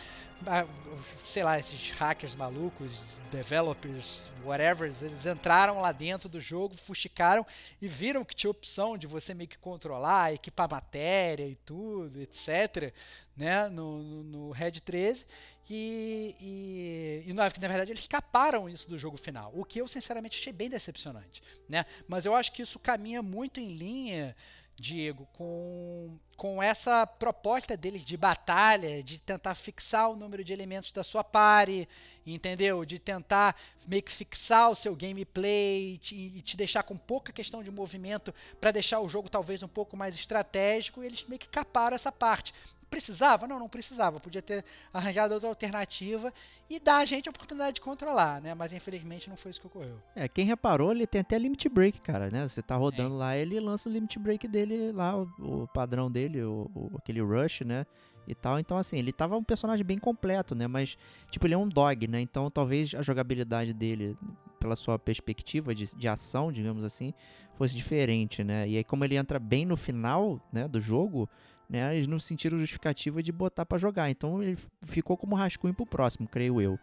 sei 1.23 1.43
lá, 1.43 1.57
esses 1.57 1.91
hackers 1.91 2.35
malucos, 2.35 3.19
developers, 3.31 4.29
whatever, 4.43 4.91
eles 5.01 5.25
entraram 5.25 5.79
lá 5.79 5.91
dentro 5.91 6.29
do 6.29 6.39
jogo, 6.39 6.75
fuxicaram 6.77 7.45
e 7.81 7.87
viram 7.87 8.23
que 8.23 8.35
tinha 8.35 8.51
opção 8.51 8.97
de 8.97 9.07
você 9.07 9.33
meio 9.33 9.49
que 9.49 9.57
controlar, 9.57 10.33
equipar 10.33 10.69
matéria 10.69 11.47
e 11.47 11.55
tudo, 11.55 12.21
etc, 12.21 12.93
né, 13.35 13.67
no, 13.69 14.03
no, 14.03 14.23
no 14.23 14.51
Red 14.51 14.71
13, 14.71 15.25
e, 15.69 16.35
e, 16.39 17.29
e 17.29 17.33
na, 17.33 17.43
na 17.43 17.67
verdade 17.67 17.91
eles 17.91 18.01
escaparam 18.01 18.69
isso 18.69 18.89
do 18.89 18.97
jogo 18.97 19.17
final, 19.17 19.51
o 19.55 19.65
que 19.65 19.79
eu 19.79 19.87
sinceramente 19.87 20.39
achei 20.39 20.53
bem 20.53 20.69
decepcionante, 20.69 21.41
né, 21.67 21.85
mas 22.07 22.25
eu 22.25 22.35
acho 22.35 22.51
que 22.51 22.61
isso 22.61 22.77
caminha 22.77 23.23
muito 23.23 23.59
em 23.59 23.69
linha 23.75 24.35
Diego, 24.77 25.26
com, 25.34 26.19
com 26.35 26.61
essa 26.61 27.07
proposta 27.07 27.77
deles 27.77 28.03
de 28.03 28.18
batalha, 28.18 29.02
de 29.02 29.18
tentar 29.19 29.56
fixar 29.56 30.10
o 30.11 30.15
número 30.18 30.43
de 30.43 30.52
elementos 30.52 30.91
da 30.91 31.02
sua 31.03 31.23
party, 31.23 31.88
entendeu? 32.26 32.84
De 32.84 32.99
tentar 32.99 33.56
meio 33.88 34.03
que 34.03 34.11
fixar 34.11 34.69
o 34.69 34.76
seu 34.76 34.93
gameplay 34.93 35.97
te- 35.99 36.15
e 36.15 36.41
te 36.41 36.57
deixar 36.57 36.84
com 36.84 36.97
pouca 36.97 37.31
questão 37.31 37.64
de 37.64 37.72
movimento 37.72 38.34
para 38.60 38.72
deixar 38.72 38.99
o 38.99 39.07
jogo 39.07 39.30
talvez 39.30 39.64
um 39.64 39.68
pouco 39.68 39.95
mais 39.95 40.14
estratégico, 40.15 41.02
e 41.02 41.06
eles 41.06 41.23
meio 41.23 41.39
que 41.39 41.47
caparam 41.47 41.95
essa 41.95 42.11
parte. 42.11 42.53
Precisava? 42.95 43.45
Não, 43.45 43.59
não 43.59 43.67
precisava. 43.67 44.22
Podia 44.22 44.41
ter 44.41 44.63
arranjado 44.93 45.34
outra 45.34 45.49
alternativa 45.49 46.34
e 46.69 46.80
dar 46.80 46.99
a 46.99 47.05
gente 47.05 47.27
a 47.27 47.30
oportunidade 47.30 47.76
de 47.76 47.81
controlar, 47.81 48.41
né? 48.41 48.55
Mas 48.55 48.72
infelizmente 48.72 49.30
não 49.30 49.35
foi 49.35 49.51
isso 49.51 49.59
que 49.59 49.67
ocorreu. 49.67 49.97
É, 50.15 50.30
quem 50.30 50.45
reparou, 50.45 50.93
ele 50.93 51.05
tem 51.05 51.19
até 51.19 51.38
limit 51.38 51.67
break, 51.67 51.99
cara, 51.99 52.30
né? 52.31 52.47
Você 52.47 52.61
tá 52.61 52.77
rodando 52.77 53.17
lá, 53.17 53.35
ele 53.35 53.59
lança 53.59 53.89
o 53.89 53.91
limit 53.91 54.17
break 54.17 54.47
dele 54.47 54.93
lá, 54.93 55.17
o, 55.17 55.27
o 55.39 55.67
padrão 55.67 56.09
dele, 56.09 56.41
o, 56.41 56.72
o- 56.73 56.91
aquele 56.97 57.19
rush, 57.19 57.61
né? 57.65 57.85
E 58.26 58.34
tal. 58.34 58.57
Então, 58.59 58.77
assim, 58.77 58.97
ele 58.97 59.11
tava 59.11 59.35
um 59.35 59.43
personagem 59.43 59.85
bem 59.85 59.99
completo, 59.99 60.55
né? 60.55 60.65
Mas, 60.65 60.97
tipo, 61.30 61.45
ele 61.45 61.53
é 61.53 61.57
um 61.57 61.67
dog, 61.67 62.07
né? 62.07 62.22
Então, 62.22 62.49
talvez 62.49 62.95
a 62.95 63.01
jogabilidade 63.01 63.73
dele, 63.73 64.17
pela 64.57 64.77
sua 64.77 64.97
perspectiva 64.97 65.76
de, 65.76 65.93
de 65.97 66.07
ação, 66.07 66.49
digamos 66.49 66.85
assim, 66.85 67.13
fosse 67.55 67.76
diferente, 67.76 68.41
né? 68.41 68.69
E 68.69 68.77
aí, 68.77 68.84
como 68.85 69.03
ele 69.03 69.17
entra 69.17 69.38
bem 69.38 69.65
no 69.65 69.76
final, 69.76 70.39
né, 70.49 70.65
do 70.65 70.80
jogo, 70.80 71.30
né? 71.69 71.95
Eles 71.95 72.07
não 72.07 72.19
sentiram 72.19 72.59
justificativa 72.59 73.21
de 73.21 73.31
botar 73.31 73.65
pra 73.65 73.77
jogar. 73.77 74.09
Então, 74.09 74.41
ele 74.41 74.57
ficou 74.85 75.17
como 75.17 75.35
rascunho 75.35 75.73
pro 75.73 75.85
próximo, 75.85 76.27
creio 76.27 76.61
eu. 76.61 76.79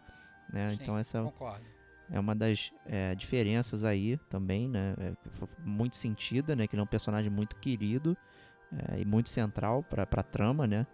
Né? 0.51 0.69
Sim, 0.69 0.77
então, 0.81 0.97
essa 0.97 1.21
Concordo. 1.21 1.65
é 2.11 2.19
uma 2.19 2.35
das 2.35 2.71
é, 2.85 3.15
diferenças 3.15 3.83
aí 3.83 4.17
também, 4.29 4.69
né? 4.69 4.93
É, 4.99 5.13
muito 5.63 5.95
sentida, 5.95 6.55
né? 6.55 6.67
Que 6.67 6.75
ele 6.75 6.81
é 6.81 6.83
um 6.83 6.87
personagem 6.87 7.31
muito 7.31 7.55
querido 7.55 8.17
é, 8.71 8.99
e 8.99 9.05
muito 9.05 9.29
central 9.29 9.83
pra, 9.83 10.05
pra 10.05 10.21
trama, 10.23 10.67
né? 10.67 10.85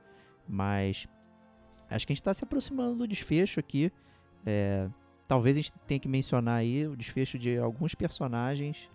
Mas 0.48 1.07
acho 1.90 2.06
que 2.06 2.14
a 2.14 2.16
gente 2.16 2.24
tá 2.24 2.34
se 2.34 2.44
aproximando 2.44 2.95
do 2.95 3.07
desfecho 3.07 3.60
aqui. 3.60 3.91
É, 4.45 4.88
talvez 5.28 5.57
a 5.57 5.61
gente 5.61 5.74
tenha 5.86 5.99
que 5.99 6.07
mencionar 6.07 6.57
aí 6.57 6.88
o 6.88 6.95
desfecho 6.95 7.38
de 7.38 7.57
alguns 7.57 7.95
personagens 7.95 8.90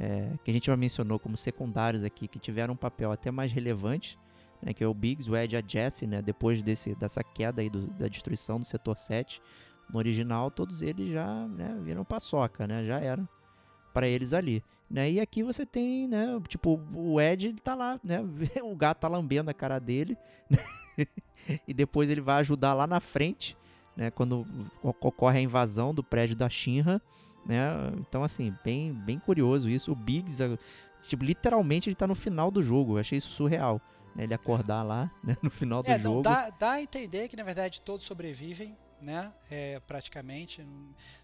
é, 0.00 0.32
que 0.42 0.50
a 0.50 0.54
gente 0.54 0.66
já 0.66 0.76
mencionou 0.76 1.18
como 1.18 1.36
secundários 1.36 2.04
aqui, 2.04 2.26
que 2.28 2.38
tiveram 2.38 2.74
um 2.74 2.76
papel 2.76 3.12
até 3.12 3.30
mais 3.30 3.52
relevante, 3.52 4.18
né? 4.62 4.72
Que 4.72 4.82
é 4.82 4.86
o 4.86 4.94
Biggs, 4.94 5.30
o 5.30 5.36
Ed 5.36 5.54
e 5.54 5.58
a 5.58 5.62
Jessie, 5.66 6.06
né? 6.06 6.20
Depois 6.22 6.62
desse, 6.62 6.94
dessa 6.94 7.22
queda 7.22 7.62
aí 7.62 7.70
do- 7.70 7.86
da 7.88 8.08
destruição 8.08 8.58
do 8.58 8.64
setor 8.64 8.96
7 8.98 9.40
no 9.90 9.98
original, 9.98 10.50
todos 10.50 10.82
eles 10.82 11.12
já 11.12 11.46
né, 11.48 11.78
viram 11.82 12.04
paçoca, 12.04 12.66
né? 12.66 12.84
Já 12.84 12.98
eram 13.00 13.28
para 13.92 14.08
eles 14.08 14.32
ali. 14.32 14.64
Né? 14.90 15.12
E 15.12 15.20
aqui 15.20 15.42
você 15.42 15.64
tem, 15.64 16.08
né? 16.08 16.26
Tipo, 16.48 16.80
o 16.94 17.20
Ed 17.20 17.48
ele 17.48 17.58
tá 17.60 17.74
lá, 17.74 18.00
né? 18.02 18.18
O 18.64 18.74
gato 18.74 19.00
tá 19.00 19.08
lambendo 19.08 19.50
a 19.50 19.54
cara 19.54 19.78
dele. 19.78 20.16
né, 20.50 20.58
e 21.68 21.74
depois 21.74 22.08
ele 22.10 22.20
vai 22.20 22.40
ajudar 22.40 22.74
lá 22.74 22.86
na 22.86 23.00
frente, 23.00 23.56
né? 23.96 24.10
Quando 24.10 24.46
ocorre 24.82 25.38
a 25.38 25.42
invasão 25.42 25.94
do 25.94 26.02
prédio 26.02 26.34
da 26.36 26.48
Shinra, 26.48 27.00
né? 27.46 27.92
Então, 27.98 28.22
assim, 28.24 28.54
bem, 28.64 28.92
bem 28.92 29.18
curioso 29.18 29.68
isso. 29.68 29.92
O 29.92 29.94
Biggs, 29.94 30.38
tipo, 31.02 31.24
literalmente 31.24 31.88
ele 31.88 31.96
tá 31.96 32.06
no 32.06 32.14
final 32.14 32.50
do 32.50 32.62
jogo. 32.62 32.94
Eu 32.94 33.00
achei 33.00 33.18
isso 33.18 33.30
surreal. 33.30 33.80
Né? 34.14 34.24
Ele 34.24 34.34
acordar 34.34 34.82
lá, 34.82 35.10
né? 35.22 35.36
No 35.42 35.50
final 35.50 35.82
do 35.82 35.90
É, 35.90 35.98
jogo. 35.98 36.14
não, 36.16 36.22
dá, 36.22 36.50
dá 36.50 36.72
a 36.72 36.82
entender 36.82 37.28
que 37.28 37.36
na 37.36 37.42
verdade 37.42 37.80
todos 37.80 38.06
sobrevivem, 38.06 38.76
né? 39.00 39.32
É, 39.50 39.80
praticamente. 39.80 40.64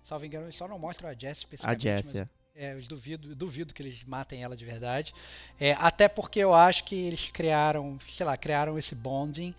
Salvo 0.03 0.25
engano, 0.25 0.47
eles 0.47 0.57
só 0.57 0.67
não 0.67 0.79
mostram 0.79 1.09
a 1.09 1.15
Jess 1.15 1.47
a. 1.63 1.75
Jessie. 1.79 2.21
mas, 2.21 2.29
é, 2.55 2.75
eu 2.75 2.83
duvido, 2.83 3.31
eu 3.31 3.35
duvido 3.37 3.73
que 3.73 3.81
eles 3.81 4.03
matem 4.05 4.43
ela 4.43 4.57
de 4.57 4.65
verdade. 4.65 5.15
É, 5.59 5.73
até 5.79 6.09
porque 6.09 6.41
eu 6.41 6.53
acho 6.53 6.85
que 6.85 6.95
eles 6.97 7.31
criaram, 7.31 7.97
sei 8.05 8.27
lá, 8.27 8.37
criaram 8.37 8.77
esse 8.79 8.95
bonding 8.95 9.55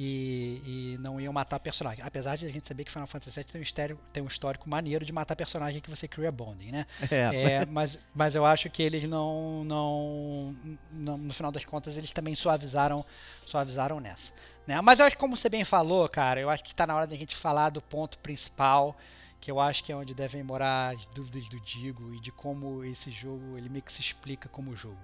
e, 0.00 0.94
e 0.94 0.98
não 0.98 1.20
iam 1.20 1.32
matar 1.32 1.58
personagem. 1.58 2.04
Apesar 2.04 2.36
de 2.36 2.46
a 2.46 2.48
gente 2.48 2.68
saber 2.68 2.84
que 2.84 2.92
Final 2.92 3.08
Fantasy 3.08 3.40
VII 3.40 3.44
tem 3.44 3.60
um, 3.60 3.64
histórico, 3.64 4.00
tem 4.12 4.22
um 4.22 4.26
histórico 4.28 4.70
maneiro 4.70 5.04
de 5.04 5.12
matar 5.12 5.34
personagem 5.34 5.80
que 5.80 5.90
você 5.90 6.06
cria 6.06 6.30
bonding, 6.30 6.70
né? 6.70 6.86
É, 7.10 7.52
É, 7.62 7.66
mas, 7.66 7.98
mas 8.14 8.36
eu 8.36 8.46
acho 8.46 8.70
que 8.70 8.80
eles 8.80 9.02
não, 9.04 9.64
não, 9.64 10.56
não- 10.92 11.18
No 11.18 11.34
final 11.34 11.50
das 11.50 11.64
contas, 11.64 11.96
eles 11.96 12.12
também 12.12 12.36
suavizaram, 12.36 13.04
suavizaram 13.44 13.98
nessa. 13.98 14.32
Né? 14.66 14.80
Mas 14.80 15.00
eu 15.00 15.06
acho 15.06 15.16
que, 15.16 15.20
como 15.20 15.36
você 15.36 15.48
bem 15.48 15.64
falou, 15.64 16.08
cara, 16.08 16.38
eu 16.38 16.48
acho 16.48 16.62
que 16.62 16.70
está 16.70 16.86
na 16.86 16.94
hora 16.94 17.06
da 17.06 17.16
gente 17.16 17.34
falar 17.34 17.70
do 17.70 17.82
ponto 17.82 18.18
principal, 18.18 18.96
que 19.40 19.50
eu 19.50 19.58
acho 19.58 19.82
que 19.82 19.90
é 19.90 19.96
onde 19.96 20.14
devem 20.14 20.44
morar 20.44 20.94
as 20.94 21.04
dúvidas 21.06 21.48
do 21.48 21.58
Digo 21.60 22.14
e 22.14 22.20
de 22.20 22.30
como 22.30 22.84
esse 22.84 23.10
jogo 23.10 23.58
ele 23.58 23.68
meio 23.68 23.82
que 23.82 23.92
se 23.92 24.00
explica 24.00 24.48
como 24.48 24.76
jogo. 24.76 25.00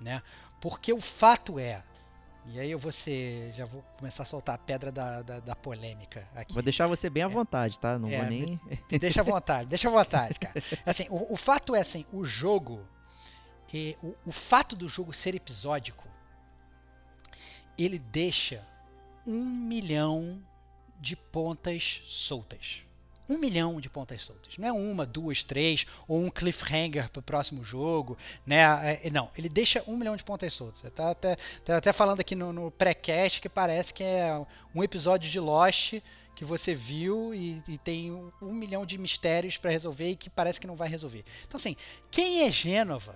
Né? 0.00 0.20
Porque 0.60 0.92
o 0.92 1.00
fato 1.00 1.60
é. 1.60 1.84
E 2.46 2.58
aí 2.58 2.70
eu 2.70 2.78
vou 2.78 2.90
ser. 2.90 3.52
Já 3.52 3.66
vou 3.66 3.82
começar 3.96 4.24
a 4.24 4.26
soltar 4.26 4.56
a 4.56 4.58
pedra 4.58 4.90
da, 4.90 5.22
da, 5.22 5.40
da 5.40 5.54
polêmica 5.54 6.28
aqui. 6.34 6.52
Vou 6.52 6.62
deixar 6.62 6.86
você 6.86 7.08
bem 7.08 7.22
à 7.22 7.28
vontade, 7.28 7.78
tá? 7.78 7.98
Não 7.98 8.08
É, 8.08 8.18
vou 8.18 8.26
nem. 8.26 8.60
Deixa 9.00 9.20
à 9.20 9.24
vontade, 9.24 9.68
deixa 9.68 9.88
à 9.88 9.92
vontade, 9.92 10.38
cara. 10.38 10.54
Assim, 10.84 11.06
o, 11.08 11.32
o 11.32 11.36
fato 11.36 11.74
é 11.74 11.80
assim, 11.80 12.04
o 12.12 12.24
jogo, 12.24 12.84
e 13.72 13.96
o, 14.02 14.14
o 14.26 14.32
fato 14.32 14.74
do 14.74 14.88
jogo 14.88 15.12
ser 15.12 15.34
episódico, 15.34 16.06
ele 17.78 17.98
deixa 17.98 18.66
um 19.26 19.44
milhão 19.44 20.42
de 21.00 21.16
pontas 21.16 22.02
soltas. 22.06 22.82
Um 23.28 23.38
milhão 23.38 23.80
de 23.80 23.88
pontas 23.88 24.22
soltas. 24.22 24.58
Não 24.58 24.68
é 24.68 24.72
uma, 24.72 25.06
duas, 25.06 25.44
três, 25.44 25.86
ou 26.08 26.22
um 26.22 26.30
cliffhanger 26.30 27.10
pro 27.10 27.22
próximo 27.22 27.62
jogo, 27.62 28.18
né? 28.44 29.00
É, 29.02 29.10
não, 29.10 29.30
ele 29.36 29.48
deixa 29.48 29.82
um 29.86 29.96
milhão 29.96 30.16
de 30.16 30.24
pontas 30.24 30.52
soltas. 30.52 30.82
Tá 30.92 31.10
até, 31.10 31.36
tá 31.64 31.76
até 31.76 31.92
falando 31.92 32.20
aqui 32.20 32.34
no, 32.34 32.52
no 32.52 32.70
pré-cast 32.70 33.40
que 33.40 33.48
parece 33.48 33.94
que 33.94 34.02
é 34.02 34.34
um 34.74 34.82
episódio 34.82 35.30
de 35.30 35.38
Lost 35.38 35.94
que 36.34 36.44
você 36.44 36.74
viu 36.74 37.34
e, 37.34 37.62
e 37.68 37.78
tem 37.78 38.10
um, 38.10 38.32
um 38.40 38.52
milhão 38.52 38.84
de 38.84 38.98
mistérios 38.98 39.56
para 39.56 39.70
resolver 39.70 40.10
e 40.10 40.16
que 40.16 40.30
parece 40.30 40.60
que 40.60 40.66
não 40.66 40.76
vai 40.76 40.88
resolver. 40.88 41.24
Então 41.46 41.58
assim, 41.58 41.76
quem 42.10 42.42
é 42.42 42.50
Gênova? 42.50 43.14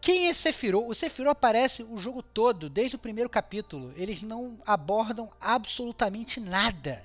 Quem 0.00 0.28
é 0.28 0.34
Sephiroth? 0.34 0.88
O 0.88 0.94
Sephiroth 0.94 1.32
aparece 1.32 1.82
o 1.82 1.98
jogo 1.98 2.22
todo, 2.22 2.70
desde 2.70 2.96
o 2.96 2.98
primeiro 2.98 3.28
capítulo. 3.28 3.92
Eles 3.96 4.22
não 4.22 4.58
abordam 4.64 5.30
absolutamente 5.38 6.40
nada. 6.40 7.04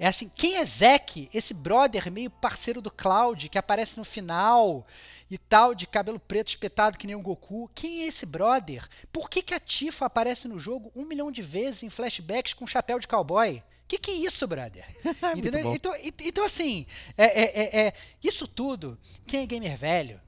É 0.00 0.06
assim, 0.06 0.30
quem 0.34 0.56
é 0.56 0.64
Zack? 0.64 1.28
Esse 1.34 1.52
brother 1.52 2.10
meio 2.10 2.30
parceiro 2.30 2.80
do 2.80 2.90
Cloud, 2.90 3.48
que 3.48 3.58
aparece 3.58 3.98
no 3.98 4.04
final 4.04 4.86
e 5.30 5.36
tal, 5.36 5.74
de 5.74 5.86
cabelo 5.86 6.20
preto 6.20 6.48
espetado 6.48 6.96
que 6.96 7.06
nem 7.06 7.16
o 7.16 7.20
Goku. 7.20 7.68
Quem 7.74 8.02
é 8.02 8.06
esse 8.06 8.24
brother? 8.24 8.88
Por 9.12 9.28
que, 9.28 9.42
que 9.42 9.54
a 9.54 9.60
Tifa 9.60 10.06
aparece 10.06 10.46
no 10.46 10.58
jogo 10.58 10.92
um 10.94 11.04
milhão 11.04 11.32
de 11.32 11.42
vezes 11.42 11.82
em 11.82 11.90
flashbacks 11.90 12.54
com 12.54 12.66
chapéu 12.66 12.98
de 13.00 13.08
cowboy? 13.08 13.62
Que 13.88 13.98
que 13.98 14.10
é 14.10 14.14
isso, 14.14 14.46
brother? 14.46 14.84
Muito 15.02 15.38
Entendeu? 15.38 15.74
Então, 15.74 15.94
ent- 15.96 16.20
então, 16.20 16.44
assim, 16.44 16.86
é, 17.16 17.24
é- 17.24 17.60
é- 17.62 17.86
é- 17.88 17.92
isso 18.22 18.46
tudo, 18.46 18.98
quem 19.26 19.42
é 19.42 19.46
gamer 19.46 19.76
velho, 19.76 20.20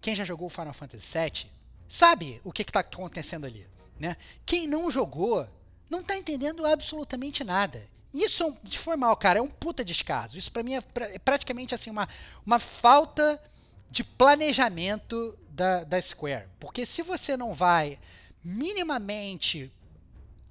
quem 0.00 0.14
já 0.14 0.24
jogou 0.24 0.48
Final 0.50 0.72
Fantasy 0.74 1.16
VII, 1.18 1.46
sabe 1.88 2.40
o 2.42 2.50
que 2.52 2.62
está 2.62 2.80
acontecendo 2.80 3.46
ali. 3.46 3.66
Né? 4.00 4.16
Quem 4.44 4.66
não 4.66 4.90
jogou, 4.90 5.46
não 5.88 6.00
está 6.00 6.16
entendendo 6.16 6.66
absolutamente 6.66 7.44
nada. 7.44 7.86
Isso, 8.14 8.44
é 8.44 8.46
um- 8.46 8.56
de 8.62 8.78
cara, 9.18 9.40
é 9.40 9.42
um 9.42 9.48
puta 9.48 9.84
descaso. 9.84 10.38
Isso 10.38 10.50
pra 10.52 10.62
mim 10.62 10.74
é, 10.76 10.82
é 11.12 11.18
praticamente 11.18 11.74
assim 11.74 11.90
uma, 11.90 12.08
uma 12.46 12.60
falta 12.60 13.42
de 13.90 14.04
planejamento 14.04 15.36
da, 15.50 15.82
da 15.82 16.00
Square. 16.00 16.46
Porque 16.60 16.86
se 16.86 17.02
você 17.02 17.36
não 17.36 17.52
vai 17.52 17.98
minimamente 18.42 19.72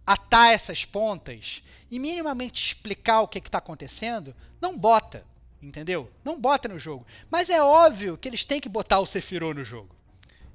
atar 0.05 0.53
essas 0.53 0.83
pontas 0.83 1.63
e 1.89 1.97
minimamente 1.99 2.61
explicar 2.61 3.21
o 3.21 3.27
que 3.27 3.39
está 3.39 3.59
acontecendo, 3.59 4.35
não 4.59 4.77
bota. 4.77 5.25
Entendeu? 5.61 6.11
Não 6.25 6.37
bota 6.39 6.67
no 6.67 6.77
jogo. 6.77 7.07
Mas 7.31 7.49
é 7.49 7.61
óbvio 7.61 8.17
que 8.17 8.27
eles 8.27 8.43
têm 8.43 8.59
que 8.59 8.67
botar 8.67 8.99
o 8.99 9.05
Sephiroth 9.05 9.55
no 9.55 9.63
jogo. 9.63 9.95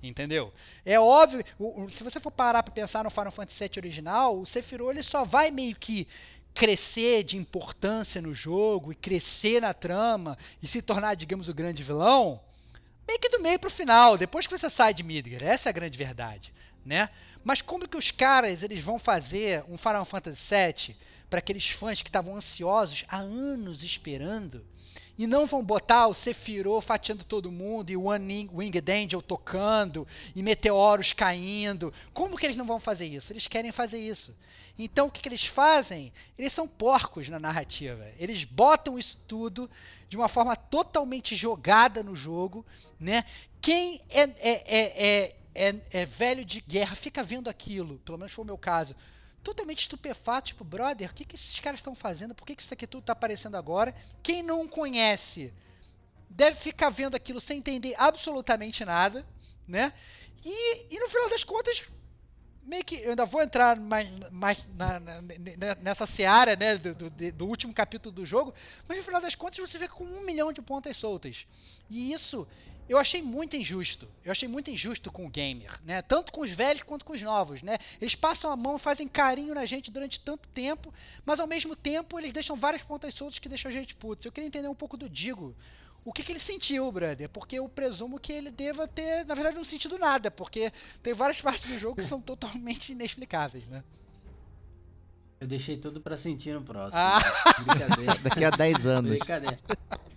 Entendeu? 0.03 0.53
É 0.85 1.01
óbvio, 1.01 1.43
o- 1.59 1.85
o- 1.85 1.91
se 1.91 2.05
você 2.05 2.21
for 2.21 2.31
parar 2.31 2.63
pra 2.63 2.73
pensar 2.75 3.03
no 3.03 3.11
Final 3.11 3.33
Fantasy 3.33 3.65
VII 3.65 3.79
original, 3.79 4.39
o 4.39 4.45
Sephiroth 4.47 4.91
ele 4.91 5.03
só 5.03 5.25
vai 5.25 5.51
meio 5.51 5.75
que 5.75 6.07
crescer 6.55 7.23
de 7.23 7.37
importância 7.37 8.21
no 8.21 8.35
jogo 8.35 8.93
e 8.93 8.97
crescer 8.97 9.61
na 9.61 9.73
trama 9.73 10.37
e 10.63 10.67
se 10.67 10.83
tornar, 10.83 11.15
digamos, 11.15 11.49
o 11.49 11.55
grande 11.55 11.83
vilão, 11.83 12.41
meio 13.07 13.19
que 13.19 13.29
do 13.29 13.41
meio 13.41 13.59
pro 13.59 13.71
final, 13.71 14.19
depois 14.19 14.47
que 14.47 14.57
você 14.57 14.69
sai 14.69 14.93
de 14.93 15.03
Midgar. 15.03 15.43
Essa 15.43 15.69
é 15.69 15.71
a 15.71 15.73
grande 15.73 15.97
verdade, 15.97 16.53
né? 16.85 17.09
Mas 17.45 17.63
como 17.63 17.89
que 17.89 17.97
os 17.97 18.11
caras 18.11 18.63
eles 18.63 18.83
vão 18.83 18.99
fazer 18.99 19.65
um 19.69 19.79
Final 19.79 20.05
Fantasy 20.05 20.55
VII 20.55 20.97
para 21.29 21.39
aqueles 21.39 21.69
fãs 21.69 22.03
que 22.03 22.09
estavam 22.09 22.35
ansiosos 22.37 23.05
há 23.09 23.19
anos 23.19 23.83
esperando 23.83 24.65
e 25.19 25.27
não 25.27 25.47
vão 25.47 25.65
botar 25.65 26.07
o 26.07 26.15
Sephiroth 26.15 26.85
fatiando 26.85 27.25
todo 27.25 27.51
mundo 27.51 27.91
e 27.91 27.97
o 27.97 28.05
One 28.05 28.49
Winged 28.55 28.91
Angel 28.91 29.21
tocando 29.21 30.07
e 30.35 30.43
meteoros 30.45 31.13
caindo. 31.13 31.93
Como 32.15 32.37
que 32.37 32.47
eles 32.47 32.57
não 32.57 32.65
vão 32.65 32.79
fazer 32.79 33.07
isso? 33.07 33.33
Eles 33.33 33.49
querem 33.49 33.73
fazer 33.73 33.99
isso. 33.99 34.33
Então 34.79 35.09
o 35.09 35.11
que, 35.11 35.21
que 35.21 35.29
eles 35.29 35.45
fazem? 35.45 36.13
Eles 36.39 36.53
são 36.53 36.69
porcos 36.69 37.29
na 37.29 37.41
narrativa. 37.41 38.07
Eles 38.17 38.45
botam 38.45 38.97
isso 38.97 39.19
tudo 39.27 39.69
de 40.09 40.17
uma 40.17 40.29
forma 40.29 40.55
totalmente 40.55 41.35
jogada 41.35 42.01
no 42.01 42.15
jogo, 42.15 42.65
né? 42.99 43.25
Quem 43.61 44.01
é, 44.09 44.23
é, 44.23 44.31
é, 44.41 45.07
é, 45.07 45.37
é, 45.55 45.81
é 45.91 46.07
velho 46.07 46.45
de 46.45 46.61
guerra 46.61 46.95
fica 46.95 47.25
vendo 47.25 47.51
aquilo, 47.51 47.99
pelo 47.99 48.17
menos 48.17 48.33
foi 48.33 48.45
o 48.45 48.47
meu 48.47 48.57
caso, 48.57 48.95
totalmente 49.49 49.81
estupefato, 49.81 50.49
tipo, 50.49 50.63
brother, 50.65 51.11
o 51.11 51.15
que, 51.15 51.25
que 51.25 51.35
esses 51.37 51.59
caras 51.61 51.79
estão 51.81 51.95
fazendo? 51.95 52.35
Por 52.35 52.47
que, 52.47 52.55
que 52.55 52.63
isso 52.63 52.75
aqui 52.75 52.87
tudo 52.87 53.05
tá 53.05 53.13
aparecendo 53.13 53.57
agora? 53.57 53.95
Quem 54.23 54.43
não 54.43 54.69
conhece 54.69 55.53
deve 56.29 56.59
ficar 56.59 56.91
vendo 56.91 57.15
aquilo 57.15 57.41
sem 57.41 57.59
entender 57.59 57.95
absolutamente 57.99 58.85
nada, 58.85 59.27
né? 59.67 59.93
E, 60.45 60.95
e 60.95 61.01
no 61.01 61.09
final 61.09 61.31
das 61.31 61.45
contas, 61.45 61.83
meio 62.63 62.85
que 62.85 62.97
eu 62.97 63.11
ainda 63.11 63.25
vou 63.25 63.43
entrar 63.43 63.79
mais, 63.81 64.09
mais 64.31 64.59
na- 64.75 65.01
na- 65.01 65.23
ne- 65.23 65.57
nessa 65.81 66.07
seara, 66.07 66.55
né, 66.55 66.77
do, 66.77 66.95
do- 66.95 67.11
do 67.33 67.47
último 67.47 67.73
capítulo 67.73 68.15
do 68.15 68.27
jogo, 68.27 68.55
mas 68.87 68.99
no 68.99 69.05
final 69.05 69.21
das 69.21 69.35
contas 69.35 69.59
você 69.59 69.79
vê 69.79 69.89
com 69.89 70.05
um 70.05 70.27
milhão 70.27 70.53
de 70.53 70.61
pontas 70.61 70.97
soltas. 70.97 71.47
E 71.89 72.13
isso 72.13 72.47
eu 72.89 72.99
achei 72.99 73.21
muito 73.23 73.57
injusto. 73.57 74.09
Eu 74.25 74.33
achei 74.33 74.49
muito 74.49 74.71
injusto 74.71 75.13
com 75.13 75.27
o 75.27 75.29
gamer, 75.29 75.79
né? 75.85 76.01
Tanto 76.03 76.33
com 76.33 76.41
os 76.41 76.51
velhos 76.51 76.83
quanto 76.83 77.05
com 77.05 77.13
os 77.13 77.23
novos, 77.23 77.63
né? 77.63 77.79
Eles 78.01 78.15
passam 78.15 78.51
a 78.51 78.57
mão, 78.57 78.79
fazem 78.79 79.07
carinho 79.07 79.55
na 79.55 79.67
gente 79.67 79.91
durante 79.91 80.21
tanto 80.21 80.49
tempo, 80.49 80.93
mas 81.25 81.39
ao 81.39 81.47
mesmo 81.47 81.77
tempo 81.77 82.19
eles 82.19 82.33
deixam 82.33 82.57
várias 82.57 82.83
pontas 82.83 83.15
soltas 83.15 83.39
que 83.39 83.49
deixam 83.49 83.71
a 83.71 83.75
gente 83.75 83.95
putz. 83.95 84.25
Eu 84.25 84.33
queria 84.33 84.49
entender 84.49 84.69
um 84.69 84.75
pouco 84.75 84.97
do 84.97 85.09
Digo. 85.09 85.55
O 86.05 86.13
que, 86.13 86.23
que 86.23 86.33
ele 86.33 86.39
sentiu, 86.39 86.91
brother? 86.91 87.29
Porque 87.29 87.59
eu 87.59 87.69
presumo 87.69 88.19
que 88.19 88.33
ele 88.33 88.51
deva 88.51 88.89
ter, 88.89 89.27
na 89.27 89.35
verdade, 89.35 89.57
não 89.57 89.65
sentido 89.65 89.99
nada, 89.99 90.31
porque 90.31 90.73
tem 91.03 91.13
várias 91.13 91.41
partes 91.43 91.71
do 91.71 91.79
jogo 91.79 91.97
que 91.97 92.05
são 92.05 92.21
totalmente 92.21 92.93
inexplicáveis, 92.93 93.67
né? 93.67 93.85
Eu 95.41 95.47
deixei 95.47 95.77
tudo 95.77 96.01
pra 96.01 96.17
sentir 96.17 96.53
no 96.53 96.63
próximo. 96.63 97.01
Ah. 97.01 97.19
Brincadeira. 97.65 98.15
Daqui 98.23 98.45
a 98.45 98.51
10 98.51 98.87
anos. 98.87 99.11
Brincadeira. 99.11 99.59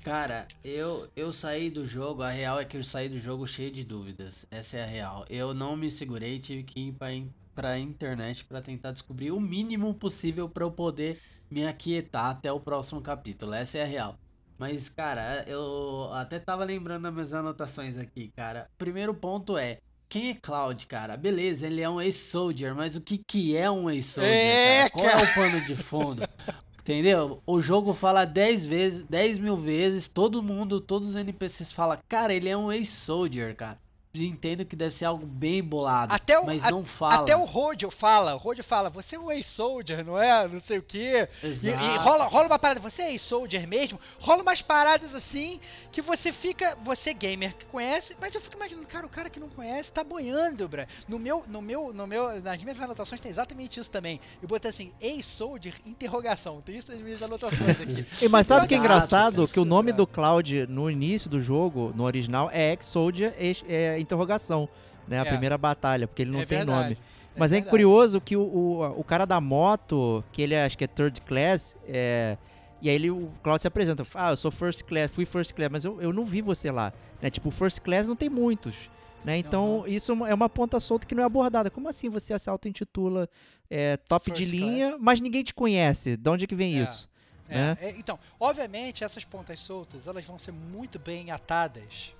Cara, 0.03 0.47
eu, 0.63 1.07
eu 1.15 1.31
saí 1.31 1.69
do 1.69 1.85
jogo, 1.85 2.23
a 2.23 2.29
real 2.29 2.59
é 2.59 2.65
que 2.65 2.75
eu 2.75 2.83
saí 2.83 3.07
do 3.07 3.19
jogo 3.19 3.45
cheio 3.47 3.71
de 3.71 3.83
dúvidas. 3.83 4.45
Essa 4.49 4.77
é 4.77 4.83
a 4.83 4.87
real. 4.87 5.25
Eu 5.29 5.53
não 5.53 5.77
me 5.77 5.91
segurei, 5.91 6.39
tive 6.39 6.63
que 6.63 6.87
ir 6.87 6.91
pra, 6.93 7.13
in- 7.13 7.31
pra 7.53 7.77
internet 7.77 8.43
pra 8.45 8.61
tentar 8.61 8.91
descobrir 8.93 9.31
o 9.31 9.39
mínimo 9.39 9.93
possível 9.93 10.49
pra 10.49 10.63
eu 10.63 10.71
poder 10.71 11.19
me 11.51 11.67
aquietar 11.67 12.31
até 12.31 12.51
o 12.51 12.59
próximo 12.59 12.99
capítulo. 13.01 13.53
Essa 13.53 13.77
é 13.77 13.83
a 13.83 13.85
real. 13.85 14.17
Mas, 14.57 14.89
cara, 14.89 15.43
eu 15.47 16.09
até 16.13 16.39
tava 16.39 16.63
lembrando 16.63 17.03
das 17.03 17.13
minhas 17.13 17.33
anotações 17.33 17.97
aqui, 17.97 18.31
cara. 18.35 18.67
Primeiro 18.77 19.13
ponto 19.13 19.57
é, 19.57 19.79
quem 20.11 20.29
é 20.29 20.33
Cloud, 20.35 20.85
cara? 20.87 21.15
Beleza, 21.15 21.65
ele 21.67 21.79
é 21.79 21.89
um 21.89 22.01
ex-soldier, 22.01 22.75
mas 22.75 22.97
o 22.97 23.01
que 23.01 23.17
que 23.17 23.55
é 23.55 23.71
um 23.71 23.89
ex-soldier, 23.89 24.33
É, 24.33 24.77
cara? 24.77 24.91
Qual 24.91 25.05
é 25.07 25.23
o 25.23 25.33
pano 25.33 25.61
de 25.65 25.73
fundo? 25.73 26.21
Entendeu? 26.81 27.41
O 27.45 27.61
jogo 27.61 27.93
fala 27.93 28.25
10 28.25 28.65
vezes, 28.65 29.03
10 29.09 29.37
mil 29.37 29.55
vezes, 29.55 30.09
todo 30.09 30.43
mundo, 30.43 30.81
todos 30.81 31.09
os 31.09 31.15
NPCs 31.15 31.71
falam, 31.71 31.97
cara, 32.09 32.33
ele 32.33 32.49
é 32.49 32.57
um 32.57 32.69
ex-soldier, 32.69 33.55
cara. 33.55 33.79
Entendo 34.13 34.65
que 34.65 34.75
deve 34.75 34.93
ser 34.93 35.05
algo 35.05 35.25
bem 35.25 35.63
bolado, 35.63 36.13
Até 36.13 36.37
o- 36.37 36.45
mas 36.45 36.65
a- 36.65 36.71
não 36.71 36.83
fala. 36.83 37.21
Até 37.21 37.33
o 37.35 37.45
Rodio 37.45 37.89
fala, 37.89 38.35
o 38.35 38.37
Rodio 38.37 38.61
fala, 38.63 38.89
você 38.89 39.15
é 39.15 39.19
um 39.19 39.31
ex-soldier, 39.31 40.03
não 40.05 40.21
é? 40.21 40.45
Não 40.49 40.59
sei 40.59 40.79
o 40.79 40.83
quê. 40.83 41.29
E, 41.41 41.45
e 41.47 41.49
Exato. 41.49 41.99
rola, 42.01 42.25
rola 42.25 42.47
uma 42.47 42.59
parada, 42.59 42.79
você 42.81 43.03
é 43.03 43.11
ex-soldier 43.11 43.65
mesmo? 43.65 43.97
Rola 44.19 44.41
umas 44.43 44.61
paradas 44.61 45.15
assim 45.15 45.61
que 45.93 46.01
você 46.01 46.31
fica, 46.33 46.77
você 46.83 47.13
gamer 47.13 47.55
que 47.55 47.63
conhece, 47.65 48.13
mas 48.19 48.35
eu 48.35 48.41
fico 48.41 48.57
imaginando, 48.57 48.85
cara, 48.85 49.05
o 49.05 49.09
cara 49.09 49.29
que 49.29 49.39
não 49.39 49.47
conhece 49.47 49.91
tá 49.93 50.03
boiando, 50.03 50.67
bra. 50.67 50.87
No 51.07 51.17
meu, 51.17 51.45
no 51.47 51.61
meu, 51.61 51.93
no 51.93 52.05
meu, 52.05 52.41
nas 52.41 52.61
minhas 52.61 52.81
anotações 52.81 53.21
tem 53.21 53.31
exatamente 53.31 53.79
isso 53.79 53.89
também. 53.89 54.19
Eu 54.41 54.47
botei 54.49 54.69
assim, 54.71 54.91
ex-soldier, 54.99 55.73
interrogação. 55.85 56.59
Tem 56.61 56.75
isso 56.77 56.91
nas 56.91 56.99
minhas 56.99 57.23
anotações 57.23 57.79
aqui. 57.79 58.05
E, 58.21 58.27
mas 58.27 58.45
sabe 58.45 58.65
o 58.65 58.67
que 58.67 58.73
é 58.73 58.77
Exato, 58.77 58.85
engraçado? 58.91 59.35
cara, 59.37 59.47
Que 59.47 59.59
o 59.59 59.63
isso, 59.63 59.65
nome 59.69 59.93
do 59.93 60.05
cara. 60.05 60.15
Cloud 60.15 60.67
no 60.67 60.89
início 60.91 61.29
do 61.29 61.39
jogo, 61.39 61.93
no 61.95 62.03
original, 62.03 62.49
é 62.51 62.71
Ex-Soldier 62.71 63.33
ex- 63.39 63.63
é, 63.69 64.00
interrogação. 64.01 64.67
Né, 65.07 65.17
a 65.19 65.23
É. 65.23 65.25
primeira 65.25 65.57
batalha, 65.57 66.07
porque 66.07 66.21
ele 66.21 66.31
não 66.31 66.39
É 66.41 66.45
tem 66.45 66.59
verdade, 66.59 66.83
nome. 66.95 66.97
Mas 67.35 67.51
é, 67.51 67.55
verdade. 67.55 67.69
curioso 67.71 68.21
que 68.21 68.37
o, 68.37 68.41
o, 68.43 68.99
o 68.99 69.03
cara 69.03 69.25
da 69.25 69.41
moto, 69.41 70.23
que 70.31 70.41
ele 70.41 70.53
é, 70.53 70.63
acho 70.63 70.77
que 70.77 70.83
é 70.83 70.87
third 70.87 71.19
class, 71.21 71.75
é, 71.87 72.37
e 72.81 72.87
aí 72.87 72.95
ele, 72.95 73.09
o 73.09 73.31
Cloud 73.43 73.59
se 73.61 73.67
apresenta, 73.67 74.03
ah, 74.13 74.29
eu 74.29 74.37
sou 74.37 74.51
first 74.51 74.83
class, 74.83 75.09
fui 75.11 75.25
first 75.25 75.53
class, 75.53 75.69
mas 75.71 75.83
eu, 75.85 75.99
eu 76.01 76.13
não 76.13 76.23
vi 76.23 76.41
você 76.41 76.69
lá. 76.71 76.93
Né? 77.21 77.29
Tipo, 77.31 77.49
first 77.51 77.79
class 77.81 78.07
não 78.07 78.15
tem 78.15 78.29
muitos. 78.29 78.89
Né? 79.25 79.37
Então, 79.37 79.79
Aham. 79.81 79.87
isso 79.89 80.11
é 80.27 80.33
uma 80.33 80.47
ponta 80.49 80.79
solta 80.79 81.05
que 81.05 81.15
não 81.15 81.23
é 81.23 81.25
abordada. 81.25 81.69
Como 81.71 81.89
assim 81.89 82.07
você 82.09 82.37
se 82.37 82.49
auto-intitula 82.49 83.27
é, 83.69 83.97
top 83.97 84.31
de 84.31 84.37
First 84.45 84.51
linha, 84.51 84.97
mas 84.99 85.19
ninguém 85.19 85.43
te 85.43 85.53
conhece? 85.53 86.15
De 86.15 86.29
onde 86.29 86.45
é 86.45 86.47
que 86.47 86.55
vem 86.55 86.79
É. 86.79 86.83
isso? 86.83 87.09
É, 87.49 87.55
né? 87.55 87.77
é, 87.81 87.89
então, 87.97 88.17
obviamente, 88.39 89.03
essas 89.03 89.25
pontas 89.25 89.59
soltas, 89.59 90.07
elas 90.07 90.23
vão 90.25 90.39
ser 90.39 90.51
muito 90.53 90.97
bem 90.99 91.31
atadas 91.31 92.13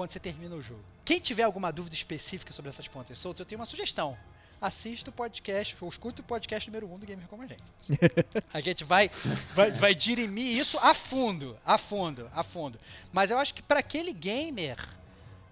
quando 0.00 0.12
você 0.12 0.18
termina 0.18 0.56
o 0.56 0.62
jogo. 0.62 0.82
Quem 1.04 1.20
tiver 1.20 1.42
alguma 1.42 1.70
dúvida 1.70 1.94
específica 1.94 2.54
sobre 2.54 2.70
essas 2.70 2.88
pontas 2.88 3.18
soltas, 3.18 3.40
eu 3.40 3.44
tenho 3.44 3.60
uma 3.60 3.66
sugestão. 3.66 4.16
Assista 4.58 5.10
o 5.10 5.12
podcast, 5.12 5.76
ou 5.78 5.90
escuta 5.90 6.22
o 6.22 6.24
podcast 6.24 6.70
número 6.70 6.88
1 6.88 6.94
um 6.94 6.98
do 6.98 7.04
Gamer 7.04 7.28
Como 7.28 7.42
a 7.42 7.46
Gente. 7.46 7.62
A 8.50 8.62
gente 8.62 8.82
vai, 8.82 9.10
vai, 9.52 9.70
vai 9.72 9.94
dirimir 9.94 10.56
isso 10.56 10.78
a 10.78 10.94
fundo, 10.94 11.54
a 11.66 11.76
fundo, 11.76 12.30
a 12.34 12.42
fundo. 12.42 12.80
Mas 13.12 13.30
eu 13.30 13.36
acho 13.36 13.52
que 13.52 13.60
para 13.60 13.80
aquele 13.80 14.14
gamer 14.14 14.78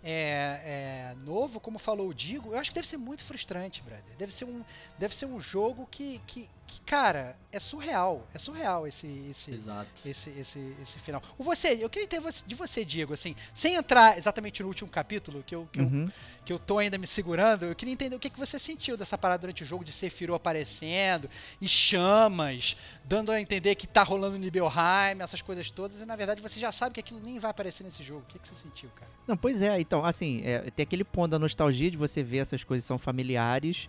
é, 0.03 1.13
é, 1.13 1.17
novo, 1.27 1.61
como 1.61 1.79
falou 1.79 2.09
o 2.09 2.15
Digo, 2.15 2.53
eu 2.53 2.59
acho 2.59 2.71
que 2.71 2.75
deve 2.75 2.89
ser 2.89 2.97
muito 2.97 3.23
frustrante, 3.25 3.83
brother. 3.83 4.17
Deve 4.17 4.33
ser 4.33 4.47
um, 4.47 4.65
deve 4.99 5.15
ser 5.15 5.27
um 5.27 5.39
jogo 5.39 5.87
que, 5.91 6.23
que, 6.27 6.49
que, 6.69 6.81
cara, 6.83 7.35
é 7.51 7.59
surreal. 7.59 8.29
É 8.35 8.39
surreal 8.39 8.87
esse, 8.87 9.07
esse, 9.31 9.51
Exato. 9.51 9.89
esse, 10.05 10.29
esse, 10.31 10.77
esse 10.81 10.99
final. 10.99 11.23
O 11.39 11.43
você, 11.43 11.79
eu 11.81 11.89
queria 11.89 12.07
ter 12.07 12.21
de 12.47 12.55
você, 12.55 12.85
Diego, 12.85 13.15
assim, 13.15 13.35
sem 13.55 13.75
entrar 13.75 14.19
exatamente 14.19 14.63
no 14.63 14.69
último 14.69 14.91
capítulo, 14.91 15.43
que 15.43 15.55
eu, 15.55 15.67
que, 15.73 15.81
eu, 15.81 15.85
Uhum. 15.85 16.11
que 16.45 16.53
eu 16.53 16.59
tô 16.59 16.77
ainda 16.77 16.99
me 16.99 17.07
segurando, 17.07 17.65
eu 17.65 17.75
queria 17.75 17.95
entender 17.95 18.15
o 18.15 18.19
que, 18.19 18.29
que 18.29 18.39
você 18.39 18.59
sentiu 18.59 18.99
dessa 18.99 19.17
parada 19.17 19.41
durante 19.41 19.63
o 19.63 19.67
jogo 19.67 19.83
de 19.83 19.91
Sephiroth 19.91 20.37
aparecendo, 20.37 21.31
e 21.59 21.67
chamas, 21.67 22.77
dando 23.03 23.33
a 23.33 23.41
entender 23.41 23.75
que 23.75 23.87
tá 23.87 24.03
rolando 24.03 24.37
Nibelheim, 24.37 25.21
essas 25.21 25.41
coisas 25.41 25.71
todas, 25.71 26.03
e 26.03 26.05
na 26.05 26.17
verdade 26.17 26.43
você 26.43 26.61
já 26.61 26.71
sabe 26.71 26.95
que 26.95 27.01
aquilo 27.01 27.19
nem 27.21 27.39
vai 27.39 27.51
aparecer 27.51 27.83
nesse 27.83 28.03
jogo. 28.03 28.21
O 28.21 28.27
que, 28.27 28.39
que 28.39 28.47
você 28.47 28.55
sentiu, 28.55 28.91
cara? 28.95 29.11
Não, 29.27 29.37
pois 29.39 29.63
é, 29.63 29.81
então, 29.81 30.05
assim, 30.05 30.43
é, 30.45 30.71
tem 30.71 30.83
aquele 30.83 31.05
ponto 31.05 31.31
da 31.31 31.39
nostalgia 31.39 31.91
de 31.91 31.97
você 31.97 32.23
ver 32.23 32.39
essas 32.39 32.63
coisas 32.63 32.85
são 32.85 32.99
familiares 32.99 33.89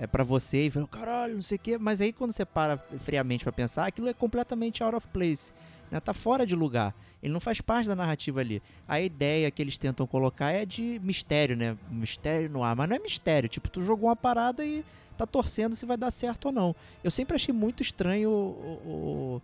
é, 0.00 0.06
para 0.06 0.22
você 0.24 0.64
e 0.66 0.68
ver, 0.68 0.86
caralho, 0.86 1.34
não 1.34 1.42
sei 1.42 1.56
o 1.56 1.58
quê, 1.58 1.78
mas 1.78 2.00
aí 2.00 2.12
quando 2.12 2.32
você 2.32 2.44
para 2.44 2.78
friamente 3.00 3.44
pra 3.44 3.52
pensar, 3.52 3.86
aquilo 3.86 4.08
é 4.08 4.14
completamente 4.14 4.82
out 4.82 4.94
of 4.96 5.06
place, 5.08 5.52
né? 5.90 5.98
Tá 6.00 6.12
fora 6.14 6.46
de 6.46 6.54
lugar. 6.54 6.94
Ele 7.22 7.32
não 7.32 7.40
faz 7.40 7.60
parte 7.60 7.88
da 7.88 7.96
narrativa 7.96 8.40
ali. 8.40 8.62
A 8.86 9.00
ideia 9.00 9.50
que 9.50 9.60
eles 9.60 9.76
tentam 9.76 10.06
colocar 10.06 10.52
é 10.52 10.64
de 10.64 11.00
mistério, 11.02 11.56
né? 11.56 11.76
Mistério 11.90 12.48
no 12.48 12.62
ar, 12.62 12.76
mas 12.76 12.88
não 12.88 12.96
é 12.96 12.98
mistério, 13.00 13.48
tipo, 13.48 13.68
tu 13.68 13.82
jogou 13.82 14.08
uma 14.08 14.16
parada 14.16 14.64
e 14.64 14.84
tá 15.16 15.26
torcendo 15.26 15.74
se 15.74 15.84
vai 15.84 15.96
dar 15.96 16.12
certo 16.12 16.46
ou 16.46 16.52
não. 16.52 16.76
Eu 17.02 17.10
sempre 17.10 17.34
achei 17.34 17.52
muito 17.52 17.82
estranho 17.82 18.30
o- 18.30 18.80
o- 18.86 19.34
o- 19.36 19.42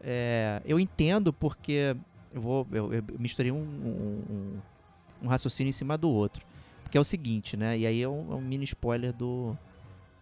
é, 0.00 0.62
eu 0.64 0.78
entendo 0.78 1.32
porque 1.32 1.96
eu 2.32 2.40
vou 2.40 2.66
eu, 2.70 2.92
eu 2.94 3.02
misturei 3.18 3.50
um- 3.50 3.56
um- 3.56 4.22
um 4.30 4.56
um 5.22 5.28
raciocínio 5.28 5.70
em 5.70 5.72
cima 5.72 5.96
do 5.96 6.10
outro. 6.10 6.44
Porque 6.82 6.96
é 6.96 7.00
o 7.00 7.04
seguinte, 7.04 7.56
né? 7.56 7.76
E 7.76 7.86
aí 7.86 8.02
é 8.02 8.08
um, 8.08 8.32
é 8.32 8.34
um 8.36 8.40
mini 8.40 8.64
spoiler 8.64 9.12
do, 9.14 9.56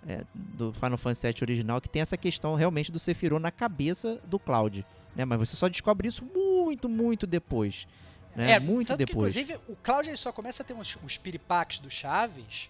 é, 0.07 0.23
do 0.35 0.73
Final 0.73 0.99
Fantasy 0.99 1.27
VII 1.27 1.37
original, 1.43 1.81
que 1.81 1.89
tem 1.89 2.03
essa 2.03 2.17
questão 2.17 2.55
realmente 2.55 2.93
do 2.93 2.99
Sephiroth 2.99 3.41
na 3.41 3.51
cabeça 3.51 4.21
do 4.25 4.39
Cloud. 4.39 4.85
Né? 5.15 5.25
Mas 5.25 5.39
você 5.39 5.57
só 5.57 5.69
descobre 5.69 6.09
isso 6.09 6.25
muito, 6.25 6.89
muito 6.89 7.27
depois. 7.27 7.87
Né? 8.35 8.59
muito 8.59 8.93
É, 8.93 8.97
tanto 8.97 9.07
depois. 9.07 9.33
Que, 9.33 9.41
inclusive, 9.41 9.65
o 9.73 9.77
Cloud 9.77 10.09
ele 10.09 10.17
só 10.17 10.33
começa 10.33 10.63
a 10.63 10.67
ter 10.67 10.75
uns, 10.75 10.97
uns 11.05 11.17
piripaques 11.17 11.79
do 11.79 11.89
Chaves 11.91 12.69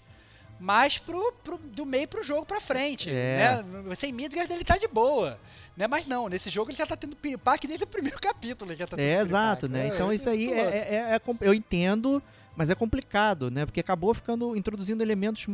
mais 0.60 0.98
pro, 0.98 1.32
pro, 1.42 1.58
do 1.58 1.84
meio 1.84 2.06
pro 2.06 2.22
jogo 2.22 2.46
pra 2.46 2.60
frente. 2.60 3.10
É. 3.10 3.62
Né? 3.62 3.94
Sem 3.94 4.12
Midgard 4.12 4.52
ele 4.52 4.64
tá 4.64 4.76
de 4.76 4.86
boa. 4.86 5.38
Né? 5.76 5.86
Mas 5.86 6.06
não, 6.06 6.28
nesse 6.28 6.48
jogo 6.50 6.70
ele 6.70 6.76
já 6.76 6.86
tá 6.86 6.96
tendo 6.96 7.16
piripaque 7.16 7.66
desde 7.66 7.84
o 7.84 7.86
primeiro 7.86 8.18
capítulo. 8.22 8.70
Ele 8.70 8.78
já 8.78 8.86
tá 8.86 9.00
É, 9.00 9.18
exato, 9.18 9.68
né? 9.68 9.88
Então 9.88 10.12
isso 10.12 10.28
aí 10.30 10.46
muito 10.46 10.58
é, 10.60 10.62
é- 10.62 10.94
é- 10.94 11.16
é 11.16 11.20
eu 11.40 11.52
entendo, 11.52 12.22
mas 12.56 12.70
é 12.70 12.74
complicado, 12.74 13.50
né? 13.50 13.64
Porque 13.66 13.80
acabou 13.80 14.12
ficando 14.14 14.54
introduzindo 14.56 15.02
elementos, 15.02 15.46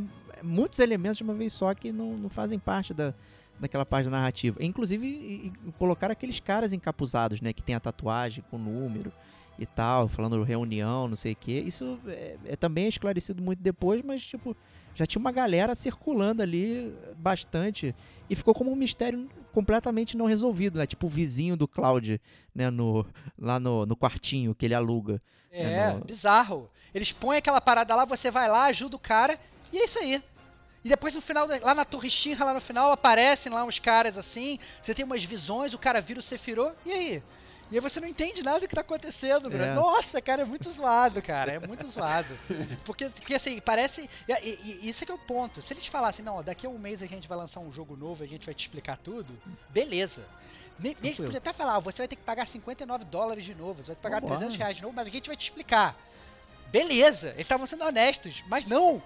muitos 0.43 0.79
elementos 0.79 1.19
de 1.19 1.25
uma 1.25 1.35
vez 1.35 1.53
só 1.53 1.75
que 1.75 1.93
não, 1.93 2.17
não 2.17 2.29
fazem 2.29 2.59
parte 2.59 2.93
da, 2.95 3.15
daquela 3.59 3.85
da 4.11 4.11
narrativa. 4.11 4.63
Inclusive, 4.63 5.07
e- 5.07 5.47
e 5.69 5.73
colocar 5.79 6.11
aqueles 6.11 6.41
caras 6.41 6.73
encapuzados, 6.73 7.41
né? 7.41 7.53
Que 7.53 7.63
tem 7.63 7.75
a 7.75 7.81
tatuagem 7.81 8.45
com 8.51 8.59
número 8.59 9.13
e 9.59 9.67
tal, 9.67 10.09
falando 10.09 10.43
reunião, 10.43 11.07
não 11.09 11.17
sei 11.17 11.33
o 11.33 11.37
quê. 11.37 11.63
Isso 11.67 11.99
é, 12.07 12.37
é 12.45 12.57
também 12.57 12.89
esclarecido 12.89 13.43
muito 13.43 13.61
depois, 13.63 14.03
mas, 14.03 14.23
tipo, 14.23 14.57
já 14.95 15.05
tinha 15.07 15.21
uma 15.21 15.33
galera 15.33 15.75
circulando 15.75 16.43
ali 16.43 16.95
bastante. 17.19 17.95
E 18.29 18.35
ficou 18.35 18.55
como 18.55 18.71
um 18.73 18.77
mistério 18.77 19.29
completamente 19.53 20.17
não 20.17 20.27
resolvido, 20.27 20.79
né? 20.79 20.87
Tipo 20.87 21.07
o 21.07 21.11
vizinho 21.11 21.57
do 21.57 21.69
Cloud, 21.69 22.21
né? 22.55 22.71
No, 22.71 23.07
lá 23.39 23.59
no, 23.61 23.85
no 23.87 23.97
quartinho 23.97 24.55
que 24.55 24.65
ele 24.65 24.75
aluga. 24.75 25.21
É, 25.51 25.63
É, 25.63 25.93
no- 25.93 26.05
bizarro. 26.05 26.71
Eles 26.95 27.13
põem 27.13 27.39
aquela 27.39 27.61
parada 27.61 27.95
lá, 27.95 28.05
você 28.05 28.31
vai 28.31 28.49
lá, 28.49 28.65
ajuda 28.67 28.97
o 28.97 28.99
cara, 29.01 29.39
e 29.73 29.79
é 29.79 29.85
isso 29.85 29.99
aí. 29.99 30.23
E 30.85 30.89
depois 30.89 31.15
no 31.15 31.21
final, 31.21 31.47
lá 31.63 31.75
na 31.75 31.85
Torre 31.85 32.11
Shinra, 32.11 32.45
lá 32.47 32.55
no 32.55 32.61
final, 32.61 32.91
aparecem 32.91 33.53
lá 33.53 33.65
uns 33.65 33.79
caras 33.79 34.17
assim, 34.17 34.59
você 34.81 34.95
tem 34.95 35.05
umas 35.05 35.23
visões, 35.23 35.75
o 35.75 35.79
cara 35.79 36.01
vira 36.01 36.19
o 36.21 36.23
Sephiroth, 36.23 36.75
e 36.87 36.93
aí? 36.93 37.23
E 37.71 37.77
aí 37.77 37.81
você 37.81 38.01
não 38.01 38.09
entende 38.09 38.43
nada 38.43 38.61
do 38.61 38.67
que 38.69 38.75
tá 38.75 38.81
acontecendo, 38.81 39.49
bro. 39.49 39.63
É. 39.63 39.75
Nossa, 39.75 40.21
cara, 40.21 40.43
é 40.43 40.45
muito 40.45 40.71
zoado, 40.73 41.23
cara. 41.23 41.53
É 41.53 41.59
muito 41.67 41.87
zoado. 41.89 42.37
Porque, 42.85 43.09
porque 43.09 43.35
assim, 43.35 43.61
parece. 43.61 44.11
E, 44.29 44.33
e- 44.33 44.79
e 44.83 44.89
isso 44.91 45.05
é 45.05 45.07
que 45.07 45.13
é 45.13 45.15
o 45.15 45.19
ponto. 45.19 45.63
Se 45.63 45.73
eles 45.73 45.87
falassem, 45.87 46.25
não, 46.25 46.43
daqui 46.43 46.67
a 46.67 46.71
um 46.71 46.79
mês 46.79 47.03
a 47.03 47.07
gente 47.07 47.29
vai 47.29 47.39
lançar 47.39 47.61
um 47.61 47.71
jogo 47.71 47.97
novo, 47.97 48.25
a 48.25 48.27
gente 48.27 48.45
vai 48.45 48.55
te 48.55 48.61
explicar 48.63 48.97
tudo, 48.97 49.39
beleza. 49.69 50.23
Tranquilo. 50.95 51.17
podiam 51.27 51.39
até 51.39 51.53
falar, 51.53 51.77
ó, 51.77 51.81
você 51.81 51.99
vai 51.99 52.09
ter 52.09 52.17
que 52.17 52.23
pagar 52.23 52.47
59 52.47 53.05
dólares 53.05 53.45
de 53.45 53.55
novo, 53.55 53.83
você 53.83 53.89
vai 53.89 53.97
ter 53.97 53.97
que 53.97 54.03
pagar 54.03 54.21
Vambora. 54.21 54.39
300 54.39 54.57
reais 54.57 54.77
de 54.77 54.83
novo, 54.83 54.95
mas 54.95 55.07
a 55.07 55.11
gente 55.11 55.27
vai 55.27 55.37
te 55.37 55.43
explicar. 55.43 55.95
Beleza, 56.71 57.29
eles 57.31 57.41
estavam 57.41 57.67
sendo 57.67 57.85
honestos, 57.85 58.43
mas 58.49 58.65
não! 58.67 59.03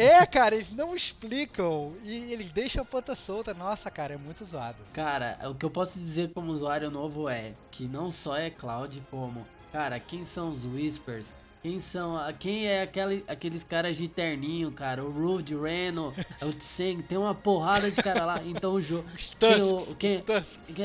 É, 0.00 0.24
cara, 0.26 0.54
eles 0.54 0.70
não 0.72 0.94
explicam 0.96 1.92
e 2.02 2.32
eles 2.32 2.50
deixam 2.52 2.82
a 2.82 2.84
ponta 2.84 3.14
solta. 3.14 3.52
Nossa, 3.52 3.90
cara, 3.90 4.14
é 4.14 4.16
muito 4.16 4.44
zoado. 4.44 4.78
Cara, 4.92 5.38
o 5.48 5.54
que 5.54 5.64
eu 5.64 5.70
posso 5.70 5.98
dizer 5.98 6.30
como 6.32 6.50
usuário 6.52 6.90
novo 6.90 7.28
é 7.28 7.52
que 7.70 7.84
não 7.86 8.10
só 8.10 8.36
é 8.36 8.48
Cloud, 8.50 9.02
como, 9.10 9.46
cara, 9.72 9.98
quem 10.00 10.24
são 10.24 10.48
os 10.50 10.64
Whispers? 10.64 11.34
Quem 11.62 11.80
são, 11.80 12.18
quem 12.38 12.66
é 12.66 12.82
aquele, 12.82 13.24
aqueles 13.26 13.64
caras 13.64 13.96
de 13.96 14.06
terninho, 14.06 14.70
cara? 14.70 15.02
O 15.02 15.10
Rude, 15.10 15.54
o 15.56 15.62
Reno, 15.62 16.12
o 16.42 16.52
Tseng, 16.52 17.00
tem 17.02 17.16
uma 17.16 17.34
porrada 17.34 17.90
de 17.90 18.02
cara 18.02 18.26
lá. 18.26 18.42
Então 18.44 18.74
o 18.74 18.82
jogo. 18.82 19.08
Quem, 19.38 19.62
o- 19.62 19.94
quem 19.96 20.22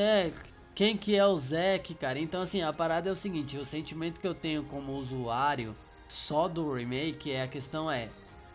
é, 0.00 0.32
quem 0.74 0.96
que 0.96 1.14
é 1.16 1.26
o 1.26 1.36
Zack, 1.36 1.94
cara? 1.94 2.18
Então, 2.18 2.42
assim, 2.42 2.62
a 2.62 2.72
parada 2.72 3.08
é 3.08 3.12
o 3.12 3.16
seguinte: 3.16 3.56
o 3.56 3.64
sentimento 3.64 4.20
que 4.20 4.26
eu 4.26 4.34
tenho 4.34 4.62
como 4.64 4.92
usuário 4.92 5.74
só 6.08 6.48
do 6.48 6.72
remake 6.72 7.30
é 7.30 7.42
a 7.42 7.48
questão 7.48 7.90
é. 7.90 8.08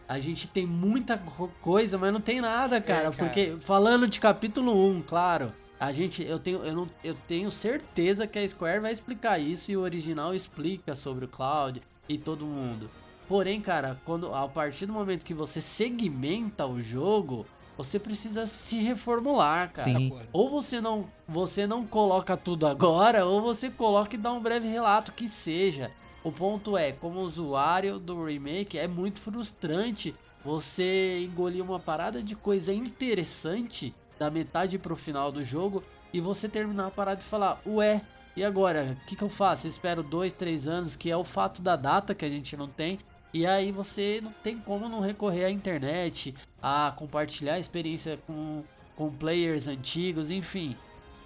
A 0.08 0.20
gente 0.20 0.48
tem 0.48 0.68
muita 0.68 1.18
co- 1.18 1.50
coisa, 1.62 1.98
mas 1.98 2.14
não 2.14 2.22
tem 2.22 2.40
nada, 2.40 2.80
cara. 2.80 3.00
É, 3.00 3.12
cara. 3.12 3.16
Porque, 3.18 3.58
falando 3.62 4.08
de 4.08 4.20
capítulo 4.20 4.72
1, 4.92 5.02
claro. 5.02 5.52
A 5.80 5.92
gente, 5.92 6.24
eu 6.24 6.40
tenho, 6.40 6.64
eu, 6.64 6.74
não, 6.74 6.90
eu 7.04 7.16
tenho 7.28 7.52
certeza 7.52 8.26
que 8.28 8.40
a 8.40 8.48
Square 8.48 8.80
vai 8.80 8.92
explicar 8.94 9.40
isso 9.40 9.72
e 9.72 9.76
o 9.78 9.82
original 9.82 10.34
explica 10.34 10.96
sobre 10.96 11.26
o 11.26 11.28
Cloud 11.28 11.82
e 12.08 12.18
todo 12.18 12.46
mundo. 12.46 12.90
Porém, 13.28 13.60
cara, 13.60 14.00
quando 14.06 14.34
a 14.34 14.48
partir 14.48 14.86
do 14.86 14.94
momento 14.94 15.26
que 15.26 15.34
você 15.34 15.60
segmenta 15.60 16.66
o 16.66 16.80
jogo, 16.80 17.46
você 17.78 18.00
precisa 18.00 18.48
se 18.48 18.78
reformular, 18.78 19.72
cara. 19.72 19.90
Sim. 19.90 20.14
Ou 20.32 20.50
você 20.50 20.80
não, 20.80 21.10
você 21.28 21.68
não 21.68 21.86
coloca 21.86 22.38
tudo 22.38 22.68
agora, 22.68 23.26
ou 23.26 23.42
você 23.42 23.70
coloca 23.70 24.16
e 24.16 24.20
dá 24.20 24.32
um 24.32 24.42
breve 24.42 24.68
relato 24.68 25.14
que 25.14 25.30
seja. 25.30 25.92
O 26.24 26.32
ponto 26.32 26.78
é, 26.78 26.92
como 26.92 27.20
usuário 27.20 28.00
do 28.00 28.24
remake, 28.24 28.78
é 28.78 28.88
muito 28.88 29.20
frustrante 29.20 30.16
você 30.44 31.24
engolir 31.24 31.64
uma 31.64 31.80
parada 31.80 32.22
de 32.22 32.36
coisa 32.36 32.74
interessante 32.74 33.94
da 34.18 34.30
metade 34.30 34.78
pro 34.78 34.96
final 34.96 35.32
do 35.32 35.44
jogo 35.44 35.84
e 36.14 36.22
você 36.22 36.48
terminar 36.48 36.88
a 36.88 36.92
parada 36.92 37.22
e 37.22 37.24
falar, 37.24 37.62
ué, 37.66 38.02
e 38.36 38.44
agora? 38.44 38.98
O 39.02 39.06
que, 39.06 39.16
que 39.16 39.24
eu 39.24 39.30
faço? 39.30 39.66
Eu 39.66 39.70
espero 39.70 40.04
dois, 40.04 40.34
três 40.34 40.68
anos, 40.68 40.96
que 40.96 41.10
é 41.10 41.16
o 41.16 41.24
fato 41.24 41.62
da 41.62 41.76
data 41.76 42.14
que 42.14 42.26
a 42.26 42.30
gente 42.30 42.56
não 42.58 42.68
tem. 42.68 43.00
E 43.36 43.46
aí 43.46 43.70
você 43.70 44.22
não 44.24 44.32
tem 44.32 44.58
como 44.58 44.88
não 44.88 45.02
recorrer 45.02 45.44
à 45.44 45.52
internet, 45.52 46.34
a 46.62 46.94
compartilhar 46.96 47.56
a 47.56 47.60
experiência 47.60 48.18
com, 48.26 48.64
com 48.96 49.12
players 49.12 49.68
antigos, 49.68 50.30
enfim. 50.30 50.78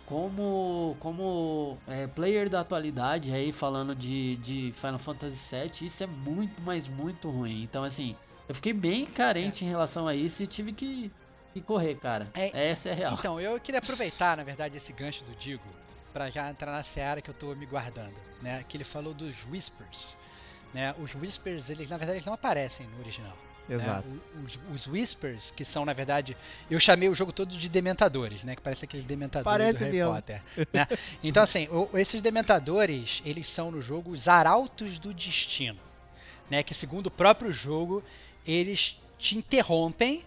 Como, 0.07 0.97
como 0.99 1.77
é, 1.87 2.07
player 2.07 2.49
da 2.49 2.61
atualidade, 2.61 3.31
aí 3.31 3.51
falando 3.51 3.93
de, 3.93 4.37
de 4.37 4.71
Final 4.73 4.97
Fantasy 4.97 5.55
VII, 5.55 5.85
isso 5.85 6.03
é 6.03 6.07
muito, 6.07 6.59
mas 6.63 6.87
muito 6.87 7.29
ruim. 7.29 7.61
Então, 7.61 7.83
assim, 7.83 8.15
eu 8.47 8.55
fiquei 8.55 8.73
bem 8.73 9.05
carente 9.05 9.63
em 9.63 9.67
relação 9.67 10.07
a 10.07 10.15
isso 10.15 10.41
e 10.41 10.47
tive 10.47 10.73
que, 10.73 11.11
que 11.53 11.61
correr, 11.61 11.93
cara. 11.93 12.27
É, 12.33 12.71
Essa 12.71 12.89
é 12.89 12.91
a 12.93 12.95
real. 12.95 13.13
Então, 13.19 13.39
eu 13.39 13.59
queria 13.59 13.77
aproveitar, 13.85 14.35
na 14.35 14.43
verdade, 14.43 14.75
esse 14.75 14.91
gancho 14.91 15.23
do 15.25 15.35
Digo 15.35 15.61
pra 16.11 16.31
já 16.31 16.49
entrar 16.49 16.71
na 16.71 16.81
seara 16.81 17.21
que 17.21 17.29
eu 17.29 17.35
tô 17.35 17.53
me 17.53 17.67
guardando, 17.67 18.15
né? 18.41 18.65
Que 18.67 18.77
ele 18.77 18.83
falou 18.83 19.13
dos 19.13 19.35
Whispers, 19.47 20.17
né? 20.73 20.93
Os 20.99 21.13
Whispers, 21.15 21.69
eles 21.69 21.89
na 21.89 21.97
verdade 21.97 22.17
eles 22.17 22.25
não 22.25 22.33
aparecem 22.33 22.87
no 22.87 22.99
original. 22.99 23.35
né? 23.67 23.75
Exato. 23.75 24.07
O- 24.09 24.39
Os, 24.45 24.59
os 24.73 24.87
Whispers, 24.87 25.51
que 25.55 25.63
são 25.63 25.85
na 25.85 25.93
verdade, 25.93 26.35
eu 26.71 26.79
chamei 26.79 27.07
o 27.09 27.13
jogo 27.15 27.31
todo 27.31 27.55
de 27.55 27.69
Dementadores, 27.69 28.43
né? 28.43 28.55
Que 28.55 28.61
parece 28.61 28.85
aqueles 28.85 29.05
Dementadores 29.05 29.51
Parece 29.51 29.79
do 29.79 29.85
Harry 29.85 29.97
mesmo. 29.97 30.13
Potter. 30.13 30.41
né? 30.73 30.87
Então 31.23 31.43
assim, 31.43 31.67
o- 31.69 31.89
esses 31.97 32.21
Dementadores, 32.21 33.21
eles 33.25 33.47
são 33.47 33.69
no 33.71 33.81
jogo 33.81 34.11
os 34.11 34.27
Arautos 34.27 34.97
do 34.99 35.13
Destino, 35.13 35.79
né? 36.49 36.63
Que 36.63 36.73
segundo 36.73 37.07
o 37.07 37.11
próprio 37.11 37.51
jogo, 37.51 38.03
eles 38.47 38.99
te 39.19 39.37
interrompem 39.37 40.25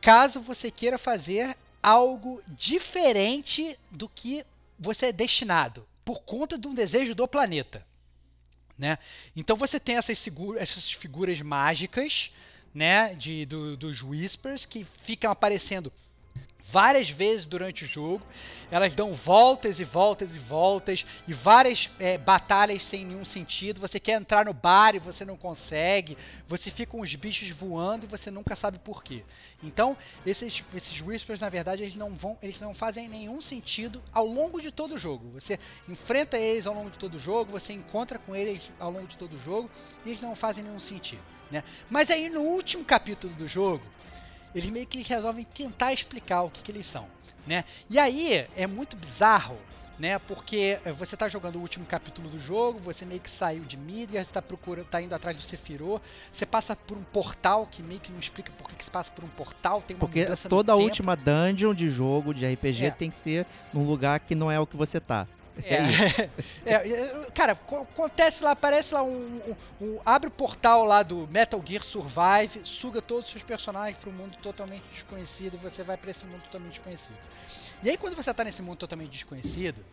caso 0.00 0.40
você 0.40 0.70
queira 0.70 0.96
fazer 0.98 1.56
algo 1.82 2.42
diferente 2.48 3.78
do 3.90 4.08
que 4.08 4.44
você 4.78 5.06
é 5.06 5.12
destinado, 5.12 5.86
por 6.04 6.20
conta 6.22 6.58
de 6.58 6.66
um 6.66 6.74
desejo 6.74 7.14
do 7.14 7.26
planeta. 7.28 7.84
Né? 8.78 8.98
Então 9.34 9.56
você 9.56 9.80
tem 9.80 9.96
essas, 9.96 10.28
essas 10.58 10.92
figuras 10.92 11.40
mágicas 11.40 12.30
né, 12.74 13.14
de, 13.14 13.46
do- 13.46 13.76
dos 13.76 14.02
Whispers 14.02 14.66
que 14.66 14.86
ficam 15.02 15.30
aparecendo 15.30 15.90
várias 16.70 17.08
vezes 17.08 17.46
durante 17.46 17.84
o 17.84 17.88
jogo. 17.88 18.26
Elas 18.70 18.92
dão 18.92 19.12
voltas 19.12 19.78
e 19.78 19.84
voltas 19.84 20.34
e 20.34 20.38
voltas 20.38 21.06
e 21.26 21.32
várias 21.32 21.90
é, 21.98 22.18
batalhas 22.18 22.82
sem 22.82 23.04
nenhum 23.04 23.24
sentido. 23.24 23.80
Você 23.80 24.00
quer 24.00 24.20
entrar 24.20 24.44
no 24.44 24.52
bar 24.52 24.94
e 24.94 24.98
você 24.98 25.24
não 25.24 25.36
consegue. 25.36 26.16
Você 26.48 26.70
fica 26.70 26.92
com 26.92 27.00
os 27.00 27.14
bichos 27.14 27.48
voando 27.50 28.04
e 28.04 28.08
você 28.08 28.30
nunca 28.30 28.56
sabe 28.56 28.78
por 28.78 29.02
quê. 29.02 29.22
Então, 29.62 29.96
esses, 30.24 30.62
esses 30.74 31.00
Whispers, 31.00 31.40
na 31.40 31.48
verdade, 31.48 31.82
eles 31.82 31.96
não 31.96 32.14
vão, 32.14 32.36
eles 32.42 32.60
não 32.60 32.74
fazem 32.74 33.08
nenhum 33.08 33.40
sentido 33.40 34.02
ao 34.12 34.26
longo 34.26 34.60
de 34.60 34.70
todo 34.70 34.94
o 34.94 34.98
jogo. 34.98 35.30
Você 35.30 35.58
enfrenta 35.88 36.36
eles 36.36 36.66
ao 36.66 36.74
longo 36.74 36.90
de 36.90 36.98
todo 36.98 37.14
o 37.14 37.20
jogo, 37.20 37.52
você 37.52 37.72
encontra 37.72 38.18
com 38.18 38.34
eles 38.34 38.70
ao 38.78 38.90
longo 38.90 39.06
de 39.06 39.16
todo 39.16 39.34
o 39.34 39.40
jogo, 39.40 39.70
e 40.04 40.08
eles 40.08 40.20
não 40.20 40.34
fazem 40.34 40.64
nenhum 40.64 40.80
sentido. 40.80 41.22
Né? 41.50 41.62
Mas 41.88 42.10
aí 42.10 42.28
no 42.28 42.40
último 42.40 42.84
capítulo 42.84 43.32
do 43.34 43.46
jogo, 43.46 43.84
eles 44.56 44.70
meio 44.70 44.86
que 44.86 45.02
resolvem 45.02 45.44
tentar 45.44 45.92
explicar 45.92 46.42
o 46.42 46.50
que, 46.50 46.62
que 46.62 46.72
eles 46.72 46.86
são, 46.86 47.06
né? 47.46 47.64
E 47.90 47.98
aí 47.98 48.46
é 48.56 48.66
muito 48.66 48.96
bizarro, 48.96 49.56
né? 49.98 50.18
Porque 50.18 50.78
eh, 50.84 50.92
você 50.92 51.16
tá 51.16 51.28
jogando 51.28 51.56
o 51.56 51.60
último 51.60 51.86
capítulo 51.86 52.28
do 52.28 52.38
jogo, 52.40 52.78
você 52.78 53.04
meio 53.06 53.20
que 53.20 53.30
saiu 53.30 53.64
de 53.64 53.76
Midgar, 53.76 54.24
você 54.24 54.32
tá 54.32 54.42
procurando, 54.42 54.86
tá 54.86 55.00
indo 55.00 55.14
atrás 55.14 55.36
do 55.36 55.42
Sephiroth, 55.42 56.02
você 56.32 56.44
passa 56.44 56.74
por 56.76 56.96
um 56.98 57.02
portal 57.02 57.66
que 57.70 57.82
meio 57.82 58.00
que 58.00 58.12
não 58.12 58.18
explica 58.18 58.52
por 58.58 58.68
que, 58.68 58.76
que 58.76 58.84
se 58.84 58.90
passa 58.90 59.10
por 59.10 59.24
um 59.24 59.28
portal, 59.28 59.82
tem 59.86 59.96
uma 59.96 60.00
Porque 60.00 60.24
toda 60.48 60.72
a 60.72 60.76
tempo. 60.76 60.86
última 60.88 61.16
dungeon 61.16 61.74
de 61.74 61.88
jogo, 61.88 62.34
de 62.34 62.46
RPG, 62.46 62.86
É. 62.86 62.90
tem 62.90 63.10
que 63.10 63.16
ser 63.16 63.46
num 63.72 63.86
lugar 63.86 64.20
que 64.20 64.34
não 64.34 64.50
é 64.50 64.58
o 64.60 64.66
que 64.66 64.76
você 64.76 65.00
tá. 65.00 65.26
É, 65.62 65.78
é, 66.64 66.74
é, 66.74 67.30
cara, 67.34 67.54
co- 67.54 67.82
acontece 67.82 68.44
lá, 68.44 68.50
aparece 68.52 68.94
lá 68.94 69.02
um, 69.02 69.40
um- 69.80 69.86
um- 69.86 70.00
Abre 70.04 70.28
o 70.28 70.30
portal 70.30 70.84
lá 70.84 71.02
do 71.02 71.26
Metal 71.28 71.62
Gear 71.66 71.82
Survive, 71.82 72.60
suga 72.64 73.00
todos 73.00 73.26
os 73.26 73.30
seus 73.32 73.42
personagens 73.42 73.96
para 73.98 74.10
um 74.10 74.12
mundo 74.12 74.36
totalmente 74.38 74.84
desconhecido 74.92 75.54
e 75.54 75.58
você 75.58 75.82
vai 75.82 75.96
para 75.96 76.10
esse 76.10 76.26
mundo 76.26 76.42
totalmente 76.42 76.74
desconhecido. 76.74 77.16
E 77.82 77.90
aí, 77.90 77.96
quando 77.96 78.14
você 78.16 78.32
tá 78.34 78.44
nesse 78.44 78.62
mundo 78.62 78.78
totalmente 78.78 79.10
desconhecido, 79.10 79.84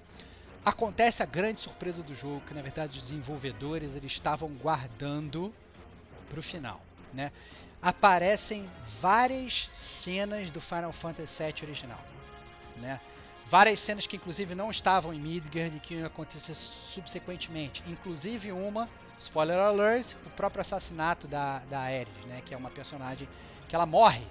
acontece 0.65 1.23
a 1.23 1.25
grande 1.25 1.59
surpresa 1.59 2.03
do 2.03 2.13
jogo, 2.15 2.41
que 2.41 2.53
na 2.53 2.61
verdade 2.61 2.97
os 2.97 3.05
desenvolvedores 3.05 3.95
eles 3.95 4.11
estavam 4.13 4.49
guardando 4.49 5.53
pro 6.29 6.41
final, 6.43 6.81
né? 7.13 7.31
Aparecem 7.81 8.69
várias 9.01 9.69
cenas 9.73 10.49
do 10.51 10.61
Final 10.61 10.93
Fantasy 10.93 11.43
VII 11.43 11.63
original, 11.63 11.99
né? 12.77 12.99
Várias 13.53 13.81
cenas 13.81 14.07
que 14.07 14.15
inclusive 14.15 14.55
não 14.55 14.71
estavam 14.71 15.13
em 15.13 15.19
Midgard 15.19 15.77
e 15.77 15.79
que 15.79 15.93
iam 15.93 16.07
acontecer 16.07 16.55
subsequentemente. 16.55 17.83
Inclusive 17.85 18.51
uma, 18.51 18.89
spoiler 19.19 19.59
alert, 19.59 20.07
o 20.25 20.29
próprio 20.31 20.61
assassinato 20.61 21.27
da, 21.27 21.59
da 21.69 21.81
Aerith, 21.81 22.25
né? 22.25 22.41
Que 22.43 22.55
é 22.55 22.57
uma 22.57 22.71
personagem 22.71 23.29
que 23.69 23.75
ela 23.75 23.85
morre 23.85 24.25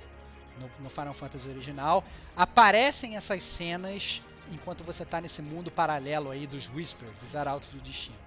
no, 0.58 0.68
no 0.80 0.90
Final 0.90 1.14
Fantasy 1.14 1.48
original. 1.48 2.02
Aparecem 2.34 3.16
essas 3.16 3.44
cenas 3.44 4.20
enquanto 4.50 4.82
você 4.82 5.04
está 5.04 5.20
nesse 5.20 5.40
mundo 5.40 5.70
paralelo 5.70 6.32
aí 6.32 6.44
dos 6.44 6.68
Whispers, 6.68 7.14
dos 7.22 7.36
Arautos 7.36 7.68
do 7.68 7.78
Destino, 7.78 8.18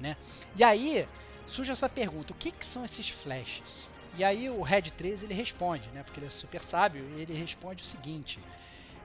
né? 0.00 0.16
E 0.56 0.64
aí 0.64 1.08
surge 1.46 1.70
essa 1.70 1.88
pergunta, 1.88 2.32
o 2.32 2.36
que, 2.36 2.50
que 2.50 2.66
são 2.66 2.84
esses 2.84 3.08
flashes? 3.08 3.88
E 4.18 4.24
aí 4.24 4.50
o 4.50 4.62
Red 4.62 4.82
13 4.82 5.26
ele 5.26 5.34
responde, 5.34 5.88
né? 5.90 6.02
Porque 6.02 6.18
ele 6.18 6.26
é 6.26 6.30
super 6.30 6.64
sábio, 6.64 7.08
e 7.14 7.20
ele 7.20 7.34
responde 7.34 7.84
o 7.84 7.86
seguinte: 7.86 8.40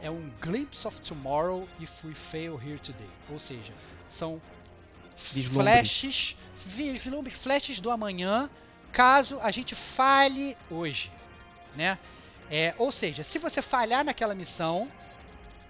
é 0.06 0.12
um 0.12 0.30
glimpse 0.40 0.86
of 0.88 1.02
tomorrow 1.02 1.68
if 1.80 2.04
we 2.04 2.14
fail 2.14 2.56
here 2.56 2.78
today. 2.78 3.10
Ou 3.28 3.40
seja, 3.40 3.74
são 4.08 4.40
flashes, 5.16 6.38
vislumbres, 6.64 7.34
flashes 7.34 7.80
do 7.80 7.90
amanhã, 7.90 8.48
caso 8.92 9.40
a 9.42 9.50
gente 9.50 9.74
falhe 9.74 10.56
hoje, 10.70 11.12
né? 11.76 11.98
É, 12.52 12.76
ou 12.78 12.92
seja, 12.92 13.24
se 13.24 13.40
você 13.40 13.64
falhar 13.64 14.06
naquela 14.06 14.36
missão, 14.36 14.92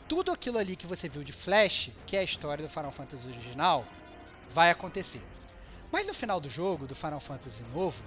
tudo 0.05 0.33
aquilo 0.33 0.57
ali 0.57 0.75
que 0.75 0.85
você 0.85 1.07
viu 1.07 1.23
de 1.23 1.31
Flash, 1.31 1.91
que 2.05 2.17
é 2.17 2.19
a 2.19 2.23
história 2.23 2.61
do 2.61 2.69
Final 2.69 2.91
Fantasy 2.91 3.30
original, 3.30 3.85
vai 4.53 4.69
acontecer. 4.69 5.22
Mas 5.89 6.05
no 6.05 6.14
final 6.14 6.41
do 6.41 6.49
jogo, 6.49 6.85
do 6.85 6.95
Final 6.95 7.22
Fantasy 7.22 7.64
novo, 7.73 8.03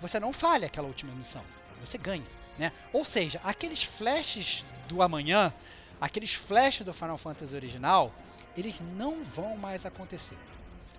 você 0.00 0.20
não 0.20 0.32
falha 0.32 0.66
aquela 0.68 0.86
última 0.86 1.12
missão, 1.12 1.42
você 1.80 1.98
ganha, 1.98 2.26
né? 2.56 2.72
Ou 2.92 3.04
seja, 3.04 3.40
aqueles 3.42 3.82
flashes 3.82 4.64
do 4.88 5.02
amanhã, 5.02 5.52
aqueles 6.00 6.32
flashes 6.34 6.84
do 6.84 6.92
Final 6.94 7.18
Fantasy 7.18 7.54
original, 7.54 8.12
eles 8.56 8.80
não 8.96 9.22
vão 9.24 9.56
mais 9.56 9.84
acontecer. 9.86 10.36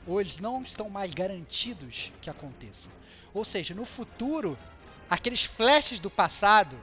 Ou 0.08 0.22
eles 0.22 0.38
não 0.40 0.62
estão 0.62 0.90
mais 0.90 1.14
garantidos 1.14 2.12
que 2.22 2.30
aconteçam. 2.30 2.92
Ou 3.34 3.44
seja, 3.44 3.74
no 3.76 3.84
futuro, 3.86 4.58
aqueles 5.10 5.44
flashes 5.44 6.00
do 6.00 6.10
passado 6.10 6.78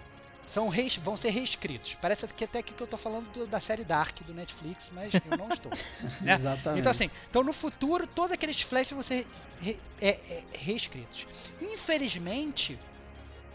são 0.47 0.69
rees- 0.69 0.97
vão 0.97 1.17
ser 1.17 1.31
reescritos. 1.31 1.97
Parece 2.01 2.27
que 2.29 2.45
até 2.45 2.63
que 2.63 2.81
eu 2.81 2.85
estou 2.85 2.99
falando 2.99 3.29
do- 3.33 3.47
da 3.49 3.59
série 3.59 3.83
Dark 3.85 4.21
do 4.23 4.33
Netflix, 4.35 4.91
mas 4.93 5.13
eu 5.15 5.37
não 5.37 5.49
estou. 5.49 5.73
né? 6.23 6.35
Exatamente. 6.35 6.81
Então 6.81 6.91
assim, 6.93 7.11
então 7.29 7.43
no 7.43 7.53
futuro 7.53 8.07
todos 8.07 8.33
aqueles 8.33 8.61
flashes 8.61 8.93
vão 8.93 9.03
ser 9.03 9.27
re- 9.61 9.79
é- 10.01 10.09
é- 10.11 10.45
reescritos. 10.53 11.27
Infelizmente, 11.61 12.79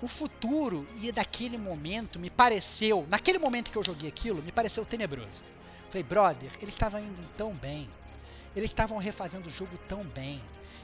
o 0.02 0.08
futuro 0.08 0.88
e 1.02 1.12
daquele 1.12 1.58
momento 1.58 2.18
me 2.20 2.30
pareceu, 2.30 3.06
naquele 3.10 3.38
momento 3.38 3.72
que 3.72 3.78
eu 3.78 3.84
joguei 3.84 4.10
aquilo, 4.10 4.42
me 4.42 4.52
pareceu 4.52 4.84
tenebroso. 4.86 5.42
Falei, 5.90 6.04
brother, 6.04 6.52
eles 6.62 6.74
estavam 6.74 7.00
indo 7.00 7.28
tão 7.38 7.54
bem. 7.54 7.88
Eles 8.56 8.70
estavam 8.70 8.98
refazendo 8.98 9.48
o 9.48 9.52
jogo 9.52 9.78
tão 9.88 10.04
bem. 10.04 10.42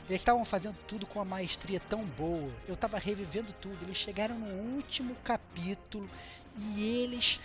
Eles 0.08 0.22
estavam 0.22 0.46
fazendo 0.46 0.78
tudo 0.88 1.06
com 1.06 1.20
uma 1.20 1.26
maestria 1.26 1.80
tão 1.80 2.04
boa. 2.04 2.52
Eu 2.68 2.76
estava 2.76 2.98
revivendo 2.98 3.54
tudo. 3.62 3.78
Eles 3.84 3.98
chegaram 3.98 4.38
no 4.38 4.76
último 4.76 5.16
capítulo 5.24 6.10
e 6.56 7.02
eles 7.04 7.40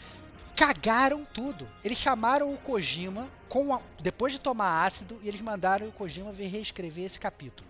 cagaram 0.54 1.24
tudo. 1.24 1.66
Eles 1.82 1.98
chamaram 1.98 2.52
o 2.52 2.58
Kojima 2.58 3.28
a- 3.72 3.80
depois 4.00 4.32
de 4.32 4.38
tomar 4.38 4.84
ácido 4.84 5.18
e 5.22 5.28
eles 5.28 5.40
mandaram 5.40 5.88
o 5.88 5.92
Kojima 5.92 6.32
vir 6.32 6.46
reescrever 6.46 7.04
esse 7.04 7.18
capítulo. 7.18 7.68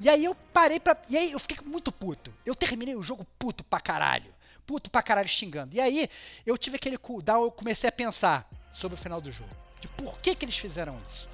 E 0.00 0.08
aí 0.08 0.24
eu 0.24 0.34
parei 0.52 0.80
pra. 0.80 0.96
E 1.08 1.16
aí 1.16 1.32
eu 1.32 1.38
fiquei 1.38 1.58
muito 1.64 1.92
puto. 1.92 2.32
Eu 2.44 2.54
terminei 2.54 2.94
o 2.94 3.02
jogo 3.02 3.26
puto 3.38 3.62
pra 3.64 3.80
caralho. 3.80 4.32
Puto 4.66 4.90
pra 4.90 5.02
caralho 5.02 5.28
xingando. 5.28 5.74
E 5.74 5.80
aí 5.80 6.08
eu 6.44 6.56
tive 6.56 6.76
aquele 6.76 6.98
cooldown, 6.98 7.44
eu 7.44 7.50
comecei 7.50 7.88
a 7.88 7.92
pensar 7.92 8.48
sobre 8.72 8.98
o 8.98 9.00
final 9.00 9.20
do 9.20 9.30
jogo. 9.30 9.50
De 9.80 9.88
por 9.88 10.18
que, 10.18 10.34
que 10.34 10.44
eles 10.44 10.56
fizeram 10.56 10.98
isso? 11.06 11.28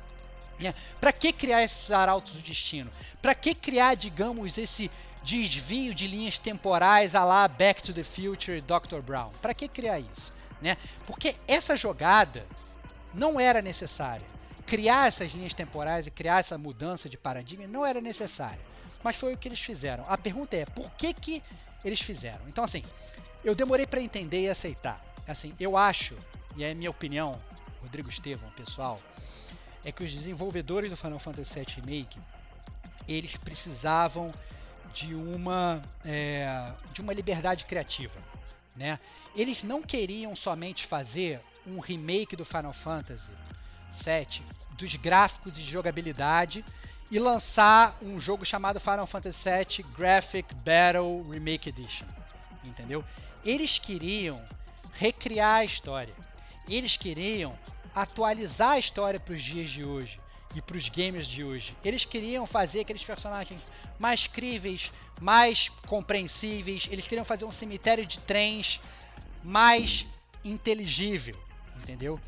Né? 0.58 0.74
Pra 1.00 1.12
que 1.12 1.32
criar 1.32 1.62
esses 1.62 1.90
arautos 1.90 2.32
do 2.32 2.42
destino? 2.42 2.90
Pra 3.22 3.34
que 3.34 3.54
criar, 3.54 3.94
digamos, 3.94 4.58
esse 4.58 4.90
desvio 5.22 5.94
de 5.94 6.06
linhas 6.06 6.38
temporais 6.38 7.14
a 7.14 7.24
lá 7.24 7.46
Back 7.46 7.82
to 7.82 7.94
the 7.94 8.02
Future 8.02 8.60
Dr. 8.60 9.00
Brown? 9.00 9.30
Pra 9.40 9.54
que 9.54 9.68
criar 9.68 10.00
isso? 10.00 10.32
Né? 10.60 10.76
Porque 11.06 11.36
essa 11.46 11.76
jogada 11.76 12.46
não 13.14 13.40
era 13.40 13.62
necessária. 13.62 14.26
Criar 14.70 15.08
essas 15.08 15.32
linhas 15.32 15.52
temporais 15.52 16.06
e 16.06 16.12
criar 16.12 16.38
essa 16.38 16.56
mudança 16.56 17.08
de 17.08 17.18
paradigma 17.18 17.66
não 17.66 17.84
era 17.84 18.00
necessária. 18.00 18.60
Mas 19.02 19.16
foi 19.16 19.34
o 19.34 19.36
que 19.36 19.48
eles 19.48 19.58
fizeram. 19.58 20.04
A 20.08 20.16
pergunta 20.16 20.54
é, 20.54 20.64
por 20.64 20.88
que, 20.92 21.12
que 21.12 21.42
eles 21.84 22.00
fizeram? 22.00 22.48
Então, 22.48 22.62
assim, 22.62 22.84
eu 23.42 23.52
demorei 23.52 23.84
para 23.84 24.00
entender 24.00 24.42
e 24.42 24.48
aceitar. 24.48 25.04
Assim, 25.26 25.52
eu 25.58 25.76
acho, 25.76 26.16
e 26.56 26.62
é 26.62 26.72
minha 26.72 26.88
opinião, 26.88 27.36
Rodrigo 27.82 28.08
Estevão, 28.08 28.48
pessoal, 28.52 29.00
é 29.84 29.90
que 29.90 30.04
os 30.04 30.12
desenvolvedores 30.12 30.88
do 30.88 30.96
Final 30.96 31.18
Fantasy 31.18 31.58
VII 31.58 31.66
Remake, 31.76 32.20
eles 33.08 33.36
precisavam 33.36 34.32
de 34.94 35.16
uma, 35.16 35.82
é, 36.04 36.72
de 36.92 37.00
uma 37.00 37.12
liberdade 37.12 37.64
criativa. 37.64 38.14
Né? 38.76 39.00
Eles 39.34 39.64
não 39.64 39.82
queriam 39.82 40.36
somente 40.36 40.86
fazer 40.86 41.40
um 41.66 41.80
remake 41.80 42.36
do 42.36 42.44
Final 42.44 42.72
Fantasy 42.72 43.32
VII, 43.92 44.59
dos 44.80 44.96
gráficos 44.96 45.56
e 45.58 45.62
de 45.62 45.70
jogabilidade, 45.70 46.64
e 47.10 47.18
lançar 47.18 47.96
um 48.00 48.20
jogo 48.20 48.44
chamado 48.44 48.80
Final 48.80 49.06
Fantasy 49.06 49.48
VII 49.48 49.86
Graphic 49.96 50.54
Battle 50.54 51.22
Remake 51.30 51.68
Edition. 51.68 52.06
Entendeu? 52.64 53.04
Eles 53.44 53.78
queriam 53.78 54.40
recriar 54.94 55.56
a 55.56 55.64
história. 55.64 56.14
Eles 56.68 56.96
queriam 56.96 57.56
atualizar 57.94 58.72
a 58.72 58.78
história 58.78 59.18
para 59.18 59.34
os 59.34 59.42
dias 59.42 59.68
de 59.70 59.84
hoje 59.84 60.20
e 60.54 60.62
para 60.62 60.76
os 60.76 60.88
gamers 60.88 61.26
de 61.26 61.42
hoje. 61.42 61.74
Eles 61.84 62.04
queriam 62.04 62.46
fazer 62.46 62.80
aqueles 62.80 63.02
personagens 63.02 63.60
mais 63.98 64.26
críveis, 64.26 64.92
mais 65.20 65.68
compreensíveis. 65.86 66.86
Eles 66.90 67.06
queriam 67.06 67.24
fazer 67.24 67.44
um 67.44 67.52
cemitério 67.52 68.06
de 68.06 68.20
trens 68.20 68.80
mais 69.42 70.06
inteligível, 70.44 71.36
entendeu? 71.76 72.20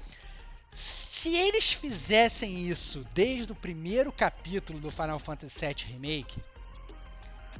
Se 0.72 1.36
eles 1.36 1.72
fizessem 1.72 2.66
isso 2.68 3.04
desde 3.14 3.52
o 3.52 3.54
primeiro 3.54 4.10
capítulo 4.10 4.80
do 4.80 4.90
Final 4.90 5.18
Fantasy 5.18 5.60
VII 5.60 5.92
Remake, 5.92 6.42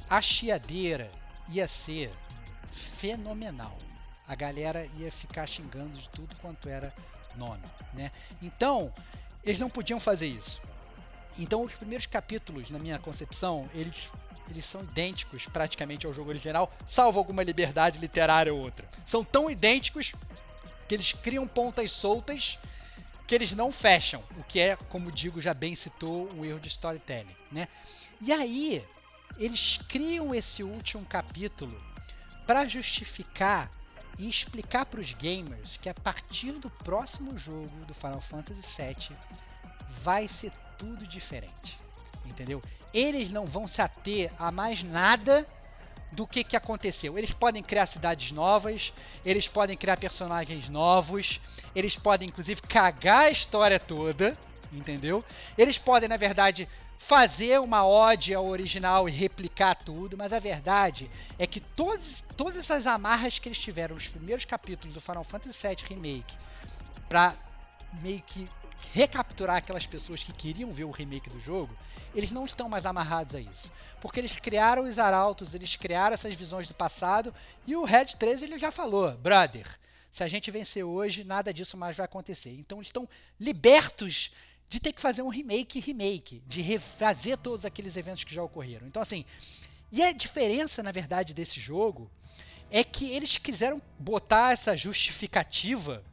a 0.09 0.19
chiadeira 0.19 1.09
ia 1.49 1.67
ser 1.67 2.11
fenomenal. 2.97 3.77
A 4.27 4.35
galera 4.35 4.89
ia 4.97 5.11
ficar 5.11 5.47
xingando 5.47 5.93
de 5.97 6.09
tudo 6.09 6.35
quanto 6.37 6.67
era 6.67 6.93
nome, 7.35 7.63
né? 7.93 8.11
Então, 8.41 8.91
eles 9.43 9.59
não 9.59 9.69
podiam 9.69 9.99
fazer 9.99 10.27
isso. 10.27 10.59
Então, 11.37 11.63
os 11.63 11.73
primeiros 11.73 12.05
capítulos, 12.05 12.69
na 12.69 12.79
minha 12.79 12.99
concepção, 12.99 13.69
eles, 13.73 14.09
eles 14.49 14.65
são 14.65 14.81
idênticos 14.81 15.45
praticamente 15.45 16.05
ao 16.05 16.13
jogo 16.13 16.29
original, 16.29 16.71
salvo 16.87 17.19
alguma 17.19 17.43
liberdade 17.43 17.99
literária 17.99 18.53
ou 18.53 18.59
outra. 18.59 18.87
São 19.05 19.23
tão 19.23 19.49
idênticos 19.49 20.13
que 20.87 20.95
eles 20.95 21.13
criam 21.13 21.47
pontas 21.47 21.91
soltas 21.91 22.57
que 23.33 23.37
eles 23.37 23.55
não 23.55 23.71
fecham, 23.71 24.23
o 24.37 24.43
que 24.43 24.59
é, 24.59 24.75
como 24.75 25.11
Digo 25.11 25.41
já 25.41 25.55
bem 25.55 25.73
citou, 25.73 26.31
um 26.33 26.45
erro 26.45 26.59
de 26.59 26.67
storytelling, 26.67 27.35
né? 27.51 27.67
E 28.21 28.31
aí, 28.31 28.85
eles 29.39 29.79
criam 29.89 30.35
esse 30.35 30.61
último 30.61 31.03
capítulo 31.03 31.75
para 32.45 32.67
justificar 32.67 33.71
e 34.19 34.29
explicar 34.29 34.85
para 34.85 34.99
os 34.99 35.13
gamers 35.13 35.77
que 35.77 35.89
a 35.89 35.95
partir 35.95 36.51
do 36.51 36.69
próximo 36.69 37.35
jogo 37.35 37.71
do 37.87 37.93
Final 37.95 38.21
Fantasy 38.21 38.61
VII 38.79 39.17
vai 40.03 40.27
ser 40.27 40.51
tudo 40.77 41.07
diferente, 41.07 41.79
entendeu? 42.23 42.61
Eles 42.93 43.31
não 43.31 43.47
vão 43.47 43.67
se 43.67 43.81
ater 43.81 44.31
a 44.37 44.51
mais 44.51 44.83
nada 44.83 45.43
do 46.13 46.27
que, 46.27 46.43
que 46.43 46.55
aconteceu. 46.55 47.17
Eles 47.17 47.31
podem 47.31 47.63
criar 47.63 47.85
cidades 47.85 48.31
novas, 48.31 48.93
eles 49.25 49.47
podem 49.47 49.75
criar 49.75 49.97
personagens 49.97 50.69
novos, 50.69 51.41
eles 51.75 51.97
podem 51.97 52.29
inclusive 52.29 52.61
cagar 52.61 53.25
a 53.25 53.31
história 53.31 53.79
toda, 53.79 54.37
entendeu? 54.71 55.23
Eles 55.57 55.77
podem, 55.77 56.07
na 56.07 56.17
verdade, 56.17 56.69
fazer 56.97 57.59
uma 57.59 57.85
ode 57.85 58.33
ao 58.33 58.45
original 58.45 59.09
e 59.09 59.11
replicar 59.11 59.75
tudo, 59.75 60.17
mas 60.17 60.31
a 60.31 60.39
verdade 60.39 61.09
é 61.37 61.45
que 61.45 61.59
todos, 61.59 62.23
todas 62.37 62.57
essas 62.57 62.87
amarras 62.87 63.39
que 63.39 63.49
eles 63.49 63.57
tiveram 63.57 63.95
nos 63.95 64.07
primeiros 64.07 64.45
capítulos 64.45 64.93
do 64.93 65.01
Final 65.01 65.23
Fantasy 65.23 65.67
VII 65.67 65.77
Remake 65.89 66.37
para 67.09 67.35
meio 68.01 68.21
que 68.21 68.47
recapturar 68.93 69.57
aquelas 69.57 69.85
pessoas 69.85 70.23
que 70.23 70.31
queriam 70.31 70.71
ver 70.71 70.83
o 70.83 70.91
remake 70.91 71.29
do 71.29 71.41
jogo, 71.41 71.75
eles 72.13 72.31
não 72.31 72.45
estão 72.45 72.69
mais 72.69 72.85
amarrados 72.85 73.35
a 73.35 73.41
isso. 73.41 73.71
Porque 74.03 74.19
eles 74.19 74.37
criaram 74.37 74.83
os 74.83 74.99
arautos, 74.99 75.53
eles 75.53 75.77
criaram 75.77 76.13
essas 76.13 76.33
visões 76.33 76.67
do 76.67 76.73
passado, 76.73 77.33
e 77.65 77.73
o 77.73 77.85
Red 77.85 78.07
13 78.19 78.43
ele 78.43 78.59
já 78.59 78.69
falou, 78.69 79.15
brother, 79.15 79.65
se 80.11 80.21
a 80.25 80.27
gente 80.27 80.51
vencer 80.51 80.83
hoje, 80.83 81.23
nada 81.23 81.53
disso 81.53 81.77
mais 81.77 81.95
vai 81.95 82.03
acontecer. 82.03 82.51
Então 82.51 82.79
eles 82.79 82.89
estão 82.89 83.07
libertos 83.39 84.29
de 84.67 84.77
ter 84.81 84.91
que 84.91 84.99
fazer 84.99 85.21
um 85.21 85.29
remake 85.29 85.79
remake, 85.79 86.43
de 86.45 86.61
refazer 86.61 87.37
todos 87.37 87.63
aqueles 87.63 87.95
eventos 87.95 88.25
que 88.25 88.35
já 88.35 88.43
ocorreram. 88.43 88.85
Então 88.87 89.01
assim, 89.01 89.23
e 89.89 90.03
a 90.03 90.11
diferença 90.11 90.83
na 90.83 90.91
verdade 90.91 91.33
desse 91.33 91.61
jogo 91.61 92.11
é 92.69 92.83
que 92.83 93.09
eles 93.09 93.37
quiseram 93.37 93.81
botar 93.97 94.51
essa 94.51 94.75
justificativa 94.75 96.03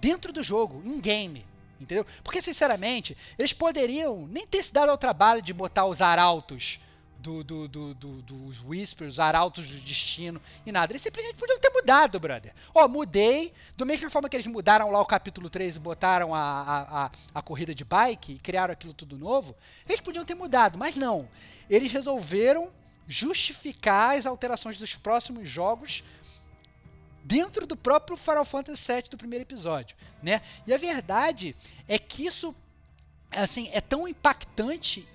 dentro 0.00 0.32
do 0.32 0.42
jogo, 0.42 0.82
em 0.86 0.98
game. 0.98 1.44
Entendeu? 1.80 2.04
Porque, 2.24 2.42
sinceramente, 2.42 3.16
eles 3.38 3.52
poderiam 3.52 4.26
nem 4.26 4.46
ter 4.46 4.62
se 4.62 4.72
dado 4.72 4.90
ao 4.90 4.98
trabalho 4.98 5.40
de 5.40 5.52
botar 5.52 5.86
os 5.86 6.00
arautos 6.00 6.80
do, 7.18 7.42
do, 7.42 7.68
do, 7.68 7.94
do, 7.94 8.22
dos 8.22 8.64
Whispers, 8.64 9.14
os 9.14 9.20
arautos 9.20 9.68
do 9.68 9.80
destino 9.80 10.40
e 10.64 10.72
nada. 10.72 10.92
Eles 10.92 11.02
simplesmente 11.02 11.36
podiam 11.36 11.58
ter 11.58 11.70
mudado, 11.70 12.18
brother. 12.18 12.54
Ó, 12.74 12.86
mudei. 12.86 13.52
Da 13.76 13.84
mesma 13.84 14.08
forma 14.08 14.28
que 14.28 14.36
eles 14.36 14.46
mudaram 14.46 14.90
lá 14.90 15.00
o 15.00 15.06
capítulo 15.06 15.50
3 15.50 15.76
e 15.76 15.78
botaram 15.78 16.34
a, 16.34 16.40
a, 16.40 17.04
a, 17.06 17.10
a 17.34 17.42
corrida 17.42 17.74
de 17.74 17.84
bike 17.84 18.32
e 18.32 18.38
criaram 18.38 18.72
aquilo 18.72 18.94
tudo 18.94 19.18
novo, 19.18 19.54
eles 19.86 20.00
podiam 20.00 20.24
ter 20.24 20.34
mudado, 20.34 20.78
mas 20.78 20.94
não. 20.94 21.28
Eles 21.68 21.92
resolveram 21.92 22.70
justificar 23.06 24.16
as 24.16 24.26
alterações 24.26 24.78
dos 24.78 24.94
próximos 24.94 25.48
jogos 25.48 26.04
dentro 27.24 27.66
do 27.66 27.76
próprio 27.76 28.16
Final 28.16 28.44
Fantasy 28.44 28.92
VII 28.92 29.10
do 29.10 29.18
primeiro 29.18 29.44
episódio, 29.44 29.96
né? 30.22 30.40
E 30.66 30.72
a 30.72 30.78
verdade 30.78 31.56
é 31.86 31.98
que 31.98 32.26
isso 32.26 32.54
assim 33.30 33.68
é 33.72 33.80
tão 33.80 34.08
impactante 34.08 35.06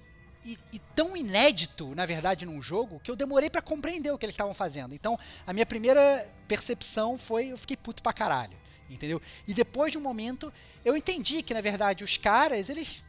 e, 0.46 0.58
e, 0.74 0.80
tão 0.80 1.16
inédito, 1.16 1.96
na 1.96 2.06
verdade, 2.06 2.46
num 2.46 2.62
jogo, 2.62 3.00
que 3.00 3.10
eu 3.10 3.16
demorei 3.16 3.50
para 3.50 3.62
compreender 3.62 4.12
o 4.12 4.18
que 4.18 4.26
eles 4.26 4.34
estavam 4.34 4.54
fazendo. 4.54 4.94
Então, 4.94 5.18
a 5.48 5.54
minha 5.54 5.66
primeira 5.66 6.30
percepção 6.48 7.18
foi, 7.18 7.48
eu 7.48 7.58
fiquei 7.58 7.78
puto 7.78 8.04
pra 8.04 8.12
caralho, 8.12 8.58
entendeu? 8.90 9.22
E 9.48 9.54
depois 9.54 9.94
de 9.94 9.98
um 9.98 10.02
momento, 10.02 10.52
eu 10.84 10.98
entendi 10.98 11.42
que, 11.42 11.54
na 11.54 11.62
verdade, 11.62 12.04
os 12.04 12.18
caras, 12.18 12.68
eles... 12.68 13.02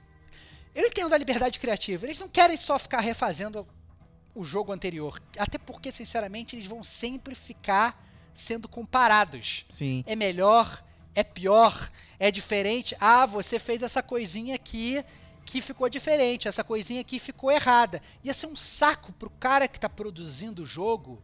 Eu 0.75 0.87
entendo 0.87 1.13
a 1.13 1.19
liberdade 1.19 1.59
criativa, 1.59 2.07
eles 2.07 2.21
não 2.21 2.29
querem 2.29 2.57
só 2.57 2.79
ficar 2.79 3.01
refazendo 3.01 3.67
o 4.35 4.45
jogo 4.45 4.73
anterior. 4.73 5.21
Até 5.39 5.59
porque, 5.59 5.91
sinceramente, 5.91 6.57
eles 6.57 6.67
vão 6.67 6.83
sempre 6.83 7.35
ficar 7.35 8.01
sendo 8.35 8.69
comparados. 8.69 9.65
Sim. 9.69 10.05
É 10.07 10.17
melhor, 10.17 10.83
é 11.15 11.23
pior, 11.23 11.91
é 12.19 12.31
diferente. 12.31 12.97
Ah, 13.01 13.27
você 13.27 13.59
fez 13.59 13.83
essa 13.83 14.03
coisinha 14.03 14.55
aqui 14.55 15.05
que 15.45 15.61
ficou 15.61 15.89
diferente, 15.89 16.49
essa 16.49 16.65
coisinha 16.65 17.01
aqui 17.01 17.19
ficou 17.19 17.51
errada. 17.51 18.03
Ia 18.23 18.35
ser 18.35 18.47
um 18.47 18.57
saco 18.57 19.13
pro 19.13 19.31
cara 19.31 19.69
que 19.69 19.77
está 19.77 19.89
produzindo 19.89 20.63
o 20.63 20.67
jogo, 20.67 21.23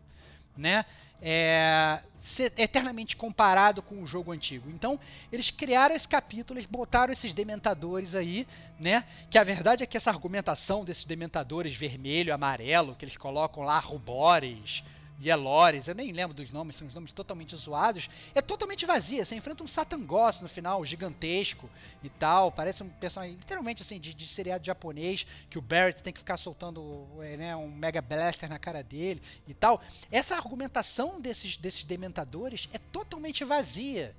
né? 0.56 0.84
É, 1.22 2.00
ser 2.22 2.52
eternamente 2.56 3.16
comparado 3.16 3.82
com 3.82 4.02
o 4.02 4.06
jogo 4.06 4.32
antigo. 4.32 4.70
Então, 4.70 4.98
eles 5.32 5.50
criaram 5.50 5.94
esse 5.94 6.06
capítulo, 6.06 6.58
eles 6.58 6.68
botaram 6.68 7.12
esses 7.12 7.32
dementadores 7.32 8.14
aí, 8.14 8.46
né? 8.78 9.04
Que 9.30 9.38
a 9.38 9.44
verdade 9.44 9.82
é 9.82 9.86
que 9.86 9.96
essa 9.96 10.10
argumentação 10.10 10.84
desses 10.84 11.04
dementadores 11.04 11.74
vermelho, 11.74 12.34
amarelo, 12.34 12.94
que 12.94 13.04
eles 13.04 13.16
colocam 13.16 13.62
lá, 13.62 13.78
rubores, 13.78 14.82
Yelores, 15.22 15.86
eu 15.86 15.94
nem 15.94 16.12
lembro 16.12 16.34
dos 16.34 16.50
nomes, 16.50 16.76
são 16.76 16.86
os 16.86 16.94
nomes 16.94 17.12
totalmente 17.12 17.54
zoados, 17.54 18.08
é 18.34 18.40
totalmente 18.40 18.86
vazia. 18.86 19.24
Você 19.24 19.34
enfrenta 19.34 19.62
um 19.62 19.68
Satangos 19.68 20.40
no 20.40 20.48
final, 20.48 20.84
gigantesco 20.84 21.68
e 22.02 22.08
tal. 22.08 22.50
Parece 22.50 22.82
um 22.82 22.88
personagem, 22.88 23.36
literalmente 23.36 23.82
assim, 23.82 24.00
de, 24.00 24.14
de 24.14 24.26
seriado 24.26 24.64
japonês, 24.64 25.26
que 25.50 25.58
o 25.58 25.62
Barrett 25.62 26.02
tem 26.02 26.12
que 26.12 26.20
ficar 26.20 26.38
soltando 26.38 27.06
é, 27.20 27.36
né, 27.36 27.56
um 27.56 27.70
Mega 27.70 28.00
Blaster 28.00 28.48
na 28.48 28.58
cara 28.58 28.82
dele 28.82 29.20
e 29.46 29.52
tal. 29.52 29.82
Essa 30.10 30.36
argumentação 30.36 31.20
desses, 31.20 31.56
desses 31.56 31.84
dementadores 31.84 32.68
é 32.72 32.78
totalmente 32.78 33.44
vazia, 33.44 34.16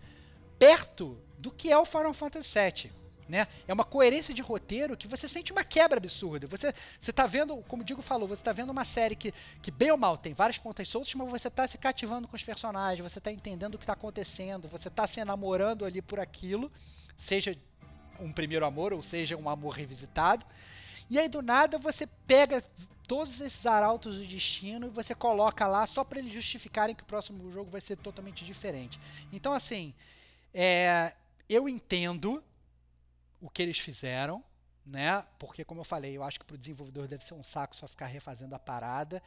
perto 0.60 1.18
do 1.40 1.50
que 1.50 1.72
é 1.72 1.78
o 1.78 1.86
Final 1.86 2.14
Fantasy 2.14 2.60
VII. 2.60 3.01
Né? 3.32 3.48
É 3.66 3.72
uma 3.72 3.86
coerência 3.86 4.34
de 4.34 4.42
roteiro 4.42 4.98
que 4.98 5.08
você 5.08 5.26
sente 5.26 5.54
uma 5.54 5.64
quebra 5.64 5.98
absurda. 5.98 6.48
Você 6.48 6.74
você 7.00 7.14
tá 7.14 7.26
vendo, 7.26 7.56
como 7.64 7.82
o 7.82 7.86
Digo 7.86 8.02
falou, 8.02 8.28
você 8.28 8.42
está 8.42 8.52
vendo 8.52 8.72
uma 8.72 8.84
série 8.84 9.16
que, 9.16 9.34
que 9.62 9.72
bem 9.72 9.90
ou 9.90 9.98
mal 9.98 10.18
tem 10.18 10.34
várias 10.34 10.58
pontas 10.58 10.90
soltas, 10.90 11.16
mas 11.16 11.30
você 11.30 11.48
está 11.48 11.66
se 11.66 11.78
cativando 11.78 12.28
com 12.28 12.36
os 12.36 12.44
personagens, 12.44 13.10
você 13.10 13.20
está 13.20 13.32
entendendo 13.32 13.76
o 13.76 13.78
que 13.78 13.86
está 13.86 13.94
acontecendo, 13.94 14.68
você 14.68 14.90
está 14.90 15.08
se 15.08 15.22
enamorando 15.22 15.86
ali 15.86 16.02
por 16.02 16.20
aquilo, 16.20 16.70
seja 17.16 17.58
um 18.20 18.34
primeiro 18.34 18.66
amor 18.66 18.92
ou 18.92 19.02
seja 19.02 19.38
um 19.38 19.48
amor 19.48 19.76
revisitado. 19.76 20.46
E 21.10 21.18
aí 21.18 21.30
do 21.30 21.42
nada 21.42 21.78
você 21.78 22.06
pega 22.28 22.62
todos 23.08 23.40
esses 23.40 23.66
arautos 23.66 24.18
do 24.18 24.28
destino 24.28 24.88
e 24.88 24.90
você 24.90 25.16
coloca 25.16 25.66
lá 25.70 25.88
só 25.88 26.04
para 26.04 26.20
eles 26.20 26.34
justificarem 26.34 26.94
que 26.94 27.04
o 27.04 27.06
próximo 27.06 27.50
jogo 27.50 27.72
vai 27.72 27.80
ser 27.80 27.96
totalmente 27.96 28.44
diferente. 28.44 29.00
Então 29.32 29.54
assim, 29.54 29.94
é, 30.54 31.14
eu 31.48 31.70
entendo 31.70 32.44
o 33.42 33.50
que 33.50 33.62
eles 33.62 33.80
fizeram, 33.80 34.44
né? 34.86 35.26
Porque, 35.40 35.66
como 35.66 35.82
eu 35.82 35.86
falei, 35.86 36.16
eu 36.16 36.24
acho 36.24 36.40
que 36.40 36.46
para 36.46 36.56
o 36.56 36.58
desenvolvedor 36.58 37.08
deve 37.08 37.26
ser 37.26 37.34
um 37.34 37.44
saco 37.44 37.76
só 37.76 37.88
ficar 37.88 38.06
refazendo 38.06 38.56
a 38.56 38.60
parada. 38.60 39.22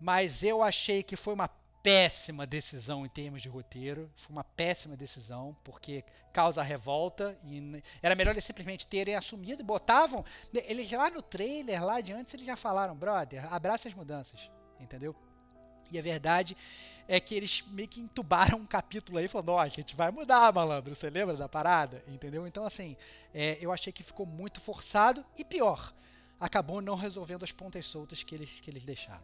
Mas 0.00 0.42
eu 0.42 0.62
achei 0.62 1.02
que 1.02 1.14
foi 1.14 1.34
uma 1.34 1.48
péssima 1.82 2.46
decisão 2.46 3.04
em 3.04 3.08
termos 3.08 3.42
de 3.42 3.48
roteiro. 3.48 4.10
Foi 4.16 4.32
uma 4.32 4.44
péssima 4.44 4.96
decisão, 4.96 5.56
porque 5.62 6.04
causa 6.32 6.62
revolta. 6.62 7.38
E 7.44 7.82
era 8.02 8.14
melhor 8.14 8.32
eles 8.32 8.44
simplesmente 8.44 8.86
terem 8.86 9.14
assumido 9.14 9.62
botavam. 9.62 10.24
Eles 10.52 10.90
lá 10.90 11.10
no 11.10 11.22
trailer, 11.22 11.84
lá 11.84 12.00
de 12.00 12.12
antes, 12.12 12.32
eles 12.34 12.46
já 12.46 12.56
falaram, 12.56 12.96
brother, 12.96 13.52
abraça 13.52 13.88
as 13.88 13.94
mudanças. 13.94 14.50
Entendeu? 14.80 15.14
E 15.90 15.98
a 15.98 16.02
verdade 16.02 16.56
é 17.14 17.20
que 17.20 17.34
eles 17.34 17.62
meio 17.68 17.86
que 17.86 18.00
entubaram 18.00 18.56
um 18.58 18.64
capítulo 18.64 19.18
aí 19.18 19.28
falando, 19.28 19.50
ó, 19.50 19.60
a 19.60 19.68
gente 19.68 19.94
vai 19.94 20.10
mudar, 20.10 20.50
malandro, 20.52 20.94
você 20.94 21.10
lembra 21.10 21.36
da 21.36 21.46
parada? 21.46 22.02
Entendeu? 22.08 22.46
Então, 22.46 22.64
assim, 22.64 22.96
é, 23.34 23.58
eu 23.60 23.70
achei 23.70 23.92
que 23.92 24.02
ficou 24.02 24.24
muito 24.24 24.60
forçado 24.62 25.22
e 25.36 25.44
pior, 25.44 25.92
acabou 26.40 26.80
não 26.80 26.94
resolvendo 26.94 27.42
as 27.44 27.52
pontas 27.52 27.84
soltas 27.84 28.22
que 28.22 28.34
eles, 28.34 28.60
que 28.60 28.70
eles 28.70 28.82
deixaram. 28.82 29.20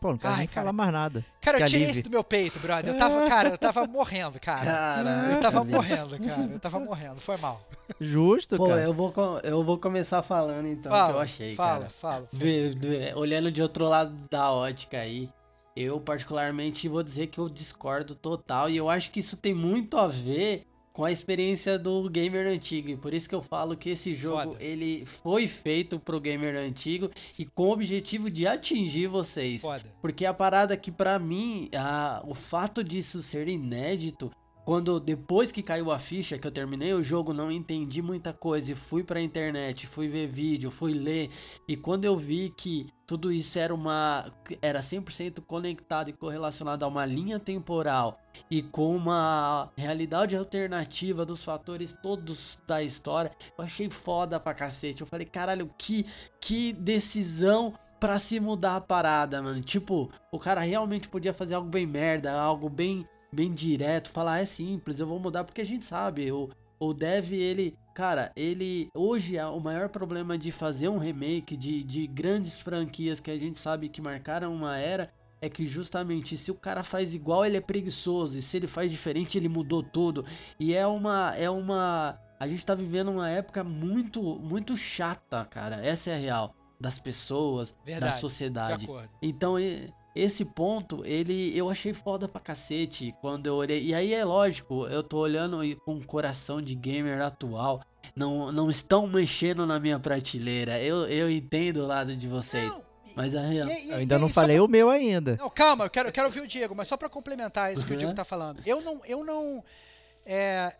Pô, 0.00 0.08
não 0.12 0.18
quero 0.18 0.32
Ai, 0.32 0.38
nem 0.40 0.48
cara. 0.48 0.62
falar 0.62 0.72
mais 0.72 0.90
nada. 0.90 1.24
Cara, 1.40 1.60
eu 1.60 1.66
tirei 1.68 1.90
isso 1.90 2.02
do 2.02 2.10
meu 2.10 2.24
peito, 2.24 2.58
brother. 2.58 2.92
Eu 2.92 2.98
tava, 2.98 3.28
cara, 3.28 3.50
eu 3.50 3.58
tava 3.58 3.86
morrendo, 3.86 4.40
cara. 4.40 4.64
Caraca, 4.64 5.32
Eu 5.34 5.40
tava 5.40 5.62
bicho. 5.62 5.76
morrendo, 5.76 6.18
cara. 6.18 6.42
Eu 6.50 6.58
tava 6.58 6.80
morrendo. 6.80 7.20
Foi 7.20 7.36
mal. 7.36 7.60
Justo, 8.00 8.56
Pô, 8.56 8.66
cara. 8.68 8.80
eu 8.80 8.92
vou, 8.92 9.12
eu 9.44 9.62
vou 9.62 9.78
começar 9.78 10.20
falando 10.22 10.66
então 10.66 10.90
o 10.90 10.94
Fala, 10.96 11.08
que 11.08 11.14
eu 11.16 11.20
achei, 11.20 11.54
fala, 11.54 11.78
cara. 11.80 11.90
fala. 11.90 12.28
Vê- 12.32 13.12
olhando 13.14 13.52
de 13.52 13.62
outro 13.62 13.84
lado 13.84 14.12
da 14.28 14.50
ótica 14.50 14.98
aí, 14.98 15.30
eu 15.76 16.00
particularmente 16.00 16.88
vou 16.88 17.02
dizer 17.02 17.28
que 17.28 17.38
eu 17.38 17.48
discordo 17.48 18.14
total 18.14 18.68
e 18.68 18.76
eu 18.76 18.88
acho 18.88 19.10
que 19.10 19.20
isso 19.20 19.36
tem 19.36 19.54
muito 19.54 19.96
a 19.96 20.06
ver 20.06 20.66
com 20.92 21.04
a 21.04 21.10
experiência 21.10 21.78
do 21.78 22.08
gamer 22.10 22.46
antigo. 22.46 22.90
E 22.90 22.96
por 22.96 23.14
isso 23.14 23.28
que 23.28 23.34
eu 23.34 23.42
falo 23.42 23.76
que 23.76 23.90
esse 23.90 24.14
jogo 24.14 24.52
Foda. 24.52 24.62
ele 24.64 25.04
foi 25.06 25.48
feito 25.48 25.98
pro 25.98 26.20
gamer 26.20 26.54
antigo 26.54 27.10
e 27.38 27.46
com 27.46 27.68
o 27.68 27.72
objetivo 27.72 28.30
de 28.30 28.46
atingir 28.46 29.06
vocês. 29.06 29.62
Foda. 29.62 29.84
Porque 30.00 30.26
a 30.26 30.34
parada 30.34 30.76
que 30.76 30.90
pra 30.90 31.18
mim, 31.18 31.68
a, 31.74 32.22
o 32.26 32.34
fato 32.34 32.84
disso 32.84 33.22
ser 33.22 33.48
inédito, 33.48 34.30
quando 34.64 35.00
depois 35.00 35.50
que 35.50 35.62
caiu 35.62 35.90
a 35.90 35.98
ficha, 35.98 36.38
que 36.38 36.46
eu 36.46 36.52
terminei 36.52 36.94
o 36.94 37.02
jogo, 37.02 37.32
não 37.32 37.50
entendi 37.50 38.00
muita 38.00 38.32
coisa 38.32 38.72
e 38.72 38.74
fui 38.74 39.02
pra 39.02 39.20
internet, 39.20 39.86
fui 39.86 40.08
ver 40.08 40.28
vídeo, 40.28 40.70
fui 40.70 40.92
ler, 40.92 41.30
e 41.68 41.76
quando 41.76 42.04
eu 42.04 42.16
vi 42.16 42.50
que 42.56 42.88
tudo 43.06 43.32
isso 43.32 43.58
era 43.58 43.74
uma 43.74 44.24
era 44.62 44.80
100% 44.80 45.42
conectado 45.42 46.08
e 46.08 46.12
correlacionado 46.12 46.84
a 46.84 46.88
uma 46.88 47.04
linha 47.04 47.38
temporal 47.38 48.18
e 48.50 48.62
com 48.62 48.96
uma 48.96 49.70
realidade 49.76 50.36
alternativa 50.36 51.26
dos 51.26 51.44
fatores 51.44 51.94
todos 52.02 52.58
da 52.66 52.82
história, 52.82 53.32
eu 53.58 53.64
achei 53.64 53.90
foda 53.90 54.40
pra 54.40 54.54
cacete. 54.54 55.02
Eu 55.02 55.06
falei, 55.06 55.26
caralho, 55.26 55.70
que 55.76 56.06
que 56.40 56.72
decisão 56.72 57.74
pra 58.00 58.18
se 58.18 58.40
mudar 58.40 58.76
a 58.76 58.80
parada, 58.80 59.40
mano. 59.40 59.60
Tipo, 59.60 60.10
o 60.32 60.38
cara 60.38 60.60
realmente 60.60 61.08
podia 61.08 61.32
fazer 61.32 61.54
algo 61.54 61.68
bem 61.68 61.86
merda, 61.86 62.32
algo 62.32 62.68
bem 62.68 63.06
bem 63.32 63.52
direto, 63.52 64.10
falar 64.10 64.40
é 64.40 64.44
simples, 64.44 65.00
eu 65.00 65.06
vou 65.06 65.18
mudar 65.18 65.44
porque 65.44 65.60
a 65.60 65.66
gente 65.66 65.84
sabe, 65.84 66.30
o 66.30 66.50
o 66.78 66.92
Dev, 66.92 67.32
ele, 67.32 67.78
cara, 67.94 68.32
ele 68.34 68.88
hoje 68.92 69.36
é 69.36 69.46
o 69.46 69.60
maior 69.60 69.88
problema 69.88 70.36
de 70.36 70.50
fazer 70.50 70.88
um 70.88 70.98
remake 70.98 71.56
de, 71.56 71.84
de 71.84 72.08
grandes 72.08 72.58
franquias 72.58 73.20
que 73.20 73.30
a 73.30 73.38
gente 73.38 73.56
sabe 73.56 73.88
que 73.88 74.02
marcaram 74.02 74.52
uma 74.52 74.76
era 74.76 75.08
é 75.40 75.48
que 75.48 75.64
justamente 75.64 76.36
se 76.36 76.50
o 76.50 76.56
cara 76.56 76.82
faz 76.82 77.14
igual, 77.14 77.46
ele 77.46 77.56
é 77.56 77.60
preguiçoso, 77.60 78.36
e 78.36 78.42
se 78.42 78.56
ele 78.56 78.66
faz 78.66 78.90
diferente, 78.90 79.38
ele 79.38 79.48
mudou 79.48 79.80
tudo. 79.80 80.24
E 80.58 80.74
é 80.74 80.84
uma 80.84 81.32
é 81.36 81.48
uma 81.48 82.18
a 82.40 82.48
gente 82.48 82.66
tá 82.66 82.74
vivendo 82.74 83.12
uma 83.12 83.30
época 83.30 83.62
muito 83.62 84.20
muito 84.40 84.76
chata, 84.76 85.44
cara. 85.44 85.76
Essa 85.86 86.10
é 86.10 86.14
a 86.14 86.18
real 86.18 86.54
das 86.80 86.98
pessoas, 86.98 87.72
Verdade, 87.84 88.10
da 88.10 88.16
De 88.16 88.20
sociedade. 88.20 88.88
Então, 89.22 89.56
e- 89.56 89.88
esse 90.14 90.44
ponto, 90.44 91.04
ele 91.06 91.56
eu 91.56 91.68
achei 91.70 91.94
foda 91.94 92.28
pra 92.28 92.40
cacete 92.40 93.14
quando 93.20 93.46
eu 93.46 93.54
olhei. 93.54 93.82
E 93.84 93.94
aí 93.94 94.12
é 94.14 94.24
lógico, 94.24 94.86
eu 94.86 95.02
tô 95.02 95.18
olhando 95.18 95.64
e 95.64 95.74
com 95.74 95.94
o 95.94 96.04
coração 96.04 96.60
de 96.60 96.74
gamer 96.74 97.20
atual. 97.22 97.82
Não, 98.14 98.50
não 98.52 98.68
estão 98.68 99.06
mexendo 99.06 99.66
na 99.66 99.78
minha 99.80 99.98
prateleira. 99.98 100.80
Eu, 100.82 101.06
eu 101.08 101.30
entendo 101.30 101.78
o 101.78 101.86
lado 101.86 102.14
de 102.16 102.26
vocês. 102.28 102.74
Não, 102.74 102.82
Mas 103.14 103.34
a 103.34 103.40
real. 103.42 103.68
e- 103.68 103.72
e- 103.72 103.90
Eu 103.90 103.96
e 103.98 104.00
ainda 104.00 104.18
não 104.18 104.26
aí, 104.26 104.32
só 104.32 104.40
falei 104.40 104.60
o 104.60 104.66
meu 104.68 104.90
ainda. 104.90 105.36
Não, 105.36 105.48
calma, 105.48 105.84
eu 105.84 105.90
quero, 105.90 106.08
eu 106.08 106.12
quero 106.12 106.26
ouvir 106.26 106.40
o 106.40 106.46
Diego, 106.46 106.74
mas 106.74 106.88
só 106.88 106.96
pra 106.96 107.08
complementar 107.08 107.72
isso 107.72 107.84
que 107.84 107.90
o 107.90 107.92
Uhum. 107.92 107.98
Diego 107.98 108.14
tá 108.14 108.24
falando. 108.24 108.60
Eu 108.66 108.80
não. 108.82 109.00
Eu 109.06 109.24
não 109.24 109.64
é, 110.26 110.74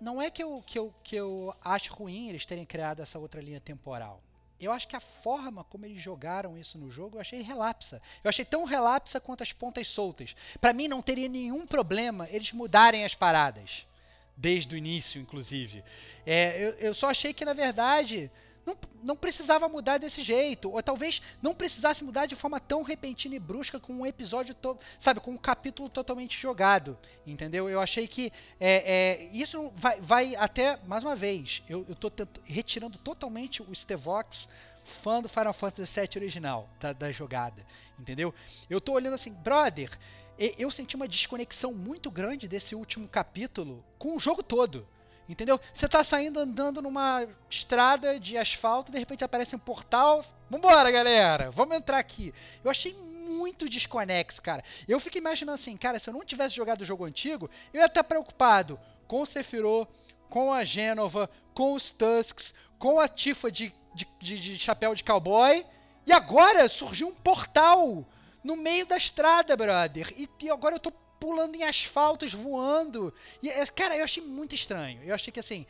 não 0.00 0.20
é 0.20 0.28
que 0.30 0.42
eu, 0.42 0.62
que, 0.66 0.78
eu, 0.78 0.92
que 1.02 1.16
eu 1.16 1.54
acho 1.64 1.92
ruim 1.94 2.28
eles 2.28 2.44
terem 2.44 2.64
criado 2.66 3.00
essa 3.00 3.18
outra 3.18 3.40
linha 3.40 3.60
temporal. 3.60 4.22
Eu 4.60 4.72
acho 4.72 4.86
que 4.86 4.96
a 4.96 5.00
forma 5.00 5.64
como 5.64 5.86
eles 5.86 6.02
jogaram 6.02 6.58
isso 6.58 6.78
no 6.78 6.90
jogo 6.90 7.16
eu 7.16 7.20
achei 7.20 7.40
relapsa. 7.40 8.02
Eu 8.22 8.28
achei 8.28 8.44
tão 8.44 8.64
relapsa 8.64 9.18
quanto 9.18 9.42
as 9.42 9.52
pontas 9.52 9.88
soltas. 9.88 10.36
Pra 10.60 10.72
mim 10.72 10.86
não 10.86 11.00
teria 11.00 11.28
nenhum 11.28 11.66
problema 11.66 12.28
eles 12.30 12.52
mudarem 12.52 13.04
as 13.04 13.14
paradas 13.14 13.86
desde 14.36 14.74
o 14.74 14.78
início, 14.78 15.20
inclusive. 15.20 15.84
É, 16.26 16.62
eu, 16.62 16.70
eu 16.74 16.94
só 16.94 17.10
achei 17.10 17.32
que, 17.32 17.44
na 17.44 17.52
verdade, 17.52 18.30
não, 18.70 18.76
não 19.02 19.16
precisava 19.16 19.68
mudar 19.68 19.98
desse 19.98 20.22
jeito. 20.22 20.70
Ou 20.70 20.82
talvez 20.82 21.20
não 21.42 21.54
precisasse 21.54 22.04
mudar 22.04 22.26
de 22.26 22.36
forma 22.36 22.60
tão 22.60 22.82
repentina 22.82 23.34
e 23.34 23.38
brusca 23.38 23.80
com 23.80 23.92
um 23.92 24.06
episódio, 24.06 24.54
to, 24.54 24.78
sabe, 24.98 25.20
com 25.20 25.32
um 25.32 25.36
capítulo 25.36 25.88
totalmente 25.88 26.40
jogado. 26.40 26.98
Entendeu? 27.26 27.68
Eu 27.68 27.80
achei 27.80 28.06
que 28.06 28.32
é, 28.58 29.20
é, 29.20 29.24
isso 29.32 29.72
vai, 29.76 30.00
vai 30.00 30.36
até, 30.36 30.78
mais 30.86 31.04
uma 31.04 31.14
vez, 31.14 31.62
eu, 31.68 31.84
tent, 31.84 32.28
retirando 32.44 32.98
totalmente 32.98 33.62
o 33.62 33.74
Stevox 33.74 34.48
fã 34.84 35.20
do 35.20 35.28
Final 35.28 35.52
Fantasy 35.52 36.00
VII 36.00 36.10
original, 36.16 36.68
da, 36.78 36.92
da 36.92 37.12
jogada. 37.12 37.64
Entendeu? 37.98 38.34
Eu 38.68 38.80
tô 38.80 38.92
olhando 38.92 39.14
assim, 39.14 39.32
brother, 39.32 39.90
eu 40.38 40.70
senti 40.70 40.96
uma 40.96 41.06
desconexão 41.06 41.72
muito 41.74 42.10
grande 42.10 42.48
desse 42.48 42.74
último 42.74 43.06
capítulo 43.06 43.84
com 43.98 44.16
o 44.16 44.20
jogo 44.20 44.42
todo. 44.42 44.86
Entendeu? 45.30 45.60
Você 45.72 45.88
tá 45.88 46.02
saindo 46.02 46.40
andando 46.40 46.82
numa 46.82 47.24
estrada 47.48 48.18
de 48.18 48.36
asfalto, 48.36 48.90
de 48.90 48.98
repente 48.98 49.22
aparece 49.22 49.54
um 49.54 49.60
portal. 49.60 50.24
Vambora, 50.50 50.90
galera! 50.90 51.52
Vamos 51.52 51.76
entrar 51.76 51.98
aqui. 51.98 52.34
Eu 52.64 52.70
achei 52.70 52.92
muito 52.92 53.68
desconexo, 53.68 54.42
cara. 54.42 54.64
Eu 54.88 54.98
fico 54.98 55.18
imaginando 55.18 55.54
assim, 55.54 55.76
cara, 55.76 56.00
se 56.00 56.10
eu 56.10 56.14
não 56.14 56.24
tivesse 56.24 56.56
jogado 56.56 56.80
o 56.80 56.84
jogo 56.84 57.04
antigo, 57.04 57.48
eu 57.72 57.80
ia 57.80 57.86
estar 57.86 58.02
preocupado 58.02 58.76
com 59.06 59.22
o 59.22 59.26
Sephiroth, 59.26 59.88
com 60.28 60.52
a 60.52 60.64
Gênova, 60.64 61.30
com 61.54 61.74
os 61.74 61.92
Tusks, 61.92 62.52
com 62.76 62.98
a 62.98 63.06
Tifa 63.06 63.52
de, 63.52 63.72
de, 63.94 64.08
de, 64.18 64.40
de 64.40 64.58
chapéu 64.58 64.96
de 64.96 65.04
cowboy. 65.04 65.64
E 66.08 66.12
agora 66.12 66.68
surgiu 66.68 67.06
um 67.06 67.14
portal 67.14 68.04
no 68.42 68.56
meio 68.56 68.84
da 68.84 68.96
estrada, 68.96 69.56
brother. 69.56 70.12
E, 70.16 70.28
e 70.42 70.50
agora 70.50 70.74
eu 70.74 70.80
tô 70.80 70.92
pulando 71.20 71.54
em 71.54 71.62
asfaltos, 71.62 72.32
voando. 72.32 73.12
E, 73.42 73.50
é, 73.50 73.64
cara, 73.66 73.94
eu 73.96 74.02
achei 74.02 74.24
muito 74.24 74.54
estranho. 74.54 75.02
Eu 75.04 75.14
achei 75.14 75.30
que 75.30 75.38
assim. 75.38 75.66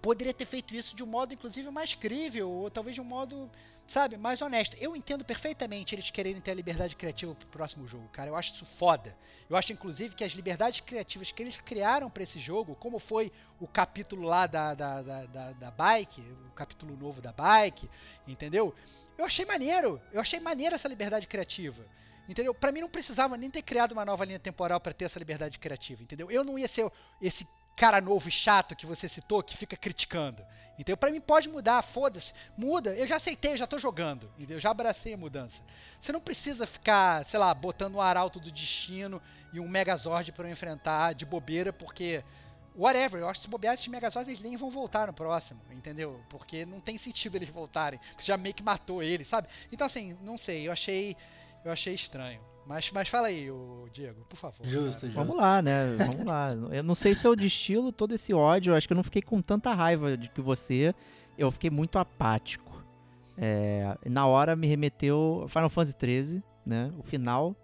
Poderia 0.00 0.32
ter 0.32 0.46
feito 0.46 0.72
isso 0.72 0.94
de 0.94 1.02
um 1.02 1.06
modo, 1.06 1.34
inclusive, 1.34 1.68
mais 1.68 1.96
crível, 1.96 2.48
ou 2.48 2.70
talvez 2.70 2.94
de 2.94 3.00
um 3.00 3.04
modo, 3.04 3.50
sabe, 3.88 4.16
mais 4.16 4.40
honesto. 4.40 4.76
Eu 4.78 4.94
entendo 4.94 5.24
perfeitamente 5.24 5.96
eles 5.96 6.10
quererem 6.10 6.40
ter 6.40 6.52
a 6.52 6.54
liberdade 6.54 6.94
criativa 6.94 7.34
pro 7.34 7.48
próximo 7.48 7.88
jogo, 7.88 8.08
cara. 8.12 8.30
Eu 8.30 8.36
acho 8.36 8.54
isso 8.54 8.64
foda. 8.64 9.16
Eu 9.50 9.56
acho, 9.56 9.72
inclusive, 9.72 10.14
que 10.14 10.22
as 10.22 10.30
liberdades 10.32 10.78
criativas 10.78 11.32
que 11.32 11.42
eles 11.42 11.60
criaram 11.60 12.08
para 12.08 12.22
esse 12.22 12.38
jogo, 12.38 12.76
como 12.76 13.00
foi 13.00 13.32
o 13.58 13.66
capítulo 13.66 14.22
lá 14.22 14.46
da, 14.46 14.74
da, 14.74 15.02
da, 15.02 15.26
da, 15.26 15.52
da 15.52 15.70
bike, 15.72 16.20
o 16.20 16.52
capítulo 16.52 16.96
novo 16.96 17.20
da 17.20 17.32
bike, 17.32 17.90
entendeu? 18.28 18.72
Eu 19.18 19.24
achei 19.24 19.44
maneiro. 19.44 20.00
Eu 20.12 20.20
achei 20.20 20.38
maneiro 20.38 20.76
essa 20.76 20.86
liberdade 20.86 21.26
criativa. 21.26 21.84
Entendeu? 22.28 22.54
Para 22.54 22.72
mim 22.72 22.80
não 22.80 22.88
precisava 22.88 23.36
nem 23.36 23.50
ter 23.50 23.62
criado 23.62 23.92
uma 23.92 24.04
nova 24.04 24.24
linha 24.24 24.38
temporal 24.38 24.80
para 24.80 24.92
ter 24.92 25.04
essa 25.04 25.18
liberdade 25.18 25.58
criativa, 25.58 26.02
entendeu? 26.02 26.30
Eu 26.30 26.44
não 26.44 26.58
ia 26.58 26.66
ser 26.66 26.90
esse 27.20 27.46
cara 27.76 28.00
novo 28.00 28.28
e 28.28 28.32
chato 28.32 28.74
que 28.74 28.86
você 28.86 29.08
citou 29.08 29.42
que 29.42 29.56
fica 29.56 29.76
criticando. 29.76 30.42
Entendeu? 30.78 30.96
Para 30.96 31.10
mim 31.10 31.20
pode 31.20 31.48
mudar, 31.48 31.82
foda-se. 31.82 32.32
Muda, 32.56 32.94
eu 32.94 33.06
já 33.06 33.16
aceitei, 33.16 33.56
já 33.56 33.66
tô 33.66 33.78
jogando. 33.78 34.30
Entendeu? 34.36 34.56
Eu 34.56 34.60
já 34.60 34.70
abracei 34.70 35.14
a 35.14 35.16
mudança. 35.16 35.62
Você 36.00 36.10
não 36.10 36.20
precisa 36.20 36.66
ficar, 36.66 37.24
sei 37.24 37.38
lá, 37.38 37.52
botando 37.54 37.94
um 37.94 38.00
arauto 38.00 38.40
do 38.40 38.50
destino 38.50 39.22
e 39.52 39.60
um 39.60 39.68
Megazord 39.68 40.32
para 40.32 40.48
eu 40.48 40.52
enfrentar 40.52 41.14
de 41.14 41.24
bobeira, 41.24 41.72
porque 41.72 42.24
whatever, 42.74 43.20
eu 43.20 43.28
acho 43.28 43.40
que 43.40 43.44
se 43.44 43.50
bobear 43.50 43.74
esses 43.74 43.88
Megazords 43.88 44.28
eles 44.28 44.40
nem 44.40 44.56
vão 44.56 44.70
voltar 44.70 45.06
no 45.06 45.12
próximo, 45.12 45.60
entendeu? 45.70 46.20
Porque 46.28 46.66
não 46.66 46.78
tem 46.78 46.98
sentido 46.98 47.36
eles 47.36 47.48
voltarem, 47.48 47.98
porque 47.98 48.22
você 48.22 48.26
já 48.26 48.36
meio 48.36 48.54
que 48.54 48.62
matou 48.62 49.02
eles, 49.02 49.26
sabe? 49.26 49.48
Então 49.72 49.86
assim, 49.86 50.16
não 50.20 50.36
sei, 50.36 50.68
eu 50.68 50.72
achei 50.72 51.16
eu 51.68 51.72
achei 51.72 51.94
estranho. 51.94 52.40
Mas, 52.66 52.90
mas 52.92 53.08
fala 53.08 53.28
aí, 53.28 53.50
o 53.50 53.88
Diego, 53.92 54.24
por 54.28 54.36
favor. 54.36 54.66
Justo, 54.66 55.06
justo. 55.06 55.14
Vamos 55.14 55.34
lá, 55.34 55.62
né? 55.62 55.96
Vamos 55.98 56.24
lá. 56.24 56.52
Eu 56.72 56.82
não 56.82 56.94
sei 56.94 57.14
se 57.14 57.26
é 57.26 57.30
o 57.30 57.36
de 57.36 57.46
estilo, 57.46 57.92
todo 57.92 58.12
esse 58.12 58.34
ódio. 58.34 58.72
Eu 58.72 58.76
acho 58.76 58.86
que 58.86 58.92
eu 58.92 58.96
não 58.96 59.04
fiquei 59.04 59.22
com 59.22 59.40
tanta 59.40 59.72
raiva 59.72 60.16
de 60.16 60.28
que 60.28 60.40
você. 60.40 60.94
Eu 61.38 61.50
fiquei 61.50 61.70
muito 61.70 61.98
apático. 61.98 62.84
É, 63.38 63.96
na 64.06 64.26
hora 64.26 64.56
me 64.56 64.66
remeteu 64.66 65.46
Final 65.48 65.68
Fantasy 65.68 65.96
XIII, 66.00 66.42
né? 66.64 66.92
O 66.98 67.02
final. 67.02 67.54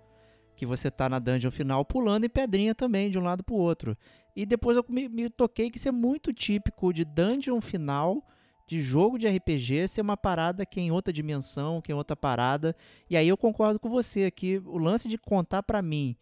Que 0.55 0.67
você 0.67 0.91
tá 0.91 1.09
na 1.09 1.19
dungeon 1.19 1.51
final 1.51 1.85
pulando 1.85 2.25
em 2.25 2.29
pedrinha 2.29 2.75
também, 2.75 3.11
de 3.11 3.19
um 3.19 3.23
lado 3.23 3.43
pro 3.43 3.55
outro. 3.55 3.97
E 4.37 4.47
depois 4.47 4.77
eu 4.77 4.85
me, 4.89 5.09
me 5.09 5.29
toquei 5.29 5.71
que 5.71 5.79
isso 5.79 5.89
é 5.89 5.93
muito 5.93 6.33
típico 6.33 6.93
de 6.93 7.05
dungeon 7.05 7.61
final 7.61 8.25
de 8.67 8.81
jogo 8.81 9.19
de 9.19 9.29
RPG 9.29 9.89
ser 9.89 10.01
uma 10.01 10.17
parada 10.17 10.65
que 10.65 10.81
é 10.81 10.83
em 10.83 10.91
outra 10.91 11.13
dimensão, 11.13 11.81
que 11.81 11.93
é 11.93 11.95
em 11.95 11.99
outra 11.99 12.17
parada. 12.17 12.75
E 13.09 13.17
aí 13.17 13.29
eu 13.29 13.37
concordo 13.37 13.79
com 13.79 13.89
você 13.89 14.31
que 14.31 14.59
o 14.65 14.79
lance 14.79 15.09
de 15.09 15.19
contar 15.19 15.63
para 15.63 15.83
mim 15.83 16.17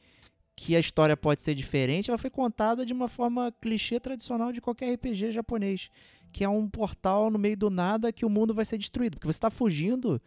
que 0.57 0.77
a 0.77 0.81
história 0.81 1.17
pode 1.17 1.41
ser 1.41 1.55
diferente, 1.55 2.10
ela 2.10 2.19
foi 2.19 2.28
contada 2.28 2.85
de 2.85 2.93
uma 2.93 3.09
forma 3.09 3.51
clichê 3.62 3.99
tradicional 3.99 4.52
de 4.52 4.60
qualquer 4.60 4.93
RPG 4.93 5.33
japonês, 5.33 5.91
que 6.31 6.44
é 6.44 6.49
um 6.49 6.69
portal 6.69 7.31
no 7.31 7.39
meio 7.39 7.57
do 7.57 7.70
nada 7.70 8.12
que 8.12 8.27
o 8.27 8.28
mundo 8.28 8.52
vai 8.52 8.67
ser 8.67 8.77
destruído, 8.77 9.17
porque 9.17 9.27
você 9.27 9.39
está 9.39 9.51
fugindo 9.51 10.20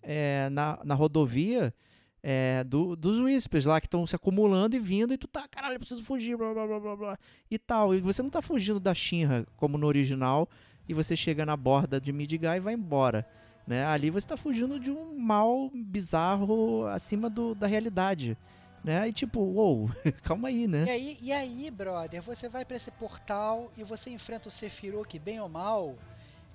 é, 0.00 0.48
na, 0.50 0.78
na 0.84 0.94
rodovia 0.94 1.74
é, 2.22 2.62
do, 2.64 2.94
dos 2.94 3.18
Whispers 3.18 3.64
lá 3.64 3.80
que 3.80 3.86
estão 3.86 4.06
se 4.06 4.14
acumulando 4.14 4.76
e 4.76 4.78
vindo, 4.78 5.12
e 5.12 5.18
tu 5.18 5.26
tá, 5.26 5.48
caralho, 5.48 5.74
eu 5.74 5.80
preciso 5.80 6.04
fugir, 6.04 6.36
blá 6.36 6.52
blá 6.52 6.66
blá 6.66 6.80
blá 6.80 6.96
blá, 6.96 7.18
e 7.50 7.58
tal. 7.58 7.94
E 7.94 8.00
você 8.00 8.22
não 8.22 8.30
tá 8.30 8.42
fugindo 8.42 8.78
da 8.78 8.94
Shinra 8.94 9.46
como 9.56 9.78
no 9.78 9.86
original, 9.86 10.48
e 10.90 10.94
você 10.94 11.14
chega 11.14 11.46
na 11.46 11.56
borda 11.56 12.00
de 12.00 12.12
Midgar 12.12 12.56
e 12.56 12.60
vai 12.60 12.74
embora. 12.74 13.24
Né? 13.64 13.86
Ali 13.86 14.10
você 14.10 14.24
está 14.24 14.36
fugindo 14.36 14.80
de 14.80 14.90
um 14.90 15.16
mal 15.16 15.70
bizarro 15.72 16.84
acima 16.88 17.30
do, 17.30 17.54
da 17.54 17.68
realidade. 17.68 18.36
Né? 18.82 19.08
E 19.08 19.12
tipo, 19.12 19.38
uou, 19.40 19.88
calma 20.20 20.48
aí, 20.48 20.66
né? 20.66 20.86
E 20.86 20.90
aí, 20.90 21.18
e 21.22 21.32
aí, 21.32 21.70
brother, 21.70 22.20
você 22.20 22.48
vai 22.48 22.64
para 22.64 22.76
esse 22.76 22.90
portal 22.90 23.70
e 23.76 23.84
você 23.84 24.10
enfrenta 24.10 24.48
o 24.48 24.50
Sephiroth, 24.50 25.06
que 25.06 25.18
bem 25.18 25.38
ou 25.38 25.48
mal 25.48 25.94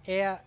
é 0.06 0.40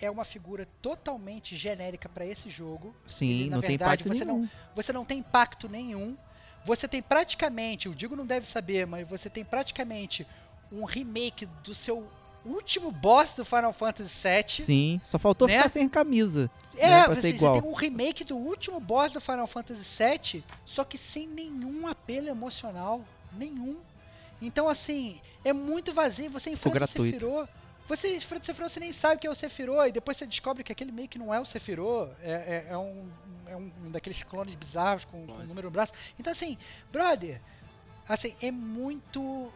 é 0.00 0.10
uma 0.10 0.24
figura 0.24 0.66
totalmente 0.82 1.54
genérica 1.54 2.08
para 2.08 2.26
esse 2.26 2.50
jogo. 2.50 2.94
Sim, 3.06 3.30
Ele, 3.30 3.50
não 3.50 3.60
verdade, 3.60 3.66
tem 3.66 3.74
impacto 3.74 4.08
você 4.08 4.24
nenhum. 4.24 4.40
Não, 4.40 4.50
você 4.74 4.92
não 4.92 5.04
tem 5.04 5.18
impacto 5.18 5.68
nenhum. 5.68 6.16
Você 6.64 6.88
tem 6.88 7.00
praticamente, 7.00 7.88
o 7.88 7.94
Digo 7.94 8.16
não 8.16 8.26
deve 8.26 8.44
saber, 8.44 8.88
mas 8.88 9.06
você 9.08 9.30
tem 9.30 9.44
praticamente 9.44 10.26
um 10.72 10.84
remake 10.84 11.46
do 11.62 11.72
seu 11.72 12.08
último 12.44 12.90
boss 12.90 13.34
do 13.34 13.44
Final 13.44 13.72
Fantasy 13.72 14.28
VII. 14.28 14.64
Sim, 14.64 15.00
só 15.04 15.18
faltou 15.18 15.48
Né? 15.48 15.56
ficar 15.56 15.68
sem 15.68 15.88
camisa. 15.88 16.50
É, 16.76 16.88
né, 16.88 17.04
pra 17.04 17.14
você, 17.14 17.20
ser 17.22 17.28
você 17.32 17.36
igual. 17.36 17.60
tem 17.60 17.70
um 17.70 17.74
remake 17.74 18.24
do 18.24 18.36
último 18.36 18.80
boss 18.80 19.12
do 19.12 19.20
Final 19.20 19.46
Fantasy 19.46 19.84
VII, 20.02 20.44
só 20.64 20.84
que 20.84 20.98
sem 20.98 21.26
nenhum 21.26 21.86
apelo 21.86 22.28
emocional. 22.28 23.04
Nenhum. 23.32 23.76
Então, 24.42 24.68
assim, 24.68 25.20
é 25.44 25.52
muito 25.52 25.92
vazio. 25.92 26.30
Você 26.30 26.50
enfrenta 26.50 26.84
o. 26.84 26.86
Sephiroth. 26.88 27.48
Você 27.86 28.16
enfrenta 28.16 28.42
o 28.42 28.46
Sephiroth, 28.46 28.72
você 28.72 28.80
nem 28.80 28.92
sabe 28.92 29.16
o 29.16 29.18
que 29.18 29.26
é 29.26 29.30
o 29.30 29.34
Sephiroth, 29.34 29.88
e 29.88 29.92
depois 29.92 30.16
você 30.16 30.26
descobre 30.26 30.64
que 30.64 30.72
aquele 30.72 30.90
meio 30.90 31.06
que 31.08 31.18
não 31.18 31.34
é 31.34 31.38
o 31.40 31.44
Sephiroth, 31.44 32.10
é, 32.22 32.30
é, 32.32 32.66
é 32.70 32.78
um, 32.78 33.08
é 33.46 33.56
um 33.56 33.70
um 33.84 33.90
daqueles 33.90 34.22
clones 34.24 34.54
bizarros 34.54 35.04
com, 35.04 35.26
com 35.26 35.32
um 35.34 35.46
número 35.46 35.66
no 35.68 35.70
braço. 35.70 35.92
Então, 36.18 36.30
assim, 36.30 36.56
brother, 36.90 37.40
assim, 38.08 38.34
é 38.40 38.50
muito 38.50 39.52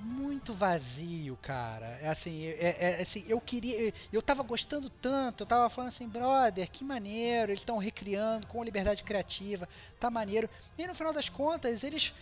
muito 0.00 0.52
vazio, 0.52 1.36
cara. 1.38 1.86
É 2.00 2.08
assim, 2.08 2.44
é, 2.44 2.76
é- 2.98 3.02
assim, 3.02 3.24
eu 3.26 3.40
queria, 3.40 3.92
eu 4.12 4.22
tava 4.22 4.42
gostando 4.42 4.88
tanto, 4.90 5.42
eu 5.42 5.46
tava 5.46 5.68
falando 5.68 5.88
assim, 5.88 6.08
brother, 6.08 6.70
que 6.70 6.84
maneiro, 6.84 7.50
eles 7.52 7.60
estão 7.60 7.78
recriando 7.78 8.46
com 8.46 8.62
liberdade 8.64 9.02
criativa, 9.04 9.68
tá 9.98 10.10
maneiro. 10.10 10.48
E 10.78 10.86
no 10.86 10.94
final 10.94 11.12
das 11.12 11.28
contas, 11.28 11.82
eles 11.82 12.12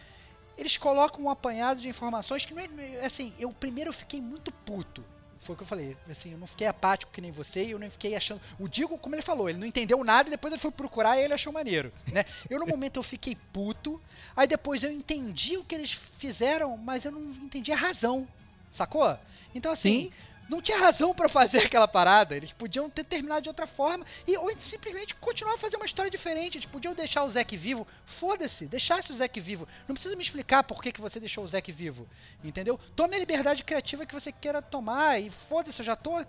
eles 0.57 0.77
colocam 0.77 1.25
um 1.25 1.31
apanhado 1.31 1.81
de 1.81 1.89
informações 1.89 2.45
que 2.45 2.55
não 2.55 2.63
é, 2.63 3.05
assim, 3.05 3.35
eu 3.39 3.53
primeiro 3.53 3.93
fiquei 3.93 4.21
muito 4.21 4.53
puto. 4.53 5.05
Foi 5.45 5.55
o 5.55 5.57
que 5.57 5.63
eu 5.63 5.67
falei, 5.67 5.95
assim, 6.11 6.33
eu 6.33 6.39
não 6.39 6.47
fiquei 6.47 6.67
apático 6.67 7.13
que 7.13 7.21
nem 7.21 7.31
você 7.31 7.65
e 7.65 7.73
eu 7.73 7.79
não 7.79 7.91
fiquei 7.91 8.17
achando. 8.17 8.41
O 8.59 8.67
Digo, 8.67 8.97
como 8.97 9.15
ele 9.15 9.21
falou, 9.21 9.47
ele 9.47 9.59
não 9.59 9.67
entendeu 9.67 10.03
nada 10.03 10.29
e 10.29 10.31
depois 10.31 10.51
ele 10.51 10.61
foi 10.61 10.71
procurar 10.71 11.19
e 11.19 11.23
ele 11.23 11.35
achou 11.35 11.53
maneiro, 11.53 11.93
né? 12.11 12.25
Eu 12.49 12.59
no 12.59 12.67
momento 12.67 12.97
eu 12.97 13.03
fiquei 13.03 13.37
puto, 13.53 14.01
aí 14.35 14.47
depois 14.47 14.83
eu 14.83 14.91
entendi 14.91 15.59
o 15.59 15.65
que 15.65 15.75
eles 15.75 16.01
fizeram, 16.19 16.79
mas 16.79 17.05
eu 17.05 17.13
não 17.13 17.21
entendi 17.21 17.71
a 17.71 17.77
razão, 17.77 18.27
sacou? 18.71 19.19
Então 19.55 19.71
assim, 19.71 20.05
Sim. 20.05 20.13
Não 20.49 20.61
tinha 20.61 20.79
razão 20.79 21.15
pra 21.15 21.29
fazer 21.29 21.59
aquela 21.65 21.89
parada, 21.89 22.37
eles 22.37 22.53
podiam 22.53 22.89
ter 22.91 23.05
terminado 23.05 23.43
de 23.43 23.49
outra 23.49 23.67
forma 23.67 24.05
e 24.27 24.37
ou 24.37 24.51
simplesmente 24.59 25.15
continuar 25.17 25.55
a 25.55 25.59
fazer 25.59 25.77
uma 25.77 25.87
história 25.87 26.11
diferente, 26.11 26.59
eles 26.59 26.67
podiam 26.67 26.95
deixar 26.95 27.25
o 27.25 27.31
Zack 27.31 27.57
vivo, 27.57 27.87
foda-se, 28.05 28.67
deixasse 28.67 29.13
o 29.13 29.17
Zack 29.17 29.39
vivo. 29.41 29.67
Não 29.89 29.95
precisa 29.95 30.17
me 30.17 30.23
explicar 30.23 30.63
por 30.65 30.83
que, 30.83 30.93
que 30.93 31.01
você 31.01 31.19
deixou 31.19 31.45
o 31.45 31.49
Zack 31.49 31.71
vivo, 31.73 32.09
entendeu? 32.43 32.79
Tome 32.95 33.17
a 33.17 33.19
liberdade 33.19 33.65
criativa 33.65 34.07
que 34.07 34.15
você 34.15 34.33
queira 34.33 34.61
tomar 34.61 35.21
e 35.21 35.31
foda-se, 35.31 35.81
eu 35.81 35.87
já 35.87 35.97
tô 35.97 36.25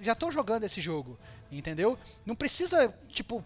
já 0.00 0.14
tô 0.14 0.30
jogando 0.30 0.64
esse 0.64 0.80
jogo, 0.80 1.18
entendeu? 1.50 1.98
Não 2.26 2.36
precisa, 2.36 2.94
tipo, 3.08 3.42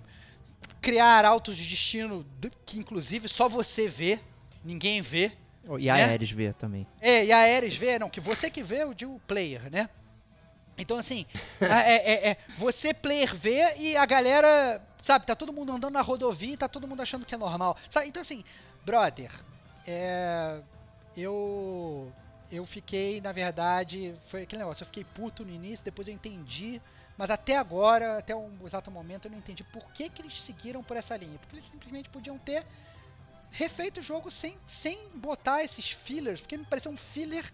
criar 0.80 1.24
autos 1.24 1.56
de 1.56 1.68
destino 1.68 2.26
que 2.66 2.78
inclusive 2.78 3.28
só 3.28 3.48
você 3.48 3.86
vê, 3.86 4.18
ninguém 4.64 5.00
vê. 5.00 5.32
E 5.78 5.88
a 5.90 5.94
né? 5.94 6.04
Ares 6.12 6.30
vê 6.30 6.52
também. 6.52 6.86
É, 7.00 7.24
e 7.24 7.32
a 7.32 7.38
Ares 7.56 7.74
vê, 7.76 7.98
não, 7.98 8.10
que 8.10 8.20
você 8.20 8.50
que 8.50 8.62
vê, 8.62 8.82
eu 8.82 8.92
digo 8.94 9.20
player, 9.26 9.70
né? 9.70 9.88
Então, 10.76 10.98
assim, 10.98 11.24
é, 11.60 11.94
é- 11.94 12.28
é, 12.30 12.36
você 12.58 12.92
player 12.92 13.34
vê 13.34 13.74
e 13.76 13.96
a 13.96 14.04
galera, 14.04 14.82
sabe, 15.02 15.24
tá 15.26 15.34
todo 15.36 15.52
mundo 15.52 15.72
andando 15.72 15.92
na 15.92 16.02
rodovia 16.02 16.54
e 16.54 16.56
tá 16.56 16.68
todo 16.68 16.86
mundo 16.88 17.00
achando 17.00 17.24
que 17.24 17.34
é 17.34 17.38
normal. 17.38 17.76
Sabe? 17.88 18.08
Então, 18.08 18.20
assim, 18.20 18.44
brother, 18.84 19.30
é, 19.86 20.60
eu 21.16 22.12
eu 22.52 22.64
fiquei, 22.64 23.20
na 23.20 23.32
verdade, 23.32 24.14
foi 24.28 24.42
aquele 24.42 24.62
negócio, 24.62 24.82
eu 24.82 24.86
fiquei 24.86 25.02
puto 25.02 25.44
no 25.44 25.50
início, 25.50 25.84
depois 25.84 26.06
eu 26.06 26.14
entendi, 26.14 26.80
mas 27.16 27.28
até 27.30 27.56
agora, 27.56 28.18
até 28.18 28.34
um 28.36 28.52
exato 28.64 28.90
momento, 28.92 29.24
eu 29.26 29.30
não 29.32 29.38
entendi 29.38 29.64
por 29.64 29.82
que, 29.92 30.08
que 30.08 30.22
eles 30.22 30.40
seguiram 30.40 30.82
por 30.82 30.96
essa 30.96 31.16
linha. 31.16 31.36
Porque 31.38 31.56
eles 31.56 31.64
simplesmente 31.64 32.08
podiam 32.10 32.38
ter 32.38 32.64
refeito 33.56 34.00
o 34.00 34.02
jogo 34.02 34.30
sem, 34.30 34.56
sem 34.66 34.98
botar 35.14 35.62
esses 35.62 35.90
fillers, 35.90 36.40
porque 36.40 36.56
me 36.56 36.64
pareceu 36.64 36.90
um 36.92 36.96
filler 36.96 37.50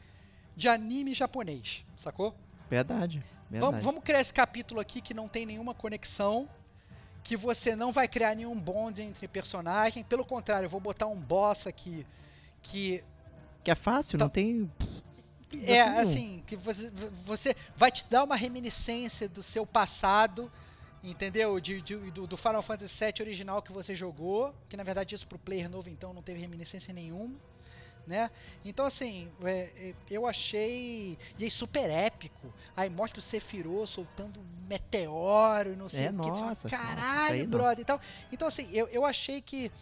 de 0.56 0.68
anime 0.68 1.14
japonês, 1.14 1.84
sacou? 1.96 2.34
Verdade. 2.68 3.22
Vamos, 3.50 3.60
verdade. 3.62 3.84
vamos 3.84 4.04
criar 4.04 4.20
esse 4.20 4.32
capítulo 4.32 4.80
aqui 4.80 5.00
que 5.00 5.12
não 5.14 5.28
tem 5.28 5.44
nenhuma 5.46 5.74
conexão, 5.74 6.48
que 7.22 7.36
você 7.36 7.76
não 7.76 7.92
vai 7.92 8.08
criar 8.08 8.34
nenhum 8.34 8.58
bond 8.58 9.00
entre 9.02 9.28
personagens. 9.28 10.04
Pelo 10.06 10.24
contrário, 10.24 10.66
eu 10.66 10.70
vou 10.70 10.80
botar 10.80 11.06
um 11.06 11.16
boss 11.16 11.66
aqui 11.66 12.06
que 12.62 13.02
Que 13.62 13.70
é 13.70 13.74
fácil, 13.74 14.18
Tá- 14.18 14.24
não 14.24 14.30
tem. 14.30 14.70
é 15.52 15.84
nenhum. 15.90 15.98
assim, 16.00 16.42
que 16.46 16.56
você, 16.56 16.90
você 17.26 17.54
vai 17.76 17.90
te 17.90 18.06
dar 18.08 18.24
uma 18.24 18.36
reminiscência 18.36 19.28
do 19.28 19.42
seu 19.42 19.66
passado, 19.66 20.50
entendeu? 21.02 21.60
De, 21.60 21.80
de- 21.82 22.10
do, 22.10 22.26
do 22.26 22.36
Final 22.36 22.62
Fantasy 22.62 22.94
VII 22.94 23.22
original 23.22 23.62
que 23.62 23.72
você 23.72 23.94
jogou, 23.94 24.54
que 24.68 24.76
na 24.76 24.82
verdade 24.84 25.14
isso 25.14 25.26
pro 25.26 25.38
player 25.38 25.68
novo 25.68 25.88
então 25.88 26.12
não 26.14 26.22
teve 26.22 26.40
reminiscência 26.40 26.92
nenhuma, 26.94 27.38
né? 28.06 28.30
Então 28.64 28.86
assim, 28.86 29.34
é, 29.44 29.90
é, 29.90 29.96
eu 30.10 30.26
achei 30.26 31.18
e 31.38 31.44
aí 31.44 31.50
super 31.50 31.90
épico. 31.90 32.54
Aí 32.76 32.90
mostra 32.90 33.20
o 33.20 33.22
Sephiroth 33.22 33.88
soltando 33.88 34.40
um 34.40 34.44
meteoro 34.68 35.72
e 35.72 35.76
não 35.76 35.88
sei 35.88 36.06
É, 36.06 36.10
o 36.10 36.14
que. 36.14 36.32
Fala, 36.32 36.54
nossa, 36.54 36.72
nossa, 36.80 37.16
isso 37.16 37.32
Caralho, 37.32 37.32
aí 37.32 37.46
não. 37.46 37.66
brother. 37.66 37.80
Então, 37.82 38.00
então 38.32 38.48
assim, 38.48 38.70
eu, 38.72 38.88
eu 38.88 39.04
achei 39.04 39.42
que, 39.42 39.72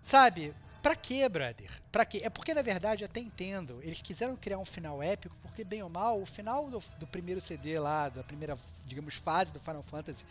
sabe, 0.00 0.54
Pra 0.80 0.96
quê, 0.96 1.28
brother? 1.28 1.70
Pra 1.92 2.04
quê? 2.04 2.22
É 2.24 2.28
porque, 2.28 2.52
na 2.52 2.60
verdade, 2.60 3.04
eu 3.04 3.06
até 3.06 3.20
entendo. 3.20 3.80
Eles 3.84 4.02
quiseram 4.02 4.36
criar 4.36 4.58
um 4.58 4.64
final 4.64 5.00
épico, 5.00 5.36
porque, 5.40 5.62
bem 5.62 5.80
ou 5.80 5.88
mal, 5.88 6.20
o 6.20 6.26
final 6.26 6.68
do, 6.70 6.82
do 6.96 7.06
primeiro 7.06 7.40
CD 7.40 7.78
lá, 7.78 8.08
da 8.08 8.24
primeira, 8.24 8.58
digamos, 8.84 9.14
fase 9.14 9.52
do 9.52 9.60
Final 9.60 9.84
Fantasy 9.84 10.24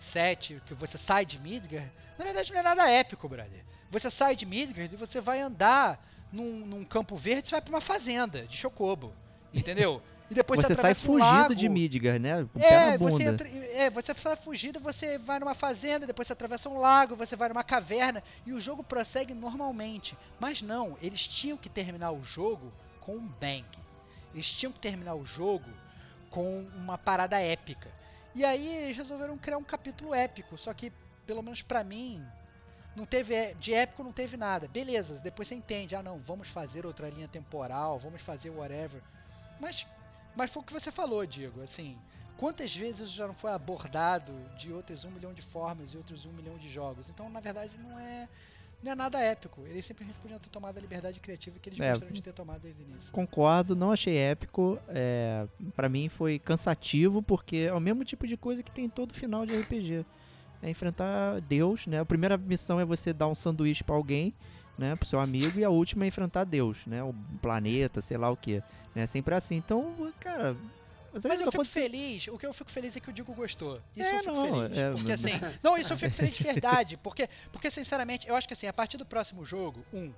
VII, 0.00 0.60
que 0.66 0.74
você 0.74 0.96
sai 0.96 1.26
de 1.26 1.38
Midgar, 1.38 1.88
na 2.18 2.24
verdade 2.24 2.52
não 2.52 2.60
é 2.60 2.62
nada 2.62 2.90
épico, 2.90 3.28
brother. 3.28 3.64
Você 3.90 4.10
sai 4.10 4.34
de 4.34 4.46
Midgard 4.46 4.94
e 4.94 4.98
você 4.98 5.20
vai 5.20 5.40
andar 5.40 6.02
num, 6.32 6.64
num 6.64 6.84
campo 6.84 7.16
verde, 7.16 7.48
você 7.48 7.52
vai 7.52 7.60
pra 7.60 7.74
uma 7.74 7.80
fazenda 7.80 8.46
de 8.46 8.56
Chocobo, 8.56 9.12
entendeu? 9.52 10.02
E 10.30 10.34
depois 10.34 10.60
Você 10.60 10.76
sai 10.76 10.92
atravessa 10.92 11.00
um 11.00 11.18
fugido 11.18 11.24
lago. 11.24 11.54
de 11.56 11.68
Midgar, 11.68 12.20
né? 12.20 12.46
Com 12.52 12.60
É, 12.60 12.96
você 12.96 13.24
entra, 13.24 13.48
é, 13.48 13.90
você 13.90 14.14
sai 14.14 14.36
fugido, 14.36 14.78
você 14.78 15.18
vai 15.18 15.40
numa 15.40 15.54
fazenda, 15.54 16.06
depois 16.06 16.28
você 16.28 16.32
atravessa 16.32 16.68
um 16.68 16.78
lago, 16.78 17.16
você 17.16 17.34
vai 17.34 17.48
numa 17.48 17.64
caverna 17.64 18.22
e 18.46 18.52
o 18.52 18.60
jogo 18.60 18.84
prossegue 18.84 19.34
normalmente. 19.34 20.16
Mas 20.38 20.62
não, 20.62 20.96
eles 21.02 21.26
tinham 21.26 21.56
que 21.56 21.68
terminar 21.68 22.12
o 22.12 22.22
jogo 22.22 22.72
com 23.00 23.16
um 23.16 23.26
bang. 23.40 23.64
Eles 24.32 24.48
tinham 24.48 24.72
que 24.72 24.78
terminar 24.78 25.14
o 25.14 25.26
jogo 25.26 25.68
com 26.30 26.64
uma 26.76 26.96
parada 26.96 27.40
épica. 27.40 27.90
E 28.34 28.44
aí 28.44 28.84
eles 28.84 28.96
resolveram 28.96 29.36
criar 29.36 29.58
um 29.58 29.64
capítulo 29.64 30.14
épico, 30.14 30.56
só 30.56 30.72
que 30.72 30.92
pelo 31.26 31.42
menos 31.42 31.62
pra 31.62 31.82
mim 31.82 32.24
não 32.94 33.04
teve 33.04 33.34
é, 33.34 33.54
de 33.54 33.72
épico 33.72 34.04
não 34.04 34.12
teve 34.12 34.36
nada. 34.36 34.68
Beleza, 34.68 35.20
depois 35.20 35.48
você 35.48 35.54
entende, 35.54 35.94
ah 35.94 36.02
não, 36.02 36.18
vamos 36.18 36.48
fazer 36.48 36.86
outra 36.86 37.08
linha 37.08 37.28
temporal, 37.28 37.98
vamos 37.98 38.22
fazer 38.22 38.50
whatever. 38.50 39.02
Mas 39.58 39.86
mas 40.34 40.50
foi 40.50 40.62
o 40.62 40.64
que 40.64 40.72
você 40.72 40.90
falou, 40.90 41.26
Diego, 41.26 41.60
assim, 41.60 41.98
quantas 42.36 42.74
vezes 42.74 43.10
já 43.10 43.26
não 43.26 43.34
foi 43.34 43.50
abordado 43.50 44.32
de 44.56 44.72
outras 44.72 45.04
um 45.04 45.10
milhão 45.10 45.34
de 45.34 45.42
formas 45.42 45.92
e 45.92 45.96
outros 45.96 46.24
um 46.24 46.32
milhão 46.32 46.56
de 46.56 46.70
jogos? 46.70 47.08
Então, 47.08 47.28
na 47.28 47.40
verdade, 47.40 47.76
não 47.78 47.98
é, 47.98 48.28
não 48.82 48.92
é 48.92 48.94
nada 48.94 49.18
épico. 49.20 49.62
Eles 49.66 49.84
simplesmente 49.84 50.16
podiam 50.20 50.38
ter 50.38 50.48
tomado 50.48 50.76
a 50.78 50.80
liberdade 50.80 51.20
criativa 51.20 51.58
que 51.58 51.68
eles 51.68 51.80
É. 51.80 51.90
gostariam 51.90 52.14
de 52.14 52.22
ter 52.22 52.32
tomado 52.32 52.60
desde 52.60 52.82
o 52.82 52.84
início. 52.86 53.12
Concordo, 53.12 53.74
não 53.76 53.92
achei 53.92 54.16
épico. 54.16 54.78
É, 54.88 55.46
para 55.76 55.88
mim 55.88 56.08
foi 56.08 56.38
cansativo, 56.38 57.22
porque 57.22 57.56
é 57.68 57.72
o 57.74 57.80
mesmo 57.80 58.04
tipo 58.04 58.26
de 58.26 58.36
coisa 58.36 58.62
que 58.62 58.70
tem 58.70 58.86
em 58.86 58.88
todo 58.88 59.14
final 59.14 59.44
de 59.44 59.54
RPG. 59.58 60.04
É 60.62 60.68
enfrentar 60.70 61.40
Deus, 61.40 61.86
né? 61.86 62.00
A 62.00 62.04
primeira 62.04 62.36
missão 62.36 62.78
é 62.78 62.84
você 62.84 63.12
dar 63.12 63.28
um 63.28 63.34
sanduíche 63.34 63.82
pra 63.82 63.94
alguém, 63.96 64.34
né? 64.76 64.94
Pro 64.96 65.06
seu 65.08 65.18
amigo, 65.20 65.58
e 65.58 65.64
a 65.64 65.70
última 65.70 66.04
é 66.04 66.08
enfrentar 66.08 66.44
Deus, 66.44 66.84
né? 66.86 67.02
O 67.02 67.14
planeta, 67.40 68.00
sei 68.02 68.16
lá 68.18 68.30
o 68.30 68.36
que. 68.36 68.62
Né? 68.94 69.06
Sempre 69.06 69.34
assim. 69.34 69.56
Então, 69.56 69.94
cara. 70.20 70.54
Mas, 71.12 71.24
Mas 71.24 71.40
eu 71.40 71.50
fico 71.50 71.64
feliz, 71.64 72.28
o 72.28 72.38
que 72.38 72.46
eu 72.46 72.52
fico 72.52 72.70
feliz 72.70 72.96
é 72.96 73.00
que 73.00 73.10
o 73.10 73.12
Diego 73.12 73.34
gostou. 73.34 73.80
Isso 73.96 74.08
É, 74.08 74.14
eu 74.14 74.18
fico 74.20 74.32
não, 74.34 74.60
feliz. 74.62 74.78
é, 74.78 74.90
porque 74.92 75.12
assim. 75.12 75.30
Não, 75.62 75.76
isso 75.76 75.92
eu 75.92 75.96
fico 75.98 76.14
feliz 76.14 76.34
de 76.36 76.42
verdade. 76.44 76.96
Porque, 76.96 77.28
porque, 77.52 77.70
sinceramente, 77.70 78.28
eu 78.28 78.36
acho 78.36 78.46
que 78.46 78.54
assim, 78.54 78.66
a 78.68 78.72
partir 78.72 78.96
do 78.96 79.04
próximo 79.04 79.44
jogo, 79.44 79.84
um, 79.92 80.12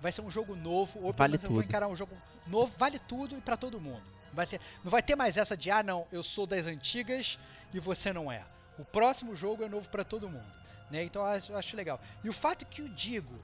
vai 0.00 0.10
ser 0.10 0.22
um 0.22 0.30
jogo 0.30 0.56
novo, 0.56 0.98
ou 1.00 1.12
pelo 1.12 1.18
Vale 1.18 1.30
menos 1.32 1.44
eu 1.44 1.50
vou 1.50 1.60
tudo. 1.60 1.68
encarar 1.68 1.88
um 1.88 1.94
jogo 1.96 2.16
novo, 2.46 2.72
vale 2.78 2.98
tudo 2.98 3.36
e 3.36 3.40
pra 3.40 3.56
todo 3.56 3.80
mundo. 3.80 4.02
Vai 4.32 4.46
ter, 4.46 4.60
não 4.84 4.90
vai 4.90 5.02
ter 5.02 5.16
mais 5.16 5.36
essa 5.36 5.56
de, 5.56 5.70
ah, 5.70 5.82
não, 5.82 6.06
eu 6.12 6.22
sou 6.22 6.46
das 6.46 6.66
antigas 6.66 7.38
e 7.74 7.80
você 7.80 8.12
não 8.12 8.30
é. 8.30 8.42
O 8.78 8.84
próximo 8.84 9.34
jogo 9.34 9.64
é 9.64 9.68
novo 9.68 9.88
pra 9.90 10.04
todo 10.04 10.28
mundo. 10.28 10.46
Né? 10.90 11.02
Então 11.04 11.22
eu 11.22 11.28
acho, 11.28 11.52
eu 11.52 11.56
acho 11.58 11.76
legal. 11.76 12.00
E 12.24 12.28
o 12.28 12.32
fato 12.32 12.64
que 12.64 12.80
o 12.80 12.88
Digo, 12.88 13.34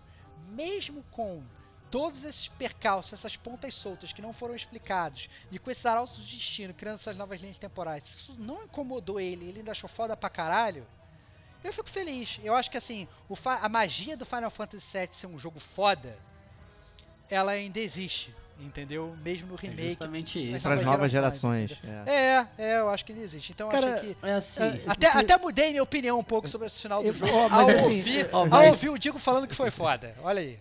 mesmo 0.50 1.04
com 1.10 1.42
todos 1.94 2.24
esses 2.24 2.48
percalços, 2.48 3.12
essas 3.12 3.36
pontas 3.36 3.72
soltas 3.72 4.12
que 4.12 4.20
não 4.20 4.32
foram 4.32 4.56
explicados, 4.56 5.28
e 5.52 5.60
com 5.60 5.70
esses 5.70 5.86
arautos 5.86 6.16
de 6.26 6.34
destino, 6.36 6.74
criando 6.74 6.96
essas 6.96 7.16
novas 7.16 7.40
linhas 7.40 7.56
temporais, 7.56 8.02
se 8.02 8.14
isso 8.14 8.34
não 8.36 8.64
incomodou 8.64 9.20
ele, 9.20 9.44
ele 9.48 9.58
ainda 9.60 9.70
achou 9.70 9.88
foda 9.88 10.16
pra 10.16 10.28
caralho, 10.28 10.84
eu 11.62 11.72
fico 11.72 11.88
feliz. 11.88 12.40
Eu 12.42 12.52
acho 12.52 12.68
que 12.68 12.76
assim, 12.76 13.06
a 13.62 13.68
magia 13.68 14.16
do 14.16 14.24
Final 14.26 14.50
Fantasy 14.50 14.98
VII 14.98 15.08
ser 15.12 15.26
um 15.28 15.38
jogo 15.38 15.60
foda, 15.60 16.18
ela 17.30 17.52
ainda 17.52 17.78
existe, 17.78 18.34
entendeu? 18.58 19.16
Mesmo 19.22 19.46
no 19.46 19.54
É 19.54 19.58
remake. 19.60 19.88
justamente 19.90 20.38
mas 20.50 20.54
isso. 20.60 20.68
Para 20.68 20.74
as 20.80 20.82
novas 20.82 21.12
gerações, 21.12 21.70
gerações. 21.70 22.08
é. 22.08 22.46
É, 22.58 22.70
é, 22.72 22.78
eu 22.80 22.90
acho 22.90 23.04
que 23.04 23.12
ainda 23.12 23.24
existe. 23.24 23.52
Então 23.52 23.68
eu 23.68 23.72
Cara, 23.72 23.94
achei 23.94 24.14
que. 24.16 24.26
É 24.26 24.32
assim. 24.32 24.62
É, 24.64 24.66
Até, 24.86 25.10
porque- 25.10 25.32
até 25.32 25.38
mudei 25.38 25.70
minha 25.70 25.82
opinião 25.82 26.18
um 26.18 26.24
pouco 26.24 26.48
sobre 26.48 26.66
esse 26.66 26.80
final 26.80 27.02
do 27.02 27.08
Eu- 27.08 27.14
jogo. 27.14 27.32
ao, 27.32 27.48
mas 27.50 27.68
assim, 27.68 27.96
ouvir, 27.98 28.28
ó, 28.32 28.38
ao 28.40 28.46
mas- 28.48 28.66
ouvir 28.72 28.88
o 28.90 28.98
Digo 28.98 29.18
falando 29.20 29.46
que 29.46 29.54
foi 29.54 29.70
foda. 29.70 30.14
Olha 30.22 30.40
aí. 30.40 30.58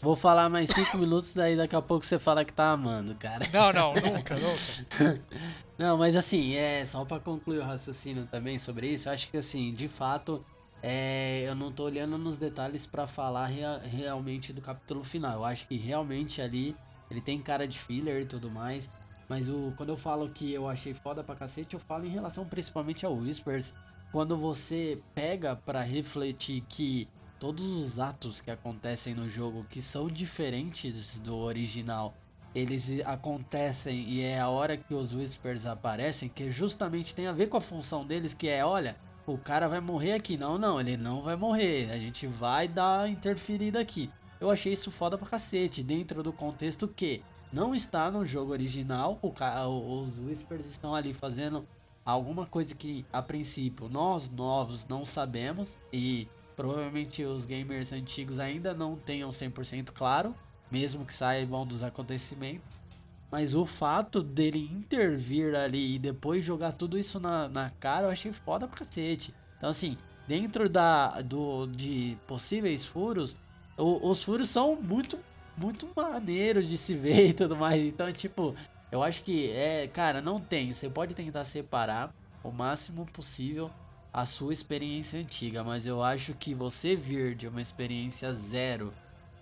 Vou 0.00 0.14
falar 0.14 0.48
mais 0.48 0.70
cinco 0.70 0.96
minutos, 0.98 1.34
daí 1.34 1.56
daqui 1.56 1.74
a 1.74 1.82
pouco 1.82 2.04
você 2.06 2.18
fala 2.18 2.44
que 2.44 2.52
tá 2.52 2.70
amando, 2.70 3.14
cara. 3.16 3.46
Não, 3.52 3.72
não, 3.72 3.94
nunca, 3.94 4.36
nunca. 4.36 5.20
Não, 5.78 5.98
mas 5.98 6.14
assim, 6.14 6.54
é 6.54 6.84
só 6.86 7.04
pra 7.04 7.18
concluir 7.18 7.58
o 7.58 7.62
raciocínio 7.64 8.26
também 8.30 8.56
sobre 8.58 8.86
isso, 8.86 9.08
eu 9.08 9.12
acho 9.12 9.28
que 9.28 9.36
assim, 9.36 9.72
de 9.72 9.88
fato, 9.88 10.44
é, 10.80 11.44
eu 11.48 11.56
não 11.56 11.72
tô 11.72 11.84
olhando 11.84 12.16
nos 12.18 12.36
detalhes 12.38 12.86
pra 12.86 13.06
falar 13.08 13.46
rea- 13.46 13.80
realmente 13.84 14.52
do 14.52 14.60
capítulo 14.60 15.02
final. 15.02 15.38
Eu 15.38 15.44
acho 15.44 15.66
que 15.66 15.76
realmente 15.76 16.40
ali 16.40 16.76
ele 17.10 17.20
tem 17.20 17.40
cara 17.40 17.66
de 17.66 17.78
filler 17.78 18.22
e 18.22 18.26
tudo 18.26 18.48
mais. 18.50 18.88
Mas 19.28 19.48
o, 19.48 19.72
quando 19.76 19.88
eu 19.88 19.96
falo 19.96 20.28
que 20.28 20.52
eu 20.52 20.68
achei 20.68 20.94
foda 20.94 21.24
pra 21.24 21.34
cacete, 21.34 21.74
eu 21.74 21.80
falo 21.80 22.04
em 22.04 22.10
relação 22.10 22.44
principalmente 22.44 23.04
ao 23.04 23.14
Whispers. 23.16 23.72
Quando 24.12 24.36
você 24.36 25.00
pega 25.14 25.56
pra 25.56 25.80
refletir 25.80 26.62
que 26.68 27.08
todos 27.42 27.72
os 27.72 27.98
atos 27.98 28.40
que 28.40 28.52
acontecem 28.52 29.16
no 29.16 29.28
jogo 29.28 29.66
que 29.68 29.82
são 29.82 30.06
diferentes 30.06 31.18
do 31.18 31.36
original 31.36 32.14
eles 32.54 33.00
acontecem 33.04 33.98
e 34.08 34.22
é 34.22 34.38
a 34.38 34.48
hora 34.48 34.76
que 34.76 34.94
os 34.94 35.12
Whispers 35.12 35.66
aparecem 35.66 36.28
que 36.28 36.52
justamente 36.52 37.16
tem 37.16 37.26
a 37.26 37.32
ver 37.32 37.48
com 37.48 37.56
a 37.56 37.60
função 37.60 38.06
deles, 38.06 38.32
que 38.32 38.46
é, 38.46 38.64
olha, 38.64 38.94
o 39.26 39.36
cara 39.36 39.68
vai 39.68 39.80
morrer 39.80 40.12
aqui. 40.12 40.36
Não, 40.36 40.56
não, 40.56 40.80
ele 40.80 40.96
não 40.96 41.20
vai 41.20 41.34
morrer. 41.34 41.90
A 41.90 41.98
gente 41.98 42.28
vai 42.28 42.68
dar 42.68 43.10
interferida 43.10 43.80
aqui. 43.80 44.08
Eu 44.38 44.48
achei 44.48 44.72
isso 44.72 44.92
foda 44.92 45.18
pra 45.18 45.26
cacete, 45.26 45.82
dentro 45.82 46.22
do 46.22 46.32
contexto 46.32 46.86
que 46.86 47.24
não 47.52 47.74
está 47.74 48.08
no 48.08 48.24
jogo 48.24 48.52
original, 48.52 49.18
o 49.20 49.28
os 49.28 50.16
Whispers 50.20 50.66
estão 50.66 50.94
ali 50.94 51.12
fazendo 51.12 51.66
alguma 52.04 52.46
coisa 52.46 52.72
que 52.72 53.04
a 53.12 53.20
princípio 53.20 53.88
nós 53.88 54.30
novos 54.30 54.86
não 54.86 55.04
sabemos 55.04 55.76
e 55.92 56.28
provavelmente 56.56 57.24
os 57.24 57.44
gamers 57.46 57.92
antigos 57.92 58.38
ainda 58.38 58.74
não 58.74 58.96
tenham 58.96 59.30
100% 59.30 59.92
claro 59.92 60.34
mesmo 60.70 61.04
que 61.04 61.12
saibam 61.12 61.66
dos 61.66 61.82
acontecimentos. 61.82 62.82
Mas 63.30 63.54
o 63.54 63.64
fato 63.64 64.22
dele 64.22 64.58
intervir 64.72 65.54
ali 65.54 65.94
e 65.94 65.98
depois 65.98 66.44
jogar 66.44 66.72
tudo 66.72 66.98
isso 66.98 67.18
na, 67.20 67.48
na 67.48 67.70
cara, 67.70 68.06
eu 68.06 68.10
achei 68.10 68.32
foda 68.32 68.66
pra 68.66 68.78
cacete. 68.78 69.34
Então, 69.56 69.70
assim, 69.70 69.96
dentro 70.26 70.68
da, 70.68 71.20
do, 71.22 71.66
de 71.66 72.16
possíveis 72.26 72.84
furos, 72.84 73.36
o- 73.76 74.08
os 74.10 74.22
furos 74.22 74.48
são 74.50 74.76
muito, 74.76 75.18
muito 75.56 75.88
maneiros 75.96 76.68
de 76.68 76.76
se 76.76 76.94
ver 76.94 77.28
e 77.30 77.32
tudo 77.34 77.56
mais. 77.56 77.82
Então, 77.82 78.10
tipo, 78.12 78.54
eu 78.90 79.02
acho 79.02 79.22
que 79.22 79.50
é, 79.50 79.88
cara, 79.88 80.20
não 80.20 80.40
tem. 80.40 80.72
Você 80.72 80.88
pode 80.90 81.14
tentar 81.14 81.44
separar 81.46 82.14
o 82.42 82.50
máximo 82.50 83.06
possível 83.06 83.70
a 84.12 84.26
sua 84.26 84.52
experiência 84.52 85.18
antiga, 85.18 85.64
mas 85.64 85.86
eu 85.86 86.02
acho 86.02 86.34
que 86.34 86.54
você 86.54 86.94
vir 86.94 87.34
de 87.34 87.48
uma 87.48 87.62
experiência 87.62 88.32
zero 88.34 88.92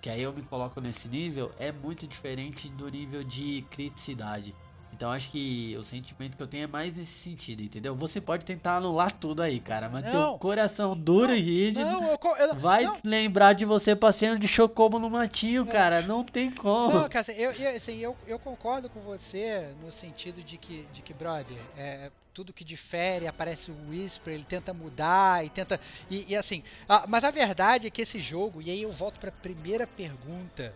que 0.01 0.09
aí 0.09 0.23
eu 0.23 0.33
me 0.33 0.43
coloco 0.43 0.81
nesse 0.81 1.09
nível, 1.09 1.53
é 1.59 1.71
muito 1.71 2.07
diferente 2.07 2.69
do 2.71 2.89
nível 2.89 3.23
de 3.23 3.63
criticidade. 3.71 4.55
Então 5.01 5.11
acho 5.11 5.31
que 5.31 5.75
o 5.79 5.83
sentimento 5.83 6.37
que 6.37 6.43
eu 6.43 6.47
tenho 6.47 6.65
é 6.65 6.67
mais 6.67 6.93
nesse 6.93 7.13
sentido, 7.13 7.63
entendeu? 7.63 7.97
Você 7.97 8.21
pode 8.21 8.45
tentar 8.45 8.77
anular 8.77 9.11
tudo 9.11 9.41
aí, 9.41 9.59
cara, 9.59 9.89
mas 9.89 10.05
Não. 10.05 10.11
teu 10.11 10.39
coração 10.39 10.95
duro 10.95 11.35
e 11.35 11.41
rígido 11.41 11.87
Não, 11.87 12.03
eu, 12.03 12.19
eu, 12.39 12.55
vai 12.55 12.85
não, 12.85 12.99
lembrar 13.03 13.55
de 13.55 13.65
você 13.65 13.97
passeando 13.97 14.39
de 14.39 14.47
chocobo 14.47 14.99
no 14.99 15.09
matinho, 15.09 15.65
cara. 15.65 16.03
Não 16.03 16.23
tem 16.23 16.51
como. 16.51 16.99
Não, 16.99 17.09
cara, 17.09 17.21
assim, 17.23 17.33
eu, 17.33 17.51
eu, 17.51 17.77
assim, 17.77 17.97
eu, 17.97 18.15
eu 18.27 18.39
concordo 18.39 18.91
com 18.91 19.01
você 19.01 19.75
no 19.83 19.91
sentido 19.91 20.43
de 20.43 20.59
que, 20.59 20.87
de 20.93 21.01
que 21.01 21.15
brother, 21.15 21.57
é, 21.79 22.11
tudo 22.35 22.53
que 22.53 22.63
difere, 22.63 23.27
aparece 23.27 23.71
o 23.71 23.77
Whisper, 23.89 24.35
ele 24.35 24.45
tenta 24.45 24.75
mudar 24.75 25.43
e 25.43 25.49
tenta. 25.49 25.81
E, 26.11 26.27
e 26.29 26.37
assim, 26.37 26.63
ah, 26.87 27.07
mas 27.09 27.25
a 27.25 27.31
verdade 27.31 27.87
é 27.87 27.91
que 27.91 28.03
esse 28.03 28.21
jogo, 28.21 28.61
e 28.61 28.71
aí 28.71 28.83
eu 28.83 28.93
volto 28.93 29.19
pra 29.19 29.33
primeira 29.33 29.87
pergunta 29.87 30.75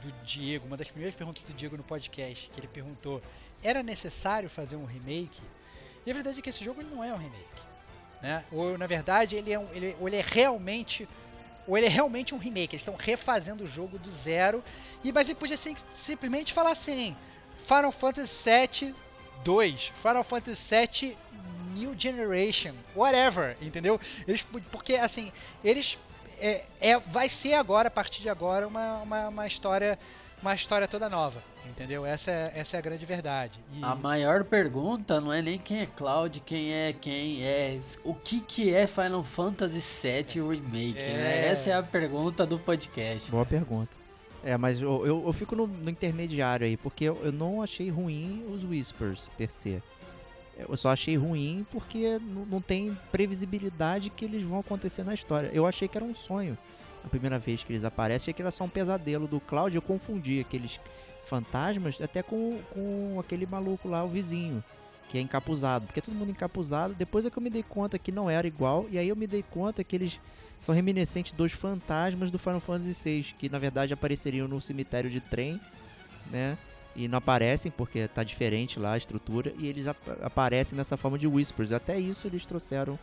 do 0.00 0.12
Diego, 0.24 0.66
uma 0.66 0.76
das 0.76 0.88
primeiras 0.88 1.16
perguntas 1.16 1.42
do 1.42 1.52
Diego 1.52 1.76
no 1.76 1.82
podcast, 1.82 2.48
que 2.50 2.60
ele 2.60 2.68
perguntou: 2.68 3.20
era 3.62 3.82
necessário 3.82 4.48
fazer 4.48 4.76
um 4.76 4.84
remake? 4.84 5.40
E 6.04 6.10
a 6.10 6.14
verdade 6.14 6.38
é 6.38 6.42
que 6.42 6.50
esse 6.50 6.64
jogo 6.64 6.82
não 6.82 7.02
é 7.02 7.12
um 7.12 7.16
remake. 7.16 7.62
Né? 8.22 8.44
Ou 8.50 8.78
na 8.78 8.86
verdade 8.86 9.36
ele 9.36 9.52
é, 9.52 9.58
um, 9.58 9.68
ele, 9.72 9.96
ou 10.00 10.08
ele 10.08 10.16
é 10.16 10.24
realmente 10.26 11.08
ou 11.66 11.76
ele 11.76 11.86
é 11.86 11.90
realmente 11.90 12.32
um 12.32 12.38
remake, 12.38 12.76
eles 12.76 12.82
estão 12.82 12.94
refazendo 12.94 13.64
o 13.64 13.66
jogo 13.66 13.98
do 13.98 14.10
zero. 14.10 14.62
E 15.02 15.10
mas 15.12 15.24
ele 15.28 15.34
podia 15.34 15.56
sim- 15.56 15.76
simplesmente 15.92 16.52
falar 16.52 16.70
assim: 16.70 17.16
Final 17.66 17.90
Fantasy 17.92 18.48
VII 18.48 18.94
2, 19.44 19.92
Final 20.00 20.22
Fantasy 20.24 20.74
VII 20.74 21.18
New 21.74 21.94
Generation, 21.98 22.72
whatever, 22.94 23.56
entendeu? 23.60 24.00
Eles 24.26 24.42
porque 24.70 24.94
assim, 24.94 25.32
eles 25.62 25.98
é, 26.38 26.64
é- 26.80 26.98
vai 27.00 27.28
ser 27.28 27.54
agora 27.54 27.88
a 27.88 27.90
partir 27.90 28.22
de 28.22 28.28
agora 28.28 28.66
uma, 28.66 28.98
uma, 28.98 29.28
uma 29.28 29.46
história 29.46 29.98
uma 30.40 30.54
história 30.54 30.86
toda 30.86 31.08
nova, 31.08 31.42
entendeu? 31.68 32.04
Essa 32.06 32.30
é, 32.30 32.52
essa 32.54 32.76
é 32.76 32.78
a 32.78 32.82
grande 32.82 33.04
verdade. 33.04 33.58
E- 33.72 33.82
A 33.82 33.94
maior 33.94 34.44
pergunta 34.44 35.20
não 35.20 35.32
é 35.32 35.42
nem 35.42 35.58
quem 35.58 35.80
é 35.80 35.86
Cloud, 35.86 36.40
quem 36.40 36.72
é 36.72 36.92
quem 36.92 37.42
é. 37.44 37.78
O 38.04 38.14
que 38.14 38.40
que 38.40 38.74
é 38.74 38.86
Final 38.86 39.22
Fantasy 39.24 39.80
VII 40.08 40.42
Remake, 40.48 40.94
né? 40.94 41.46
É. 41.46 41.48
Essa 41.48 41.70
é 41.70 41.74
a 41.74 41.82
pergunta 41.82 42.46
do 42.46 42.58
podcast. 42.58 43.30
Boa 43.30 43.44
pergunta. 43.46 43.90
É, 44.44 44.56
mas 44.56 44.80
eu, 44.80 45.04
eu, 45.04 45.24
eu 45.26 45.32
fico 45.32 45.56
no, 45.56 45.66
no 45.66 45.90
intermediário 45.90 46.66
aí, 46.66 46.76
porque 46.76 47.04
eu, 47.04 47.20
eu 47.24 47.32
não 47.32 47.60
achei 47.60 47.90
ruim 47.90 48.44
os 48.48 48.64
Whispers, 48.64 49.28
per 49.36 49.50
se. 49.50 49.82
Eu 50.56 50.76
só 50.76 50.90
achei 50.90 51.16
ruim 51.16 51.66
porque 51.70 52.18
não, 52.20 52.46
não 52.46 52.60
tem 52.60 52.96
previsibilidade 53.12 54.08
que 54.08 54.24
eles 54.24 54.42
vão 54.42 54.60
acontecer 54.60 55.04
na 55.04 55.12
história. 55.12 55.50
Eu 55.52 55.66
achei 55.66 55.86
que 55.88 55.98
era 55.98 56.04
um 56.04 56.14
sonho 56.14 56.56
a 57.04 57.08
primeira 57.08 57.38
vez 57.38 57.62
que 57.62 57.72
eles 57.72 57.84
aparecem, 57.84 58.24
achei 58.24 58.34
que 58.34 58.42
era 58.42 58.50
só 58.50 58.64
um 58.64 58.68
pesadelo 58.68 59.28
do 59.28 59.38
Cloud. 59.38 59.74
Eu 59.74 59.82
confundi 59.82 60.40
aqueles 60.40 60.80
fantasmas 61.26 62.00
até 62.00 62.22
com, 62.22 62.58
com 62.72 63.18
aquele 63.20 63.46
maluco 63.46 63.88
lá, 63.88 64.02
o 64.04 64.08
vizinho, 64.08 64.62
que 65.08 65.18
é 65.18 65.20
encapuzado. 65.20 65.86
Porque 65.86 66.00
é 66.00 66.02
todo 66.02 66.14
mundo 66.14 66.30
encapuzado. 66.30 66.94
Depois 66.94 67.26
é 67.26 67.30
que 67.30 67.36
eu 67.38 67.42
me 67.42 67.50
dei 67.50 67.62
conta 67.62 67.98
que 67.98 68.10
não 68.10 68.30
era 68.30 68.46
igual, 68.46 68.86
e 68.90 68.98
aí 68.98 69.08
eu 69.08 69.16
me 69.16 69.26
dei 69.26 69.42
conta 69.42 69.84
que 69.84 69.94
eles 69.96 70.20
são 70.58 70.74
reminiscentes 70.74 71.32
dos 71.32 71.52
fantasmas 71.52 72.30
do 72.30 72.38
Final 72.38 72.60
Fantasy 72.60 72.94
VI, 73.04 73.34
que 73.38 73.48
na 73.48 73.58
verdade 73.58 73.92
apareceriam 73.92 74.48
no 74.48 74.60
cemitério 74.60 75.10
de 75.10 75.20
trem, 75.20 75.60
né? 76.30 76.56
E 76.94 77.08
não 77.08 77.18
aparecem 77.18 77.70
porque 77.70 78.08
tá 78.08 78.24
diferente 78.24 78.78
lá 78.78 78.92
a 78.92 78.96
estrutura, 78.96 79.52
e 79.58 79.66
eles 79.66 79.86
ap- 79.86 79.98
aparecem 80.22 80.76
nessa 80.78 80.96
forma 80.96 81.18
de 81.18 81.26
Whispers. 81.26 81.70
Até 81.72 81.98
isso 81.98 82.26
eles 82.26 82.46
trouxeram 82.46 82.98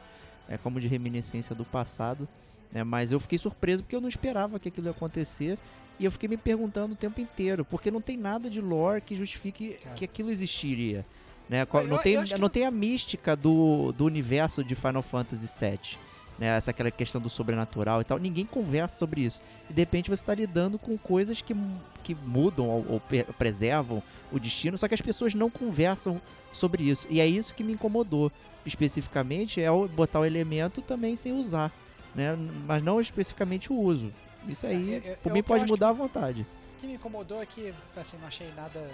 é, 0.50 0.58
como 0.58 0.80
de 0.80 0.88
reminiscência 0.88 1.56
do 1.56 1.64
passado, 1.64 2.28
né? 2.72 2.84
Mas 2.84 3.12
eu 3.12 3.20
fiquei 3.20 3.38
surpreso 3.38 3.84
porque 3.84 3.96
eu 3.96 4.02
não 4.02 4.10
esperava 4.10 4.60
que 4.60 4.70
aquilo 4.70 4.88
ia 4.88 4.92
acontecer. 4.92 5.60
E 6.00 6.06
eu 6.06 6.12
fiquei 6.12 6.28
me 6.28 6.38
perguntando 6.38 6.94
o 6.94 6.96
tempo 6.98 7.22
inteiro, 7.22 7.64
porque 7.64 7.92
não 7.92 8.02
tem 8.02 8.18
nada 8.18 8.50
de 8.50 8.60
lore 8.60 9.02
que 9.02 9.16
justifique 9.16 9.78
Cara. 9.84 9.96
que 9.96 10.06
aquilo 10.06 10.32
existiria. 10.32 11.06
Né? 11.50 11.62
Eu- 11.72 11.88
Não, 11.88 11.98
tem, 11.98 12.24
que 12.24 12.38
não 12.38 12.50
tem 12.50 12.66
a 12.66 12.72
mística 12.72 13.36
do, 13.36 13.92
do 13.92 14.06
universo 14.06 14.64
de 14.64 14.76
Final 14.76 15.02
Fantasy 15.04 15.48
VII 15.48 15.98
né? 16.38 16.48
Essa 16.48 16.72
aquela 16.72 16.92
questão 16.92 17.22
do 17.22 17.30
sobrenatural 17.30 18.02
e 18.02 18.04
tal. 18.04 18.18
Ninguém 18.18 18.46
conversa 18.46 18.98
sobre 18.98 19.22
isso. 19.22 19.42
E 19.70 19.74
de 19.74 19.82
repente 19.82 20.10
você 20.10 20.22
está 20.22 20.34
lidando 20.34 20.78
com 20.80 20.98
coisas 20.98 21.42
que, 21.42 21.56
que 22.04 22.16
mudam 22.16 22.68
ou, 22.68 22.86
ou 22.90 23.02
preservam 23.38 24.02
o 24.32 24.40
destino, 24.40 24.78
só 24.78 24.88
que 24.88 24.94
as 24.94 25.02
pessoas 25.02 25.34
não 25.34 25.50
conversam 25.50 26.22
sobre 26.52 26.84
isso. 26.84 27.08
E 27.10 27.20
é 27.20 27.28
isso 27.28 27.54
que 27.54 27.64
me 27.64 27.74
incomodou. 27.74 28.32
Especificamente 28.66 29.62
é 29.62 29.68
botar 29.96 30.22
o 30.22 30.26
elemento 30.26 30.82
também 30.82 31.16
sem 31.16 31.34
usar, 31.34 31.72
né? 32.16 32.38
Mas 32.66 32.82
não 32.82 33.00
especificamente 33.02 33.72
o 33.72 33.76
uso. 33.78 34.12
Isso 34.48 34.66
aí, 34.68 34.96
É, 34.96 34.98
eu- 34.98 35.12
eu- 35.12 35.18
por 35.18 35.32
mim, 35.32 35.40
eu 35.40 35.44
pode 35.44 35.66
mudar 35.66 35.90
à 35.90 35.94
vontade. 35.94 36.46
O 36.78 36.80
que 36.82 36.88
me 36.88 36.94
incomodou 36.96 37.42
é 37.42 37.46
que, 37.46 37.74
assim, 37.96 38.18
não 38.18 38.28
achei 38.28 38.52
nada 38.54 38.90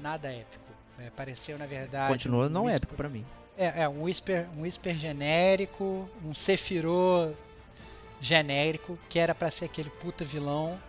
nada 0.00 0.32
épico. 0.32 0.72
É, 0.98 1.10
pareceu, 1.10 1.58
na 1.58 1.66
verdade. 1.66 2.12
Continua 2.12 2.46
um 2.46 2.48
não 2.48 2.64
whisper- 2.64 2.76
épico 2.76 2.94
pra 2.96 3.08
mim. 3.08 3.24
É, 3.56 3.82
é 3.82 3.88
um 3.88 4.02
whisper, 4.02 4.48
um 4.56 4.62
whisper 4.62 4.94
genérico, 4.96 6.08
um 6.24 6.34
Sephiroth 6.34 7.34
genérico, 8.20 8.98
que 9.08 9.18
era 9.18 9.34
pra 9.34 9.50
ser 9.50 9.66
aquele 9.66 9.90
puta 9.90 10.24
vilão, 10.24 10.80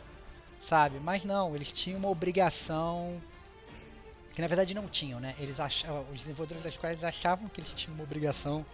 sabe? 0.59 0.99
Mas 0.99 1.23
não, 1.23 1.55
eles 1.55 1.71
tinham 1.71 1.99
uma 1.99 2.09
obrigação 2.09 3.21
que 4.33 4.41
na 4.41 4.47
verdade 4.47 4.73
não 4.73 4.87
tinham, 4.87 5.19
né? 5.19 5.35
Eles 5.39 5.59
achavam, 5.59 6.05
os 6.11 6.19
desenvolvedores 6.21 6.63
das 6.63 6.77
quais 6.77 7.03
achavam 7.03 7.47
que 7.49 7.59
eles 7.61 7.73
tinham 7.73 7.95
uma 7.95 8.03
obrigação 8.03 8.65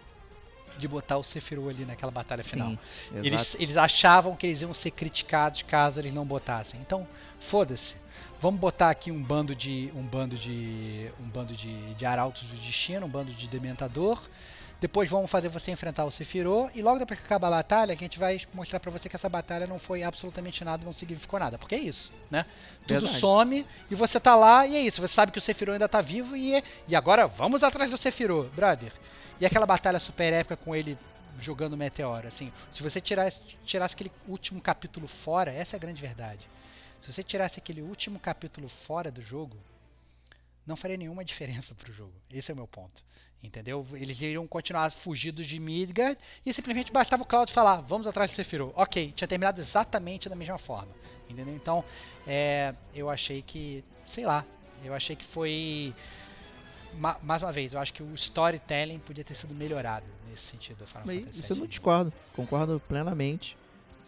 de 0.80 0.88
botar 0.88 1.16
o 1.18 1.22
Sephiroth 1.22 1.68
ali 1.70 1.84
naquela 1.84 2.10
batalha 2.10 2.42
final. 2.42 2.68
Sim, 2.68 2.78
Eles, 3.22 3.54
eles 3.60 3.76
achavam 3.76 4.34
que 4.34 4.46
eles 4.46 4.60
iam 4.60 4.72
ser 4.74 4.90
criticados 4.90 5.62
caso 5.62 6.00
eles 6.00 6.12
não 6.12 6.24
botassem. 6.24 6.80
Então, 6.80 7.06
foda-se. 7.38 7.94
Vamos 8.40 8.58
botar 8.58 8.90
aqui 8.90 9.10
um 9.12 9.22
bando 9.22 9.54
de 9.54 9.92
um 9.94 10.02
bando 10.02 10.36
de 10.38 11.10
um 11.20 11.28
bando 11.28 11.54
de, 11.54 11.94
de 11.94 12.06
arautos 12.06 12.42
do 12.44 12.56
destino, 12.56 13.06
um 13.06 13.08
bando 13.08 13.32
de 13.32 13.46
dementador. 13.46 14.20
Depois 14.80 15.10
vamos 15.10 15.30
fazer 15.30 15.50
você 15.50 15.70
enfrentar 15.70 16.06
o 16.06 16.10
Sephiroth 16.10 16.70
e 16.74 16.80
logo 16.80 16.98
depois 16.98 17.20
que 17.20 17.26
acabar 17.26 17.48
a 17.48 17.50
batalha, 17.50 17.92
a 17.92 17.96
gente 17.96 18.18
vai 18.18 18.40
mostrar 18.54 18.80
pra 18.80 18.90
você 18.90 19.10
que 19.10 19.14
essa 19.16 19.28
batalha 19.28 19.66
não 19.66 19.78
foi 19.78 20.02
absolutamente 20.02 20.64
nada, 20.64 20.86
não 20.86 20.92
significou 20.94 21.38
nada, 21.38 21.58
porque 21.58 21.74
é 21.74 21.78
isso, 21.78 22.10
né? 22.30 22.46
Tudo 22.86 23.00
Verdade. 23.00 23.18
some 23.20 23.66
e 23.90 23.94
você 23.94 24.18
tá 24.18 24.34
lá 24.34 24.66
e 24.66 24.76
é 24.76 24.80
isso, 24.80 25.02
você 25.02 25.12
sabe 25.12 25.32
que 25.32 25.38
o 25.38 25.40
Sephiroth 25.40 25.74
ainda 25.74 25.86
tá 25.86 26.00
vivo 26.00 26.34
e 26.34 26.54
é- 26.54 26.62
e 26.88 26.96
agora 26.96 27.26
vamos 27.26 27.62
atrás 27.62 27.90
do 27.90 27.98
Sephiroth, 27.98 28.48
brother. 28.56 28.90
E 29.40 29.46
aquela 29.46 29.64
batalha 29.66 29.98
super 29.98 30.32
épica 30.32 30.56
com 30.56 30.76
ele 30.76 30.98
jogando 31.38 31.76
meteoro, 31.76 32.28
assim, 32.28 32.52
se 32.70 32.82
você 32.82 33.00
tirasse, 33.00 33.40
tirasse 33.64 33.94
aquele 33.94 34.12
último 34.28 34.60
capítulo 34.60 35.08
fora, 35.08 35.50
essa 35.50 35.76
é 35.76 35.78
a 35.78 35.80
grande 35.80 36.00
verdade. 36.00 36.46
Se 37.00 37.10
você 37.10 37.22
tirasse 37.22 37.58
aquele 37.58 37.80
último 37.80 38.20
capítulo 38.20 38.68
fora 38.68 39.10
do 39.10 39.22
jogo, 39.22 39.56
não 40.66 40.76
faria 40.76 40.98
nenhuma 40.98 41.24
diferença 41.24 41.74
pro 41.74 41.92
jogo. 41.92 42.12
Esse 42.30 42.50
é 42.50 42.54
o 42.54 42.56
meu 42.56 42.68
ponto. 42.68 43.02
Entendeu? 43.42 43.86
Eles 43.94 44.20
iriam 44.20 44.46
continuar 44.46 44.90
fugidos 44.90 45.46
de 45.46 45.58
Midgard 45.58 46.20
e 46.44 46.52
simplesmente 46.52 46.92
bastava 46.92 47.22
o 47.22 47.26
Cloud 47.26 47.50
falar, 47.50 47.80
vamos 47.80 48.06
atrás 48.06 48.30
do 48.30 48.34
Sephiroth. 48.34 48.74
Ok, 48.76 49.12
tinha 49.12 49.26
terminado 49.26 49.58
exatamente 49.58 50.28
da 50.28 50.36
mesma 50.36 50.58
forma. 50.58 50.94
Entendeu? 51.26 51.54
Então, 51.54 51.82
é, 52.26 52.74
eu 52.94 53.08
achei 53.08 53.40
que, 53.40 53.82
sei 54.04 54.26
lá, 54.26 54.44
eu 54.84 54.92
achei 54.92 55.16
que 55.16 55.24
foi 55.24 55.94
ma- 56.98 57.16
mais 57.22 57.42
uma 57.42 57.52
vez, 57.52 57.72
eu 57.72 57.80
acho 57.80 57.92
que 57.92 58.02
o 58.02 58.14
storytelling 58.14 58.98
podia 58.98 59.24
ter 59.24 59.34
sido 59.34 59.54
melhorado 59.54 60.06
nesse 60.28 60.44
sentido 60.44 60.84
Mas 61.04 61.36
Isso 61.36 61.52
eu 61.52 61.56
não 61.56 61.66
discordo, 61.66 62.12
concordo 62.34 62.80
plenamente. 62.88 63.56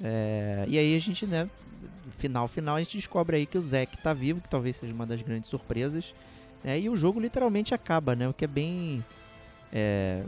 É, 0.03 0.65
e 0.67 0.79
aí 0.79 0.97
a 0.97 0.99
gente, 0.99 1.27
né, 1.27 1.49
final, 2.19 2.49
final, 2.49 2.77
a 2.77 2.79
gente 2.81 2.97
descobre 2.97 3.37
aí 3.37 3.47
que 3.47 3.57
o 3.59 3.63
Zack 3.63 3.97
tá 3.99 4.13
vivo, 4.13 4.41
que 4.41 4.49
talvez 4.49 4.77
seja 4.77 4.93
uma 4.93 5.07
das 5.07 5.23
grandes 5.23 5.49
surpresas. 5.49 6.15
né, 6.65 6.79
e 6.81 6.89
o 6.89 6.97
jogo 6.97 7.21
literalmente 7.21 7.75
acaba, 7.75 8.15
né? 8.15 8.29
O 8.29 8.33
que 8.35 8.45
é 8.45 8.49
bem 8.49 9.05
é, 9.73 10.23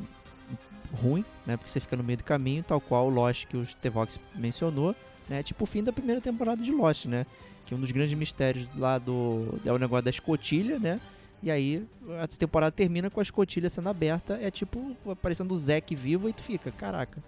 ruim, 0.92 1.24
né? 1.46 1.56
Porque 1.56 1.70
você 1.70 1.80
fica 1.80 1.96
no 1.96 2.02
meio 2.04 2.18
do 2.18 2.24
caminho, 2.24 2.62
tal 2.62 2.80
qual 2.80 3.06
o 3.06 3.10
Lost 3.10 3.46
que 3.46 3.56
o 3.56 3.66
Tevox 3.80 4.18
mencionou, 4.34 4.94
né? 5.28 5.42
Tipo 5.42 5.64
o 5.64 5.66
fim 5.66 5.82
da 5.82 5.92
primeira 5.92 6.20
temporada 6.20 6.62
de 6.62 6.70
Lost, 6.72 7.06
né? 7.06 7.26
Que 7.66 7.74
um 7.74 7.80
dos 7.80 7.90
grandes 7.90 8.16
mistérios 8.16 8.68
lá 8.76 8.98
do 8.98 9.58
é 9.64 9.72
o 9.72 9.78
negócio 9.78 10.04
da 10.04 10.10
escotilha, 10.10 10.78
né? 10.78 11.00
E 11.44 11.50
aí 11.50 11.86
a 12.22 12.26
temporada 12.26 12.72
termina 12.72 13.10
com 13.10 13.20
a 13.20 13.22
escotilha 13.22 13.68
sendo 13.68 13.90
aberta, 13.90 14.38
é 14.40 14.50
tipo 14.50 14.96
aparecendo 15.06 15.52
o 15.52 15.58
Zack 15.58 15.94
vivo 15.94 16.26
e 16.26 16.32
tu 16.32 16.42
fica, 16.42 16.72
caraca. 16.72 17.22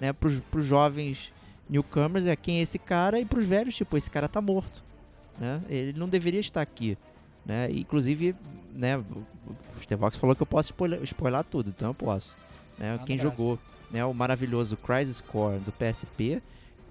Né? 0.00 0.10
Pros, 0.10 0.40
pros 0.40 0.64
jovens 0.64 1.30
newcomers 1.68 2.24
é 2.24 2.34
quem 2.34 2.60
é 2.60 2.62
esse 2.62 2.78
cara 2.78 3.20
e 3.20 3.26
pros 3.26 3.46
velhos, 3.46 3.76
tipo, 3.76 3.94
esse 3.94 4.10
cara 4.10 4.26
tá 4.26 4.40
morto. 4.40 4.82
Né? 5.38 5.60
Ele 5.68 5.98
não 5.98 6.08
deveria 6.08 6.40
estar 6.40 6.62
aqui. 6.62 6.96
Né? 7.44 7.70
Inclusive, 7.70 8.34
né, 8.72 8.96
o 8.96 9.80
Stevox 9.80 10.16
falou 10.16 10.34
que 10.34 10.42
eu 10.42 10.46
posso 10.46 10.70
spoiler, 10.70 11.02
spoiler 11.02 11.44
tudo, 11.44 11.68
então 11.68 11.88
eu 11.88 11.94
posso. 11.94 12.34
Né? 12.78 12.98
Quem 13.04 13.18
jogou 13.18 13.58
né, 13.90 14.02
o 14.02 14.14
maravilhoso 14.14 14.78
Crisis 14.78 15.20
Core 15.20 15.58
do 15.58 15.72
PSP 15.72 16.42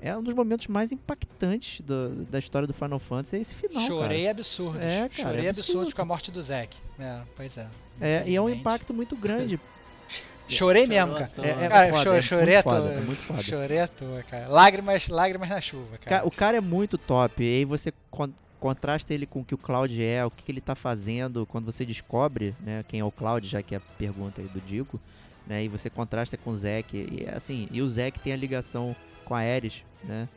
é 0.02 0.16
um 0.16 0.22
dos 0.24 0.34
momentos 0.34 0.68
mais 0.68 0.92
impactantes 0.92 1.82
do- 1.82 2.26
da 2.26 2.40
história 2.40 2.68
do 2.68 2.74
Final 2.74 3.00
Fantasy, 3.00 3.36
é 3.36 3.40
esse 3.40 3.56
final, 3.56 3.82
Chorei 3.86 4.20
cara. 4.22 4.32
absurdo. 4.32 4.80
É, 4.80 5.10
cara, 5.10 5.30
Chorei 5.30 5.46
é 5.46 5.50
absurdo 5.50 5.74
com 5.74 5.80
a 5.80 5.84
absurdo. 5.84 6.06
morte 6.06 6.32
do 6.32 6.42
Zack. 6.44 6.78
É, 7.00 7.22
pois 7.36 7.58
é. 7.58 7.68
É, 8.00 8.24
e 8.28 8.36
é 8.36 8.42
um 8.42 8.50
impacto 8.50 8.94
muito 8.94 9.16
grande. 9.16 9.60
Chorei 10.50 10.88
mesmo, 10.88 11.14
cara. 11.14 11.30
É, 11.40 11.66
é 11.66 11.68
Cara, 11.68 11.90
foda, 11.90 12.04
cho- 12.04 12.14
é 12.14 12.22
chorei 12.22 12.56
à 12.56 12.64
muito 12.64 12.64
foda, 12.64 12.80
toa. 12.82 12.92
é 12.94 13.02
muito 13.02 13.20
foda. 13.22 13.44
Chorei 13.44 13.80
à 13.80 13.88
toa, 13.88 14.24
cara. 14.24 14.48
Lágrimas, 14.48 15.08
lágrimas 15.10 15.50
na 15.50 15.60
chuva, 15.60 15.98
cara. 15.98 16.22
Ca- 16.22 16.26
O 16.28 16.32
cara 16.32 16.58
é 16.58 16.62
muito 16.62 16.98
top. 16.98 17.44
E 17.44 17.58
aí 17.58 17.66
você, 17.66 17.94
quando- 18.10 18.34
contrasta 18.60 19.14
ele 19.14 19.26
com 19.26 19.42
o 19.42 19.46
que 19.46 19.54
o 19.54 19.58
Cloud 19.58 20.02
é, 20.02 20.26
o 20.26 20.32
que, 20.32 20.44
que 20.44 20.52
ele 20.52 20.62
tá 20.62 20.74
fazendo, 20.74 21.46
quando 21.46 21.66
você 21.66 21.86
descobre, 21.86 22.56
né, 22.60 22.84
quem 22.88 23.02
é 23.02 23.04
o 23.04 23.12
Cloud, 23.12 23.46
já 23.48 23.62
que 23.62 23.76
é 23.76 23.78
a 23.78 23.82
pergunta 24.00 24.42
aí 24.42 24.48
do 24.48 24.60
Digo, 24.62 25.00
né, 25.46 25.64
e 25.64 25.68
você 25.68 25.90
contrasta 25.92 26.38
com 26.38 26.50
o 26.50 26.56
Zack, 26.56 26.96
e 26.98 27.26
é 27.26 27.36
assim, 27.36 27.68
e 27.72 27.82
o 27.84 27.88
Zack 27.88 28.20
tem 28.20 28.34
a 28.34 28.36
ligação 28.36 28.96
com 29.28 29.36
a 29.36 29.40
Ares, 29.40 29.84
né? 30.04 30.28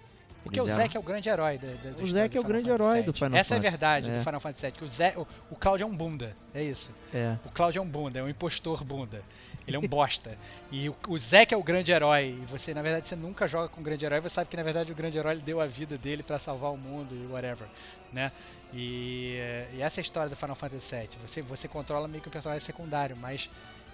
Porque 0.43 0.59
Eles 0.59 0.71
o 0.71 0.73
eram- 0.73 0.83
Zack 0.85 0.97
é 0.97 1.01
o 1.01 1.03
grande 1.03 1.29
herói 1.29 1.59
da, 1.59 1.67
da, 1.69 1.75
da 1.75 1.91
O 1.91 2.07
do 2.07 2.19
é 2.19 2.41
o 2.41 2.45
grande 2.45 2.71
Fantasy 2.71 2.71
herói 2.71 3.03
do. 3.03 3.13
Final 3.13 3.39
Essa 3.39 3.55
é 3.55 3.59
a 3.59 3.61
Fantasy, 3.61 3.71
verdade 3.71 4.11
é. 4.11 4.13
do 4.19 4.25
Final 4.25 4.41
Fantasy 4.41 4.67
VII, 4.67 4.73
que 4.73 4.85
o, 4.85 4.89
Zé, 4.89 5.15
o, 5.19 5.27
o 5.51 5.57
Cloud 5.57 5.83
é 5.83 5.87
um 5.87 5.95
bunda, 5.95 6.35
é 6.55 6.63
isso. 6.63 6.91
É, 7.13 7.37
O 7.45 7.51
Cloud 7.51 7.77
é 7.77 7.81
um 7.81 7.87
bunda, 7.87 8.19
é 8.21 8.23
um 8.23 8.29
impostor 8.29 8.83
bunda. 8.83 9.23
Ele 9.69 9.77
é 9.77 9.79
um 9.79 9.87
bosta. 9.87 10.37
E 10.73 10.89
o, 10.89 10.97
o 11.09 11.19
Zack 11.19 11.53
é 11.53 11.57
o 11.59 11.63
grande 11.63 11.93
herói. 11.93 12.31
E 12.43 12.47
você, 12.47 12.73
na 12.73 12.81
verdade, 12.81 13.07
você 13.07 13.15
nunca 13.15 13.47
joga 13.47 13.69
com 13.69 13.83
o 13.83 13.85
grande 13.85 14.03
herói. 14.05 14.19
Você 14.21 14.31
sabe 14.37 14.49
que, 14.49 14.57
na 14.57 14.63
verdade, 14.63 14.91
o 14.91 14.95
grande 14.95 15.19
herói 15.19 15.37
deu 15.37 15.61
a 15.61 15.67
vida 15.67 15.99
dele 15.99 16.23
pra 16.23 16.39
salvar 16.39 16.73
o 16.73 16.77
mundo 16.79 17.15
e 17.15 17.27
whatever, 17.31 17.69
né? 18.11 18.33
E, 18.73 19.39
e 19.75 19.83
essa 19.83 20.01
é 20.01 20.03
a 20.03 20.05
história 20.05 20.31
do 20.31 20.37
Final 20.37 20.57
Fantasy 20.57 20.97
VII. 20.97 21.09
Você, 21.27 21.43
você 21.43 21.69
controla 21.69 22.09
meio 22.09 22.23
que 22.23 22.29
um 22.29 22.33
personagem 22.33 22.65
secundário, 22.65 23.15
mas 23.17 23.51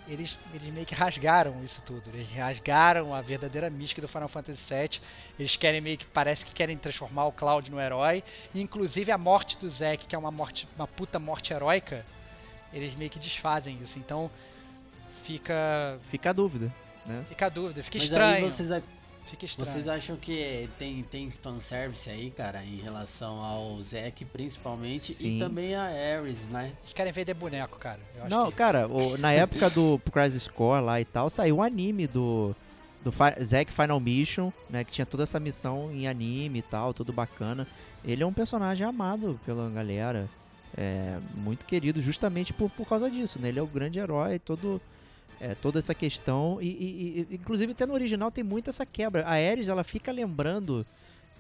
eles, 0.09 0.39
eles 0.55 0.69
meio 0.73 0.87
que 0.87 0.95
rasgaram 0.95 1.63
isso 1.65 1.83
tudo. 1.85 2.11
Eles 2.13 2.33
rasgaram 2.33 3.15
a 3.15 3.21
verdadeira 3.21 3.69
mística 3.69 4.01
do 4.01 4.09
Final 4.09 4.29
Fantasy 4.29 4.73
VII. 4.73 5.01
Eles 5.39 5.57
querem 5.57 5.81
meio 5.81 5.99
que 5.99 6.07
parece 6.07 6.45
que 6.45 6.53
querem 6.53 6.77
transformar 6.77 7.27
o 7.27 7.33
Cloud 7.33 7.71
no 7.71 7.81
herói. 7.81 8.23
E, 8.55 8.61
inclusive 8.61 9.11
a 9.11 9.19
morte 9.19 9.59
do 9.59 9.69
Zack, 9.69 10.07
que 10.07 10.15
é 10.15 10.19
uma 10.19 10.31
morte, 10.31 10.69
uma 10.77 10.87
puta 10.87 11.19
morte 11.19 11.53
heróica, 11.53 12.05
eles 12.73 12.95
meio 12.95 13.11
que 13.11 13.19
desfazem 13.19 13.79
isso. 13.83 13.99
Então 13.99 14.31
fica 15.25 15.99
fica 16.11 16.31
a 16.31 16.33
dúvida, 16.33 16.73
né? 17.05 17.25
fica 17.29 17.47
a 17.47 17.49
dúvida, 17.49 17.83
fica 17.83 17.99
Mas 17.99 18.07
estranho. 18.07 18.37
aí 18.37 18.43
vocês, 18.43 18.71
Fica 19.27 19.45
estranho. 19.45 19.71
vocês 19.71 19.89
acham 19.89 20.17
que 20.17 20.69
tem, 20.79 21.03
tem 21.03 21.31
fanservice 21.31 22.09
aí, 22.09 22.31
cara, 22.31 22.65
em 22.65 22.77
relação 22.77 23.41
ao 23.43 23.81
Zack, 23.83 24.25
principalmente, 24.25 25.13
Sim. 25.15 25.37
e 25.37 25.39
também 25.39 25.75
a 25.75 25.83
Ares, 25.85 26.47
né? 26.49 26.73
Eles 26.83 26.93
querem 26.93 27.13
vender 27.13 27.35
boneco, 27.35 27.79
cara. 27.79 28.01
Eu 28.17 28.23
acho 28.23 28.31
Não, 28.31 28.47
que... 28.51 28.57
cara, 28.57 28.87
o- 28.89 29.17
na 29.19 29.33
época 29.33 29.69
do 29.71 30.01
Crisis 30.13 30.45
Score 30.45 30.83
lá 30.85 31.01
e 31.01 31.05
tal, 31.05 31.29
saiu 31.29 31.57
um 31.57 31.63
anime 31.63 32.07
do, 32.07 32.55
do 33.03 33.11
Fi- 33.11 33.43
Zack 33.45 33.73
Final 33.73 33.99
Mission, 33.99 34.53
né? 34.71 34.85
Que 34.85 34.93
tinha 34.93 35.07
toda 35.07 35.25
essa 35.25 35.41
missão 35.41 35.91
em 35.93 36.07
anime 36.07 36.61
e 36.61 36.63
tal, 36.63 36.95
tudo 36.95 37.13
bacana. 37.13 37.67
Ele 38.05 38.23
é 38.23 38.27
um 38.27 38.33
personagem 38.33 38.87
amado 38.87 39.41
pela 39.45 39.69
galera, 39.69 40.29
é, 40.77 41.19
muito 41.35 41.65
querido 41.65 42.01
justamente 42.01 42.53
por, 42.53 42.71
por 42.71 42.87
causa 42.87 43.11
disso, 43.11 43.41
né? 43.41 43.49
Ele 43.49 43.59
é 43.59 43.63
o 43.63 43.67
grande 43.67 43.99
herói, 43.99 44.39
todo, 44.39 44.81
é, 45.41 45.55
toda 45.55 45.79
essa 45.79 45.95
questão. 45.95 46.59
E, 46.61 46.67
e- 46.67 47.27
e- 47.31 47.35
inclusive 47.37 47.73
até 47.73 47.87
no 47.87 47.95
original 47.95 48.31
tem 48.31 48.45
muito 48.45 48.71
essa 48.71 48.85
quebra. 48.87 49.25
A 49.27 49.33
Ares, 49.33 49.69
ela 49.69 49.85
fica 49.85 50.11
lembrando 50.13 50.87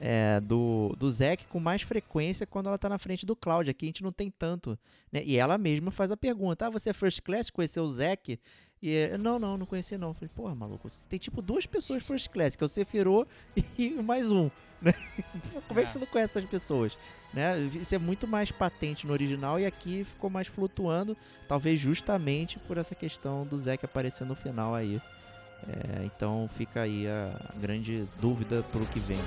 é, 0.00 0.41
do, 0.41 0.94
do 0.99 1.10
Zack 1.10 1.47
com 1.47 1.58
mais 1.58 1.83
frequência 1.83 2.47
quando 2.47 2.66
ela 2.68 2.78
tá 2.78 2.89
na 2.89 2.99
frente 2.99 3.25
do 3.25 3.34
Cloud. 3.34 3.68
Aqui 3.70 3.86
a 3.86 3.89
gente 3.89 4.02
não 4.02 4.12
tem 4.12 4.31
tanto. 4.31 4.78
Né? 5.10 5.23
E 5.25 5.36
ela 5.36 5.57
mesma 5.58 5.91
faz 5.91 6.10
a 6.12 6.16
pergunta: 6.16 6.66
Ah, 6.66 6.70
você 6.70 6.91
é 6.91 6.92
First 6.92 7.23
Class? 7.23 7.50
Conheceu 7.50 7.83
o 7.84 7.89
Zack? 7.89 8.39
E 8.83 8.94
é, 8.94 9.16
não, 9.18 9.39
não, 9.39 9.57
não 9.57 9.65
conheci 9.66 9.97
não. 9.97 10.08
Eu 10.08 10.15
Falei, 10.15 10.31
porra, 10.34 10.55
maluco, 10.55 10.86
tem 11.08 11.18
tipo 11.18 11.41
duas 11.41 11.65
pessoas 11.66 12.05
First 12.07 12.28
Class, 12.28 12.57
que 12.57 12.62
é 12.62 12.66
o 12.66 12.68
Sephiroth 12.68 13.26
e 13.78 13.91
mais 14.02 14.31
um. 14.31 14.50
Né? 14.80 14.92
Como 15.68 15.80
é 15.80 15.82
que 15.82 15.88
É. 15.88 15.92
você 15.92 15.98
não 15.98 16.06
conhece 16.06 16.38
essas 16.38 16.50
pessoas? 16.50 16.98
Né? 17.32 17.58
Isso 17.74 17.94
é 17.94 17.98
muito 17.98 18.26
mais 18.26 18.50
patente 18.50 19.06
no 19.06 19.12
original 19.12 19.58
e 19.60 19.66
aqui 19.66 20.05
ficou 20.05 20.30
mais 20.30 20.46
flutuando, 20.46 21.16
talvez 21.48 21.78
justamente 21.80 22.58
por 22.58 22.78
essa 22.78 22.94
questão 22.94 23.44
do 23.44 23.58
Zack 23.58 23.84
aparecer 23.84 24.26
no 24.26 24.34
final 24.34 24.74
aí. 24.74 25.00
É, 25.68 26.05
então 26.05 26.48
fica 26.56 26.82
aí 26.82 27.06
a 27.08 27.30
grande 27.60 28.06
dúvida 28.20 28.62
pro 28.70 28.84
que 28.86 29.00
vem. 29.00 29.18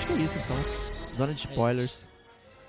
Acho 0.00 0.06
que 0.06 0.12
é 0.14 0.16
isso 0.16 0.38
então. 0.38 0.56
Zona 1.16 1.34
de 1.34 1.46
É 1.46 1.50
spoilers. 1.50 2.06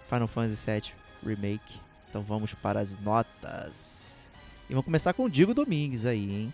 Final 0.09 0.27
Fantasy 0.27 0.69
VII 0.69 0.93
Remake. 1.25 1.79
Então 2.09 2.21
vamos 2.21 2.53
para 2.53 2.81
as 2.81 2.99
notas. 2.99 4.29
E 4.69 4.73
vamos 4.73 4.85
começar 4.85 5.13
com 5.13 5.23
o 5.23 5.29
Digo 5.29 5.53
Domingues 5.53 6.05
aí, 6.05 6.29
hein? 6.29 6.53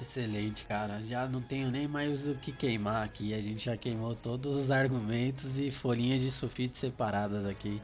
Excelente, 0.00 0.66
cara. 0.66 1.00
Já 1.02 1.26
não 1.26 1.40
tenho 1.40 1.70
nem 1.70 1.88
mais 1.88 2.28
o 2.28 2.34
que 2.34 2.52
queimar 2.52 3.04
aqui. 3.04 3.32
A 3.32 3.40
gente 3.40 3.64
já 3.64 3.76
queimou 3.76 4.14
todos 4.14 4.54
os 4.54 4.70
argumentos 4.70 5.58
e 5.58 5.70
folhinhas 5.70 6.20
de 6.20 6.30
sulfite 6.30 6.76
separadas 6.76 7.46
aqui. 7.46 7.80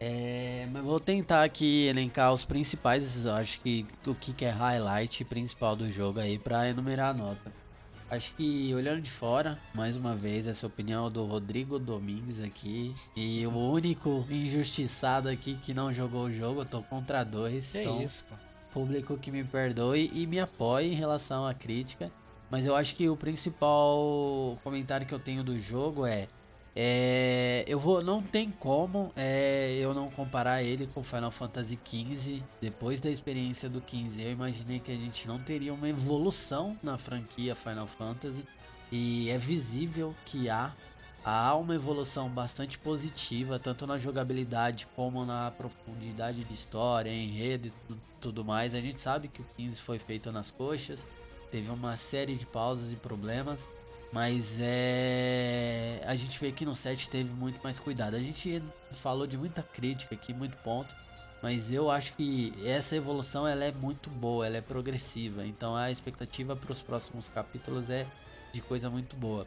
É, 0.00 0.68
mas 0.70 0.84
vou 0.84 1.00
tentar 1.00 1.44
aqui 1.44 1.86
elencar 1.86 2.32
os 2.32 2.44
principais, 2.44 3.26
acho 3.26 3.60
que 3.60 3.84
o 4.06 4.14
que 4.14 4.32
que 4.32 4.44
é 4.44 4.50
highlight 4.50 5.24
principal 5.24 5.74
do 5.74 5.90
jogo 5.90 6.20
aí 6.20 6.38
pra 6.38 6.68
enumerar 6.68 7.10
a 7.10 7.14
nota. 7.14 7.67
Acho 8.10 8.32
que 8.34 8.74
olhando 8.74 9.02
de 9.02 9.10
fora, 9.10 9.58
mais 9.74 9.94
uma 9.94 10.14
vez, 10.16 10.46
essa 10.46 10.66
opinião 10.66 11.10
do 11.10 11.26
Rodrigo 11.26 11.78
Domingues 11.78 12.40
aqui. 12.40 12.94
E 13.14 13.46
o 13.46 13.54
único 13.54 14.24
injustiçado 14.30 15.28
aqui 15.28 15.58
que 15.60 15.74
não 15.74 15.92
jogou 15.92 16.24
o 16.24 16.32
jogo, 16.32 16.62
eu 16.62 16.64
tô 16.64 16.82
contra 16.82 17.22
dois. 17.22 17.72
Que 17.72 17.80
então 17.80 18.00
isso, 18.02 18.24
pô. 18.26 18.34
público 18.72 19.18
que 19.18 19.30
me 19.30 19.44
perdoe 19.44 20.10
e 20.14 20.26
me 20.26 20.40
apoie 20.40 20.90
em 20.90 20.94
relação 20.94 21.46
à 21.46 21.52
crítica. 21.52 22.10
Mas 22.50 22.64
eu 22.64 22.74
acho 22.74 22.94
que 22.96 23.06
o 23.10 23.16
principal 23.16 24.58
comentário 24.64 25.06
que 25.06 25.12
eu 25.12 25.18
tenho 25.18 25.44
do 25.44 25.60
jogo 25.60 26.06
é. 26.06 26.28
É, 26.80 27.64
eu 27.66 27.80
vou. 27.80 28.04
Não 28.04 28.22
tem 28.22 28.52
como 28.52 29.12
é, 29.16 29.76
eu 29.80 29.92
não 29.92 30.08
comparar 30.08 30.62
ele 30.62 30.86
com 30.86 31.02
Final 31.02 31.32
Fantasy 31.32 31.76
XV. 31.84 32.40
Depois 32.60 33.00
da 33.00 33.10
experiência 33.10 33.68
do 33.68 33.80
15, 33.80 34.22
eu 34.22 34.30
imaginei 34.30 34.78
que 34.78 34.92
a 34.92 34.94
gente 34.94 35.26
não 35.26 35.40
teria 35.40 35.74
uma 35.74 35.88
evolução 35.88 36.78
na 36.80 36.96
franquia 36.96 37.56
Final 37.56 37.88
Fantasy. 37.88 38.44
E 38.92 39.28
é 39.28 39.36
visível 39.36 40.14
que 40.24 40.48
há. 40.48 40.72
Há 41.24 41.56
uma 41.56 41.74
evolução 41.74 42.28
bastante 42.28 42.78
positiva, 42.78 43.58
tanto 43.58 43.84
na 43.84 43.98
jogabilidade 43.98 44.86
como 44.94 45.24
na 45.26 45.50
profundidade 45.50 46.44
de 46.44 46.54
história, 46.54 47.10
enredo 47.12 47.66
e 47.66 47.70
tu- 47.88 47.98
tudo 48.20 48.44
mais. 48.44 48.72
A 48.72 48.80
gente 48.80 49.00
sabe 49.00 49.26
que 49.26 49.42
o 49.42 49.46
15 49.56 49.80
foi 49.80 49.98
feito 49.98 50.30
nas 50.30 50.52
coxas, 50.52 51.04
teve 51.50 51.70
uma 51.70 51.96
série 51.96 52.36
de 52.36 52.46
pausas 52.46 52.92
e 52.92 52.94
problemas, 52.94 53.68
mas 54.12 54.58
é. 54.60 56.00
A 56.06 56.16
gente 56.16 56.38
vê 56.38 56.50
que 56.52 56.64
no 56.64 56.74
7 56.74 57.08
teve 57.10 57.30
muito 57.30 57.60
mais 57.62 57.78
cuidado. 57.78 58.14
A 58.16 58.20
gente 58.20 58.62
falou 58.90 59.26
de 59.26 59.36
muita 59.36 59.62
crítica 59.62 60.14
aqui, 60.14 60.32
muito 60.32 60.56
ponto, 60.58 60.94
mas 61.42 61.70
eu 61.72 61.90
acho 61.90 62.14
que 62.14 62.52
essa 62.64 62.96
evolução 62.96 63.46
ela 63.46 63.64
é 63.64 63.72
muito 63.72 64.08
boa, 64.10 64.46
ela 64.46 64.56
é 64.56 64.60
progressiva. 64.62 65.44
Então 65.46 65.76
a 65.76 65.90
expectativa 65.90 66.56
para 66.56 66.72
os 66.72 66.80
próximos 66.82 67.28
capítulos 67.28 67.90
é 67.90 68.06
de 68.52 68.60
coisa 68.62 68.88
muito 68.88 69.14
boa. 69.16 69.46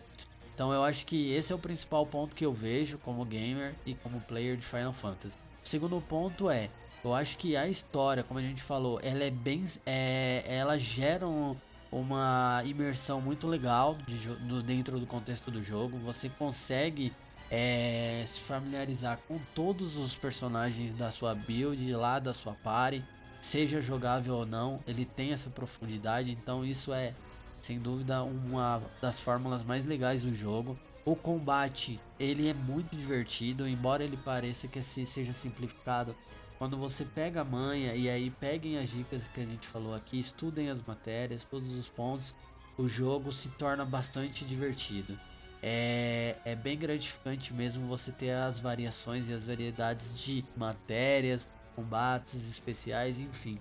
Então 0.54 0.72
eu 0.72 0.84
acho 0.84 1.06
que 1.06 1.32
esse 1.34 1.52
é 1.52 1.56
o 1.56 1.60
principal 1.60 2.06
ponto 2.06 2.36
que 2.36 2.46
eu 2.46 2.54
vejo 2.54 2.98
como 3.00 3.26
gamer 3.26 3.74
e 3.86 3.96
como 3.96 4.22
player 4.22 4.56
de 4.56 4.64
Final 4.66 4.94
Fantasy. 4.94 5.36
O 5.64 5.68
segundo 5.68 6.00
ponto 6.02 6.50
é, 6.52 6.70
eu 7.04 7.16
acho 7.16 7.38
que 7.38 7.56
a 7.58 7.68
história, 7.68 8.22
como 8.24 8.40
a 8.40 8.44
gente 8.44 8.62
falou, 8.62 9.00
ela 9.02 9.24
é 9.24 9.32
bem, 9.32 9.64
é, 9.86 10.44
ela 10.46 10.78
gera 10.78 11.28
um- 11.28 11.56
uma 11.92 12.62
imersão 12.66 13.20
muito 13.20 13.48
legal 13.48 13.98
de 14.08 14.30
no- 14.30 14.64
dentro 14.64 15.00
do 15.00 15.06
contexto 15.06 15.52
do 15.52 15.62
jogo. 15.62 15.98
Você 16.00 16.30
consegue 16.30 17.14
é, 17.50 18.24
se 18.26 18.40
familiarizar 18.40 19.20
com 19.28 19.38
todos 19.54 19.98
os 19.98 20.16
personagens 20.16 20.94
da 20.94 21.12
sua 21.12 21.36
build, 21.36 21.94
lá 21.94 22.18
da 22.18 22.34
sua 22.34 22.54
party, 22.54 23.04
seja 23.42 23.82
jogável 23.82 24.36
ou 24.36 24.46
não, 24.46 24.80
ele 24.88 25.04
tem 25.04 25.34
essa 25.34 25.50
profundidade. 25.50 26.32
Então 26.32 26.64
isso 26.64 26.94
é 26.94 27.14
sem 27.60 27.78
dúvida 27.78 28.24
uma 28.24 28.82
das 29.02 29.20
fórmulas 29.20 29.64
mais 29.64 29.84
legais 29.84 30.22
do 30.22 30.34
jogo. 30.34 30.80
O 31.04 31.16
combate, 31.16 32.00
ele 32.20 32.48
é 32.48 32.54
muito 32.54 32.96
divertido, 32.96 33.68
embora 33.68 34.04
ele 34.04 34.16
pareça 34.16 34.68
que 34.68 34.82
seja 34.82 35.34
simplificado. 35.34 36.16
Quando 36.62 36.78
você 36.78 37.04
pega 37.04 37.42
a 37.42 37.44
manha 37.44 37.96
e 37.96 38.08
aí 38.08 38.30
peguem 38.30 38.78
as 38.78 38.92
dicas 38.92 39.28
que 39.28 39.42
a 39.42 39.44
gente 39.44 39.66
falou 39.66 39.96
aqui, 39.96 40.20
estudem 40.20 40.70
as 40.70 40.80
matérias, 40.80 41.44
todos 41.44 41.74
os 41.74 41.90
pontos, 41.90 42.36
o 42.78 42.88
jogo 42.88 43.32
se 43.32 43.50
torna 43.50 43.84
bastante 43.84 44.46
divertido. 44.46 45.20
É, 45.60 46.36
é 46.46 46.56
bem 46.56 46.78
gratificante 46.78 47.52
mesmo 47.52 47.88
você 47.88 48.12
ter 48.12 48.34
as 48.34 48.60
variações 48.60 49.28
e 49.28 49.34
as 49.34 49.48
variedades 49.48 50.14
de 50.14 50.46
matérias, 50.56 51.50
combates 51.76 52.48
especiais, 52.48 53.20
enfim. 53.20 53.58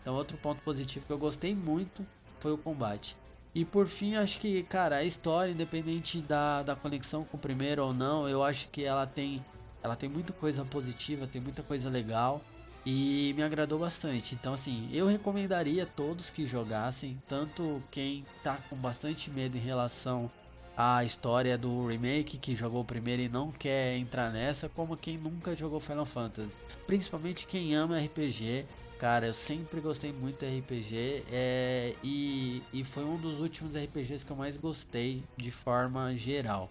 Então, 0.00 0.14
outro 0.14 0.36
ponto 0.36 0.62
positivo 0.62 1.06
que 1.06 1.12
eu 1.12 1.18
gostei 1.18 1.56
muito 1.56 2.06
foi 2.38 2.52
o 2.52 2.58
combate. 2.58 3.16
E 3.52 3.64
por 3.64 3.88
fim, 3.88 4.14
acho 4.14 4.38
que, 4.38 4.62
cara, 4.62 4.98
a 4.98 5.02
história, 5.02 5.50
independente 5.50 6.22
da, 6.22 6.62
da 6.62 6.76
conexão 6.76 7.24
com 7.24 7.36
o 7.36 7.40
primeiro 7.40 7.84
ou 7.84 7.92
não, 7.92 8.28
eu 8.28 8.44
acho 8.44 8.68
que 8.68 8.84
ela 8.84 9.08
tem, 9.08 9.44
ela 9.82 9.96
tem 9.96 10.08
muita 10.08 10.32
coisa 10.32 10.64
positiva, 10.64 11.26
tem 11.26 11.40
muita 11.40 11.62
coisa 11.62 11.88
legal 11.88 12.42
e 12.84 13.34
me 13.36 13.42
agradou 13.42 13.78
bastante. 13.78 14.34
Então, 14.34 14.54
assim, 14.54 14.88
eu 14.92 15.06
recomendaria 15.06 15.82
a 15.82 15.86
todos 15.86 16.30
que 16.30 16.46
jogassem, 16.46 17.20
tanto 17.28 17.82
quem 17.90 18.24
tá 18.42 18.58
com 18.68 18.76
bastante 18.76 19.30
medo 19.30 19.56
em 19.56 19.60
relação 19.60 20.30
a 20.76 21.02
história 21.02 21.58
do 21.58 21.88
remake, 21.88 22.38
que 22.38 22.54
jogou 22.54 22.82
o 22.82 22.84
primeiro 22.84 23.20
e 23.20 23.28
não 23.28 23.50
quer 23.50 23.96
entrar 23.96 24.30
nessa, 24.30 24.68
como 24.68 24.96
quem 24.96 25.18
nunca 25.18 25.54
jogou 25.56 25.80
Final 25.80 26.06
Fantasy. 26.06 26.54
Principalmente 26.86 27.46
quem 27.46 27.74
ama 27.74 27.98
RPG. 27.98 28.64
Cara, 28.96 29.26
eu 29.26 29.34
sempre 29.34 29.80
gostei 29.80 30.12
muito 30.12 30.44
de 30.44 30.58
RPG 30.58 31.24
é, 31.30 31.94
e, 32.02 32.62
e 32.72 32.84
foi 32.84 33.04
um 33.04 33.16
dos 33.16 33.38
últimos 33.38 33.76
RPGs 33.76 34.24
que 34.24 34.30
eu 34.30 34.36
mais 34.36 34.56
gostei 34.56 35.22
de 35.36 35.50
forma 35.52 36.16
geral, 36.16 36.68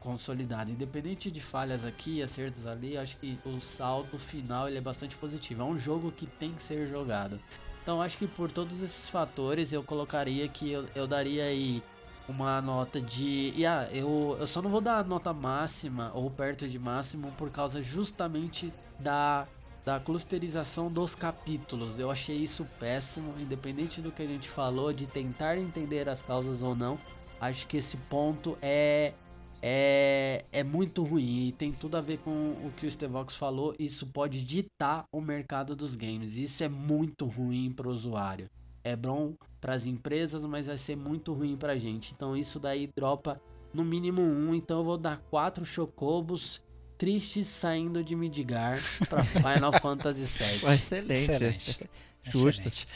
consolidado. 0.00 0.70
Independente 0.70 1.30
de 1.30 1.40
falhas 1.40 1.84
aqui 1.84 2.18
e 2.18 2.22
acertos 2.22 2.66
ali, 2.66 2.96
acho 2.96 3.16
que 3.16 3.38
o 3.44 3.60
saldo 3.60 4.18
final 4.18 4.68
ele 4.68 4.78
é 4.78 4.80
bastante 4.80 5.16
positivo. 5.16 5.62
É 5.62 5.64
um 5.64 5.78
jogo 5.78 6.12
que 6.12 6.26
tem 6.26 6.52
que 6.52 6.62
ser 6.62 6.86
jogado. 6.88 7.40
Então 7.82 8.02
acho 8.02 8.18
que 8.18 8.26
por 8.26 8.50
todos 8.50 8.82
esses 8.82 9.08
fatores 9.08 9.72
eu 9.72 9.82
colocaria 9.82 10.46
que 10.46 10.70
eu, 10.70 10.86
eu 10.94 11.06
daria 11.06 11.44
aí 11.44 11.82
uma 12.28 12.60
nota 12.60 13.00
de. 13.00 13.54
Yeah, 13.56 13.88
eu, 13.92 14.36
eu 14.38 14.46
só 14.46 14.60
não 14.60 14.70
vou 14.70 14.80
dar 14.80 15.04
nota 15.04 15.32
máxima 15.32 16.12
ou 16.14 16.30
perto 16.30 16.68
de 16.68 16.78
máximo 16.78 17.32
por 17.32 17.50
causa 17.50 17.82
justamente 17.82 18.72
da, 18.98 19.48
da 19.84 19.98
clusterização 19.98 20.92
dos 20.92 21.14
capítulos. 21.14 21.98
Eu 21.98 22.10
achei 22.10 22.36
isso 22.36 22.66
péssimo, 22.78 23.34
independente 23.38 24.02
do 24.02 24.12
que 24.12 24.22
a 24.22 24.26
gente 24.26 24.48
falou, 24.48 24.92
de 24.92 25.06
tentar 25.06 25.56
entender 25.56 26.08
as 26.08 26.20
causas 26.20 26.60
ou 26.60 26.76
não. 26.76 26.98
Acho 27.40 27.66
que 27.66 27.78
esse 27.78 27.96
ponto 27.96 28.58
é. 28.60 29.14
É, 29.60 30.44
é 30.52 30.62
muito 30.62 31.02
ruim 31.02 31.48
e 31.48 31.52
tem 31.52 31.72
tudo 31.72 31.96
a 31.96 32.00
ver 32.00 32.18
com 32.18 32.30
o 32.30 32.72
que 32.76 32.86
o 32.86 32.90
Stevox 32.90 33.36
falou. 33.36 33.74
Isso 33.78 34.06
pode 34.06 34.44
ditar 34.44 35.04
o 35.12 35.20
mercado 35.20 35.74
dos 35.74 35.96
games. 35.96 36.36
Isso 36.36 36.62
é 36.62 36.68
muito 36.68 37.26
ruim 37.26 37.72
para 37.72 37.88
o 37.88 37.92
usuário 37.92 38.48
é 38.88 38.96
bom 38.96 39.34
para 39.60 39.74
as 39.74 39.86
empresas, 39.86 40.44
mas 40.44 40.66
vai 40.66 40.78
ser 40.78 40.96
muito 40.96 41.32
ruim 41.32 41.56
para 41.56 41.72
a 41.72 41.78
gente. 41.78 42.12
Então 42.14 42.36
isso 42.36 42.58
daí 42.58 42.88
dropa 42.96 43.40
no 43.72 43.84
mínimo 43.84 44.22
um. 44.22 44.54
Então 44.54 44.78
eu 44.78 44.84
vou 44.84 44.98
dar 44.98 45.18
quatro 45.30 45.64
chocobos 45.64 46.60
tristes 46.96 47.46
saindo 47.46 48.02
de 48.02 48.16
Midgar 48.16 48.78
para 49.08 49.24
Final 49.26 49.72
Fantasy 49.80 50.24
VII. 50.24 50.72
Excelente. 50.72 51.30
Excelente. 51.30 51.90
Justo. 52.22 52.68
Excelente. 52.68 52.88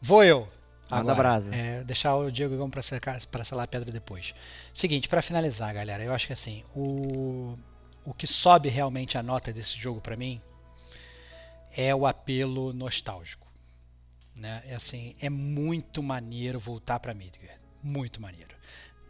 Vou 0.00 0.22
eu. 0.22 0.48
Manda 0.90 1.14
brasa. 1.14 1.54
É, 1.54 1.84
deixar 1.84 2.16
o 2.16 2.30
Diego 2.30 2.68
para 2.68 2.82
para 3.30 3.44
selar 3.44 3.64
a 3.64 3.68
pedra 3.68 3.92
depois. 3.92 4.34
Seguinte, 4.72 5.08
para 5.08 5.20
finalizar, 5.20 5.74
galera, 5.74 6.02
eu 6.02 6.14
acho 6.14 6.26
que 6.26 6.32
assim, 6.32 6.64
o 6.74 7.58
o 8.08 8.14
que 8.14 8.26
sobe 8.26 8.70
realmente 8.70 9.18
a 9.18 9.22
nota 9.22 9.52
desse 9.52 9.78
jogo 9.78 10.00
para 10.00 10.16
mim 10.16 10.40
é 11.76 11.94
o 11.94 12.06
apelo 12.06 12.72
nostálgico. 12.72 13.46
Né? 14.34 14.62
É 14.66 14.74
assim, 14.74 15.14
é 15.20 15.28
muito 15.28 16.02
maneiro 16.02 16.58
voltar 16.58 16.98
para 17.00 17.12
Midgar, 17.12 17.58
muito 17.82 18.20
maneiro. 18.20 18.56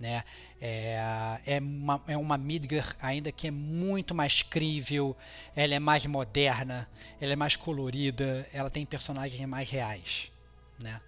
Né? 0.01 0.25
É, 0.61 1.41
é, 1.47 1.61
uma, 1.61 2.03
é 2.09 2.17
uma 2.17 2.37
Midgar 2.37 2.97
ainda 3.01 3.31
que 3.31 3.47
é 3.47 3.51
muito 3.53 4.17
mais 4.17 4.43
crível, 4.43 5.17
ela 5.55 5.75
é 5.75 5.79
mais 5.79 6.05
moderna, 6.07 6.89
ela 7.21 7.33
é 7.33 7.37
mais 7.37 7.55
colorida, 7.55 8.49
ela 8.53 8.69
tem 8.69 8.85
personagens 8.85 9.49
mais 9.49 9.71
reais. 9.71 10.33
Né? 10.79 11.01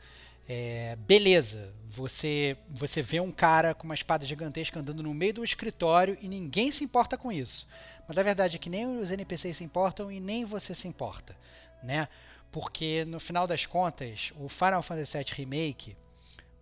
É, 0.53 0.97
beleza, 0.97 1.73
você 1.89 2.57
você 2.69 3.03
vê 3.03 3.21
um 3.21 3.31
cara 3.31 3.73
com 3.73 3.85
uma 3.85 3.95
espada 3.95 4.27
gigantesca 4.27 4.81
andando 4.81 5.01
no 5.01 5.15
meio 5.15 5.35
do 5.35 5.45
escritório 5.45 6.19
e 6.21 6.27
ninguém 6.27 6.73
se 6.73 6.83
importa 6.83 7.17
com 7.17 7.31
isso. 7.31 7.69
Mas 8.09 8.19
a 8.19 8.23
verdade 8.23 8.57
é 8.57 8.59
que 8.59 8.69
nem 8.69 8.99
os 8.99 9.13
NPCs 9.13 9.59
se 9.59 9.65
importam 9.65 10.11
e 10.11 10.19
nem 10.19 10.45
você 10.45 10.75
se 10.75 10.89
importa, 10.89 11.37
né? 11.83 12.09
porque 12.51 13.05
no 13.05 13.21
final 13.21 13.47
das 13.47 13.65
contas, 13.65 14.33
o 14.37 14.49
Final 14.49 14.83
Fantasy 14.83 15.19
VII 15.19 15.27
Remake, 15.35 15.97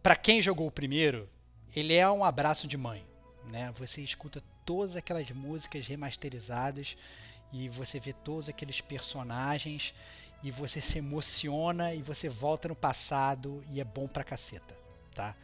para 0.02 0.16
quem 0.16 0.42
jogou 0.42 0.66
o 0.66 0.72
primeiro, 0.72 1.28
ele 1.74 1.94
é 1.94 2.08
um 2.10 2.24
abraço 2.24 2.68
de 2.68 2.76
mãe, 2.76 3.04
né? 3.46 3.72
Você 3.78 4.02
escuta 4.02 4.42
todas 4.64 4.96
aquelas 4.96 5.30
músicas 5.30 5.86
remasterizadas 5.86 6.96
e 7.52 7.68
você 7.68 7.98
vê 7.98 8.12
todos 8.12 8.48
aqueles 8.48 8.80
personagens 8.80 9.94
e 10.42 10.50
você 10.50 10.80
se 10.80 10.98
emociona 10.98 11.94
e 11.94 12.02
você 12.02 12.28
volta 12.28 12.68
no 12.68 12.74
passado 12.74 13.62
e 13.70 13.80
é 13.80 13.84
bom 13.84 14.06
pra 14.06 14.24
caceta, 14.24 14.74
tá? 15.14 15.34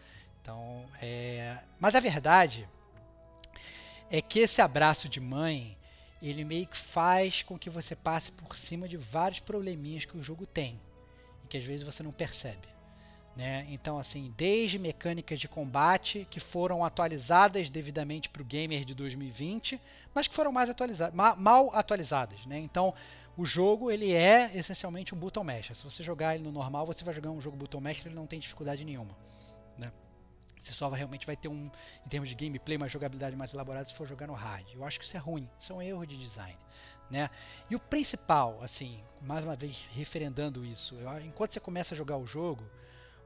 Então, 0.40 0.84
é... 1.00 1.58
Mas 1.80 1.94
a 1.94 2.00
verdade 2.00 2.68
é 4.10 4.20
que 4.20 4.40
esse 4.40 4.60
abraço 4.60 5.08
de 5.08 5.20
mãe 5.20 5.76
ele 6.22 6.44
meio 6.44 6.66
que 6.66 6.76
faz 6.76 7.42
com 7.42 7.58
que 7.58 7.68
você 7.68 7.94
passe 7.94 8.32
por 8.32 8.56
cima 8.56 8.88
de 8.88 8.96
vários 8.96 9.40
probleminhas 9.40 10.04
que 10.04 10.16
o 10.16 10.22
jogo 10.22 10.46
tem 10.46 10.80
e 11.42 11.48
que 11.48 11.58
às 11.58 11.64
vezes 11.64 11.82
você 11.82 12.02
não 12.02 12.12
percebe. 12.12 12.74
Né? 13.36 13.66
Então, 13.68 13.98
assim, 13.98 14.32
desde 14.36 14.78
mecânicas 14.78 15.40
de 15.40 15.48
combate 15.48 16.26
que 16.30 16.38
foram 16.38 16.84
atualizadas 16.84 17.68
devidamente 17.68 18.28
para 18.28 18.40
o 18.40 18.44
gamer 18.44 18.84
de 18.84 18.94
2020, 18.94 19.80
mas 20.14 20.28
que 20.28 20.34
foram 20.34 20.52
mais 20.52 20.70
atualizadas, 20.70 21.14
ma 21.14 21.34
mal 21.34 21.74
atualizadas. 21.74 22.46
Né? 22.46 22.60
Então, 22.60 22.94
o 23.36 23.44
jogo 23.44 23.90
ele 23.90 24.12
é 24.12 24.50
essencialmente 24.54 25.14
um 25.14 25.18
button 25.18 25.42
mash. 25.42 25.72
Se 25.74 25.82
você 25.82 26.02
jogar 26.02 26.34
ele 26.34 26.44
no 26.44 26.52
normal, 26.52 26.86
você 26.86 27.04
vai 27.04 27.12
jogar 27.12 27.30
um 27.30 27.40
jogo 27.40 27.56
button 27.56 27.80
mash, 27.80 28.04
ele 28.06 28.14
não 28.14 28.26
tem 28.26 28.38
dificuldade 28.38 28.84
nenhuma. 28.84 29.16
Né? 29.76 29.92
Você 30.62 30.72
só 30.72 30.88
realmente 30.88 31.26
vai 31.26 31.36
ter 31.36 31.48
um, 31.48 31.70
em 32.06 32.08
termos 32.08 32.28
de 32.28 32.34
gameplay, 32.34 32.76
uma 32.76 32.88
jogabilidade 32.88 33.34
mais 33.34 33.52
elaborada 33.52 33.86
se 33.86 33.94
for 33.94 34.06
jogar 34.06 34.26
no 34.26 34.34
hard. 34.34 34.66
Eu 34.72 34.84
acho 34.84 35.00
que 35.00 35.04
isso 35.04 35.16
é 35.16 35.20
ruim, 35.20 35.48
isso 35.58 35.72
é 35.72 35.76
um 35.76 35.82
erro 35.82 36.06
de 36.06 36.16
design. 36.16 36.56
Né? 37.10 37.28
E 37.68 37.74
o 37.74 37.80
principal, 37.80 38.58
assim, 38.62 39.02
mais 39.20 39.44
uma 39.44 39.56
vez 39.56 39.88
referendando 39.92 40.64
isso, 40.64 40.94
eu, 40.96 41.20
enquanto 41.20 41.52
você 41.52 41.60
começa 41.60 41.94
a 41.94 41.98
jogar 41.98 42.16
o 42.16 42.26
jogo, 42.26 42.64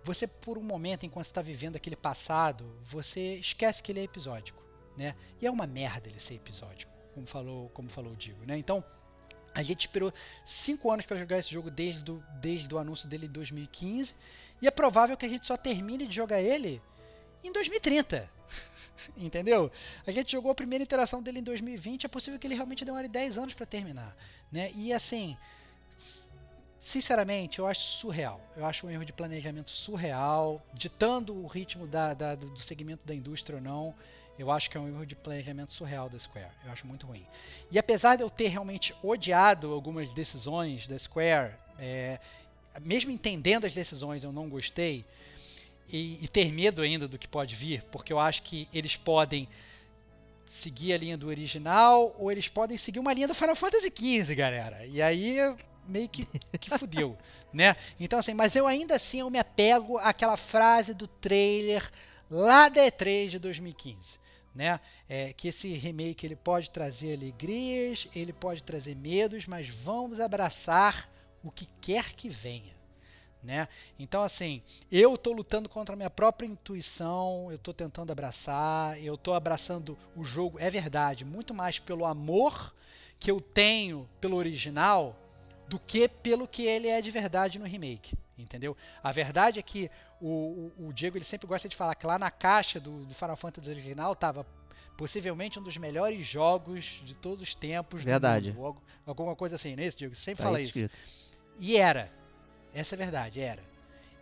você 0.02 0.26
por 0.26 0.56
um 0.56 0.62
momento, 0.62 1.04
enquanto 1.04 1.26
está 1.26 1.42
vivendo 1.42 1.76
aquele 1.76 1.96
passado, 1.96 2.64
você 2.84 3.36
esquece 3.36 3.82
que 3.82 3.92
ele 3.92 4.00
é 4.00 4.04
episódico. 4.04 4.62
Né? 4.96 5.14
E 5.40 5.46
é 5.46 5.50
uma 5.50 5.66
merda 5.66 6.08
ele 6.08 6.18
ser 6.18 6.34
episódico, 6.34 6.92
como 7.14 7.26
falou, 7.26 7.68
como 7.70 7.88
falou 7.88 8.12
o 8.12 8.16
Digo. 8.16 8.44
Né? 8.44 8.58
Então, 8.58 8.82
a 9.58 9.62
gente 9.64 9.80
esperou 9.80 10.14
5 10.44 10.88
anos 10.88 11.04
para 11.04 11.18
jogar 11.18 11.36
esse 11.36 11.52
jogo 11.52 11.68
desde, 11.68 12.00
do, 12.04 12.22
desde 12.40 12.72
o 12.72 12.78
anúncio 12.78 13.08
dele 13.08 13.26
em 13.26 13.28
2015. 13.28 14.14
E 14.62 14.68
é 14.68 14.70
provável 14.70 15.16
que 15.16 15.26
a 15.26 15.28
gente 15.28 15.48
só 15.48 15.56
termine 15.56 16.06
de 16.06 16.14
jogar 16.14 16.40
ele 16.40 16.80
em 17.42 17.50
2030. 17.50 18.30
Entendeu? 19.18 19.68
A 20.06 20.12
gente 20.12 20.30
jogou 20.30 20.52
a 20.52 20.54
primeira 20.54 20.84
interação 20.84 21.20
dele 21.20 21.40
em 21.40 21.42
2020, 21.42 22.06
é 22.06 22.08
possível 22.08 22.38
que 22.38 22.46
ele 22.46 22.54
realmente 22.54 22.84
demore 22.84 23.08
10 23.08 23.36
anos 23.36 23.52
para 23.52 23.66
terminar, 23.66 24.16
né? 24.52 24.70
E 24.76 24.92
assim, 24.92 25.36
sinceramente, 26.78 27.58
eu 27.58 27.66
acho 27.66 27.80
surreal. 27.80 28.40
Eu 28.56 28.64
acho 28.64 28.86
um 28.86 28.90
erro 28.90 29.04
de 29.04 29.12
planejamento 29.12 29.72
surreal, 29.72 30.62
ditando 30.72 31.34
o 31.34 31.48
ritmo 31.48 31.84
da, 31.84 32.14
da, 32.14 32.36
do 32.36 32.60
segmento 32.60 33.04
da 33.04 33.12
indústria 33.12 33.56
ou 33.56 33.62
não. 33.62 33.92
Eu 34.38 34.50
acho 34.52 34.70
que 34.70 34.76
é 34.76 34.80
um 34.80 34.88
erro 34.88 35.04
de 35.04 35.16
planejamento 35.16 35.72
surreal 35.72 36.08
da 36.08 36.18
Square. 36.18 36.50
Eu 36.64 36.70
acho 36.70 36.86
muito 36.86 37.06
ruim. 37.06 37.26
E 37.70 37.78
apesar 37.78 38.16
de 38.16 38.22
eu 38.22 38.30
ter 38.30 38.48
realmente 38.48 38.94
odiado 39.02 39.72
algumas 39.72 40.10
decisões 40.10 40.86
da 40.86 40.96
Square, 40.98 41.54
é, 41.78 42.20
mesmo 42.80 43.10
entendendo 43.10 43.64
as 43.64 43.74
decisões, 43.74 44.22
eu 44.22 44.32
não 44.32 44.48
gostei 44.48 45.04
e, 45.88 46.22
e, 46.22 46.28
ter 46.28 46.52
medo 46.52 46.82
ainda 46.82 47.08
do 47.08 47.18
que 47.18 47.26
pode 47.26 47.54
vir, 47.54 47.82
porque 47.84 48.12
eu 48.12 48.18
acho 48.18 48.42
que 48.42 48.68
eles 48.72 48.94
podem 48.94 49.48
seguir 50.48 50.92
a 50.92 50.98
linha 50.98 51.16
do 51.16 51.28
original 51.28 52.14
ou 52.18 52.30
eles 52.30 52.48
podem 52.48 52.76
seguir 52.76 52.98
uma 52.98 53.12
linha 53.12 53.28
do 53.28 53.34
Final 53.34 53.56
Fantasy 53.56 53.92
XV, 53.94 54.34
galera. 54.34 54.86
E 54.86 55.00
aí 55.02 55.38
meio 55.86 56.08
que, 56.08 56.26
que 56.58 56.70
fudeu, 56.78 57.16
né? 57.52 57.74
Então 57.98 58.18
assim, 58.18 58.34
mas 58.34 58.54
eu 58.54 58.66
ainda 58.66 58.94
assim 58.94 59.20
eu 59.20 59.30
me 59.30 59.38
apego 59.38 59.98
àquela 59.98 60.36
frase 60.36 60.94
do 60.94 61.08
trailer 61.08 61.90
lá 62.30 62.68
da 62.68 62.82
E3 62.82 63.30
de 63.30 63.38
2015. 63.38 64.18
Né? 64.58 64.80
É, 65.08 65.32
que 65.32 65.46
esse 65.46 65.72
remake 65.74 66.26
ele 66.26 66.34
pode 66.34 66.68
trazer 66.68 67.14
alegrias, 67.16 68.08
ele 68.12 68.32
pode 68.32 68.60
trazer 68.64 68.96
medos, 68.96 69.46
mas 69.46 69.68
vamos 69.68 70.18
abraçar 70.18 71.08
o 71.44 71.50
que 71.52 71.64
quer 71.80 72.12
que 72.14 72.28
venha. 72.28 72.76
Né? 73.40 73.68
Então, 74.00 74.20
assim, 74.20 74.60
eu 74.90 75.14
estou 75.14 75.32
lutando 75.32 75.68
contra 75.68 75.92
a 75.92 75.96
minha 75.96 76.10
própria 76.10 76.44
intuição, 76.44 77.46
eu 77.50 77.54
estou 77.54 77.72
tentando 77.72 78.10
abraçar, 78.10 79.00
eu 79.00 79.14
estou 79.14 79.32
abraçando 79.32 79.96
o 80.16 80.24
jogo, 80.24 80.58
é 80.58 80.68
verdade, 80.68 81.24
muito 81.24 81.54
mais 81.54 81.78
pelo 81.78 82.04
amor 82.04 82.74
que 83.20 83.30
eu 83.30 83.40
tenho 83.40 84.08
pelo 84.20 84.36
original 84.36 85.16
do 85.68 85.78
que 85.78 86.08
pelo 86.08 86.48
que 86.48 86.64
ele 86.64 86.88
é 86.88 87.00
de 87.00 87.12
verdade 87.12 87.60
no 87.60 87.64
remake, 87.64 88.18
entendeu? 88.38 88.76
A 89.02 89.12
verdade 89.12 89.58
é 89.58 89.62
que 89.62 89.90
o, 90.20 90.72
o, 90.78 90.88
o 90.88 90.92
Diego 90.92 91.16
ele 91.16 91.24
sempre 91.24 91.46
gosta 91.46 91.68
de 91.68 91.76
falar 91.76 91.94
que 91.94 92.06
lá 92.06 92.18
na 92.18 92.30
caixa 92.30 92.78
do, 92.78 93.04
do 93.04 93.14
Final 93.14 93.36
Fantasy 93.36 93.68
original 93.68 94.12
estava 94.12 94.46
possivelmente 94.96 95.58
um 95.58 95.62
dos 95.62 95.76
melhores 95.76 96.26
jogos 96.26 97.00
de 97.04 97.14
todos 97.14 97.40
os 97.40 97.54
tempos. 97.54 98.02
Verdade. 98.02 98.52
Mundo, 98.52 98.82
alguma 99.06 99.36
coisa 99.36 99.56
assim, 99.56 99.76
não 99.76 99.82
é 99.82 99.86
isso, 99.86 99.96
Diego? 99.96 100.14
Você 100.14 100.22
sempre 100.22 100.42
tá 100.42 100.44
fala 100.44 100.60
escrito. 100.60 100.92
isso. 100.92 101.28
E 101.58 101.76
era. 101.76 102.10
Essa 102.74 102.94
é 102.94 102.96
a 102.96 102.98
verdade, 102.98 103.40
era. 103.40 103.62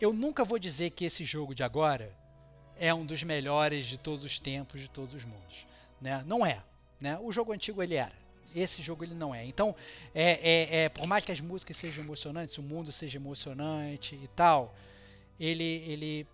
Eu 0.00 0.12
nunca 0.12 0.44
vou 0.44 0.58
dizer 0.58 0.90
que 0.90 1.04
esse 1.04 1.24
jogo 1.24 1.54
de 1.54 1.62
agora 1.62 2.14
é 2.78 2.92
um 2.92 3.06
dos 3.06 3.22
melhores 3.22 3.86
de 3.86 3.96
todos 3.96 4.24
os 4.24 4.38
tempos, 4.38 4.80
de 4.80 4.88
todos 4.88 5.14
os 5.14 5.24
mundos. 5.24 5.66
Né? 6.00 6.22
Não 6.26 6.44
é. 6.44 6.62
Né? 7.00 7.18
O 7.22 7.32
jogo 7.32 7.52
antigo 7.52 7.82
ele 7.82 7.94
era. 7.94 8.25
Esse 8.58 8.82
jogo 8.82 9.04
ele 9.04 9.14
não 9.14 9.34
é. 9.34 9.44
Então, 9.44 9.76
é, 10.14 10.32
é, 10.32 10.84
é, 10.84 10.88
por 10.88 11.06
mais 11.06 11.24
que 11.24 11.30
as 11.30 11.40
músicas 11.40 11.76
sejam 11.76 12.02
emocionantes, 12.02 12.56
o 12.58 12.62
mundo 12.62 12.90
seja 12.90 13.18
emocionante 13.18 14.14
e 14.14 14.28
tal, 14.28 14.74
ele 15.38 15.84
ele 15.86 16.26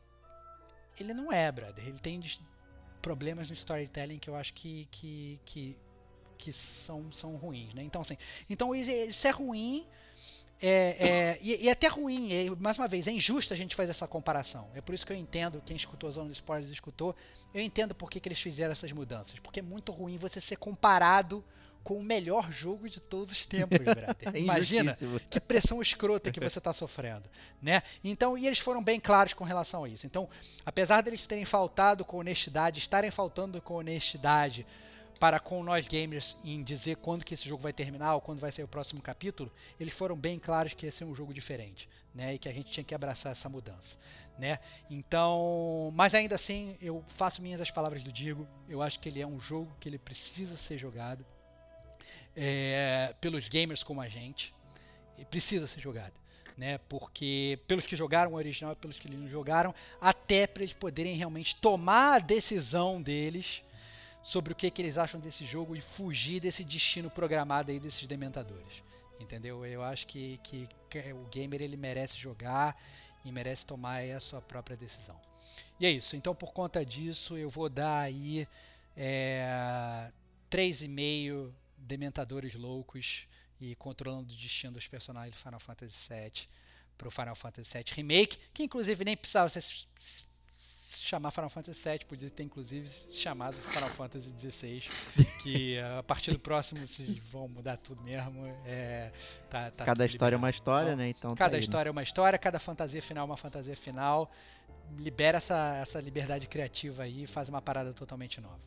ele 0.98 1.14
não 1.14 1.32
é, 1.32 1.50
brother. 1.50 1.86
Ele 1.86 1.98
tem 1.98 2.20
problemas 3.00 3.48
no 3.48 3.54
storytelling 3.54 4.18
que 4.18 4.30
eu 4.30 4.36
acho 4.36 4.54
que, 4.54 4.86
que, 4.90 5.40
que, 5.44 5.76
que 6.38 6.52
são, 6.52 7.10
são 7.12 7.36
ruins, 7.36 7.74
né? 7.74 7.82
Então, 7.82 8.00
assim, 8.00 8.16
então 8.48 8.74
isso 8.74 9.26
é 9.26 9.30
ruim. 9.30 9.86
É, 10.64 10.68
é, 11.08 11.38
e, 11.42 11.64
e 11.64 11.68
é 11.68 11.72
até 11.72 11.88
ruim, 11.88 12.32
é, 12.32 12.48
mais 12.50 12.78
uma 12.78 12.86
vez, 12.86 13.08
é 13.08 13.10
injusto 13.10 13.52
a 13.52 13.56
gente 13.56 13.74
fazer 13.74 13.90
essa 13.90 14.06
comparação. 14.06 14.68
É 14.76 14.80
por 14.80 14.94
isso 14.94 15.04
que 15.04 15.12
eu 15.12 15.16
entendo, 15.16 15.60
quem 15.66 15.76
escutou 15.76 16.08
a 16.08 16.12
Zona 16.12 16.28
dos 16.28 16.38
Spoilers 16.38 16.70
escutou, 16.70 17.16
eu 17.52 17.60
entendo 17.60 17.96
por 17.96 18.08
que, 18.08 18.20
que 18.20 18.28
eles 18.28 18.40
fizeram 18.40 18.70
essas 18.70 18.92
mudanças. 18.92 19.40
Porque 19.40 19.58
é 19.58 19.62
muito 19.62 19.90
ruim 19.90 20.18
você 20.18 20.40
ser 20.40 20.56
comparado 20.56 21.44
com 21.82 21.94
o 21.94 22.02
melhor 22.02 22.52
jogo 22.52 22.88
de 22.88 23.00
todos 23.00 23.32
os 23.32 23.44
tempos, 23.46 23.78
brother. 23.78 24.16
É 24.34 24.38
Imagina 24.38 24.96
que 25.28 25.40
pressão 25.40 25.80
escrota 25.82 26.30
que 26.30 26.40
você 26.40 26.58
está 26.58 26.72
sofrendo, 26.72 27.28
né? 27.60 27.82
Então, 28.02 28.36
e 28.38 28.46
eles 28.46 28.58
foram 28.58 28.82
bem 28.82 29.00
claros 29.00 29.34
com 29.34 29.44
relação 29.44 29.84
a 29.84 29.88
isso. 29.88 30.06
Então, 30.06 30.28
apesar 30.64 31.02
deles 31.02 31.26
terem 31.26 31.44
faltado 31.44 32.04
com 32.04 32.18
honestidade, 32.18 32.78
estarem 32.78 33.10
faltando 33.10 33.60
com 33.60 33.74
honestidade 33.74 34.66
para 35.22 35.38
com 35.38 35.62
nós 35.62 35.86
gamers 35.86 36.36
em 36.42 36.64
dizer 36.64 36.96
quando 36.96 37.24
que 37.24 37.34
esse 37.34 37.48
jogo 37.48 37.62
vai 37.62 37.72
terminar 37.72 38.14
ou 38.14 38.20
quando 38.20 38.40
vai 38.40 38.50
ser 38.50 38.64
o 38.64 38.68
próximo 38.68 39.00
capítulo, 39.00 39.52
eles 39.78 39.92
foram 39.92 40.16
bem 40.16 40.36
claros 40.36 40.74
que 40.74 40.84
ia 40.84 40.90
ser 40.90 41.04
um 41.04 41.14
jogo 41.14 41.32
diferente, 41.32 41.88
né? 42.12 42.34
E 42.34 42.38
que 42.38 42.48
a 42.48 42.52
gente 42.52 42.72
tinha 42.72 42.82
que 42.82 42.92
abraçar 42.92 43.30
essa 43.30 43.48
mudança, 43.48 43.96
né? 44.36 44.58
Então, 44.90 45.92
mas 45.94 46.14
ainda 46.14 46.34
assim, 46.34 46.76
eu 46.80 47.04
faço 47.06 47.40
minhas 47.40 47.60
as 47.60 47.70
palavras 47.70 48.02
do 48.02 48.12
Digo. 48.12 48.48
Eu 48.68 48.82
acho 48.82 48.98
que 48.98 49.08
ele 49.08 49.20
é 49.20 49.26
um 49.26 49.38
jogo 49.38 49.72
que 49.78 49.88
ele 49.88 49.98
precisa 49.98 50.56
ser 50.56 50.76
jogado 50.76 51.24
é, 52.36 53.14
pelos 53.20 53.48
gamers 53.48 53.82
como 53.82 54.00
a 54.00 54.08
gente. 54.08 54.54
E 55.18 55.24
precisa 55.24 55.66
ser 55.66 55.80
jogado. 55.80 56.20
Né, 56.56 56.76
porque 56.86 57.58
pelos 57.66 57.86
que 57.86 57.96
jogaram 57.96 58.32
o 58.32 58.34
original 58.34 58.72
e 58.72 58.76
pelos 58.76 58.98
que 58.98 59.10
não 59.10 59.26
jogaram, 59.26 59.74
até 59.98 60.46
para 60.46 60.62
eles 60.62 60.74
poderem 60.74 61.16
realmente 61.16 61.56
tomar 61.56 62.16
a 62.16 62.18
decisão 62.18 63.00
deles 63.00 63.62
sobre 64.22 64.52
o 64.52 64.56
que, 64.56 64.70
que 64.70 64.82
eles 64.82 64.98
acham 64.98 65.18
desse 65.18 65.46
jogo 65.46 65.74
e 65.74 65.80
fugir 65.80 66.40
desse 66.40 66.62
destino 66.62 67.10
programado 67.10 67.72
aí 67.72 67.80
desses 67.80 68.06
dementadores. 68.06 68.82
Entendeu? 69.18 69.64
Eu 69.64 69.82
acho 69.82 70.06
que, 70.06 70.38
que, 70.42 70.68
que 70.90 71.12
o 71.14 71.24
gamer 71.30 71.62
ele 71.62 71.76
merece 71.76 72.18
jogar 72.18 72.76
e 73.24 73.32
merece 73.32 73.64
tomar 73.64 74.02
a 74.02 74.20
sua 74.20 74.42
própria 74.42 74.76
decisão. 74.76 75.18
E 75.78 75.86
é 75.86 75.90
isso. 75.90 76.16
Então, 76.16 76.34
por 76.34 76.52
conta 76.52 76.84
disso, 76.84 77.36
eu 77.36 77.48
vou 77.48 77.68
dar 77.68 78.00
aí 78.00 78.46
é, 78.96 80.10
3,5 80.50 81.50
dementadores 81.82 82.54
loucos 82.54 83.26
e 83.60 83.74
controlando 83.76 84.32
o 84.32 84.36
destino 84.36 84.72
dos 84.72 84.88
personagens 84.88 85.34
do 85.34 85.42
Final 85.42 85.60
Fantasy 85.60 86.08
VII 86.08 86.48
para 86.96 87.08
o 87.08 87.10
Final 87.10 87.34
Fantasy 87.34 87.72
VII 87.72 87.84
Remake, 87.94 88.38
que 88.52 88.62
inclusive 88.62 89.04
nem 89.04 89.16
precisava 89.16 89.48
ser 89.48 89.62
se 90.62 91.00
chamar 91.00 91.30
Final 91.30 91.50
Fantasy 91.50 91.88
VII, 91.88 92.06
podia 92.06 92.30
ter 92.30 92.44
inclusive 92.44 92.88
chamado 93.10 93.54
Final 93.54 93.88
Fantasy 93.88 94.32
XVI, 94.38 94.82
que 95.42 95.78
a 95.78 96.02
partir 96.02 96.30
do 96.30 96.38
próximo 96.38 96.86
vocês 96.86 97.18
vão 97.30 97.48
mudar 97.48 97.76
tudo 97.78 98.00
mesmo. 98.02 98.46
É, 98.64 99.10
tá, 99.50 99.70
tá 99.70 99.84
Cada 99.84 100.04
história 100.04 100.36
é 100.36 100.38
uma 100.38 100.50
história, 100.50 100.94
né? 100.94 101.08
Então 101.08 101.30
tá 101.30 101.36
Cada 101.36 101.56
aí, 101.56 101.60
né? 101.60 101.64
história 101.64 101.88
é 101.88 101.92
uma 101.92 102.02
história, 102.02 102.38
cada 102.38 102.58
fantasia 102.60 103.02
final 103.02 103.26
é 103.26 103.30
uma 103.30 103.36
fantasia 103.36 103.76
final. 103.76 104.30
Libera 104.98 105.38
essa, 105.38 105.78
essa 105.78 106.00
liberdade 106.00 106.46
criativa 106.46 107.04
aí 107.04 107.24
e 107.24 107.26
faz 107.26 107.48
uma 107.48 107.62
parada 107.62 107.92
totalmente 107.92 108.40
nova. 108.40 108.60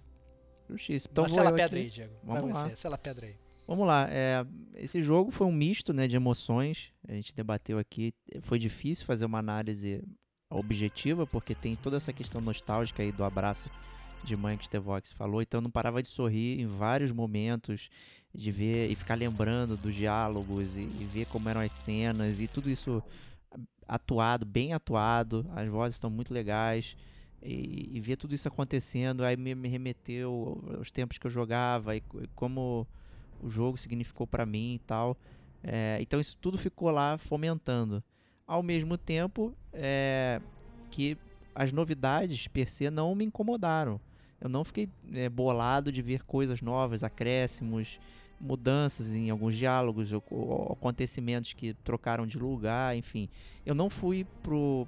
Justíssimo. 0.69 1.11
Então 1.11 1.23
Mas 1.23 1.33
vou 1.33 1.43
pedra 1.45 1.65
aqui. 1.65 1.75
aí, 1.75 1.89
Diego. 1.89 2.13
Vamos 2.23 2.51
lá. 2.51 2.75
sela 2.75 2.97
pedra 2.97 3.27
aí. 3.27 3.35
Vamos 3.67 3.87
lá, 3.87 4.07
é, 4.11 4.45
esse 4.75 5.01
jogo 5.01 5.31
foi 5.31 5.47
um 5.47 5.51
misto 5.51 5.91
né, 5.91 6.07
de 6.07 6.15
emoções, 6.15 6.93
a 7.07 7.13
gente 7.13 7.33
debateu 7.33 7.79
aqui, 7.79 8.13
foi 8.43 8.59
difícil 8.59 9.07
fazer 9.07 9.25
uma 9.25 9.39
análise 9.39 10.03
objetiva, 10.51 11.25
porque 11.25 11.55
tem 11.55 11.75
toda 11.75 11.97
essa 11.97 12.13
questão 12.13 12.39
nostálgica 12.39 13.01
aí 13.01 13.11
do 13.11 13.23
abraço 13.23 13.67
de 14.23 14.37
mãe 14.37 14.55
que 14.55 14.63
o 14.63 14.67
Stevox 14.67 15.13
falou, 15.13 15.41
então 15.41 15.57
eu 15.57 15.63
não 15.63 15.71
parava 15.71 15.99
de 15.99 16.07
sorrir 16.07 16.61
em 16.61 16.67
vários 16.67 17.11
momentos, 17.11 17.89
de 18.31 18.51
ver 18.51 18.91
e 18.91 18.95
ficar 18.95 19.15
lembrando 19.15 19.75
dos 19.75 19.95
diálogos 19.95 20.77
e, 20.77 20.81
e 20.81 21.09
ver 21.11 21.25
como 21.25 21.49
eram 21.49 21.61
as 21.61 21.71
cenas 21.71 22.39
e 22.39 22.47
tudo 22.47 22.69
isso 22.69 23.01
atuado, 23.87 24.45
bem 24.45 24.73
atuado, 24.73 25.43
as 25.55 25.67
vozes 25.67 25.95
estão 25.95 26.09
muito 26.11 26.31
legais, 26.31 26.95
e, 27.45 27.89
e 27.93 28.01
ver 28.01 28.17
tudo 28.17 28.33
isso 28.33 28.47
acontecendo, 28.47 29.23
aí 29.23 29.37
me, 29.37 29.53
me 29.53 29.67
remeteu 29.69 30.61
aos 30.77 30.91
tempos 30.91 31.17
que 31.17 31.27
eu 31.27 31.31
jogava 31.31 31.95
e 31.95 32.03
e 32.21 32.27
como 32.35 32.87
o 33.41 33.49
jogo 33.49 33.77
significou 33.77 34.25
pra 34.25 34.45
mim 34.45 34.75
e 34.75 34.79
tal. 34.79 35.15
É, 35.63 35.97
então 36.01 36.19
isso 36.19 36.37
tudo 36.41 36.57
ficou 36.57 36.89
lá 36.91 37.17
fomentando. 37.17 38.03
Ao 38.47 38.61
mesmo 38.61 38.97
tempo 38.97 39.53
é, 39.73 40.41
que 40.91 41.17
as 41.53 41.71
novidades 41.71 42.47
per 42.47 42.69
se 42.69 42.89
não 42.89 43.13
me 43.15 43.25
incomodaram. 43.25 43.99
Eu 44.39 44.49
não 44.49 44.63
fiquei 44.63 44.89
é, 45.13 45.29
bolado 45.29 45.91
de 45.91 46.01
ver 46.01 46.23
coisas 46.23 46.61
novas, 46.61 47.03
acréscimos, 47.03 47.99
mudanças 48.39 49.13
em 49.13 49.29
alguns 49.29 49.55
diálogos, 49.55 50.11
ou, 50.11 50.23
ou 50.29 50.73
acontecimentos 50.73 51.53
que 51.53 51.73
trocaram 51.73 52.27
de 52.27 52.37
lugar, 52.37 52.95
enfim. 52.95 53.29
Eu 53.65 53.73
não 53.73 53.89
fui 53.89 54.25
pro 54.43 54.87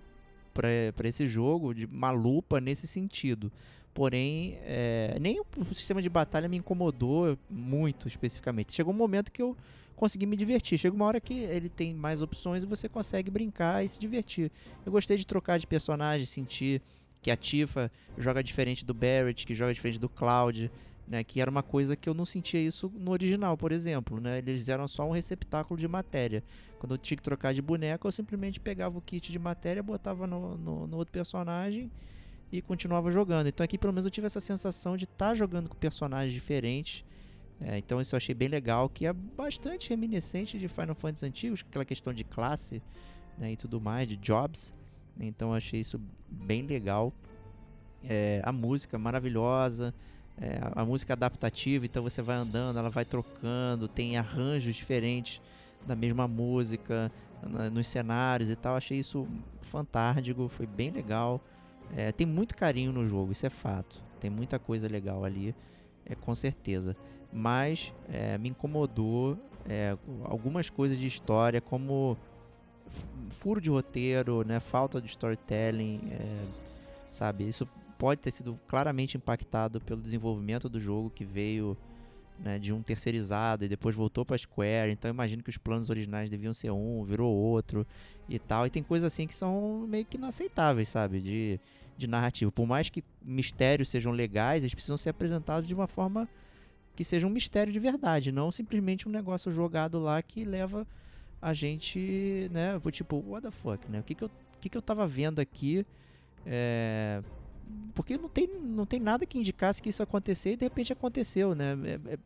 para 0.57 1.07
esse 1.07 1.27
jogo 1.27 1.73
de 1.73 1.85
uma 1.85 2.09
lupa 2.09 2.59
nesse 2.59 2.87
sentido. 2.87 3.51
Porém, 3.93 4.57
é, 4.61 5.17
nem 5.21 5.39
o 5.39 5.75
sistema 5.75 6.01
de 6.01 6.09
batalha 6.09 6.49
me 6.49 6.57
incomodou 6.57 7.37
muito 7.49 8.07
especificamente. 8.07 8.73
Chegou 8.73 8.93
um 8.93 8.97
momento 8.97 9.31
que 9.31 9.41
eu 9.41 9.55
consegui 9.95 10.25
me 10.25 10.35
divertir. 10.35 10.77
Chega 10.77 10.95
uma 10.95 11.05
hora 11.05 11.21
que 11.21 11.33
ele 11.33 11.69
tem 11.69 11.93
mais 11.93 12.21
opções 12.21 12.63
e 12.63 12.65
você 12.65 12.89
consegue 12.89 13.29
brincar 13.29 13.83
e 13.83 13.89
se 13.89 13.99
divertir. 13.99 14.51
Eu 14.85 14.91
gostei 14.91 15.17
de 15.17 15.25
trocar 15.25 15.59
de 15.59 15.67
personagem, 15.67 16.25
sentir 16.25 16.81
que 17.21 17.31
a 17.31 17.37
Tifa 17.37 17.91
joga 18.17 18.43
diferente 18.43 18.85
do 18.85 18.93
Barrett, 18.93 19.45
que 19.45 19.55
joga 19.55 19.73
diferente 19.73 19.99
do 19.99 20.09
Cloud, 20.09 20.71
né? 21.07 21.23
Que 21.23 21.39
era 21.39 21.49
uma 21.49 21.63
coisa 21.63 21.95
que 21.95 22.09
eu 22.09 22.13
não 22.13 22.25
sentia 22.25 22.59
isso 22.59 22.91
no 22.97 23.11
original, 23.11 23.57
por 23.57 23.71
exemplo, 23.71 24.19
né? 24.19 24.39
Eles 24.39 24.67
eram 24.67 24.87
só 24.87 25.07
um 25.07 25.11
receptáculo 25.11 25.79
de 25.79 25.87
matéria. 25.87 26.43
Quando 26.77 26.93
eu 26.93 26.97
tinha 26.97 27.17
que 27.17 27.23
trocar 27.23 27.53
de 27.53 27.61
boneco, 27.61 28.07
eu 28.07 28.11
simplesmente 28.11 28.59
pegava 28.59 28.97
o 28.97 29.01
kit 29.01 29.31
de 29.31 29.39
matéria, 29.39 29.81
botava 29.81 30.27
no, 30.27 30.57
no, 30.57 30.87
no 30.87 30.97
outro 30.97 31.11
personagem 31.11 31.89
e 32.51 32.61
continuava 32.61 33.09
jogando. 33.11 33.47
Então 33.47 33.63
aqui 33.63 33.77
pelo 33.77 33.93
menos 33.93 34.05
eu 34.05 34.11
tive 34.11 34.27
essa 34.27 34.39
sensação 34.39 34.97
de 34.97 35.05
estar 35.05 35.33
jogando 35.35 35.69
com 35.69 35.75
personagens 35.75 36.33
diferentes. 36.33 37.03
É, 37.59 37.77
então 37.77 37.99
isso 37.99 38.13
eu 38.13 38.17
achei 38.17 38.35
bem 38.35 38.47
legal, 38.47 38.87
que 38.87 39.05
é 39.05 39.13
bastante 39.13 39.89
reminiscente 39.89 40.59
de 40.59 40.67
Final 40.67 40.93
Fantasy 40.93 41.25
antigos, 41.25 41.65
aquela 41.67 41.85
questão 41.85 42.13
de 42.13 42.23
classe 42.23 42.83
né, 43.37 43.53
e 43.53 43.57
tudo 43.57 43.81
mais, 43.81 44.07
de 44.07 44.15
jobs. 44.17 44.73
Então 45.19 45.49
eu 45.49 45.55
achei 45.55 45.79
isso 45.79 45.99
bem 46.29 46.63
legal. 46.63 47.11
É, 48.03 48.41
a 48.43 48.51
música 48.51 48.97
maravilhosa, 48.99 49.93
é, 50.39 50.59
a, 50.75 50.85
música 50.85 51.13
adaptativa, 51.13 51.85
então 51.85 52.03
você 52.03 52.21
vai 52.21 52.37
andando, 52.37 52.77
ela 52.77 52.89
vai 52.89 53.03
trocando, 53.03 53.87
tem 53.87 54.17
arranjos 54.17 54.75
diferentes 54.75 55.41
da 55.85 55.95
mesma 55.95 56.27
música 56.27 57.11
na- 57.41 57.69
nos 57.69 57.87
cenários 57.87 58.49
e 58.49 58.55
tal. 58.55 58.75
Achei 58.75 58.99
isso 58.99 59.27
fantástico, 59.61 60.47
foi 60.47 60.67
bem 60.67 60.91
legal. 60.91 61.41
É, 61.95 62.11
tem 62.11 62.27
muito 62.27 62.55
carinho 62.55 62.91
no 62.91 63.07
jogo, 63.07 63.31
isso 63.31 63.45
é 63.45 63.49
fato. 63.49 64.03
Tem 64.19 64.29
muita 64.29 64.59
coisa 64.59 64.87
legal 64.87 65.23
ali, 65.23 65.55
é 66.05 66.15
com 66.15 66.33
certeza. 66.35 66.95
Mas 67.31 67.93
é, 68.09 68.37
me 68.37 68.49
incomodou 68.49 69.37
é, 69.67 69.97
algumas 70.23 70.69
coisas 70.69 70.97
de 70.97 71.07
história, 71.07 71.59
como 71.61 72.17
furo 73.29 73.59
de 73.59 73.69
roteiro, 73.69 74.43
né, 74.45 74.59
falta 74.59 75.01
de 75.01 75.07
storytelling, 75.07 76.01
é, 76.11 76.45
sabe? 77.11 77.47
Isso 77.47 77.67
pode 77.97 78.21
ter 78.21 78.31
sido 78.31 78.59
claramente 78.67 79.17
impactado 79.17 79.81
pelo 79.81 80.01
desenvolvimento 80.01 80.69
do 80.69 80.79
jogo 80.79 81.09
que 81.09 81.25
veio 81.25 81.77
né, 82.39 82.59
de 82.59 82.71
um 82.71 82.81
terceirizado 82.81 83.65
e 83.65 83.67
depois 83.67 83.95
voltou 83.95 84.25
para 84.25 84.37
Square. 84.37 84.91
Então 84.91 85.09
imagino 85.09 85.43
que 85.43 85.49
os 85.49 85.57
planos 85.57 85.89
originais 85.89 86.29
deviam 86.29 86.53
ser 86.53 86.71
um, 86.71 87.03
virou 87.03 87.33
outro 87.33 87.85
e 88.29 88.37
tal. 88.39 88.65
E 88.65 88.69
tem 88.69 88.83
coisas 88.83 89.11
assim 89.11 89.27
que 89.27 89.33
são 89.33 89.85
meio 89.87 90.05
que 90.05 90.17
inaceitáveis, 90.17 90.89
sabe? 90.89 91.19
De, 91.21 91.59
de 91.97 92.07
narrativa. 92.07 92.51
Por 92.51 92.67
mais 92.67 92.89
que 92.89 93.03
mistérios 93.21 93.89
sejam 93.89 94.11
legais, 94.11 94.63
eles 94.63 94.73
precisam 94.73 94.97
ser 94.97 95.09
apresentados 95.09 95.67
de 95.67 95.73
uma 95.73 95.87
forma 95.87 96.27
que 96.95 97.03
seja 97.03 97.27
um 97.27 97.29
mistério 97.29 97.71
de 97.71 97.79
verdade, 97.79 98.31
não 98.31 98.51
simplesmente 98.51 99.07
um 99.07 99.11
negócio 99.11 99.51
jogado 99.51 99.99
lá 99.99 100.19
que 100.19 100.43
leva 100.43 100.85
a 101.39 101.53
gente, 101.53 102.49
né, 102.51 102.81
tipo, 102.91 103.23
what 103.27 103.45
the 103.45 103.51
fuck, 103.51 103.87
né? 103.87 103.99
O 103.99 104.03
que 104.03 104.15
que 104.15 104.23
eu, 104.23 104.27
o 104.27 104.59
que 104.59 104.67
que 104.67 104.75
eu 104.75 104.81
tava 104.81 105.05
vendo 105.07 105.37
aqui? 105.39 105.85
É, 106.43 107.21
porque 107.93 108.17
não 108.17 108.29
tem, 108.29 108.47
não 108.47 108.85
tem 108.85 108.99
nada 108.99 109.25
que 109.25 109.37
indicasse 109.37 109.81
que 109.81 109.89
isso 109.89 110.01
ia 110.01 110.05
acontecer 110.05 110.51
e 110.53 110.57
de 110.57 110.65
repente 110.65 110.93
aconteceu, 110.93 111.55
né? 111.55 111.77
É- 111.83 112.13
é- 112.13 112.17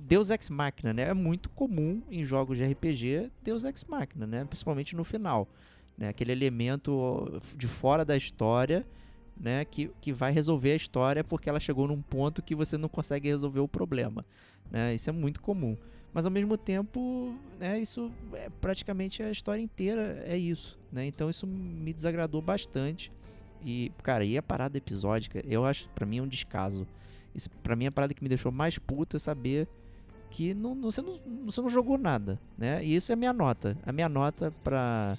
Deus 0.00 0.30
Ex 0.30 0.48
Machina, 0.48 0.92
né? 0.92 1.02
É 1.08 1.14
muito 1.14 1.48
comum 1.50 2.02
em 2.10 2.24
jogos 2.24 2.58
de 2.58 2.64
RPG 2.64 3.30
Deus 3.42 3.62
Ex 3.64 3.84
Machina, 3.84 4.26
né? 4.26 4.44
Principalmente 4.44 4.96
no 4.96 5.04
final, 5.04 5.46
né? 5.96 6.08
Aquele 6.08 6.32
elemento 6.32 7.40
de 7.56 7.68
fora 7.68 8.04
da 8.04 8.16
história, 8.16 8.84
né? 9.38 9.64
Que, 9.64 9.90
que 10.00 10.12
vai 10.12 10.32
resolver 10.32 10.72
a 10.72 10.76
história 10.76 11.22
porque 11.22 11.48
ela 11.48 11.60
chegou 11.60 11.86
num 11.86 12.02
ponto 12.02 12.42
que 12.42 12.54
você 12.54 12.76
não 12.76 12.88
consegue 12.88 13.28
resolver 13.28 13.60
o 13.60 13.68
problema, 13.68 14.24
né? 14.70 14.94
Isso 14.94 15.08
é 15.08 15.12
muito 15.12 15.40
comum. 15.40 15.76
Mas 16.12 16.26
ao 16.26 16.32
mesmo 16.32 16.58
tempo, 16.58 17.34
né? 17.58 17.78
Isso 17.80 18.10
é 18.34 18.50
praticamente 18.60 19.22
a 19.22 19.30
história 19.30 19.62
inteira 19.62 20.22
é 20.26 20.36
isso, 20.36 20.78
né? 20.90 21.06
Então 21.06 21.30
isso 21.30 21.46
me 21.46 21.92
desagradou 21.92 22.42
bastante. 22.42 23.12
E, 23.64 23.92
cara, 24.02 24.24
e 24.24 24.36
a 24.36 24.42
parada 24.42 24.76
episódica, 24.78 25.42
eu 25.46 25.64
acho, 25.64 25.88
pra 25.90 26.04
mim, 26.06 26.18
é 26.18 26.22
um 26.22 26.28
descaso. 26.28 26.86
Isso, 27.34 27.48
pra 27.62 27.74
mim, 27.76 27.86
a 27.86 27.92
parada 27.92 28.12
que 28.14 28.22
me 28.22 28.28
deixou 28.28 28.52
mais 28.52 28.78
puto 28.78 29.16
é 29.16 29.20
saber 29.20 29.66
que 30.30 30.54
não, 30.54 30.74
não- 30.74 30.90
você, 30.90 31.00
não, 31.02 31.18
você 31.46 31.60
não 31.60 31.68
jogou 31.68 31.96
nada, 31.98 32.38
né? 32.56 32.84
E 32.84 32.94
isso 32.96 33.12
é 33.12 33.14
a 33.14 33.16
minha 33.16 33.32
nota. 33.32 33.76
A 33.84 33.92
minha 33.92 34.08
nota 34.08 34.52
pra 34.64 35.16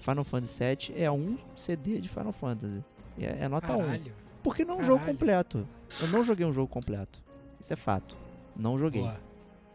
Final 0.00 0.24
Fantasy 0.24 0.62
VII 0.92 1.02
é 1.02 1.10
um 1.10 1.36
CD 1.56 2.00
de 2.00 2.08
Final 2.08 2.32
Fantasy. 2.32 2.82
É, 3.18 3.44
é 3.44 3.48
nota 3.48 3.72
1. 3.76 3.78
Caralho. 3.78 4.12
Porque 4.42 4.64
não 4.64 4.76
é 4.76 4.78
um 4.82 4.84
jogo 4.84 5.04
completo. 5.04 5.66
Eu 6.00 6.08
não 6.08 6.24
joguei 6.24 6.44
um 6.44 6.52
jogo 6.52 6.68
completo. 6.68 7.22
Isso 7.60 7.72
é 7.72 7.76
fato. 7.76 8.16
Não 8.56 8.78
joguei. 8.78 9.00
Boa. 9.02 9.20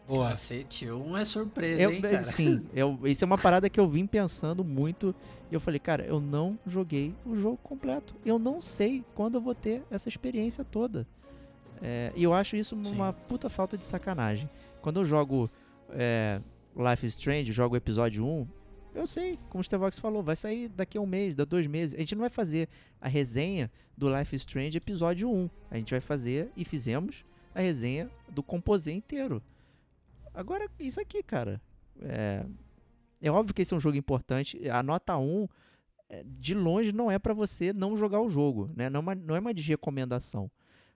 Boa. 0.07 0.29
Cacete, 0.29 0.89
um 0.91 1.15
é 1.15 1.23
surpresa, 1.23 1.81
Eu, 1.83 1.91
hein, 1.91 2.01
cara? 2.01 2.23
sim, 2.23 2.65
eu, 2.73 2.99
isso 3.05 3.23
é 3.23 3.27
uma 3.27 3.37
parada 3.37 3.69
que 3.69 3.79
eu 3.79 3.87
vim 3.87 4.07
pensando 4.07 4.63
muito. 4.63 5.13
E 5.51 5.53
eu 5.53 5.59
falei, 5.59 5.79
cara, 5.79 6.05
eu 6.05 6.19
não 6.19 6.57
joguei 6.65 7.13
o 7.25 7.35
jogo 7.35 7.57
completo. 7.57 8.15
Eu 8.23 8.37
não 8.37 8.61
sei 8.61 9.03
quando 9.15 9.35
eu 9.35 9.41
vou 9.41 9.55
ter 9.55 9.83
essa 9.89 10.07
experiência 10.07 10.63
toda. 10.63 11.07
É, 11.81 12.11
e 12.15 12.23
eu 12.23 12.33
acho 12.33 12.55
isso 12.55 12.75
uma 12.75 13.13
puta 13.13 13.49
falta 13.49 13.77
de 13.77 13.85
sacanagem. 13.85 14.49
Quando 14.81 14.99
eu 14.99 15.05
jogo 15.05 15.49
é, 15.89 16.41
Life 16.75 17.05
is 17.05 17.13
Strange, 17.13 17.51
jogo 17.51 17.73
o 17.73 17.77
episódio 17.77 18.25
1, 18.25 18.47
eu 18.93 19.07
sei, 19.07 19.39
como 19.49 19.61
o 19.61 19.63
Stevox 19.63 19.99
falou, 19.99 20.21
vai 20.21 20.35
sair 20.35 20.67
daqui 20.67 20.97
a 20.97 21.01
um 21.01 21.05
mês, 21.05 21.35
daqui 21.35 21.47
a 21.47 21.49
dois 21.49 21.67
meses. 21.67 21.95
A 21.95 21.99
gente 21.99 22.15
não 22.15 22.21
vai 22.21 22.29
fazer 22.29 22.67
a 22.99 23.07
resenha 23.07 23.71
do 23.97 24.07
Life 24.15 24.35
is 24.35 24.41
Strange 24.41 24.77
episódio 24.77 25.29
1. 25.29 25.49
A 25.71 25.77
gente 25.77 25.91
vai 25.91 26.01
fazer, 26.01 26.51
e 26.55 26.65
fizemos, 26.65 27.23
a 27.53 27.61
resenha 27.61 28.09
do 28.29 28.43
Composé 28.43 28.91
inteiro. 28.91 29.41
Agora, 30.33 30.69
isso 30.79 30.99
aqui, 30.99 31.21
cara. 31.23 31.61
É, 32.01 32.45
é 33.21 33.29
óbvio 33.31 33.53
que 33.53 33.61
esse 33.61 33.73
é 33.73 33.77
um 33.77 33.79
jogo 33.79 33.97
importante. 33.97 34.67
A 34.69 34.81
nota 34.83 35.17
1, 35.17 35.47
é, 36.09 36.23
de 36.25 36.53
longe, 36.53 36.91
não 36.91 37.09
é 37.11 37.17
pra 37.19 37.33
você 37.33 37.71
não 37.73 37.95
jogar 37.97 38.21
o 38.21 38.29
jogo. 38.29 38.69
Né? 38.75 38.89
Não, 38.89 38.99
é 38.99 39.01
uma- 39.01 39.15
não 39.15 39.35
é 39.35 39.39
uma 39.39 39.53
de 39.53 39.61
recomendação. 39.63 40.49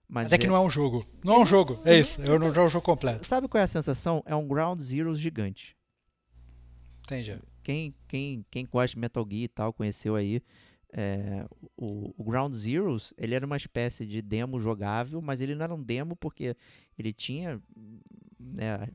Mas, 0.08 0.26
Mas 0.26 0.34
é 0.34 0.38
que 0.38 0.48
não 0.48 0.56
é 0.56 0.60
um 0.60 0.70
jogo. 0.70 1.06
Não 1.24 1.36
é 1.36 1.40
um 1.40 1.46
jogo. 1.46 1.80
É 1.86 1.98
isso. 1.98 2.22
Eu 2.22 2.38
não 2.38 2.48
jogo 2.54 2.68
o 2.68 2.70
jogo 2.70 2.86
completo. 2.86 3.26
Sabe 3.26 3.48
qual 3.48 3.60
é 3.62 3.64
a 3.64 3.68
sensação? 3.68 4.22
É 4.26 4.36
um 4.36 4.48
Ground 4.48 4.80
Zero 4.80 5.16
gigante. 5.16 5.76
Entendi. 7.04 7.40
Quem, 7.64 7.94
quem, 8.08 8.46
quem 8.52 8.66
gosta 8.66 8.96
de 8.96 9.00
Metal 9.00 9.26
Gear 9.30 9.44
e 9.44 9.48
tal, 9.48 9.74
conheceu 9.74 10.16
aí. 10.16 10.42
é, 10.92 11.46
o, 11.76 12.14
o 12.18 12.24
Ground 12.24 12.54
Zeroes, 12.54 13.14
ele 13.18 13.34
era 13.34 13.46
uma 13.46 13.58
espécie 13.58 14.06
de 14.06 14.22
demo 14.22 14.60
jogável, 14.60 15.20
mas 15.22 15.42
ele 15.42 15.56
não 15.56 15.64
era 15.64 15.74
um 15.74 15.82
demo 15.82 16.16
porque 16.16 16.56
ele 16.98 17.12
tinha 17.12 17.60
né, 18.54 18.88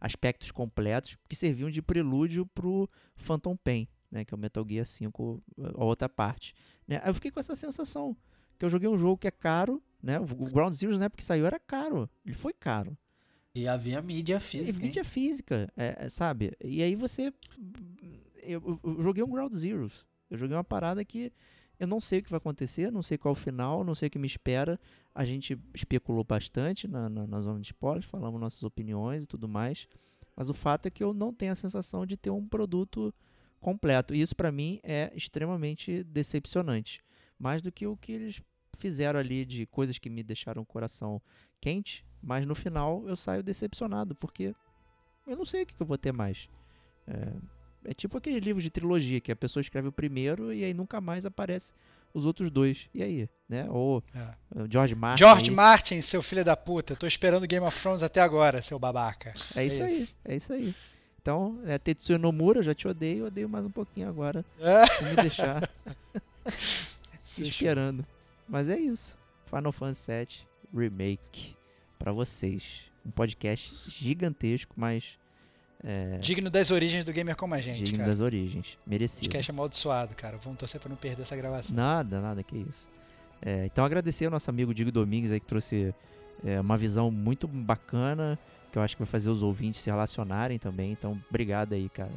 aspectos 0.00 0.50
completos 0.50 1.16
que 1.28 1.34
serviam 1.36 1.70
de 1.70 1.82
prelúdio 1.82 2.46
pro 2.46 2.88
Phantom 3.16 3.56
Pain, 3.56 3.88
né, 4.10 4.24
que 4.24 4.32
é 4.32 4.36
o 4.36 4.38
Metal 4.38 4.64
Gear 4.68 4.86
5, 4.86 5.42
a 5.76 5.84
outra 5.84 6.08
parte. 6.08 6.54
Né? 6.86 7.00
Aí 7.02 7.10
eu 7.10 7.14
fiquei 7.14 7.30
com 7.30 7.40
essa 7.40 7.56
sensação, 7.56 8.16
que 8.58 8.64
eu 8.64 8.70
joguei 8.70 8.88
um 8.88 8.98
jogo 8.98 9.18
que 9.18 9.28
é 9.28 9.30
caro, 9.30 9.82
né? 10.02 10.18
O 10.20 10.26
Ground 10.26 10.72
Zeroes 10.74 10.98
na 10.98 11.06
época 11.06 11.18
que 11.18 11.24
saiu 11.24 11.46
era 11.46 11.58
caro, 11.58 12.08
ele 12.24 12.34
foi 12.34 12.52
caro. 12.52 12.96
E 13.54 13.66
havia 13.66 14.00
mídia 14.00 14.36
E 14.36 14.40
física, 14.40 14.78
hein? 14.78 14.84
mídia 14.84 15.04
física, 15.04 15.72
é, 15.76 15.96
é, 16.06 16.08
sabe? 16.08 16.52
E 16.62 16.82
aí 16.82 16.94
você. 16.94 17.32
Eu, 18.42 18.62
eu- 18.66 18.80
eu 18.96 19.02
joguei 19.02 19.22
um 19.22 19.30
Ground 19.30 19.52
Zeroes. 19.52 20.06
Eu 20.30 20.38
joguei 20.38 20.56
uma 20.56 20.64
parada 20.64 21.04
que 21.04 21.32
eu 21.78 21.86
não 21.86 22.00
sei 22.00 22.18
o 22.20 22.22
que 22.22 22.30
vai 22.30 22.38
acontecer, 22.38 22.90
não 22.92 23.02
sei 23.02 23.16
qual 23.18 23.34
é 23.34 23.36
o 23.36 23.40
final, 23.40 23.82
não 23.84 23.94
sei 23.94 24.08
o 24.08 24.10
que 24.10 24.18
me 24.18 24.26
espera. 24.26 24.78
A 25.18 25.24
gente 25.24 25.58
especulou 25.74 26.22
bastante 26.22 26.86
na, 26.86 27.08
na, 27.08 27.26
na 27.26 27.40
zona 27.40 27.60
de 27.60 27.66
spoilers, 27.66 28.06
falamos 28.06 28.40
nossas 28.40 28.62
opiniões 28.62 29.24
e 29.24 29.26
tudo 29.26 29.48
mais. 29.48 29.88
Mas 30.36 30.48
o 30.48 30.54
fato 30.54 30.86
é 30.86 30.90
que 30.90 31.02
eu 31.02 31.12
não 31.12 31.34
tenho 31.34 31.50
a 31.50 31.56
sensação 31.56 32.06
de 32.06 32.16
ter 32.16 32.30
um 32.30 32.46
produto 32.46 33.12
completo. 33.58 34.14
E 34.14 34.20
isso 34.20 34.36
pra 34.36 34.52
mim 34.52 34.78
é 34.84 35.10
extremamente 35.16 36.04
decepcionante. 36.04 37.02
Mais 37.36 37.60
do 37.60 37.72
que 37.72 37.84
o 37.84 37.96
que 37.96 38.12
eles 38.12 38.40
fizeram 38.76 39.18
ali 39.18 39.44
de 39.44 39.66
coisas 39.66 39.98
que 39.98 40.08
me 40.08 40.22
deixaram 40.22 40.62
o 40.62 40.66
coração 40.66 41.20
quente, 41.60 42.06
mas 42.22 42.46
no 42.46 42.54
final 42.54 43.02
eu 43.08 43.16
saio 43.16 43.42
decepcionado, 43.42 44.14
porque 44.14 44.54
eu 45.26 45.36
não 45.36 45.44
sei 45.44 45.64
o 45.64 45.66
que, 45.66 45.74
que 45.74 45.82
eu 45.82 45.86
vou 45.86 45.98
ter 45.98 46.12
mais. 46.12 46.48
É, 47.08 47.90
é 47.90 47.92
tipo 47.92 48.16
aqueles 48.16 48.40
livros 48.40 48.62
de 48.62 48.70
trilogia, 48.70 49.20
que 49.20 49.32
a 49.32 49.36
pessoa 49.36 49.60
escreve 49.60 49.88
o 49.88 49.92
primeiro 49.92 50.52
e 50.52 50.62
aí 50.62 50.72
nunca 50.72 51.00
mais 51.00 51.26
aparece 51.26 51.74
os 52.14 52.26
outros 52.26 52.50
dois. 52.50 52.88
E 52.94 53.02
aí, 53.02 53.28
né? 53.48 53.66
Ou 53.70 54.02
É. 54.14 54.62
o 54.62 54.66
George 54.70 54.94
Martin. 54.94 55.18
George 55.24 55.50
aí. 55.50 55.56
Martin, 55.56 56.00
seu 56.00 56.22
filho 56.22 56.44
da 56.44 56.56
puta. 56.56 56.94
Tô 56.96 57.06
esperando 57.06 57.46
Game 57.46 57.64
of 57.66 57.80
Thrones 57.80 58.02
até 58.02 58.20
agora, 58.20 58.60
seu 58.62 58.78
babaca. 58.78 59.32
É 59.56 59.64
isso 59.64 59.82
aí, 59.82 60.08
é 60.24 60.36
isso 60.36 60.52
aí. 60.52 60.74
Então, 61.20 61.60
é, 61.66 61.76
Tetsuya 61.78 62.16
Nomura, 62.18 62.60
eu 62.60 62.62
já 62.62 62.74
te 62.74 62.88
odeio, 62.88 63.26
odeio 63.26 63.48
mais 63.48 63.64
um 63.66 63.70
pouquinho 63.70 64.08
agora. 64.08 64.44
É. 64.58 64.82
Me 65.04 65.14
deixar 65.22 65.68
esperando. 67.36 68.04
Mas 68.48 68.68
é 68.68 68.78
isso. 68.78 69.16
Final 69.46 69.72
Fantasy 69.72 70.10
VII 70.10 70.28
Remake 70.74 71.54
pra 71.98 72.12
vocês. 72.12 72.82
Um 73.04 73.10
podcast 73.10 73.90
gigantesco, 73.90 74.74
mas 74.76 75.18
é, 75.84 76.18
Digno 76.18 76.50
das 76.50 76.70
origens 76.70 77.04
do 77.04 77.12
gamer 77.12 77.36
como 77.36 77.54
a 77.54 77.60
gente, 77.60 77.84
digno 77.84 77.98
cara. 77.98 78.10
das 78.10 78.20
origens. 78.20 78.76
Merecido. 78.86 79.22
Podcast 79.22 79.50
amaldiçoado, 79.50 80.14
cara. 80.14 80.36
Vamos 80.38 80.58
torcer 80.58 80.80
pra 80.80 80.88
não 80.88 80.96
perder 80.96 81.22
essa 81.22 81.36
gravação. 81.36 81.74
Nada, 81.74 82.20
nada, 82.20 82.42
que 82.42 82.56
isso. 82.56 82.88
É, 83.40 83.66
então 83.66 83.84
agradecer 83.84 84.24
ao 84.24 84.30
nosso 84.32 84.50
amigo 84.50 84.74
Diego 84.74 84.90
Domingues 84.90 85.30
aí 85.30 85.38
que 85.38 85.46
trouxe 85.46 85.94
é, 86.44 86.60
uma 86.60 86.76
visão 86.76 87.10
muito 87.10 87.46
bacana, 87.46 88.36
que 88.72 88.78
eu 88.78 88.82
acho 88.82 88.96
que 88.96 89.02
vai 89.02 89.10
fazer 89.10 89.30
os 89.30 89.42
ouvintes 89.42 89.80
se 89.80 89.88
relacionarem 89.88 90.58
também. 90.58 90.90
Então, 90.90 91.20
obrigado 91.28 91.72
aí, 91.74 91.88
cara. 91.88 92.12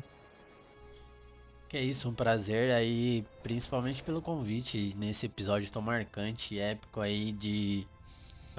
Que 1.69 1.77
é 1.77 1.81
isso, 1.81 2.09
um 2.09 2.13
prazer 2.13 2.73
aí, 2.73 3.23
principalmente 3.43 4.03
pelo 4.03 4.21
convite 4.21 4.93
nesse 4.97 5.27
episódio 5.27 5.71
tão 5.71 5.81
marcante 5.81 6.55
e 6.55 6.59
épico 6.59 6.99
aí 6.99 7.31
de 7.31 7.87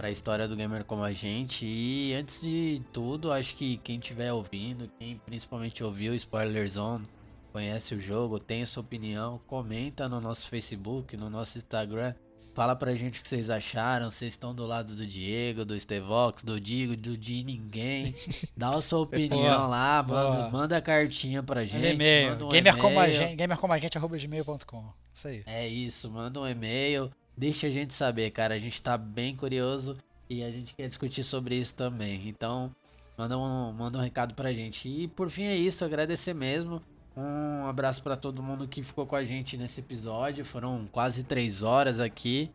para 0.02 0.08
a 0.08 0.10
história 0.10 0.48
do 0.48 0.56
gamer 0.56 0.84
como 0.84 1.04
a 1.04 1.12
gente. 1.12 1.64
E 1.64 2.12
antes 2.14 2.40
de 2.40 2.82
tudo, 2.92 3.30
acho 3.30 3.54
que 3.54 3.76
quem 3.76 4.00
estiver 4.00 4.32
ouvindo, 4.32 4.90
quem 4.98 5.16
principalmente 5.24 5.84
ouviu 5.84 6.12
o 6.12 6.16
Spoiler 6.16 6.68
Zone, 6.68 7.06
conhece 7.52 7.94
o 7.94 8.00
jogo, 8.00 8.40
tem 8.40 8.64
a 8.64 8.66
sua 8.66 8.80
opinião, 8.80 9.40
comenta 9.46 10.08
no 10.08 10.20
nosso 10.20 10.48
Facebook, 10.48 11.16
no 11.16 11.30
nosso 11.30 11.56
Instagram. 11.56 12.14
Fala 12.52 12.74
pra 12.74 12.96
gente 12.96 13.20
o 13.20 13.22
que 13.22 13.28
vocês 13.28 13.48
acharam. 13.48 14.10
Vocês 14.10 14.34
estão 14.34 14.52
do 14.52 14.66
lado 14.66 14.96
do 14.96 15.06
Diego, 15.06 15.64
do 15.64 15.78
Stevox, 15.78 16.42
do 16.42 16.60
Digo, 16.60 16.96
do 16.96 17.16
de 17.16 17.44
ninguém. 17.44 18.12
Dá 18.56 18.74
a 18.74 18.82
sua 18.82 18.98
opinião 19.02 19.38
Boa, 19.38 19.66
lá, 19.68 20.02
manda, 20.02 20.30
boa. 20.36 20.50
manda 20.50 20.80
cartinha 20.80 21.44
pra 21.44 21.64
gente. 21.64 21.76
Manda 21.76 21.94
e-mail. 21.94 22.30
manda 22.30 22.46
um 22.46 22.48
gamer, 22.48 22.76
como 22.76 22.98
a 22.98 23.08
gente, 23.08 23.36
gamer 23.36 23.56
como 23.56 23.72
a 23.72 23.78
gente, 23.78 23.96
arroba 23.96 24.18
gmail.com. 24.18 24.84
Isso 25.14 25.28
aí. 25.28 25.44
É 25.46 25.68
isso, 25.68 26.10
manda 26.10 26.40
um 26.40 26.48
e-mail, 26.48 27.08
deixa 27.36 27.66
a 27.66 27.70
gente 27.70 27.94
saber, 27.94 28.30
cara. 28.30 28.54
A 28.54 28.58
gente 28.58 28.80
tá 28.82 28.96
bem 28.96 29.34
curioso 29.36 29.94
e 30.28 30.42
a 30.42 30.50
gente 30.50 30.74
quer 30.74 30.88
discutir 30.88 31.24
sobre 31.24 31.54
isso 31.56 31.74
também. 31.74 32.28
Então, 32.28 32.74
manda 33.16 33.38
um, 33.38 33.72
manda 33.72 33.98
um 33.98 34.02
recado 34.02 34.34
pra 34.34 34.52
gente. 34.52 34.88
E 34.88 35.08
por 35.08 35.28
fim 35.30 35.44
é 35.44 35.56
isso, 35.56 35.84
agradecer 35.84 36.34
mesmo. 36.34 36.82
Um 37.16 37.66
abraço 37.66 38.02
pra 38.02 38.16
todo 38.16 38.42
mundo 38.42 38.66
que 38.66 38.82
ficou 38.82 39.06
com 39.06 39.14
a 39.16 39.22
gente 39.24 39.56
nesse 39.58 39.80
episódio. 39.80 40.44
Foram 40.44 40.86
quase 40.90 41.22
três 41.22 41.62
horas 41.62 42.00
aqui. 42.00 42.50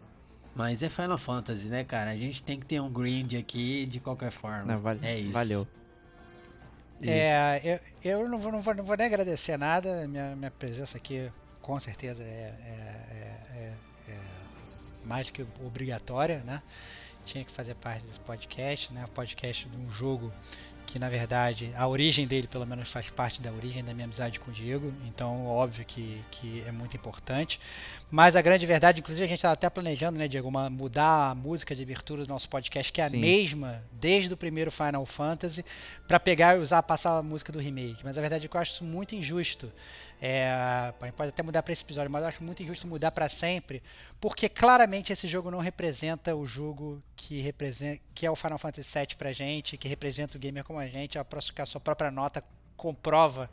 Mas 0.55 0.81
é 0.81 0.89
Final 0.89 1.19
Fantasy, 1.19 1.67
né, 1.69 1.83
cara? 1.83 2.09
A 2.09 2.15
gente 2.17 2.41
tem 2.41 2.59
que 2.59 2.65
ter 2.65 2.79
um 2.81 2.89
grind 2.91 3.35
aqui 3.35 3.85
de 3.85 3.99
qualquer 3.99 4.31
forma. 4.31 4.73
Não, 4.73 4.79
vale- 4.79 4.99
é 5.03 5.19
isso. 5.19 5.31
Valeu. 5.31 5.67
É, 7.03 7.61
eu, 7.63 7.79
eu 8.21 8.27
não, 8.29 8.39
vou, 8.39 8.51
não, 8.51 8.59
vou, 8.61 8.73
não 8.73 8.83
vou 8.83 8.97
nem 8.97 9.05
agradecer 9.05 9.55
nada. 9.57 10.07
Minha, 10.07 10.35
minha 10.35 10.49
presença 10.49 10.97
aqui, 10.97 11.31
com 11.61 11.79
certeza, 11.79 12.23
é, 12.23 12.25
é- 12.27 13.05
é- 13.11 13.73
é- 14.09 14.11
é 14.13 14.19
mais 15.07 15.29
que 15.29 15.45
obrigatória, 15.63 16.43
né? 16.45 16.61
Tinha 17.25 17.43
que 17.43 17.51
fazer 17.51 17.75
parte 17.75 18.05
desse 18.05 18.19
podcast, 18.21 18.93
né? 18.93 19.05
Podcast 19.13 19.67
de 19.67 19.75
um 19.77 19.89
jogo 19.89 20.31
que, 20.85 20.97
na 20.97 21.09
verdade, 21.09 21.73
a 21.75 21.85
origem 21.85 22.25
dele, 22.25 22.47
pelo 22.47 22.65
menos, 22.65 22.89
faz 22.89 23.09
parte 23.09 23.41
da 23.41 23.51
origem 23.51 23.83
da 23.83 23.93
minha 23.93 24.05
amizade 24.05 24.39
com 24.39 24.49
o 24.49 24.53
Diego. 24.53 24.93
Então, 25.05 25.45
óbvio 25.45 25.83
que, 25.85 26.23
que 26.31 26.63
é 26.65 26.71
muito 26.71 26.95
importante. 26.95 27.59
Mas 28.09 28.37
a 28.37 28.41
grande 28.41 28.65
verdade, 28.65 29.01
inclusive, 29.01 29.25
a 29.25 29.27
gente 29.27 29.39
estava 29.39 29.53
até 29.53 29.69
planejando, 29.69 30.17
né, 30.17 30.29
Diego, 30.29 30.47
uma- 30.47 30.69
mudar 30.69 31.31
a 31.31 31.35
música 31.35 31.75
de 31.75 31.83
abertura 31.83 32.23
do 32.23 32.29
nosso 32.29 32.47
podcast, 32.47 32.93
que 32.93 33.01
é 33.01 33.03
a 33.03 33.09
Sim. 33.09 33.19
mesma 33.19 33.83
desde 33.91 34.33
o 34.33 34.37
primeiro 34.37 34.71
Final 34.71 35.05
Fantasy 35.05 35.65
para 36.07 36.21
pegar 36.21 36.55
e 36.57 36.61
usar, 36.61 36.81
passar 36.83 37.17
a 37.17 37.21
música 37.23 37.51
do 37.51 37.59
remake. 37.59 37.99
Mas 38.05 38.17
a 38.17 38.21
verdade 38.21 38.45
é 38.45 38.47
que 38.47 38.55
eu 38.55 38.61
acho 38.61 38.71
isso 38.71 38.85
muito 38.85 39.13
injusto. 39.13 39.69
É, 40.19 40.49
a 40.51 40.93
gente 41.05 41.13
pode 41.13 41.29
até 41.29 41.43
mudar 41.43 41.61
para 41.61 41.71
esse 41.71 41.83
episódio, 41.83 42.09
mas 42.09 42.23
eu 42.23 42.27
acho 42.29 42.43
muito 42.43 42.63
injusto 42.63 42.87
mudar 42.87 43.11
para 43.11 43.29
sempre, 43.29 43.83
porque 44.19 44.49
claramente 44.49 45.13
esse 45.13 45.27
jogo 45.27 45.51
não 45.51 45.59
representa 45.59 46.35
o 46.35 46.45
jogo 46.47 47.01
que 47.15 47.39
representa, 47.41 48.01
que 48.15 48.25
é 48.25 48.31
o 48.31 48.35
Final 48.35 48.57
Fantasy 48.57 48.97
VII 48.99 49.15
pra 49.15 49.31
gente, 49.31 49.77
que 49.77 49.87
representa 49.87 50.35
o 50.35 50.39
gamer 50.39 50.63
como 50.63 50.79
a 50.79 50.87
gente. 50.87 51.19
A, 51.19 51.23
pró- 51.25 51.39
que 51.53 51.61
a 51.61 51.65
sua 51.67 51.79
própria 51.79 52.09
nota 52.09 52.43
comprova 52.75 53.49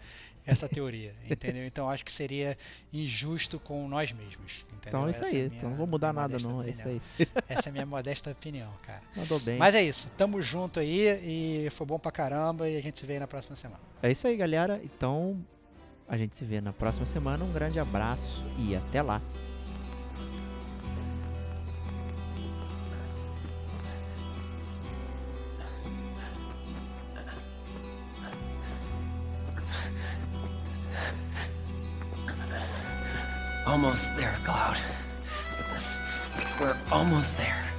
essa 0.47 0.69
teoria, 0.69 1.15
entendeu? 1.31 1.67
Então 1.67 1.89
acho 1.89 2.05
que 2.05 2.13
seria 2.13 2.57
injusto 2.93 3.59
com 3.59 3.87
nós 3.89 4.13
mesmos. 4.13 4.65
Entendeu? 4.73 4.81
Então 4.89 5.07
é 5.07 5.11
isso 5.11 5.21
Essa 5.25 5.29
aí. 5.29 5.43
minha 5.43 5.47
então 5.57 5.71
não 5.71 5.77
vou 5.77 5.87
mudar 5.87 6.13
nada, 6.13 6.39
não. 6.39 6.63
É 6.63 6.71
isso 6.71 6.81
opinião. 6.83 7.03
aí. 7.19 7.29
Essa 7.49 7.69
é 7.69 7.71
a 7.71 7.73
minha 7.73 7.87
modesta 7.87 8.31
opinião, 8.31 8.71
cara. 8.83 9.03
Mandou 9.17 9.39
bem. 9.41 9.59
Mas 9.59 9.75
é 9.75 9.83
isso, 9.83 10.09
tamo 10.17 10.41
junto 10.43 10.81
aí 10.81 11.65
e 11.67 11.71
foi 11.71 11.87
bom 11.87 11.99
pra 11.99 12.11
caramba 12.13 12.69
e 12.69 12.77
a 12.77 12.81
gente 12.83 13.01
se 13.01 13.07
vê 13.07 13.19
na 13.19 13.27
próxima 13.27 13.57
semana. 13.57 13.81
É 14.03 14.11
isso 14.11 14.27
aí, 14.27 14.37
galera. 14.37 14.81
Então, 14.85 15.43
a 16.09 16.17
gente 16.17 16.37
se 16.37 16.45
vê 16.45 16.61
na 16.61 16.73
próxima 16.73 17.07
semana. 17.07 17.45
Um 17.45 17.53
grande 17.53 17.81
abraço 17.81 18.45
e 18.59 18.77
até 18.77 19.03
lá. 19.03 19.21
Almost 33.67 34.15
there, 34.15 34.37
Cloud. 34.45 34.79
We're 36.61 36.77
almost 36.93 37.37
there. 37.37 37.74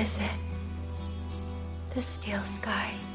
Miss 0.00 0.16
it. 0.16 0.36
The 1.94 2.00
steel 2.00 2.42
sky. 2.44 3.09